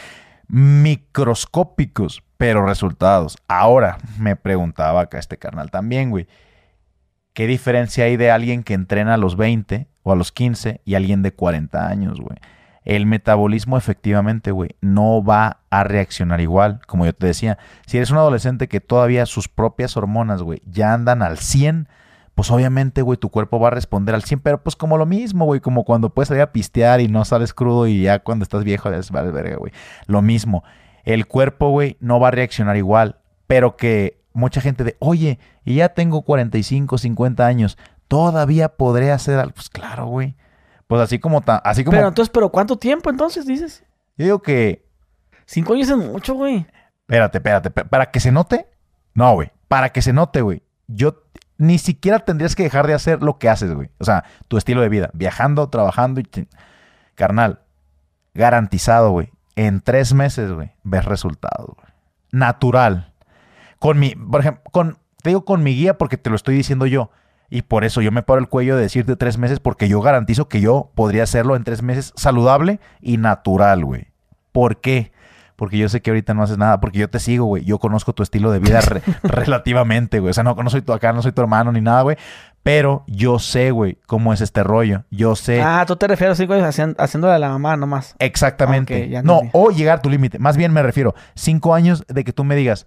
microscópicos, 0.48 2.22
pero 2.36 2.66
resultados. 2.66 3.38
Ahora, 3.46 3.98
me 4.18 4.36
preguntaba 4.36 5.02
acá 5.02 5.18
este 5.18 5.38
carnal 5.38 5.70
también, 5.70 6.10
güey. 6.10 6.26
¿Qué 7.34 7.46
diferencia 7.46 8.04
hay 8.04 8.16
de 8.16 8.30
alguien 8.30 8.64
que 8.64 8.74
entrena 8.74 9.14
a 9.14 9.18
los 9.18 9.36
20 9.36 9.86
o 10.02 10.12
a 10.12 10.16
los 10.16 10.32
15 10.32 10.80
y 10.84 10.94
alguien 10.94 11.22
de 11.22 11.32
40 11.32 11.86
años, 11.86 12.20
güey? 12.20 12.36
El 12.84 13.04
metabolismo 13.06 13.76
efectivamente, 13.76 14.50
güey, 14.50 14.70
no 14.80 15.22
va 15.22 15.60
a 15.68 15.84
reaccionar 15.84 16.40
igual, 16.40 16.80
como 16.86 17.04
yo 17.04 17.12
te 17.12 17.26
decía. 17.26 17.58
Si 17.86 17.98
eres 17.98 18.10
un 18.10 18.16
adolescente 18.16 18.66
que 18.66 18.80
todavía 18.80 19.26
sus 19.26 19.46
propias 19.46 19.96
hormonas, 19.96 20.42
güey, 20.42 20.62
ya 20.64 20.94
andan 20.94 21.22
al 21.22 21.38
100, 21.38 21.88
pues 22.38 22.52
obviamente, 22.52 23.02
güey, 23.02 23.18
tu 23.18 23.30
cuerpo 23.30 23.58
va 23.58 23.66
a 23.66 23.72
responder 23.72 24.14
al 24.14 24.22
100, 24.22 24.38
pero 24.38 24.62
pues 24.62 24.76
como 24.76 24.96
lo 24.96 25.06
mismo, 25.06 25.44
güey, 25.44 25.58
como 25.58 25.82
cuando 25.82 26.10
puedes 26.10 26.28
salir 26.28 26.42
a 26.42 26.52
pistear 26.52 27.00
y 27.00 27.08
no 27.08 27.24
sales 27.24 27.52
crudo 27.52 27.88
y 27.88 28.02
ya 28.02 28.20
cuando 28.20 28.44
estás 28.44 28.62
viejo 28.62 28.88
ya 28.88 29.00
vale 29.10 29.32
verga, 29.32 29.56
güey. 29.56 29.72
Lo 30.06 30.22
mismo. 30.22 30.62
El 31.02 31.26
cuerpo, 31.26 31.70
güey, 31.70 31.96
no 31.98 32.20
va 32.20 32.28
a 32.28 32.30
reaccionar 32.30 32.76
igual, 32.76 33.16
pero 33.48 33.76
que 33.76 34.22
mucha 34.32 34.60
gente 34.60 34.84
de, 34.84 34.96
oye, 35.00 35.40
y 35.64 35.74
ya 35.74 35.88
tengo 35.88 36.22
45, 36.22 36.96
50 36.96 37.44
años, 37.44 37.76
todavía 38.06 38.68
podré 38.76 39.10
hacer 39.10 39.38
algo. 39.40 39.54
Pues 39.54 39.68
claro, 39.68 40.06
güey. 40.06 40.36
Pues 40.86 41.02
así 41.02 41.18
como, 41.18 41.42
así 41.64 41.82
como... 41.82 41.96
Pero 41.96 42.06
entonces, 42.06 42.30
¿pero 42.30 42.50
cuánto 42.50 42.78
tiempo 42.78 43.10
entonces 43.10 43.46
dices? 43.46 43.84
Yo 44.16 44.24
digo 44.26 44.42
que 44.42 44.88
Cinco 45.48 45.72
años 45.72 45.88
es 45.88 45.96
mucho, 45.96 46.34
güey. 46.34 46.66
Espérate, 47.00 47.38
espérate. 47.38 47.70
¿Para 47.70 48.10
que 48.10 48.20
se 48.20 48.30
note? 48.30 48.68
No, 49.14 49.32
güey. 49.32 49.50
Para 49.66 49.88
que 49.88 50.02
se 50.02 50.12
note, 50.12 50.42
güey. 50.42 50.62
Yo 50.88 51.24
ni 51.58 51.78
siquiera 51.78 52.20
tendrías 52.20 52.56
que 52.56 52.62
dejar 52.62 52.86
de 52.86 52.94
hacer 52.94 53.22
lo 53.22 53.38
que 53.38 53.48
haces, 53.48 53.74
güey. 53.74 53.90
O 53.98 54.04
sea, 54.04 54.24
tu 54.46 54.56
estilo 54.56 54.80
de 54.80 54.88
vida. 54.88 55.10
Viajando, 55.12 55.68
trabajando 55.68 56.20
y... 56.20 56.28
Carnal, 57.16 57.60
garantizado, 58.32 59.10
güey. 59.10 59.32
En 59.56 59.80
tres 59.80 60.14
meses, 60.14 60.52
güey, 60.52 60.70
ves 60.84 61.04
resultados, 61.04 61.74
güey. 61.76 61.92
Natural. 62.30 63.12
Con 63.80 63.98
mi, 63.98 64.14
por 64.14 64.40
ejemplo, 64.40 64.62
con, 64.70 64.98
te 65.22 65.30
digo 65.30 65.44
con 65.44 65.64
mi 65.64 65.74
guía 65.74 65.98
porque 65.98 66.16
te 66.16 66.30
lo 66.30 66.36
estoy 66.36 66.54
diciendo 66.54 66.86
yo. 66.86 67.10
Y 67.50 67.62
por 67.62 67.84
eso 67.84 68.00
yo 68.02 68.12
me 68.12 68.22
paro 68.22 68.38
el 68.38 68.48
cuello 68.48 68.76
de 68.76 68.82
decirte 68.82 69.16
tres 69.16 69.36
meses 69.36 69.58
porque 69.58 69.88
yo 69.88 70.00
garantizo 70.00 70.48
que 70.48 70.60
yo 70.60 70.92
podría 70.94 71.24
hacerlo 71.24 71.56
en 71.56 71.64
tres 71.64 71.82
meses 71.82 72.12
saludable 72.14 72.78
y 73.00 73.16
natural, 73.16 73.84
güey. 73.84 74.08
¿Por 74.52 74.80
qué? 74.80 75.12
Porque 75.58 75.76
yo 75.76 75.88
sé 75.88 76.00
que 76.00 76.10
ahorita 76.10 76.34
no 76.34 76.44
haces 76.44 76.56
nada, 76.56 76.78
porque 76.78 77.00
yo 77.00 77.10
te 77.10 77.18
sigo, 77.18 77.46
güey. 77.46 77.64
Yo 77.64 77.80
conozco 77.80 78.12
tu 78.12 78.22
estilo 78.22 78.52
de 78.52 78.60
vida 78.60 78.80
re- 78.80 79.02
relativamente, 79.24 80.20
güey. 80.20 80.30
O 80.30 80.32
sea, 80.32 80.44
no, 80.44 80.54
no 80.54 80.70
soy 80.70 80.82
tu 80.82 80.92
acá, 80.92 81.12
no 81.12 81.20
soy 81.20 81.32
tu 81.32 81.40
hermano 81.42 81.72
ni 81.72 81.80
nada, 81.80 82.02
güey. 82.02 82.16
Pero 82.62 83.02
yo 83.08 83.40
sé, 83.40 83.72
güey, 83.72 83.98
cómo 84.06 84.32
es 84.32 84.40
este 84.40 84.62
rollo. 84.62 85.02
Yo 85.10 85.34
sé 85.34 85.60
Ah, 85.60 85.84
tú 85.84 85.96
te 85.96 86.06
refieres 86.06 86.38
cinco 86.38 86.52
años 86.52 86.66
haciendo, 86.68 87.02
haciéndole 87.02 87.34
a 87.34 87.38
la 87.40 87.48
mamá 87.48 87.76
nomás. 87.76 88.14
exactamente. 88.20 89.08
Ya 89.08 89.22
no, 89.22 89.40
o 89.52 89.70
llegar 89.70 89.98
a 89.98 90.02
tu 90.02 90.10
límite. 90.10 90.38
Más 90.38 90.56
bien 90.56 90.72
me 90.72 90.82
refiero, 90.82 91.14
cinco 91.34 91.74
años 91.74 92.04
de 92.08 92.22
que 92.22 92.32
tú 92.32 92.44
me 92.44 92.54
digas, 92.54 92.86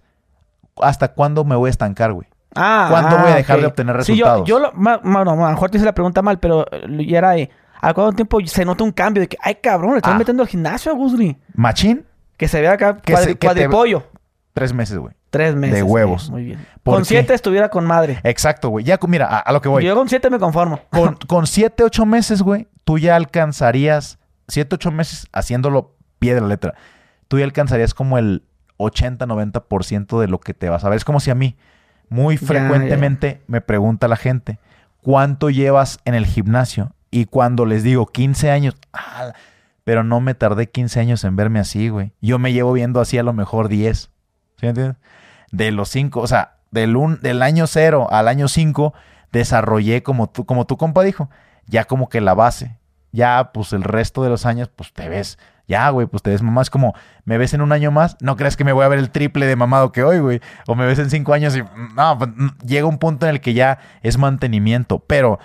¿hasta 0.80 1.08
cuándo 1.12 1.44
me 1.44 1.56
voy 1.56 1.68
a 1.68 1.70
estancar, 1.70 2.12
güey? 2.12 2.26
Ah, 2.54 2.86
¿Cuándo 2.90 3.18
voy 3.18 3.32
a 3.32 3.34
dejar 3.36 3.56
ok. 3.56 3.60
de 3.62 3.66
obtener 3.66 4.04
Sí, 4.04 4.16
yo- 4.16 4.24
resultados? 4.26 4.48
yo, 4.48 4.58
lo, 4.58 4.72
ma- 4.72 5.00
ma- 5.02 5.24
no, 5.24 5.32
a 5.32 5.36
lo 5.36 5.50
mejor 5.50 5.70
te 5.70 5.76
hice 5.78 5.86
la 5.86 5.94
pregunta 5.94 6.22
mal, 6.22 6.38
pero 6.38 6.66
eh, 6.70 7.06
ya 7.06 7.18
era 7.18 7.30
de, 7.32 7.50
¿a 7.80 7.92
cuánto 7.94 8.12
tiempo 8.16 8.38
se 8.44 8.64
nota 8.64 8.84
un 8.84 8.92
cambio? 8.92 9.20
De 9.22 9.28
que, 9.28 9.36
ay, 9.42 9.56
cabrón, 9.62 9.92
le 9.92 9.96
estás 9.98 10.14
Ah. 10.14 10.18
metiendo 10.18 10.42
al 10.42 10.48
gimnasio 10.48 10.92
a 10.92 10.94
Gusri. 10.94 11.38
Machín, 11.54 12.04
Que 12.42 12.48
se 12.48 12.60
vea 12.60 12.72
acá 12.72 12.96
Que 12.96 13.14
cuadri- 13.14 13.18
se- 13.24 13.28
que 13.30 13.34
te- 13.34 13.46
cuadripollo. 13.46 14.04
tres 14.52 14.72
meses, 14.72 14.98
güey. 14.98 15.14
Tres 15.30 15.54
meses. 15.54 15.76
de 15.76 15.82
güey, 15.82 16.04
huevos. 16.04 16.28
Muy 16.30 16.44
bien. 16.44 16.66
¿Por 16.82 16.94
Con 16.94 17.02
qué? 17.04 17.08
siete 17.08 17.32
estuviera 17.34 17.68
con 17.70 17.86
madre. 17.86 18.18
Exacto, 18.24 18.68
güey. 18.68 18.84
Ya, 18.84 18.98
con- 18.98 19.10
mira, 19.10 19.26
a, 19.26 19.38
a 19.38 19.52
lo 19.52 19.60
que 19.62 19.68
voy. 19.68 19.84
Yo 19.84 19.94
con 19.94 20.08
siete 20.08 20.28
me 20.28 20.38
conformo. 20.38 20.80
Con, 20.90 21.14
con 21.26 21.46
siete, 21.46 21.84
ocho 21.84 22.04
meses, 22.04 22.42
güey, 22.42 22.68
tú 22.84 22.98
ya 22.98 23.16
alcanzarías, 23.16 24.18
siete, 24.48 24.74
ocho 24.74 24.90
meses 24.90 25.26
haciéndolo 25.32 25.94
pie 26.18 26.34
de 26.34 26.40
la 26.42 26.48
letra, 26.48 26.74
tú 27.28 27.38
ya 27.38 27.44
alcanzarías 27.44 27.94
como 27.94 28.18
el 28.18 28.42
80, 28.76 29.26
90% 29.26 30.20
de 30.20 30.26
lo 30.28 30.38
que 30.40 30.52
te 30.54 30.68
vas 30.68 30.84
a 30.84 30.88
ver. 30.88 30.96
Es 30.96 31.04
como 31.04 31.20
si 31.20 31.30
a 31.30 31.34
mí, 31.34 31.56
muy 32.08 32.36
Ya, 32.36 32.46
frecuentemente, 32.46 33.40
me 33.46 33.60
pregunta 33.60 34.08
la 34.08 34.16
gente, 34.16 34.58
¿cuánto 35.00 35.48
llevas 35.50 35.98
en 36.04 36.14
el 36.14 36.26
gimnasio? 36.26 36.92
Y 37.10 37.26
cuando 37.26 37.64
les 37.64 37.82
digo 37.84 38.06
15 38.06 38.50
años, 38.50 38.74
ah, 38.92 39.32
pero 39.84 40.04
no 40.04 40.20
me 40.20 40.34
tardé 40.34 40.70
15 40.70 41.00
años 41.00 41.24
en 41.24 41.36
verme 41.36 41.58
así, 41.58 41.88
güey. 41.88 42.12
Yo 42.20 42.38
me 42.38 42.52
llevo 42.52 42.72
viendo 42.72 43.00
así 43.00 43.18
a 43.18 43.22
lo 43.22 43.32
mejor 43.32 43.68
10. 43.68 44.10
¿Sí 44.56 44.66
entiendes? 44.66 44.96
De 45.50 45.70
los 45.70 45.88
5, 45.88 46.20
o 46.20 46.26
sea, 46.26 46.58
del, 46.70 46.96
un, 46.96 47.20
del 47.20 47.42
año 47.42 47.66
0 47.66 48.08
al 48.10 48.28
año 48.28 48.48
5, 48.48 48.94
desarrollé 49.32 50.02
como 50.02 50.30
tú, 50.30 50.46
como 50.46 50.66
tu 50.66 50.76
compa 50.76 51.02
dijo, 51.02 51.30
ya 51.66 51.84
como 51.84 52.08
que 52.08 52.20
la 52.20 52.34
base. 52.34 52.78
Ya, 53.10 53.50
pues 53.52 53.74
el 53.74 53.82
resto 53.82 54.22
de 54.22 54.30
los 54.30 54.46
años, 54.46 54.70
pues 54.74 54.94
te 54.94 55.06
ves, 55.08 55.38
ya, 55.68 55.90
güey, 55.90 56.06
pues 56.06 56.22
te 56.22 56.30
ves 56.30 56.42
mamá. 56.42 56.62
Es 56.62 56.70
como, 56.70 56.94
me 57.24 57.36
ves 57.36 57.52
en 57.52 57.60
un 57.60 57.72
año 57.72 57.90
más, 57.90 58.16
no 58.20 58.36
crees 58.36 58.56
que 58.56 58.64
me 58.64 58.72
voy 58.72 58.84
a 58.84 58.88
ver 58.88 58.98
el 58.98 59.10
triple 59.10 59.46
de 59.46 59.56
mamado 59.56 59.92
que 59.92 60.02
hoy, 60.02 60.18
güey. 60.18 60.40
O 60.66 60.74
me 60.74 60.86
ves 60.86 60.98
en 60.98 61.10
cinco 61.10 61.34
años 61.34 61.56
y, 61.56 61.62
no, 61.94 62.18
pues, 62.18 62.30
llega 62.64 62.86
un 62.86 62.98
punto 62.98 63.26
en 63.26 63.34
el 63.34 63.40
que 63.40 63.52
ya 63.52 63.78
es 64.02 64.16
mantenimiento. 64.16 65.00
Pero, 65.00 65.38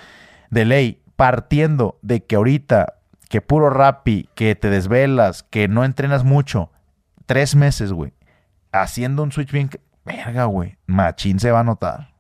de 0.50 0.64
ley, 0.64 1.02
partiendo 1.18 2.00
de 2.02 2.24
que 2.24 2.38
ahorita, 2.38 2.97
que 3.28 3.42
puro 3.42 3.70
rapi, 3.70 4.30
que 4.36 4.56
te 4.56 4.70
desvelas, 4.70 5.44
que 5.44 5.68
no 5.68 5.84
entrenas 5.84 6.24
mucho, 6.24 6.72
tres 7.26 7.56
meses, 7.56 7.92
güey, 7.92 8.14
haciendo 8.72 9.24
un 9.24 9.32
switch 9.32 9.52
bien, 9.52 9.70
verga, 10.06 10.46
güey, 10.46 10.78
machín 10.86 11.40
se 11.40 11.52
va 11.52 11.62
a 11.62 11.64
notar. 11.64 12.14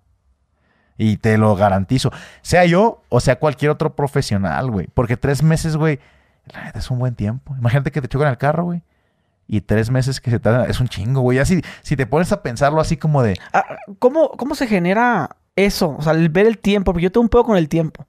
Y 0.98 1.18
te 1.18 1.38
lo 1.38 1.56
garantizo. 1.56 2.12
Sea 2.42 2.66
yo 2.66 3.04
o 3.10 3.20
sea 3.20 3.38
cualquier 3.38 3.70
otro 3.70 3.96
profesional, 3.96 4.72
güey. 4.72 4.88
Porque 4.94 5.16
tres 5.16 5.44
meses, 5.44 5.78
güey, 5.78 6.00
es 6.74 6.90
un 6.90 6.98
buen 6.98 7.14
tiempo. 7.14 7.56
Imagínate 7.58 7.92
que 7.92 8.02
te 8.02 8.08
chocan 8.08 8.30
el 8.30 8.38
carro, 8.38 8.66
güey. 8.66 8.82
Y 9.48 9.62
tres 9.62 9.92
meses 9.92 10.20
que 10.20 10.32
se 10.32 10.40
tardan, 10.40 10.70
es 10.70 10.80
un 10.80 10.88
chingo, 10.88 11.22
güey. 11.22 11.40
Así, 11.40 11.62
si 11.82 11.96
te 11.96 12.06
pones 12.06 12.32
a 12.32 12.42
pensarlo 12.42 12.82
así 12.82 12.98
como 12.98 13.24
de, 13.24 13.38
Ah, 13.54 13.64
¿Cómo, 14.00 14.32
¿Cómo 14.32 14.56
se 14.56 14.68
genera 14.68 15.38
eso? 15.56 15.96
O 15.98 16.02
sea, 16.02 16.14
el 16.14 16.30
ver 16.30 16.48
el 16.48 16.58
tiempo, 16.58 16.92
porque 16.92 17.04
yo 17.04 17.12
tengo 17.12 17.24
un 17.24 17.30
poco 17.30 17.48
con 17.48 17.58
el 17.58 17.70
tiempo. 17.70 18.06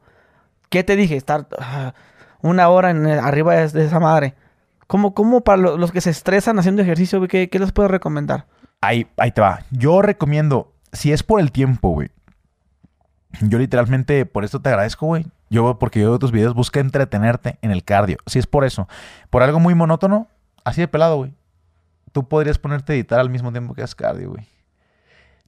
¿Qué 0.71 0.83
te 0.83 0.97
dije? 0.97 1.17
Estar 1.17 1.47
ah, 1.59 1.93
una 2.43 2.69
hora 2.69 2.91
en, 2.91 3.07
arriba 3.07 3.55
de, 3.55 3.69
de 3.69 3.85
esa 3.85 4.01
madre. 4.01 4.35
¿Cómo, 4.87 5.15
cómo 5.15 5.43
para 5.43 5.59
lo- 5.59 5.77
los 5.77 5.93
que 5.93 6.01
se 6.01 6.11
estresan 6.11 6.59
haciendo 6.59 6.83
ejercicio, 6.83 7.19
güey, 7.19 7.29
¿qué, 7.29 7.49
qué 7.51 7.59
les 7.59 7.73
puedo 7.73 7.89
recomendar? 7.89 8.47
ahí, 8.81 9.09
ahí 9.17 9.33
te 9.33 9.41
va. 9.41 9.61
Yo 9.71 10.03
recomiendo, 10.03 10.73
si 10.93 11.13
es 11.13 11.23
por 11.25 11.41
el 11.41 11.51
tiempo, 11.53 11.91
güey. 11.91 12.11
Yo 13.43 13.59
literalmente, 13.59 14.25
por 14.25 14.45
esto 14.45 14.61
te 14.63 14.69
agradezco, 14.71 15.07
güey. 15.07 15.27
Yo, 15.51 15.79
porque 15.79 16.01
yo 16.01 16.11
veo 16.11 16.19
tus 16.19 16.33
videos, 16.33 16.55
busca 16.55 16.81
entretenerte 16.81 17.59
en 17.63 17.71
el 17.71 17.85
cardio. 17.85 18.19
Si 18.27 18.39
es 18.39 18.47
por 18.47 18.65
eso. 18.65 18.89
Por 19.31 19.43
algo 19.43 19.61
muy 19.61 19.75
monótono, 19.75 20.29
así 20.65 20.81
de 20.81 20.89
pelado, 20.89 21.17
güey. 21.17 21.35
Tú 22.13 22.29
podrías 22.29 22.59
ponerte 22.59 22.93
a 22.93 22.97
editar 22.97 23.19
al 23.21 23.31
mismo 23.31 23.51
tiempo 23.53 23.75
que 23.75 23.83
haces 23.83 23.95
cardio, 23.95 24.31
güey. 24.31 24.47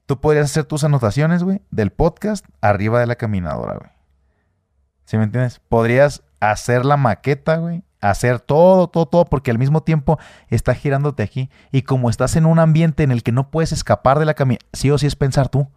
Tú 0.05 0.19
podrías 0.19 0.45
hacer 0.45 0.65
tus 0.65 0.83
anotaciones, 0.83 1.43
güey, 1.43 1.61
del 1.71 1.91
podcast 1.91 2.45
arriba 2.61 2.99
de 2.99 3.05
la 3.07 3.15
caminadora, 3.15 3.75
güey. 3.77 3.89
¿Sí 5.05 5.17
me 5.17 5.23
entiendes? 5.23 5.59
Podrías 5.69 6.21
hacer 6.41 6.85
la 6.85 6.97
maqueta, 6.97 7.55
güey. 7.57 7.83
Hacer 8.01 8.39
todo, 8.39 8.87
todo, 8.87 9.05
todo, 9.05 9.25
porque 9.25 9.51
al 9.51 9.59
mismo 9.59 9.83
tiempo 9.83 10.19
está 10.49 10.73
girándote 10.73 11.23
aquí. 11.23 11.49
Y 11.71 11.83
como 11.83 12.09
estás 12.09 12.35
en 12.35 12.47
un 12.47 12.57
ambiente 12.59 13.03
en 13.03 13.11
el 13.11 13.21
que 13.23 13.31
no 13.31 13.51
puedes 13.51 13.71
escapar 13.71 14.17
de 14.19 14.25
la 14.25 14.33
caminadora, 14.33 14.67
sí 14.73 14.89
o 14.89 14.97
sí 14.97 15.05
es 15.05 15.15
pensar 15.15 15.49
tú. 15.49 15.69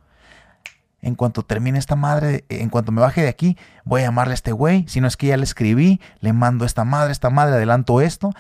En 1.03 1.17
cuanto 1.17 1.43
termine 1.43 1.79
esta 1.79 1.97
madre, 1.97 2.47
en 2.49 2.71
cuanto 2.71 2.91
me 2.91 3.03
baje 3.03 3.21
de 3.21 3.29
aquí, 3.29 3.59
voy 3.85 4.01
a 4.01 4.05
llamarle 4.05 4.33
a 4.33 4.35
este 4.35 4.53
güey. 4.53 4.87
Si 4.89 5.03
no 5.03 5.07
es 5.07 5.19
que 5.19 5.27
ya 5.27 5.37
le 5.37 5.45
escribí, 5.45 6.01
le 6.21 6.33
mando 6.33 6.65
esta 6.65 6.85
madre, 6.85 7.13
esta 7.13 7.29
madre, 7.29 7.57
adelanto 7.57 8.01
esto. 8.01 8.31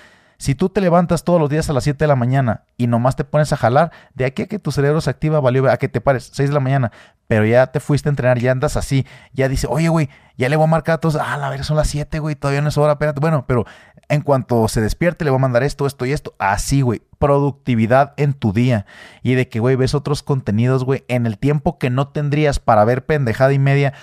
Si 0.45 0.55
tú 0.55 0.69
te 0.69 0.83
levantas 0.83 1.25
todos 1.25 1.41
los 1.41 1.49
días 1.49 1.71
a 1.71 1.73
las 1.73 1.85
7 1.85 2.05
de 2.05 2.07
la 2.07 2.17
mañana 2.17 2.65
y 2.77 2.87
nomás 2.87 3.17
te 3.17 3.25
pones 3.25 3.51
a 3.55 3.57
jalar, 3.57 3.93
de 4.13 4.27
aquí 4.27 4.43
a 4.43 4.47
que 4.47 4.59
tu 4.59 4.73
cerebro 4.73 5.01
se 5.01 5.09
activa, 5.09 5.41
valió 5.41 5.71
a 5.71 5.79
que 5.79 5.89
te 5.89 6.03
pares 6.03 6.29
6 6.35 6.51
de 6.51 6.53
la 6.53 6.61
mañana, 6.61 6.93
pero 7.27 7.47
ya 7.47 7.69
te 7.69 7.81
fuiste 7.81 8.11
a 8.11 8.13
entrenar, 8.13 8.39
ya 8.39 8.53
andas 8.53 8.77
así, 8.77 9.07
ya 9.33 9.49
dice, 9.49 9.67
oye, 9.71 9.89
güey, 9.89 10.11
ya 10.37 10.51
le 10.51 10.57
voy 10.57 10.65
a 10.65 10.67
marcar 10.67 10.97
a 10.97 10.99
todos, 10.99 11.17
ah, 11.17 11.33
a 11.33 11.49
ver, 11.49 11.65
son 11.65 11.79
las 11.79 11.89
7, 11.89 12.19
güey, 12.19 12.35
todavía 12.35 12.61
no 12.61 12.69
es 12.69 12.77
hora, 12.77 12.93
espérate. 12.93 13.21
Bueno, 13.21 13.47
pero 13.47 13.65
en 14.11 14.21
cuanto 14.21 14.69
se 14.69 14.83
despierte, 14.83 15.25
le 15.25 15.31
voy 15.31 15.39
a 15.39 15.41
mandar 15.41 15.63
esto, 15.63 15.87
esto 15.87 16.05
y 16.05 16.13
esto, 16.13 16.35
así, 16.39 16.83
güey, 16.83 17.01
productividad 17.19 18.13
en 18.19 18.35
tu 18.35 18.53
día. 18.53 18.85
Y 19.23 19.37
de 19.37 19.49
que, 19.49 19.61
güey, 19.61 19.77
ves 19.77 19.95
otros 19.95 20.23
contenidos, 20.23 20.85
güey, 20.85 21.07
en 21.09 21.25
el 21.25 21.39
tiempo 21.39 21.79
que 21.79 21.89
no 21.89 22.09
tendrías 22.09 22.59
para 22.59 22.85
ver 22.85 23.07
pendejada 23.07 23.55
y 23.55 23.59
media, 23.59 23.95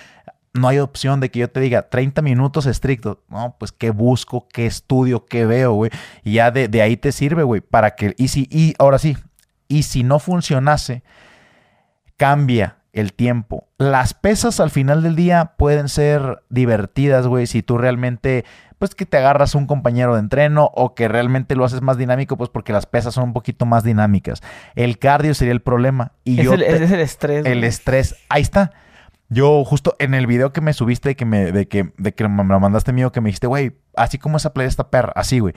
no 0.54 0.68
hay 0.68 0.78
opción 0.78 1.20
de 1.20 1.30
que 1.30 1.38
yo 1.40 1.50
te 1.50 1.60
diga 1.60 1.88
30 1.88 2.20
minutos 2.22 2.66
estrictos. 2.66 3.18
No, 3.28 3.56
pues 3.58 3.72
qué 3.72 3.90
busco, 3.90 4.48
qué 4.52 4.66
estudio, 4.66 5.24
qué 5.26 5.46
veo, 5.46 5.72
güey. 5.72 5.90
Y 6.24 6.34
ya 6.34 6.50
de, 6.50 6.68
de 6.68 6.82
ahí 6.82 6.96
te 6.96 7.10
sirve, 7.12 7.42
güey, 7.42 7.60
para 7.60 7.92
que... 7.94 8.14
Y 8.18 8.28
si, 8.28 8.48
y 8.50 8.74
ahora 8.78 8.98
sí, 8.98 9.16
y 9.68 9.84
si 9.84 10.02
no 10.04 10.18
funcionase, 10.18 11.02
cambia 12.16 12.76
el 12.92 13.14
tiempo. 13.14 13.68
Las 13.78 14.12
pesas 14.14 14.60
al 14.60 14.70
final 14.70 15.02
del 15.02 15.16
día 15.16 15.54
pueden 15.56 15.88
ser 15.88 16.42
divertidas, 16.50 17.26
güey, 17.26 17.46
si 17.46 17.62
tú 17.62 17.78
realmente, 17.78 18.44
pues 18.78 18.94
que 18.94 19.06
te 19.06 19.16
agarras 19.16 19.54
un 19.54 19.66
compañero 19.66 20.12
de 20.14 20.20
entreno 20.20 20.70
o 20.74 20.94
que 20.94 21.08
realmente 21.08 21.56
lo 21.56 21.64
haces 21.64 21.80
más 21.80 21.96
dinámico, 21.96 22.36
pues 22.36 22.50
porque 22.50 22.74
las 22.74 22.84
pesas 22.84 23.14
son 23.14 23.24
un 23.24 23.32
poquito 23.32 23.64
más 23.64 23.82
dinámicas. 23.84 24.42
El 24.74 24.98
cardio 24.98 25.32
sería 25.34 25.52
el 25.52 25.62
problema. 25.62 26.12
Y 26.24 26.40
es, 26.40 26.44
yo 26.44 26.52
el, 26.52 26.60
te- 26.60 26.84
es 26.84 26.90
el 26.92 27.00
estrés. 27.00 27.46
el 27.46 27.58
güey. 27.60 27.64
estrés, 27.64 28.16
ahí 28.28 28.42
está. 28.42 28.72
Yo 29.32 29.64
justo 29.64 29.96
en 29.98 30.12
el 30.14 30.26
video 30.26 30.52
que 30.52 30.60
me 30.60 30.72
subiste 30.74 31.10
de 31.10 31.16
que 31.16 31.24
me, 31.24 31.52
de 31.52 31.66
que, 31.66 31.92
de 31.96 32.12
que 32.12 32.28
me 32.28 32.44
lo 32.44 32.60
mandaste 32.60 32.92
mío, 32.92 33.12
que 33.12 33.20
me 33.20 33.28
dijiste, 33.28 33.46
güey, 33.46 33.72
así 33.96 34.18
como 34.18 34.36
esa 34.36 34.52
playa 34.52 34.68
esta 34.68 34.90
perra, 34.90 35.12
así, 35.16 35.38
güey. 35.38 35.54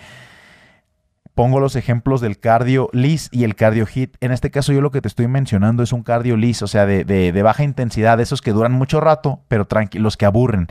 Pongo 1.33 1.59
los 1.59 1.75
ejemplos 1.75 2.21
del 2.21 2.39
cardio 2.39 2.89
lis 2.93 3.27
y 3.33 3.43
el 3.43 3.55
cardio 3.55 3.85
hit. 3.85 4.15
En 4.21 4.31
este 4.31 4.51
caso, 4.51 4.71
yo 4.71 4.79
lo 4.79 4.91
que 4.91 5.01
te 5.01 5.09
estoy 5.09 5.27
mencionando 5.27 5.83
es 5.83 5.91
un 5.91 6.03
cardio 6.03 6.37
lis, 6.37 6.61
o 6.61 6.67
sea, 6.67 6.85
de, 6.85 7.03
de- 7.03 7.33
de 7.33 7.43
baja 7.43 7.63
intensidad, 7.63 8.17
esos 8.21 8.41
que 8.41 8.53
duran 8.53 8.71
mucho 8.71 9.01
rato, 9.01 9.41
pero 9.49 9.65
tranquilos, 9.65 10.15
que 10.15 10.25
aburren. 10.25 10.67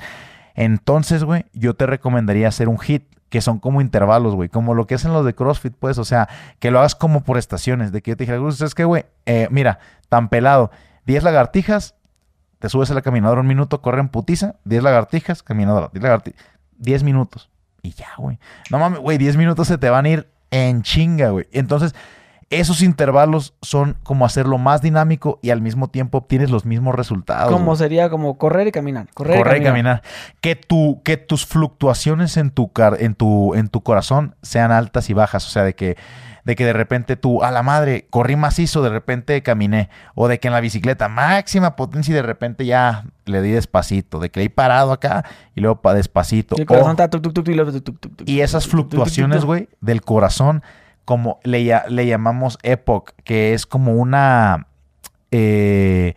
Entonces, 0.55 1.25
güey, 1.25 1.45
yo 1.53 1.75
te 1.75 1.85
recomendaría 1.85 2.49
hacer 2.49 2.71
un 2.71 2.79
hit, 2.79 3.05
que 3.29 3.43
son 3.43 3.59
como 3.59 3.83
intervalos, 3.83 4.35
güey, 4.35 4.49
como 4.49 4.73
lo 4.75 4.87
que 4.87 4.95
hacen 4.95 5.13
los 5.13 5.27
de 5.27 5.35
CrossFit, 5.35 5.75
pues, 5.79 5.99
o 5.99 6.05
sea, 6.05 6.29
que 6.61 6.71
lo 6.71 6.79
hagas 6.79 6.95
como 6.95 7.23
por 7.25 7.37
estaciones, 7.37 7.93
de 7.93 8.01
que 8.01 8.13
yo 8.13 8.17
te 8.17 8.23
dijera, 8.25 8.39
"Gus, 8.39 8.61
es 8.63 8.75
que, 8.75 8.85
güey, 8.85 9.05
eh, 9.27 9.49
mira, 9.51 9.81
tan 10.09 10.29
pelado, 10.31 10.71
10 11.05 11.25
lagartijas, 11.25 11.97
te 12.65 12.71
subes 12.71 12.91
a 12.91 12.95
la 12.95 13.03
caminadora 13.03 13.43
un 13.43 13.47
minuto, 13.47 13.83
corre 13.83 14.01
en 14.01 14.09
putiza, 14.09 14.55
10 14.65 14.83
lagartijas, 14.83 15.43
caminadora, 15.43 15.91
10 15.93 16.03
lagartijas, 16.03 16.43
10 16.79 17.03
minutos. 17.03 17.51
Y 17.83 17.91
ya, 17.91 18.09
güey. 18.17 18.39
No 18.71 18.79
mames, 18.79 19.01
güey, 19.01 19.19
10 19.19 19.37
minutos 19.37 19.69
se 19.69 19.77
te 19.77 19.91
van 19.91 20.07
a 20.07 20.09
ir 20.09 20.29
en 20.51 20.81
chinga, 20.81 21.29
güey. 21.29 21.47
Entonces, 21.53 21.95
Esos 22.49 22.83
intervalos 22.83 23.53
son 23.63 23.97
como 24.03 24.25
hacerlo 24.25 24.57
más 24.59 24.81
dinámico 24.81 25.41
y 25.43 25.51
al 25.51 25.61
mismo 25.61 25.89
tiempo 25.89 26.19
obtienes 26.19 26.51
los 26.51 26.65
mismos 26.65 26.95
resultados. 26.95 27.53
Como 27.53 27.67
güey. 27.67 27.77
sería 27.79 28.09
como 28.11 28.39
correr 28.39 28.67
y 28.69 28.73
caminar. 28.73 29.09
Correr, 29.13 29.39
Correr 29.39 29.57
y 29.59 29.61
y 29.61 29.65
caminar. 29.65 30.03
Que, 30.41 30.55
tu, 30.57 31.03
que 31.05 31.17
tus 31.19 31.45
fluctuaciones 31.47 32.37
en 32.39 32.51
tu, 32.51 32.73
car- 32.73 32.97
en, 33.01 33.15
tu, 33.15 33.55
en 33.55 33.69
tu 33.69 33.83
corazón 33.83 34.37
sean 34.43 34.71
altas 34.73 35.11
y 35.11 35.15
bajas. 35.15 35.47
O 35.47 35.51
sea, 35.51 35.65
de 35.65 35.75
que, 35.75 35.97
de 36.45 36.57
que 36.57 36.65
de 36.65 36.73
repente 36.73 37.17
tú, 37.17 37.43
a 37.43 37.51
la 37.51 37.63
madre, 37.63 38.07
corrí 38.11 38.37
macizo, 38.37 38.83
de 38.83 38.91
repente 38.91 39.43
caminé. 39.43 39.89
O 40.15 40.29
de 40.29 40.39
que 40.39 40.49
en 40.49 40.55
la 40.55 40.61
bicicleta, 40.61 41.09
máxima 41.09 41.75
potencia 41.77 42.13
y 42.13 42.15
de 42.15 42.23
repente 42.23 42.67
ya 42.67 43.05
le 43.25 43.43
di 43.43 43.51
despacito. 43.51 44.21
De 44.21 44.31
que 44.31 44.41
le 44.41 44.47
he 44.47 44.51
parado 44.51 44.93
acá 44.93 45.25
y 45.55 45.61
luego 45.61 45.81
pa 45.81 45.95
despacito. 45.95 46.55
Y 46.59 46.61
el 46.61 46.67
corazón 46.67 46.91
está 46.93 47.09
tuc, 47.09 47.23
tuc, 47.23 47.33
tuc, 47.33 48.29
esas 48.29 48.69
fluctuaciones, 48.69 49.45
güey, 49.45 49.69
del 49.81 50.03
corazón, 50.03 50.63
como 51.05 51.41
le, 51.45 51.81
le 51.89 52.07
llamamos 52.07 52.59
epoch, 52.63 53.13
que 53.25 53.55
es 53.55 53.67
como 53.67 53.95
una... 53.95 54.69
eh, 55.31 56.15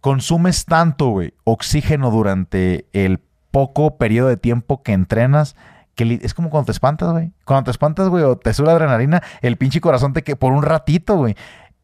consumes 0.00 0.66
tanto, 0.66 1.08
güey, 1.08 1.34
oxígeno 1.42 2.10
durante 2.12 2.86
el 2.92 3.20
poco 3.50 3.96
periodo 3.96 4.28
de 4.28 4.36
tiempo 4.36 4.82
que 4.82 4.92
entrenas, 4.92 5.56
que 5.96 6.20
es 6.22 6.34
como 6.34 6.50
cuando 6.50 6.66
te 6.66 6.72
espantas, 6.72 7.10
güey. 7.10 7.32
Cuando 7.44 7.64
te 7.64 7.70
espantas, 7.72 8.08
güey, 8.08 8.22
o 8.22 8.36
te 8.36 8.52
sube 8.54 8.70
adrenalina, 8.70 9.22
el 9.40 9.56
pinche 9.56 9.80
corazón 9.80 10.12
te 10.12 10.22
que 10.22 10.36
por 10.36 10.52
un 10.52 10.62
ratito, 10.62 11.16
güey. 11.16 11.34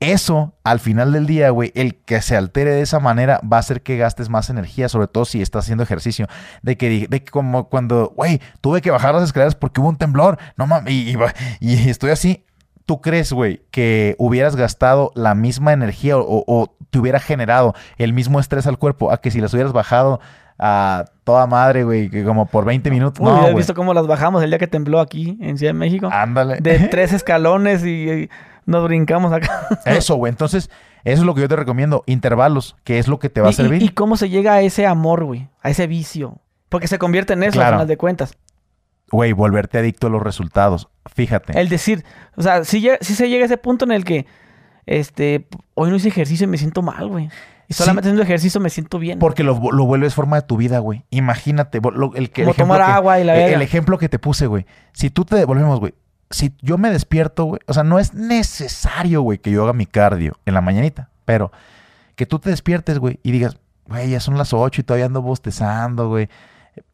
Eso, 0.00 0.54
al 0.64 0.80
final 0.80 1.12
del 1.12 1.26
día, 1.26 1.50
güey, 1.50 1.70
el 1.76 1.94
que 1.94 2.20
se 2.22 2.36
altere 2.36 2.72
de 2.72 2.82
esa 2.82 2.98
manera 2.98 3.40
va 3.40 3.58
a 3.58 3.60
hacer 3.60 3.82
que 3.82 3.96
gastes 3.96 4.28
más 4.28 4.50
energía, 4.50 4.88
sobre 4.88 5.06
todo 5.06 5.24
si 5.24 5.40
estás 5.40 5.64
haciendo 5.64 5.84
ejercicio. 5.84 6.26
De 6.60 6.76
que, 6.76 7.06
de 7.08 7.24
que 7.24 7.30
como 7.30 7.68
cuando, 7.68 8.12
güey, 8.14 8.40
tuve 8.60 8.82
que 8.82 8.90
bajar 8.90 9.14
las 9.14 9.24
escaleras 9.24 9.54
porque 9.54 9.80
hubo 9.80 9.88
un 9.88 9.96
temblor, 9.96 10.38
no 10.56 10.66
mames, 10.66 10.92
y 11.60 11.88
estoy 11.88 12.10
así. 12.10 12.44
¿Tú 12.86 13.00
crees, 13.00 13.32
güey, 13.32 13.62
que 13.70 14.16
hubieras 14.18 14.56
gastado 14.56 15.12
la 15.14 15.34
misma 15.34 15.72
energía 15.72 16.14
o, 16.18 16.74
te 16.90 16.98
hubiera 16.98 17.20
generado 17.20 17.74
el 17.96 18.12
mismo 18.12 18.38
estrés 18.40 18.66
al 18.66 18.76
cuerpo 18.78 19.12
a 19.12 19.20
que 19.20 19.30
si 19.30 19.40
las 19.40 19.54
hubieras 19.54 19.72
bajado 19.72 20.20
a 20.58 21.06
toda 21.24 21.46
madre, 21.46 21.84
güey, 21.84 22.10
que 22.10 22.24
como 22.24 22.46
por 22.46 22.64
20 22.64 22.90
minutos? 22.90 23.20
Uy, 23.20 23.26
no, 23.32 23.46
¿has 23.46 23.54
visto 23.54 23.74
cómo 23.74 23.94
las 23.94 24.06
bajamos 24.06 24.42
el 24.42 24.50
día 24.50 24.58
que 24.58 24.66
tembló 24.66 25.00
aquí 25.00 25.38
en 25.40 25.58
Ciudad 25.58 25.72
de 25.72 25.78
México? 25.78 26.08
Ándale. 26.12 26.58
De 26.60 26.78
tres 26.90 27.12
escalones 27.12 27.84
y, 27.84 28.10
y 28.10 28.30
nos 28.66 28.84
brincamos 28.84 29.32
acá. 29.32 29.68
Eso, 29.86 30.16
güey. 30.16 30.30
Entonces, 30.30 30.70
eso 31.04 31.22
es 31.22 31.26
lo 31.26 31.34
que 31.34 31.40
yo 31.40 31.48
te 31.48 31.56
recomiendo. 31.56 32.04
Intervalos, 32.06 32.76
que 32.84 32.98
es 32.98 33.08
lo 33.08 33.18
que 33.18 33.28
te 33.30 33.40
va 33.40 33.48
a 33.48 33.50
y- 33.50 33.54
servir. 33.54 33.82
Y, 33.82 33.88
cómo 33.88 34.16
se 34.16 34.28
llega 34.28 34.52
a 34.54 34.60
ese 34.60 34.86
amor, 34.86 35.24
güey? 35.24 35.48
A 35.62 35.70
ese 35.70 35.86
vicio. 35.86 36.38
Porque 36.68 36.88
se 36.88 36.98
convierte 36.98 37.32
en 37.32 37.42
eso 37.42 37.52
Claro. 37.52 37.68
al 37.68 37.74
final 37.74 37.88
de 37.88 37.96
cuentas. 37.96 38.34
Güey, 39.12 39.32
volverte 39.32 39.78
adicto 39.78 40.08
a 40.08 40.10
los 40.10 40.22
resultados. 40.22 40.88
Fíjate. 41.14 41.60
El 41.60 41.68
decir, 41.68 42.04
o 42.36 42.42
sea, 42.42 42.64
si, 42.64 42.80
se 43.00 43.28
llega 43.28 43.42
a 43.44 43.46
ese 43.46 43.58
punto 43.58 43.84
en 43.84 43.92
el 43.92 44.04
que, 44.04 44.26
este, 44.86 45.46
hoy 45.74 45.90
no 45.90 45.96
hice 45.96 46.08
ejercicio 46.08 46.44
y 46.44 46.48
me 46.48 46.58
siento 46.58 46.82
mal, 46.82 47.06
güey. 47.08 47.26
Y 47.68 47.74
Sí. 47.74 47.78
solamente 47.78 48.08
haciendo 48.08 48.22
ejercicio 48.22 48.60
me 48.60 48.70
siento 48.70 48.98
bien. 48.98 49.18
Porque 49.18 49.44
lo, 49.44 49.58
lo 49.72 49.84
vuelves 49.86 50.14
forma 50.14 50.36
de 50.36 50.42
tu 50.46 50.56
vida, 50.56 50.78
güey. 50.80 51.04
Imagínate. 51.10 51.80
lo- 51.80 52.14
el, 52.16 52.30
que, 52.30 52.42
el 52.42 52.46
Como 52.48 52.50
ejemplo 52.52 52.64
tomar 52.74 52.86
que- 52.86 52.92
agua 52.92 53.20
y 53.20 53.24
la 53.24 53.34
el- 53.34 53.40
verga. 53.42 53.56
El 53.56 53.62
ejemplo 53.62 53.98
que 53.98 54.08
te 54.08 54.18
puse, 54.18 54.46
güey. 54.46 54.66
Si 54.92 55.10
tú 55.10 55.24
te 55.24 55.36
devolvemos, 55.36 55.78
güey. 55.78 55.94
Si 56.30 56.54
yo 56.62 56.78
me 56.78 56.90
despierto, 56.90 57.44
güey. 57.44 57.60
O 57.66 57.74
sea, 57.74 57.84
no 57.84 57.98
es 57.98 58.14
necesario, 58.14 59.22
güey, 59.22 59.38
que 59.38 59.50
yo 59.50 59.62
haga 59.64 59.72
mi 59.74 59.86
cardio 59.86 60.38
en 60.46 60.54
la 60.54 60.60
mañanita. 60.60 61.10
Pero 61.24 61.52
que 62.16 62.26
tú 62.26 62.38
te 62.38 62.50
despiertes, 62.50 62.98
güey, 62.98 63.20
y 63.22 63.30
digas, 63.32 63.58
güey, 63.86 64.10
ya 64.10 64.20
son 64.20 64.36
las 64.38 64.52
8 64.52 64.80
y 64.80 64.84
todavía 64.84 65.06
ando 65.06 65.22
bostezando, 65.22 66.08
güey. 66.08 66.28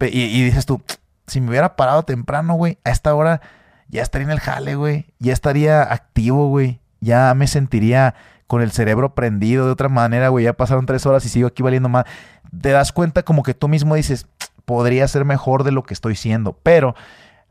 Y, 0.00 0.06
y 0.20 0.44
dices 0.44 0.66
tú, 0.66 0.80
si 1.28 1.40
me 1.40 1.50
hubiera 1.50 1.76
parado 1.76 2.02
temprano, 2.02 2.54
güey, 2.54 2.78
a 2.84 2.90
esta 2.90 3.14
hora 3.14 3.40
ya 3.88 4.02
estaría 4.02 4.26
en 4.26 4.32
el 4.32 4.40
jale, 4.40 4.74
güey. 4.74 5.06
Ya 5.18 5.32
estaría 5.32 5.82
activo, 5.82 6.48
güey. 6.48 6.80
Ya 7.00 7.32
me 7.34 7.46
sentiría 7.46 8.14
con 8.46 8.62
el 8.62 8.70
cerebro 8.70 9.14
prendido 9.14 9.66
de 9.66 9.72
otra 9.72 9.88
manera, 9.88 10.28
güey. 10.28 10.44
Ya 10.44 10.52
pasaron 10.54 10.86
tres 10.86 11.06
horas 11.06 11.24
y 11.24 11.28
sigo 11.28 11.48
aquí 11.48 11.62
valiendo 11.62 11.88
más. 11.88 12.04
Te 12.60 12.70
das 12.70 12.92
cuenta 12.92 13.22
como 13.22 13.42
que 13.42 13.54
tú 13.54 13.68
mismo 13.68 13.94
dices, 13.94 14.26
podría 14.64 15.06
ser 15.08 15.24
mejor 15.24 15.64
de 15.64 15.72
lo 15.72 15.84
que 15.84 15.94
estoy 15.94 16.16
siendo. 16.16 16.52
Pero 16.52 16.94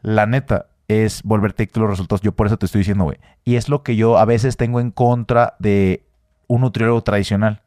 la 0.02 0.26
neta 0.26 0.68
es 0.88 1.24
volverte 1.24 1.70
a 1.74 1.80
los 1.80 1.90
resultados. 1.90 2.22
Yo 2.22 2.32
por 2.34 2.48
eso 2.48 2.58
te 2.58 2.66
estoy 2.66 2.80
diciendo, 2.80 3.06
güey. 3.06 3.18
Y 3.44 3.56
es 3.56 3.70
lo 3.70 3.84
que 3.84 3.96
yo 3.96 4.18
a 4.18 4.26
veces 4.26 4.58
tengo 4.58 4.80
en 4.80 4.92
contra 4.92 5.56
de 5.60 6.04
un 6.48 6.62
nutriólogo 6.62 7.02
tradicional. 7.02 7.62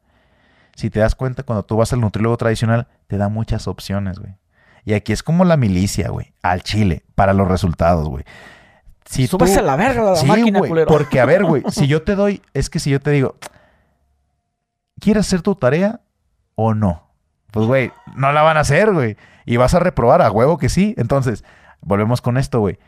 Si 0.75 0.89
te 0.89 0.99
das 0.99 1.15
cuenta, 1.15 1.43
cuando 1.43 1.63
tú 1.63 1.75
vas 1.75 1.91
al 1.93 1.99
nutriólogo 1.99 2.37
tradicional, 2.37 2.87
te 3.07 3.17
da 3.17 3.27
muchas 3.27 3.67
opciones, 3.67 4.19
güey. 4.19 4.33
Y 4.85 4.93
aquí 4.93 5.13
es 5.13 5.23
como 5.23 5.45
la 5.45 5.57
milicia, 5.57 6.09
güey, 6.09 6.33
al 6.41 6.63
chile, 6.63 7.03
para 7.15 7.33
los 7.33 7.47
resultados, 7.47 8.07
güey. 8.09 8.23
Si 9.05 9.27
tú- 9.27 9.37
a 9.43 9.61
la 9.61 9.75
verga 9.75 10.03
la 10.03 10.15
Sí, 10.15 10.25
máquina, 10.25 10.59
güey, 10.59 10.69
culero. 10.69 10.87
porque 10.87 11.19
a 11.19 11.25
ver, 11.25 11.43
güey, 11.43 11.63
si 11.69 11.87
yo 11.87 12.01
te 12.03 12.15
doy, 12.15 12.41
es 12.53 12.69
que 12.69 12.79
si 12.79 12.89
yo 12.89 12.99
te 12.99 13.11
digo, 13.11 13.35
¿quieres 14.99 15.27
hacer 15.27 15.41
tu 15.41 15.55
tarea 15.55 16.01
o 16.55 16.73
no? 16.73 17.07
Pues, 17.51 17.65
güey, 17.67 17.91
no 18.15 18.31
la 18.31 18.41
van 18.41 18.57
a 18.57 18.61
hacer, 18.61 18.91
güey. 18.93 19.17
Y 19.45 19.57
vas 19.57 19.73
a 19.73 19.79
reprobar 19.79 20.21
a 20.21 20.31
huevo 20.31 20.57
que 20.57 20.69
sí. 20.69 20.93
Entonces, 20.97 21.43
volvemos 21.81 22.21
con 22.21 22.37
esto, 22.37 22.59
güey. 22.61 22.79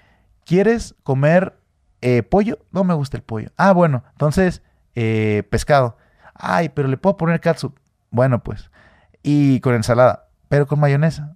¿Quieres 0.45 0.95
comer 1.03 1.57
eh, 2.02 2.24
pollo? 2.24 2.60
No 2.72 2.84
me 2.84 2.94
gusta 2.94 3.18
el 3.18 3.24
pollo. 3.24 3.49
Ah, 3.57 3.74
bueno, 3.74 4.03
entonces, 4.11 4.61
eh, 4.95 5.44
pescado. 5.49 5.98
Ay, 6.34 6.70
pero 6.70 6.88
le 6.88 6.98
puedo 6.98 7.18
poner 7.18 7.40
catsup. 7.41 7.78
Bueno, 8.11 8.41
pues. 8.44 8.70
Y 9.24 9.60
con 9.61 9.74
ensalada, 9.74 10.28
pero 10.49 10.68
con 10.68 10.80
mayonesa. 10.80 11.36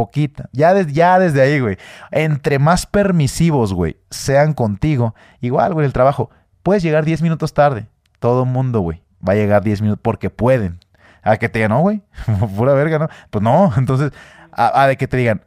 Poquita. 0.00 0.48
Ya, 0.52 0.72
des- 0.72 0.92
ya 0.94 1.18
desde 1.18 1.42
ahí, 1.42 1.60
güey. 1.60 1.76
Entre 2.10 2.58
más 2.58 2.86
permisivos, 2.86 3.74
güey, 3.74 3.98
sean 4.10 4.54
contigo. 4.54 5.14
Igual, 5.42 5.74
güey, 5.74 5.84
el 5.84 5.92
trabajo. 5.92 6.30
Puedes 6.62 6.82
llegar 6.82 7.04
10 7.04 7.20
minutos 7.20 7.52
tarde. 7.52 7.86
Todo 8.18 8.46
mundo, 8.46 8.80
güey, 8.80 9.02
va 9.26 9.34
a 9.34 9.36
llegar 9.36 9.62
10 9.62 9.82
minutos 9.82 10.00
porque 10.02 10.30
pueden. 10.30 10.78
A 11.22 11.36
que 11.36 11.50
te 11.50 11.58
digan, 11.58 11.72
no, 11.72 11.80
güey, 11.80 12.00
pura 12.56 12.72
verga, 12.72 12.98
¿no? 12.98 13.08
Pues 13.28 13.42
no, 13.42 13.72
entonces, 13.76 14.12
a, 14.52 14.86
de 14.86 14.96
que 14.96 15.06
te 15.06 15.18
digan, 15.18 15.42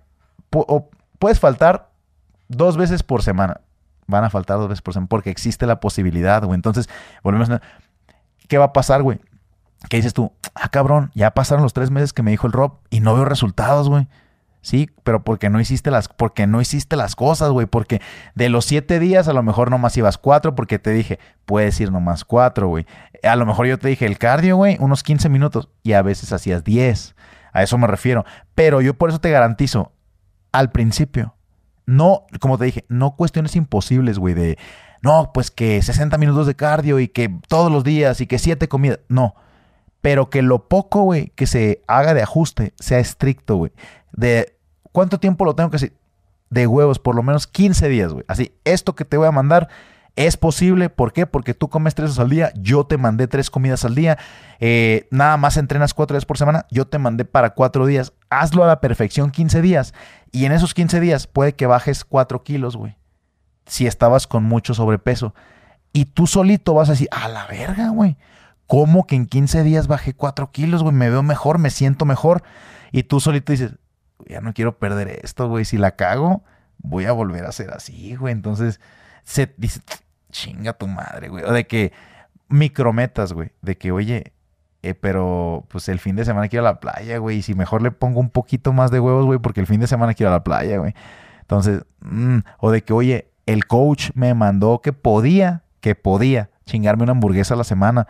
o 0.51 0.89
puedes 1.17 1.39
faltar 1.39 1.89
dos 2.47 2.77
veces 2.77 3.01
por 3.01 3.23
semana. 3.23 3.61
Van 4.05 4.23
a 4.23 4.29
faltar 4.29 4.57
dos 4.59 4.69
veces 4.69 4.83
por 4.83 4.93
semana 4.93 5.07
porque 5.09 5.31
existe 5.31 5.65
la 5.65 5.79
posibilidad, 5.79 6.43
güey. 6.43 6.53
Entonces, 6.53 6.89
volvemos 7.23 7.49
a... 7.49 7.59
¿Qué 8.47 8.59
va 8.59 8.65
a 8.65 8.73
pasar, 8.73 9.01
güey? 9.01 9.19
¿Qué 9.89 9.97
dices 9.97 10.13
tú? 10.13 10.31
Ah, 10.53 10.69
cabrón, 10.69 11.09
ya 11.15 11.31
pasaron 11.31 11.63
los 11.63 11.73
tres 11.73 11.89
meses 11.89 12.13
que 12.13 12.21
me 12.21 12.29
dijo 12.29 12.45
el 12.45 12.53
Rob 12.53 12.73
y 12.91 12.99
no 12.99 13.15
veo 13.15 13.25
resultados, 13.25 13.89
güey. 13.89 14.07
Sí, 14.63 14.89
pero 15.03 15.25
porque 15.25 15.49
no 15.49 15.59
hiciste 15.59 15.91
las, 15.91 16.07
porque 16.07 16.47
no 16.47 16.61
hiciste 16.61 16.95
las 16.95 17.17
cosas, 17.17 17.49
güey. 17.49 17.67
Porque 17.67 18.01
de 18.33 18.47
los 18.47 18.63
siete 18.63 18.97
días 18.97 19.27
a 19.27 19.33
lo 19.33 19.43
mejor 19.43 19.69
nomás 19.69 19.97
ibas 19.97 20.17
cuatro, 20.17 20.55
porque 20.55 20.79
te 20.79 20.91
dije, 20.91 21.19
puedes 21.45 21.77
ir 21.81 21.91
nomás 21.91 22.23
cuatro, 22.23 22.69
güey. 22.69 22.87
A 23.23 23.35
lo 23.35 23.45
mejor 23.45 23.67
yo 23.67 23.77
te 23.77 23.89
dije 23.89 24.05
el 24.05 24.17
cardio, 24.17 24.55
güey, 24.55 24.77
unos 24.79 25.03
15 25.03 25.27
minutos, 25.27 25.67
y 25.83 25.91
a 25.91 26.01
veces 26.01 26.31
hacías 26.31 26.63
10. 26.63 27.13
A 27.51 27.61
eso 27.61 27.77
me 27.77 27.87
refiero. 27.87 28.23
Pero 28.55 28.79
yo 28.79 28.93
por 28.93 29.09
eso 29.09 29.19
te 29.19 29.31
garantizo, 29.31 29.91
al 30.53 30.71
principio, 30.71 31.35
no, 31.85 32.25
como 32.39 32.57
te 32.57 32.63
dije, 32.63 32.85
no 32.87 33.17
cuestiones 33.17 33.57
imposibles, 33.57 34.17
güey, 34.17 34.33
de, 34.33 34.57
no, 35.01 35.31
pues 35.33 35.51
que 35.51 35.81
60 35.81 36.17
minutos 36.17 36.47
de 36.47 36.55
cardio 36.55 37.01
y 37.01 37.09
que 37.09 37.29
todos 37.49 37.69
los 37.69 37.83
días 37.83 38.21
y 38.21 38.27
que 38.27 38.39
siete 38.39 38.69
comidas. 38.69 38.99
No. 39.09 39.35
Pero 40.03 40.29
que 40.29 40.41
lo 40.41 40.67
poco, 40.67 41.03
güey, 41.03 41.31
que 41.33 41.47
se 41.47 41.81
haga 41.87 42.13
de 42.13 42.21
ajuste 42.21 42.73
sea 42.77 42.99
estricto, 42.99 43.55
güey. 43.55 43.71
De 44.11 44.57
cuánto 44.91 45.17
tiempo 45.17 45.45
lo 45.45 45.55
tengo 45.55 45.69
que 45.69 45.77
hacer. 45.77 45.93
De 46.49 46.67
huevos, 46.67 46.99
por 46.99 47.15
lo 47.15 47.23
menos 47.23 47.47
15 47.47 47.87
días, 47.87 48.11
güey. 48.11 48.25
Así, 48.27 48.51
esto 48.65 48.95
que 48.95 49.05
te 49.05 49.15
voy 49.15 49.27
a 49.27 49.31
mandar 49.31 49.69
es 50.17 50.35
posible. 50.35 50.89
¿Por 50.89 51.13
qué? 51.13 51.25
Porque 51.25 51.53
tú 51.53 51.69
comes 51.69 51.95
tres 51.95 52.09
veces 52.09 52.19
al 52.19 52.29
día. 52.29 52.51
Yo 52.57 52.83
te 52.85 52.97
mandé 52.97 53.27
tres 53.27 53.49
comidas 53.49 53.85
al 53.85 53.95
día. 53.95 54.17
Eh, 54.59 55.07
nada 55.09 55.37
más 55.37 55.55
entrenas 55.55 55.93
cuatro 55.93 56.15
días 56.15 56.25
por 56.25 56.37
semana. 56.37 56.65
Yo 56.69 56.85
te 56.85 56.97
mandé 56.97 57.23
para 57.23 57.51
cuatro 57.51 57.85
días. 57.85 58.11
Hazlo 58.29 58.65
a 58.65 58.67
la 58.67 58.81
perfección 58.81 59.31
15 59.31 59.61
días. 59.61 59.93
Y 60.33 60.43
en 60.43 60.51
esos 60.51 60.73
15 60.73 60.99
días 60.99 61.27
puede 61.27 61.53
que 61.53 61.65
bajes 61.65 62.03
4 62.03 62.43
kilos, 62.43 62.75
güey. 62.75 62.97
Si 63.67 63.87
estabas 63.87 64.27
con 64.27 64.43
mucho 64.43 64.73
sobrepeso. 64.73 65.33
Y 65.93 66.03
tú 66.03 66.27
solito 66.27 66.73
vas 66.73 66.89
a 66.89 66.91
decir, 66.91 67.07
a 67.09 67.29
la 67.29 67.47
verga, 67.47 67.87
güey. 67.87 68.17
¿Cómo 68.73 69.05
que 69.05 69.15
en 69.15 69.27
15 69.27 69.61
días 69.61 69.85
bajé 69.85 70.15
4 70.15 70.49
kilos, 70.49 70.81
güey? 70.81 70.95
Me 70.95 71.07
veo 71.07 71.21
mejor, 71.21 71.59
me 71.59 71.69
siento 71.69 72.05
mejor. 72.05 72.41
Y 72.91 73.03
tú 73.03 73.19
solito 73.19 73.51
dices, 73.51 73.75
ya 74.25 74.41
no 74.41 74.51
quiero 74.55 74.79
perder 74.79 75.09
esto, 75.23 75.47
güey. 75.47 75.63
Si 75.63 75.77
la 75.77 75.95
cago, 75.95 76.43
voy 76.79 77.05
a 77.05 77.11
volver 77.11 77.45
a 77.45 77.51
ser 77.51 77.69
así, 77.69 78.15
güey. 78.15 78.33
Entonces, 78.33 78.81
se 79.21 79.53
dice, 79.57 79.81
chinga 80.31 80.73
tu 80.73 80.87
madre, 80.87 81.29
güey. 81.29 81.43
O 81.43 81.53
de 81.53 81.67
que 81.67 81.91
micrometas, 82.47 83.33
güey. 83.33 83.51
De 83.61 83.77
que, 83.77 83.91
oye, 83.91 84.33
eh, 84.81 84.95
pero 84.95 85.67
pues 85.67 85.87
el 85.87 85.99
fin 85.99 86.15
de 86.15 86.25
semana 86.25 86.47
quiero 86.47 86.63
ir 86.63 86.69
a 86.69 86.71
la 86.71 86.79
playa, 86.79 87.19
güey. 87.19 87.37
Y 87.37 87.41
si 87.43 87.53
mejor 87.53 87.83
le 87.83 87.91
pongo 87.91 88.19
un 88.21 88.31
poquito 88.31 88.73
más 88.73 88.89
de 88.89 88.99
huevos, 88.99 89.27
güey, 89.27 89.37
porque 89.37 89.59
el 89.59 89.67
fin 89.67 89.81
de 89.81 89.85
semana 89.85 90.15
quiero 90.15 90.31
ir 90.31 90.33
a 90.33 90.37
la 90.37 90.43
playa, 90.43 90.79
güey. 90.79 90.95
Entonces, 91.41 91.85
mm, 91.99 92.39
o 92.57 92.71
de 92.71 92.83
que, 92.83 92.93
oye, 92.93 93.29
el 93.45 93.67
coach 93.67 94.09
me 94.15 94.33
mandó 94.33 94.81
que 94.81 94.93
podía, 94.93 95.61
que 95.79 95.93
podía 95.93 96.49
chingarme 96.65 97.03
una 97.03 97.11
hamburguesa 97.11 97.53
a 97.53 97.57
la 97.57 97.65
semana, 97.65 98.07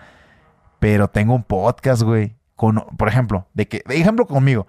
pero 0.83 1.07
tengo 1.07 1.33
un 1.33 1.43
podcast, 1.43 2.01
güey. 2.01 2.35
Con, 2.57 2.83
por 2.97 3.07
ejemplo, 3.07 3.47
de 3.53 3.69
que, 3.69 3.83
de 3.87 3.95
ejemplo 3.95 4.27
conmigo. 4.27 4.67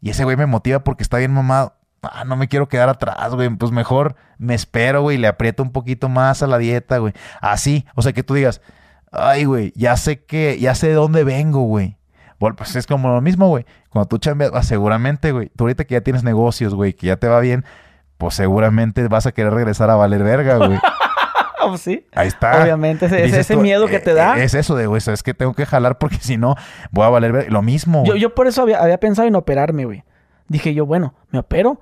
Y 0.00 0.08
ese 0.08 0.24
güey 0.24 0.34
me 0.34 0.46
motiva 0.46 0.78
porque 0.78 1.02
está 1.02 1.18
bien 1.18 1.34
mamado. 1.34 1.74
ah, 2.00 2.24
no 2.24 2.34
me 2.36 2.48
quiero 2.48 2.66
quedar 2.66 2.88
atrás, 2.88 3.34
güey, 3.34 3.50
pues 3.50 3.70
mejor 3.70 4.16
me 4.38 4.54
espero, 4.54 5.02
güey, 5.02 5.18
le 5.18 5.26
aprieto 5.26 5.62
un 5.62 5.70
poquito 5.70 6.08
más 6.08 6.42
a 6.42 6.46
la 6.46 6.56
dieta, 6.56 6.96
güey. 6.96 7.12
Así, 7.42 7.84
o 7.94 8.00
sea, 8.00 8.14
que 8.14 8.22
tú 8.22 8.32
digas, 8.32 8.62
ay, 9.12 9.44
güey, 9.44 9.74
ya 9.76 9.98
sé 9.98 10.24
que, 10.24 10.58
ya 10.58 10.74
sé 10.74 10.88
de 10.88 10.94
dónde 10.94 11.24
vengo, 11.24 11.60
güey. 11.60 11.98
Bueno, 12.38 12.56
pues 12.56 12.74
es 12.74 12.86
como 12.86 13.10
lo 13.10 13.20
mismo, 13.20 13.48
güey. 13.48 13.66
Cuando 13.90 14.08
tú 14.08 14.16
chambeas, 14.16 14.52
ah, 14.54 14.62
seguramente, 14.62 15.30
güey, 15.30 15.50
tú 15.54 15.64
ahorita 15.64 15.84
que 15.84 15.92
ya 15.92 16.00
tienes 16.00 16.24
negocios, 16.24 16.74
güey, 16.74 16.94
que 16.94 17.08
ya 17.08 17.16
te 17.16 17.28
va 17.28 17.38
bien, 17.38 17.66
pues 18.16 18.32
seguramente 18.34 19.06
vas 19.08 19.26
a 19.26 19.32
querer 19.32 19.52
regresar 19.52 19.90
a 19.90 19.96
valer 19.96 20.22
verga, 20.22 20.56
güey. 20.56 20.78
Pues 21.68 21.80
sí. 21.82 22.06
Ahí 22.14 22.28
está. 22.28 22.62
Obviamente, 22.62 23.06
ese, 23.06 23.24
ese 23.24 23.54
tú, 23.54 23.60
miedo 23.60 23.86
que 23.86 23.96
eh, 23.96 24.00
te 24.00 24.14
da. 24.14 24.38
eh, 24.38 24.44
Es 24.44 24.54
eso 24.54 24.74
de, 24.76 24.86
güey, 24.86 25.00
es 25.04 25.22
que 25.22 25.34
tengo 25.34 25.54
que 25.54 25.66
jalar 25.66 25.98
porque 25.98 26.16
si 26.20 26.36
no 26.36 26.56
voy 26.90 27.04
a 27.04 27.08
valer. 27.08 27.50
Lo 27.52 27.62
mismo. 27.62 28.04
Yo, 28.04 28.16
yo 28.16 28.34
por 28.34 28.46
eso 28.46 28.62
había, 28.62 28.82
había 28.82 28.98
pensado 28.98 29.26
en 29.28 29.34
operarme, 29.36 29.84
güey. 29.84 30.04
Dije 30.48 30.74
yo, 30.74 30.86
bueno, 30.86 31.14
me 31.30 31.38
opero. 31.38 31.80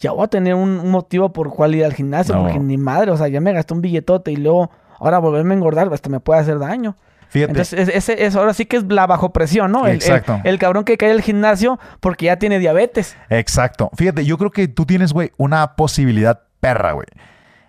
Ya 0.00 0.12
voy 0.12 0.24
a 0.24 0.28
tener 0.28 0.54
un, 0.54 0.80
un 0.80 0.90
motivo 0.90 1.32
por 1.32 1.50
cual 1.50 1.74
ir 1.74 1.84
al 1.84 1.92
gimnasio. 1.92 2.34
No. 2.34 2.42
Porque 2.44 2.58
ni 2.58 2.78
madre, 2.78 3.10
o 3.10 3.16
sea, 3.16 3.28
ya 3.28 3.40
me 3.40 3.52
gasté 3.52 3.74
un 3.74 3.82
billetote 3.82 4.32
y 4.32 4.36
luego 4.36 4.70
ahora 4.98 5.18
volverme 5.18 5.52
a 5.54 5.56
engordar, 5.58 5.92
hasta 5.92 6.08
me 6.08 6.20
puede 6.20 6.40
hacer 6.40 6.58
daño. 6.58 6.96
Fíjate. 7.28 7.52
Entonces, 7.52 7.78
es- 7.88 7.94
ese, 7.94 8.24
eso 8.24 8.40
ahora 8.40 8.54
sí 8.54 8.64
que 8.64 8.78
es 8.78 8.84
la 8.88 9.06
bajo 9.06 9.32
presión, 9.32 9.70
¿no? 9.70 9.84
El- 9.86 9.90
el- 9.92 9.96
Exacto. 9.96 10.40
El, 10.42 10.58
cabrón 10.58 10.84
que 10.84 10.96
cae 10.96 11.10
al 11.12 11.20
gimnasio 11.20 11.78
porque 12.00 12.26
ya 12.26 12.36
tiene 12.38 12.58
diabetes. 12.58 13.14
Exacto. 13.28 13.90
Fíjate, 13.94 14.24
yo 14.24 14.36
creo 14.38 14.50
que 14.50 14.66
tú 14.68 14.86
tienes, 14.86 15.12
güey, 15.12 15.30
una 15.36 15.76
posibilidad 15.76 16.40
perra, 16.60 16.92
güey. 16.92 17.06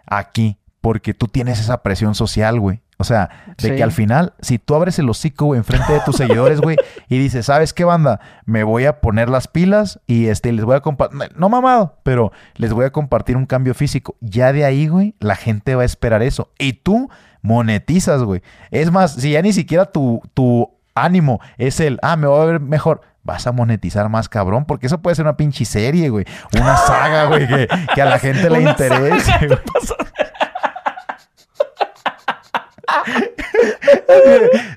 Aquí. 0.06 0.58
Porque 0.82 1.14
tú 1.14 1.28
tienes 1.28 1.60
esa 1.60 1.84
presión 1.84 2.16
social, 2.16 2.60
güey. 2.60 2.82
O 2.98 3.04
sea, 3.04 3.30
de 3.58 3.70
Sí. 3.70 3.76
que 3.76 3.84
al 3.84 3.92
final, 3.92 4.34
si 4.42 4.60
tú 4.60 4.76
abres 4.76 5.00
el 5.00 5.10
hocico, 5.10 5.46
güey, 5.46 5.58
enfrente 5.60 5.94
de 5.94 6.02
tus 6.02 6.16
seguidores, 6.18 6.60
güey, 6.62 6.76
y 7.10 7.18
dices, 7.18 7.46
¿sabes 7.48 7.74
qué, 7.74 7.84
banda? 7.84 8.20
Me 8.46 8.64
voy 8.64 8.86
a 8.86 9.00
poner 9.02 9.30
las 9.30 9.48
pilas 9.48 10.00
y 10.06 10.28
este, 10.28 10.52
les 10.52 10.66
voy 10.66 10.76
a 10.76 10.82
compartir, 10.82 11.20
no 11.36 11.50
mamado, 11.50 11.98
pero 12.04 12.32
les 12.56 12.74
voy 12.74 12.86
a 12.86 12.92
compartir 12.92 13.38
un 13.38 13.46
cambio 13.48 13.74
físico. 13.74 14.16
Ya 14.22 14.54
de 14.54 14.66
ahí, 14.66 14.88
güey, 14.88 15.16
la 15.20 15.36
gente 15.36 15.74
va 15.76 15.82
a 15.84 15.86
esperar 15.86 16.22
eso. 16.22 16.52
Y 16.60 16.74
tú 16.74 17.10
monetizas, 17.42 18.22
güey. 18.24 18.42
Es 18.70 18.92
más, 18.92 19.14
si 19.14 19.32
ya 19.32 19.42
ni 19.42 19.54
siquiera 19.54 19.86
tu, 19.86 20.22
tu 20.36 20.70
ánimo 20.94 21.40
es 21.58 21.80
el, 21.80 21.98
ah, 22.04 22.16
me 22.18 22.28
voy 22.28 22.42
a 22.42 22.46
ver 22.46 22.60
mejor. 22.60 23.02
Vas 23.24 23.46
a 23.46 23.52
monetizar 23.52 24.10
más 24.10 24.30
cabrón, 24.30 24.66
porque 24.66 24.88
eso 24.88 25.00
puede 25.00 25.16
ser 25.16 25.26
una 25.26 25.38
pinche 25.38 25.64
serie, 25.66 26.10
güey. 26.10 26.26
Una 26.60 26.76
saga, 26.78 27.26
güey, 27.26 27.48
que, 27.48 27.68
que 27.94 28.02
a 28.02 28.06
la 28.06 28.18
gente 28.20 28.50
le 28.50 28.62
interese. 28.62 29.32
güey. 29.48 29.60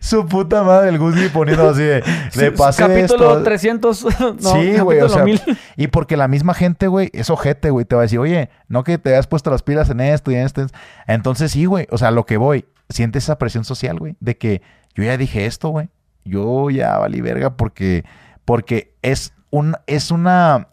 Su 0.00 0.26
puta 0.26 0.62
madre, 0.62 0.90
el 0.90 0.98
Guzzi 0.98 1.28
poniendo 1.28 1.68
así 1.68 1.82
de, 1.82 2.02
le 2.36 2.52
pasé 2.52 2.82
Capítulo 2.82 3.30
esto. 3.30 3.42
300. 3.42 4.04
no, 4.20 4.38
sí, 4.38 4.78
güey, 4.78 5.00
o 5.00 5.08
sea, 5.08 5.24
1000. 5.24 5.40
y 5.76 5.86
porque 5.88 6.16
la 6.16 6.28
misma 6.28 6.54
gente, 6.54 6.86
güey, 6.86 7.10
es 7.12 7.30
ojete, 7.30 7.70
güey, 7.70 7.84
te 7.84 7.94
va 7.94 8.02
a 8.02 8.04
decir, 8.04 8.18
oye, 8.18 8.50
no 8.68 8.84
que 8.84 8.98
te 8.98 9.10
hayas 9.10 9.26
puesto 9.26 9.50
las 9.50 9.62
pilas 9.62 9.90
en 9.90 10.00
esto 10.00 10.30
y 10.30 10.34
en 10.34 10.42
esto. 10.42 10.66
Entonces, 11.06 11.52
sí, 11.52 11.64
güey, 11.64 11.86
o 11.90 11.98
sea, 11.98 12.10
lo 12.10 12.26
que 12.26 12.36
voy, 12.36 12.66
sientes 12.88 13.24
esa 13.24 13.38
presión 13.38 13.64
social, 13.64 13.98
güey, 13.98 14.16
de 14.20 14.36
que 14.36 14.62
yo 14.94 15.04
ya 15.04 15.16
dije 15.16 15.46
esto, 15.46 15.70
güey, 15.70 15.88
yo 16.24 16.70
ya 16.70 16.98
valí 16.98 17.20
verga 17.20 17.56
porque, 17.56 18.04
porque 18.44 18.94
es, 19.02 19.32
un, 19.50 19.76
es 19.86 20.10
una 20.10 20.68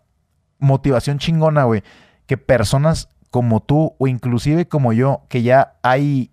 motivación 0.59 1.17
chingona, 1.17 1.63
güey, 1.63 1.83
que 2.25 2.37
personas 2.37 3.09
como 3.31 3.61
tú 3.61 3.95
o 3.97 4.07
inclusive 4.07 4.67
como 4.67 4.93
yo, 4.93 5.23
que 5.29 5.41
ya 5.41 5.75
hay 5.81 6.30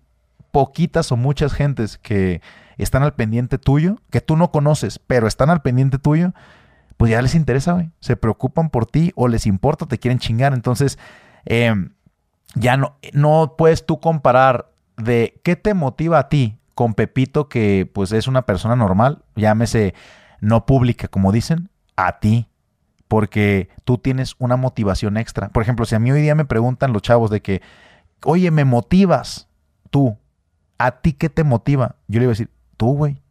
poquitas 0.51 1.11
o 1.11 1.17
muchas 1.17 1.53
gentes 1.53 1.97
que 1.97 2.41
están 2.77 3.03
al 3.03 3.13
pendiente 3.13 3.57
tuyo, 3.57 3.97
que 4.09 4.21
tú 4.21 4.37
no 4.37 4.51
conoces, 4.51 4.99
pero 4.99 5.27
están 5.27 5.49
al 5.49 5.61
pendiente 5.61 5.99
tuyo, 5.99 6.33
pues 6.97 7.11
ya 7.11 7.21
les 7.21 7.35
interesa, 7.35 7.73
güey. 7.73 7.91
Se 7.99 8.17
preocupan 8.17 8.69
por 8.69 8.85
ti 8.85 9.11
o 9.15 9.27
les 9.27 9.45
importa, 9.45 9.85
te 9.85 9.99
quieren 9.99 10.19
chingar. 10.19 10.53
Entonces, 10.53 10.99
eh, 11.45 11.73
ya 12.55 12.77
no, 12.77 12.97
no 13.13 13.55
puedes 13.57 13.85
tú 13.85 13.99
comparar 13.99 14.71
de 14.97 15.39
qué 15.43 15.55
te 15.55 15.73
motiva 15.73 16.19
a 16.19 16.29
ti 16.29 16.57
con 16.75 16.93
Pepito, 16.93 17.49
que 17.49 17.89
pues 17.93 18.11
es 18.11 18.27
una 18.27 18.45
persona 18.45 18.75
normal, 18.75 19.23
llámese 19.35 19.93
no 20.41 20.65
pública, 20.65 21.07
como 21.07 21.31
dicen, 21.31 21.69
a 21.95 22.19
ti. 22.19 22.47
Porque 23.07 23.69
tú 23.85 23.97
tienes 23.97 24.35
una 24.37 24.55
motivación 24.55 25.17
extra. 25.17 25.49
Por 25.49 25.63
ejemplo, 25.63 25.85
si 25.85 25.95
a 25.95 25.99
mí 25.99 26.11
hoy 26.11 26.21
día 26.21 26.35
me 26.35 26.45
preguntan 26.45 26.93
los 26.93 27.01
chavos 27.01 27.31
de 27.31 27.41
que, 27.41 27.61
oye, 28.23 28.51
me 28.51 28.65
motivas, 28.65 29.47
tú, 29.89 30.17
¿a 30.79 31.01
ti 31.01 31.13
qué 31.13 31.29
te 31.29 31.43
motiva? 31.43 31.97
Yo 32.07 32.19
le 32.19 32.23
iba 32.23 32.31
a 32.31 32.33
decir, 32.33 32.49
tú, 32.77 32.95
güey. 32.95 33.21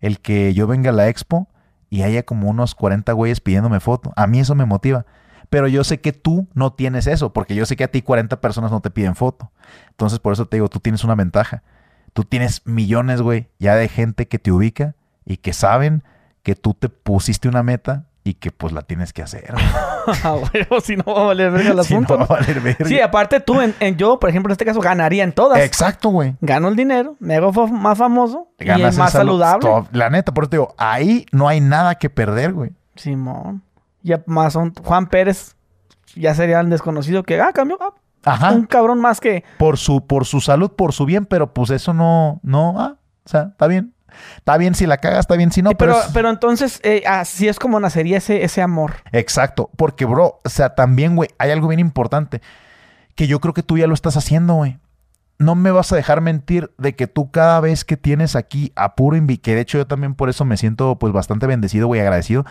El 0.00 0.20
que 0.20 0.54
yo 0.54 0.66
venga 0.66 0.90
a 0.90 0.92
la 0.94 1.08
expo 1.08 1.48
y 1.90 2.02
haya 2.02 2.24
como 2.24 2.48
unos 2.48 2.74
40 2.74 3.12
güeyes 3.12 3.40
pidiéndome 3.40 3.80
foto. 3.80 4.12
A 4.16 4.26
mí 4.26 4.40
eso 4.40 4.54
me 4.54 4.64
motiva. 4.64 5.04
Pero 5.50 5.68
yo 5.68 5.84
sé 5.84 6.00
que 6.00 6.12
tú 6.12 6.48
no 6.54 6.72
tienes 6.72 7.06
eso, 7.06 7.32
porque 7.32 7.54
yo 7.54 7.66
sé 7.66 7.76
que 7.76 7.84
a 7.84 7.90
ti 7.90 8.02
40 8.02 8.40
personas 8.40 8.70
no 8.70 8.80
te 8.80 8.90
piden 8.90 9.14
foto. 9.14 9.52
Entonces, 9.90 10.18
por 10.18 10.32
eso 10.32 10.46
te 10.46 10.56
digo, 10.56 10.68
tú 10.68 10.80
tienes 10.80 11.04
una 11.04 11.14
ventaja. 11.14 11.62
Tú 12.12 12.24
tienes 12.24 12.62
millones, 12.64 13.20
güey, 13.20 13.48
ya 13.58 13.76
de 13.76 13.88
gente 13.88 14.26
que 14.26 14.38
te 14.38 14.50
ubica 14.50 14.94
y 15.24 15.36
que 15.36 15.52
saben 15.52 16.02
que 16.42 16.56
tú 16.56 16.74
te 16.74 16.88
pusiste 16.88 17.48
una 17.48 17.62
meta 17.62 18.06
y 18.28 18.34
que 18.34 18.50
pues 18.50 18.72
la 18.72 18.82
tienes 18.82 19.12
que 19.12 19.22
hacer. 19.22 19.54
Ah, 20.22 20.36
güey, 20.38 20.80
si 20.82 20.96
no 20.96 21.02
va 21.04 21.22
a 21.22 21.24
valer 21.26 21.50
verga 21.50 21.70
el 21.72 21.82
Si 21.84 21.92
no, 21.94 22.00
asunto. 22.00 22.16
va 22.18 22.24
a 22.24 22.38
valer 22.38 22.60
verga. 22.60 22.84
Sí, 22.84 23.00
aparte 23.00 23.40
tú, 23.40 23.60
en, 23.60 23.74
en- 23.80 23.96
yo, 23.96 24.20
por 24.20 24.30
ejemplo, 24.30 24.50
en 24.50 24.52
este 24.52 24.64
caso, 24.64 24.80
ganaría 24.80 25.24
en 25.24 25.32
todas. 25.32 25.58
Exacto, 25.60 26.10
güey. 26.10 26.36
Gano 26.40 26.68
el 26.68 26.76
dinero, 26.76 27.16
me 27.18 27.34
hago 27.34 27.66
más 27.68 27.98
famoso 27.98 28.48
y 28.60 28.64
Ganas 28.66 28.90
es 28.90 28.94
en 28.96 29.00
más 29.02 29.12
salud. 29.12 29.40
saludable. 29.40 29.88
La 29.92 30.08
neta, 30.10 30.32
por 30.32 30.44
eso 30.44 30.50
te 30.50 30.56
digo, 30.58 30.74
ahí 30.78 31.26
no 31.32 31.48
hay 31.48 31.60
nada 31.60 31.96
que 31.96 32.08
perder, 32.08 32.52
güey. 32.52 32.70
Simón. 32.94 33.62
Ya 34.02 34.22
más 34.26 34.52
son 34.52 34.72
Juan 34.84 35.08
Pérez 35.08 35.56
ya 36.14 36.34
sería 36.34 36.60
el 36.60 36.70
desconocido 36.70 37.24
que, 37.24 37.40
ah, 37.40 37.52
cambió. 37.52 37.76
ah, 37.80 37.90
Ajá. 38.24 38.52
Un 38.52 38.64
cabrón 38.66 39.00
más 39.00 39.20
que. 39.20 39.42
por 39.58 39.76
su, 39.76 40.06
por 40.06 40.24
su 40.24 40.40
salud, 40.40 40.70
por 40.70 40.92
su 40.92 41.04
bien, 41.04 41.26
pero 41.26 41.52
pues 41.52 41.70
eso 41.70 41.92
no, 41.92 42.38
no, 42.44 42.74
ah, 42.80 42.94
o 43.24 43.28
sea, 43.28 43.48
está 43.52 43.66
bien. 43.66 43.92
Está 44.38 44.56
bien 44.56 44.74
si 44.74 44.86
la 44.86 44.98
cagas, 44.98 45.20
está 45.20 45.36
bien 45.36 45.52
si 45.52 45.62
no, 45.62 45.70
pero, 45.72 45.92
pero, 45.94 46.04
es- 46.06 46.12
pero 46.12 46.30
entonces, 46.30 46.80
eh, 46.82 47.02
así 47.06 47.48
es 47.48 47.58
como 47.58 47.78
nacería 47.80 48.18
ese, 48.18 48.44
ese 48.44 48.62
amor. 48.62 48.96
Exacto, 49.12 49.70
porque 49.76 50.04
bro, 50.04 50.40
o 50.44 50.48
sea, 50.48 50.74
también, 50.74 51.16
güey, 51.16 51.30
hay 51.38 51.50
algo 51.50 51.68
bien 51.68 51.80
importante 51.80 52.40
que 53.14 53.26
yo 53.26 53.40
creo 53.40 53.54
que 53.54 53.62
tú 53.62 53.78
ya 53.78 53.86
lo 53.86 53.94
estás 53.94 54.16
haciendo, 54.16 54.54
güey. 54.54 54.78
No 55.38 55.54
me 55.54 55.70
vas 55.70 55.92
a 55.92 55.96
dejar 55.96 56.22
mentir 56.22 56.70
de 56.78 56.94
que 56.94 57.06
tú 57.06 57.30
cada 57.30 57.60
vez 57.60 57.84
que 57.84 57.96
tienes 57.98 58.36
aquí 58.36 58.72
a 58.74 58.94
puro 58.94 59.16
invi, 59.16 59.36
que 59.38 59.54
de 59.54 59.60
hecho 59.60 59.76
yo 59.78 59.86
también 59.86 60.14
por 60.14 60.28
eso 60.30 60.44
me 60.46 60.56
siento 60.56 60.98
pues 60.98 61.12
bastante 61.12 61.46
bendecido, 61.46 61.86
güey, 61.86 62.00
agradecido 62.00 62.46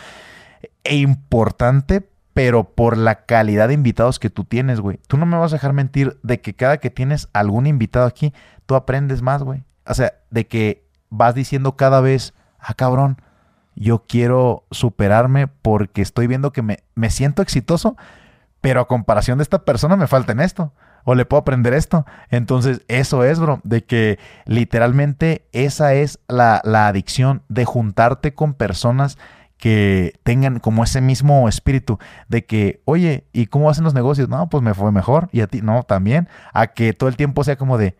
e 0.83 0.95
importante, 0.97 2.07
pero 2.33 2.63
por 2.75 2.97
la 2.97 3.25
calidad 3.25 3.69
de 3.69 3.73
invitados 3.73 4.19
que 4.19 4.29
tú 4.29 4.43
tienes, 4.43 4.81
güey. 4.81 4.99
Tú 5.07 5.17
no 5.17 5.25
me 5.25 5.37
vas 5.37 5.51
a 5.53 5.55
dejar 5.55 5.73
mentir 5.73 6.19
de 6.21 6.41
que 6.41 6.53
cada 6.53 6.77
que 6.77 6.89
tienes 6.89 7.27
algún 7.33 7.65
invitado 7.65 8.05
aquí, 8.05 8.33
tú 8.65 8.75
aprendes 8.75 9.21
más, 9.21 9.41
güey. 9.41 9.63
O 9.87 9.93
sea, 9.93 10.13
de 10.29 10.45
que 10.47 10.84
vas 11.17 11.35
diciendo 11.35 11.75
cada 11.75 12.01
vez, 12.01 12.33
ah, 12.59 12.73
cabrón, 12.73 13.21
yo 13.75 14.03
quiero 14.07 14.65
superarme 14.71 15.47
porque 15.47 16.01
estoy 16.01 16.27
viendo 16.27 16.51
que 16.51 16.61
me, 16.61 16.79
me 16.95 17.09
siento 17.09 17.41
exitoso, 17.41 17.97
pero 18.61 18.81
a 18.81 18.87
comparación 18.87 19.37
de 19.37 19.43
esta 19.43 19.63
persona 19.63 19.95
me 19.95 20.07
falta 20.07 20.31
en 20.31 20.39
esto. 20.39 20.73
O 21.07 21.13
le 21.13 21.25
puedo 21.25 21.41
aprender 21.41 21.75
esto. 21.75 22.03
Entonces, 22.31 22.81
eso 22.87 23.23
es, 23.23 23.39
bro. 23.39 23.61
De 23.63 23.83
que 23.83 24.17
literalmente 24.45 25.47
esa 25.51 25.93
es 25.93 26.19
la, 26.27 26.61
la 26.63 26.87
adicción 26.87 27.43
de 27.47 27.63
juntarte 27.63 28.33
con 28.33 28.55
personas 28.55 29.19
que 29.57 30.19
tengan 30.23 30.59
como 30.59 30.83
ese 30.83 31.01
mismo 31.01 31.47
espíritu 31.47 31.99
de 32.27 32.45
que, 32.45 32.81
oye, 32.85 33.27
¿y 33.33 33.45
cómo 33.45 33.69
hacen 33.69 33.83
los 33.83 33.93
negocios? 33.93 34.29
No, 34.29 34.49
pues 34.49 34.63
me 34.63 34.73
fue 34.73 34.91
mejor. 34.91 35.29
Y 35.31 35.41
a 35.41 35.47
ti, 35.47 35.61
no, 35.61 35.83
también. 35.83 36.27
A 36.53 36.67
que 36.67 36.93
todo 36.93 37.07
el 37.07 37.17
tiempo 37.17 37.43
sea 37.43 37.55
como 37.55 37.77
de, 37.77 37.95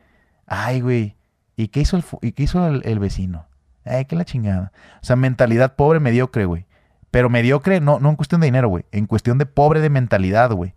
ay, 0.48 0.82
güey, 0.82 1.16
¿y 1.56 1.70
qué 1.70 1.82
hizo 1.82 1.98
el, 1.98 2.04
¿y 2.22 2.32
qué 2.32 2.44
hizo 2.44 2.68
el 2.68 3.00
vecino? 3.00 3.48
Ay, 3.86 4.06
qué 4.06 4.16
la 4.16 4.26
chingada. 4.26 4.72
O 5.02 5.06
sea, 5.06 5.16
mentalidad 5.16 5.76
pobre, 5.76 6.00
mediocre, 6.00 6.46
güey. 6.46 6.66
Pero 7.12 7.30
mediocre, 7.30 7.80
no, 7.80 8.00
no 8.00 8.10
en 8.10 8.16
cuestión 8.16 8.42
de 8.42 8.48
dinero, 8.48 8.68
güey. 8.68 8.86
En 8.92 9.06
cuestión 9.06 9.38
de 9.38 9.46
pobre 9.46 9.80
de 9.80 9.90
mentalidad, 9.90 10.52
güey. 10.52 10.74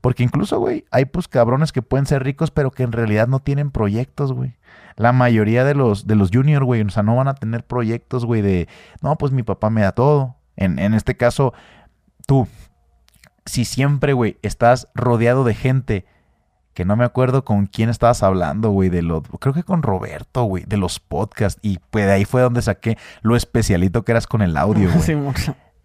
Porque 0.00 0.22
incluso, 0.22 0.58
güey, 0.58 0.84
hay 0.90 1.04
pues 1.04 1.28
cabrones 1.28 1.72
que 1.72 1.82
pueden 1.82 2.06
ser 2.06 2.24
ricos, 2.24 2.50
pero 2.50 2.70
que 2.70 2.82
en 2.82 2.92
realidad 2.92 3.28
no 3.28 3.40
tienen 3.40 3.70
proyectos, 3.70 4.32
güey. 4.32 4.56
La 4.96 5.12
mayoría 5.12 5.64
de 5.64 5.74
los, 5.74 6.06
de 6.06 6.16
los 6.16 6.30
juniors, 6.32 6.64
güey, 6.64 6.82
o 6.82 6.90
sea, 6.90 7.02
no 7.02 7.16
van 7.16 7.28
a 7.28 7.34
tener 7.34 7.64
proyectos, 7.64 8.24
güey, 8.24 8.42
de, 8.42 8.68
no, 9.00 9.16
pues 9.16 9.32
mi 9.32 9.42
papá 9.42 9.70
me 9.70 9.82
da 9.82 9.92
todo. 9.92 10.36
En, 10.56 10.78
en 10.78 10.94
este 10.94 11.16
caso, 11.16 11.54
tú, 12.26 12.48
si 13.46 13.64
siempre, 13.64 14.12
güey, 14.12 14.38
estás 14.42 14.88
rodeado 14.94 15.44
de 15.44 15.54
gente 15.54 16.06
que 16.74 16.84
no 16.84 16.96
me 16.96 17.04
acuerdo 17.04 17.44
con 17.44 17.66
quién 17.66 17.88
estabas 17.88 18.22
hablando, 18.22 18.70
güey, 18.70 18.88
de 18.88 19.02
los, 19.02 19.22
creo 19.40 19.54
que 19.54 19.62
con 19.62 19.82
Roberto, 19.82 20.44
güey, 20.44 20.64
de 20.64 20.76
los 20.76 21.00
podcasts, 21.00 21.60
y 21.62 21.78
pues 21.90 22.06
de 22.06 22.12
ahí 22.12 22.24
fue 22.24 22.42
donde 22.42 22.62
saqué 22.62 22.96
lo 23.22 23.36
especialito 23.36 24.04
que 24.04 24.12
eras 24.12 24.26
con 24.26 24.42
el 24.42 24.56
audio, 24.56 24.88
güey. 24.92 25.02
Simón. 25.02 25.34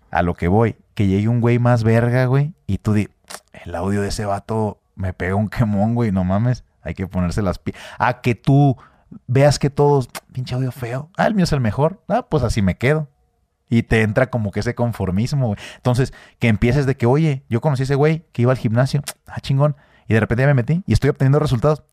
A 0.09 0.21
lo 0.21 0.35
que 0.35 0.47
voy, 0.47 0.77
que 0.93 1.07
llegue 1.07 1.27
un 1.27 1.41
güey 1.41 1.59
más 1.59 1.83
verga, 1.83 2.25
güey, 2.25 2.53
y 2.65 2.77
tú 2.77 2.93
di, 2.93 3.09
el 3.65 3.75
audio 3.75 4.01
de 4.01 4.07
ese 4.09 4.25
vato 4.25 4.79
me 4.95 5.13
pega 5.13 5.35
un 5.35 5.49
quemón, 5.49 5.95
güey, 5.95 6.11
no 6.11 6.23
mames, 6.23 6.63
hay 6.81 6.93
que 6.93 7.07
ponerse 7.07 7.41
las 7.41 7.59
pi... 7.59 7.73
A 7.99 8.21
que 8.21 8.35
tú 8.35 8.77
veas 9.27 9.59
que 9.59 9.69
todos, 9.69 10.09
pinche 10.31 10.55
audio 10.55 10.71
feo, 10.71 11.09
ah, 11.17 11.27
el 11.27 11.35
mío 11.35 11.43
es 11.43 11.51
el 11.51 11.59
mejor, 11.59 12.01
ah, 12.07 12.25
pues 12.29 12.43
así 12.43 12.61
me 12.61 12.77
quedo. 12.77 13.09
Y 13.69 13.83
te 13.83 14.01
entra 14.01 14.29
como 14.29 14.51
que 14.51 14.61
ese 14.61 14.75
conformismo, 14.75 15.47
güey. 15.47 15.59
Entonces, 15.75 16.13
que 16.39 16.47
empieces 16.47 16.85
de 16.85 16.95
que, 16.95 17.05
oye, 17.05 17.43
yo 17.49 17.59
conocí 17.59 17.81
a 17.81 17.83
ese 17.83 17.95
güey 17.95 18.25
que 18.31 18.43
iba 18.43 18.51
al 18.53 18.57
gimnasio, 18.57 19.03
ah, 19.25 19.41
chingón. 19.41 19.75
Y 20.07 20.13
de 20.13 20.19
repente 20.19 20.43
ya 20.43 20.47
me 20.47 20.53
metí 20.53 20.83
y 20.85 20.93
estoy 20.93 21.09
obteniendo 21.09 21.39
resultados. 21.39 21.83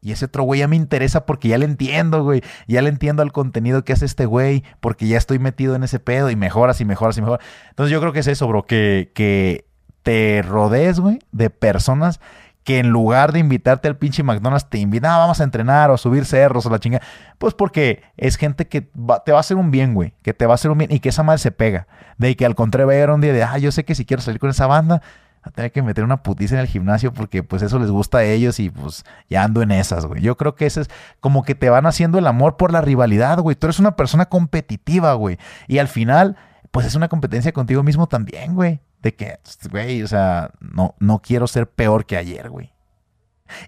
Y 0.00 0.10
ese 0.10 0.24
otro 0.24 0.42
güey 0.42 0.60
ya 0.60 0.68
me 0.68 0.74
interesa 0.74 1.26
porque 1.26 1.48
ya 1.48 1.58
le 1.58 1.64
entiendo, 1.64 2.24
güey. 2.24 2.42
Ya 2.66 2.82
le 2.82 2.88
entiendo 2.88 3.22
al 3.22 3.30
contenido 3.30 3.84
que 3.84 3.92
hace 3.92 4.04
este 4.04 4.26
güey, 4.26 4.64
porque 4.80 5.06
ya 5.06 5.16
estoy 5.16 5.38
metido 5.38 5.76
en 5.76 5.84
ese 5.84 6.00
pedo 6.00 6.28
y 6.28 6.34
mejoras 6.34 6.80
y 6.80 6.84
mejoras 6.84 7.16
y 7.18 7.20
mejoras. 7.20 7.44
Entonces 7.70 7.92
yo 7.92 8.00
creo 8.00 8.12
que 8.12 8.18
es 8.18 8.26
eso, 8.26 8.48
bro, 8.48 8.64
que, 8.64 9.12
que 9.14 9.64
te 10.02 10.42
rodees, 10.42 10.98
güey, 10.98 11.20
de 11.30 11.50
personas 11.50 12.20
que 12.64 12.78
en 12.78 12.90
lugar 12.90 13.32
de 13.32 13.40
invitarte 13.40 13.88
al 13.88 13.96
pinche 13.96 14.22
McDonald's 14.22 14.68
te 14.68 14.78
invitan, 14.78 15.10
ah, 15.10 15.18
vamos 15.18 15.40
a 15.40 15.44
entrenar 15.44 15.90
o 15.90 15.94
a 15.94 15.98
subir 15.98 16.24
cerros 16.24 16.64
o 16.66 16.70
la 16.70 16.78
chinga. 16.78 17.00
Pues 17.38 17.54
porque 17.54 18.02
es 18.16 18.36
gente 18.36 18.68
que 18.68 18.82
te 18.82 19.32
va 19.32 19.38
a 19.38 19.40
hacer 19.40 19.56
un 19.56 19.70
bien, 19.70 19.94
güey. 19.94 20.14
Que 20.22 20.32
te 20.32 20.46
va 20.46 20.54
a 20.54 20.56
hacer 20.56 20.70
un 20.70 20.78
bien 20.78 20.92
y 20.92 21.00
que 21.00 21.08
esa 21.08 21.22
madre 21.22 21.38
se 21.38 21.50
pega. 21.50 21.86
De 22.18 22.36
que 22.36 22.46
al 22.46 22.54
contrario 22.54 22.86
va 22.86 22.92
a 22.92 22.96
llegar 22.96 23.10
un 23.10 23.20
día 23.20 23.32
de, 23.32 23.42
ah, 23.42 23.58
yo 23.58 23.72
sé 23.72 23.84
que 23.84 23.94
si 23.94 24.04
quiero 24.04 24.22
salir 24.22 24.38
con 24.38 24.50
esa 24.50 24.66
banda, 24.66 25.02
a 25.42 25.50
tener 25.50 25.72
que 25.72 25.82
meter 25.82 26.04
una 26.04 26.22
putiza 26.22 26.54
en 26.54 26.60
el 26.60 26.66
gimnasio 26.68 27.12
porque 27.12 27.42
pues 27.42 27.62
eso 27.62 27.78
les 27.78 27.90
gusta 27.90 28.18
a 28.18 28.24
ellos 28.24 28.60
y 28.60 28.70
pues 28.70 29.04
ya 29.28 29.42
ando 29.42 29.62
en 29.62 29.72
esas, 29.72 30.06
güey. 30.06 30.22
Yo 30.22 30.36
creo 30.36 30.54
que 30.54 30.66
eso 30.66 30.80
es 30.80 30.90
como 31.20 31.42
que 31.42 31.54
te 31.54 31.68
van 31.68 31.86
haciendo 31.86 32.18
el 32.18 32.26
amor 32.26 32.56
por 32.56 32.72
la 32.72 32.80
rivalidad, 32.80 33.38
güey. 33.40 33.56
Tú 33.56 33.66
eres 33.66 33.80
una 33.80 33.96
persona 33.96 34.26
competitiva, 34.26 35.14
güey. 35.14 35.38
Y 35.66 35.78
al 35.78 35.88
final, 35.88 36.36
pues 36.70 36.86
es 36.86 36.94
una 36.94 37.08
competencia 37.08 37.52
contigo 37.52 37.82
mismo 37.82 38.06
también, 38.06 38.54
güey 38.54 38.80
de 39.02 39.14
que, 39.14 39.38
güey, 39.70 40.02
o 40.02 40.08
sea, 40.08 40.52
no, 40.60 40.94
no 41.00 41.20
quiero 41.20 41.46
ser 41.46 41.68
peor 41.68 42.06
que 42.06 42.16
ayer, 42.16 42.48
güey. 42.48 42.72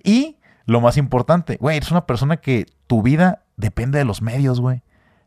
Y 0.03 0.39
lo 0.65 0.81
más 0.81 0.97
importante, 0.97 1.59
güey, 1.61 1.77
eres 1.77 1.91
una 1.91 2.07
persona 2.07 2.39
que 2.39 2.67
tu 2.87 3.03
vida 3.03 3.43
depende 3.57 3.99
de 3.99 4.05
los 4.05 4.23
medios, 4.23 4.61
güey. 4.61 4.83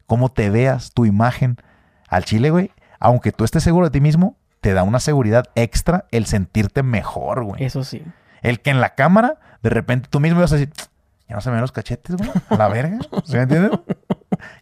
Cómo 0.08 0.30
te 0.30 0.50
veas, 0.50 0.94
tu 0.94 1.06
imagen. 1.06 1.58
Al 2.08 2.24
chile, 2.24 2.50
güey, 2.50 2.72
aunque 3.00 3.34
tú 3.34 3.44
estés 3.44 3.64
seguro 3.64 3.88
de 3.88 3.92
ti 3.92 4.02
mismo, 4.02 4.38
te 4.62 4.74
da 4.74 4.84
una 4.84 5.00
seguridad 5.00 5.46
extra 5.56 6.06
el 6.12 6.26
sentirte 6.26 6.84
mejor, 6.84 7.44
güey. 7.44 7.64
Eso 7.64 7.84
sí. 7.84 8.04
El 8.42 8.62
que 8.62 8.70
en 8.70 8.82
la 8.82 8.96
cámara, 8.96 9.40
de 9.62 9.70
repente 9.70 10.08
tú 10.10 10.20
mismo 10.20 10.40
vas 10.40 10.52
a 10.52 10.56
decir, 10.58 10.74
ya 11.28 11.36
no 11.36 11.42
se 11.42 11.50
me 11.50 11.56
ven 11.56 11.62
los 11.62 11.72
cachetes, 11.72 12.16
güey. 12.16 12.30
A 12.50 12.56
la 12.56 12.68
verga. 12.70 13.00
¿Sí 13.26 13.34
me 13.36 13.42
entiendes? 13.42 13.72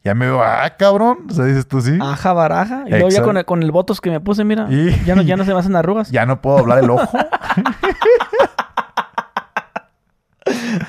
Ya 0.04 0.16
me 0.16 0.26
veo, 0.26 0.42
ah, 0.44 0.70
cabrón. 0.78 1.28
O 1.30 1.34
sea, 1.34 1.46
dices 1.46 1.68
tú 1.68 1.82
sí. 1.82 1.98
Aja, 2.02 2.34
baraja. 2.34 2.84
Y 2.88 2.92
luego 2.92 3.10
ya 3.10 3.22
con 3.22 3.38
el, 3.38 3.46
con 3.46 3.62
el 3.62 3.72
que 4.02 4.10
me 4.10 4.20
puse, 4.20 4.44
mira. 4.44 4.68
Ya, 5.06 5.16
no, 5.16 5.22
ya 5.22 5.36
no 5.36 5.46
se 5.46 5.54
me 5.54 5.60
hacen 5.60 5.76
arrugas. 5.76 6.10
Ya 6.12 6.26
no 6.26 6.42
puedo 6.42 6.60
hablar 6.60 6.84
el 6.84 6.90
ojo. 6.90 7.08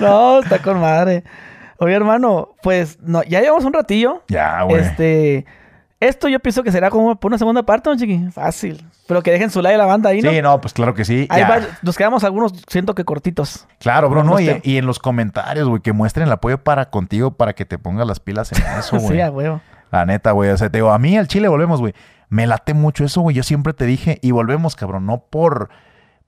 no, 0.00 0.38
está 0.40 0.60
con 0.60 0.80
madre. 0.80 1.24
Oye, 1.78 1.94
hermano, 1.94 2.54
pues 2.62 2.98
no, 3.02 3.22
ya 3.24 3.40
llevamos 3.40 3.64
un 3.64 3.72
ratillo. 3.72 4.22
Ya, 4.28 4.62
güey. 4.62 4.80
Este. 4.80 5.46
Esto 5.98 6.28
yo 6.28 6.40
pienso 6.40 6.62
que 6.62 6.70
será 6.70 6.90
como 6.90 7.16
por 7.16 7.31
una 7.31 7.39
segunda 7.39 7.62
parte, 7.62 7.89
¿no, 7.89 7.97
chiqui? 7.97 8.31
Fácil. 8.31 8.85
Pero 9.09 9.23
que 9.23 9.31
dejen 9.31 9.51
su 9.51 9.62
like 9.62 9.77
a 9.77 9.78
la 9.78 9.86
banda 9.86 10.10
ahí, 10.10 10.20
¿no? 10.20 10.31
Sí, 10.31 10.43
no, 10.43 10.60
pues 10.60 10.74
claro 10.74 10.94
que 10.94 11.06
sí. 11.06 11.27
Ahí 11.31 11.43
va, 11.43 11.60
nos 11.81 11.97
quedamos 11.97 12.23
algunos, 12.23 12.52
siento 12.68 12.94
que 12.94 13.05
cortitos. 13.05 13.66
Claro, 13.78 14.10
bro, 14.10 14.23
no. 14.23 14.39
Y, 14.39 14.60
y, 14.62 14.77
en 14.77 14.85
los 14.85 14.98
comentarios, 14.98 15.68
güey, 15.68 15.81
que 15.81 15.94
muestren 15.94 16.27
el 16.27 16.32
apoyo 16.32 16.62
para 16.62 16.90
contigo 16.90 17.31
para 17.31 17.55
que 17.55 17.64
te 17.64 17.78
pongas 17.78 18.06
las 18.06 18.20
pilas 18.20 18.52
en 18.52 18.59
eso, 18.78 18.97
güey. 19.01 19.16
sí, 19.16 19.20
a 19.23 19.31
huevo. 19.31 19.62
La 19.90 20.05
neta, 20.05 20.32
güey. 20.32 20.51
O 20.51 20.56
sea, 20.59 20.68
te 20.68 20.78
digo, 20.78 20.90
a 20.90 20.98
mí 20.98 21.16
al 21.16 21.28
chile 21.28 21.48
volvemos, 21.48 21.81
güey. 21.81 21.94
Me 22.28 22.47
late 22.47 22.74
mucho 22.74 23.05
eso, 23.05 23.23
güey. 23.23 23.35
Yo 23.35 23.43
siempre 23.43 23.73
te 23.73 23.86
dije, 23.86 24.18
y 24.20 24.32
volvemos, 24.32 24.77
cabrón, 24.77 25.06
no 25.06 25.24
por. 25.31 25.70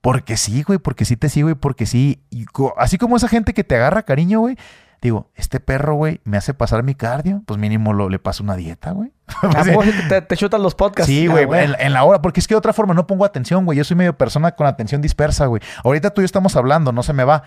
Porque 0.01 0.37
sí, 0.37 0.63
güey, 0.63 0.79
porque 0.79 1.05
sí 1.05 1.15
te 1.15 1.29
sigo 1.29 1.49
y 1.51 1.55
porque 1.55 1.85
sí. 1.85 2.23
Y 2.31 2.45
así 2.77 2.97
como 2.97 3.17
esa 3.17 3.27
gente 3.27 3.53
que 3.53 3.63
te 3.63 3.75
agarra 3.75 4.01
cariño, 4.01 4.39
güey 4.39 4.57
digo, 5.01 5.29
este 5.35 5.59
perro, 5.59 5.95
güey, 5.95 6.21
me 6.23 6.37
hace 6.37 6.53
pasar 6.53 6.83
mi 6.83 6.95
cardio, 6.95 7.41
pues 7.45 7.59
mínimo 7.59 7.93
lo, 7.93 8.09
le 8.09 8.19
paso 8.19 8.43
una 8.43 8.55
dieta, 8.55 8.91
güey. 8.91 9.11
te, 10.09 10.21
te 10.21 10.37
chutan 10.37 10.61
los 10.61 10.75
podcasts. 10.75 11.11
Sí, 11.11 11.27
güey, 11.27 11.47
en, 11.51 11.93
la 11.93 12.03
hora, 12.03 12.21
porque 12.21 12.39
es 12.39 12.47
que 12.47 12.53
de 12.53 12.57
otra 12.57 12.73
forma 12.73 12.93
no 12.93 13.07
pongo 13.07 13.25
atención, 13.25 13.65
güey. 13.65 13.77
Yo 13.77 13.83
soy 13.83 13.95
medio 13.97 14.17
persona 14.17 14.51
con 14.51 14.67
atención 14.67 15.01
dispersa, 15.01 15.45
güey. 15.45 15.61
Ahorita 15.83 16.11
tú 16.11 16.21
y 16.21 16.23
yo 16.23 16.25
estamos 16.25 16.55
hablando, 16.55 16.91
no 16.91 17.03
se 17.03 17.13
me 17.13 17.23
va. 17.23 17.43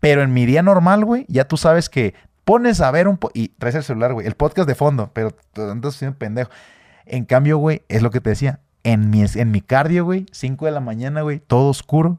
Pero 0.00 0.22
en 0.22 0.32
mi 0.32 0.46
día 0.46 0.62
normal, 0.62 1.04
güey, 1.04 1.26
ya 1.28 1.46
tú 1.46 1.56
sabes 1.56 1.88
que 1.88 2.14
pones 2.44 2.80
a 2.80 2.90
ver 2.90 3.06
un... 3.08 3.18
Po 3.18 3.30
y 3.34 3.48
traes 3.48 3.74
el 3.76 3.84
celular, 3.84 4.12
güey, 4.14 4.26
el 4.26 4.34
podcast 4.34 4.66
de 4.68 4.74
fondo, 4.74 5.10
pero 5.12 5.30
entonces 5.56 5.98
soy 5.98 6.08
un 6.08 6.14
pendejo. 6.14 6.50
En 7.06 7.24
cambio, 7.24 7.58
güey, 7.58 7.82
es 7.88 8.02
lo 8.02 8.10
que 8.10 8.20
te 8.20 8.30
decía. 8.30 8.60
En 8.84 9.10
mi, 9.10 9.24
en 9.24 9.50
mi 9.52 9.60
cardio, 9.60 10.04
güey, 10.04 10.26
5 10.32 10.66
de 10.66 10.72
la 10.72 10.80
mañana, 10.80 11.22
güey, 11.22 11.38
todo 11.38 11.68
oscuro, 11.68 12.18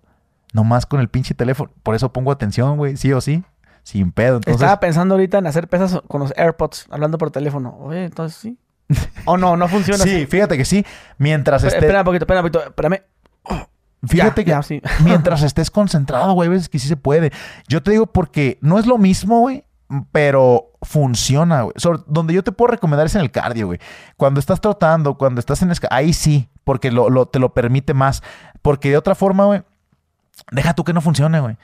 nomás 0.53 0.85
con 0.85 1.02
el 1.02 1.10
pinche 1.10 1.34
teléfono. 1.34 1.72
Por 1.84 1.94
eso 1.95 2.14
pongo 2.14 2.31
atención, 2.31 2.77
güey, 2.77 2.95
sí 2.95 3.11
o 3.11 3.19
sí 3.19 3.44
sin 3.84 4.11
pedo. 4.11 4.40
Estaba 4.45 4.80
pensando 4.80 5.15
ahorita 5.15 5.38
en 5.38 5.48
hacer 5.48 5.68
pesas 5.68 6.02
con 6.07 6.22
los 6.22 6.34
AirPods, 6.38 6.88
hablando 6.90 7.18
por 7.18 7.31
teléfono. 7.31 7.77
Oye, 7.80 8.06
entonces 8.06 8.38
sí. 8.38 8.57
¿O 9.26 9.38
no? 9.38 9.57
¿No 9.57 9.68
funciona 9.68 10.03
Sí, 10.03 10.26
fíjate 10.26 10.57
que 10.57 10.65
sí. 10.65 10.85
Mientras 11.18 11.64
estés... 11.64 11.81
Espera 11.81 11.99
un 11.99 12.05
poquito, 12.05 12.23
espera 12.23 12.41
un 12.41 12.49
poquito. 12.49 12.64
Espérame. 12.68 13.01
Fíjate 14.05 14.43
que 14.43 14.53
mientras 15.05 15.43
estés 15.43 15.72
concentrado, 15.72 16.34
güey, 16.34 16.49
ves 16.49 16.68
que 16.68 16.77
sí 16.77 16.89
se 16.89 16.97
puede. 16.97 17.31
Yo 17.69 17.81
te 17.81 17.91
digo 17.91 18.05
porque 18.05 18.57
no 18.60 18.77
es 18.77 18.85
lo 18.85 18.97
mismo, 18.97 19.39
güey, 19.39 19.64
pero 20.11 20.72
funciona, 20.81 21.61
güey. 21.61 21.73
donde 22.07 22.34
yo 22.34 22.43
te 22.43 22.51
puedo 22.51 22.72
recomendar 22.72 23.05
es 23.05 23.15
en 23.15 23.22
el 23.22 23.31
cardio, 23.31 23.68
güey. 23.68 23.80
Cuando 24.18 24.41
estás 24.41 24.60
trotando, 24.60 25.18
cuando 25.18 25.39
estás 25.39 25.61
en... 25.61 25.72
Ahí 25.89 26.11
sí, 26.11 26.49
porque 26.65 26.91
lo, 26.91 27.26
te 27.27 27.39
lo 27.39 27.53
permite 27.53 27.93
más. 27.93 28.23
Porque 28.61 28.89
de 28.89 28.97
otra 28.97 29.15
forma, 29.15 29.45
güey, 29.45 29.64
deja 30.51 30.73
tú 30.73 30.84
que 30.84 30.91
no 30.91 30.99
funcione, 30.99 31.39
güey 31.39 31.57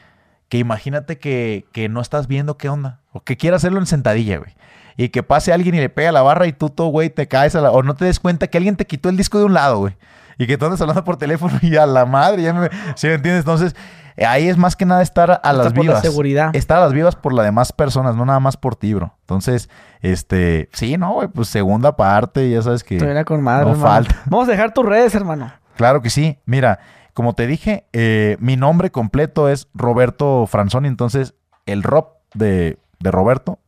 que 0.49 0.57
imagínate 0.57 1.19
que, 1.19 1.87
no 1.89 2.01
estás 2.01 2.27
viendo 2.27 2.57
qué 2.57 2.69
onda. 2.69 2.99
O 3.13 3.21
que 3.21 3.37
quieras 3.37 3.61
hacerlo 3.61 3.79
en 3.79 3.85
sentadilla, 3.85 4.37
güey. 4.37 4.53
Y 4.99 5.07
que 5.07 5.23
pase 5.23 5.53
alguien 5.53 5.75
y 5.75 5.79
le 5.79 5.87
pega 5.87 6.11
la 6.11 6.21
barra 6.21 6.45
y 6.45 6.51
tú, 6.51 6.69
todo, 6.69 6.87
güey, 6.87 7.09
te 7.09 7.29
caes 7.29 7.55
a 7.55 7.61
la... 7.61 7.71
O 7.71 7.83
no 7.83 7.95
te 7.95 8.03
des 8.03 8.19
cuenta 8.19 8.47
que 8.47 8.57
alguien 8.57 8.75
te 8.75 8.85
quitó 8.85 9.07
el 9.07 9.15
disco 9.15 9.39
de 9.39 9.45
un 9.45 9.53
lado, 9.53 9.77
güey. 9.77 9.95
Y 10.37 10.45
que 10.45 10.57
tú 10.57 10.65
andas 10.65 10.81
hablando 10.81 11.05
por 11.05 11.15
teléfono 11.15 11.57
y 11.61 11.77
a 11.77 11.85
la 11.85 12.05
madre, 12.05 12.41
ya 12.41 12.53
me... 12.53 12.69
¿Sí 12.95 13.07
me 13.07 13.13
entiendes? 13.13 13.43
Entonces, 13.43 13.77
ahí 14.17 14.49
es 14.49 14.57
más 14.57 14.75
que 14.75 14.85
nada 14.85 15.01
estar 15.01 15.39
a 15.41 15.53
las 15.53 15.71
vivas. 15.71 16.01
seguridad. 16.01 16.53
Estar 16.53 16.79
a 16.79 16.81
las 16.81 16.91
vivas 16.91 17.15
por 17.15 17.31
las 17.31 17.45
demás 17.45 17.71
personas, 17.71 18.17
no 18.17 18.25
nada 18.25 18.41
más 18.41 18.57
por 18.57 18.75
ti, 18.75 18.93
bro. 18.93 19.15
Entonces, 19.21 19.69
este... 20.01 20.67
Sí, 20.73 20.97
no, 20.97 21.13
güey, 21.13 21.29
pues 21.29 21.47
segunda 21.47 21.95
parte, 21.95 22.49
ya 22.49 22.61
sabes 22.61 22.83
que... 22.83 22.97
con 23.23 23.41
madre, 23.41 23.71
no 23.71 23.75
falta. 23.75 24.13
Vamos 24.25 24.49
a 24.49 24.51
dejar 24.51 24.73
tus 24.73 24.85
redes, 24.85 25.15
hermano. 25.15 25.49
Claro 25.77 26.01
que 26.01 26.09
sí. 26.09 26.39
Mira... 26.45 26.79
Como 27.13 27.33
te 27.33 27.47
dije, 27.47 27.85
eh, 27.91 28.37
mi 28.39 28.55
nombre 28.55 28.91
completo 28.91 29.49
es 29.49 29.67
Roberto 29.73 30.45
Franzoni, 30.47 30.87
entonces 30.87 31.33
el 31.65 31.83
Rob 31.83 32.13
de, 32.33 32.77
de 32.99 33.11
Roberto, 33.11 33.59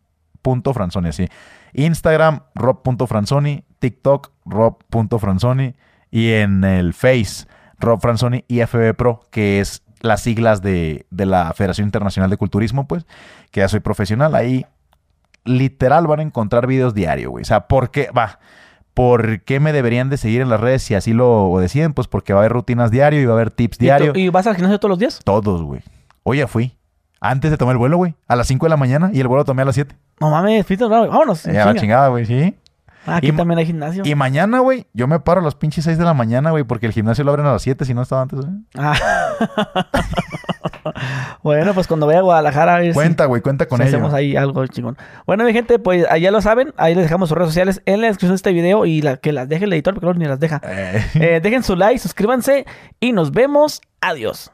punto 0.41 0.73
Franzoni, 0.73 1.09
así. 1.09 1.27
Instagram, 1.73 2.41
rob.franzoni, 2.55 3.63
TikTok, 3.80 4.31
rob.franzoni 4.45 5.76
y 6.09 6.31
en 6.31 6.63
el 6.63 6.93
Face, 6.93 7.47
Rob 7.80 8.01
Franzoni 8.01 8.43
IFB 8.47 8.93
Pro, 8.95 9.22
que 9.31 9.59
es 9.59 9.84
las 10.01 10.22
siglas 10.22 10.61
de, 10.61 11.05
de 11.09 11.26
la 11.26 11.53
Federación 11.53 11.88
Internacional 11.88 12.30
de 12.30 12.38
Culturismo, 12.38 12.88
pues, 12.88 13.05
que 13.51 13.61
ya 13.61 13.69
soy 13.69 13.80
profesional. 13.80 14.35
Ahí 14.35 14.65
literal 15.45 16.07
van 16.07 16.19
a 16.19 16.23
encontrar 16.23 16.68
videos 16.68 16.93
diarios, 16.93 17.31
güey. 17.31 17.43
O 17.43 17.45
sea, 17.45 17.68
porque, 17.68 18.09
va, 18.15 18.39
¿Por 18.93 19.41
qué 19.43 19.59
me 19.59 19.72
deberían 19.72 20.09
de 20.09 20.18
seguir 20.18 20.41
en 20.41 20.49
las 20.49 20.59
redes 20.59 20.84
si 20.84 20.95
así 20.95 21.13
lo 21.13 21.55
deciden? 21.59 21.93
Pues 21.93 22.07
porque 22.07 22.34
va 22.34 22.39
a 22.39 22.41
haber 22.41 22.51
rutinas 22.51 22.91
diario 22.91 23.22
y 23.22 23.26
va 23.26 23.34
a 23.34 23.35
haber 23.35 23.51
tips 23.51 23.77
diario. 23.77 24.11
¿Y, 24.15 24.30
vas 24.30 24.47
al 24.47 24.55
gimnasio 24.55 24.80
todos 24.80 24.89
los 24.89 24.99
días? 24.99 25.22
Todos, 25.23 25.63
güey. 25.63 25.81
Hoy 26.23 26.39
ya 26.39 26.47
fui. 26.47 26.76
Antes 27.23 27.52
de 27.52 27.57
tomar 27.57 27.73
el 27.73 27.77
vuelo, 27.77 27.98
güey. 27.98 28.15
A 28.27 28.35
las 28.35 28.48
5 28.48 28.65
de 28.65 28.69
la 28.72 28.77
mañana 28.77 29.11
y 29.14 29.19
el 29.19 29.27
vuelo 29.27 29.41
lo 29.41 29.45
tomé 29.45 29.61
a 29.61 29.65
las 29.65 29.76
7. 29.76 29.95
No 30.19 30.31
mames, 30.31 30.65
no, 30.80 30.89
vámonos. 30.89 31.43
Ya 31.43 31.65
la 31.65 31.76
chingada, 31.76 32.07
güey, 32.07 32.26
sí. 32.26 32.57
Ah, 33.06 33.18
aquí 33.18 33.31
también 33.31 33.60
hay 33.60 33.65
gimnasio. 33.65 34.03
Y 34.06 34.15
mañana, 34.15 34.60
güey, 34.60 34.85
yo 34.93 35.07
me 35.07 35.19
paro 35.19 35.41
a 35.41 35.43
las 35.43 35.56
pinches 35.56 35.85
6 35.85 35.98
de 35.98 36.03
la 36.03 36.14
mañana, 36.14 36.52
güey, 36.52 36.64
porque 36.64 36.88
el 36.88 36.91
gimnasio 36.91 37.23
lo 37.23 37.31
abren 37.31 37.45
a 37.45 37.53
las 37.53 37.61
7 37.61 37.85
si 37.85 37.93
no 37.93 38.02
estaba 38.02 38.23
antes, 38.23 38.39
güey. 38.39 38.49
Ah. 38.76 38.95
bueno, 41.43 41.73
pues 41.76 41.88
cuando 41.88 42.07
vaya 42.07 42.19
a 42.19 42.23
Guadalajara. 42.23 42.77
A 42.77 42.93
cuenta, 42.93 43.26
güey, 43.26 43.41
cuenta 43.41 43.68
con 43.68 43.80
si 43.80 43.85
Hacemos 43.85 44.14
ahí 44.14 44.35
algo 44.35 44.65
chingón. 44.68 44.98
Bueno, 45.26 45.43
mi 45.45 45.53
gente, 45.53 45.80
pues 45.80 46.06
allá 46.10 46.31
lo 46.31 46.41
saben. 46.41 46.73
Ahí 46.77 46.95
les 46.95 47.06
dejamos 47.06 47.30
sus 47.30 47.38
redes 47.38 47.49
sociales 47.49 47.81
en 47.85 48.02
la 48.02 48.07
descripción 48.07 48.31
de 48.31 48.35
este 48.35 48.52
video 48.52 48.85
y 48.85 49.02
la, 49.02 49.18
que 49.18 49.31
las 49.31 49.48
deje 49.48 49.65
el 49.65 49.73
editor, 49.73 49.93
porque 49.93 50.06
luego 50.06 50.19
ni 50.19 50.26
las 50.26 50.39
deja. 50.39 50.61
Eh. 50.64 51.06
Eh, 51.15 51.39
dejen 51.41 51.64
su 51.64 51.76
like, 51.76 51.99
suscríbanse 51.99 52.65
y 52.99 53.14
nos 53.14 53.31
vemos. 53.31 53.81
Adiós. 54.02 54.52